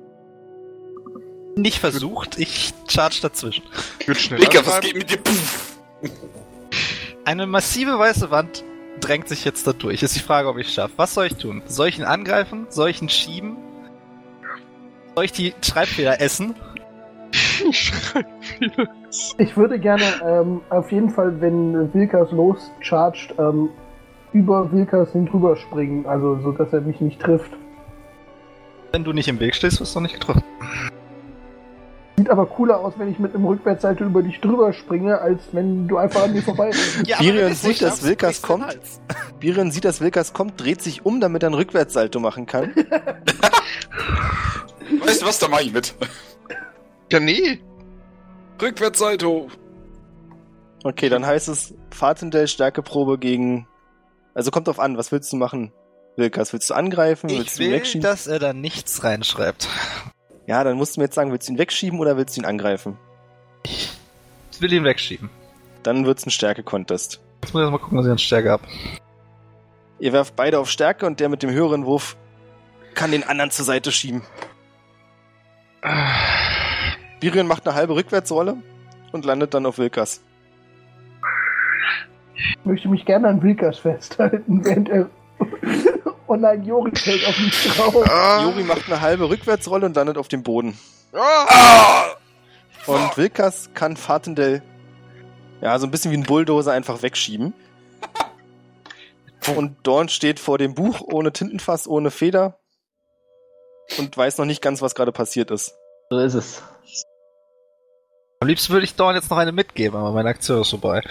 Nicht 1.56 1.80
versucht, 1.80 2.38
ich 2.38 2.74
charge 2.90 3.20
dazwischen. 3.22 3.64
Ich 4.00 4.10
würde 4.10 4.20
schnell 4.20 4.42
Digga, 4.42 4.66
was 4.66 4.82
geht 4.82 4.96
mit 4.96 5.10
dir? 5.10 5.24
Puff. 5.24 5.78
Eine 7.24 7.48
massive 7.48 7.98
weiße 7.98 8.30
Wand 8.30 8.66
drängt 9.00 9.28
sich 9.28 9.46
jetzt 9.46 9.66
da 9.68 9.74
durch. 9.74 10.04
Ist 10.04 10.16
die 10.16 10.22
Frage, 10.22 10.48
ob 10.50 10.58
ich 10.58 10.68
es 10.68 10.74
schaffe. 10.74 10.94
Was 10.98 11.14
soll 11.14 11.28
ich 11.28 11.36
tun? 11.36 11.62
Soll 11.66 11.88
ich 11.88 12.00
ihn 12.00 12.06
angreifen? 12.06 12.68
Soll 12.70 12.90
ich 12.90 13.02
ihn 13.02 13.10
schieben? 13.10 13.58
Soll 15.16 15.26
ich 15.26 15.32
die 15.32 15.54
Schreibfeder 15.62 16.22
essen? 16.22 16.56
Ich 19.38 19.58
würde 19.58 19.80
gerne 19.80 20.04
ähm, 20.26 20.62
auf 20.70 20.92
jeden 20.92 21.10
Fall, 21.10 21.40
wenn 21.42 21.94
Wilkas 21.94 22.32
loschargt, 22.32 23.36
ähm, 23.38 23.70
über 24.34 24.72
Wilkas 24.72 25.12
hin 25.12 25.26
drüber 25.26 25.56
springen, 25.56 26.06
also 26.06 26.40
so 26.42 26.52
dass 26.52 26.72
er 26.74 26.82
mich 26.82 27.02
nicht 27.02 27.20
trifft. 27.20 27.52
Wenn 28.92 29.04
du 29.04 29.14
nicht 29.14 29.28
im 29.28 29.40
Weg 29.40 29.56
stehst, 29.56 29.80
wirst 29.80 29.96
du 29.96 30.00
nicht 30.00 30.14
getroffen. 30.14 30.44
Sieht 32.20 32.30
aber 32.30 32.48
cooler 32.48 32.82
aus, 32.82 32.96
wenn 32.98 33.10
ich 33.10 33.18
mit 33.18 33.34
einem 33.34 33.46
Rückwärtsseite 33.46 34.04
über 34.04 34.22
dich 34.22 34.42
drüber 34.42 34.74
springe, 34.74 35.22
als 35.22 35.40
wenn 35.54 35.88
du 35.88 35.96
einfach 35.96 36.24
an 36.24 36.34
mir 36.34 36.42
vorbei 36.42 36.72
Ja, 37.06 37.18
Birion 37.20 37.54
sieht, 37.54 37.70
nicht 37.70 37.82
dass 37.82 38.04
Wilkas 38.04 38.42
kommt. 38.42 38.78
Birion 39.40 39.72
sieht, 39.72 39.86
dass 39.86 40.02
Wilkas 40.02 40.34
kommt, 40.34 40.60
dreht 40.60 40.82
sich 40.82 41.06
um, 41.06 41.22
damit 41.22 41.44
er 41.44 41.52
ein 41.52 41.54
Rückwärtssalto 41.54 42.20
machen 42.20 42.46
kann. 42.46 42.76
Weißt 45.00 45.22
du 45.22 45.28
was, 45.28 45.40
da 45.40 45.48
mach 45.48 45.62
ich 45.62 45.72
mit. 45.72 45.96
Ja, 47.10 47.22
nee. 47.22 47.62
Rückwärtssalto. 48.62 49.48
Okay, 50.84 51.08
dann 51.08 51.26
heißt 51.26 51.48
es 51.48 51.74
Fatendell 51.90 52.50
Stärkeprobe 52.50 53.18
gegen. 53.18 53.66
Also 54.34 54.52
kommt 54.52 54.68
drauf 54.68 54.82
an, 54.82 54.98
was 54.98 55.14
willst 55.14 55.32
du 55.32 55.38
machen, 55.38 55.72
Wilkas? 56.18 56.52
Willst 56.52 56.70
du 56.70 56.74
angreifen? 56.74 57.30
Ich 57.30 57.38
willst 57.38 57.60
du 57.60 57.64
will, 57.64 58.02
dass 58.02 58.28
er 58.28 58.40
da 58.40 58.52
nichts 58.52 59.06
reinschreibt. 59.06 59.70
Ja, 60.50 60.64
dann 60.64 60.78
musst 60.78 60.96
du 60.96 61.00
mir 61.00 61.06
jetzt 61.06 61.14
sagen, 61.14 61.32
willst 61.32 61.48
du 61.48 61.54
ihn 61.54 61.60
wegschieben 61.60 62.00
oder 62.00 62.18
willst 62.18 62.36
du 62.36 62.42
ihn 62.42 62.46
angreifen? 62.46 62.98
Ich 63.66 63.92
will 64.60 64.74
ihn 64.74 64.84
wegschieben. 64.84 65.30
Dann 65.84 66.08
wird's 66.08 66.26
ein 66.26 66.32
Stärke-Contest. 66.32 67.22
Jetzt 67.44 67.54
muss 67.54 67.64
ich 67.64 67.70
mal 67.70 67.78
gucken, 67.78 68.00
was 68.00 68.08
ich 68.08 68.12
an 68.12 68.18
Stärke 68.18 68.50
habe. 68.50 68.64
Ihr 70.00 70.12
werft 70.12 70.36
beide 70.36 70.58
auf 70.58 70.68
Stärke 70.68 71.06
und 71.06 71.20
der 71.20 71.30
mit 71.30 71.44
dem 71.44 71.52
höheren 71.52 71.86
Wurf 71.86 72.18
kann 72.96 73.12
den 73.12 73.22
anderen 73.22 73.52
zur 73.52 73.64
Seite 73.64 73.92
schieben. 73.92 74.24
Birion 77.20 77.46
macht 77.46 77.68
eine 77.68 77.76
halbe 77.76 77.94
Rückwärtsrolle 77.94 78.58
und 79.12 79.26
landet 79.26 79.54
dann 79.54 79.68
auf 79.68 79.78
Wilkas. 79.78 80.24
Ich 82.34 82.58
möchte 82.66 82.90
mich 82.90 83.06
gerne 83.06 83.28
an 83.28 83.44
Wilkas 83.44 83.78
festhalten, 83.78 84.66
während 84.66 84.90
er. 84.90 85.12
Oh 86.30 86.36
nein, 86.36 86.64
Jori 86.64 86.96
fällt 86.96 87.26
auf 87.26 87.38
mich 87.40 87.64
drauf. 87.76 88.10
Ah. 88.10 88.44
Jori 88.44 88.64
macht 88.64 88.86
eine 88.88 89.02
halbe 89.02 89.30
Rückwärtsrolle 89.30 89.86
und 89.86 89.96
landet 89.96 90.18
auf 90.18 90.28
dem 90.28 90.44
Boden. 90.44 90.78
Ah. 91.14 91.46
Ah! 91.48 92.06
Und 92.86 93.18
Wilkas 93.18 93.70
kann 93.74 93.98
Fatendell 93.98 94.62
ja 95.62 95.78
so 95.78 95.86
ein 95.86 95.92
bisschen 95.92 96.12
wie 96.12 96.18
ein 96.18 96.24
Bulldozer 96.24 96.72
einfach 96.72 97.02
wegschieben. 97.02 97.54
Und 99.56 99.78
Dorn 99.84 100.10
steht 100.10 100.40
vor 100.40 100.58
dem 100.58 100.76
Buch 100.76 101.02
ohne 101.02 101.34
Tintenfass, 101.34 101.88
ohne 101.88 102.12
Feder 102.12 102.60
und 103.98 104.16
weiß 104.16 104.38
noch 104.38 104.46
nicht 104.46 104.62
ganz, 104.62 104.82
was 104.82 104.96
gerade 104.96 105.12
passiert 105.12 105.50
ist. 105.50 105.76
So 106.10 106.20
ist 106.20 106.34
es. 106.36 106.64
Am 108.42 108.48
liebsten 108.48 108.72
würde 108.72 108.86
ich 108.86 108.96
Dorn 108.96 109.16
jetzt 109.16 109.30
noch 109.30 109.38
eine 109.38 109.52
mitgeben, 109.52 110.00
aber 110.00 110.12
meine 110.12 110.30
Aktion 110.30 110.62
ist 110.62 110.70
vorbei. 110.70 111.02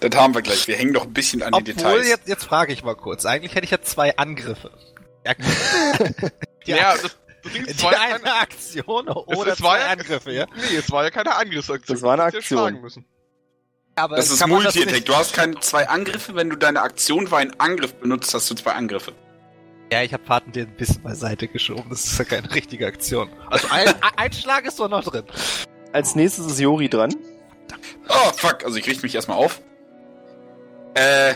Das 0.00 0.14
haben 0.20 0.34
wir 0.34 0.42
gleich. 0.42 0.66
Wir 0.68 0.76
hängen 0.76 0.92
doch 0.92 1.04
ein 1.04 1.12
bisschen 1.12 1.42
an 1.42 1.52
die 1.52 1.72
Obwohl, 1.72 1.74
Details. 1.74 2.08
jetzt, 2.08 2.28
jetzt 2.28 2.44
frage 2.44 2.72
ich 2.72 2.82
mal 2.84 2.94
kurz. 2.94 3.24
Eigentlich 3.24 3.54
hätte 3.54 3.64
ich 3.64 3.70
ja 3.70 3.80
zwei 3.82 4.16
Angriffe. 4.16 4.70
Ja, 5.26 5.34
die, 6.66 6.70
Ja, 6.70 6.94
das, 6.94 7.02
das 7.02 7.52
die 7.52 7.82
war 7.82 7.92
ja 7.92 8.00
eine 8.00 8.18
keine, 8.20 8.34
Aktion 8.34 9.08
es, 9.08 9.16
oder 9.16 9.52
es 9.52 9.62
war 9.62 9.76
zwei 9.76 9.78
ja, 9.80 9.86
Angriffe, 9.86 10.32
ja? 10.32 10.46
Nee, 10.54 10.76
es 10.76 10.90
war 10.90 11.04
ja 11.04 11.10
keine 11.10 11.34
Angriffsaktion. 11.34 11.96
Das 11.96 12.02
war 12.02 12.12
eine 12.14 12.22
Aktion. 12.24 13.04
Aber 13.94 14.16
das 14.16 14.30
ist 14.30 14.46
Multi-Attack. 14.46 15.04
Du 15.04 15.14
hast 15.14 15.34
keine 15.34 15.60
zwei 15.60 15.88
Angriffe. 15.88 16.34
Wenn 16.34 16.50
du 16.50 16.56
deine 16.56 16.80
Aktion 16.82 17.26
für 17.26 17.36
einen 17.36 17.58
Angriff 17.60 17.94
benutzt, 17.94 18.32
hast 18.32 18.50
du 18.50 18.54
zwei 18.54 18.72
Angriffe. 18.72 19.12
Ja, 19.92 20.02
ich 20.02 20.14
habe 20.14 20.22
Paten 20.24 20.52
den 20.52 20.68
ein 20.68 20.76
bisschen 20.76 21.02
beiseite 21.02 21.48
geschoben. 21.48 21.84
Das 21.90 22.04
ist 22.04 22.18
ja 22.18 22.24
keine 22.24 22.54
richtige 22.54 22.86
Aktion. 22.86 23.28
Also 23.50 23.68
ein, 23.70 23.92
ein 24.16 24.32
Schlag 24.32 24.64
ist 24.64 24.78
doch 24.80 24.88
noch 24.88 25.04
drin. 25.04 25.24
Als 25.92 26.14
nächstes 26.14 26.46
ist 26.46 26.58
Jori 26.58 26.88
dran. 26.88 27.14
Oh, 28.08 28.30
fuck. 28.36 28.64
Also 28.64 28.76
ich 28.76 28.86
richte 28.86 29.02
mich 29.04 29.14
erstmal 29.14 29.36
auf. 29.38 29.60
Äh. 30.94 31.34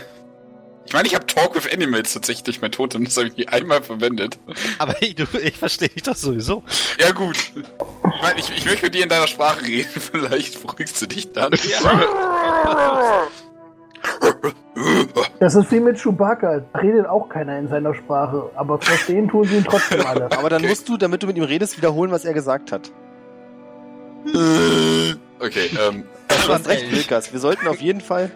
Ich 0.85 0.93
meine, 0.93 1.05
ich 1.05 1.15
habe 1.15 1.25
Talk 1.25 1.53
with 1.53 1.67
Animals 1.69 2.13
tatsächlich 2.13 2.43
durch 2.45 2.61
mein 2.61 2.71
Totem. 2.71 3.03
Das 3.03 3.17
habe 3.17 3.27
ich 3.27 3.35
nie 3.35 3.45
einmal 3.49 3.83
verwendet. 3.83 4.39
Aber 4.79 4.95
ich, 5.01 5.15
du, 5.17 5.25
ich 5.43 5.57
verstehe 5.57 5.89
dich 5.89 6.03
doch 6.03 6.15
sowieso. 6.15 6.63
Ja, 6.97 7.11
gut. 7.11 7.35
Ich 7.35 8.21
meine, 8.21 8.39
ich, 8.39 8.49
ich 8.55 8.65
möchte 8.65 8.85
mit 8.85 8.95
dir 8.95 9.03
in 9.03 9.09
deiner 9.09 9.27
Sprache 9.27 9.65
reden. 9.65 9.89
Vielleicht 9.99 10.61
beruhigst 10.65 11.01
du 11.01 11.05
dich 11.07 11.33
dann. 11.33 11.51
Das 15.39 15.55
ist 15.55 15.71
wie 15.71 15.79
mit 15.79 15.97
Chewbacca. 15.99 16.61
Redet 16.75 17.07
auch 17.07 17.29
keiner 17.29 17.57
in 17.57 17.67
seiner 17.67 17.93
Sprache, 17.95 18.49
aber 18.55 18.79
verstehen 18.79 19.27
tun 19.27 19.43
sie 19.45 19.57
ihn 19.57 19.65
trotzdem 19.65 20.05
alle. 20.05 20.31
Aber 20.31 20.49
dann 20.49 20.61
Okay. 20.61 20.69
musst 20.69 20.87
du, 20.87 20.97
damit 20.97 21.23
du 21.23 21.27
mit 21.27 21.37
ihm 21.37 21.43
redest, 21.43 21.77
wiederholen, 21.77 22.11
was 22.11 22.25
er 22.25 22.33
gesagt 22.33 22.71
hat. 22.71 22.91
Okay, 25.39 25.69
ähm. 25.87 26.05
Du 26.27 26.53
hast 26.53 26.67
recht. 26.67 26.91
Wilkas. 26.91 27.31
Wir 27.31 27.39
sollten 27.39 27.67
auf 27.67 27.79
jeden 27.81 28.01
Fall. 28.01 28.31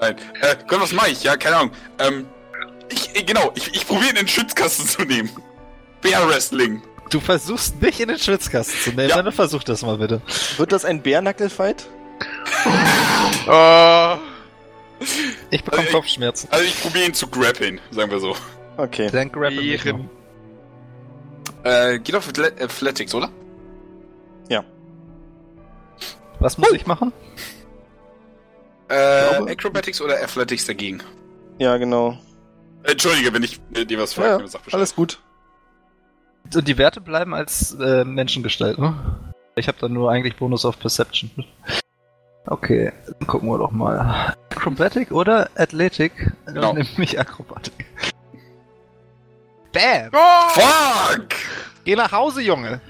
Nein. 0.00 0.16
Äh, 0.40 0.56
Gott, 0.66 0.80
was 0.80 0.92
mache 0.92 1.10
ich? 1.10 1.22
Ja, 1.22 1.36
keine 1.36 1.56
Ahnung. 1.56 1.70
Ähm. 1.98 2.26
Ich, 2.90 3.14
äh, 3.16 3.22
genau, 3.24 3.52
ich, 3.54 3.74
ich 3.74 3.86
probiere 3.86 4.10
in 4.10 4.16
den 4.16 4.28
Schützkasten 4.28 4.86
zu 4.86 5.02
nehmen. 5.02 5.30
Bear 6.00 6.28
Wrestling. 6.28 6.82
Du 7.10 7.20
versuchst 7.20 7.80
mich 7.80 8.00
in 8.00 8.08
den 8.08 8.18
Schwitzkasten 8.18 8.78
zu 8.80 8.90
nehmen, 8.90 9.08
Ja. 9.10 9.22
dann 9.22 9.32
versuch 9.32 9.62
das 9.64 9.82
mal 9.82 9.96
bitte. 9.98 10.20
Wird 10.56 10.72
das 10.72 10.84
ein 10.84 11.02
Bärnackel-Fight? 11.02 11.86
Ah, 13.48 14.18
Ich 15.50 15.62
bekomme 15.62 15.82
Also 15.82 15.88
ich- 15.88 15.94
Kopfschmerzen. 15.94 16.48
Also 16.50 16.64
ich 16.64 16.80
probiere 16.82 17.06
ihn 17.06 17.14
zu 17.14 17.28
grappeln, 17.28 17.80
sagen 17.90 18.10
wir 18.10 18.18
so. 18.18 18.34
Okay. 18.76 19.08
Dann. 19.12 19.30
Ehren. 19.52 20.10
Äh, 21.62 21.98
geht 22.00 22.14
auf 22.16 22.28
Athlet- 22.28 22.60
Athletics, 22.62 23.14
oder? 23.14 23.30
Was 26.40 26.58
muss 26.58 26.72
ich 26.72 26.86
machen? 26.86 27.12
Äh, 28.88 29.50
Acrobatics 29.50 30.00
oder 30.00 30.22
Athletics 30.22 30.66
dagegen? 30.66 31.02
Ja, 31.58 31.76
genau. 31.76 32.18
Entschuldige, 32.84 33.32
wenn 33.32 33.42
ich 33.42 33.60
äh, 33.74 33.84
dir 33.84 33.98
was 33.98 34.14
frage. 34.14 34.44
ja, 34.44 34.60
alles 34.72 34.94
gut. 34.94 35.20
Und 36.54 36.68
die 36.68 36.78
Werte 36.78 37.00
bleiben 37.00 37.34
als 37.34 37.74
äh, 37.80 38.04
Menschengestalt, 38.04 38.78
ne? 38.78 38.94
Ich 39.56 39.68
habe 39.68 39.78
dann 39.80 39.92
nur 39.92 40.10
eigentlich 40.10 40.36
Bonus 40.36 40.64
auf 40.64 40.78
Perception. 40.78 41.30
Okay, 42.46 42.92
dann 43.18 43.26
gucken 43.26 43.48
wir 43.48 43.58
doch 43.58 43.72
mal. 43.72 44.36
Acrobatic 44.50 45.10
oder 45.10 45.50
Athletic? 45.56 46.12
Genau. 46.46 46.74
Nimm 46.74 46.86
mich 46.96 47.18
Akrobatik. 47.18 47.86
Bam! 49.72 50.10
Oh, 50.12 50.48
Fuck! 50.50 51.28
Geh 51.84 51.96
nach 51.96 52.12
Hause, 52.12 52.42
Junge! 52.42 52.80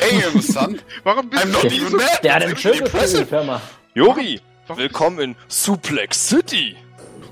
Damn, 0.00 0.40
son. 0.40 0.80
warum 1.04 1.28
bist 1.28 1.42
I'm 1.44 1.48
du 1.48 1.52
not 1.52 1.64
nicht 1.64 1.76
even 1.76 1.90
so... 1.90 1.96
mad. 1.96 2.20
Der 2.22 2.34
hat 2.34 2.42
einen 2.44 2.56
Schiff 2.56 2.88
für 2.90 3.06
die. 3.18 3.24
Firma. 3.24 3.60
Jori, 3.94 4.40
Warum- 4.66 4.82
willkommen 4.82 5.18
in 5.20 5.36
Suplex 5.48 6.28
City. 6.28 6.76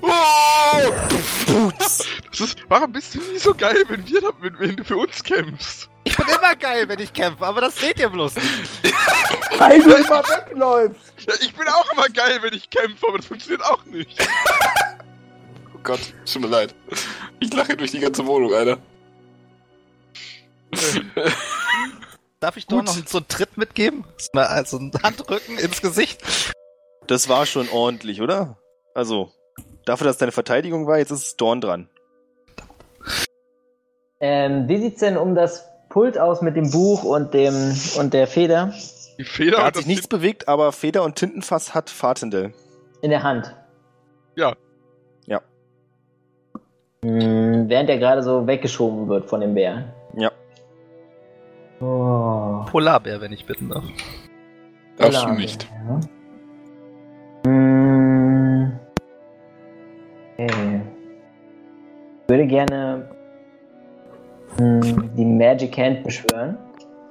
Oh! 0.01 0.09
Boots. 1.45 2.05
Das 2.31 2.39
ist, 2.39 2.57
warum 2.67 2.91
bist 2.91 3.13
du 3.15 3.19
nie 3.19 3.37
so 3.37 3.53
geil, 3.53 3.83
wenn, 3.87 4.07
wir 4.07 4.21
da, 4.21 4.29
wenn, 4.39 4.57
wenn 4.59 4.75
du 4.75 4.83
für 4.83 4.97
uns 4.97 5.23
kämpfst? 5.23 5.89
Ich 6.03 6.17
bin 6.17 6.25
immer 6.27 6.55
geil, 6.55 6.87
wenn 6.89 6.99
ich 6.99 7.13
kämpfe, 7.13 7.45
aber 7.45 7.61
das 7.61 7.75
seht 7.75 7.99
ihr 7.99 8.09
bloß 8.09 8.35
nicht. 8.35 8.47
Weil 9.59 9.79
du 9.81 9.93
immer 9.93 10.23
wegläufst. 10.23 11.13
Ja, 11.27 11.33
ich 11.39 11.53
bin 11.53 11.67
auch 11.67 11.91
immer 11.93 12.09
geil, 12.09 12.39
wenn 12.41 12.53
ich 12.53 12.67
kämpfe, 12.69 13.07
aber 13.07 13.17
das 13.19 13.27
funktioniert 13.27 13.63
auch 13.63 13.85
nicht. 13.85 14.27
Oh 15.75 15.79
Gott, 15.83 15.99
tut 16.25 16.41
mir 16.41 16.47
leid. 16.47 16.73
Ich 17.39 17.53
lache 17.53 17.77
durch 17.77 17.91
die 17.91 17.99
ganze 17.99 18.25
Wohnung, 18.25 18.53
Alter. 18.53 18.79
Darf 22.41 22.57
ich 22.57 22.65
doch 22.65 22.77
Gut. 22.77 22.87
noch 22.87 22.93
so 23.07 23.19
einen 23.19 23.27
Tritt 23.27 23.55
mitgeben? 23.55 24.03
Also 24.33 24.77
einen 24.77 24.91
Handrücken 25.03 25.59
ins 25.59 25.79
Gesicht? 25.81 26.21
Das 27.05 27.29
war 27.29 27.45
schon 27.45 27.69
ordentlich, 27.69 28.19
oder? 28.19 28.57
Also, 28.95 29.31
dafür, 29.85 30.07
dass 30.07 30.17
deine 30.17 30.31
Verteidigung 30.31 30.87
war, 30.87 30.97
jetzt 30.97 31.11
ist 31.11 31.39
Dorn 31.39 31.61
dran. 31.61 31.87
Ähm, 34.19 34.67
wie 34.67 34.77
sieht's 34.77 34.99
denn 34.99 35.17
um 35.17 35.35
das 35.35 35.67
Pult 35.89 36.17
aus 36.17 36.41
mit 36.41 36.55
dem 36.55 36.71
Buch 36.71 37.03
und 37.03 37.33
dem 37.33 37.75
und 37.97 38.13
der 38.13 38.25
Feder 38.27 38.73
Die 39.19 39.23
Feder 39.23 39.57
Da 39.57 39.65
hat 39.65 39.75
sich 39.75 39.85
nichts 39.85 40.07
bewegt, 40.07 40.47
aber 40.47 40.71
Feder 40.71 41.03
und 41.03 41.15
Tintenfass 41.15 41.75
hat 41.75 41.89
Fatendell. 41.91 42.53
in 43.01 43.11
der 43.11 43.21
Hand? 43.21 43.55
Ja. 44.35 44.55
Ja. 45.27 45.41
Hm, 47.03 47.69
während 47.69 47.89
er 47.89 47.97
gerade 47.99 48.23
so 48.23 48.47
weggeschoben 48.47 49.07
wird 49.09 49.29
von 49.29 49.41
dem 49.41 49.53
Bär. 49.53 49.93
Oh. 51.81 52.63
Polarbär, 52.69 53.19
wenn 53.21 53.31
ich 53.31 53.45
bitten 53.45 53.69
darf. 53.69 53.83
Darfst 54.97 55.23
du 55.23 55.31
nicht. 55.31 55.67
Ja. 55.87 55.99
Hm. 57.47 58.79
Okay. 60.37 60.81
Ich 62.23 62.29
würde 62.29 62.47
gerne 62.47 63.09
hm, 64.57 65.09
die 65.17 65.25
Magic 65.25 65.77
Hand 65.77 66.03
beschwören. 66.03 66.57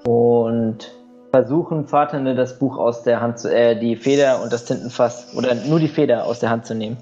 und 0.07 0.95
versuchen, 1.31 1.87
Vaterne 1.87 2.35
das 2.35 2.59
Buch 2.59 2.79
aus 2.79 3.03
der 3.03 3.21
Hand 3.21 3.39
zu, 3.39 3.55
äh, 3.55 3.79
die 3.79 3.97
Feder 3.97 4.43
und 4.43 4.53
das 4.53 4.65
Tintenfass 4.65 5.35
oder 5.37 5.55
nur 5.55 5.79
die 5.79 5.89
Feder 5.89 6.25
aus 6.25 6.41
der 6.41 6.51
Hand 6.51 6.67
zu 6.67 6.75
nehmen. 6.75 6.97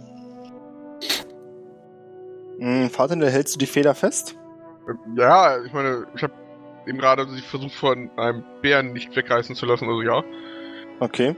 Hm, 2.58 2.90
Fahrtender, 2.90 3.30
hältst 3.30 3.54
du 3.54 3.58
die 3.58 3.66
Feder 3.66 3.94
fest? 3.94 4.36
Ja, 5.16 5.62
ich 5.64 5.72
meine, 5.72 6.06
ich 6.14 6.22
habe 6.22 6.32
eben 6.88 6.98
gerade 6.98 7.28
sie 7.28 7.40
versucht 7.42 7.74
von 7.74 8.10
einem 8.16 8.42
Bären 8.62 8.92
nicht 8.92 9.14
wegreißen 9.14 9.54
zu 9.54 9.66
lassen, 9.66 9.84
also 9.88 10.02
ja. 10.02 10.24
Okay. 11.00 11.36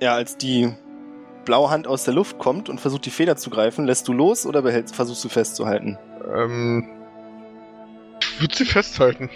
Ja, 0.00 0.14
als 0.14 0.36
die 0.36 0.72
blaue 1.44 1.70
Hand 1.70 1.86
aus 1.86 2.04
der 2.04 2.14
Luft 2.14 2.38
kommt 2.38 2.68
und 2.68 2.80
versucht 2.80 3.06
die 3.06 3.10
Feder 3.10 3.36
zu 3.36 3.50
greifen, 3.50 3.86
lässt 3.86 4.08
du 4.08 4.12
los 4.12 4.46
oder 4.46 4.62
behältst, 4.62 4.96
versuchst 4.96 5.24
du 5.24 5.28
festzuhalten? 5.28 5.96
Ähm, 6.34 6.88
ich 8.20 8.40
würde 8.40 8.56
sie 8.56 8.64
festhalten. 8.64 9.30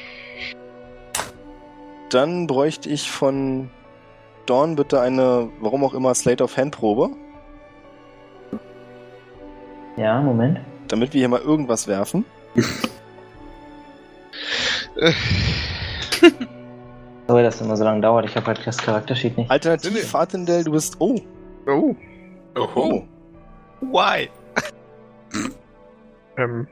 Dann 2.11 2.47
bräuchte 2.49 2.89
ich 2.91 3.11
von 3.11 3.71
Dawn 4.47 4.75
bitte 4.75 5.01
eine, 5.01 5.49
warum 5.61 5.85
auch 5.85 5.95
immer, 5.95 6.13
Slate 6.15 6.43
of 6.43 6.57
Hand 6.57 6.77
Probe, 6.77 7.11
Ja, 9.97 10.21
Moment. 10.21 10.59
damit 10.89 11.13
wir 11.15 11.21
hier 11.21 11.29
mal 11.29 11.41
irgendwas 11.41 11.87
werfen. 11.87 12.25
Sorry, 17.27 17.43
dass 17.43 17.59
das 17.59 17.67
immer 17.67 17.77
so 17.77 17.85
lange 17.85 18.01
dauert. 18.01 18.27
Ich 18.27 18.37
habe 18.37 18.47
halt 18.47 18.67
das 18.67 18.77
Charaktersheet 18.79 19.39
nicht. 19.39 19.51
Alternativ. 19.51 20.11
Fatendell, 20.11 20.65
du 20.65 20.73
bist, 20.73 20.97
oh, 20.99 21.19
oh, 21.67 21.95
Oho. 22.57 23.07
Why? 23.81 24.29
ähm, 26.37 26.67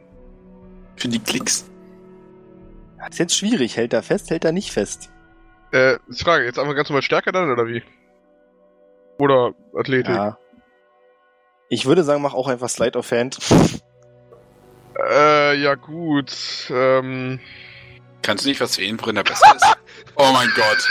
Für 0.96 1.08
die 1.08 1.20
Klicks. 1.20 1.70
Das 2.98 3.10
ist 3.10 3.18
jetzt 3.18 3.36
schwierig. 3.36 3.76
Hält 3.76 3.92
er 3.92 4.02
fest, 4.02 4.30
hält 4.30 4.44
er 4.44 4.52
nicht 4.52 4.72
fest? 4.72 5.10
äh, 5.72 5.94
ist 6.08 6.20
die 6.20 6.24
Frage, 6.24 6.44
jetzt 6.44 6.58
einfach 6.58 6.74
ganz 6.74 6.88
normal 6.88 7.02
stärker 7.02 7.32
dann, 7.32 7.50
oder 7.50 7.66
wie? 7.66 7.82
Oder 9.18 9.54
Athletik? 9.76 10.14
Ja. 10.14 10.38
Ich 11.68 11.86
würde 11.86 12.02
sagen, 12.02 12.22
mach 12.22 12.34
auch 12.34 12.48
einfach 12.48 12.68
Slide 12.68 12.98
of 12.98 13.10
Hand. 13.10 13.38
Äh, 15.10 15.56
ja 15.60 15.74
gut, 15.74 16.32
ähm, 16.70 17.40
Kannst 18.28 18.44
du 18.44 18.50
nicht 18.50 18.60
was 18.60 18.76
wählen, 18.76 19.00
worin 19.00 19.16
er 19.16 19.24
besser 19.24 19.56
ist? 19.56 19.64
Oh 20.16 20.32
mein 20.34 20.50
Gott. 20.54 20.86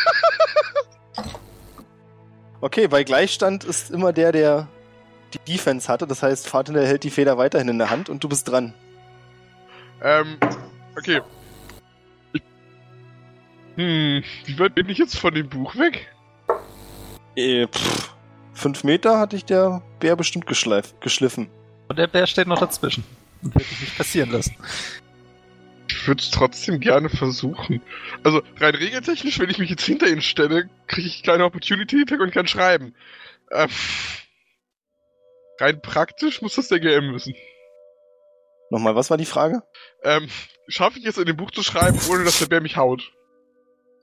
Okay, 2.61 2.88
bei 2.88 3.03
Gleichstand 3.03 3.64
ist 3.64 3.91
immer 3.91 4.11
der, 4.11 4.32
der 4.32 4.67
die 5.33 5.53
Defense 5.53 5.88
hatte. 5.88 6.07
Das 6.07 6.24
heißt, 6.24 6.48
Fatendell 6.48 6.88
hält 6.88 7.03
die 7.03 7.11
Feder 7.11 7.38
weiterhin 7.38 7.67
in 7.69 7.77
der 7.77 7.91
Hand 7.91 8.09
und 8.09 8.24
du 8.24 8.30
bist 8.30 8.49
dran. 8.49 8.74
ähm, 10.01 10.38
okay. 10.98 11.22
Hm, 13.75 14.24
wie 14.45 14.57
weit 14.57 14.74
bin 14.74 14.90
ich 14.90 14.98
jetzt 14.98 15.19
von 15.19 15.35
dem 15.35 15.48
Buch 15.48 15.75
weg? 15.75 16.11
Äh, 17.35 17.67
pff, 17.67 18.16
fünf 18.53 18.83
Meter 18.83 19.19
hatte 19.19 19.35
ich 19.35 19.45
der 19.45 19.83
Bär 19.99 20.16
bestimmt 20.16 20.48
geschleif, 20.48 20.95
geschliffen. 21.01 21.51
Und 21.88 21.99
der 21.99 22.07
Bär 22.07 22.25
steht 22.25 22.48
noch 22.48 22.59
dazwischen. 22.59 23.03
Und 23.43 23.53
wird 23.53 23.69
dich 23.69 23.82
nicht 23.82 23.98
passieren 23.98 24.32
lassen. 24.32 24.56
Ich 26.08 26.10
würde 26.10 26.24
es 26.24 26.32
trotzdem 26.32 26.80
gerne 26.80 27.10
versuchen. 27.10 27.82
Also, 28.24 28.42
rein 28.61 28.76
regeltechnisch, 28.76 29.40
wenn 29.40 29.50
ich 29.50 29.58
mich 29.58 29.69
jetzt 29.69 29.84
hinter 29.84 30.08
ihn 30.08 30.22
stelle, 30.22 30.69
kriege 30.88 31.06
ich 31.06 31.22
keine 31.22 31.44
Opportunity 31.44 32.02
Attack 32.02 32.22
und 32.22 32.32
kann 32.32 32.48
schreiben. 32.48 32.95
Ähm, 33.52 33.68
rein 35.60 35.82
praktisch 35.82 36.42
muss 36.42 36.56
das 36.56 36.69
der 36.69 36.80
GM 36.80 37.14
wissen. 37.14 37.36
Nochmal, 38.69 38.95
was 38.95 39.10
war 39.10 39.18
die 39.18 39.26
Frage? 39.26 39.64
Ähm, 40.02 40.30
schaffe 40.69 40.98
ich 40.98 41.06
es 41.06 41.18
in 41.18 41.26
dem 41.26 41.36
Buch 41.36 41.52
zu 41.52 41.61
schreiben, 41.61 42.00
ohne 42.10 42.24
dass 42.24 42.40
der 42.40 42.45
Bär 42.45 42.61
mich 42.61 42.77
haut? 42.77 43.11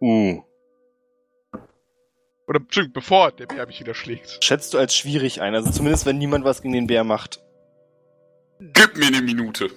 Uh. 0.02 0.42
Oder, 2.47 2.60
Entschuldigung, 2.60 2.92
bevor 2.92 3.33
der 3.33 3.47
Bär 3.47 3.66
mich 3.66 3.81
wieder 3.81 3.94
schlägt. 3.94 4.44
Schätzt 4.44 4.74
du 4.74 4.78
als 4.78 4.94
schwierig 4.94 5.41
ein. 5.41 5.55
Also 5.55 5.70
zumindest, 5.70 6.05
wenn 6.05 6.18
niemand 6.18 6.44
was 6.44 6.60
gegen 6.60 6.74
den 6.74 6.86
Bär 6.86 7.02
macht. 7.02 7.42
Gib 8.60 8.94
mir 8.99 9.07
eine 9.07 9.23
Minute. 9.23 9.70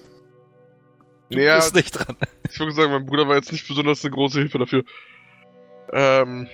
Du 1.29 1.37
Naja, 1.37 1.57
bist 1.57 1.75
nicht 1.75 1.91
dran. 1.91 2.15
ich 2.49 2.59
würde 2.59 2.71
sagen, 2.71 2.91
mein 2.91 3.05
Bruder 3.05 3.27
war 3.27 3.35
jetzt 3.35 3.51
nicht 3.51 3.67
besonders 3.67 4.03
eine 4.03 4.13
große 4.13 4.39
Hilfe 4.39 4.57
dafür. 4.59 4.83
Ähm, 5.91 6.47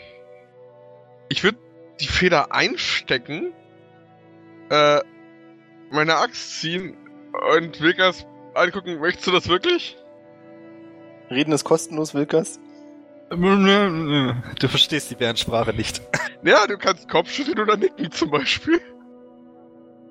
ich 1.30 1.43
würde 1.43 1.58
die 2.00 2.08
Feder 2.08 2.52
einstecken, 2.53 3.53
äh, 4.69 5.00
meine 5.92 6.16
Axt 6.18 6.60
ziehen 6.60 6.98
und 7.58 7.82
Wilkas 7.82 8.26
angucken, 8.56 9.00
möchtest 9.00 9.27
du 9.27 9.32
das 9.32 9.48
wirklich? 9.48 9.98
Reden 11.30 11.52
ist 11.52 11.64
kostenlos, 11.64 12.14
Wilkas. 12.14 12.60
Du 13.30 14.68
verstehst 14.68 15.10
die 15.10 15.16
Bärensprache 15.16 15.74
nicht. 15.74 16.02
Ja, 16.43 16.68
du 16.68 16.77
kannst 16.77 17.10
Kopfschütteln 17.10 17.60
oder 17.60 17.77
nicken 17.77 18.11
zum 18.11 18.30
Beispiel. 18.30 18.80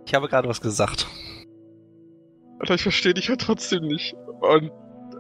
Ich 0.07 0.15
habe 0.15 0.29
gerade 0.29 0.49
was 0.49 0.61
gesagt. 0.61 1.07
Alter, 2.63 2.75
ich 2.77 2.83
verstehe 2.83 3.13
dich 3.13 3.27
ja 3.29 3.37
trotzdem 3.37 3.83
nicht. 3.83 4.15
Und, 4.41 4.71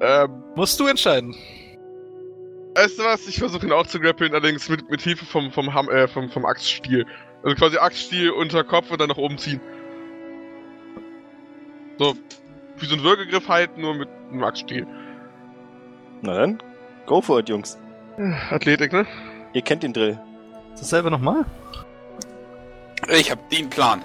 ähm, 0.00 0.42
Musst 0.54 0.78
du 0.80 0.86
entscheiden. 0.86 1.34
weißt 2.76 2.98
du 2.98 3.02
was? 3.04 3.26
Ich 3.28 3.38
versuche 3.38 3.66
ihn 3.66 3.72
auch 3.72 3.86
zu 3.86 3.98
grappeln, 4.00 4.32
allerdings 4.32 4.68
mit, 4.68 4.88
mit 4.88 5.00
Hilfe 5.02 5.26
vom, 5.26 5.50
vom, 5.50 5.74
Ham, 5.74 5.88
äh, 5.90 6.06
vom, 6.08 6.30
vom 6.30 6.44
Axtstiel. 6.46 7.04
Also 7.42 7.56
quasi 7.56 7.76
Axtstiel 7.78 8.30
unter 8.30 8.62
Kopf 8.62 8.90
und 8.92 9.00
dann 9.00 9.08
nach 9.08 9.16
oben 9.16 9.36
ziehen. 9.38 9.60
So, 11.98 12.14
wie 12.78 12.86
so 12.86 12.94
ein 12.94 13.02
Würgegriff 13.02 13.48
halt, 13.48 13.76
nur 13.76 13.94
mit 13.94 14.08
einem 14.30 14.44
Axtstiel. 14.44 14.86
Na 16.22 16.34
dann, 16.34 16.62
go 17.06 17.20
for 17.20 17.40
it, 17.40 17.48
Jungs. 17.48 17.78
Athletik, 18.50 18.92
ne? 18.92 19.06
Ihr 19.52 19.62
kennt 19.62 19.82
den 19.82 19.92
Drill. 19.92 20.18
Dasselbe 20.78 21.10
nochmal? 21.10 21.44
Ich 23.10 23.30
hab 23.30 23.50
den 23.50 23.68
Plan. 23.68 24.00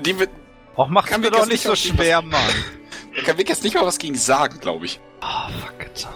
Die 0.00 0.14
wird, 0.80 0.86
Och, 0.86 0.88
mach 0.90 1.06
Kann 1.06 1.20
mir 1.20 1.30
doch 1.30 1.40
das 1.40 1.48
nicht 1.48 1.62
so 1.62 1.74
schwer, 1.74 2.22
Mann. 2.22 2.40
da 3.14 3.22
kann 3.26 3.38
Vic 3.38 3.48
jetzt 3.48 3.64
nicht 3.64 3.74
mal 3.74 3.84
was 3.84 3.98
gegen 3.98 4.14
sagen, 4.14 4.58
glaube 4.60 4.86
ich. 4.86 5.00
Oh, 5.20 5.50
fuck 5.60 5.86
it. 5.86 6.08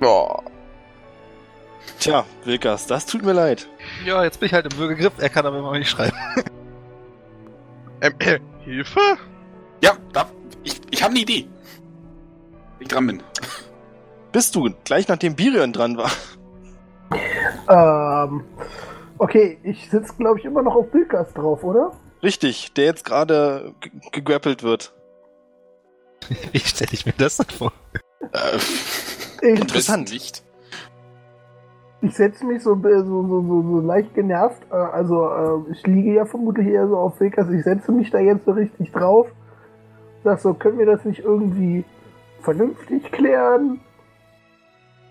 Boah. 0.00 0.42
Tja, 1.98 2.24
Wilkas, 2.44 2.86
das 2.86 3.06
tut 3.06 3.24
mir 3.24 3.32
leid. 3.32 3.68
Ja, 4.04 4.22
jetzt 4.22 4.38
bin 4.38 4.48
ich 4.48 4.52
halt 4.52 4.70
im 4.70 4.78
Würgegriff. 4.78 5.14
Er 5.18 5.30
kann 5.30 5.46
aber 5.46 5.58
immer 5.58 5.72
noch 5.72 5.78
nicht 5.78 5.90
schreiben. 5.90 6.16
Ähm, 8.02 8.12
äh, 8.18 8.38
Hilfe? 8.62 9.00
Ja, 9.82 9.92
da, 10.12 10.28
ich, 10.62 10.78
ich 10.90 11.02
habe 11.02 11.12
eine 11.12 11.20
Idee. 11.20 11.48
Ich 12.78 12.88
dran 12.88 13.06
bin. 13.06 13.22
Bist 14.32 14.54
du, 14.54 14.68
gleich 14.84 15.08
nachdem 15.08 15.34
Birion 15.34 15.72
dran 15.72 15.96
war. 15.96 16.10
Ähm, 17.68 18.44
okay, 19.16 19.58
ich 19.62 19.88
sitze, 19.88 20.12
glaube 20.18 20.38
ich, 20.38 20.44
immer 20.44 20.60
noch 20.60 20.74
auf 20.74 20.92
Wilkas 20.92 21.32
drauf, 21.32 21.64
oder? 21.64 21.92
Richtig, 22.22 22.72
der 22.74 22.86
jetzt 22.86 23.04
gerade 23.04 23.74
ge- 23.80 23.92
gegrappelt 24.12 24.62
wird. 24.62 24.94
Wie 26.52 26.58
stelle 26.58 26.90
ich 26.92 27.06
mir 27.06 27.12
das 27.16 27.36
denn 27.36 27.46
vor? 27.50 27.72
Äh, 28.32 28.56
Ich, 28.56 29.42
Interessant. 29.60 30.12
Nicht. 30.12 30.42
ich 32.00 32.14
setze 32.14 32.44
mich 32.46 32.62
so, 32.62 32.74
so, 32.74 33.02
so, 33.04 33.22
so, 33.42 33.62
so 33.62 33.80
leicht 33.86 34.14
genervt. 34.14 34.62
Äh, 34.70 34.74
also, 34.76 35.28
äh, 35.28 35.72
ich 35.72 35.86
liege 35.86 36.14
ja 36.14 36.24
vermutlich 36.24 36.66
eher 36.68 36.88
so 36.88 36.96
auf 36.96 37.20
Wilkas. 37.20 37.48
Ich 37.50 37.64
setze 37.64 37.92
mich 37.92 38.10
da 38.10 38.18
jetzt 38.18 38.44
so 38.46 38.52
richtig 38.52 38.92
drauf. 38.92 39.28
Sag 40.24 40.40
so, 40.40 40.54
können 40.54 40.78
wir 40.78 40.86
das 40.86 41.04
nicht 41.04 41.20
irgendwie 41.20 41.84
vernünftig 42.40 43.12
klären? 43.12 43.80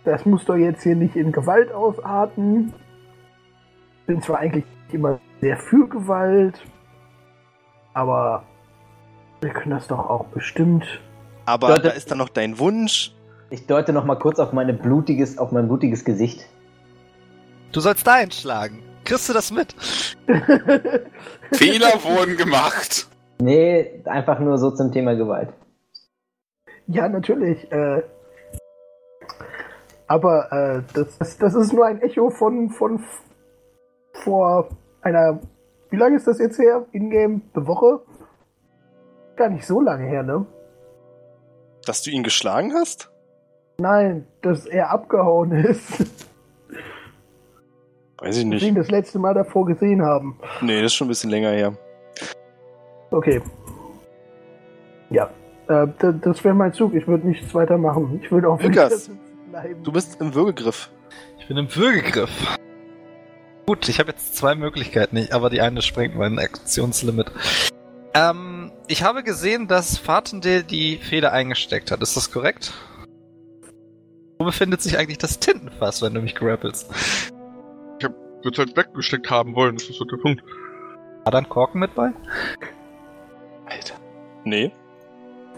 Das 0.03 0.25
muss 0.25 0.43
doch 0.45 0.55
jetzt 0.55 0.83
hier 0.83 0.95
nicht 0.95 1.15
in 1.15 1.31
Gewalt 1.31 1.71
ausarten. 1.71 2.73
Bin 4.07 4.21
zwar 4.21 4.39
eigentlich 4.39 4.65
immer 4.91 5.19
sehr 5.41 5.57
für 5.57 5.87
Gewalt, 5.87 6.59
aber 7.95 8.43
wir 9.41 9.49
können 9.51 9.71
das 9.71 9.87
doch 9.87 9.97
auch 10.09 10.25
bestimmt. 10.25 10.85
Aber 11.45 11.69
Leute- 11.69 11.81
da 11.83 11.89
ist 11.89 12.11
dann 12.11 12.19
noch 12.19 12.29
dein 12.29 12.59
Wunsch. 12.59 13.13
Ich 13.49 13.65
deute 13.67 13.93
noch 13.93 14.05
mal 14.05 14.15
kurz 14.19 14.39
auf, 14.39 14.53
meine 14.53 14.73
blutiges, 14.73 15.37
auf 15.37 15.51
mein 15.51 15.67
blutiges 15.67 16.03
Gesicht. 16.03 16.45
Du 17.71 17.79
sollst 17.79 18.05
da 18.05 18.13
einschlagen. 18.13 18.83
Kriegst 19.03 19.29
du 19.29 19.33
das 19.33 19.51
mit? 19.51 19.73
Fehler 21.51 21.93
wurden 22.03 22.37
gemacht. 22.37 23.07
Nee, 23.39 24.01
einfach 24.05 24.39
nur 24.39 24.57
so 24.57 24.71
zum 24.71 24.91
Thema 24.91 25.15
Gewalt. 25.15 25.49
Ja, 26.87 27.07
natürlich. 27.07 27.71
Äh, 27.71 28.01
aber 30.07 30.51
äh, 30.51 30.81
das, 30.93 31.17
das, 31.17 31.37
das 31.37 31.53
ist 31.55 31.71
nur 31.73 31.85
ein 31.85 32.01
Echo 32.01 32.29
von, 32.29 32.69
von 32.71 33.03
vor 34.13 34.69
einer. 35.01 35.39
Wie 35.95 35.99
lange 35.99 36.17
ist 36.17 36.27
das 36.27 36.39
jetzt 36.39 36.59
her? 36.59 36.85
Ingame? 36.91 37.39
Eine 37.53 37.67
Woche? 37.67 38.01
Gar 39.37 39.47
nicht 39.47 39.65
so 39.65 39.79
lange 39.79 40.05
her, 40.05 40.23
ne? 40.23 40.45
Dass 41.85 42.01
du 42.03 42.11
ihn 42.11 42.21
geschlagen 42.21 42.73
hast? 42.73 43.09
Nein, 43.77 44.27
dass 44.41 44.65
er 44.65 44.89
abgehauen 44.89 45.53
ist. 45.53 46.05
Weiß 48.17 48.35
ich 48.35 48.43
Wir 48.43 48.49
nicht. 48.49 48.63
ihn 48.63 48.75
das 48.75 48.91
letzte 48.91 49.19
Mal 49.19 49.33
davor 49.35 49.65
gesehen 49.65 50.01
haben. 50.01 50.37
Nee, 50.59 50.81
das 50.81 50.91
ist 50.91 50.95
schon 50.95 51.05
ein 51.05 51.11
bisschen 51.11 51.29
länger 51.29 51.51
her. 51.51 51.77
Okay. 53.11 53.41
Ja. 55.11 55.29
Äh, 55.69 55.87
das 56.21 56.43
wäre 56.43 56.55
mein 56.55 56.73
Zug. 56.73 56.93
Ich 56.93 57.07
würde 57.07 57.25
nichts 57.25 57.55
weiter 57.55 57.77
machen. 57.77 58.19
Ich 58.21 58.29
würde 58.33 58.49
auch 58.49 58.61
Lukas. 58.61 59.09
bleiben. 59.49 59.81
Du 59.81 59.93
bist 59.93 60.19
im 60.19 60.35
Würgegriff. 60.35 60.89
Ich 61.39 61.47
bin 61.47 61.55
im 61.55 61.73
Würgegriff. 61.73 62.57
Gut, 63.65 63.89
ich 63.89 63.99
habe 63.99 64.11
jetzt 64.11 64.35
zwei 64.35 64.53
Möglichkeiten, 64.53 65.27
aber 65.31 65.49
die 65.49 65.61
eine 65.61 65.81
sprengt 65.81 66.15
mein 66.15 66.37
Aktionslimit. 66.37 67.31
Ähm, 68.13 68.71
ich 68.87 69.03
habe 69.03 69.23
gesehen, 69.23 69.67
dass 69.67 69.97
Fatendale 69.97 70.63
die 70.63 70.97
Feder 70.97 71.31
eingesteckt 71.31 71.89
hat. 71.91 72.01
Ist 72.01 72.15
das 72.15 72.31
korrekt? 72.31 72.73
Wo 74.37 74.45
befindet 74.45 74.81
sich 74.81 74.97
eigentlich 74.97 75.17
das 75.17 75.39
Tintenfass, 75.39 76.01
wenn 76.01 76.13
du 76.13 76.21
mich 76.21 76.35
grappelst? 76.35 76.87
Wird 78.43 78.59
halt 78.59 78.77
weggesteckt 78.77 79.31
haben 79.31 79.55
wollen, 79.55 79.75
das 79.75 79.89
ist 79.89 79.97
so 79.97 80.05
der 80.05 80.17
Punkt. 80.17 80.43
War 81.23 81.31
da 81.31 81.39
ein 81.39 81.49
Korken 81.49 81.79
mit 81.79 81.95
bei? 81.95 82.11
Alter. 83.65 83.95
Nee. 84.43 84.71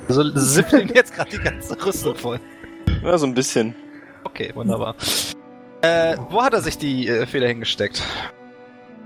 Also 0.08 0.24
sippeln 0.36 0.90
jetzt 0.96 1.14
gerade 1.14 1.32
die 1.32 1.40
ganze 1.40 1.86
Rüstung 1.86 2.16
voll. 2.16 2.40
Ja, 3.04 3.18
so 3.18 3.28
ein 3.28 3.34
bisschen. 3.34 3.76
Okay, 4.24 4.52
wunderbar. 4.56 4.96
Äh, 5.82 6.18
wo 6.30 6.44
hat 6.44 6.54
er 6.54 6.62
sich 6.62 6.78
die 6.78 7.08
äh, 7.08 7.26
Feder 7.26 7.48
hingesteckt? 7.48 8.04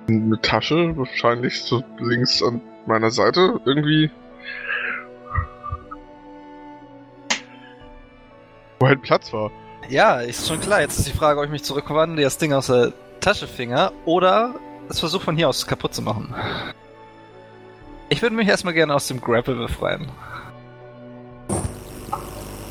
Eine 0.08 0.40
Tasche, 0.42 0.96
wahrscheinlich 0.98 1.62
so 1.62 1.84
links 2.00 2.42
an 2.42 2.62
meiner 2.86 3.12
Seite, 3.12 3.60
irgendwie. 3.66 4.10
Wo 8.80 8.88
halt 8.88 9.02
Platz 9.02 9.32
war. 9.32 9.52
Ja, 9.90 10.22
ist 10.22 10.48
schon 10.48 10.60
klar. 10.60 10.82
Jetzt 10.82 10.98
ist 10.98 11.08
die 11.08 11.18
Frage, 11.18 11.40
ob 11.40 11.46
ich 11.46 11.52
mich 11.52 11.64
zurückwandle, 11.64 12.24
das 12.24 12.38
Ding 12.38 12.54
aus 12.54 12.68
der 12.68 12.94
Tasche 13.20 13.48
finger 13.48 13.92
oder 14.06 14.56
es 14.90 15.00
versuche 15.00 15.24
von 15.24 15.36
hier 15.36 15.50
aus 15.50 15.68
kaputt 15.68 15.94
zu 15.94 16.02
machen. 16.02 16.34
Ich 18.10 18.22
würde 18.22 18.36
mich 18.36 18.48
erstmal 18.48 18.74
gerne 18.74 18.94
aus 18.94 19.08
dem 19.08 19.22
Grapple 19.22 19.56
befreien. 19.56 20.10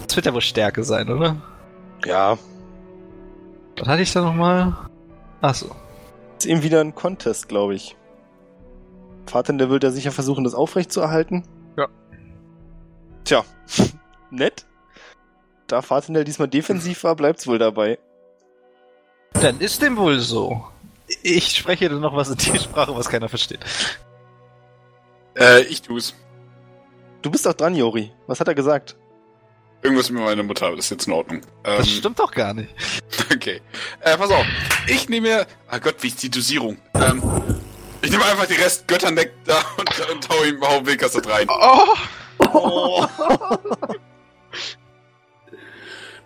Das 0.06 0.16
wird 0.16 0.26
ja 0.26 0.34
wohl 0.34 0.40
Stärke 0.40 0.82
sein, 0.82 1.08
oder? 1.08 1.36
Ja. 2.04 2.36
Was 3.80 3.88
hatte 3.88 4.02
ich 4.02 4.12
da 4.12 4.20
nochmal? 4.20 4.76
Achso. 5.40 5.74
Ist 6.38 6.44
eben 6.46 6.62
wieder 6.62 6.82
ein 6.82 6.94
Contest, 6.94 7.48
glaube 7.48 7.74
ich. 7.74 7.96
Vater, 9.26 9.54
der 9.54 9.70
will 9.70 9.80
ja 9.82 9.90
sicher 9.90 10.12
versuchen, 10.12 10.44
das 10.44 10.54
aufrechtzuerhalten. 10.54 11.44
Ja. 11.78 11.88
Tja, 13.24 13.44
nett. 14.30 14.66
Da 15.66 15.80
Fatendell 15.80 16.24
diesmal 16.24 16.48
defensiv 16.48 17.04
war, 17.04 17.16
bleibt's 17.16 17.46
wohl 17.46 17.58
dabei. 17.58 17.98
Dann 19.32 19.60
ist 19.60 19.80
dem 19.80 19.96
wohl 19.96 20.18
so. 20.18 20.66
Ich 21.22 21.56
spreche 21.56 21.88
dann 21.88 22.00
noch 22.00 22.14
was 22.14 22.30
in 22.30 22.36
die 22.36 22.58
Sprache, 22.58 22.94
was 22.94 23.08
keiner 23.08 23.28
versteht. 23.30 23.60
Äh, 25.38 25.62
ich 25.62 25.80
tu's. 25.80 26.14
Du 27.22 27.30
bist 27.30 27.48
auch 27.48 27.54
dran, 27.54 27.74
Jori. 27.74 28.12
Was 28.26 28.40
hat 28.40 28.48
er 28.48 28.54
gesagt? 28.54 28.96
Irgendwas 29.82 30.10
mit 30.10 30.22
meiner 30.22 30.42
Mutter, 30.42 30.70
das 30.76 30.86
ist 30.86 30.90
jetzt 30.90 31.06
in 31.06 31.12
Ordnung. 31.14 31.40
Ähm, 31.64 31.78
Das 31.78 31.88
stimmt 31.90 32.18
doch 32.18 32.30
gar 32.32 32.54
nicht. 32.54 32.68
Okay. 33.32 33.62
Äh, 34.00 34.18
pass 34.18 34.30
auf. 34.30 34.44
Ich 34.86 35.08
nehme. 35.08 35.46
Ah 35.68 35.78
Gott, 35.78 35.94
wie 36.00 36.08
ist 36.08 36.22
die 36.22 36.28
Dosierung? 36.28 36.76
Ähm, 36.94 37.22
ich 38.02 38.10
nehme 38.10 38.24
einfach 38.24 38.44
die 38.46 38.54
Rest 38.54 38.86
Götternektar 38.86 39.64
und, 39.78 40.10
und 40.10 40.28
hau 40.28 40.44
ihm 40.44 40.60
hau 40.60 40.84
Wilkasset 40.84 41.26
rein. 41.26 41.46
Oh! 41.48 43.06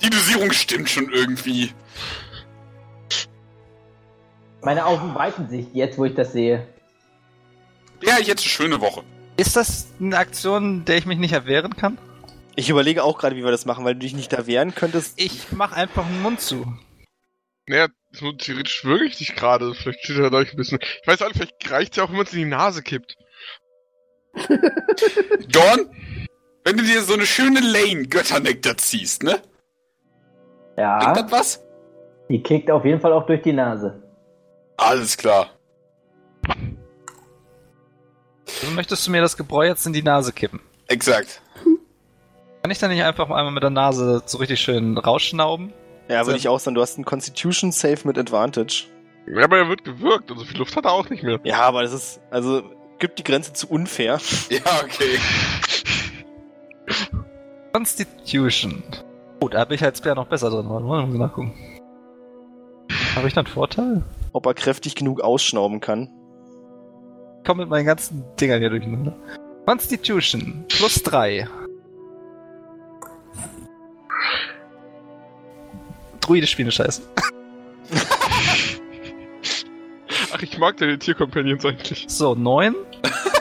Die 0.02 0.10
Dosierung 0.10 0.50
stimmt 0.52 0.88
schon 0.90 1.08
irgendwie. 1.12 1.72
Meine 4.62 4.86
Augen 4.86 5.14
weiten 5.14 5.48
sich 5.48 5.66
jetzt, 5.72 5.96
wo 5.98 6.04
ich 6.06 6.14
das 6.14 6.32
sehe. 6.32 6.66
Ja, 8.02 8.18
jetzt 8.18 8.40
eine 8.42 8.48
schöne 8.50 8.80
Woche. 8.80 9.04
Ist 9.36 9.54
das 9.56 9.86
eine 10.00 10.16
Aktion, 10.16 10.84
der 10.84 10.96
ich 10.96 11.06
mich 11.06 11.18
nicht 11.18 11.32
erwehren 11.32 11.76
kann? 11.76 11.98
Ich 12.56 12.70
überlege 12.70 13.02
auch 13.02 13.18
gerade, 13.18 13.36
wie 13.36 13.44
wir 13.44 13.50
das 13.50 13.64
machen, 13.66 13.84
weil 13.84 13.94
du 13.94 14.00
dich 14.00 14.14
nicht 14.14 14.32
da 14.32 14.46
wehren 14.46 14.74
könntest. 14.74 15.20
Ich 15.20 15.50
mach 15.52 15.72
einfach 15.72 16.06
den 16.06 16.22
Mund 16.22 16.40
zu. 16.40 16.66
Naja, 17.66 17.88
so 18.12 18.32
theoretisch 18.32 18.84
würge 18.84 19.06
ich 19.06 19.16
dich 19.16 19.34
gerade. 19.34 19.74
Vielleicht 19.74 20.04
steht 20.04 20.18
er 20.18 20.30
gleich 20.30 20.52
ein 20.52 20.56
bisschen. 20.56 20.78
Ich 21.02 21.08
weiß 21.08 21.22
auch 21.22 21.28
nicht, 21.28 21.36
vielleicht 21.36 21.70
reicht 21.70 21.96
ja 21.96 22.04
auch, 22.04 22.08
wenn 22.10 22.16
man 22.16 22.26
es 22.26 22.32
in 22.32 22.40
die 22.40 22.44
Nase 22.44 22.82
kippt. 22.82 23.16
Dorn, 25.48 25.90
wenn 26.64 26.76
du 26.76 26.82
dir 26.84 27.02
so 27.02 27.14
eine 27.14 27.26
schöne 27.26 27.60
Lane 27.60 28.06
Götternektar 28.06 28.76
ziehst, 28.76 29.22
ne? 29.22 29.40
Ja, 30.76 30.98
Bringt 30.98 31.16
das 31.16 31.32
was? 31.32 31.64
die 32.28 32.42
kickt 32.42 32.70
auf 32.70 32.84
jeden 32.84 33.00
Fall 33.00 33.12
auch 33.12 33.26
durch 33.26 33.42
die 33.42 33.52
Nase. 33.52 34.02
Alles 34.76 35.16
klar. 35.16 35.50
Also 38.46 38.72
möchtest 38.74 39.06
du 39.06 39.10
mir 39.10 39.20
das 39.20 39.36
Gebräu 39.36 39.66
jetzt 39.66 39.86
in 39.86 39.92
die 39.92 40.02
Nase 40.02 40.32
kippen? 40.32 40.60
Exakt. 40.88 41.40
Kann 42.64 42.70
ich 42.70 42.78
dann 42.78 42.90
nicht 42.90 43.04
einfach 43.04 43.28
einmal 43.28 43.50
mit 43.50 43.62
der 43.62 43.68
Nase 43.68 44.22
so 44.24 44.38
richtig 44.38 44.58
schön 44.58 44.96
rausschnauben? 44.96 45.74
Ja, 46.08 46.24
würde 46.24 46.38
ich 46.38 46.48
auch 46.48 46.58
sagen, 46.58 46.74
du 46.74 46.80
hast 46.80 46.96
einen 46.96 47.04
Constitution 47.04 47.72
Save 47.72 47.98
mit 48.04 48.16
Advantage. 48.16 48.86
Ja, 49.26 49.44
aber 49.44 49.58
er 49.58 49.68
wird 49.68 49.84
gewürgt 49.84 50.30
und 50.30 50.38
so 50.38 50.46
viel 50.46 50.56
Luft 50.56 50.74
hat 50.74 50.86
er 50.86 50.92
auch 50.92 51.10
nicht 51.10 51.22
mehr. 51.22 51.38
Ja, 51.44 51.60
aber 51.60 51.82
das 51.82 51.92
ist, 51.92 52.22
also, 52.30 52.62
gibt 52.98 53.18
die 53.18 53.22
Grenze 53.22 53.52
zu 53.52 53.68
unfair. 53.68 54.18
Ja, 54.48 54.62
okay. 54.82 55.18
Constitution. 57.74 58.82
Oh, 59.42 59.48
da 59.50 59.66
bin 59.66 59.74
ich 59.74 59.84
als 59.84 60.00
Bär 60.00 60.14
noch 60.14 60.28
besser 60.28 60.48
drin. 60.48 60.66
Warte 60.66 60.86
mal, 60.86 61.04
muss 61.04 61.12
ich 61.12 61.20
nachgucken. 61.20 61.52
Habe 63.14 63.28
ich 63.28 63.34
da 63.34 63.42
einen 63.42 63.46
Vorteil? 63.46 64.02
Ob 64.32 64.46
er 64.46 64.54
kräftig 64.54 64.94
genug 64.94 65.20
ausschnauben 65.20 65.80
kann. 65.80 66.08
Ich 67.40 67.46
komm 67.46 67.58
mit 67.58 67.68
meinen 67.68 67.84
ganzen 67.84 68.24
Dingern 68.40 68.60
hier 68.60 68.70
durcheinander. 68.70 69.14
Constitution. 69.66 70.64
Plus 70.68 71.02
3. 71.02 71.46
Druide 76.26 76.46
spielen 76.46 76.70
Scheiße. 76.72 77.02
Ach, 80.32 80.42
ich 80.42 80.58
mag 80.58 80.76
deine 80.78 80.98
Tiercompanions 80.98 81.64
eigentlich. 81.64 82.06
So, 82.08 82.34
9 82.34 82.74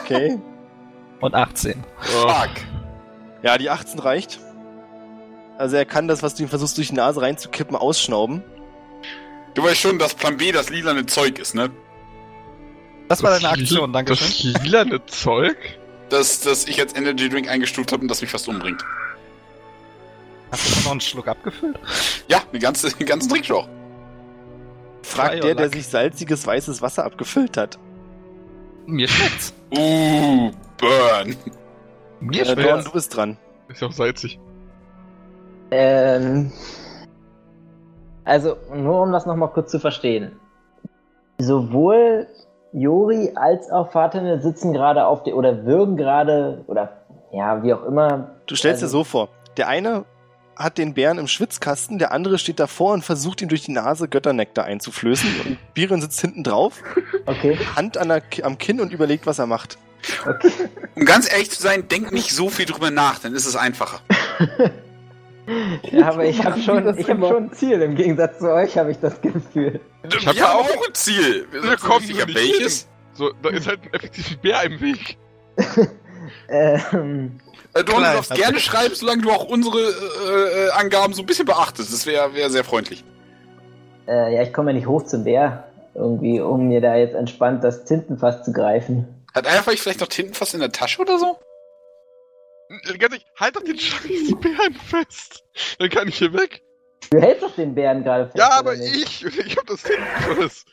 Okay. 0.02 0.38
und 1.20 1.34
18. 1.34 1.82
Oh, 1.98 2.28
Fuck. 2.28 2.50
Ja, 3.42 3.58
die 3.58 3.70
18 3.70 3.98
reicht. 4.00 4.38
Also 5.58 5.76
er 5.76 5.84
kann 5.84 6.08
das, 6.08 6.22
was 6.22 6.34
du 6.34 6.42
ihm 6.42 6.48
versuchst 6.48 6.76
durch 6.76 6.88
die 6.88 6.94
Nase 6.94 7.20
reinzukippen, 7.22 7.76
ausschnauben. 7.76 8.42
Du 9.54 9.62
weißt 9.62 9.80
schon, 9.80 9.98
dass 9.98 10.14
Plan 10.14 10.36
B 10.36 10.50
das 10.52 10.68
lilane 10.70 11.06
Zeug 11.06 11.38
ist, 11.38 11.54
ne? 11.54 11.70
Das 13.08 13.22
war 13.22 13.30
deine 13.38 13.54
li- 13.54 13.62
Aktion, 13.62 13.92
danke 13.92 14.12
Das 14.14 14.38
schön. 14.38 14.52
lilane 14.64 15.04
Zeug? 15.06 15.56
Das, 16.08 16.40
das 16.40 16.66
ich 16.66 16.80
als 16.80 16.94
Energy 16.96 17.28
Drink 17.28 17.48
eingestuft 17.48 17.92
habe 17.92 18.02
und 18.02 18.08
das 18.08 18.20
mich 18.20 18.30
fast 18.30 18.48
umbringt. 18.48 18.84
Hast 20.54 20.78
du 20.78 20.84
noch 20.84 20.92
einen 20.92 21.00
Schluck 21.00 21.26
abgefüllt? 21.26 21.76
Ja, 22.28 22.38
den 22.52 22.60
ganzen, 22.60 22.96
den 22.96 23.06
ganzen 23.08 23.28
Trinkschlauch. 23.28 23.66
Fragt 25.02 25.42
der, 25.42 25.56
der 25.56 25.68
sich 25.68 25.84
salziges 25.88 26.46
weißes 26.46 26.80
Wasser 26.80 27.04
abgefüllt 27.04 27.56
hat. 27.56 27.76
Mir 28.86 29.08
schmeckt's. 29.08 29.52
Uh, 29.76 30.52
burn. 30.78 31.36
Mir 32.20 32.42
Äh, 32.42 32.54
Dorn, 32.54 32.58
schmeckt's. 32.60 32.84
du 32.84 32.92
bist 32.92 33.16
dran. 33.16 33.36
Ist 33.68 33.82
ja 33.82 33.88
auch 33.88 33.92
salzig. 33.92 34.38
Ähm, 35.72 36.52
also, 38.24 38.56
nur 38.72 39.02
um 39.02 39.10
das 39.10 39.26
nochmal 39.26 39.50
kurz 39.50 39.72
zu 39.72 39.80
verstehen. 39.80 40.36
Sowohl 41.38 42.28
Jori 42.72 43.32
als 43.34 43.72
auch 43.72 43.90
Fatine 43.90 44.40
sitzen 44.40 44.72
gerade 44.72 45.04
auf 45.04 45.24
der, 45.24 45.36
oder 45.36 45.66
würgen 45.66 45.96
gerade, 45.96 46.62
oder 46.68 47.04
ja, 47.32 47.60
wie 47.64 47.74
auch 47.74 47.82
immer. 47.84 48.36
Du 48.46 48.54
stellst 48.54 48.84
Also- 48.84 48.98
dir 48.98 48.98
so 49.00 49.04
vor, 49.04 49.28
der 49.56 49.66
eine 49.66 50.04
hat 50.56 50.78
den 50.78 50.94
Bären 50.94 51.18
im 51.18 51.26
Schwitzkasten, 51.28 51.98
der 51.98 52.12
andere 52.12 52.38
steht 52.38 52.60
davor 52.60 52.92
und 52.94 53.04
versucht 53.04 53.42
ihm 53.42 53.48
durch 53.48 53.62
die 53.62 53.72
Nase 53.72 54.08
Götternektar 54.08 54.64
einzuflößen 54.64 55.28
und 55.44 55.74
Biren 55.74 56.00
sitzt 56.00 56.20
hinten 56.20 56.44
drauf, 56.44 56.82
Okay, 57.26 57.58
Hand 57.76 57.96
an 57.98 58.08
der, 58.08 58.22
am 58.42 58.58
Kinn 58.58 58.80
und 58.80 58.92
überlegt, 58.92 59.26
was 59.26 59.38
er 59.38 59.46
macht. 59.46 59.78
okay. 60.26 60.50
Um 60.94 61.04
ganz 61.04 61.30
ehrlich 61.32 61.50
zu 61.50 61.60
sein, 61.62 61.88
denk 61.88 62.12
nicht 62.12 62.30
so 62.30 62.50
viel 62.50 62.66
drüber 62.66 62.90
nach, 62.90 63.18
dann 63.18 63.34
ist 63.34 63.46
es 63.46 63.56
einfacher. 63.56 64.00
Ja, 65.92 66.08
aber 66.08 66.24
ich 66.24 66.42
habe 66.42 66.58
schon, 66.58 66.78
ich 66.96 67.04
habe 67.06 67.18
immer? 67.18 67.28
schon 67.28 67.42
ein 67.44 67.52
Ziel. 67.52 67.82
Im 67.82 67.96
Gegensatz 67.96 68.38
zu 68.38 68.50
euch 68.50 68.78
habe 68.78 68.92
ich 68.92 68.98
das 69.00 69.20
Gefühl. 69.20 69.78
Ich 70.08 70.26
hab 70.26 70.34
Wir 70.34 70.48
haben 70.48 70.60
auch- 70.60 70.86
ein 70.88 70.94
Ziel. 70.94 71.46
Wir 71.50 71.60
sind 71.60 71.78
sicher, 71.80 71.88
nur 71.90 72.26
nicht 72.26 72.34
welches. 72.34 72.88
So, 73.12 73.30
da 73.42 73.50
ist 73.50 73.66
halt 73.66 73.80
ein 73.82 73.92
effektiver 73.92 74.36
Bär 74.40 74.62
im 74.62 74.80
Weg. 74.80 75.18
Ähm, 76.48 77.40
Äh, 77.74 77.82
Dorn, 77.84 78.02
du 78.02 78.08
darfst 78.12 78.30
also- 78.30 78.42
gerne 78.42 78.60
schreiben, 78.60 78.94
solange 78.94 79.22
du 79.22 79.30
auch 79.30 79.44
unsere 79.46 79.78
äh, 79.80 80.66
äh, 80.66 80.70
Angaben 80.70 81.12
so 81.14 81.22
ein 81.22 81.26
bisschen 81.26 81.46
beachtest. 81.46 81.92
Das 81.92 82.06
wäre 82.06 82.32
wär 82.34 82.48
sehr 82.50 82.64
freundlich. 82.64 83.02
äh, 84.06 84.34
ja, 84.34 84.42
ich 84.42 84.52
komme 84.52 84.70
ja 84.70 84.76
nicht 84.76 84.86
hoch 84.86 85.02
zum 85.04 85.24
Bär. 85.24 85.64
Irgendwie, 85.96 86.40
um 86.40 86.68
mir 86.68 86.80
da 86.80 86.96
jetzt 86.96 87.14
entspannt 87.14 87.62
das 87.64 87.84
Tintenfass 87.84 88.42
zu 88.44 88.52
greifen. 88.52 89.24
Hat 89.32 89.46
einer 89.46 89.62
von 89.62 89.72
euch 89.72 89.80
vielleicht 89.80 90.00
noch 90.00 90.08
Tintenfass 90.08 90.52
in 90.54 90.60
der 90.60 90.72
Tasche 90.72 91.00
oder 91.00 91.18
so? 91.18 91.38
Ganz 92.68 93.02
ehrlich, 93.02 93.26
halt 93.38 93.56
doch 93.56 93.62
den 93.62 93.78
scheiß 93.78 94.32
Bären 94.40 94.74
fest. 94.74 95.44
Dann 95.78 95.88
kann 95.90 96.08
ich 96.08 96.18
hier 96.18 96.32
weg. 96.32 96.62
Du 97.10 97.20
hältst 97.20 97.42
doch 97.42 97.54
den 97.54 97.74
Bären 97.74 98.02
gerade 98.02 98.24
fest. 98.26 98.38
Ja, 98.38 98.46
oder 98.48 98.56
aber 98.58 98.76
nicht? 98.76 99.22
ich, 99.24 99.38
ich 99.38 99.56
hab 99.56 99.66
das 99.66 99.82
Tintenfass. 99.82 100.64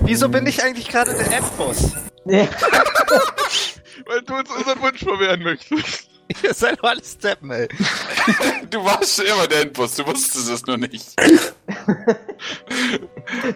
Wieso 0.00 0.28
bin 0.28 0.46
ich 0.46 0.62
eigentlich 0.62 0.88
gerade 0.88 1.12
der 1.14 1.38
Endboss? 1.38 1.92
Weil 4.06 4.22
du 4.22 4.34
uns 4.34 4.50
unseren 4.50 4.80
Wunsch 4.82 5.02
verwehren 5.02 5.42
möchtest. 5.42 6.08
Ihr 6.42 6.52
seid 6.52 6.78
doch 6.78 6.90
alles 6.90 7.12
Steppen, 7.12 7.50
ey. 7.50 7.68
Du 8.70 8.84
warst 8.84 9.16
schon 9.16 9.24
immer 9.24 9.46
der 9.46 9.62
Endboss, 9.62 9.96
du 9.96 10.06
wusstest 10.06 10.50
es 10.50 10.66
nur 10.66 10.76
nicht. 10.76 11.14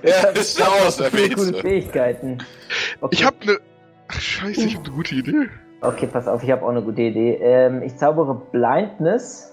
Ja, 0.03 0.29
ist 0.29 0.59
der 0.59 1.11
Viele 1.11 1.35
coole 1.35 1.53
Welt. 1.53 1.61
Fähigkeiten. 1.63 2.39
Okay. 3.01 3.15
Ich 3.17 3.25
hab 3.25 3.45
ne. 3.45 3.59
Ach, 4.09 4.21
scheiße, 4.21 4.61
ich 4.67 4.77
hab 4.77 4.85
eine 4.85 4.95
gute 4.95 5.15
Idee. 5.15 5.49
Okay, 5.81 6.07
pass 6.07 6.29
auf, 6.29 6.43
ich 6.43 6.51
habe 6.51 6.63
auch 6.65 6.69
eine 6.71 6.83
gute 6.83 7.01
Idee. 7.03 7.35
Ähm, 7.43 7.83
ich 7.83 7.97
zaubere 7.97 8.35
Blindness 8.53 9.53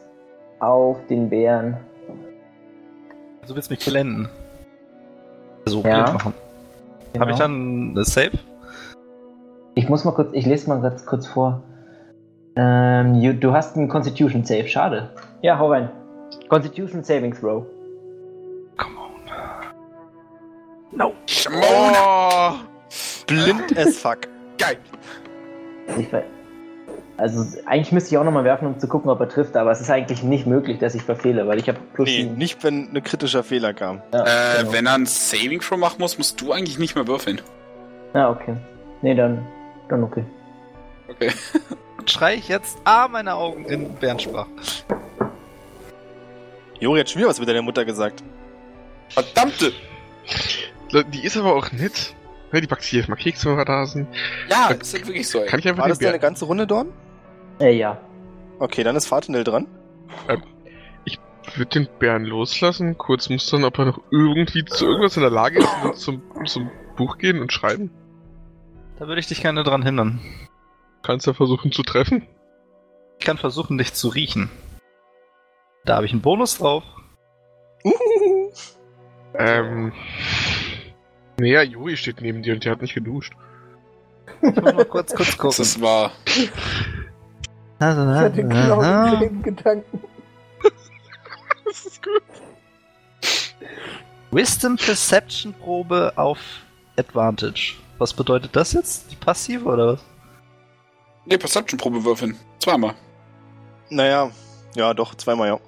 auf 0.59 0.97
den 1.07 1.29
Bären. 1.29 1.77
Du 3.47 3.55
willst 3.55 3.69
mich 3.69 3.83
blenden. 3.85 4.29
So 5.65 5.81
Ja. 5.83 6.03
blind 6.03 6.13
machen. 6.13 6.33
Genau. 7.13 7.21
Habe 7.21 7.31
ich 7.31 7.37
dann 7.37 7.91
eine 7.95 8.05
Save? 8.05 8.31
Ich 9.79 9.87
muss 9.87 10.03
mal 10.03 10.11
kurz, 10.11 10.31
ich 10.33 10.45
lese 10.45 10.67
mal 10.67 10.81
ganz 10.81 11.05
kurz 11.05 11.25
vor. 11.25 11.63
Ähm, 12.57 13.15
you, 13.15 13.31
du 13.31 13.53
hast 13.53 13.77
einen 13.77 13.87
Constitution 13.87 14.43
Save, 14.43 14.67
schade. 14.67 15.09
Ja, 15.41 15.57
hau 15.57 15.71
rein. 15.71 15.89
Constitution 16.49 17.01
Saving 17.01 17.33
Throw. 17.33 17.65
Come 18.75 18.97
on. 18.97 19.13
Oh, 21.01 22.51
Blind 23.25 23.77
as 23.77 23.97
fuck. 23.99 24.17
Geil. 24.57 24.75
Also 27.15 27.45
eigentlich 27.65 27.93
müsste 27.93 28.09
ich 28.13 28.17
auch 28.17 28.25
nochmal 28.25 28.43
werfen, 28.43 28.67
um 28.67 28.77
zu 28.79 28.89
gucken, 28.89 29.09
ob 29.09 29.21
er 29.21 29.29
trifft, 29.29 29.55
aber 29.55 29.71
es 29.71 29.79
ist 29.79 29.89
eigentlich 29.89 30.23
nicht 30.23 30.45
möglich, 30.45 30.79
dass 30.79 30.93
ich 30.93 31.03
verfehle, 31.03 31.47
weil 31.47 31.57
ich 31.57 31.69
habe 31.69 31.79
plus 31.93 32.09
Nee, 32.09 32.25
nicht 32.25 32.61
wenn 32.65 32.93
ein 32.93 33.01
kritischer 33.03 33.43
Fehler 33.43 33.73
kam. 33.73 34.01
Ja, 34.13 34.23
Äh, 34.25 34.59
genau. 34.59 34.73
wenn 34.73 34.85
er 34.87 34.95
ein 34.95 35.05
Saving 35.05 35.61
Throw 35.61 35.77
machen 35.77 35.99
muss, 35.99 36.17
musst 36.17 36.41
du 36.41 36.51
eigentlich 36.51 36.79
nicht 36.79 36.95
mehr 36.95 37.07
würfeln. 37.07 37.39
Ja, 38.13 38.29
okay. 38.29 38.55
Nee, 39.01 39.15
dann, 39.15 39.45
dann 39.89 40.03
okay. 40.03 40.25
Okay. 41.09 41.31
Schrei 42.05 42.35
ich 42.35 42.47
jetzt, 42.47 42.79
ah, 42.85 43.07
meine 43.07 43.35
Augen 43.35 43.65
in 43.65 43.93
Bärensprach. 43.95 44.47
Jori 46.79 46.99
hat 46.99 47.09
schon 47.09 47.19
wieder 47.19 47.29
was 47.29 47.39
mit 47.39 47.49
deiner 47.49 47.61
Mutter 47.61 47.85
gesagt. 47.85 48.23
Verdammte! 49.09 49.73
die 51.11 51.23
ist 51.23 51.37
aber 51.37 51.55
auch 51.55 51.71
nett. 51.71 52.15
Die 52.51 52.65
packt 52.65 52.81
sich 52.81 52.93
jetzt 52.93 53.09
mal 53.09 53.15
Kekse, 53.15 53.55
wir 53.55 53.65
da 53.65 53.85
sind. 53.85 54.07
Ja, 54.49 54.69
ist 54.69 54.93
halt 54.93 55.05
wirklich 55.05 55.27
so, 55.27 55.39
ey. 55.39 55.47
Kann 55.47 55.59
ich 55.59 55.67
einfach 55.67 55.83
War 55.83 55.89
das 55.89 55.99
deine 55.99 56.19
ganze 56.19 56.45
Runde, 56.45 56.65
Dorn? 56.65 56.91
Äh, 57.59 57.77
ja. 57.77 57.99
Okay, 58.57 58.83
dann 58.83 58.95
ist 58.95 59.07
Fatinel 59.07 59.43
dran. 59.43 59.67
Ich 61.05 61.19
würde 61.55 61.69
den 61.69 61.87
Bären 61.99 62.25
loslassen, 62.25 62.97
kurz 62.97 63.29
mustern, 63.29 63.65
ob 63.65 63.77
er 63.77 63.85
noch 63.85 64.01
irgendwie 64.11 64.65
zu 64.65 64.85
irgendwas 64.85 65.15
in 65.15 65.21
der 65.21 65.31
Lage 65.31 65.59
ist 65.59 65.99
zum, 65.99 66.21
zum 66.45 66.71
Buch 66.95 67.17
gehen 67.17 67.39
und 67.39 67.53
schreiben. 67.53 67.91
Da 68.99 69.07
würde 69.07 69.21
ich 69.21 69.27
dich 69.27 69.41
gerne 69.41 69.63
dran 69.63 69.81
hindern. 69.81 70.19
Kannst 71.03 71.25
du 71.25 71.33
versuchen 71.33 71.71
zu 71.71 71.83
treffen? 71.83 72.27
Ich 73.17 73.25
kann 73.25 73.37
versuchen, 73.37 73.77
dich 73.77 73.93
zu 73.93 74.09
riechen. 74.09 74.49
Da 75.85 75.95
habe 75.95 76.05
ich 76.05 76.11
einen 76.11 76.21
Bonus 76.21 76.57
drauf. 76.57 76.83
Ähm. 79.35 79.93
Naja, 81.37 81.61
Juri 81.61 81.95
steht 81.95 82.19
neben 82.19 82.43
dir 82.43 82.53
und 82.53 82.65
der 82.65 82.73
hat 82.73 82.81
nicht 82.81 82.93
geduscht. 82.93 83.33
Ich 84.41 84.55
muss 84.61 84.73
mal 84.73 84.85
kurz, 84.85 85.15
kurz 85.15 85.37
gucken. 85.37 85.55
Das 85.57 85.79
war. 85.79 86.11
Ich 86.27 86.51
hatte 87.79 88.31
den 88.31 88.49
klauen 88.49 89.43
Gedanken. 89.43 90.03
Das 91.65 91.85
ist 91.85 92.03
gut. 92.03 92.23
Wisdom 94.31 94.75
Perception 94.75 95.53
Probe 95.53 96.11
auf 96.15 96.39
Advantage. 96.97 97.75
Was 97.99 98.13
bedeutet 98.13 98.55
das 98.55 98.73
jetzt? 98.73 99.11
Die 99.11 99.15
passive 99.15 99.65
oder 99.65 99.93
was? 99.93 100.05
Ne, 101.25 101.37
Perception-Probe 101.37 102.03
würfeln. 102.05 102.37
Zweimal. 102.59 102.95
Naja, 103.89 104.31
ja, 104.73 104.93
doch, 104.93 105.13
zweimal 105.15 105.49
ja. 105.49 105.59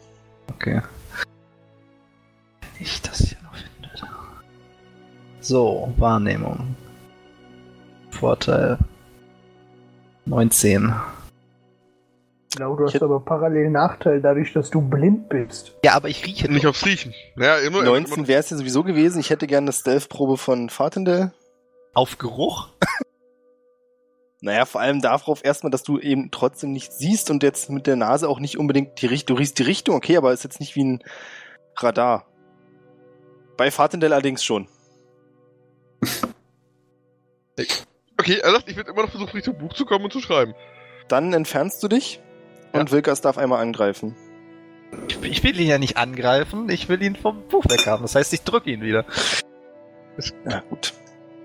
Okay. 0.53 0.81
Wenn 2.61 2.69
ich 2.79 3.01
das 3.01 3.19
hier 3.19 3.37
noch 3.43 3.53
finde. 3.53 3.89
So, 5.41 5.93
Wahrnehmung. 5.97 6.75
Vorteil. 8.11 8.77
19. 10.25 10.93
Genau, 12.55 12.75
du 12.75 12.85
hast 12.85 12.95
Ich 12.95 13.01
aber 13.01 13.19
parallel 13.19 13.71
Nachteil 13.71 14.21
dadurch, 14.21 14.53
dass 14.53 14.69
du 14.69 14.81
blind 14.81 15.29
bist. 15.29 15.73
Ja, 15.83 15.93
aber 15.93 16.09
ich 16.09 16.25
rieche 16.25 16.49
Nicht 16.51 16.67
aufs 16.67 16.85
Riechen. 16.85 17.13
Naja, 17.35 17.57
immer. 17.57 17.83
19 17.83 18.27
wäre 18.27 18.39
es 18.39 18.49
ja 18.49 18.57
sowieso 18.57 18.83
gewesen. 18.83 19.19
Ich 19.19 19.29
hätte 19.29 19.47
gerne 19.47 19.65
eine 19.65 19.73
Stealth-Probe 19.73 20.37
von 20.37 20.69
Fatindel. 20.69 21.33
Auf 21.93 22.17
Geruch. 22.17 22.69
Naja, 24.43 24.65
vor 24.65 24.81
allem 24.81 25.01
darauf 25.01 25.45
erstmal, 25.45 25.69
dass 25.69 25.83
du 25.83 25.99
eben 25.99 26.31
trotzdem 26.31 26.71
nichts 26.71 26.97
siehst 26.97 27.29
und 27.29 27.43
jetzt 27.43 27.69
mit 27.69 27.85
der 27.85 27.95
Nase 27.95 28.27
auch 28.27 28.39
nicht 28.39 28.57
unbedingt 28.57 28.99
die 28.99 29.05
Richtung. 29.05 29.35
Du 29.35 29.39
riechst 29.39 29.59
die 29.59 29.63
Richtung, 29.63 29.93
okay, 29.93 30.17
aber 30.17 30.33
ist 30.33 30.43
jetzt 30.43 30.59
nicht 30.59 30.75
wie 30.75 30.83
ein 30.83 31.03
Radar. 31.77 32.25
Bei 33.55 33.69
Fatindel 33.69 34.11
allerdings 34.11 34.43
schon. 34.43 34.67
Okay, 38.17 38.39
er 38.39 38.51
sagt, 38.51 38.67
ich 38.67 38.75
würde 38.75 38.89
immer 38.89 39.03
noch 39.03 39.11
versuchen, 39.11 39.31
Richtung 39.31 39.59
Buch 39.59 39.73
zu 39.73 39.85
kommen 39.85 40.05
und 40.05 40.13
zu 40.13 40.21
schreiben. 40.21 40.55
Dann 41.07 41.33
entfernst 41.33 41.83
du 41.83 41.87
dich 41.87 42.19
und 42.71 42.91
Wilkas 42.91 43.21
darf 43.21 43.37
einmal 43.37 43.61
angreifen. 43.61 44.15
Ich, 45.21 45.43
will 45.43 45.59
ihn 45.59 45.67
ja 45.67 45.77
nicht 45.77 45.97
angreifen, 45.97 46.67
ich 46.69 46.89
will 46.89 47.01
ihn 47.03 47.15
vom 47.15 47.47
Buch 47.47 47.65
weghaben. 47.69 48.01
Das 48.01 48.15
heißt, 48.15 48.33
ich 48.33 48.41
drücke 48.41 48.71
ihn 48.71 48.81
wieder. 48.81 49.05
Ja, 50.49 50.61
gut. 50.69 50.93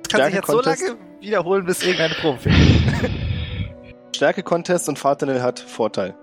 Das 0.08 0.20
kann 0.20 0.26
sich 0.26 0.34
jetzt 0.34 0.48
so 0.48 0.60
lange 0.60 0.96
wiederholen, 1.20 1.66
bis 1.66 1.82
irgendeine 1.82 2.14
Probe 2.14 2.38
fehlt. 2.38 2.56
Stärke-Contest 4.16 4.88
und 4.88 4.98
Fatindel 4.98 5.42
hat 5.42 5.58
Vorteil. 5.58 6.14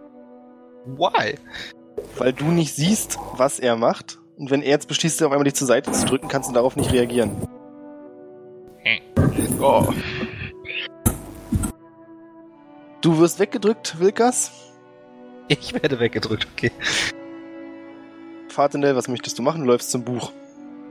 Why? 0.85 1.35
Weil 2.17 2.33
du 2.33 2.45
nicht 2.45 2.75
siehst, 2.75 3.19
was 3.35 3.59
er 3.59 3.75
macht. 3.75 4.19
Und 4.37 4.49
wenn 4.51 4.61
er 4.61 4.69
jetzt 4.69 4.87
beschließt, 4.87 5.21
auf 5.23 5.31
einmal 5.31 5.43
dich 5.43 5.55
zur 5.55 5.67
Seite 5.67 5.91
zu 5.91 6.05
drücken, 6.05 6.27
kannst 6.27 6.49
du 6.49 6.53
darauf 6.53 6.75
nicht 6.75 6.91
reagieren. 6.91 7.31
Oh. 9.59 9.93
Du 13.01 13.19
wirst 13.19 13.39
weggedrückt, 13.39 13.99
Wilkas. 13.99 14.51
Ich 15.49 15.73
werde 15.73 15.99
weggedrückt, 15.99 16.47
okay. 16.53 16.71
Fatindel, 18.47 18.95
was 18.95 19.07
möchtest 19.07 19.37
du 19.37 19.43
machen? 19.43 19.61
Du 19.61 19.67
läufst 19.67 19.91
zum 19.91 20.03
Buch. 20.03 20.31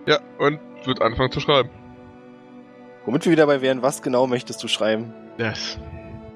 Ja, 0.07 0.21
und 0.39 0.61
wird 0.85 1.01
anfangen 1.01 1.33
zu 1.33 1.41
schreiben. 1.41 1.71
Womit 3.05 3.25
wir 3.25 3.33
wieder 3.33 3.43
dabei 3.47 3.61
wären, 3.61 3.83
was 3.83 4.03
genau 4.03 4.27
möchtest 4.27 4.63
du 4.63 4.69
schreiben? 4.69 5.13
Yes. 5.39 5.79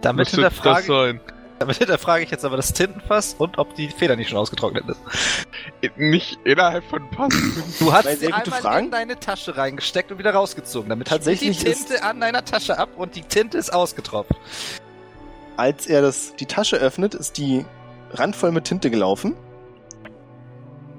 Damit 0.00 0.26
Müsste 0.26 0.40
das 0.42 0.54
hinterfrage, 0.54 0.86
sein. 0.86 1.20
damit 1.58 1.76
hinterfrage 1.76 2.24
ich 2.24 2.30
jetzt 2.30 2.44
aber 2.44 2.56
das 2.56 2.72
Tintenfass 2.72 3.34
und 3.38 3.58
ob 3.58 3.74
die 3.74 3.88
Feder 3.88 4.16
nicht 4.16 4.30
schon 4.30 4.38
ausgetrocknet 4.38 4.84
ist. 4.88 5.00
Nicht 5.96 6.38
innerhalb 6.44 6.84
von 6.84 7.02
ein 7.02 7.10
paar. 7.10 7.28
Du 7.78 7.92
hast 7.92 8.20
sie 8.20 8.32
einmal 8.32 8.60
Fragen. 8.60 8.86
in 8.86 8.90
deine 8.90 9.18
Tasche 9.20 9.56
reingesteckt 9.56 10.10
und 10.10 10.18
wieder 10.18 10.32
rausgezogen. 10.32 10.88
Damit 10.88 11.08
Tatsächlich 11.08 11.58
die 11.58 11.64
Tinte 11.64 12.02
an 12.02 12.20
deiner 12.20 12.44
Tasche 12.44 12.78
ab 12.78 12.90
und 12.96 13.14
die 13.16 13.22
Tinte 13.22 13.58
ist 13.58 13.72
ausgetropft. 13.72 14.32
Als 15.56 15.86
er 15.86 16.02
das, 16.02 16.34
die 16.36 16.46
Tasche 16.46 16.76
öffnet, 16.76 17.14
ist 17.14 17.38
die 17.38 17.64
randvoll 18.10 18.52
mit 18.52 18.64
Tinte 18.64 18.90
gelaufen. 18.90 19.34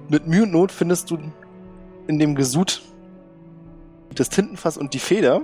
Mit 0.10 0.28
Mühe 0.28 0.44
und 0.44 0.52
Not 0.52 0.72
findest 0.72 1.12
du 1.12 1.20
in 2.08 2.20
dem 2.20 2.36
Gesud 2.36 2.82
das 4.16 4.30
Tintenfass 4.30 4.78
und 4.78 4.94
die 4.94 5.00
Feder, 5.00 5.42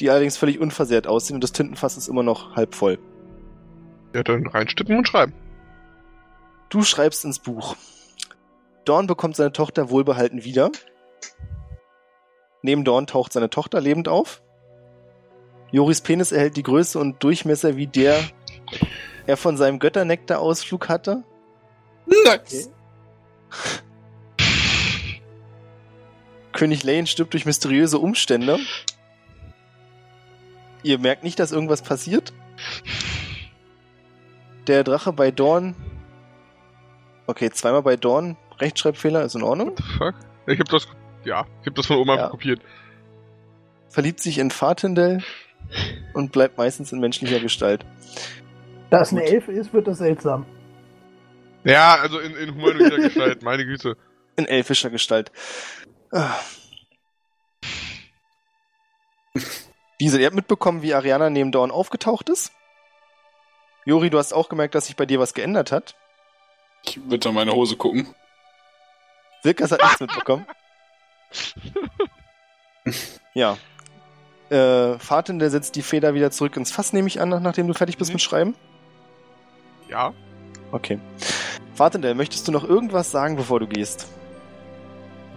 die 0.00 0.10
allerdings 0.10 0.36
völlig 0.36 0.60
unversehrt 0.60 1.06
aussehen 1.06 1.36
und 1.36 1.44
das 1.44 1.52
Tintenfass 1.52 1.96
ist 1.96 2.08
immer 2.08 2.22
noch 2.22 2.56
halb 2.56 2.74
voll. 2.74 2.98
Ja, 4.14 4.22
dann 4.22 4.46
reinstippen 4.46 4.96
und 4.96 5.08
schreiben. 5.08 5.32
Du 6.68 6.82
schreibst 6.82 7.24
ins 7.24 7.38
Buch. 7.38 7.76
Dorn 8.84 9.06
bekommt 9.06 9.36
seine 9.36 9.52
Tochter 9.52 9.90
wohlbehalten 9.90 10.44
wieder. 10.44 10.70
Neben 12.62 12.84
Dorn 12.84 13.06
taucht 13.06 13.32
seine 13.32 13.50
Tochter 13.50 13.80
lebend 13.80 14.08
auf. 14.08 14.42
Joris 15.70 16.00
Penis 16.00 16.32
erhält 16.32 16.56
die 16.56 16.62
Größe 16.62 16.98
und 16.98 17.22
Durchmesser, 17.22 17.76
wie 17.76 17.86
der 17.86 18.18
er 19.26 19.36
von 19.36 19.56
seinem 19.56 19.78
Götternektar-Ausflug 19.78 20.88
hatte. 20.88 21.24
Nice. 22.06 22.70
König 26.52 26.84
Lane 26.84 27.06
stirbt 27.06 27.32
durch 27.32 27.46
mysteriöse 27.46 27.98
Umstände. 27.98 28.58
Ihr 30.82 30.98
merkt 30.98 31.22
nicht, 31.24 31.38
dass 31.38 31.52
irgendwas 31.52 31.82
passiert. 31.82 32.32
Der 34.66 34.84
Drache 34.84 35.12
bei 35.12 35.30
Dorn. 35.30 35.74
Okay, 37.26 37.50
zweimal 37.50 37.82
bei 37.82 37.96
Dorn. 37.96 38.36
Rechtschreibfehler 38.58 39.22
ist 39.24 39.34
in 39.34 39.42
Ordnung. 39.42 39.70
What 39.70 39.78
the 39.78 39.84
fuck? 39.98 40.14
Ich 40.46 40.58
hab 40.60 40.68
das. 40.68 40.88
Ja, 41.24 41.46
ich 41.62 41.66
hab 41.68 41.74
das 41.76 41.86
von 41.86 41.96
Oma 41.98 42.16
Ja. 42.16 42.28
kopiert. 42.28 42.60
Verliebt 43.88 44.20
sich 44.20 44.38
in 44.38 44.50
Fatindel 44.50 45.22
und 46.14 46.32
bleibt 46.32 46.58
meistens 46.58 46.92
in 46.92 47.00
menschlicher 47.00 47.40
Gestalt. 47.40 47.84
Da 48.90 49.02
es 49.02 49.12
eine. 49.12 49.22
Elfe 49.24 49.52
ist, 49.52 49.72
wird 49.72 49.86
das 49.86 49.98
seltsam. 49.98 50.46
Ja, 51.64 51.94
also 52.00 52.18
in, 52.18 52.34
in 52.34 52.54
humanoider 52.54 52.96
Gestalt, 53.08 53.42
meine 53.42 53.64
Güte. 53.64 53.96
In 54.36 54.46
elfischer 54.46 54.90
Gestalt. 54.90 55.30
Ah. 56.10 56.34
Wie 60.02 60.06
gesagt, 60.06 60.20
ihr 60.20 60.26
habt 60.26 60.34
mitbekommen, 60.34 60.82
wie 60.82 60.94
Ariana 60.94 61.30
neben 61.30 61.52
Dorn 61.52 61.70
aufgetaucht 61.70 62.28
ist. 62.28 62.50
Jori, 63.84 64.10
du 64.10 64.18
hast 64.18 64.32
auch 64.32 64.48
gemerkt, 64.48 64.74
dass 64.74 64.86
sich 64.86 64.96
bei 64.96 65.06
dir 65.06 65.20
was 65.20 65.32
geändert 65.32 65.70
hat. 65.70 65.94
Ich 66.84 66.98
würde 67.08 67.28
in 67.28 67.34
meine 67.36 67.52
Hose 67.52 67.76
gucken. 67.76 68.12
Wilkas 69.44 69.70
hat 69.70 69.80
nichts 69.80 70.00
mitbekommen. 70.00 70.44
ja. 73.34 73.56
Äh, 74.50 74.98
Fatin, 74.98 75.38
der 75.38 75.50
setzt 75.50 75.76
die 75.76 75.82
Feder 75.82 76.14
wieder 76.14 76.32
zurück 76.32 76.56
ins 76.56 76.72
Fass, 76.72 76.92
nehme 76.92 77.06
ich 77.06 77.20
an, 77.20 77.28
nachdem 77.28 77.68
du 77.68 77.72
fertig 77.72 77.96
bist 77.96 78.10
Mhm. 78.10 78.14
mit 78.14 78.22
Schreiben. 78.22 78.56
Ja. 79.88 80.12
Okay. 80.72 80.98
Fatendell, 81.76 82.16
möchtest 82.16 82.48
du 82.48 82.50
noch 82.50 82.64
irgendwas 82.64 83.12
sagen, 83.12 83.36
bevor 83.36 83.60
du 83.60 83.68
gehst? 83.68 84.08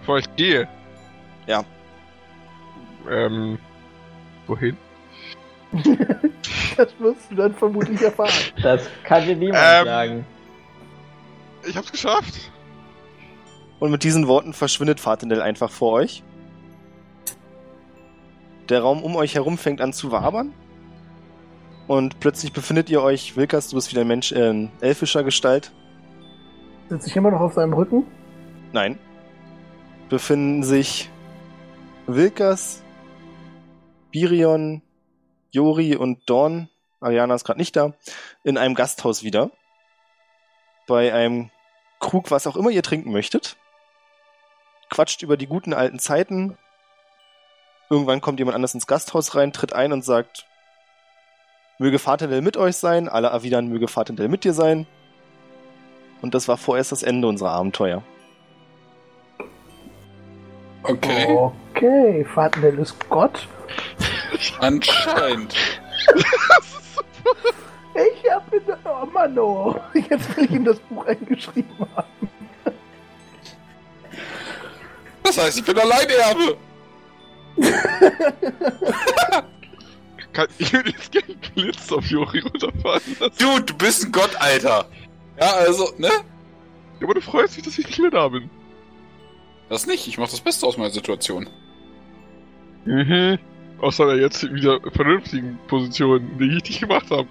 Bevor 0.00 0.18
ich 0.18 0.34
gehe. 0.34 0.66
Ja. 1.46 1.64
Ähm. 3.08 3.60
Wohin? 4.46 4.76
Das 6.76 6.88
wirst 6.98 7.30
du 7.30 7.34
dann 7.34 7.54
vermutlich 7.54 8.00
erfahren. 8.00 8.30
Das 8.62 8.88
kann 9.04 9.24
dir 9.26 9.36
niemand 9.36 9.62
Ähm. 9.64 9.84
sagen. 9.86 10.26
Ich 11.66 11.76
hab's 11.76 11.90
geschafft. 11.90 12.50
Und 13.80 13.90
mit 13.90 14.04
diesen 14.04 14.26
Worten 14.28 14.52
verschwindet 14.52 15.00
Fatendell 15.00 15.42
einfach 15.42 15.70
vor 15.70 15.92
euch. 15.92 16.22
Der 18.68 18.80
Raum 18.80 19.02
um 19.02 19.16
euch 19.16 19.34
herum 19.34 19.58
fängt 19.58 19.80
an 19.80 19.92
zu 19.92 20.12
wabern. 20.12 20.52
Und 21.86 22.18
plötzlich 22.20 22.52
befindet 22.52 22.90
ihr 22.90 23.02
euch, 23.02 23.36
Wilkas, 23.36 23.68
du 23.68 23.76
bist 23.76 23.90
wieder 23.92 24.00
ein 24.00 24.08
Mensch 24.08 24.32
äh, 24.32 24.50
in 24.50 24.70
elfischer 24.80 25.22
Gestalt. 25.22 25.72
Sitze 26.88 27.08
ich 27.08 27.16
immer 27.16 27.30
noch 27.30 27.40
auf 27.40 27.54
seinem 27.54 27.74
Rücken? 27.74 28.04
Nein. 28.72 28.98
Befinden 30.08 30.62
sich 30.64 31.10
Wilkas, 32.06 32.82
Birion, 34.16 34.80
Jori 35.50 35.94
und 35.94 36.30
Dorn, 36.30 36.70
Ariana 37.00 37.34
ist 37.34 37.44
gerade 37.44 37.60
nicht 37.60 37.76
da, 37.76 37.92
in 38.44 38.56
einem 38.56 38.74
Gasthaus 38.74 39.22
wieder. 39.24 39.50
Bei 40.86 41.12
einem 41.12 41.50
Krug, 42.00 42.30
was 42.30 42.46
auch 42.46 42.56
immer 42.56 42.70
ihr 42.70 42.82
trinken 42.82 43.12
möchtet. 43.12 43.58
Quatscht 44.88 45.20
über 45.20 45.36
die 45.36 45.46
guten 45.46 45.74
alten 45.74 45.98
Zeiten. 45.98 46.56
Irgendwann 47.90 48.22
kommt 48.22 48.38
jemand 48.38 48.54
anders 48.54 48.72
ins 48.72 48.86
Gasthaus 48.86 49.34
rein, 49.34 49.52
tritt 49.52 49.74
ein 49.74 49.92
und 49.92 50.02
sagt, 50.02 50.46
möge 51.78 51.98
Vaterdell 51.98 52.40
mit 52.40 52.56
euch 52.56 52.76
sein, 52.76 53.10
alle 53.10 53.28
erwidern, 53.28 53.68
möge 53.68 53.86
Vaterdell 53.86 54.28
mit 54.28 54.44
dir 54.44 54.54
sein. 54.54 54.86
Und 56.22 56.34
das 56.34 56.48
war 56.48 56.56
vorerst 56.56 56.90
das 56.90 57.02
Ende 57.02 57.28
unserer 57.28 57.50
Abenteuer. 57.50 58.02
Okay. 60.84 61.50
Okay, 61.74 62.24
Fatendell 62.24 62.78
ist 62.78 63.10
Gott. 63.10 63.46
Anscheinend. 64.60 65.54
Ich 67.96 68.30
hab 68.30 68.50
der... 68.50 68.78
Oh 68.84 69.06
Mann, 69.06 69.38
oh. 69.38 69.74
Jetzt 69.94 70.36
will 70.36 70.44
ich 70.44 70.50
in 70.50 70.64
das 70.64 70.78
Buch 70.80 71.06
eingeschrieben 71.06 71.74
haben. 71.94 72.28
Das 75.22 75.38
heißt, 75.38 75.58
ich 75.58 75.64
bin 75.64 75.78
Alleinerbe. 75.78 76.56
Kann, 80.32 80.48
ich 80.58 80.72
würde 80.72 80.90
jetzt 80.90 81.10
gerne 81.10 81.26
einen 81.28 81.40
Blitz 81.54 81.90
auf 81.90 82.04
Jori 82.06 82.40
runterfahren 82.40 83.16
lassen. 83.18 83.38
Dude, 83.38 83.62
du 83.64 83.74
bist 83.74 84.04
ein 84.04 84.12
Gott, 84.12 84.36
Alter. 84.36 84.86
Ja, 85.40 85.52
also, 85.52 85.90
ne? 85.96 86.08
Ja, 86.08 87.04
aber 87.04 87.14
du 87.14 87.22
freust 87.22 87.56
dich, 87.56 87.64
dass 87.64 87.78
ich 87.78 87.86
nicht 87.86 87.98
mehr 87.98 88.10
da 88.10 88.28
bin. 88.28 88.50
Das 89.68 89.86
nicht. 89.86 90.06
Ich 90.06 90.18
mach 90.18 90.28
das 90.28 90.40
Beste 90.40 90.66
aus 90.66 90.76
meiner 90.76 90.90
Situation. 90.90 91.48
Mhm. 92.84 93.38
Aus 93.80 93.96
seiner 93.98 94.14
jetzt 94.14 94.42
wieder 94.52 94.80
vernünftigen 94.94 95.58
Position, 95.68 96.38
die 96.38 96.56
ich 96.56 96.64
nicht 96.64 96.80
gemacht 96.80 97.10
habe. 97.10 97.28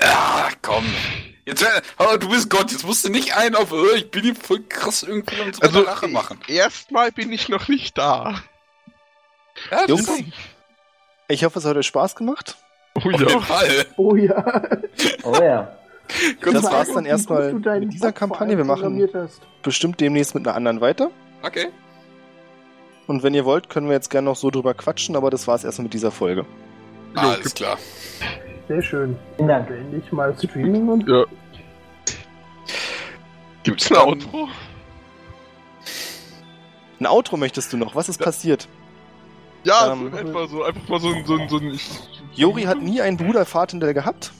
Ah, 0.00 0.50
komm. 0.62 0.84
Jetzt, 1.44 1.64
aber 1.96 2.18
du 2.18 2.28
bist 2.28 2.50
Gott, 2.50 2.72
jetzt 2.72 2.84
musst 2.84 3.04
du 3.04 3.08
nicht 3.10 3.36
einen 3.36 3.54
auf, 3.54 3.70
äh, 3.72 3.96
ich 3.98 4.10
bin 4.10 4.24
hier 4.24 4.34
voll 4.34 4.62
krass 4.68 5.04
irgendwie 5.04 5.40
und 5.40 5.54
so 5.54 5.62
Also, 5.62 5.80
Rache 5.82 6.08
machen. 6.08 6.40
erstmal 6.48 7.12
bin 7.12 7.32
ich 7.32 7.48
noch 7.48 7.68
nicht 7.68 7.96
da. 7.96 8.42
Ja, 9.70 9.86
das 9.86 9.88
Jungs, 9.88 10.10
ich 11.28 11.44
hoffe, 11.44 11.60
es 11.60 11.64
hat 11.64 11.76
euch 11.76 11.86
Spaß 11.86 12.16
gemacht. 12.16 12.56
Oh 12.94 13.10
ja. 13.10 13.40
Fall. 13.40 13.86
Oh 13.96 14.16
ja. 14.16 14.62
Oh 15.22 15.34
ja. 15.40 15.72
Das 16.40 16.62
Mal 16.62 16.72
war's 16.72 16.92
dann 16.92 17.04
erstmal 17.04 17.52
mit 17.52 17.92
dieser 17.92 18.12
Kampagne. 18.12 18.56
Wir 18.56 18.64
machen 18.64 19.08
bestimmt 19.64 20.00
demnächst 20.00 20.36
mit 20.36 20.46
einer 20.46 20.56
anderen 20.56 20.80
weiter. 20.80 21.10
Okay. 21.42 21.66
Und 23.06 23.22
wenn 23.22 23.34
ihr 23.34 23.44
wollt, 23.44 23.68
können 23.68 23.86
wir 23.86 23.94
jetzt 23.94 24.10
gerne 24.10 24.24
noch 24.26 24.36
so 24.36 24.50
drüber 24.50 24.74
quatschen, 24.74 25.14
aber 25.16 25.30
das 25.30 25.46
war's 25.46 25.64
erstmal 25.64 25.84
mit 25.84 25.94
dieser 25.94 26.10
Folge. 26.10 26.44
Ah, 27.14 27.30
alles 27.32 27.54
klar. 27.54 27.78
Sehr 28.68 28.82
schön. 28.82 29.16
Vielen 29.36 29.48
Dank. 29.48 29.70
Endlich 29.70 30.10
mal 30.12 30.36
Streaming 30.36 30.88
und 30.88 31.08
Ja. 31.08 31.24
Gibt's 33.62 33.90
ein 33.90 33.96
Outro? 33.96 34.48
Ein 37.00 37.06
Outro 37.06 37.36
möchtest 37.36 37.72
du 37.72 37.76
noch? 37.76 37.94
Was 37.94 38.08
ist 38.08 38.18
passiert? 38.18 38.68
Ja, 39.64 39.92
Ähm, 39.92 40.10
so 40.12 40.18
in 40.18 40.28
etwa 40.28 40.46
so, 40.46 40.62
einfach 40.62 40.88
mal 40.88 41.00
so 41.00 41.08
ein, 41.08 41.24
so 41.26 41.34
ein, 41.36 41.48
so 41.48 41.58
ein 41.58 41.80
Jori 42.34 42.62
hat 42.62 42.80
nie 42.80 43.00
einen 43.00 43.16
Bruder 43.16 43.44
Fatendell 43.44 43.94
gehabt. 43.94 44.32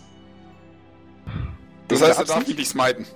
Das 1.88 2.02
heißt, 2.02 2.18
er 2.18 2.24
darf 2.24 2.38
nicht. 2.38 2.48
mich 2.48 2.56
nicht 2.58 2.68
smiten. 2.70 3.06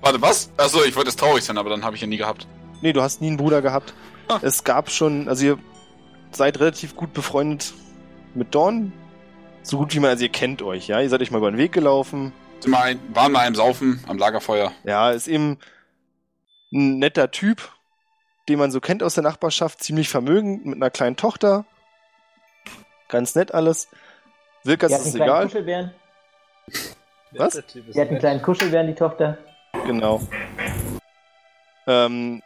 Warte, 0.00 0.20
was? 0.22 0.50
Achso, 0.56 0.82
ich 0.84 0.94
wollte 0.96 1.10
jetzt 1.10 1.18
traurig 1.18 1.44
sein, 1.44 1.58
aber 1.58 1.70
dann 1.70 1.84
habe 1.84 1.96
ich 1.96 2.02
ihn 2.02 2.08
nie 2.08 2.16
gehabt. 2.16 2.46
Nee, 2.80 2.92
du 2.92 3.02
hast 3.02 3.20
nie 3.20 3.28
einen 3.28 3.36
Bruder 3.36 3.62
gehabt. 3.62 3.94
Ah. 4.28 4.38
Es 4.42 4.64
gab 4.64 4.90
schon, 4.90 5.28
also 5.28 5.44
ihr 5.44 5.58
seid 6.30 6.60
relativ 6.60 6.96
gut 6.96 7.12
befreundet 7.12 7.72
mit 8.34 8.54
Dawn. 8.54 8.92
So 9.62 9.78
gut 9.78 9.94
wie 9.94 10.00
man, 10.00 10.10
also 10.10 10.24
ihr 10.24 10.32
kennt 10.32 10.62
euch, 10.62 10.88
ja. 10.88 11.00
Ihr 11.00 11.08
seid 11.08 11.20
euch 11.20 11.30
mal 11.30 11.38
über 11.38 11.50
den 11.50 11.58
Weg 11.58 11.72
gelaufen. 11.72 12.32
Sind 12.60 12.70
mal 12.70 12.82
ein, 12.82 13.00
waren 13.14 13.32
mal 13.32 13.46
im 13.46 13.54
Saufen 13.54 14.02
am 14.06 14.18
Lagerfeuer. 14.18 14.72
Ja, 14.84 15.10
ist 15.10 15.28
eben 15.28 15.58
ein 16.72 16.98
netter 16.98 17.30
Typ, 17.30 17.70
den 18.48 18.58
man 18.58 18.70
so 18.70 18.80
kennt 18.80 19.02
aus 19.02 19.14
der 19.14 19.24
Nachbarschaft, 19.24 19.82
ziemlich 19.82 20.08
vermögend, 20.08 20.66
mit 20.66 20.76
einer 20.76 20.90
kleinen 20.90 21.16
Tochter. 21.16 21.64
Ganz 23.08 23.34
nett 23.34 23.54
alles. 23.54 23.88
Wilkas 24.64 24.92
ist 24.92 25.06
einen 25.06 25.14
kleinen 25.14 25.28
egal. 25.28 25.44
Kuschelbären. 25.44 25.94
Was? 27.32 27.62
Die 27.74 28.00
hat 28.00 28.08
einen 28.08 28.18
kleinen 28.18 28.42
Kuschelbären, 28.42 28.86
die 28.86 28.94
Tochter. 28.94 29.38
Genau. 29.86 30.20
Ähm, 31.86 32.42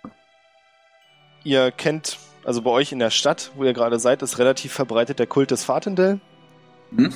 ihr 1.45 1.71
kennt, 1.73 2.19
also 2.45 2.63
bei 2.63 2.71
euch 2.71 2.93
in 2.93 2.99
der 2.99 3.11
Stadt, 3.11 3.51
wo 3.57 3.65
ihr 3.65 3.73
gerade 3.73 3.99
seid, 3.99 4.23
ist 4.23 4.39
relativ 4.39 4.73
verbreitet 4.73 5.19
der 5.19 5.27
Kult 5.27 5.51
des 5.51 5.65
Fatendell, 5.65 6.21
Hm? 6.95 7.13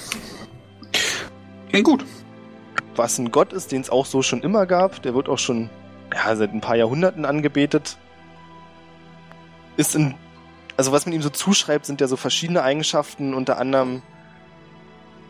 Ging 1.71 1.85
gut. 1.85 2.05
was 2.95 3.19
ein 3.19 3.31
Gott 3.31 3.53
ist, 3.53 3.73
den 3.73 3.83
es 3.83 3.91
auch 3.91 4.07
so 4.07 4.23
schon 4.23 4.41
immer 4.43 4.65
gab. 4.65 5.03
Der 5.03 5.15
wird 5.15 5.29
auch 5.29 5.39
schon 5.39 5.69
ja, 6.15 6.35
seit 6.35 6.53
ein 6.55 6.63
paar 6.63 6.77
Jahrhunderten 6.77 7.27
angebetet. 7.27 7.99
Ist 9.77 9.95
in, 9.95 10.15
also 10.79 10.93
was 10.93 11.05
man 11.05 11.13
ihm 11.13 11.21
so 11.21 11.29
zuschreibt, 11.29 11.85
sind 11.85 12.01
ja 12.01 12.07
so 12.09 12.17
verschiedene 12.17 12.63
Eigenschaften. 12.63 13.35
Unter 13.35 13.59
anderem 13.59 14.01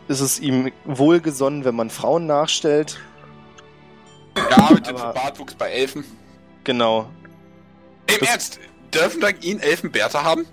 ist 0.07 0.21
es 0.21 0.39
ihm 0.39 0.71
wohlgesonnen, 0.85 1.65
wenn 1.65 1.75
man 1.75 1.89
Frauen 1.89 2.25
nachstellt. 2.25 2.99
Gearbeitet 4.35 4.89
Aber- 4.95 4.99
für 5.09 5.13
Bartwuchs 5.13 5.55
bei 5.55 5.69
Elfen. 5.71 6.05
Genau. 6.63 7.09
Im 8.07 8.19
Das- 8.21 8.29
Ernst? 8.29 8.59
Dürfen 8.97 9.21
da 9.21 9.29
ihn 9.29 9.59
Elfen 9.59 9.91
Bärte 9.91 10.23
haben? 10.23 10.45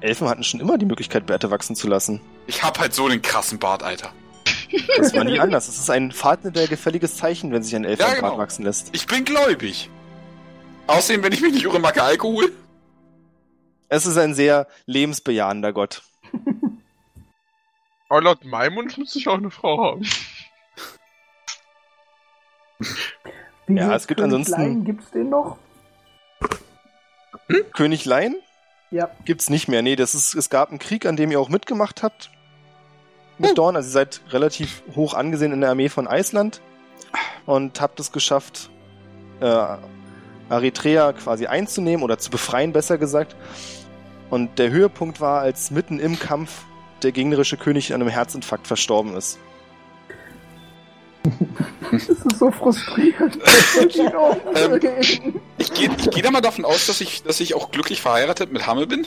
Elfen 0.00 0.28
hatten 0.28 0.44
schon 0.44 0.60
immer 0.60 0.76
die 0.78 0.84
Möglichkeit, 0.86 1.26
Bärte 1.26 1.50
wachsen 1.50 1.74
zu 1.76 1.88
lassen. 1.88 2.20
Ich 2.46 2.62
hab 2.62 2.78
halt 2.78 2.92
so 2.94 3.08
den 3.08 3.22
krassen 3.22 3.58
Bart, 3.58 3.82
Alter. 3.82 4.12
Das 4.98 5.14
war 5.14 5.24
nie 5.24 5.38
anders. 5.40 5.68
Es 5.68 5.78
ist 5.78 5.88
ein 5.90 6.10
Fatendell 6.12 6.66
gefälliges 6.68 7.16
Zeichen, 7.16 7.52
wenn 7.52 7.62
sich 7.62 7.74
ein 7.76 7.84
Elf 7.84 8.00
Ja, 8.00 8.14
genau. 8.14 8.28
Bart 8.28 8.38
wachsen 8.38 8.64
lässt. 8.64 8.90
Ich 8.92 9.06
bin 9.06 9.24
gläubig. 9.24 9.88
Außerdem, 10.86 11.22
wenn 11.22 11.32
ich 11.32 11.40
mich 11.40 11.52
nicht 11.54 11.64
irre, 11.64 11.78
mag 11.78 11.96
Alkohol. 11.98 12.52
Es 13.88 14.04
ist 14.04 14.18
ein 14.18 14.34
sehr 14.34 14.66
lebensbejahender 14.86 15.72
Gott. 15.72 16.02
Aber 18.08 18.20
laut 18.20 18.44
meinem 18.44 18.74
Mund 18.74 18.98
müsste 18.98 19.18
ich 19.18 19.28
auch 19.28 19.38
eine 19.38 19.50
Frau 19.50 19.82
haben. 19.82 20.04
Wie 23.66 23.76
Ja, 23.76 23.94
es 23.94 24.06
gibt 24.06 24.20
ansonsten- 24.20 24.60
Lion? 24.60 24.84
Gibt's 24.84 25.10
den 25.10 25.30
noch? 25.30 25.56
König 27.72 28.04
Lein 28.04 28.34
Ja. 28.90 29.10
gibt's 29.24 29.50
nicht 29.50 29.68
mehr. 29.68 29.82
Nee, 29.82 29.96
das 29.96 30.14
ist, 30.14 30.34
es 30.34 30.50
gab 30.50 30.70
einen 30.70 30.78
Krieg, 30.78 31.06
an 31.06 31.16
dem 31.16 31.30
ihr 31.30 31.40
auch 31.40 31.48
mitgemacht 31.48 32.02
habt. 32.02 32.30
Mit 33.38 33.58
Dorn. 33.58 33.74
Also 33.76 33.88
ihr 33.88 33.92
seid 33.92 34.20
relativ 34.30 34.82
hoch 34.94 35.14
angesehen 35.14 35.52
in 35.52 35.60
der 35.60 35.70
Armee 35.70 35.88
von 35.88 36.06
Island. 36.10 36.60
Und 37.46 37.80
habt 37.80 38.00
es 38.00 38.12
geschafft, 38.12 38.70
äh, 39.40 39.76
Eritrea 40.50 41.12
quasi 41.12 41.46
einzunehmen 41.46 42.02
oder 42.02 42.18
zu 42.18 42.30
befreien, 42.30 42.72
besser 42.72 42.98
gesagt. 42.98 43.36
Und 44.30 44.58
der 44.58 44.70
Höhepunkt 44.70 45.20
war, 45.20 45.40
als 45.40 45.70
mitten 45.70 45.98
im 46.00 46.18
Kampf 46.18 46.62
der 47.02 47.12
gegnerische 47.12 47.56
König 47.56 47.92
an 47.92 48.00
einem 48.00 48.10
Herzinfarkt 48.10 48.66
verstorben 48.66 49.14
ist. 49.16 49.38
Das 51.98 52.08
ist 52.08 52.38
so 52.38 52.50
frustrierend. 52.50 53.38
Ähm, 54.54 54.80
Ich 55.58 55.72
gehe 55.74 55.90
ich 55.96 56.10
geh 56.10 56.22
da 56.22 56.30
mal 56.30 56.40
davon 56.40 56.64
aus, 56.64 56.86
dass 56.86 57.00
ich, 57.00 57.22
dass 57.22 57.40
ich 57.40 57.54
auch 57.54 57.70
glücklich 57.70 58.00
verheiratet 58.00 58.52
mit 58.52 58.66
Hamme 58.66 58.86
bin. 58.86 59.06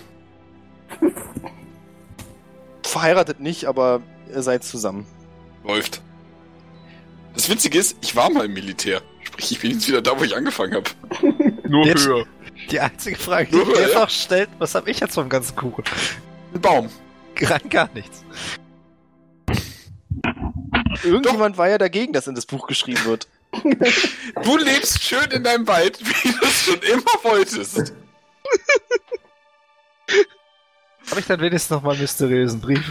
verheiratet 2.84 3.40
nicht, 3.40 3.66
aber 3.66 4.02
ihr 4.34 4.42
seid 4.42 4.64
zusammen. 4.64 5.06
Läuft. 5.64 6.02
Das 7.34 7.50
Witzige 7.50 7.78
ist, 7.78 7.98
ich 8.02 8.16
war 8.16 8.30
mal 8.30 8.46
im 8.46 8.54
Militär. 8.54 9.02
Sprich, 9.24 9.52
ich 9.52 9.60
bin 9.60 9.72
jetzt 9.72 9.88
wieder 9.88 10.02
da, 10.02 10.18
wo 10.20 10.24
ich 10.24 10.36
angefangen 10.36 10.74
habe. 10.76 10.90
Nur 11.68 11.86
Jetzt- 11.86 12.08
höher. 12.08 12.26
Die 12.72 12.80
einzige 12.80 13.16
Frage, 13.18 13.50
die 13.52 13.56
Nur, 13.56 13.66
mir 13.68 13.80
ja. 13.80 13.86
einfach 13.88 14.10
stellt, 14.10 14.50
was 14.58 14.74
habe 14.74 14.90
ich 14.90 15.00
jetzt 15.00 15.14
vom 15.14 15.30
ganzen 15.30 15.56
Kuchen? 15.56 15.84
Ein 16.54 16.62
Baum. 16.62 16.90
Rein 17.40 17.70
gar 17.70 17.90
nichts. 17.94 18.24
Irgendjemand 21.04 21.58
war 21.58 21.70
ja 21.70 21.78
dagegen, 21.78 22.14
dass 22.14 22.28
in 22.28 22.36
das 22.36 22.46
Buch 22.46 22.68
geschrieben 22.68 23.04
wird. 23.06 23.28
Du 24.44 24.58
lebst 24.58 25.04
schön 25.04 25.32
in 25.32 25.44
deinem 25.44 25.68
Wald, 25.68 26.00
wie 26.06 26.32
du 26.32 26.46
es 26.46 26.64
schon 26.64 26.80
immer 26.82 27.24
wolltest. 27.24 27.94
Habe 31.10 31.20
ich 31.20 31.26
dann 31.26 31.40
wenigstens 31.40 31.70
noch 31.72 31.82
mal 31.82 31.92
einen 31.92 32.02
mysteriösen 32.02 32.60
Brief? 32.60 32.84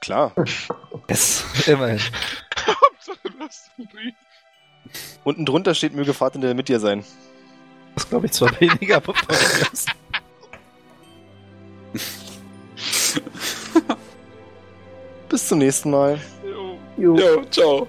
Klar. 0.00 0.32
Yes, 1.08 1.44
immerhin. 1.66 2.00
Hauptsache, 2.66 3.30
du 3.30 3.38
hast 3.40 3.70
einen 3.78 3.88
Brief. 3.88 4.14
Unten 5.24 5.46
drunter 5.46 5.74
steht, 5.74 5.94
möge 5.94 6.14
Vater 6.14 6.38
der 6.38 6.54
mit 6.54 6.68
dir 6.68 6.80
sein. 6.80 7.04
Das 7.94 8.08
glaube 8.08 8.26
ich 8.26 8.32
zwar 8.32 8.60
weniger, 8.60 8.96
aber. 8.96 9.14
Bis 15.28 15.48
zum 15.48 15.58
nächsten 15.58 15.90
Mal. 15.90 16.20
Jo. 16.98 17.44
Jo. 17.50 17.88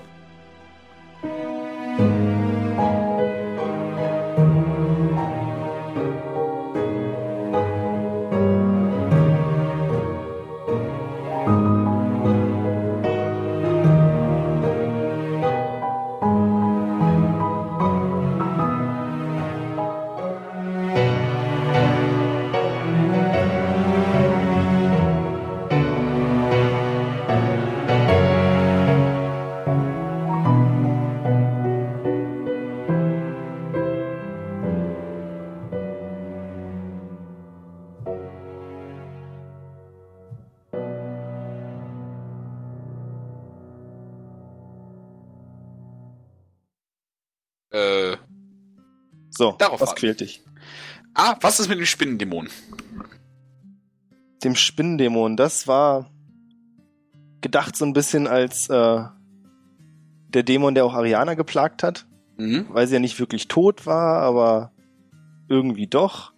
So, 49.40 49.54
Darauf 49.58 49.80
was 49.80 49.96
quält 49.96 50.20
dich? 50.20 50.44
ah, 51.14 51.38
was 51.40 51.62
ist 51.62 51.70
mit 51.70 51.80
dem 51.80 51.86
Spinnendämon? 51.86 52.50
Dem 54.44 54.54
Spinnendämon, 54.54 55.38
das 55.38 55.66
war 55.66 56.12
gedacht 57.40 57.78
so 57.78 57.86
ein 57.86 57.94
bisschen 57.94 58.28
als 58.28 58.70
äh, 58.70 59.02
der 60.28 60.44
Dämon, 60.44 60.76
der 60.76 60.84
auch 60.84 60.94
Ariana 60.94 61.36
geplagt 61.36 61.84
hat, 61.84 62.06
Mhm. 62.38 62.66
weil 62.70 62.86
sie 62.88 62.96
ja 62.96 63.00
nicht 63.00 63.18
wirklich 63.18 63.48
tot 63.48 63.86
war, 63.86 64.22
aber 64.22 64.74
irgendwie 65.48 65.88
doch. 65.88 66.34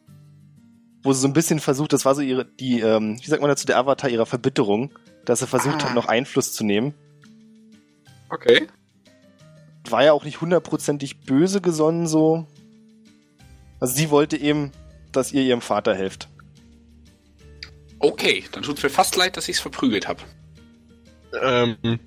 Wo 1.02 1.12
sie 1.12 1.22
so 1.22 1.28
ein 1.28 1.34
bisschen 1.34 1.60
versucht, 1.60 1.94
das 1.94 2.06
war 2.06 2.14
so 2.14 2.22
ihre, 2.22 2.46
die, 2.46 2.82
ähm, 2.82 3.18
wie 3.20 3.26
sagt 3.28 3.42
man 3.42 3.50
dazu, 3.50 3.66
der 3.66 3.80
Avatar 3.80 4.12
ihrer 4.12 4.28
Verbitterung, 4.28 4.92
dass 5.26 5.40
sie 5.40 5.48
versucht 5.48 5.84
Ah. 5.84 5.88
hat, 5.90 5.96
noch 5.96 6.06
Einfluss 6.08 6.54
zu 6.54 6.64
nehmen. 6.64 6.94
Okay. 8.30 8.68
War 9.90 10.04
ja 10.04 10.14
auch 10.14 10.24
nicht 10.24 10.40
hundertprozentig 10.40 11.22
böse 11.22 11.62
gesonnen 11.62 12.06
so. 12.06 12.46
Also 13.82 13.96
sie 13.96 14.10
wollte 14.10 14.38
eben, 14.38 14.72
dass 15.12 15.34
ihr 15.34 15.42
ihrem 15.42 15.60
Vater 15.60 15.94
helft. 15.94 16.30
Okay, 18.00 18.46
dann 18.54 18.64
tut's 18.64 18.82
mir 18.82 18.90
fast 18.90 19.16
leid, 19.18 19.36
dass 19.36 19.50
ich's 19.50 19.60
verprügelt 19.60 20.08
habe. 20.08 20.22
Ähm, 21.42 22.00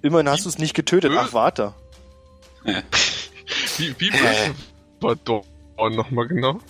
Immerhin 0.00 0.28
hast 0.28 0.44
du 0.44 0.48
es 0.48 0.58
nicht 0.58 0.74
getötet. 0.74 1.12
Ach, 1.14 1.32
warte. 1.32 1.74
wie, 2.64 3.94
wie 3.98 4.10
böse 4.10 4.54
war 5.00 5.16
Dorn 5.16 5.44
nochmal 5.94 6.28
genau? 6.28 6.60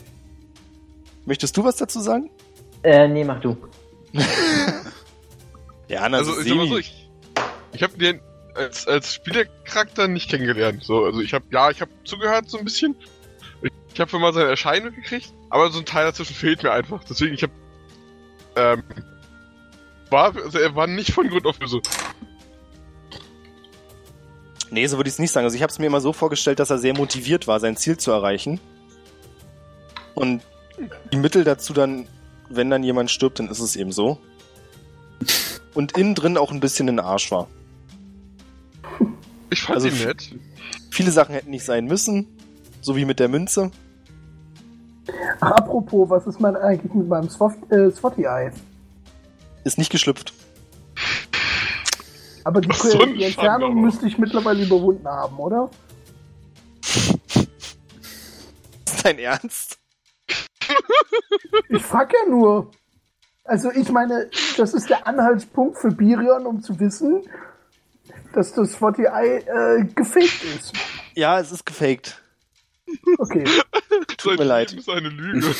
Möchtest 1.25 1.57
du 1.57 1.65
was 1.65 1.77
dazu 1.77 2.01
sagen? 2.01 2.31
Äh, 2.83 3.07
nee, 3.07 3.25
mach 3.25 3.41
du. 3.41 3.57
Ja, 5.89 6.07
na, 6.09 6.19
Also, 6.19 6.33
also, 6.33 6.43
ich 6.43 6.49
sag 6.49 6.57
mal 6.57 6.69
so, 6.69 6.77
ich, 6.77 7.09
ich 7.73 7.83
habe 7.83 7.97
den 7.97 8.21
als, 8.55 8.87
als 8.87 9.15
Spielercharakter 9.15 10.07
nicht 10.07 10.29
kennengelernt. 10.29 10.85
So, 10.85 11.05
also 11.05 11.21
ich 11.21 11.33
habe 11.33 11.47
ja, 11.51 11.71
ich 11.71 11.81
habe 11.81 11.91
zugehört 12.05 12.51
so 12.51 12.59
ein 12.59 12.65
bisschen. 12.65 12.95
Ich, 13.99 14.01
habe 14.01 14.17
mal 14.21 14.33
seine 14.33 14.49
Erscheinung 14.49 14.95
gekriegt, 14.95 15.33
aber 15.51 15.71
so 15.71 15.81
ein 15.81 15.85
Teil 15.85 16.05
dazwischen 16.05 16.37
fehlt 16.37 16.63
mir 16.63 16.71
einfach. 16.71 17.03
Deswegen, 17.03 17.35
ich 17.35 17.43
habe 17.43 17.53
ähm, 18.55 18.85
war, 20.09 20.37
also 20.37 20.57
er 20.57 20.77
war 20.77 20.87
nicht 20.87 21.11
von 21.11 21.29
Grund 21.29 21.45
auf 21.47 21.59
böse. 21.59 21.81
Nee, 24.71 24.87
so 24.87 24.99
würde 24.99 25.09
ich 25.09 25.15
es 25.15 25.19
nicht 25.19 25.33
sagen. 25.33 25.47
Also 25.47 25.57
ich 25.57 25.63
habe 25.63 25.73
es 25.73 25.81
mir 25.81 25.87
immer 25.87 26.01
so 26.01 26.13
vorgestellt, 26.13 26.61
dass 26.61 26.71
er 26.71 26.79
sehr 26.79 26.97
motiviert 26.97 27.49
war, 27.49 27.59
sein 27.59 27.77
Ziel 27.77 27.97
zu 27.97 28.13
erreichen. 28.13 28.61
Und 30.15 30.43
die 31.13 31.17
Mittel 31.17 31.43
dazu 31.43 31.73
dann, 31.73 32.07
wenn 32.49 32.71
dann 32.71 32.85
jemand 32.85 33.11
stirbt, 33.11 33.41
dann 33.41 33.49
ist 33.49 33.59
es 33.59 33.75
eben 33.75 33.91
so. 33.91 34.21
Und 35.75 35.99
innen 35.99 36.15
drin 36.15 36.37
auch 36.37 36.53
ein 36.53 36.61
bisschen 36.61 36.89
ein 36.89 37.01
Arsch 37.01 37.33
war. 37.33 37.49
Ich 39.51 39.63
fand 39.63 39.75
Also 39.75 39.89
ihn 39.89 40.07
nett. 40.07 40.31
Viele 40.93 41.11
Sachen 41.11 41.35
hätten 41.35 41.51
nicht 41.51 41.65
sein 41.65 41.87
müssen. 41.87 42.29
So 42.81 42.95
wie 42.95 43.05
mit 43.05 43.19
der 43.19 43.29
Münze. 43.29 43.73
Ach, 45.41 45.53
apropos, 45.53 46.11
was 46.11 46.27
ist 46.27 46.41
mein 46.41 46.57
eigentlich 46.57 46.93
mit 46.95 47.09
meinem 47.09 47.27
äh, 47.27 47.91
Swatty-Eye? 47.91 48.53
Ist 49.65 49.79
nicht 49.79 49.91
geschlüpft. 49.91 50.33
Aber 52.45 52.61
die, 52.61 52.73
so 52.73 53.05
die 53.05 53.25
Entfernung 53.25 53.73
Schande. 53.73 53.83
müsste 53.83 54.07
ich 54.07 54.19
mittlerweile 54.19 54.65
überwunden 54.65 55.07
haben, 55.07 55.39
oder? 55.39 55.71
Ist 56.81 57.19
dein 59.05 59.19
Ernst? 59.19 59.79
Ich 61.69 61.83
frag 61.83 62.13
ja 62.13 62.31
nur. 62.31 62.71
Also 63.45 63.71
ich 63.71 63.91
meine, 63.91 64.31
das 64.57 64.75
ist 64.75 64.91
der 64.91 65.07
Anhaltspunkt 65.07 65.79
für 65.79 65.91
Birion, 65.91 66.47
um 66.47 66.63
zu 66.63 66.79
wissen, 66.81 67.23
dass 68.33 68.53
das 68.53 68.73
Swatty-Eye 68.73 69.39
äh, 69.39 69.85
gefaked 69.95 70.45
ist. 70.45 70.73
Ja, 71.15 71.41
es 71.41 71.53
ist 71.53 71.65
gefaked. 71.65 72.23
Okay. 73.19 73.45
Tut 74.19 74.39
mir 74.39 74.45
leid. 74.45 74.73
Das 74.73 74.79
ist 74.81 74.89
eine 74.91 75.09
Lüge. 75.09 75.55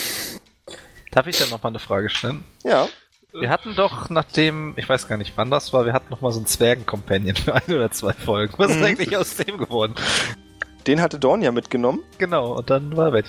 Darf 1.11 1.27
ich 1.27 1.39
dann 1.39 1.51
noch 1.51 1.63
mal 1.63 1.71
eine 1.71 1.79
Frage 1.79 2.11
stellen? 2.11 2.45
Ja. 2.65 2.89
Wir 3.33 3.51
hatten 3.51 3.75
doch, 3.77 4.09
nachdem, 4.11 4.75
ich 4.77 4.89
weiß 4.89 5.07
gar 5.07 5.17
nicht 5.19 5.35
wann 5.37 5.51
das 5.51 5.73
war, 5.73 5.85
wir 5.85 5.93
hatten 5.93 6.11
noch 6.11 6.21
mal 6.23 6.33
so 6.33 6.39
einen 6.39 6.47
Zwergen-Companion 6.47 7.37
für 7.37 7.55
ein 7.55 7.63
oder 7.69 7.91
zwei 7.91 8.13
Folgen. 8.13 8.55
Was 8.57 8.71
ist 8.73 8.79
Mhm. 8.79 8.85
eigentlich 8.85 9.17
aus 9.17 9.37
dem 9.37 9.59
geworden? 9.59 9.95
Den 10.87 11.01
hatte 11.03 11.19
Dorn 11.19 11.43
ja 11.43 11.53
mitgenommen. 11.53 12.01
Genau, 12.17 12.57
und 12.57 12.71
dann 12.71 12.97
war 12.97 13.07
er 13.09 13.13
weg. 13.13 13.27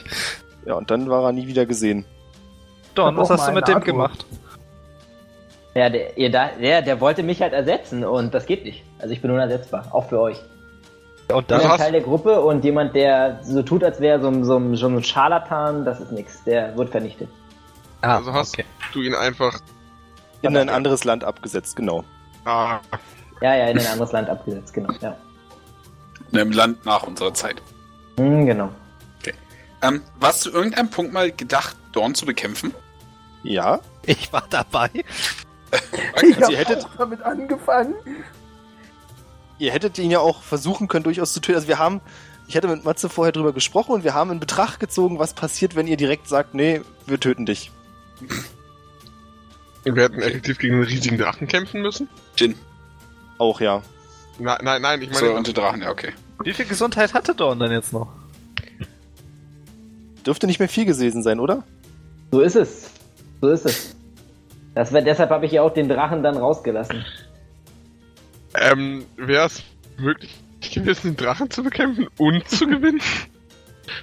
Ja, 0.66 0.76
und 0.76 0.90
dann 0.90 1.10
war 1.10 1.24
er 1.26 1.32
nie 1.34 1.48
wieder 1.48 1.66
gesehen. 1.66 2.06
Don, 2.96 3.08
hab 3.08 3.18
was 3.18 3.30
hast 3.30 3.48
du 3.50 3.52
mit 3.52 3.68
dem 3.68 3.82
gemacht? 3.82 4.26
Ja, 5.76 5.90
der, 5.90 6.18
ihr 6.18 6.32
da, 6.32 6.50
der, 6.60 6.82
der 6.82 7.00
wollte 7.00 7.22
mich 7.24 7.42
halt 7.42 7.54
ersetzen 7.54 8.04
und 8.04 8.34
das 8.34 8.46
geht 8.46 8.64
nicht. 8.66 8.84
Also 9.00 9.14
ich 9.14 9.22
bin 9.22 9.32
unersetzbar, 9.32 9.88
auch 9.92 10.10
für 10.10 10.20
euch. 10.20 10.38
Und 11.32 11.42
Ich 11.42 11.48
bin 11.48 11.48
dann 11.48 11.56
Also 11.58 11.66
ein 11.68 11.72
hast- 11.72 11.80
Teil 11.80 11.92
der 11.92 12.02
Gruppe 12.02 12.42
und 12.42 12.64
jemand, 12.64 12.96
der 12.96 13.40
so 13.44 13.62
tut, 13.62 13.84
als 13.84 14.00
wäre 14.00 14.20
so, 14.22 14.28
ein- 14.30 14.44
so, 14.44 14.58
ein- 14.58 14.76
so 14.76 14.88
ein 14.88 15.04
Scharlatan, 15.04 15.86
das 15.86 16.00
ist 16.00 16.12
nix. 16.12 16.44
Der 16.44 16.76
wird 16.78 16.90
vernichtet. 16.90 17.30
ah, 18.02 18.18
Also 18.18 18.34
hast 18.34 18.54
okay. 18.56 18.66
du 18.94 19.02
ihn 19.02 19.14
einfach. 19.16 19.60
In 20.42 20.56
ein 20.58 20.70
anderes 20.70 21.04
Land 21.04 21.24
abgesetzt, 21.24 21.76
genau. 21.76 22.04
Ah, 22.46 22.80
Ja, 23.42 23.56
ja, 23.56 23.68
in 23.68 23.78
ein 23.80 23.86
anderes 23.88 24.12
Land 24.12 24.30
abgesetzt, 24.30 24.74
genau. 24.74 24.90
Ja. 25.02 25.16
In 26.32 26.40
einem 26.40 26.52
Land 26.52 26.86
nach 26.86 27.04
unserer 27.04 27.34
Zeit. 27.34 27.62
Hm, 28.18 28.46
genau. 28.46 28.70
Ähm, 29.82 30.02
warst 30.20 30.46
du 30.46 30.50
irgendeinem 30.50 30.90
Punkt 30.90 31.14
mal 31.14 31.32
gedacht, 31.32 31.78
Dorn 31.94 32.14
zu 32.14 32.26
bekämpfen? 32.26 32.74
Ja. 33.44 33.80
Ich 34.06 34.34
war 34.34 34.44
dabei. 34.50 34.90
Ich 36.22 36.36
Sie 36.36 36.44
habe 36.44 36.58
hättet- 36.58 36.86
damit 36.98 37.22
angefangen. 37.22 37.94
Ihr 39.60 39.72
hättet 39.72 40.00
ihn 40.00 40.10
ja 40.10 40.20
auch 40.20 40.42
versuchen 40.42 40.88
können, 40.88 41.04
durchaus 41.04 41.34
zu 41.34 41.42
töten. 41.42 41.58
Also 41.58 41.68
wir 41.68 41.78
haben, 41.80 42.02
ich 42.48 42.56
hatte 42.56 42.68
mit 42.68 42.86
Matze 42.86 43.10
vorher 43.10 43.32
drüber 43.34 43.54
gesprochen 43.54 43.92
und 43.92 44.04
wir 44.04 44.14
haben 44.14 44.32
in 44.32 44.40
Betracht 44.40 44.80
gezogen, 44.80 45.20
was 45.20 45.34
passiert, 45.34 45.76
wenn 45.76 45.86
ihr 45.86 45.98
direkt 45.98 46.28
sagt, 46.28 46.56
nee, 46.56 46.82
wir 47.06 47.20
töten 47.20 47.46
dich. 47.46 47.72
wir 49.84 50.04
hätten 50.04 50.22
effektiv 50.22 50.58
gegen 50.58 50.76
einen 50.76 50.84
riesigen 50.86 51.18
Drachen 51.18 51.48
kämpfen 51.48 51.82
müssen. 51.82 52.08
Jin. 52.38 52.56
Auch 53.38 53.60
ja. 53.62 53.82
Nein, 54.40 54.60
nein, 54.64 54.82
nein, 54.82 55.02
ich 55.02 55.14
So, 55.14 55.26
meine. 55.26 55.38
und 55.38 55.48
die 55.48 55.54
Drachen, 55.54 55.82
ja, 55.82 55.90
okay. 55.92 56.14
Wie 56.44 56.54
viel 56.54 56.66
Gesundheit 56.66 57.14
hatte 57.14 57.36
Dorn 57.36 57.60
denn 57.60 57.72
jetzt 57.72 57.92
noch? 57.92 58.08
Dürfte 60.26 60.48
nicht 60.48 60.60
mehr 60.60 60.70
viel 60.70 60.86
gewesen 60.86 61.22
sein, 61.24 61.40
oder? 61.40 61.64
So 62.32 62.42
ist 62.42 62.56
es. 62.56 62.90
So 63.42 63.50
ist 63.50 63.66
es. 63.66 63.96
Das 64.76 64.94
wär, 64.94 65.02
deshalb 65.02 65.30
habe 65.32 65.46
ich 65.46 65.52
ja 65.52 65.62
auch 65.64 65.74
den 65.74 65.90
Drachen 65.90 66.24
dann 66.24 66.38
rausgelassen. 66.38 67.04
Ähm, 68.56 69.06
wäre 69.18 69.48
es 69.48 69.64
möglich 69.98 70.40
gewesen, 70.74 71.16
den 71.16 71.18
Drachen 71.18 71.50
zu 71.50 71.64
bekämpfen 71.64 72.08
und 72.18 72.48
zu 72.50 72.68
gewinnen? 72.68 73.02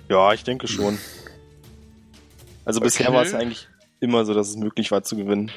Ja, 0.09 0.33
ich 0.33 0.43
denke 0.43 0.67
schon. 0.67 0.99
Also 2.65 2.81
bisher 2.81 3.07
Okay. 3.07 3.17
war 3.17 3.23
es 3.23 3.35
eigentlich 3.35 3.69
immer 4.01 4.25
so, 4.25 4.35
dass 4.35 4.49
es 4.49 4.57
möglich 4.57 4.91
war 4.91 5.05
zu 5.05 5.15
gewinnen. 5.15 5.53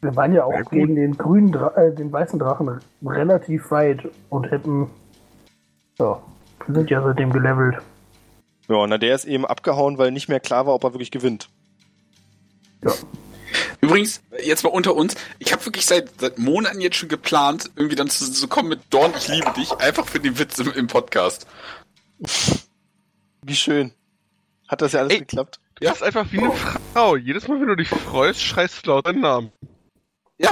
Wir 0.00 0.16
waren 0.16 0.32
ja 0.32 0.44
auch 0.44 0.52
Ja, 0.54 0.62
gegen 0.62 0.96
den 0.96 1.18
grünen, 1.18 1.52
Dra 1.52 1.68
äh, 1.76 1.94
den 1.94 2.10
weißen 2.10 2.38
Drachen 2.38 2.80
relativ 3.04 3.70
weit 3.70 4.08
und 4.30 4.50
hätten. 4.50 4.88
So, 5.98 6.22
wir 6.66 6.74
sind 6.74 6.88
ja 6.88 7.02
seitdem 7.02 7.30
gelevelt. 7.30 7.76
Ja, 8.68 8.86
na 8.86 8.96
der 8.96 9.14
ist 9.14 9.26
eben 9.26 9.44
abgehauen, 9.44 9.98
weil 9.98 10.10
nicht 10.10 10.30
mehr 10.30 10.40
klar 10.40 10.64
war, 10.64 10.74
ob 10.74 10.84
er 10.84 10.94
wirklich 10.94 11.10
gewinnt. 11.10 11.50
Übrigens, 13.82 14.22
jetzt 14.42 14.62
mal 14.62 14.70
unter 14.70 14.94
uns, 14.94 15.16
ich 15.40 15.52
habe 15.52 15.66
wirklich 15.66 15.84
seit, 15.84 16.20
seit 16.20 16.38
Monaten 16.38 16.80
jetzt 16.80 16.96
schon 16.96 17.08
geplant, 17.08 17.68
irgendwie 17.74 17.96
dann 17.96 18.08
zu, 18.08 18.30
zu 18.30 18.46
kommen 18.46 18.68
mit 18.68 18.80
Dorn, 18.90 19.12
ich 19.16 19.26
liebe 19.26 19.52
dich, 19.56 19.72
einfach 19.72 20.06
für 20.06 20.20
den 20.20 20.38
Witz 20.38 20.58
im, 20.60 20.72
im 20.72 20.86
Podcast. 20.86 21.48
Wie 23.42 23.56
schön. 23.56 23.92
Hat 24.68 24.82
das 24.82 24.92
ja 24.92 25.00
alles 25.00 25.12
Ey. 25.14 25.18
geklappt? 25.18 25.58
Du 25.74 25.88
bist 25.88 26.02
einfach 26.02 26.30
wie 26.30 26.38
eine 26.38 26.52
Frau. 26.94 27.16
Jedes 27.16 27.48
Mal, 27.48 27.60
wenn 27.60 27.66
du 27.66 27.76
dich 27.76 27.88
freust, 27.88 28.40
schreist 28.40 28.86
du 28.86 28.90
laut 28.90 29.06
deinen 29.06 29.20
Namen. 29.20 29.52
Ja, 30.38 30.50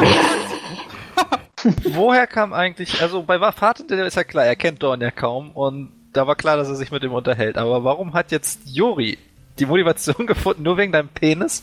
Woher 1.84 2.26
kam 2.26 2.52
eigentlich, 2.52 3.00
also 3.00 3.23
bei 3.23 3.39
Vater 3.52 4.07
ist 4.07 4.17
ja 4.17 4.25
klar, 4.25 4.47
er 4.47 4.57
kennt 4.57 4.83
Dorn 4.83 5.00
ja 5.00 5.10
kaum 5.10 5.52
und 5.52 5.92
da 6.12 6.26
war 6.26 6.34
klar, 6.34 6.57
dass 6.57 6.68
er 6.68 6.75
sich 6.75 6.91
mit 6.91 7.05
ihm 7.05 7.12
unterhält. 7.12 7.57
Aber 7.57 7.84
warum 7.84 8.15
hat 8.15 8.33
jetzt 8.33 8.60
Jori 8.65 9.18
die 9.60 9.66
Motivation 9.66 10.26
gefunden, 10.26 10.62
nur 10.62 10.76
wegen 10.76 10.92
deinem 10.92 11.08
Penis? 11.08 11.62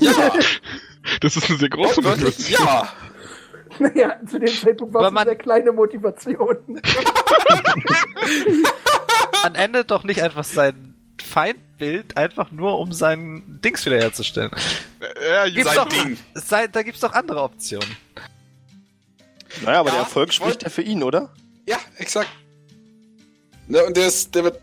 ja, 0.00 0.30
Das 1.20 1.36
ist 1.36 1.48
eine 1.50 1.58
sehr 1.58 1.68
große 1.68 2.00
Motivation. 2.02 2.64
ja. 2.66 2.88
Naja, 3.78 4.16
zu 4.28 4.38
dem 4.38 4.48
Zeitpunkt 4.52 4.92
war 4.94 5.02
es 5.02 5.08
eine 5.16 5.24
sehr 5.24 5.36
kleine 5.36 5.72
Motivation. 5.72 6.56
Man 9.42 9.54
endet 9.54 9.90
doch 9.90 10.04
nicht 10.04 10.22
einfach 10.22 10.44
sein 10.44 10.94
Feindbild, 11.22 12.16
einfach 12.16 12.50
nur 12.50 12.78
um 12.78 12.92
sein 12.92 13.60
Dings 13.64 13.84
wiederherzustellen. 13.86 14.50
Ja, 15.26 15.46
Gibt's 15.48 15.64
Sein 15.74 15.76
doch, 15.76 15.88
Ding. 15.88 16.18
sei, 16.34 16.66
da 16.66 16.82
gibt's 16.82 17.00
doch 17.00 17.12
andere 17.12 17.42
Optionen. 17.42 17.88
Naja, 19.62 19.80
aber 19.80 19.88
Ja, 19.90 19.94
der 19.96 20.02
Erfolg 20.04 20.28
ich 20.30 20.36
spricht 20.36 20.62
ja 20.62 20.68
für 20.68 20.82
ihn, 20.82 21.02
oder? 21.02 21.30
Ja, 21.66 21.78
exakt. 21.98 22.28
Ne, 23.66 23.82
und 23.84 23.96
der 23.96 24.08
ist, 24.08 24.34
der 24.34 24.44
wird, 24.44 24.60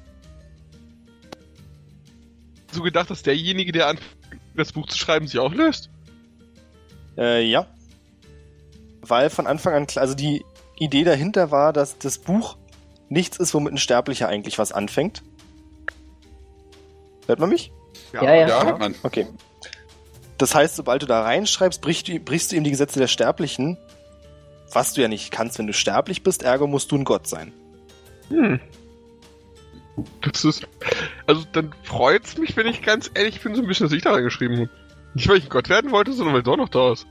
so 2.77 2.83
gedacht, 2.83 3.09
dass 3.09 3.23
derjenige, 3.23 3.72
der 3.72 3.88
anfängt, 3.88 4.41
das 4.56 4.72
Buch 4.72 4.88
zu 4.88 4.97
schreiben, 4.97 5.27
sich 5.27 5.39
auch 5.39 5.53
löst? 5.53 5.89
Äh, 7.17 7.43
ja. 7.43 7.67
Weil 9.01 9.30
von 9.30 9.47
Anfang 9.47 9.73
an 9.73 9.88
klar, 9.88 10.03
also 10.03 10.15
die 10.15 10.45
Idee 10.80 11.03
dahinter 11.03 11.51
war, 11.51 11.73
dass 11.73 11.97
das 11.97 12.17
Buch 12.19 12.57
nichts 13.09 13.38
ist, 13.38 13.53
womit 13.53 13.73
ein 13.73 13.77
Sterblicher 13.77 14.27
eigentlich 14.27 14.59
was 14.59 14.72
anfängt. 14.72 15.23
Hört 17.25 17.39
man 17.39 17.49
mich? 17.49 17.72
Ja, 18.14 18.23
ja. 18.23 18.47
ja, 18.47 18.65
hört 18.65 18.80
man. 18.80 18.95
Okay. 19.03 19.27
Das 20.38 20.53
heißt, 20.53 20.75
sobald 20.75 21.01
du 21.01 21.07
da 21.07 21.23
reinschreibst, 21.23 21.81
brichst 21.81 22.07
du, 22.07 22.19
brichst 22.19 22.51
du 22.51 22.56
ihm 22.56 22.64
die 22.64 22.72
Gesetze 22.72 22.99
der 22.99 23.07
Sterblichen, 23.07 23.77
was 24.72 24.93
du 24.93 25.01
ja 25.01 25.07
nicht 25.07 25.31
kannst, 25.31 25.57
wenn 25.57 25.67
du 25.67 25.73
sterblich 25.73 26.23
bist, 26.23 26.43
ergo 26.43 26.67
musst 26.67 26.91
du 26.91 26.97
ein 26.97 27.06
Gott 27.06 27.27
sein. 27.27 27.51
Hm. 28.30 28.59
Das 30.22 30.45
ist. 30.45 30.67
Also 31.26 31.43
dann 31.51 31.74
freut's 31.84 32.38
mich, 32.38 32.56
wenn 32.56 32.67
ich 32.67 32.82
ganz 32.82 33.09
ehrlich 33.14 33.42
bin, 33.42 33.56
so 33.56 33.61
ein 33.61 33.67
bisschen, 33.67 33.88
dass 33.88 33.93
ich 33.93 34.03
da 34.03 34.14
reingeschrieben 34.14 34.58
habe. 34.58 34.69
Nicht, 35.14 35.27
weil 35.27 35.38
ich 35.38 35.45
ein 35.45 35.50
Gott 35.50 35.69
werden 35.69 35.92
wollte, 35.92 36.14
sondern 36.14 36.35
weil 36.35 36.43
Dorn 36.43 36.59
noch 36.59 36.69
da 36.69 36.93
ist. 36.93 37.08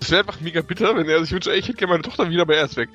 Es 0.00 0.10
wäre 0.10 0.22
einfach 0.22 0.40
mega 0.40 0.62
bitter, 0.62 0.96
wenn 0.96 1.08
er 1.08 1.20
sich 1.20 1.32
wünscht, 1.32 1.48
ey, 1.48 1.58
ich 1.58 1.68
hätte 1.68 1.78
gerne 1.78 1.92
meine 1.92 2.02
Tochter 2.02 2.28
wieder, 2.30 2.42
aber 2.42 2.56
er 2.56 2.64
ist 2.64 2.76
weg. 2.76 2.88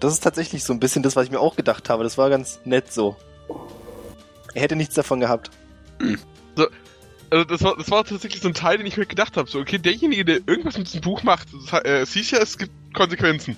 Das 0.00 0.14
ist 0.14 0.20
tatsächlich 0.20 0.64
so 0.64 0.72
ein 0.72 0.80
bisschen 0.80 1.02
das, 1.02 1.14
was 1.14 1.26
ich 1.26 1.30
mir 1.30 1.40
auch 1.40 1.56
gedacht 1.56 1.90
habe. 1.90 2.02
Das 2.04 2.16
war 2.16 2.30
ganz 2.30 2.60
nett 2.64 2.92
so. 2.92 3.16
Er 4.54 4.62
hätte 4.62 4.76
nichts 4.76 4.94
davon 4.94 5.20
gehabt. 5.20 5.50
Also 7.30 7.44
das 7.44 7.62
war, 7.62 7.76
das 7.76 7.90
war 7.90 8.04
tatsächlich 8.04 8.42
so 8.42 8.48
ein 8.48 8.54
Teil, 8.54 8.78
den 8.78 8.86
ich 8.86 8.96
mir 8.96 9.06
gedacht 9.06 9.36
habe. 9.36 9.48
So, 9.48 9.60
okay, 9.60 9.78
derjenige, 9.78 10.24
der 10.24 10.40
irgendwas 10.46 10.76
mit 10.78 10.88
diesem 10.88 11.02
Buch 11.02 11.22
macht, 11.22 11.48
das, 11.52 11.80
äh, 11.84 12.00
es 12.00 12.12
hieß 12.14 12.32
ja, 12.32 12.38
es 12.38 12.58
gibt 12.58 12.72
Konsequenzen. 12.92 13.56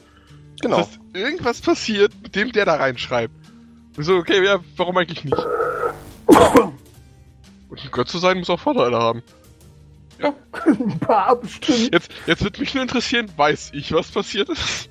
Genau. 0.60 0.78
Dass 0.78 0.98
irgendwas 1.14 1.62
passiert, 1.62 2.12
mit 2.22 2.34
dem 2.36 2.52
der 2.52 2.66
da 2.66 2.74
reinschreibt. 2.74 3.34
So, 3.96 4.16
okay, 4.16 4.44
ja, 4.44 4.58
warum 4.76 4.96
eigentlich 4.96 5.24
nicht? 5.24 5.36
Und 7.68 7.80
ein 7.80 7.90
Gott 7.90 8.08
zu 8.08 8.18
sein, 8.18 8.38
muss 8.38 8.50
auch 8.50 8.60
Vorteile 8.60 8.98
haben. 8.98 9.22
Ein 10.20 10.98
paar 11.00 11.36
bestimmt. 11.36 11.92
Jetzt, 11.92 12.10
jetzt 12.26 12.44
wird 12.44 12.58
mich 12.58 12.74
nur 12.74 12.82
interessieren, 12.82 13.30
weiß 13.36 13.70
ich, 13.74 13.92
was 13.92 14.10
passiert 14.10 14.48
ist? 14.48 14.88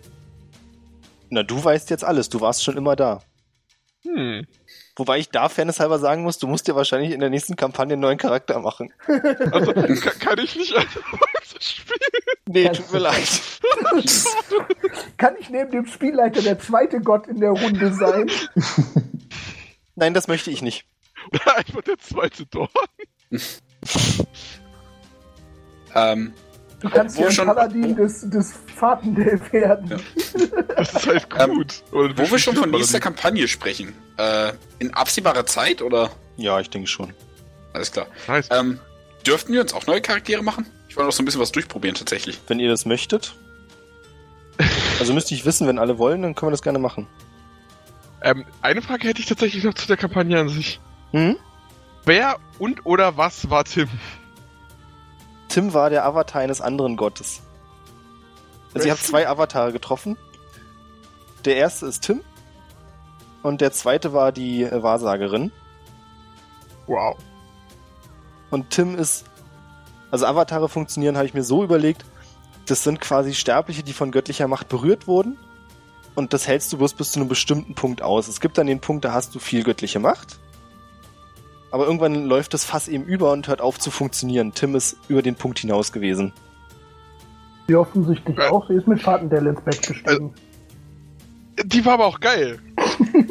Na, 1.29 1.43
du 1.43 1.63
weißt 1.63 1.89
jetzt 1.89 2.03
alles. 2.03 2.29
Du 2.29 2.41
warst 2.41 2.63
schon 2.63 2.77
immer 2.77 2.95
da. 2.95 3.21
Hm. 4.03 4.45
Wobei 4.95 5.19
ich 5.19 5.29
da 5.29 5.49
fairnesshalber 5.49 5.99
sagen 5.99 6.23
muss, 6.23 6.37
du 6.37 6.47
musst 6.47 6.67
dir 6.67 6.75
wahrscheinlich 6.75 7.11
in 7.11 7.19
der 7.19 7.29
nächsten 7.29 7.55
Kampagne 7.55 7.93
einen 7.93 8.01
neuen 8.01 8.17
Charakter 8.17 8.59
machen. 8.59 8.93
Also, 9.51 9.73
kann, 9.73 10.19
kann 10.19 10.39
ich 10.39 10.55
nicht 10.55 10.75
einfach 10.75 11.01
spielen? 11.59 11.99
Nee, 12.47 12.65
Kannst 12.65 12.81
tut 12.81 12.91
mir 12.93 12.99
leid. 12.99 13.41
Kann 15.17 15.35
ich 15.39 15.49
neben 15.49 15.71
dem 15.71 15.85
Spielleiter 15.85 16.41
der 16.41 16.59
zweite 16.59 16.99
Gott 16.99 17.27
in 17.27 17.39
der 17.39 17.51
Runde 17.51 17.93
sein? 17.93 18.29
Nein, 19.95 20.13
das 20.13 20.27
möchte 20.27 20.51
ich 20.51 20.61
nicht. 20.61 20.85
Oder 21.31 21.57
einfach 21.57 21.81
der 21.81 21.97
zweite 21.99 22.45
Dorn? 22.45 22.69
Ähm, 25.93 26.33
Du 26.81 26.89
kannst 26.89 27.17
ja 27.19 27.27
ein 27.27 27.31
schon- 27.31 27.45
Paladin 27.47 27.95
des, 27.95 28.27
des 28.29 28.53
Fatendale 28.75 29.39
werden. 29.51 29.89
Ja. 29.89 29.97
Das 30.75 30.93
ist 30.95 31.07
halt 31.07 31.27
Ähm, 31.37 31.55
gut. 31.55 31.83
Oder 31.91 32.17
wo 32.17 32.31
wir 32.31 32.39
schon 32.39 32.53
von 32.55 32.63
Paladin. 32.63 32.79
nächster 32.79 32.99
Kampagne 32.99 33.47
sprechen, 33.47 33.93
äh, 34.17 34.51
in 34.79 34.91
absehbarer 34.93 35.45
Zeit 35.45 35.81
oder? 35.83 36.09
Ja, 36.37 36.59
ich 36.59 36.69
denke 36.71 36.87
schon. 36.87 37.13
Alles 37.73 37.91
klar. 37.91 38.07
Nice. 38.27 38.47
Ähm, 38.51 38.79
dürften 39.27 39.53
wir 39.53 39.61
uns 39.61 39.73
auch 39.73 39.85
neue 39.85 40.01
Charaktere 40.01 40.41
machen? 40.41 40.65
Ich 40.89 40.97
wollte 40.97 41.07
noch 41.07 41.13
so 41.13 41.21
ein 41.21 41.25
bisschen 41.25 41.39
was 41.41 41.51
durchprobieren 41.51 41.95
tatsächlich. 41.95 42.39
Wenn 42.47 42.59
ihr 42.59 42.69
das 42.69 42.85
möchtet. 42.85 43.35
Also 44.99 45.13
müsste 45.13 45.33
ich 45.35 45.45
wissen, 45.45 45.67
wenn 45.67 45.77
alle 45.79 45.97
wollen, 45.99 46.21
dann 46.23 46.35
können 46.35 46.47
wir 46.47 46.51
das 46.51 46.61
gerne 46.63 46.79
machen. 46.79 47.07
Ähm, 48.23 48.45
eine 48.61 48.81
Frage 48.81 49.07
hätte 49.07 49.19
ich 49.19 49.27
tatsächlich 49.27 49.63
noch 49.63 49.73
zu 49.73 49.87
der 49.87 49.97
Kampagne 49.97 50.39
an 50.39 50.49
sich. 50.49 50.79
Hm? 51.11 51.37
Wer 52.05 52.37
und 52.59 52.85
oder 52.85 53.17
was 53.17 53.49
war 53.49 53.63
Tim? 53.65 53.87
Tim 55.51 55.73
war 55.73 55.89
der 55.89 56.05
Avatar 56.05 56.41
eines 56.41 56.61
anderen 56.61 56.95
Gottes. 56.95 57.41
Also 58.73 58.87
ihr 58.87 58.93
habt 58.93 59.03
zwei 59.03 59.27
Avatare 59.27 59.73
getroffen. 59.73 60.15
Der 61.43 61.57
erste 61.57 61.87
ist 61.87 62.03
Tim. 62.03 62.21
Und 63.43 63.59
der 63.59 63.73
zweite 63.73 64.13
war 64.13 64.31
die 64.31 64.63
äh, 64.63 64.81
Wahrsagerin. 64.81 65.51
Wow. 66.87 67.17
Und 68.49 68.69
Tim 68.69 68.97
ist. 68.97 69.25
Also 70.09 70.25
Avatare 70.25 70.69
funktionieren, 70.69 71.17
habe 71.17 71.25
ich 71.25 71.33
mir 71.33 71.43
so 71.43 71.63
überlegt. 71.65 72.05
Das 72.67 72.83
sind 72.83 73.01
quasi 73.01 73.33
Sterbliche, 73.33 73.83
die 73.83 73.93
von 73.93 74.11
göttlicher 74.11 74.47
Macht 74.47 74.69
berührt 74.69 75.05
wurden. 75.05 75.37
Und 76.15 76.31
das 76.31 76.47
hältst 76.47 76.71
du 76.71 76.77
bloß 76.77 76.93
bis 76.93 77.11
zu 77.11 77.19
einem 77.19 77.27
bestimmten 77.27 77.75
Punkt 77.75 78.01
aus. 78.01 78.29
Es 78.29 78.39
gibt 78.39 78.57
dann 78.57 78.67
den 78.67 78.79
Punkt, 78.79 79.03
da 79.03 79.11
hast 79.11 79.35
du 79.35 79.39
viel 79.39 79.63
göttliche 79.63 79.99
Macht. 79.99 80.39
Aber 81.71 81.85
irgendwann 81.85 82.25
läuft 82.25 82.53
das 82.53 82.65
Fass 82.65 82.87
eben 82.87 83.05
über 83.05 83.31
und 83.31 83.47
hört 83.47 83.61
auf 83.61 83.79
zu 83.79 83.91
funktionieren. 83.91 84.51
Tim 84.53 84.75
ist 84.75 84.97
über 85.07 85.21
den 85.21 85.35
Punkt 85.35 85.59
hinaus 85.59 85.91
gewesen. 85.91 86.33
Sie 87.67 87.75
offensichtlich 87.75 88.37
auch. 88.39 88.67
Sie 88.67 88.75
ist 88.75 88.87
mit 88.87 89.01
Fatendale 89.01 89.51
ins 89.51 89.61
Bett 89.61 89.81
gestiegen. 89.87 90.33
Die 91.63 91.85
war 91.85 91.93
aber 91.93 92.05
auch 92.05 92.19
geil. 92.19 92.59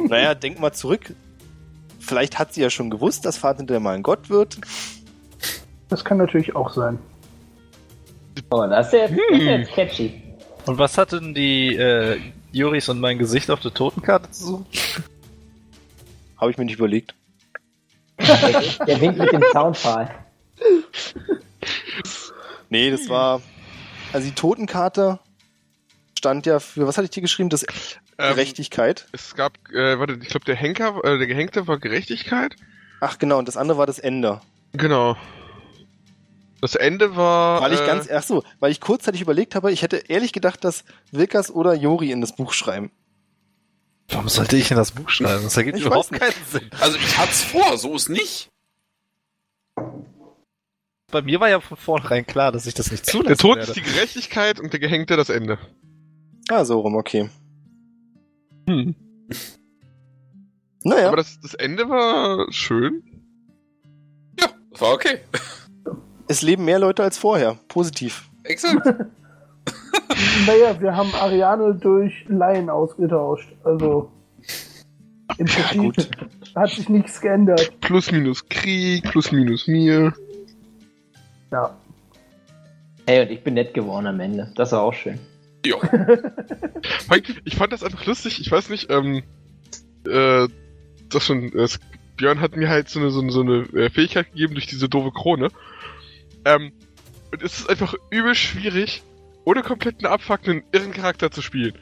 Naja, 0.09 0.33
denk 0.35 0.59
mal 0.59 0.73
zurück. 0.73 1.13
Vielleicht 1.99 2.37
hat 2.37 2.53
sie 2.53 2.61
ja 2.61 2.69
schon 2.69 2.89
gewusst, 2.89 3.25
dass 3.25 3.41
der 3.41 3.79
mal 3.79 3.95
ein 3.95 4.03
Gott 4.03 4.29
wird. 4.29 4.57
Das 5.87 6.03
kann 6.03 6.17
natürlich 6.17 6.55
auch 6.55 6.71
sein. 6.73 6.99
Oh, 8.49 8.65
das 8.67 8.87
ist 8.87 8.93
jetzt, 8.93 9.13
das 9.13 9.39
ist 9.39 9.45
jetzt 9.45 9.71
catchy. 9.71 10.23
Und 10.65 10.77
was 10.77 10.97
hatten 10.97 11.33
die 11.33 11.75
äh, 11.75 12.19
Juris 12.51 12.89
und 12.89 12.99
mein 12.99 13.17
Gesicht 13.17 13.49
auf 13.49 13.61
der 13.61 13.73
Totenkarte 13.73 14.29
zu 14.31 14.45
suchen? 14.45 14.65
Habe 16.37 16.51
ich 16.51 16.57
mir 16.57 16.65
nicht 16.65 16.77
überlegt. 16.77 17.15
Der, 18.27 18.85
der 18.85 19.01
winkt 19.01 19.17
mit 19.17 19.31
dem 19.31 19.43
Zaunpfahl. 19.51 20.13
Nee, 22.69 22.91
das 22.91 23.09
war. 23.09 23.41
Also 24.13 24.27
die 24.27 24.35
Totenkarte 24.35 25.19
stand 26.17 26.45
ja 26.45 26.59
für. 26.59 26.87
Was 26.87 26.97
hatte 26.97 27.05
ich 27.05 27.11
dir 27.11 27.21
geschrieben? 27.21 27.49
Das 27.49 27.65
Ähm, 28.17 28.35
Gerechtigkeit. 28.35 29.07
Es 29.11 29.35
gab, 29.35 29.53
äh, 29.73 29.97
warte, 29.99 30.19
ich 30.21 30.29
glaube, 30.29 30.45
der 30.45 30.55
Henker, 30.55 31.03
äh, 31.03 31.17
der 31.17 31.27
Gehängte 31.27 31.67
war 31.67 31.79
Gerechtigkeit. 31.79 32.55
Ach 32.99 33.17
genau, 33.17 33.39
und 33.39 33.47
das 33.47 33.57
andere 33.57 33.77
war 33.77 33.87
das 33.87 33.99
Ende. 33.99 34.41
Genau. 34.73 35.17
Das 36.61 36.75
Ende 36.75 37.15
war. 37.15 37.61
Weil 37.61 37.73
ich 37.73 37.81
äh, 37.81 37.85
ganz, 37.87 38.09
ach 38.11 38.21
so, 38.21 38.43
weil 38.59 38.71
ich 38.71 38.79
kurzzeitig 38.79 39.21
überlegt 39.21 39.55
habe, 39.55 39.71
ich 39.71 39.81
hätte 39.81 39.97
ehrlich 40.07 40.31
gedacht, 40.33 40.63
dass 40.63 40.83
Wilkas 41.11 41.49
oder 41.49 41.73
Jori 41.73 42.11
in 42.11 42.21
das 42.21 42.35
Buch 42.35 42.53
schreiben. 42.53 42.91
Warum 44.11 44.29
sollte 44.29 44.57
ich 44.57 44.71
in 44.71 44.77
das 44.77 44.91
Buch 44.91 45.09
schreiben? 45.09 45.43
Das 45.43 45.55
ergibt 45.57 45.77
Ich 45.77 45.85
überhaupt 45.85 46.11
weiß 46.11 46.19
keinen 46.19 46.45
Sinn. 46.51 46.69
Also 46.79 46.97
ich 46.97 47.17
hat's 47.17 47.43
vor, 47.43 47.77
so 47.77 47.95
ist 47.95 48.09
nicht. 48.09 48.49
bei 51.11 51.21
mir 51.21 51.39
war 51.39 51.49
ja 51.49 51.59
von 51.59 51.77
vornherein 51.77 52.25
klar, 52.25 52.51
dass 52.51 52.65
ich 52.67 52.73
das 52.73 52.91
nicht 52.91 53.05
zulassen 53.05 53.27
Der 53.27 53.37
Tod 53.37 53.57
werde. 53.57 53.71
ist 53.71 53.75
die 53.75 53.81
Gerechtigkeit 53.81 54.59
und 54.59 54.71
der 54.73 54.79
Gehängte 54.79 55.17
das 55.17 55.29
Ende. 55.29 55.57
Ah, 56.49 56.63
so 56.65 56.79
rum, 56.79 56.95
okay. 56.95 57.29
Hm. 58.67 58.95
Naja, 60.83 61.09
Aber 61.09 61.17
das, 61.17 61.39
das 61.39 61.53
Ende 61.53 61.87
war 61.89 62.51
schön. 62.51 63.03
Ja, 64.39 64.47
das 64.71 64.81
war 64.81 64.93
okay. 64.93 65.19
es 66.27 66.41
leben 66.41 66.65
mehr 66.65 66.79
Leute 66.79 67.03
als 67.03 67.19
vorher. 67.19 67.59
Positiv. 67.67 68.31
Exakt. 68.43 68.87
Naja, 70.45 70.79
wir 70.79 70.95
haben 70.95 71.13
Ariane 71.15 71.75
durch 71.75 72.25
Laien 72.27 72.69
ausgetauscht. 72.69 73.51
Also 73.63 74.11
im 75.37 75.45
Prinzip 75.45 76.09
hat 76.55 76.69
sich 76.69 76.89
nichts 76.89 77.21
geändert. 77.21 77.71
Plus 77.81 78.11
minus 78.11 78.47
Krieg, 78.49 79.03
plus 79.03 79.31
minus 79.31 79.67
mir. 79.67 80.13
Ja. 81.51 81.75
Hey, 83.07 83.23
und 83.23 83.31
ich 83.31 83.43
bin 83.43 83.55
nett 83.55 83.73
geworden 83.73 84.07
am 84.07 84.19
Ende. 84.19 84.51
Das 84.55 84.71
war 84.71 84.81
auch 84.81 84.93
schön. 84.93 85.19
Jo. 85.65 85.81
Ich 87.43 87.55
fand 87.55 87.73
das 87.73 87.83
einfach 87.83 88.05
lustig, 88.05 88.39
ich 88.39 88.51
weiß 88.51 88.69
nicht, 88.69 88.89
ähm, 88.89 89.23
äh, 90.07 90.47
das 91.09 91.25
schon, 91.25 91.53
äh, 91.53 91.67
Björn 92.17 92.39
hat 92.39 92.55
mir 92.55 92.69
halt 92.69 92.89
so 92.89 92.99
eine, 92.99 93.11
so 93.11 93.21
eine, 93.21 93.31
so 93.31 93.41
eine 93.41 93.61
äh, 93.73 93.89
Fähigkeit 93.89 94.31
gegeben 94.31 94.53
durch 94.53 94.67
diese 94.67 94.89
doofe 94.89 95.11
Krone. 95.11 95.49
Ähm, 96.45 96.71
und 97.31 97.43
es 97.43 97.59
ist 97.59 97.69
einfach 97.69 97.93
übel 98.09 98.33
schwierig, 98.33 99.03
ohne 99.45 99.63
kompletten 99.63 100.05
Abfuck 100.07 100.47
einen 100.47 100.63
irren 100.71 100.91
Charakter 100.91 101.31
zu 101.31 101.41
spielen. 101.41 101.73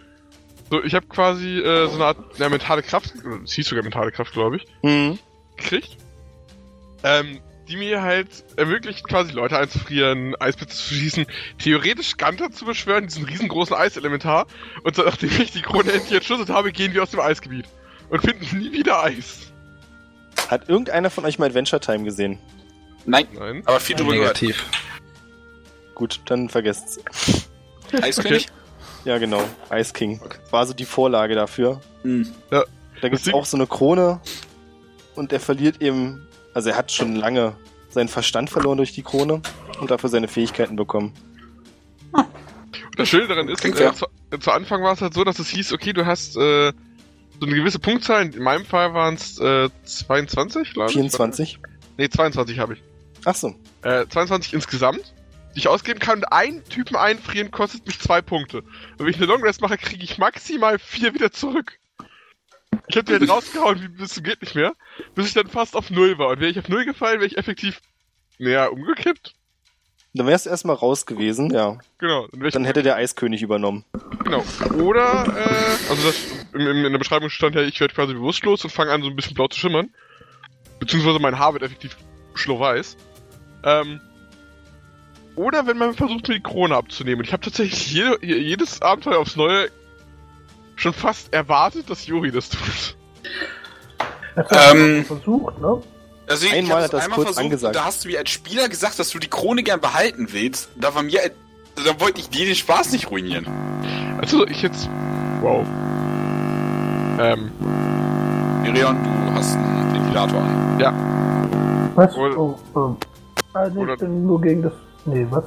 So, 0.70 0.84
ich 0.84 0.94
habe 0.94 1.08
quasi 1.08 1.60
äh, 1.60 1.88
so 1.88 1.96
eine 1.96 2.06
Art 2.06 2.18
ja, 2.38 2.48
mentale 2.50 2.84
Kraft, 2.84 3.14
es 3.44 3.54
hieß 3.54 3.68
sogar 3.68 3.84
mentale 3.84 4.12
Kraft, 4.12 4.34
glaube 4.34 4.58
ich, 4.58 4.66
Hm. 4.82 5.18
gekriegt, 5.58 5.98
ähm, 7.04 7.40
die 7.68 7.76
mir 7.78 8.02
halt 8.02 8.28
ermöglicht, 8.56 9.08
quasi 9.08 9.32
Leute 9.32 9.58
einzufrieren, 9.58 10.36
Eisblitze 10.40 10.76
zu 10.78 10.94
schießen, 10.94 11.26
theoretisch 11.60 12.18
Ganter 12.18 12.52
zu 12.52 12.66
beschwören, 12.66 13.06
diesen 13.08 13.26
riesengroßen 13.26 13.76
Eiselementar, 13.76 14.48
und 14.84 14.96
so, 14.96 15.04
nachdem 15.04 15.30
ich 15.42 15.52
die 15.52 15.62
Krone 15.62 15.92
endlich 15.92 16.14
entschlüsselt 16.14 16.50
habe, 16.50 16.72
gehen 16.72 16.94
wir 16.94 17.04
aus 17.04 17.12
dem 17.12 17.20
Eisgebiet 17.20 17.66
und 18.10 18.22
finden 18.22 18.58
nie 18.58 18.72
wieder 18.72 19.04
Eis. 19.04 19.52
Hat 20.50 20.70
irgendeiner 20.70 21.10
von 21.10 21.26
euch 21.26 21.38
mal 21.38 21.46
Adventure 21.48 21.80
Time 21.80 22.04
gesehen? 22.04 22.40
Nein, 23.06 23.28
Nein. 23.34 23.64
aber 23.66 23.80
viel 23.80 23.96
drüber. 23.96 24.14
Negativ. 24.14 24.66
Gut, 25.96 26.22
dann 26.26 26.50
vergesst's. 26.50 27.00
Eiskönig? 28.02 28.48
Ja, 29.06 29.18
genau. 29.18 29.42
Ice 29.74 29.94
King. 29.94 30.20
War 30.52 30.66
so 30.66 30.74
die 30.74 30.86
Vorlage 30.86 31.36
dafür. 31.36 31.80
Hm. 32.04 32.28
Da 32.50 32.64
gibt's 33.02 33.24
Ding- 33.24 33.34
auch 33.34 33.46
so 33.46 33.56
eine 33.58 33.68
Krone 33.68 34.20
und 35.16 35.32
er 35.32 35.40
verliert 35.40 35.82
eben, 35.82 36.28
also 36.54 36.70
er 36.70 36.76
hat 36.78 36.92
schon 36.92 37.16
lange 37.16 37.56
seinen 37.90 38.10
Verstand 38.10 38.50
verloren 38.50 38.78
durch 38.78 38.92
die 38.94 39.04
Krone 39.04 39.42
und 39.80 39.90
dafür 39.90 40.10
seine 40.10 40.28
Fähigkeiten 40.28 40.76
bekommen. 40.76 41.14
Und 42.12 42.26
das 42.98 43.10
Schöne 43.10 43.28
daran 43.28 43.48
ist, 43.48 43.64
äh, 43.64 43.74
fair. 43.74 43.94
zu, 43.94 44.06
äh, 44.32 44.40
zu 44.40 44.52
Anfang 44.52 44.84
war 44.84 44.94
es 44.94 45.02
halt 45.02 45.14
so, 45.14 45.24
dass 45.24 45.40
es 45.40 45.48
hieß, 45.50 45.74
okay, 45.74 45.94
du 45.94 46.06
hast 46.06 46.36
äh, 46.36 46.72
so 47.40 47.46
eine 47.46 47.56
gewisse 47.56 47.80
Punktzahl, 47.80 48.34
in 48.34 48.44
meinem 48.44 48.66
Fall 48.66 48.94
waren 48.94 49.16
es 49.16 49.40
äh, 49.40 49.70
22, 49.86 50.74
glaube 50.74 50.90
ich. 50.90 50.94
24? 50.96 51.60
Nee, 51.98 52.10
22 52.10 52.60
habe 52.60 52.74
ich. 52.74 52.84
Ach 53.26 53.36
so. 53.36 53.56
Äh, 53.84 54.06
22 54.08 54.54
insgesamt, 54.54 55.14
die 55.56 55.60
ich 55.60 55.68
ausgeben 55.68 56.00
kann. 56.00 56.20
Und 56.20 56.26
einen 56.26 56.64
Typen 56.66 56.96
einfrieren 56.96 57.52
kostet 57.52 57.86
mich 57.86 58.00
zwei 58.00 58.22
Punkte. 58.22 58.60
Und 58.60 59.00
wenn 59.00 59.10
ich 59.10 59.18
eine 59.18 59.26
Long 59.26 59.42
Rest 59.42 59.62
mache, 59.62 59.78
kriege 59.78 60.04
ich 60.04 60.18
maximal 60.18 60.80
vier 60.80 61.14
wieder 61.14 61.32
zurück. 61.32 61.80
Ich 62.88 62.98
habe 62.98 63.06
die 63.06 63.14
halt 63.14 63.30
rausgehauen, 63.30 63.82
wie 63.82 63.88
bis 63.88 64.14
zum 64.14 64.24
geht 64.24 64.42
nicht 64.42 64.56
mehr, 64.56 64.74
bis 65.16 65.28
ich 65.28 65.34
dann 65.34 65.48
fast 65.48 65.76
auf 65.76 65.90
Null 65.90 66.18
war. 66.18 66.30
Und 66.30 66.40
wäre 66.40 66.52
ich 66.52 66.60
auf 66.60 66.70
Null 66.70 66.86
gefallen, 66.86 67.20
wäre 67.20 67.28
ich 67.28 67.38
effektiv, 67.38 67.82
naja, 68.38 68.68
umgekippt. 68.68 69.36
Dann 70.16 70.26
wärst 70.26 70.48
du 70.48 70.50
erstmal 70.50 70.76
raus 70.76 71.06
gewesen, 71.06 71.54
ja. 71.54 71.78
Genau. 72.00 72.28
Dann, 72.32 72.66
hätte 72.66 72.82
der 72.82 72.96
Eiskönig 72.96 73.44
übernommen. 73.44 73.86
genau. 74.24 74.44
Oder, 74.82 75.26
äh, 75.38 75.90
also 75.90 76.08
das, 76.08 76.16
im, 76.54 76.62
in 76.62 76.92
der 76.92 76.98
Beschreibung 76.98 77.30
stand 77.30 77.56
ja, 77.56 77.62
ich 77.62 77.80
werde 77.80 77.94
quasi 77.94 78.14
bewusstlos 78.14 78.64
und 78.64 78.72
fange 78.72 78.92
an, 78.92 79.04
so 79.04 79.08
ein 79.08 79.16
bisschen 79.16 79.36
blau 79.36 79.48
zu 79.48 79.60
schimmern. 79.60 79.90
Beziehungsweise 80.80 81.20
mein 81.20 81.38
Haar 81.38 81.54
wird 81.54 81.64
effektiv 81.64 81.96
schlohweiß. 82.34 82.98
Ähm, 83.64 84.02
oder 85.40 85.66
wenn 85.68 85.78
man 85.78 85.94
versucht, 85.94 86.28
mir 86.28 86.34
die 86.36 86.44
Krone 86.44 86.76
abzunehmen. 86.76 87.20
Und 87.22 87.26
ich 87.28 87.32
habe 87.32 87.42
tatsächlich 87.42 87.94
jede, 87.94 88.20
jedes 88.26 88.82
Abenteuer 88.82 89.20
aufs 89.20 89.38
Neue 89.38 89.70
schon 90.76 90.92
fast 90.92 91.34
erwartet, 91.34 91.90
dass 91.90 92.06
Juri 92.06 92.30
das 92.30 92.50
tut. 92.50 92.96
Das 94.36 94.50
hat 94.52 94.76
Ähm. 94.76 95.06
versucht, 95.06 95.60
ne? 95.62 95.82
Einmal 96.28 96.44
ich 96.52 96.70
hab 96.72 96.82
hat 96.84 96.94
das 96.94 97.04
einmal 97.04 97.16
kurz 97.16 97.28
versucht, 97.30 97.44
angesagt. 97.46 97.76
Da 97.76 97.86
hast 97.86 98.04
du 98.04 98.10
mir 98.10 98.20
als 98.20 98.30
Spieler 98.30 98.68
gesagt, 98.68 99.00
dass 99.00 99.10
du 99.12 99.18
die 99.18 99.30
Krone 99.30 99.64
gern 99.64 99.80
behalten 99.80 100.28
willst. 100.32 100.70
Da 100.76 100.94
war 100.94 101.04
mir, 101.04 101.22
da 101.76 102.00
wollte 102.02 102.20
ich 102.20 102.30
dir 102.30 102.46
den 102.46 102.56
Spaß 102.56 102.92
nicht 102.92 103.10
ruinieren. 103.10 103.48
Also 104.20 104.46
ich 104.46 104.62
jetzt. 104.62 104.90
Wow. 105.42 105.66
Ähm, 107.18 107.50
Miriam, 108.62 108.98
du 109.02 109.34
hast 109.34 109.56
einen 109.56 109.94
Ventilator 109.94 110.42
an. 110.42 111.96
Was? 111.96 112.14
Oder- 112.16 112.38
oh, 112.38 112.60
ähm. 112.76 112.98
Nee, 113.74 113.80
Oder- 113.80 113.94
ich 113.94 114.00
bin 114.00 114.26
nur 114.28 114.42
gegen 114.42 114.64
das. 114.64 114.74
Nee, 115.10 115.26
was? 115.30 115.46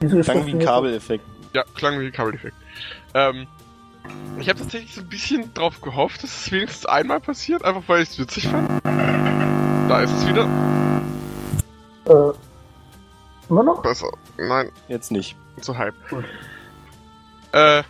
Wieso 0.00 0.18
ist 0.18 0.26
Klang 0.26 0.38
das 0.38 0.46
wie 0.46 0.52
ein 0.52 0.58
Kabeleffekt. 0.60 1.24
ja, 1.54 1.64
klang 1.74 1.98
wie 2.00 2.06
ein 2.06 2.12
Kabeleffekt. 2.12 2.56
Ähm, 3.14 3.46
ich 4.38 4.48
habe 4.48 4.58
tatsächlich 4.60 4.94
so 4.94 5.00
ein 5.00 5.08
bisschen 5.08 5.52
drauf 5.54 5.80
gehofft, 5.80 6.22
dass 6.22 6.30
es 6.46 6.52
wenigstens 6.52 6.86
einmal 6.86 7.18
passiert, 7.20 7.64
einfach 7.64 7.82
weil 7.88 8.02
ich 8.02 8.10
es 8.10 8.18
witzig 8.18 8.46
fand. 8.48 8.68
Da 8.84 10.00
ist 10.02 10.12
es 10.12 10.28
wieder. 10.28 10.44
Äh, 12.06 12.32
immer 13.48 13.62
noch? 13.64 13.82
Besser. 13.82 14.10
Nein, 14.36 14.70
Jetzt 14.88 15.10
nicht. 15.10 15.36
zu 15.60 15.76
halb. 15.76 15.94
Gut. 16.08 16.24
Äh, 17.52 17.82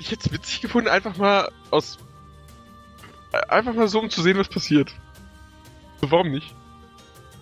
ich 0.00 0.10
jetzt 0.10 0.32
witzig 0.32 0.60
gefunden, 0.62 0.88
einfach 0.88 1.16
mal 1.16 1.48
aus. 1.70 1.98
äh, 3.32 3.38
Einfach 3.48 3.74
mal 3.74 3.88
so, 3.88 4.00
um 4.00 4.10
zu 4.10 4.22
sehen, 4.22 4.38
was 4.38 4.48
passiert. 4.48 4.92
So, 6.00 6.10
warum 6.10 6.30
nicht? 6.30 6.54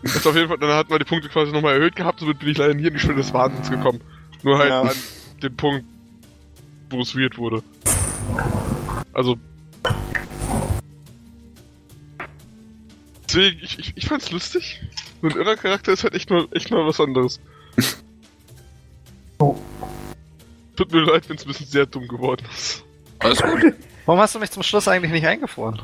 Das 0.02 0.26
auf 0.26 0.34
jeden 0.34 0.48
Fall, 0.48 0.58
dann 0.58 0.70
hat 0.70 0.88
man 0.88 0.98
die 0.98 1.04
Punkte 1.04 1.28
quasi 1.28 1.52
nochmal 1.52 1.74
erhöht 1.74 1.94
gehabt, 1.96 2.20
somit 2.20 2.38
bin 2.38 2.48
ich 2.48 2.56
leider 2.58 2.74
nie 2.74 2.86
in 2.86 2.94
die 2.94 3.00
Schule 3.00 3.16
des 3.16 3.32
Wahnsinns 3.34 3.70
gekommen. 3.70 4.00
Nur 4.42 4.58
halt 4.58 4.70
Ja. 4.70 4.82
an 4.82 4.90
dem 5.42 5.56
Punkt, 5.56 5.84
wo 6.88 7.00
es 7.00 7.14
weird 7.16 7.36
wurde. 7.38 7.62
Also. 9.12 9.36
Deswegen, 13.28 13.60
ich, 13.62 13.78
ich, 13.78 13.92
ich 13.96 14.06
fand's 14.06 14.30
lustig. 14.30 14.80
So 15.22 15.28
ein 15.28 15.36
irrer 15.36 15.56
Charakter 15.56 15.92
ist 15.92 16.02
halt 16.02 16.14
echt 16.14 16.30
mal, 16.30 16.48
echt 16.52 16.70
mal 16.70 16.84
was 16.86 16.98
anderes. 17.00 17.40
Oh. 19.38 19.56
Tut 20.76 20.92
mir 20.92 21.00
leid, 21.02 21.28
wenn 21.28 21.36
es 21.36 21.44
ein 21.44 21.48
bisschen 21.48 21.66
sehr 21.66 21.86
dumm 21.86 22.08
geworden 22.08 22.44
ist. 22.50 22.82
Alles 23.18 23.40
gut. 23.42 23.74
Warum 24.06 24.20
hast 24.20 24.34
du 24.34 24.38
mich 24.38 24.50
zum 24.50 24.62
Schluss 24.62 24.88
eigentlich 24.88 25.12
nicht 25.12 25.26
eingefroren? 25.26 25.80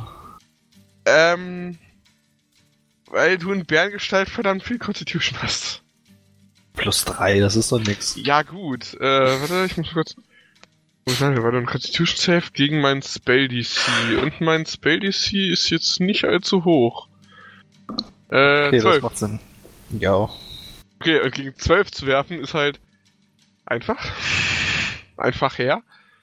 Ähm. 1.05 1.79
Weil 3.09 3.39
du 3.39 3.53
in 3.53 3.65
Bärengestalt 3.65 4.29
verdammt 4.29 4.65
viel 4.65 4.79
Constitution 4.79 5.39
hast. 5.43 5.83
Plus 6.75 7.05
drei, 7.05 7.39
das 7.41 7.57
ist 7.57 7.73
doch 7.73 7.81
nix. 7.81 8.17
Ja, 8.17 8.43
gut. 8.43 8.95
Äh, 8.95 9.01
warte, 9.01 9.65
ich 9.67 9.77
muss 9.77 9.93
kurz. 9.93 10.15
Wo 11.07 11.13
ist 11.13 11.21
denn? 11.21 11.41
War 11.43 11.53
ein 11.55 11.67
Constitution 11.67 12.19
Save 12.19 12.51
gegen 12.53 12.81
mein 12.81 13.01
Spell 13.03 13.49
DC. 13.49 13.79
Und 14.23 14.41
mein 14.41 14.67
Spell 14.67 15.01
DC 15.01 15.33
ist 15.53 15.71
jetzt 15.71 16.01
nicht 16.01 16.25
allzu 16.25 16.65
hoch. 16.65 17.09
Äh, 18.31 18.67
Okay, 18.67 18.71
das 18.77 18.83
12. 18.83 19.03
macht 19.03 19.19
Sinn. 19.19 19.41
Ja. 20.01 20.29
Okay, 21.01 21.21
und 21.21 21.33
gegen 21.35 21.55
12 21.57 21.91
zu 21.93 22.07
werfen 22.07 22.41
ist 22.41 22.55
halt 22.55 22.81
einfach. 23.65 24.05
Einfach 25.17 25.59
her. 25.59 25.83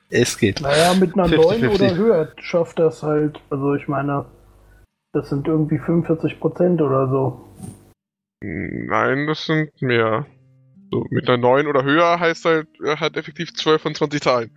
Es 0.10 0.38
geht. 0.38 0.62
Naja, 0.62 0.94
mit 0.94 1.16
einer 1.16 1.28
9 1.30 1.62
50-50. 1.64 1.70
oder 1.70 1.96
höher 1.96 2.32
schafft 2.42 2.78
das 2.78 3.02
halt. 3.02 3.40
Also 3.50 3.74
ich 3.74 3.88
meine, 3.88 4.26
das 5.14 5.30
sind 5.30 5.48
irgendwie 5.48 5.78
45 5.78 6.40
Prozent 6.40 6.82
oder 6.82 7.08
so. 7.08 7.48
Nein, 8.42 9.28
das 9.28 9.46
sind 9.46 9.70
mehr. 9.82 10.26
So, 10.92 11.06
mit 11.10 11.30
einer 11.30 11.38
9 11.38 11.68
oder 11.68 11.84
höher 11.84 12.20
heißt 12.20 12.46
halt, 12.46 12.68
er 12.84 13.00
hat 13.00 13.16
effektiv 13.16 13.54
12 13.54 13.82
von 13.82 13.96
20 13.96 14.22
Zahlen. 14.22 14.52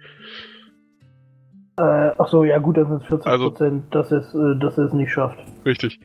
Äh, 1.78 2.10
ach 2.18 2.28
so, 2.28 2.44
ja 2.44 2.58
gut, 2.58 2.78
das 2.78 2.88
sind 2.88 3.04
40 3.04 3.26
Also- 3.26 3.50
Prozent, 3.50 3.94
dass 3.94 4.10
es, 4.10 4.34
äh, 4.34 4.58
dass 4.58 4.76
er 4.78 4.84
es 4.86 4.92
nicht 4.94 5.12
schafft. 5.12 5.38
Richtig. 5.64 6.00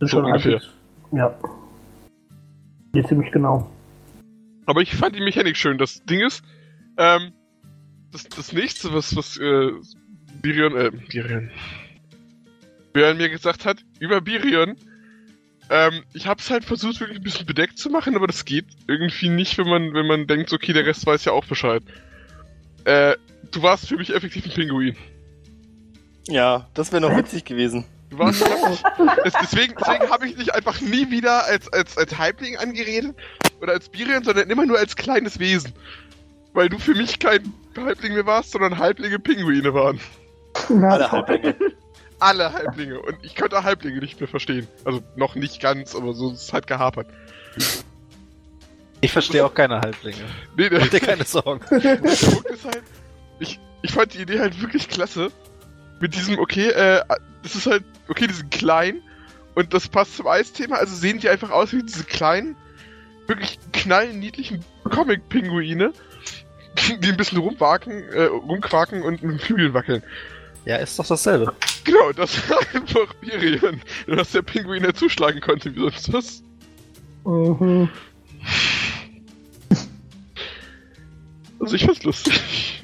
Das 0.00 0.08
ist 0.08 0.10
So 0.10 0.16
schon 0.18 0.24
ungefähr. 0.24 0.52
halbwegs- 0.60 0.74
Ja. 1.12 1.34
Nee, 2.94 3.04
ziemlich 3.04 3.30
genau. 3.32 3.70
Aber 4.66 4.80
ich 4.80 4.94
fand 4.96 5.14
die 5.14 5.20
Mechanik 5.22 5.56
schön. 5.56 5.76
Das 5.78 6.02
Ding 6.04 6.20
ist, 6.20 6.42
ähm, 6.96 7.32
das, 8.12 8.24
das 8.28 8.52
nächste, 8.54 8.94
was, 8.94 9.14
was, 9.14 9.36
äh, 9.36 9.72
Birion, 10.40 10.74
äh, 10.76 10.90
Birion, 11.10 11.50
Björn 12.94 13.16
mir 13.16 13.28
gesagt 13.28 13.66
hat, 13.66 13.78
über 13.98 14.20
Birion, 14.20 14.76
ähm, 15.68 16.04
ich 16.14 16.26
hab's 16.26 16.48
halt 16.50 16.64
versucht, 16.64 17.00
wirklich 17.00 17.18
ein 17.18 17.24
bisschen 17.24 17.44
bedeckt 17.44 17.76
zu 17.76 17.90
machen, 17.90 18.14
aber 18.16 18.28
das 18.28 18.44
geht 18.44 18.66
irgendwie 18.86 19.28
nicht, 19.28 19.58
wenn 19.58 19.68
man, 19.68 19.92
wenn 19.94 20.06
man 20.06 20.26
denkt, 20.26 20.52
okay, 20.52 20.72
der 20.72 20.86
Rest 20.86 21.04
weiß 21.04 21.24
ja 21.24 21.32
auch 21.32 21.44
Bescheid. 21.44 21.82
Äh, 22.84 23.16
du 23.50 23.62
warst 23.62 23.88
für 23.88 23.96
mich 23.96 24.14
effektiv 24.14 24.44
ein 24.46 24.52
Pinguin. 24.52 24.96
Ja, 26.28 26.68
das 26.74 26.92
wäre 26.92 27.02
noch 27.02 27.16
witzig 27.16 27.44
gewesen. 27.44 27.84
Du 28.10 28.18
warst 28.18 28.42
das, 28.42 28.82
deswegen 29.42 29.74
deswegen 29.78 30.10
habe 30.10 30.28
ich 30.28 30.36
dich 30.36 30.54
einfach 30.54 30.80
nie 30.80 31.10
wieder 31.10 31.46
als, 31.46 31.70
als, 31.72 31.98
als 31.98 32.16
Halbling 32.16 32.56
angeredet 32.58 33.16
oder 33.60 33.72
als 33.72 33.88
Birion, 33.88 34.22
sondern 34.22 34.48
immer 34.50 34.66
nur 34.66 34.78
als 34.78 34.94
kleines 34.94 35.40
Wesen. 35.40 35.72
Weil 36.52 36.68
du 36.68 36.78
für 36.78 36.94
mich 36.94 37.18
kein 37.18 37.52
Halbling 37.76 38.14
mehr 38.14 38.26
warst, 38.26 38.52
sondern 38.52 38.78
Halblinge 38.78 39.18
Pinguine 39.18 39.74
waren. 39.74 39.98
Na, 40.68 40.90
Alle 40.90 41.10
Halblinge. 41.10 41.56
Alle 42.24 42.52
Halblinge. 42.52 43.00
Und 43.00 43.18
ich 43.22 43.34
könnte 43.34 43.62
Halblinge 43.62 43.98
nicht 43.98 44.18
mehr 44.18 44.28
verstehen. 44.28 44.66
Also 44.84 45.02
noch 45.14 45.34
nicht 45.34 45.60
ganz, 45.60 45.94
aber 45.94 46.14
so 46.14 46.32
ist 46.32 46.42
es 46.42 46.52
halt 46.54 46.66
gehapert. 46.66 47.06
Ich 49.02 49.12
verstehe 49.12 49.44
auch 49.44 49.52
keine 49.52 49.80
Halblinge. 49.80 50.24
Nee, 50.56 50.70
der, 50.70 50.80
Mach 50.80 50.88
dir 50.88 51.00
keine 51.00 51.24
Sorgen. 51.24 51.60
der 51.82 51.96
Punkt 51.96 52.46
ist 52.46 52.64
halt, 52.64 52.82
ich, 53.40 53.60
ich 53.82 53.92
fand 53.92 54.14
die 54.14 54.22
Idee 54.22 54.40
halt 54.40 54.58
wirklich 54.62 54.88
klasse. 54.88 55.30
Mit 56.00 56.14
diesem, 56.14 56.38
okay, 56.38 56.70
äh, 56.70 57.02
das 57.42 57.54
ist 57.54 57.66
halt, 57.66 57.84
okay, 58.08 58.26
die 58.26 58.32
sind 58.32 58.50
klein 58.50 59.02
und 59.54 59.74
das 59.74 59.88
passt 59.88 60.16
zum 60.16 60.26
Eisthema, 60.26 60.76
also 60.76 60.96
sehen 60.96 61.18
die 61.18 61.28
einfach 61.28 61.50
aus 61.50 61.72
wie 61.74 61.82
diese 61.82 62.04
kleinen, 62.04 62.56
wirklich 63.26 63.58
knallniedlichen 63.72 64.64
Comic-Pinguine, 64.84 65.92
die 66.98 67.08
ein 67.08 67.16
bisschen 67.18 67.38
rumwaken, 67.38 68.08
äh, 68.08 68.24
rumquaken 68.24 69.02
und 69.02 69.22
mit 69.22 69.32
den 69.32 69.38
Flügeln 69.38 69.74
wackeln. 69.74 70.02
Ja, 70.64 70.76
ist 70.76 70.98
doch 70.98 71.06
dasselbe. 71.06 71.54
Genau, 71.84 72.12
das 72.12 72.36
war 72.48 72.58
einfach 72.72 73.12
Birion, 73.14 73.80
dass 74.06 74.32
der 74.32 74.42
Pinguin 74.42 74.84
ja 74.84 74.94
zuschlagen 74.94 75.40
konnte, 75.40 75.74
wie 75.74 75.80
sonst 75.80 76.12
was. 76.12 76.42
Mhm. 77.24 77.88
Also 81.60 81.76
ich 81.76 81.84
fand's 81.84 82.02
lustig. 82.02 82.82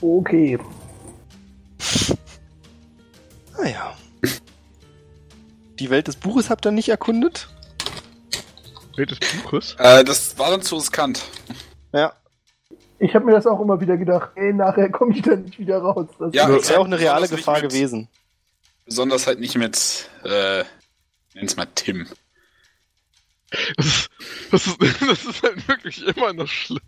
Okay. 0.00 0.58
Naja. 3.58 3.96
Die 5.78 5.90
Welt 5.90 6.08
des 6.08 6.16
Buches 6.16 6.50
habt 6.50 6.66
ihr 6.66 6.70
nicht 6.70 6.88
erkundet? 6.88 7.48
Welt 8.96 9.10
des 9.10 9.18
Buches? 9.42 9.74
Äh, 9.78 10.04
das 10.04 10.38
war 10.38 10.50
dann 10.50 10.62
zu 10.62 10.76
riskant. 10.76 11.22
Ja. 11.92 12.12
Ich 13.02 13.14
habe 13.14 13.24
mir 13.24 13.32
das 13.32 13.46
auch 13.46 13.60
immer 13.60 13.80
wieder 13.80 13.96
gedacht, 13.96 14.30
ey, 14.34 14.52
nachher 14.52 14.90
komme 14.90 15.14
ich 15.16 15.22
da 15.22 15.34
nicht 15.34 15.58
wieder 15.58 15.78
raus. 15.78 16.06
Das 16.18 16.34
Ja, 16.34 16.48
Das 16.48 16.68
wäre 16.68 16.80
auch 16.80 16.84
eine 16.84 16.98
reale 16.98 17.28
Gefahr 17.28 17.60
mit- 17.62 17.70
gewesen. 17.70 18.08
Besonders 18.84 19.26
halt 19.26 19.40
nicht 19.40 19.56
mit, 19.56 20.08
äh, 20.24 20.64
nenn's 21.34 21.56
mal 21.56 21.66
Tim. 21.74 22.06
Das 23.76 23.86
ist, 23.86 24.10
das, 24.50 24.66
ist, 24.66 24.80
das 24.80 25.24
ist 25.24 25.42
halt 25.42 25.66
wirklich 25.68 26.06
immer 26.06 26.32
noch 26.34 26.46
schlimm. 26.46 26.80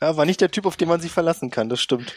Ja, 0.00 0.16
war 0.16 0.26
nicht 0.26 0.40
der 0.40 0.50
Typ, 0.50 0.66
auf 0.66 0.76
den 0.76 0.88
man 0.88 1.00
sich 1.00 1.10
verlassen 1.10 1.50
kann, 1.50 1.68
das 1.68 1.80
stimmt. 1.80 2.14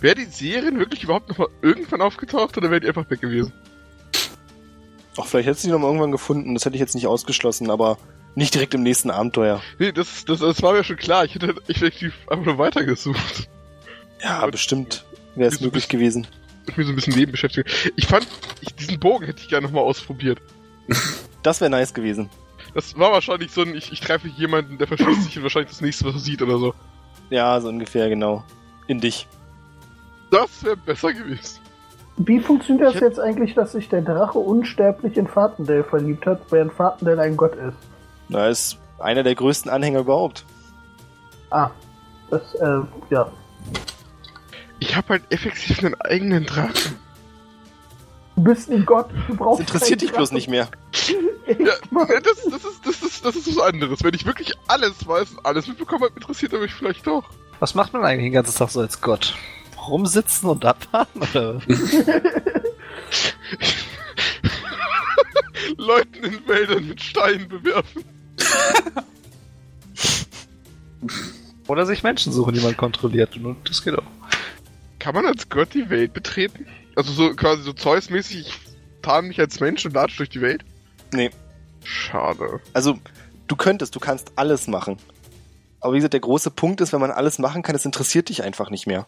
Wäre 0.00 0.16
die 0.16 0.24
Serien 0.24 0.78
wirklich 0.78 1.04
überhaupt 1.04 1.28
noch 1.28 1.38
mal 1.38 1.48
irgendwann 1.62 2.02
aufgetaucht 2.02 2.56
oder 2.58 2.70
wäre 2.70 2.80
die 2.80 2.88
einfach 2.88 3.08
weg 3.08 3.20
gewesen? 3.20 3.52
Auch 5.16 5.26
vielleicht 5.26 5.48
hättest 5.48 5.64
du 5.64 5.68
die 5.68 5.72
noch 5.72 5.78
mal 5.78 5.86
irgendwann 5.88 6.12
gefunden, 6.12 6.54
das 6.54 6.64
hätte 6.64 6.74
ich 6.74 6.80
jetzt 6.80 6.94
nicht 6.94 7.06
ausgeschlossen, 7.06 7.70
aber 7.70 7.98
nicht 8.38 8.54
direkt 8.54 8.72
im 8.74 8.82
nächsten 8.82 9.10
Abenteuer. 9.10 9.60
Nee, 9.78 9.92
das, 9.92 10.24
das, 10.24 10.38
das 10.40 10.62
war 10.62 10.72
mir 10.72 10.84
schon 10.84 10.96
klar. 10.96 11.24
Ich 11.24 11.34
hätte 11.34 11.54
effektiv 11.68 12.14
einfach 12.30 12.44
nur 12.46 12.58
weitergesucht. 12.58 13.48
Ja, 14.22 14.38
Aber- 14.38 14.52
bestimmt 14.52 15.04
wäre 15.34 15.48
es 15.48 15.60
möglich 15.60 15.84
bist- 15.84 15.88
gewesen. 15.90 16.26
Ich 16.66 16.76
mir 16.76 16.84
so 16.84 16.90
ein 16.92 16.96
bisschen 16.96 17.14
Nebenbeschäftigung. 17.14 17.70
Ich 17.96 18.06
fand, 18.06 18.26
ich, 18.60 18.74
diesen 18.74 19.00
Bogen 19.00 19.24
hätte 19.24 19.40
ich 19.40 19.48
gerne 19.48 19.66
noch 19.66 19.72
mal 19.74 19.80
ausprobiert. 19.80 20.40
Das 21.44 21.60
wäre 21.60 21.70
nice 21.70 21.94
gewesen. 21.94 22.28
Das 22.74 22.98
war 22.98 23.12
wahrscheinlich 23.12 23.52
so 23.52 23.62
ein, 23.62 23.74
ich, 23.76 23.92
ich 23.92 24.00
treffe 24.00 24.26
jemanden, 24.26 24.76
der 24.76 24.88
verschließt 24.88 25.22
sich 25.22 25.36
und 25.36 25.44
wahrscheinlich 25.44 25.70
das 25.70 25.80
nächste, 25.80 26.04
was 26.04 26.14
er 26.14 26.20
sieht 26.20 26.42
oder 26.42 26.58
so. 26.58 26.74
Ja, 27.30 27.58
so 27.60 27.68
ungefähr, 27.68 28.08
genau. 28.08 28.42
In 28.88 29.00
dich. 29.00 29.28
Das 30.32 30.64
wäre 30.64 30.76
besser 30.76 31.12
gewesen. 31.12 31.60
Wie 32.16 32.40
funktioniert 32.40 32.92
das 32.94 33.00
jetzt 33.00 33.20
eigentlich, 33.20 33.54
dass 33.54 33.72
sich 33.72 33.88
der 33.88 34.02
Drache 34.02 34.38
unsterblich 34.38 35.16
in 35.16 35.28
Fatendale 35.28 35.84
verliebt 35.84 36.26
hat, 36.26 36.40
während 36.50 36.72
Fatendale 36.72 37.22
ein 37.22 37.36
Gott 37.36 37.54
ist? 37.54 37.76
Da 38.28 38.48
ist 38.48 38.76
einer 38.98 39.22
der 39.22 39.34
größten 39.34 39.70
Anhänger 39.70 40.00
überhaupt. 40.00 40.44
Ah, 41.50 41.70
das, 42.30 42.54
äh, 42.56 42.80
ja. 43.10 43.30
Ich 44.80 44.94
habe 44.96 45.08
halt 45.08 45.22
effektiv 45.30 45.82
einen 45.82 45.98
eigenen 46.02 46.44
Drachen. 46.44 46.96
Du 48.36 48.44
bist 48.44 48.70
ein 48.70 48.84
Gott, 48.86 49.10
du 49.10 49.16
Das 49.28 49.36
brauchst 49.36 49.60
interessiert 49.60 50.02
dich 50.02 50.12
bloß 50.12 50.32
nicht 50.32 50.48
mehr. 50.48 50.68
Ja, 51.48 51.72
das, 52.20 52.44
das, 52.44 52.62
ist, 52.62 52.84
das, 52.84 53.02
ist, 53.02 53.24
das 53.24 53.34
ist 53.34 53.56
was 53.56 53.64
anderes. 53.64 54.04
Wenn 54.04 54.12
ich 54.12 54.26
wirklich 54.26 54.52
alles 54.66 55.08
weiß 55.08 55.30
und 55.30 55.46
alles 55.46 55.66
mitbekommen 55.66 56.04
habe, 56.04 56.12
interessiert 56.14 56.52
er 56.52 56.60
mich 56.60 56.74
vielleicht 56.74 57.06
doch. 57.06 57.24
Was 57.58 57.74
macht 57.74 57.94
man 57.94 58.04
eigentlich 58.04 58.26
den 58.26 58.34
ganzen 58.34 58.54
Tag 58.54 58.68
so 58.68 58.80
als 58.80 59.00
Gott? 59.00 59.34
Rumsitzen 59.88 60.50
und 60.50 60.66
abwarten? 60.66 61.22
Oder? 61.22 61.62
Leuten 65.78 66.22
in 66.22 66.46
Wäldern 66.46 66.88
mit 66.88 67.02
Steinen 67.02 67.48
bewerfen. 67.48 68.04
Oder 71.66 71.86
sich 71.86 72.02
Menschen 72.02 72.32
suchen, 72.32 72.54
die 72.54 72.60
man 72.60 72.76
kontrolliert. 72.76 73.36
Und 73.36 73.56
das 73.68 73.82
geht 73.82 73.94
auch. 73.96 74.02
Kann 74.98 75.14
man 75.14 75.26
als 75.26 75.48
Gott 75.48 75.74
die 75.74 75.90
Welt 75.90 76.12
betreten? 76.12 76.66
Also 76.96 77.12
so 77.12 77.30
quasi 77.34 77.62
so 77.62 77.72
Zeus-mäßig, 77.72 78.40
ich 78.40 78.54
tarn 79.02 79.26
mich 79.28 79.38
als 79.38 79.60
Mensch 79.60 79.84
und 79.86 79.92
latsch 79.94 80.18
durch 80.18 80.30
die 80.30 80.40
Welt? 80.40 80.64
Nee. 81.12 81.30
Schade. 81.84 82.60
Also, 82.72 82.98
du 83.46 83.56
könntest, 83.56 83.94
du 83.94 84.00
kannst 84.00 84.32
alles 84.36 84.66
machen. 84.66 84.96
Aber 85.80 85.92
wie 85.92 85.98
gesagt, 85.98 86.14
der 86.14 86.20
große 86.20 86.50
Punkt 86.50 86.80
ist, 86.80 86.92
wenn 86.92 87.00
man 87.00 87.10
alles 87.12 87.38
machen 87.38 87.62
kann, 87.62 87.76
es 87.76 87.84
interessiert 87.84 88.28
dich 88.30 88.42
einfach 88.42 88.70
nicht 88.70 88.86
mehr. 88.86 89.06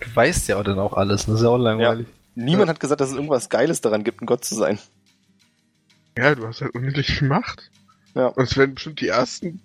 Du 0.00 0.14
weißt 0.14 0.48
ja 0.48 0.58
auch 0.58 0.64
dann 0.64 0.78
auch 0.78 0.94
alles. 0.94 1.26
Das 1.26 1.36
ist 1.36 1.42
ja 1.42 1.48
auch 1.48 1.58
langweilig. 1.58 2.06
Niemand 2.34 2.66
Ja. 2.66 2.74
hat 2.74 2.80
gesagt, 2.80 3.00
dass 3.00 3.10
es 3.10 3.14
irgendwas 3.14 3.48
Geiles 3.48 3.80
daran 3.80 4.02
gibt, 4.04 4.20
ein 4.20 4.26
Gott 4.26 4.44
zu 4.44 4.54
sein. 4.54 4.78
Ja, 6.16 6.34
du 6.34 6.46
hast 6.46 6.60
halt 6.62 6.74
unendlich 6.74 7.06
viel 7.08 7.28
Macht. 7.28 7.70
Ja. 8.14 8.26
Und 8.28 8.44
es 8.44 8.56
werden 8.56 8.74
bestimmt 8.74 9.00
die 9.00 9.08
ersten 9.08 9.60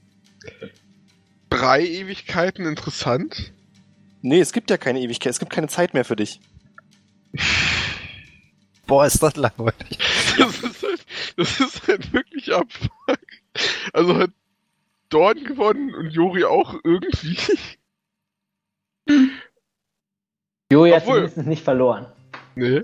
drei 1.49 1.81
Ewigkeiten 1.85 2.65
interessant. 2.65 3.53
Nee, 4.21 4.39
es 4.39 4.51
gibt 4.53 4.69
ja 4.69 4.77
keine 4.77 4.99
Ewigkeit, 5.01 5.31
es 5.31 5.39
gibt 5.39 5.51
keine 5.53 5.67
Zeit 5.67 5.93
mehr 5.93 6.05
für 6.05 6.15
dich. 6.15 6.39
Boah, 8.87 9.05
ist 9.05 9.23
das 9.23 9.35
langweilig. 9.37 9.97
Das 10.37 10.59
ist 10.63 10.83
halt, 10.83 11.05
das 11.37 11.59
ist 11.59 11.87
halt 11.87 12.13
wirklich 12.13 12.53
Abfuck. 12.53 13.19
Also 13.93 14.17
hat 14.17 14.31
Dorn 15.09 15.43
gewonnen 15.43 15.93
und 15.95 16.09
Jori 16.11 16.43
auch 16.43 16.75
irgendwie. 16.83 17.37
Joey 20.71 20.91
hat 20.91 21.03
Obwohl- 21.03 21.29
zumindest 21.29 21.47
nicht 21.47 21.63
verloren. 21.63 22.07
Nee. 22.55 22.81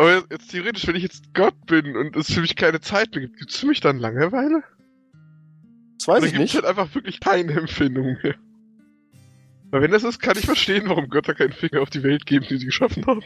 Aber 0.00 0.22
jetzt, 0.30 0.50
theoretisch, 0.50 0.86
wenn 0.86 0.96
ich 0.96 1.02
jetzt 1.02 1.34
Gott 1.34 1.52
bin 1.66 1.94
und 1.94 2.16
es 2.16 2.32
für 2.32 2.40
mich 2.40 2.56
keine 2.56 2.80
Zeit 2.80 3.10
mehr 3.10 3.20
gibt, 3.20 3.36
gibt's 3.36 3.58
für 3.58 3.66
mich 3.66 3.82
dann 3.82 3.98
Langeweile? 3.98 4.62
Das 5.98 6.08
weiß 6.08 6.22
Oder 6.22 6.26
ich 6.28 6.38
nicht. 6.38 6.54
halt 6.54 6.64
einfach 6.64 6.94
wirklich 6.94 7.20
keine 7.20 7.52
Empfindung 7.52 8.16
mehr? 8.22 8.34
Weil 9.70 9.82
wenn 9.82 9.90
das 9.90 10.02
ist, 10.02 10.18
kann 10.18 10.38
ich 10.38 10.46
verstehen, 10.46 10.84
warum 10.86 11.10
Götter 11.10 11.34
keinen 11.34 11.52
Finger 11.52 11.82
auf 11.82 11.90
die 11.90 12.02
Welt 12.02 12.24
geben, 12.24 12.46
die 12.48 12.56
sie 12.56 12.64
geschaffen 12.64 13.04
haben. 13.06 13.20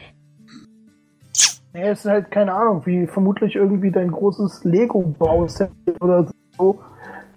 Ja, 1.73 1.91
es 1.91 1.99
ist 1.99 2.11
halt 2.11 2.29
keine 2.29 2.53
Ahnung, 2.53 2.85
wie 2.85 3.07
vermutlich 3.07 3.55
irgendwie 3.55 3.91
dein 3.91 4.11
großes 4.11 4.65
Lego-Bauset 4.65 5.71
oder 6.01 6.29
so. 6.57 6.83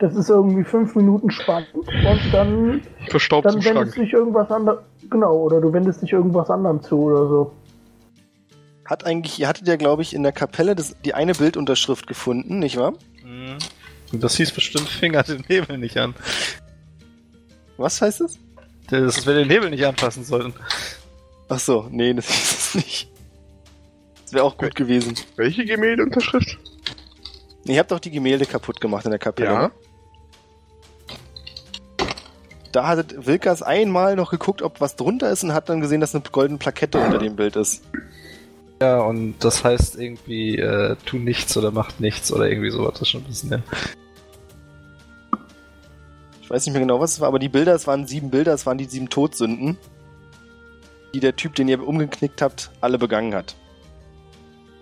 Das 0.01 0.17
ist 0.17 0.31
irgendwie 0.31 0.65
fünf 0.65 0.97
Minuten 0.97 1.31
spannend 1.31 1.73
und 1.75 2.33
dann, 2.33 2.81
Verstaubt 3.07 3.47
dann 3.47 3.55
wendest 3.55 3.95
Schrank. 3.95 3.95
dich 3.95 4.13
irgendwas 4.13 4.51
anderem. 4.51 4.81
Genau, 5.09 5.37
oder 5.37 5.61
du 5.61 5.73
wendest 5.73 6.03
dich 6.03 6.13
irgendwas 6.13 6.51
anderem 6.51 6.83
zu 6.83 6.99
oder 7.03 7.29
so. 7.29 7.53
Hat 8.89 9.05
eigentlich, 9.05 9.39
ihr 9.39 9.49
hattet 9.49 9.69
ja, 9.69 9.77
glaube 9.77 10.01
ich, 10.01 10.15
in 10.15 10.23
der 10.23 10.33
Kapelle 10.33 10.75
das, 10.75 10.97
die 11.05 11.13
eine 11.13 11.35
Bildunterschrift 11.35 12.07
gefunden, 12.07 12.59
nicht 12.59 12.79
wahr? 12.79 12.95
Mhm. 13.23 13.59
Das 14.13 14.35
hieß 14.39 14.53
bestimmt 14.53 14.89
Finger 14.89 15.23
den 15.25 15.45
Nebel 15.47 15.77
nicht 15.77 15.99
an. 15.99 16.15
Was 17.77 18.01
heißt 18.01 18.23
es? 18.23 18.39
Dass 18.89 19.27
wir 19.27 19.35
den 19.35 19.49
Nebel 19.49 19.69
nicht 19.69 19.85
anfassen 19.85 20.25
sollten. 20.25 20.55
Ach 21.51 21.59
so, 21.59 21.87
nee, 21.91 22.15
das 22.15 22.31
ist 22.31 22.53
es 22.53 22.75
nicht. 22.77 23.11
Das 24.23 24.33
wäre 24.33 24.45
auch 24.45 24.57
gut 24.57 24.75
gewesen. 24.75 25.15
Welche 25.37 25.67
Gemäldeunterschrift? 25.67 26.57
Ihr 27.65 27.79
habt 27.79 27.91
doch 27.91 28.01
die 28.01 28.11
Gemälde 28.11 28.47
kaputt 28.47 28.81
gemacht 28.81 29.05
in 29.05 29.11
der 29.11 29.19
Kapelle, 29.19 29.51
Ja. 29.51 29.71
Da 32.73 32.87
hat 32.87 33.27
Wilkas 33.27 33.63
einmal 33.63 34.17
noch 34.17 34.31
geguckt, 34.31 34.63
ob 34.63 34.81
was 34.81 34.97
drunter 34.97 35.31
ist 35.31 35.43
und 35.45 35.53
hat 35.53 35.69
dann 35.69 35.81
gesehen, 35.83 36.01
dass 36.01 36.15
eine 36.15 36.25
goldene 36.33 36.59
Plakette 36.59 36.99
unter 36.99 37.19
dem 37.19 37.37
Bild 37.37 37.57
ist. 37.57 37.83
Ja, 38.81 39.01
und 39.01 39.37
das 39.41 39.65
heißt 39.65 39.99
irgendwie, 39.99 40.57
äh, 40.57 40.95
tu 41.05 41.19
nichts 41.19 41.57
oder 41.57 41.73
macht 41.73 42.01
nichts 42.01 42.33
oder 42.33 42.49
irgendwie 42.49 42.71
sowas. 42.71 42.93
Das 42.93 43.03
ist 43.03 43.09
schon 43.09 43.23
ein 43.23 43.27
bisschen, 43.27 43.51
ja. 43.51 43.59
Ich 46.41 46.51
weiß 46.51 46.65
nicht 46.65 46.73
mehr 46.73 46.81
genau, 46.81 47.01
was 47.01 47.15
es 47.15 47.21
war, 47.21 47.29
aber 47.29 47.41
die 47.41 47.49
Bilder, 47.49 47.75
es 47.75 47.87
waren 47.87 48.07
sieben 48.07 48.31
Bilder, 48.31 48.55
es 48.55 48.67
waren 48.67 48.79
die 48.79 48.87
sieben 48.87 49.11
Todsünden, 49.11 49.77
die 51.13 51.21
der 51.21 51.37
Typ, 51.37 51.55
den 51.57 51.69
ihr 51.69 51.87
umgeknickt 51.87 52.41
habt, 52.41 52.71
alle 52.81 52.99
begangen 52.99 53.35
hat. 53.35 53.57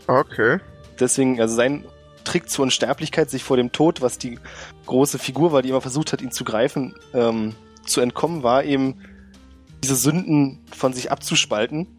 Okay. 0.07 0.61
Deswegen, 1.01 1.41
also 1.41 1.57
sein 1.57 1.85
Trick 2.23 2.51
zur 2.51 2.65
Unsterblichkeit, 2.65 3.31
sich 3.31 3.43
vor 3.43 3.57
dem 3.57 3.73
Tod, 3.73 4.03
was 4.03 4.19
die 4.19 4.39
große 4.85 5.19
Figur 5.19 5.53
war, 5.53 5.63
die 5.63 5.71
immer 5.71 5.81
versucht 5.81 6.13
hat, 6.13 6.23
ihn 6.23 6.31
zu 6.31 6.45
greifen, 6.45 6.95
ähm, 7.15 7.55
zu 7.85 8.01
entkommen, 8.01 8.43
war 8.43 8.63
eben 8.63 9.01
diese 9.83 9.97
Sünden 9.97 10.61
von 10.73 10.93
sich 10.93 11.11
abzuspalten 11.11 11.96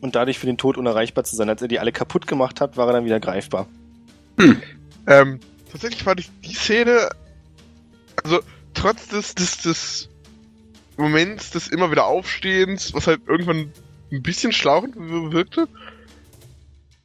und 0.00 0.14
dadurch 0.14 0.38
für 0.38 0.46
den 0.46 0.58
Tod 0.58 0.76
unerreichbar 0.76 1.24
zu 1.24 1.36
sein. 1.36 1.48
Als 1.48 1.62
er 1.62 1.68
die 1.68 1.78
alle 1.78 1.92
kaputt 1.92 2.26
gemacht 2.26 2.60
hat, 2.60 2.76
war 2.76 2.86
er 2.86 2.94
dann 2.94 3.04
wieder 3.04 3.20
greifbar. 3.20 3.66
Ähm, 5.06 5.40
tatsächlich 5.70 6.02
fand 6.02 6.20
ich 6.20 6.30
die 6.42 6.54
Szene, 6.54 7.10
also 8.22 8.40
trotz 8.74 9.08
des, 9.08 9.34
des, 9.34 9.58
des 9.58 10.08
Moments 10.96 11.50
des 11.50 11.68
immer 11.68 11.90
wieder 11.90 12.06
Aufstehens, 12.06 12.94
was 12.94 13.06
halt 13.06 13.20
irgendwann 13.26 13.72
ein 14.12 14.22
bisschen 14.22 14.52
schlauchend 14.52 14.94
wirkte, 14.98 15.68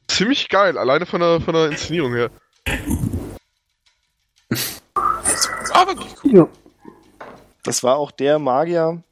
ziemlich 0.07 0.49
geil, 0.49 0.77
alleine 0.77 1.06
von 1.06 1.19
der, 1.19 1.41
von 1.41 1.53
der 1.53 1.69
Inszenierung 1.72 2.14
her. 2.14 2.30
War 5.74 5.88
wirklich 5.88 6.15
cool. 6.24 6.35
Ja. 6.35 6.48
Das 7.64 7.83
war 7.83 7.98
auch 7.98 8.11
der 8.11 8.40
Magier, 8.40 9.03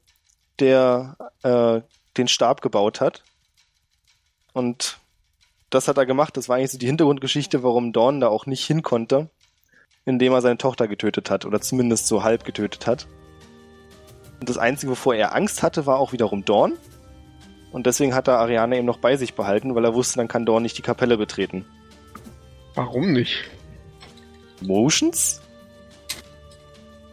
der 0.60 1.18
äh, 1.44 1.82
den 2.18 2.28
Stab 2.28 2.62
gebaut 2.62 3.02
hat. 3.02 3.24
Und 4.54 4.98
das 5.70 5.88
hat 5.88 5.98
er 5.98 6.06
gemacht. 6.06 6.38
Das 6.38 6.48
war 6.50 6.58
eigentlich 6.58 6.72
so 6.72 6.78
die 6.78 6.86
Hintergrundgeschichte, 6.86 7.64
warum 7.64 7.92
Dorn 7.92 8.20
da 8.20 8.28
auch 8.28 8.46
nicht 8.46 8.66
hin 8.66 8.84
konnte, 8.84 9.30
indem 10.06 10.34
er 10.34 10.42
seine 10.42 10.58
Tochter 10.58 10.88
getötet 10.88 11.30
hat 11.30 11.46
oder 11.46 11.60
zumindest 11.62 12.08
so 12.08 12.24
halb 12.24 12.46
getötet 12.46 12.88
hat. 12.88 13.08
Und 14.40 14.50
das 14.50 14.58
Einzige, 14.58 14.92
wovor 14.92 15.16
er 15.16 15.36
Angst 15.36 15.64
hatte, 15.64 15.86
war 15.86 15.98
auch 15.98 16.12
wiederum 16.12 16.46
Dorn. 16.46 16.74
Und 17.72 17.88
deswegen 17.88 18.14
hat 18.14 18.28
er 18.28 18.38
Ariane 18.38 18.78
eben 18.78 18.86
noch 18.86 19.00
bei 19.00 19.18
sich 19.18 19.34
behalten, 19.34 19.74
weil 19.74 19.84
er 19.84 19.96
wusste, 19.96 20.18
dann 20.18 20.28
kann 20.28 20.46
Dorn 20.46 20.62
nicht 20.62 20.78
die 20.78 20.84
Kapelle 20.84 21.18
betreten. 21.18 21.66
Warum 22.76 23.14
nicht? 23.14 23.50
Motions? 24.62 25.42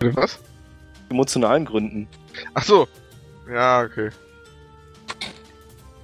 Was? 0.01 0.39
Emotionalen 1.09 1.65
Gründen. 1.65 2.09
Ach 2.55 2.65
so. 2.65 2.89
Ja, 3.51 3.83
okay. 3.83 4.11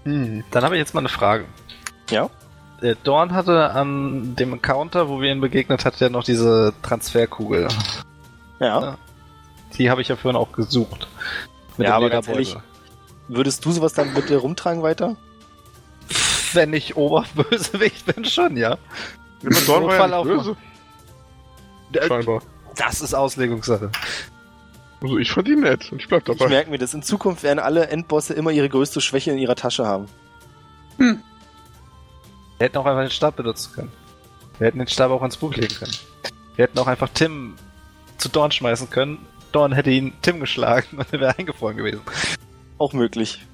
Hm. 0.06 0.44
Dann 0.52 0.64
habe 0.64 0.76
ich 0.76 0.78
jetzt 0.78 0.94
mal 0.94 1.00
eine 1.00 1.08
Frage. 1.08 1.44
Ja? 2.10 2.30
Äh, 2.80 2.94
Dorn 3.02 3.34
hatte 3.34 3.70
an 3.70 4.36
dem 4.36 4.52
Encounter, 4.52 5.08
wo 5.08 5.20
wir 5.20 5.32
ihn 5.32 5.40
begegnet 5.40 5.84
hat, 5.84 5.98
ja 5.98 6.08
noch 6.08 6.22
diese 6.22 6.72
Transferkugel. 6.82 7.68
Ja. 8.60 8.96
Die 9.76 9.90
habe 9.90 10.00
ich 10.00 10.08
ja 10.08 10.16
vorhin 10.16 10.40
auch 10.40 10.52
gesucht. 10.52 11.08
Mit 11.76 11.88
Ja, 11.88 11.96
aber 11.96 12.08
ganz 12.08 12.28
ehrlich, 12.28 12.56
Würdest 13.28 13.64
du 13.64 13.72
sowas 13.72 13.92
dann 13.92 14.14
mit 14.14 14.28
dir 14.28 14.38
rumtragen 14.38 14.82
weiter? 14.82 15.16
Wenn 16.52 16.72
ich 16.72 16.96
Oberbösewicht 16.96 18.06
bin, 18.06 18.24
schon, 18.24 18.56
ja. 18.56 18.78
Aber 19.44 19.60
Dorn 19.66 19.86
war 19.86 20.08
ja 20.08 20.22
böse. 20.22 20.56
Scheinbar. 22.06 22.42
Das 22.76 23.00
ist 23.00 23.14
Auslegungssache. 23.14 23.90
Also 25.02 25.18
ich 25.18 25.36
ihn 25.36 25.60
nett 25.60 25.92
und 25.92 26.00
ich 26.00 26.08
bleib 26.08 26.28
Ich 26.28 26.39
dabei. 26.39 26.49
merke 26.50 26.70
mir 26.70 26.78
das. 26.78 26.94
In 26.94 27.02
Zukunft 27.02 27.42
werden 27.42 27.58
alle 27.58 27.89
Endbosse 27.89 28.34
immer 28.34 28.50
ihre 28.50 28.68
größte 28.68 29.00
Schwäche 29.00 29.31
in 29.31 29.39
ihrer 29.39 29.55
Tasche 29.57 29.86
haben. 29.86 30.07
Wir 30.99 31.18
hätten 32.58 32.76
auch 32.78 32.86
einfach 32.86 33.02
den 33.02 33.10
Stab 33.10 33.36
benutzen 33.36 33.73
können. 33.75 33.92
Wir 34.58 34.68
hätten 34.68 34.78
den 34.78 34.89
Stab 34.89 35.10
auch 35.10 35.20
ans 35.20 35.36
Buch 35.36 35.55
legen 35.55 35.75
können. 35.75 35.92
Wir 36.57 36.65
hätten 36.65 36.78
auch 36.78 36.86
einfach 36.86 37.10
Tim 37.12 37.55
zu 38.16 38.28
Dorn 38.31 38.50
schmeißen 38.50 38.89
können. 38.89 39.18
Dorn 39.52 39.73
hätte 39.73 39.91
ihn 39.91 40.12
Tim 40.23 40.41
geschlagen 40.41 40.86
und 40.97 41.12
er 41.12 41.20
wäre 41.20 41.39
eingefroren 41.39 41.76
gewesen. 41.76 42.00
Auch 42.78 42.92
möglich. 42.92 43.44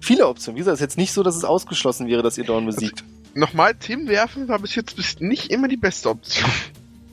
Viele 0.00 0.26
Optionen. 0.26 0.56
Wie 0.56 0.60
gesagt, 0.60 0.74
es 0.76 0.80
ist 0.80 0.84
jetzt 0.84 0.96
nicht 0.98 1.12
so, 1.12 1.22
dass 1.22 1.36
es 1.36 1.44
ausgeschlossen 1.44 2.08
wäre, 2.08 2.22
dass 2.22 2.38
ihr 2.38 2.44
Dorn 2.44 2.64
besiegt. 2.64 3.04
Nochmal, 3.34 3.74
Tim 3.74 4.08
werfen 4.08 4.48
war 4.48 4.58
bis 4.58 4.74
jetzt 4.74 4.96
bis 4.96 5.20
nicht 5.20 5.50
immer 5.50 5.68
die 5.68 5.76
beste 5.76 6.08
Option. 6.08 6.50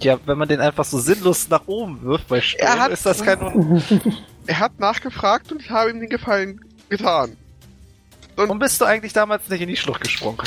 Ja, 0.02 0.20
wenn 0.26 0.38
man 0.38 0.48
den 0.48 0.60
einfach 0.60 0.86
so 0.86 1.00
sinnlos 1.00 1.50
nach 1.50 1.68
oben 1.68 2.02
wirft 2.04 2.28
bei 2.28 2.40
Sturm, 2.42 2.62
Er 2.68 2.80
hat- 2.80 2.92
ist 2.92 3.06
das 3.06 3.24
kein 3.24 3.40
Er 4.48 4.60
hat 4.60 4.80
nachgefragt 4.80 5.52
und 5.52 5.62
ich 5.62 5.70
habe 5.72 5.90
ihm 5.90 6.00
den 6.00 6.10
Gefallen 6.10 6.62
getan. 6.90 7.36
Warum 8.38 8.60
bist 8.60 8.80
du 8.80 8.86
eigentlich 8.86 9.12
damals 9.14 9.50
nicht 9.50 9.62
in 9.62 9.68
die 9.68 9.76
Schlucht 9.76 10.02
gesprungen? 10.02 10.38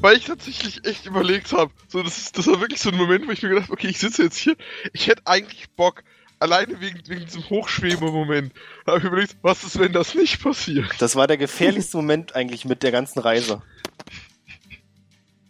Weil 0.00 0.16
ich 0.16 0.24
tatsächlich 0.24 0.84
echt 0.86 1.04
überlegt 1.06 1.52
habe. 1.52 1.70
So, 1.88 2.02
das, 2.02 2.16
ist, 2.16 2.38
das 2.38 2.46
war 2.46 2.60
wirklich 2.60 2.80
so 2.80 2.88
ein 2.90 2.96
Moment, 2.96 3.28
wo 3.28 3.30
ich 3.30 3.42
mir 3.42 3.50
gedacht 3.50 3.64
habe, 3.66 3.74
okay, 3.74 3.88
ich 3.88 3.98
sitze 3.98 4.22
jetzt 4.24 4.38
hier. 4.38 4.56
Ich 4.94 5.06
hätte 5.06 5.22
eigentlich 5.26 5.68
Bock, 5.76 6.02
alleine 6.38 6.80
wegen, 6.80 6.98
wegen 7.06 7.26
diesem 7.26 7.48
Hochschwebe-Moment. 7.50 8.54
Da 8.86 8.92
habe 8.92 9.00
ich 9.00 9.04
überlegt, 9.06 9.36
was 9.42 9.62
ist, 9.62 9.78
wenn 9.78 9.92
das 9.92 10.14
nicht 10.14 10.42
passiert? 10.42 10.86
Das 10.98 11.14
war 11.14 11.26
der 11.26 11.36
gefährlichste 11.36 11.98
Moment 11.98 12.34
eigentlich 12.34 12.64
mit 12.64 12.82
der 12.82 12.90
ganzen 12.90 13.18
Reise. 13.20 13.60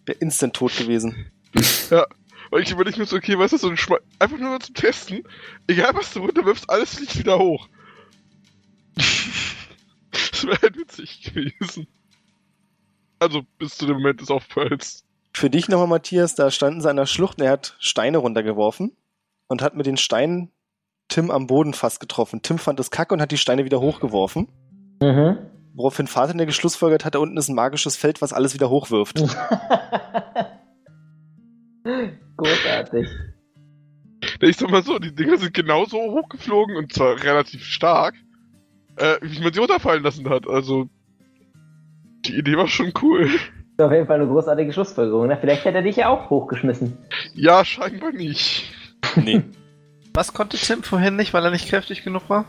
Der 0.09 0.21
instant 0.21 0.55
tot 0.55 0.77
gewesen. 0.77 1.31
Weil 2.51 2.63
ich 2.63 2.71
überlege 2.73 2.99
mir 2.99 3.07
so, 3.07 3.17
okay, 3.17 3.39
weißt 3.39 3.53
du, 3.53 3.59
so 3.59 3.69
ein 3.69 3.77
Schme 3.77 3.99
einfach 4.19 4.39
nur 4.39 4.51
mal 4.51 4.59
zum 4.61 4.75
Testen. 4.75 5.23
Egal 5.69 5.95
was 5.95 6.13
du 6.13 6.21
runterwirfst, 6.21 6.69
alles 6.69 6.97
fliegt 6.97 7.17
wieder 7.17 7.39
hoch. 7.39 7.69
das 8.97 10.45
wäre 10.45 10.61
halt 10.61 10.77
witzig 10.77 11.23
gewesen. 11.23 11.87
Also 13.21 13.43
bis 13.59 13.77
zu 13.77 13.87
dem 13.87 13.97
Moment 13.97 14.21
des 14.21 14.31
Aufpralls. 14.31 15.05
Für 15.33 15.49
dich 15.49 15.69
nochmal, 15.69 15.87
Matthias, 15.87 16.35
da 16.35 16.51
standen 16.51 16.81
sie 16.81 16.91
an 16.91 16.97
der 16.97 17.07
Schlucht 17.07 17.39
und 17.39 17.45
er 17.45 17.53
hat 17.53 17.77
Steine 17.79 18.19
runtergeworfen 18.19 18.97
und 19.47 19.63
hat 19.63 19.77
mit 19.77 19.87
den 19.87 19.97
Steinen 19.97 20.51
Tim 21.07 21.31
am 21.31 21.47
Boden 21.47 21.73
fast 21.73 22.01
getroffen. 22.01 22.43
Tim 22.43 22.59
fand 22.59 22.81
das 22.81 22.91
kacke 22.91 23.15
und 23.15 23.21
hat 23.21 23.31
die 23.31 23.39
Steine 23.39 23.65
wieder 23.65 23.81
hochgeworfen. 23.81 24.49
Mhm. 25.01 25.39
Woraufhin 25.75 26.09
Vater 26.09 26.35
der 26.35 26.47
geschlussfolgert 26.47 27.05
hat, 27.05 27.15
da 27.15 27.21
unten 27.21 27.37
ist 27.37 27.49
ein 27.49 27.55
magisches 27.55 27.97
Feld, 27.97 28.21
was 28.23 28.33
alles 28.33 28.55
wieder 28.55 28.71
hochwirft. 28.71 29.23
Großartig. 32.43 33.09
Ich 34.41 34.57
sag 34.57 34.71
mal 34.71 34.83
so, 34.83 34.99
die 34.99 35.15
Dinger 35.15 35.39
sind 35.39 35.55
genauso 35.55 35.97
hochgeflogen 35.99 36.77
und 36.77 36.93
zwar 36.93 37.23
relativ 37.23 37.63
stark, 37.65 38.15
äh, 38.97 39.17
wie 39.23 39.41
man 39.43 39.53
sie 39.53 39.61
runterfallen 39.61 40.03
lassen 40.03 40.29
hat. 40.29 40.47
Also, 40.49 40.89
die 42.27 42.37
Idee 42.37 42.57
war 42.57 42.69
schon 42.69 42.93
cool. 43.03 43.25
ist 43.27 43.81
auf 43.81 43.93
jeden 43.93 44.07
Fall 44.07 44.21
eine 44.21 44.29
großartige 44.29 44.73
Schlussfolgerung. 44.73 45.29
Ne? 45.29 45.39
Vielleicht 45.41 45.65
hätte 45.65 45.79
er 45.79 45.83
dich 45.83 45.97
ja 45.97 46.09
auch 46.09 46.29
hochgeschmissen. 46.31 46.99
Ja, 47.35 47.65
scheinbar 47.65 48.13
nicht. 48.13 48.71
Nee, 49.17 49.43
Was 50.15 50.33
konnte 50.33 50.57
Tim 50.57 50.83
vorhin 50.83 51.17
nicht, 51.17 51.33
weil 51.33 51.45
er 51.45 51.51
nicht 51.51 51.69
kräftig 51.69 52.03
genug 52.03 52.29
war? 52.29 52.45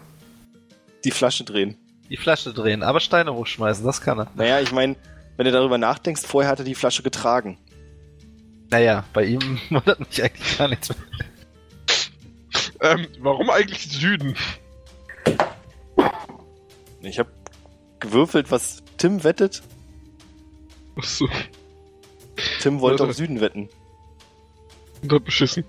die 1.04 1.12
Flasche 1.12 1.44
drehen. 1.44 1.78
Die 2.10 2.18
Flasche 2.18 2.54
drehen, 2.54 2.84
aber 2.84 3.00
Steine 3.00 3.34
hochschmeißen, 3.34 3.84
das 3.86 4.02
kann 4.02 4.20
er. 4.20 4.28
Naja, 4.36 4.60
ich 4.60 4.72
meine, 4.72 4.96
wenn 5.38 5.46
du 5.46 5.52
darüber 5.52 5.78
nachdenkst, 5.80 6.26
vorher 6.28 6.52
hat 6.52 6.60
er 6.60 6.66
die 6.66 6.76
Flasche 6.76 7.02
getragen. 7.02 7.58
Naja, 8.72 9.04
bei 9.14 9.26
ihm 9.26 9.60
wundert 9.70 10.00
mich 10.00 10.24
eigentlich 10.24 10.58
gar 10.58 10.68
nichts 10.70 10.90
mehr. 10.90 10.98
Ähm, 12.80 13.08
warum 13.20 13.50
eigentlich 13.50 13.92
Süden? 13.92 14.36
Ich 17.02 17.20
habe 17.20 17.30
gewürfelt, 18.00 18.50
was 18.50 18.82
Tim 18.98 19.24
wettet. 19.24 19.62
Achso, 20.96 21.28
Tim 22.62 22.80
wollte 22.80 23.04
auf 23.04 23.14
Süden 23.14 23.40
wetten. 23.42 23.70
und 25.04 25.14
hat 25.14 25.26
beschissen. 25.26 25.64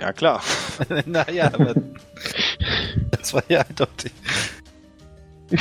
Ja, 0.00 0.12
klar. 0.12 0.42
naja, 1.06 1.46
aber 1.52 1.74
das 3.10 3.34
war 3.34 3.42
ja 3.48 3.60
eindeutig. 3.60 4.12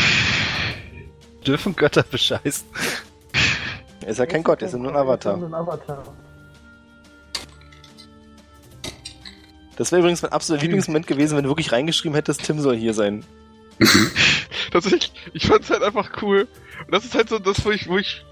Dürfen 1.45 1.76
Götter 1.76 2.03
bescheißen? 2.03 2.68
Er 4.01 4.08
ist 4.08 4.18
ja 4.18 4.26
kein 4.26 4.43
Gott, 4.43 4.61
er 4.61 4.68
ist 4.69 4.76
nur 4.76 4.92
ein 4.92 4.98
Avatar. 4.98 5.35
Ein 5.35 5.53
Avatar. 5.53 6.03
Das 9.80 9.93
wäre 9.93 10.01
übrigens 10.01 10.22
mein 10.22 10.33
absoluter 10.33 10.64
Lieblingsmoment 10.64 11.08
gewesen, 11.08 11.38
wenn 11.38 11.45
du 11.45 11.49
wirklich 11.49 11.72
reingeschrieben 11.72 12.14
hättest, 12.14 12.43
Tim 12.43 12.59
soll 12.59 12.75
hier 12.75 12.93
sein. 12.93 13.24
Tatsächlich, 14.72 15.14
ich 15.32 15.48
fand's 15.48 15.69
halt 15.69 15.83
einfach 15.83 16.22
cool. 16.22 16.49
Und 16.85 16.93
das 16.93 17.06
ist 17.06 17.16
halt 17.16 17.30
so 17.30 17.40
das, 17.40 17.64
wo 17.64 17.72
ich, 17.72 17.88
wo 17.88 17.98
ich. 17.98 18.25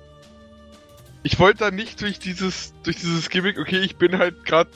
Ich 1.24 1.40
wollte 1.40 1.60
da 1.60 1.72
nicht 1.72 2.02
durch 2.02 2.20
dieses, 2.20 2.74
durch 2.84 2.98
dieses 2.98 3.30
Gimmick, 3.30 3.58
okay, 3.58 3.80
ich 3.80 3.96
bin 3.96 4.18
halt 4.18 4.44
gerade 4.44 4.70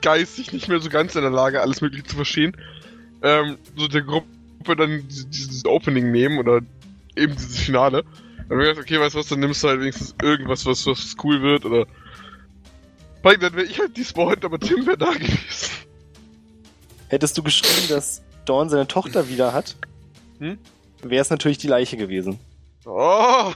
geistig 0.00 0.52
nicht 0.52 0.68
mehr 0.68 0.78
so 0.78 0.90
ganz 0.90 1.16
in 1.16 1.22
der 1.22 1.30
Lage, 1.32 1.60
alles 1.60 1.80
Mögliche 1.80 2.04
zu 2.04 2.14
verstehen. 2.14 2.56
Ähm, 3.22 3.58
so 3.76 3.88
der 3.88 4.02
Gruppe 4.02 4.76
dann 4.76 5.08
dieses, 5.08 5.64
Opening 5.64 6.12
nehmen 6.12 6.38
oder 6.38 6.60
eben 7.16 7.34
dieses 7.34 7.58
Finale. 7.58 8.04
Dann 8.48 8.60
ich 8.60 8.68
gedacht, 8.68 8.84
okay, 8.84 9.00
weißt 9.00 9.16
du 9.16 9.18
was, 9.18 9.26
dann 9.26 9.40
nimmst 9.40 9.64
du 9.64 9.68
halt 9.68 9.80
wenigstens 9.80 10.14
irgendwas, 10.22 10.66
was, 10.66 10.86
was 10.86 11.16
cool 11.24 11.42
wird 11.42 11.64
oder. 11.64 11.86
Vor 13.22 13.36
Dann 13.36 13.56
wäre 13.56 13.66
ich 13.66 13.80
halt 13.80 13.96
despawned, 13.96 14.44
aber 14.44 14.60
Tim 14.60 14.86
wäre 14.86 14.98
da 14.98 15.10
gewesen. 15.10 15.85
Hättest 17.08 17.36
du 17.38 17.42
geschrieben, 17.42 17.88
dass 17.88 18.22
Dawn 18.44 18.68
seine 18.68 18.86
Tochter 18.86 19.28
wieder 19.28 19.52
hat, 19.52 19.76
Hm? 20.38 20.58
wäre 21.02 21.22
es 21.22 21.30
natürlich 21.30 21.58
die 21.58 21.68
Leiche 21.68 21.96
gewesen. 21.96 22.38
Oh! 22.84 23.52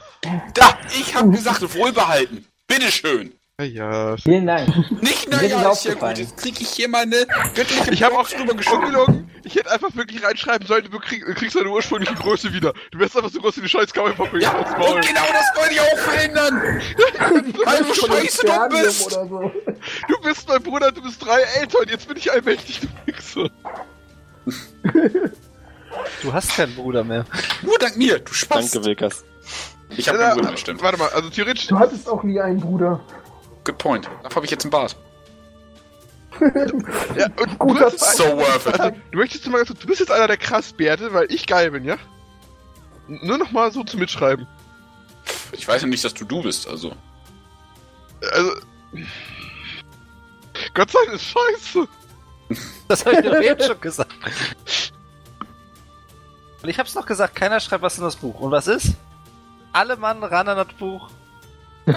Da, 0.55 0.79
ich 0.99 1.15
hab 1.15 1.31
gesagt, 1.31 1.63
wohlbehalten. 1.75 2.47
Bitteschön. 2.67 3.33
Ja. 3.63 4.17
Vielen 4.17 4.47
Dank. 4.47 4.69
Nicht, 5.03 5.31
naja, 5.31 5.71
ist 5.71 5.85
ja 5.85 5.95
gut. 5.95 6.19
Jetzt 6.19 6.37
krieg 6.37 6.61
ich 6.61 6.69
hier 6.69 6.89
mal 6.89 7.03
eine 7.03 7.27
göttliche 7.55 7.91
Ich 7.91 8.03
habe 8.03 8.19
auch 8.19 8.29
drüber 8.29 8.53
ungelogen. 8.53 9.31
Ich 9.45 9.55
hätte 9.55 9.71
einfach 9.71 9.95
wirklich 9.95 10.23
reinschreiben 10.23 10.67
sollen, 10.67 10.89
du 10.91 10.99
krieg, 10.99 11.25
kriegst 11.35 11.57
deine 11.57 11.71
ursprüngliche 11.71 12.15
Größe 12.15 12.53
wieder. 12.53 12.75
Du 12.91 12.99
wärst 12.99 13.17
einfach 13.17 13.31
so 13.31 13.41
groß 13.41 13.57
wie 13.57 13.63
die 13.63 13.69
scheiß 13.69 13.93
Coverpappe. 13.93 14.39
Ja, 14.41 14.53
und 14.53 15.07
genau 15.07 15.27
das 15.33 15.57
wollte 15.57 15.73
ich 15.75 15.81
auch 15.81 15.99
verhindern. 15.99 16.61
Weil 17.65 17.83
du 17.83 17.95
scheiße 17.95 18.47
dumm 18.47 18.55
Sternum 18.55 18.83
bist. 18.83 19.11
So. 19.11 19.53
Du 20.09 20.21
bist 20.23 20.49
mein 20.49 20.63
Bruder, 20.63 20.93
du 20.93 21.03
bist 21.03 21.25
drei 21.25 21.41
älter 21.59 21.79
und 21.81 21.91
jetzt 21.91 22.07
bin 22.07 22.17
ich 22.17 22.31
allmächtig, 22.31 22.81
du 22.81 22.89
Wichser. 23.07 23.49
Du 26.23 26.33
hast 26.33 26.57
keinen 26.57 26.75
Bruder 26.75 27.03
mehr. 27.05 27.25
Nur 27.63 27.79
dank 27.79 27.97
mir, 27.97 28.19
du 28.19 28.33
Spaß. 28.33 28.71
Danke, 28.71 28.87
Wilkas. 28.87 29.25
Ich 29.97 30.09
habe 30.09 30.19
Ja, 30.19 30.31
keinen 30.31 30.43
Bruder, 30.43 30.57
stimmt. 30.57 30.83
Warte 30.83 30.99
mal, 30.99 31.09
also 31.09 31.31
theoretisch. 31.31 31.67
Du 31.67 31.79
hattest 31.79 32.09
auch 32.09 32.23
nie 32.23 32.41
einen 32.41 32.61
Bruder. 32.61 33.01
Good 33.65 33.79
point. 33.79 34.07
Dafür 34.23 34.37
habe 34.37 34.45
ich 34.47 34.51
jetzt 34.51 34.65
einen 34.65 34.71
Bart. 34.71 34.97
Ja, 37.17 37.27
und 37.39 37.59
Guter 37.59 37.91
du, 37.91 37.99
So 37.99 38.25
worth 38.37 38.67
it. 38.67 38.95
du 39.11 39.19
möchtest 39.19 39.47
mal 39.49 39.65
du 39.65 39.75
bist 39.87 40.01
jetzt 40.01 40.11
einer 40.13 40.27
der 40.29 40.37
krass 40.39 40.73
Bärte, 40.73 41.13
weil 41.13 41.27
ich 41.31 41.47
geil 41.47 41.71
bin, 41.73 41.85
ja? 41.85 41.97
Nur 43.09 43.37
noch 43.37 43.51
mal 43.51 43.71
so 43.73 43.83
zu 43.85 43.99
mitschreiben. 43.99 44.47
Ich 45.53 45.67
weiß 45.67 45.83
ja 45.83 45.89
nicht, 45.89 46.03
dass 46.05 46.15
du 46.15 46.25
du 46.25 46.43
bist, 46.43 46.67
also. 46.69 46.93
Also. 48.33 48.53
Gott 50.73 50.91
sei 50.91 50.99
Dank 51.05 51.17
ist 51.17 51.25
scheiße. 51.25 51.89
Das 52.89 53.05
habe 53.05 53.17
ich 53.17 53.25
doch 53.25 53.41
eben 53.41 53.63
schon 53.63 53.81
gesagt. 53.81 54.13
Und 56.63 56.69
ich 56.69 56.79
hab's 56.79 56.95
noch 56.95 57.07
gesagt, 57.07 57.35
keiner 57.35 57.61
schreibt 57.61 57.83
was 57.83 57.99
in 57.99 58.05
das 58.05 58.17
Buch. 58.17 58.41
Und 58.41 58.51
was 58.51 58.67
ist? 58.67 58.95
Alle 59.73 59.97
Mann 59.97 60.23
ran 60.23 60.49
an 60.49 60.57
das 60.57 60.75
Buch, 60.79 61.11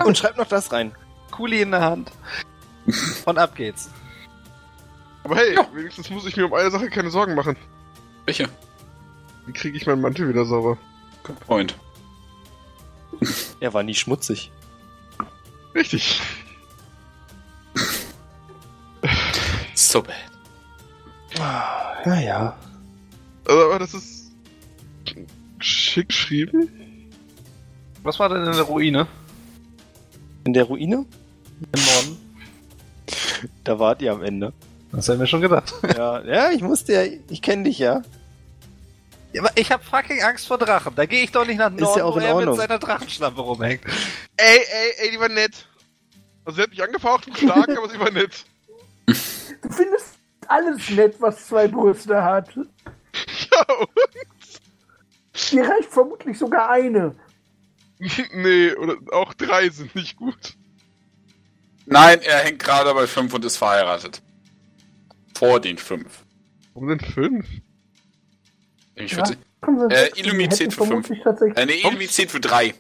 Und 0.06 0.18
schreib 0.18 0.38
noch 0.38 0.48
das 0.48 0.72
rein. 0.72 0.96
Kuli 1.34 1.62
in 1.62 1.72
der 1.72 1.82
Hand. 1.82 2.12
Und 3.26 3.38
ab 3.38 3.56
geht's. 3.56 3.90
Aber 5.24 5.36
hey, 5.38 5.56
Ja. 5.56 5.68
wenigstens 5.74 6.10
muss 6.10 6.26
ich 6.26 6.36
mir 6.38 6.46
um 6.46 6.54
eine 6.54 6.70
Sache 6.70 6.90
keine 6.90 7.10
Sorgen 7.10 7.34
machen. 7.36 7.56
Welche? 8.26 8.48
Wie 9.46 9.54
kriege 9.54 9.78
ich 9.78 9.86
meinen 9.86 10.02
Mantel 10.02 10.30
wieder 10.30 10.46
sauber? 10.46 10.78
Good 11.24 11.40
point. 11.42 11.76
Er 13.60 13.74
war 13.74 13.84
nie 13.84 13.96
schmutzig. 13.96 14.52
Richtig. 15.74 16.22
So 19.74 20.02
bad. 20.02 20.14
Ja, 22.06 22.20
ja. 22.20 22.58
Also, 23.48 23.66
aber 23.66 23.80
das 23.80 23.94
ist. 23.94 24.32
schick 25.60 26.10
geschrieben? 26.10 26.70
Was 28.04 28.20
war 28.20 28.30
denn 28.30 28.44
in 28.46 28.52
der 28.52 28.62
Ruine? 28.64 29.08
In 30.46 30.54
der 30.54 30.66
Ruine? 30.66 31.06
Im 31.72 31.86
Norden? 31.86 32.18
Da 33.64 33.80
wart 33.80 34.02
ihr 34.02 34.12
am 34.12 34.24
Ende. 34.24 34.54
Das 34.92 35.10
haben 35.10 35.20
wir 35.20 35.28
schon 35.28 35.42
gedacht. 35.42 35.74
Ja, 35.96 36.22
ja, 36.22 36.52
ich 36.52 36.62
musste 36.62 36.94
ja, 36.94 37.04
ich 37.30 37.42
kenne 37.42 37.64
dich 37.64 37.80
ja. 37.80 38.02
Ja, 39.34 39.42
aber 39.42 39.52
ich 39.56 39.72
hab 39.72 39.84
fucking 39.84 40.22
Angst 40.22 40.48
vor 40.48 40.60
Drachen. 40.60 40.94
Da 40.96 41.06
gehe 41.08 41.24
ich 41.24 41.32
doch 41.32 41.46
nicht 41.46 41.58
nach 41.58 41.72
Norden, 41.72 41.98
ja 41.98 42.06
auch 42.06 42.16
wo 42.16 42.20
in 42.20 42.26
er 42.26 42.36
Ordnung. 42.36 42.56
mit 42.56 42.62
seiner 42.62 42.78
Drachenschlampe 42.80 43.42
rumhängt. 43.42 43.82
Ey, 44.38 44.58
ey, 44.58 44.94
ey, 45.00 45.12
die 45.12 45.20
war 45.20 45.30
nett. 45.30 45.68
Also, 46.46 46.58
sie 46.58 46.62
hat 46.64 46.70
mich 46.70 46.84
angefaucht 46.84 47.28
und 47.28 47.38
stark, 47.38 47.70
aber 47.70 47.90
sie 47.90 48.00
war 48.00 48.12
nett. 48.12 48.46
Du 49.08 49.70
findest 49.72 50.16
alles 50.48 50.90
nett, 50.92 51.16
was 51.20 51.48
zwei 51.48 51.68
Brüste 51.68 52.22
hat. 52.24 52.50
Ja, 52.56 53.88
Dir 55.52 55.68
reicht 55.68 55.90
vermutlich 55.92 56.38
sogar 56.38 56.70
eine. 56.70 57.16
nee, 58.34 58.74
oder 58.74 58.96
auch 59.12 59.34
drei 59.34 59.70
sind 59.70 59.94
nicht 59.96 60.16
gut. 60.18 60.56
Nein, 61.86 62.22
er 62.22 62.40
hängt 62.40 62.60
gerade 62.60 62.94
bei 62.94 63.08
5 63.08 63.34
und 63.34 63.46
ist 63.46 63.58
verheiratet. 63.58 64.22
Vor 65.36 65.60
den 65.60 65.78
5. 65.78 66.24
Warum 66.74 66.88
denn 66.90 67.00
fünf? 67.00 67.48
Ich 68.96 69.12
Ja. 69.12 69.24
Äh, 69.90 70.10
Illumi 70.20 70.50
zählt 70.50 70.74
für 70.74 70.86
fünf. 70.86 71.08
vermutlich 71.08 71.20
tatsächlich- 71.24 71.58
äh, 71.58 71.66
nee, 71.66 71.82
irgendwie 71.84 72.08
zählt 72.08 72.32
für 72.32 72.40
3. 72.40 72.74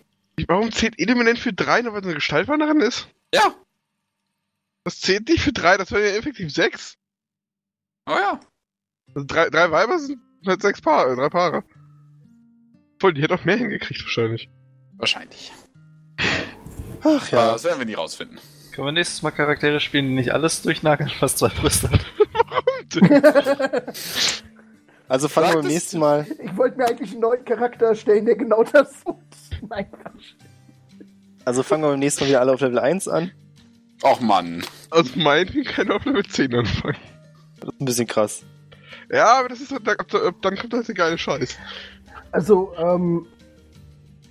Warum 0.48 0.72
zählt 0.72 1.00
Element 1.00 1.38
für 1.38 1.54
drei, 1.54 1.82
nur 1.82 1.94
weil 1.94 2.02
es 2.02 2.06
eine 2.08 2.16
Gestaltwanderin 2.16 2.80
ist? 2.82 3.08
Ja. 3.34 3.54
Das 4.84 5.00
zählt 5.00 5.28
nicht 5.30 5.42
für 5.44 5.54
drei, 5.54 5.78
das 5.78 5.92
wäre 5.92 6.10
ja 6.10 6.16
effektiv 6.16 6.52
sechs. 6.52 6.96
Oh 8.08 8.16
ja. 8.16 8.40
Also 9.14 9.26
drei, 9.28 9.50
drei 9.50 9.70
Weiber 9.72 10.00
sind 10.00 10.20
halt 10.46 10.62
sechs 10.62 10.82
Paare, 10.82 11.16
drei 11.16 11.30
Paare. 11.30 11.64
Voll, 13.00 13.14
die 13.14 13.22
hätte 13.22 13.36
auch 13.36 13.46
mehr 13.46 13.58
hingekriegt 13.58 14.02
wahrscheinlich. 14.04 14.50
Wahrscheinlich. 14.98 15.52
Ach 17.02 17.32
Aber 17.32 17.42
ja. 17.46 17.52
das 17.54 17.64
werden 17.64 17.80
wir 17.80 17.86
nie 17.86 17.94
rausfinden. 17.94 18.40
Können 18.74 18.88
wir 18.88 18.92
nächstes 18.92 19.22
Mal 19.22 19.32
Charaktere 19.32 19.80
spielen, 19.80 20.08
die 20.10 20.16
nicht 20.16 20.34
alles 20.34 20.62
durchnageln, 20.64 21.12
was 21.20 21.36
zwei 21.36 21.50
Brüste 21.50 21.90
hat? 21.92 22.06
Also 25.10 25.28
fangen 25.28 25.50
wir 25.50 25.54
beim 25.56 25.64
das- 25.64 25.72
nächsten 25.74 26.00
Mal. 26.00 26.26
Ich 26.44 26.56
wollte 26.58 26.78
mir 26.78 26.86
eigentlich 26.88 27.12
einen 27.12 27.20
neuen 27.22 27.44
Charakter 27.46 27.88
erstellen, 27.88 28.26
der 28.26 28.36
genau 28.36 28.64
das 28.72 29.04
tut. 29.04 29.18
Nein. 29.70 29.86
Also 31.46 31.62
fangen 31.62 31.84
wir 31.84 31.90
beim 31.90 32.00
nächsten 32.00 32.24
Mal 32.24 32.30
wieder 32.30 32.40
alle 32.40 32.54
auf 32.54 32.62
Level 32.62 32.80
1 32.80 33.08
an. 33.10 33.30
Och 34.04 34.22
Mann. 34.22 34.64
Aus 34.90 35.16
meinen 35.16 35.64
kann 35.66 35.92
auf 35.92 36.06
Level 36.06 36.26
10 36.26 36.56
anfangen. 36.56 36.96
Das 37.60 37.70
ist 37.70 37.82
ein 37.82 37.86
bisschen 37.86 38.08
krass. 38.08 38.44
Ja, 39.12 39.40
aber 39.40 39.50
das 39.50 39.60
ist 39.62 39.72
dann 39.72 40.58
kommt 40.58 40.74
halt 40.74 40.88
der 40.88 40.96
geile 40.96 41.18
Scheiß. 41.18 41.58
Also, 42.32 42.74
ähm, 42.78 43.28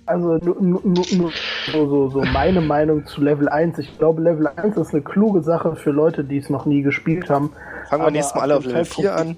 also 0.05 0.37
nur, 0.37 0.57
nur, 0.61 0.81
nur, 0.83 1.31
so, 1.71 1.87
so, 1.89 2.09
so 2.09 2.21
meine 2.33 2.61
Meinung 2.61 3.05
zu 3.05 3.21
Level 3.21 3.47
1. 3.49 3.77
Ich 3.79 3.97
glaube, 3.97 4.21
Level 4.21 4.47
1 4.47 4.77
ist 4.77 4.93
eine 4.93 5.01
kluge 5.01 5.41
Sache 5.41 5.75
für 5.75 5.91
Leute, 5.91 6.23
die 6.23 6.37
es 6.37 6.49
noch 6.49 6.65
nie 6.65 6.81
gespielt 6.81 7.29
haben. 7.29 7.51
Fangen 7.89 8.03
wir 8.03 8.11
nächstes 8.11 8.35
Mal 8.35 8.41
alle 8.41 8.57
auf 8.57 8.65
Level 8.65 8.85
Zeitpunkt- 8.85 9.01
4 9.09 9.15
an. 9.15 9.37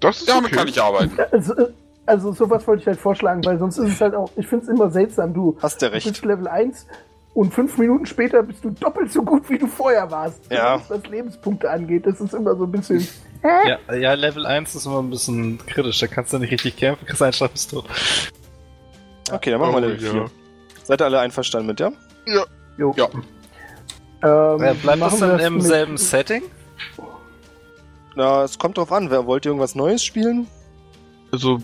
Das 0.00 0.18
ist 0.20 0.28
Damit 0.28 0.46
okay. 0.46 0.56
kann 0.56 0.68
ich 0.68 0.80
arbeiten. 0.82 1.12
Also, 1.30 1.54
äh, 1.56 1.66
also 2.06 2.32
sowas 2.32 2.66
wollte 2.66 2.80
ich 2.82 2.86
halt 2.88 2.98
vorschlagen, 2.98 3.44
weil 3.44 3.58
sonst 3.58 3.78
ist 3.78 3.92
es 3.92 4.00
halt 4.00 4.14
auch, 4.14 4.30
ich 4.36 4.46
finde 4.46 4.64
es 4.64 4.68
immer 4.70 4.90
seltsam, 4.90 5.32
du 5.34 5.56
Hast 5.62 5.80
du 5.82 5.86
du 5.86 5.92
recht. 5.92 6.08
bist 6.08 6.24
Level 6.24 6.48
1 6.48 6.86
und 7.34 7.54
fünf 7.54 7.78
Minuten 7.78 8.06
später 8.06 8.42
bist 8.42 8.64
du 8.64 8.70
doppelt 8.70 9.12
so 9.12 9.22
gut, 9.22 9.48
wie 9.48 9.58
du 9.58 9.66
vorher 9.68 10.10
warst. 10.10 10.40
Ja. 10.50 10.80
Was 10.88 11.06
Lebenspunkte 11.06 11.70
angeht, 11.70 12.06
das 12.06 12.20
ist 12.20 12.34
immer 12.34 12.56
so 12.56 12.64
ein 12.64 12.72
bisschen... 12.72 13.06
Ja, 13.42 13.94
ja, 13.94 14.14
Level 14.14 14.44
1 14.44 14.74
ist 14.74 14.84
immer 14.86 15.00
ein 15.00 15.08
bisschen 15.10 15.58
kritisch. 15.66 15.98
Da 16.00 16.06
kannst 16.08 16.32
du 16.32 16.38
nicht 16.38 16.50
richtig 16.50 16.76
kämpfen, 16.76 17.06
kriegst 17.06 17.22
einen 17.22 17.32
Schlag 17.32 17.52
bist 17.52 17.70
tot. 17.70 17.84
Okay, 19.30 19.50
dann 19.50 19.60
machen 19.60 19.72
wir 19.72 19.76
Oh, 19.78 19.80
Level 19.80 19.98
4. 19.98 20.14
ja. 20.14 20.26
Seid 20.84 21.00
ihr 21.00 21.04
alle 21.04 21.20
einverstanden 21.20 21.66
mit, 21.68 21.80
ja? 21.80 21.92
Jo. 22.76 22.94
Ja. 22.96 23.08
Ähm, 24.22 24.62
Äh, 24.62 24.74
bleibt 24.74 25.00
das 25.02 25.20
wir 25.20 25.28
dann 25.28 25.40
im 25.40 25.60
selben 25.60 25.96
Setting? 25.96 26.42
Na, 28.16 28.42
es 28.44 28.58
kommt 28.58 28.76
drauf 28.78 28.92
an. 28.92 29.10
Wer 29.10 29.26
wollt 29.26 29.44
ihr 29.44 29.50
irgendwas 29.50 29.74
Neues 29.74 30.04
spielen? 30.04 30.46
Also, 31.32 31.60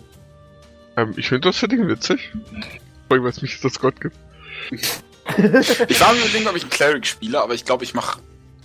ähm, 0.97 1.15
ich 1.17 1.29
finde 1.29 1.49
das 1.49 1.59
Setting 1.61 1.89
witzig. 1.89 2.33
Vor 3.09 3.15
allem, 3.17 3.25
weil 3.25 3.31
es 3.31 3.43
mich 3.43 3.61
das 3.61 3.79
Gott 3.79 4.01
gibt. 4.01 4.17
Ich 4.71 6.01
war 6.01 6.13
mir 6.13 6.21
überlegen, 6.21 6.49
ob 6.49 6.57
ich 6.57 6.63
einen 6.63 6.71
Cleric 6.71 7.07
spiele, 7.07 7.41
aber 7.43 7.55
ich 7.55 7.65
glaube, 7.65 7.85
ich 7.85 7.95
mach. 7.95 8.19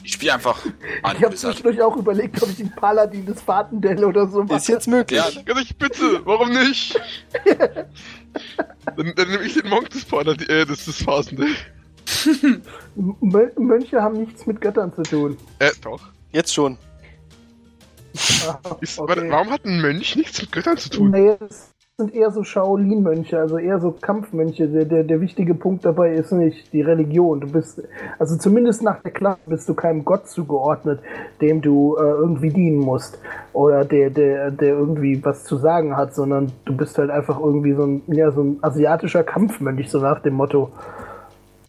Ich 0.04 0.14
spiele 0.14 0.34
einfach 0.34 0.58
an 1.04 1.16
Ich 1.20 1.24
habe 1.24 1.36
zwischendurch 1.36 1.82
auch 1.82 1.96
überlegt, 1.98 2.42
ob 2.42 2.50
ich 2.50 2.58
den 2.58 2.72
Paladin 2.72 3.26
des 3.26 3.42
Fatendell 3.42 4.04
oder 4.04 4.28
so 4.28 4.44
mache. 4.44 4.58
Ist 4.58 4.68
jetzt 4.68 4.88
möglich. 4.88 5.20
Ja, 5.20 5.58
ich 5.60 5.78
bitte, 5.78 6.22
warum 6.26 6.50
nicht? 6.52 7.00
dann, 8.98 9.14
dann 9.16 9.30
nehme 9.30 9.44
ich 9.44 9.54
den 9.54 9.70
Monk 9.70 9.90
des 9.90 10.06
Pader, 10.06 10.34
äh, 10.50 10.66
des, 10.66 10.86
des 10.86 11.04
Phasen. 11.04 11.46
Mö- 12.98 13.60
Mönche 13.60 14.02
haben 14.02 14.20
nichts 14.20 14.46
mit 14.46 14.60
Göttern 14.62 14.94
zu 14.94 15.04
tun. 15.04 15.38
Äh, 15.60 15.72
doch. 15.82 16.02
Jetzt 16.32 16.54
schon. 16.54 16.78
Ah, 18.46 18.60
Ist, 18.82 19.00
okay. 19.00 19.10
warte, 19.10 19.30
warum 19.30 19.50
hat 19.50 19.66
ein 19.66 19.82
Mönch 19.82 20.16
nichts 20.16 20.42
mit 20.42 20.52
Göttern 20.52 20.78
zu 20.78 20.90
tun? 20.90 21.12
Nee, 21.12 21.36
das 21.40 21.70
sind 21.98 22.16
eher 22.16 22.32
so 22.32 22.44
Shaolin-Mönche, 22.44 23.38
also 23.40 23.58
eher 23.58 23.80
so 23.80 23.92
Kampfmönche. 23.92 24.68
Der, 24.68 24.86
der, 24.86 25.04
der 25.04 25.22
wichtige 25.22 25.54
Punkt 25.54 25.86
dabei 25.86 26.14
ist 26.14 26.32
nicht 26.32 26.74
die 26.74 26.82
Religion. 26.82 27.42
Du 27.42 27.52
bist, 27.52 27.82
also 28.18 28.38
zumindest 28.38 28.82
nach 28.82 29.02
der 29.02 29.12
Klasse 29.12 29.40
bist 29.46 29.70
du 29.70 29.74
keinem 29.74 30.04
Gott 30.04 30.28
zugeordnet, 30.28 31.00
dem 31.42 31.62
du 31.62 31.96
äh, 31.98 32.02
irgendwie 32.02 32.50
dienen 32.50 32.80
musst. 32.80 33.20
Oder 33.54 33.86
der, 33.86 34.10
der, 34.10 34.52
der 34.52 34.70
irgendwie 34.70 35.24
was 35.24 35.44
zu 35.44 35.58
sagen 35.58 35.96
hat, 35.96 36.16
sondern 36.16 36.52
du 36.66 36.76
bist 36.76 36.98
halt 36.98 37.12
einfach 37.12 37.40
irgendwie 37.40 37.74
so 37.74 37.84
ein, 37.84 38.02
ja, 38.08 38.32
so 38.32 38.42
ein 38.42 38.58
asiatischer 38.62 39.24
Kampfmönch, 39.24 39.90
so 39.90 40.00
nach 40.00 40.22
dem 40.22 40.36
Motto. 40.36 40.72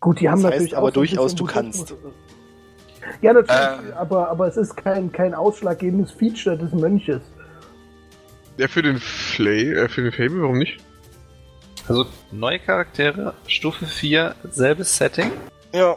Gut, 0.01 0.21
die 0.21 0.29
haben 0.31 0.43
Das 0.43 0.53
heißt 0.53 0.55
natürlich 0.55 0.77
aber 0.79 0.91
durchaus, 0.93 1.35
du 1.35 1.45
kannst. 1.45 1.95
Ja, 3.21 3.33
natürlich, 3.33 3.91
Äh. 3.91 3.93
aber, 3.99 4.31
aber 4.31 4.47
es 4.47 4.57
ist 4.57 4.77
kein, 4.77 5.13
kein 5.13 5.35
ausschlaggebendes 5.35 6.13
Feature 6.13 6.57
des 6.57 6.73
Mönches. 6.73 7.21
Ja, 8.59 8.69
für 8.69 8.83
den 8.83 8.99
Flay, 8.99 9.73
äh, 9.73 9.89
für 9.89 10.03
den 10.03 10.13
Fable, 10.13 10.43
warum 10.43 10.59
nicht? 10.59 10.79
Also 11.89 12.07
neue 12.31 12.59
Charaktere, 12.59 13.35
Stufe 13.47 13.87
4, 13.87 14.35
selbes 14.51 14.97
Setting. 14.97 15.33
Ja. 15.73 15.97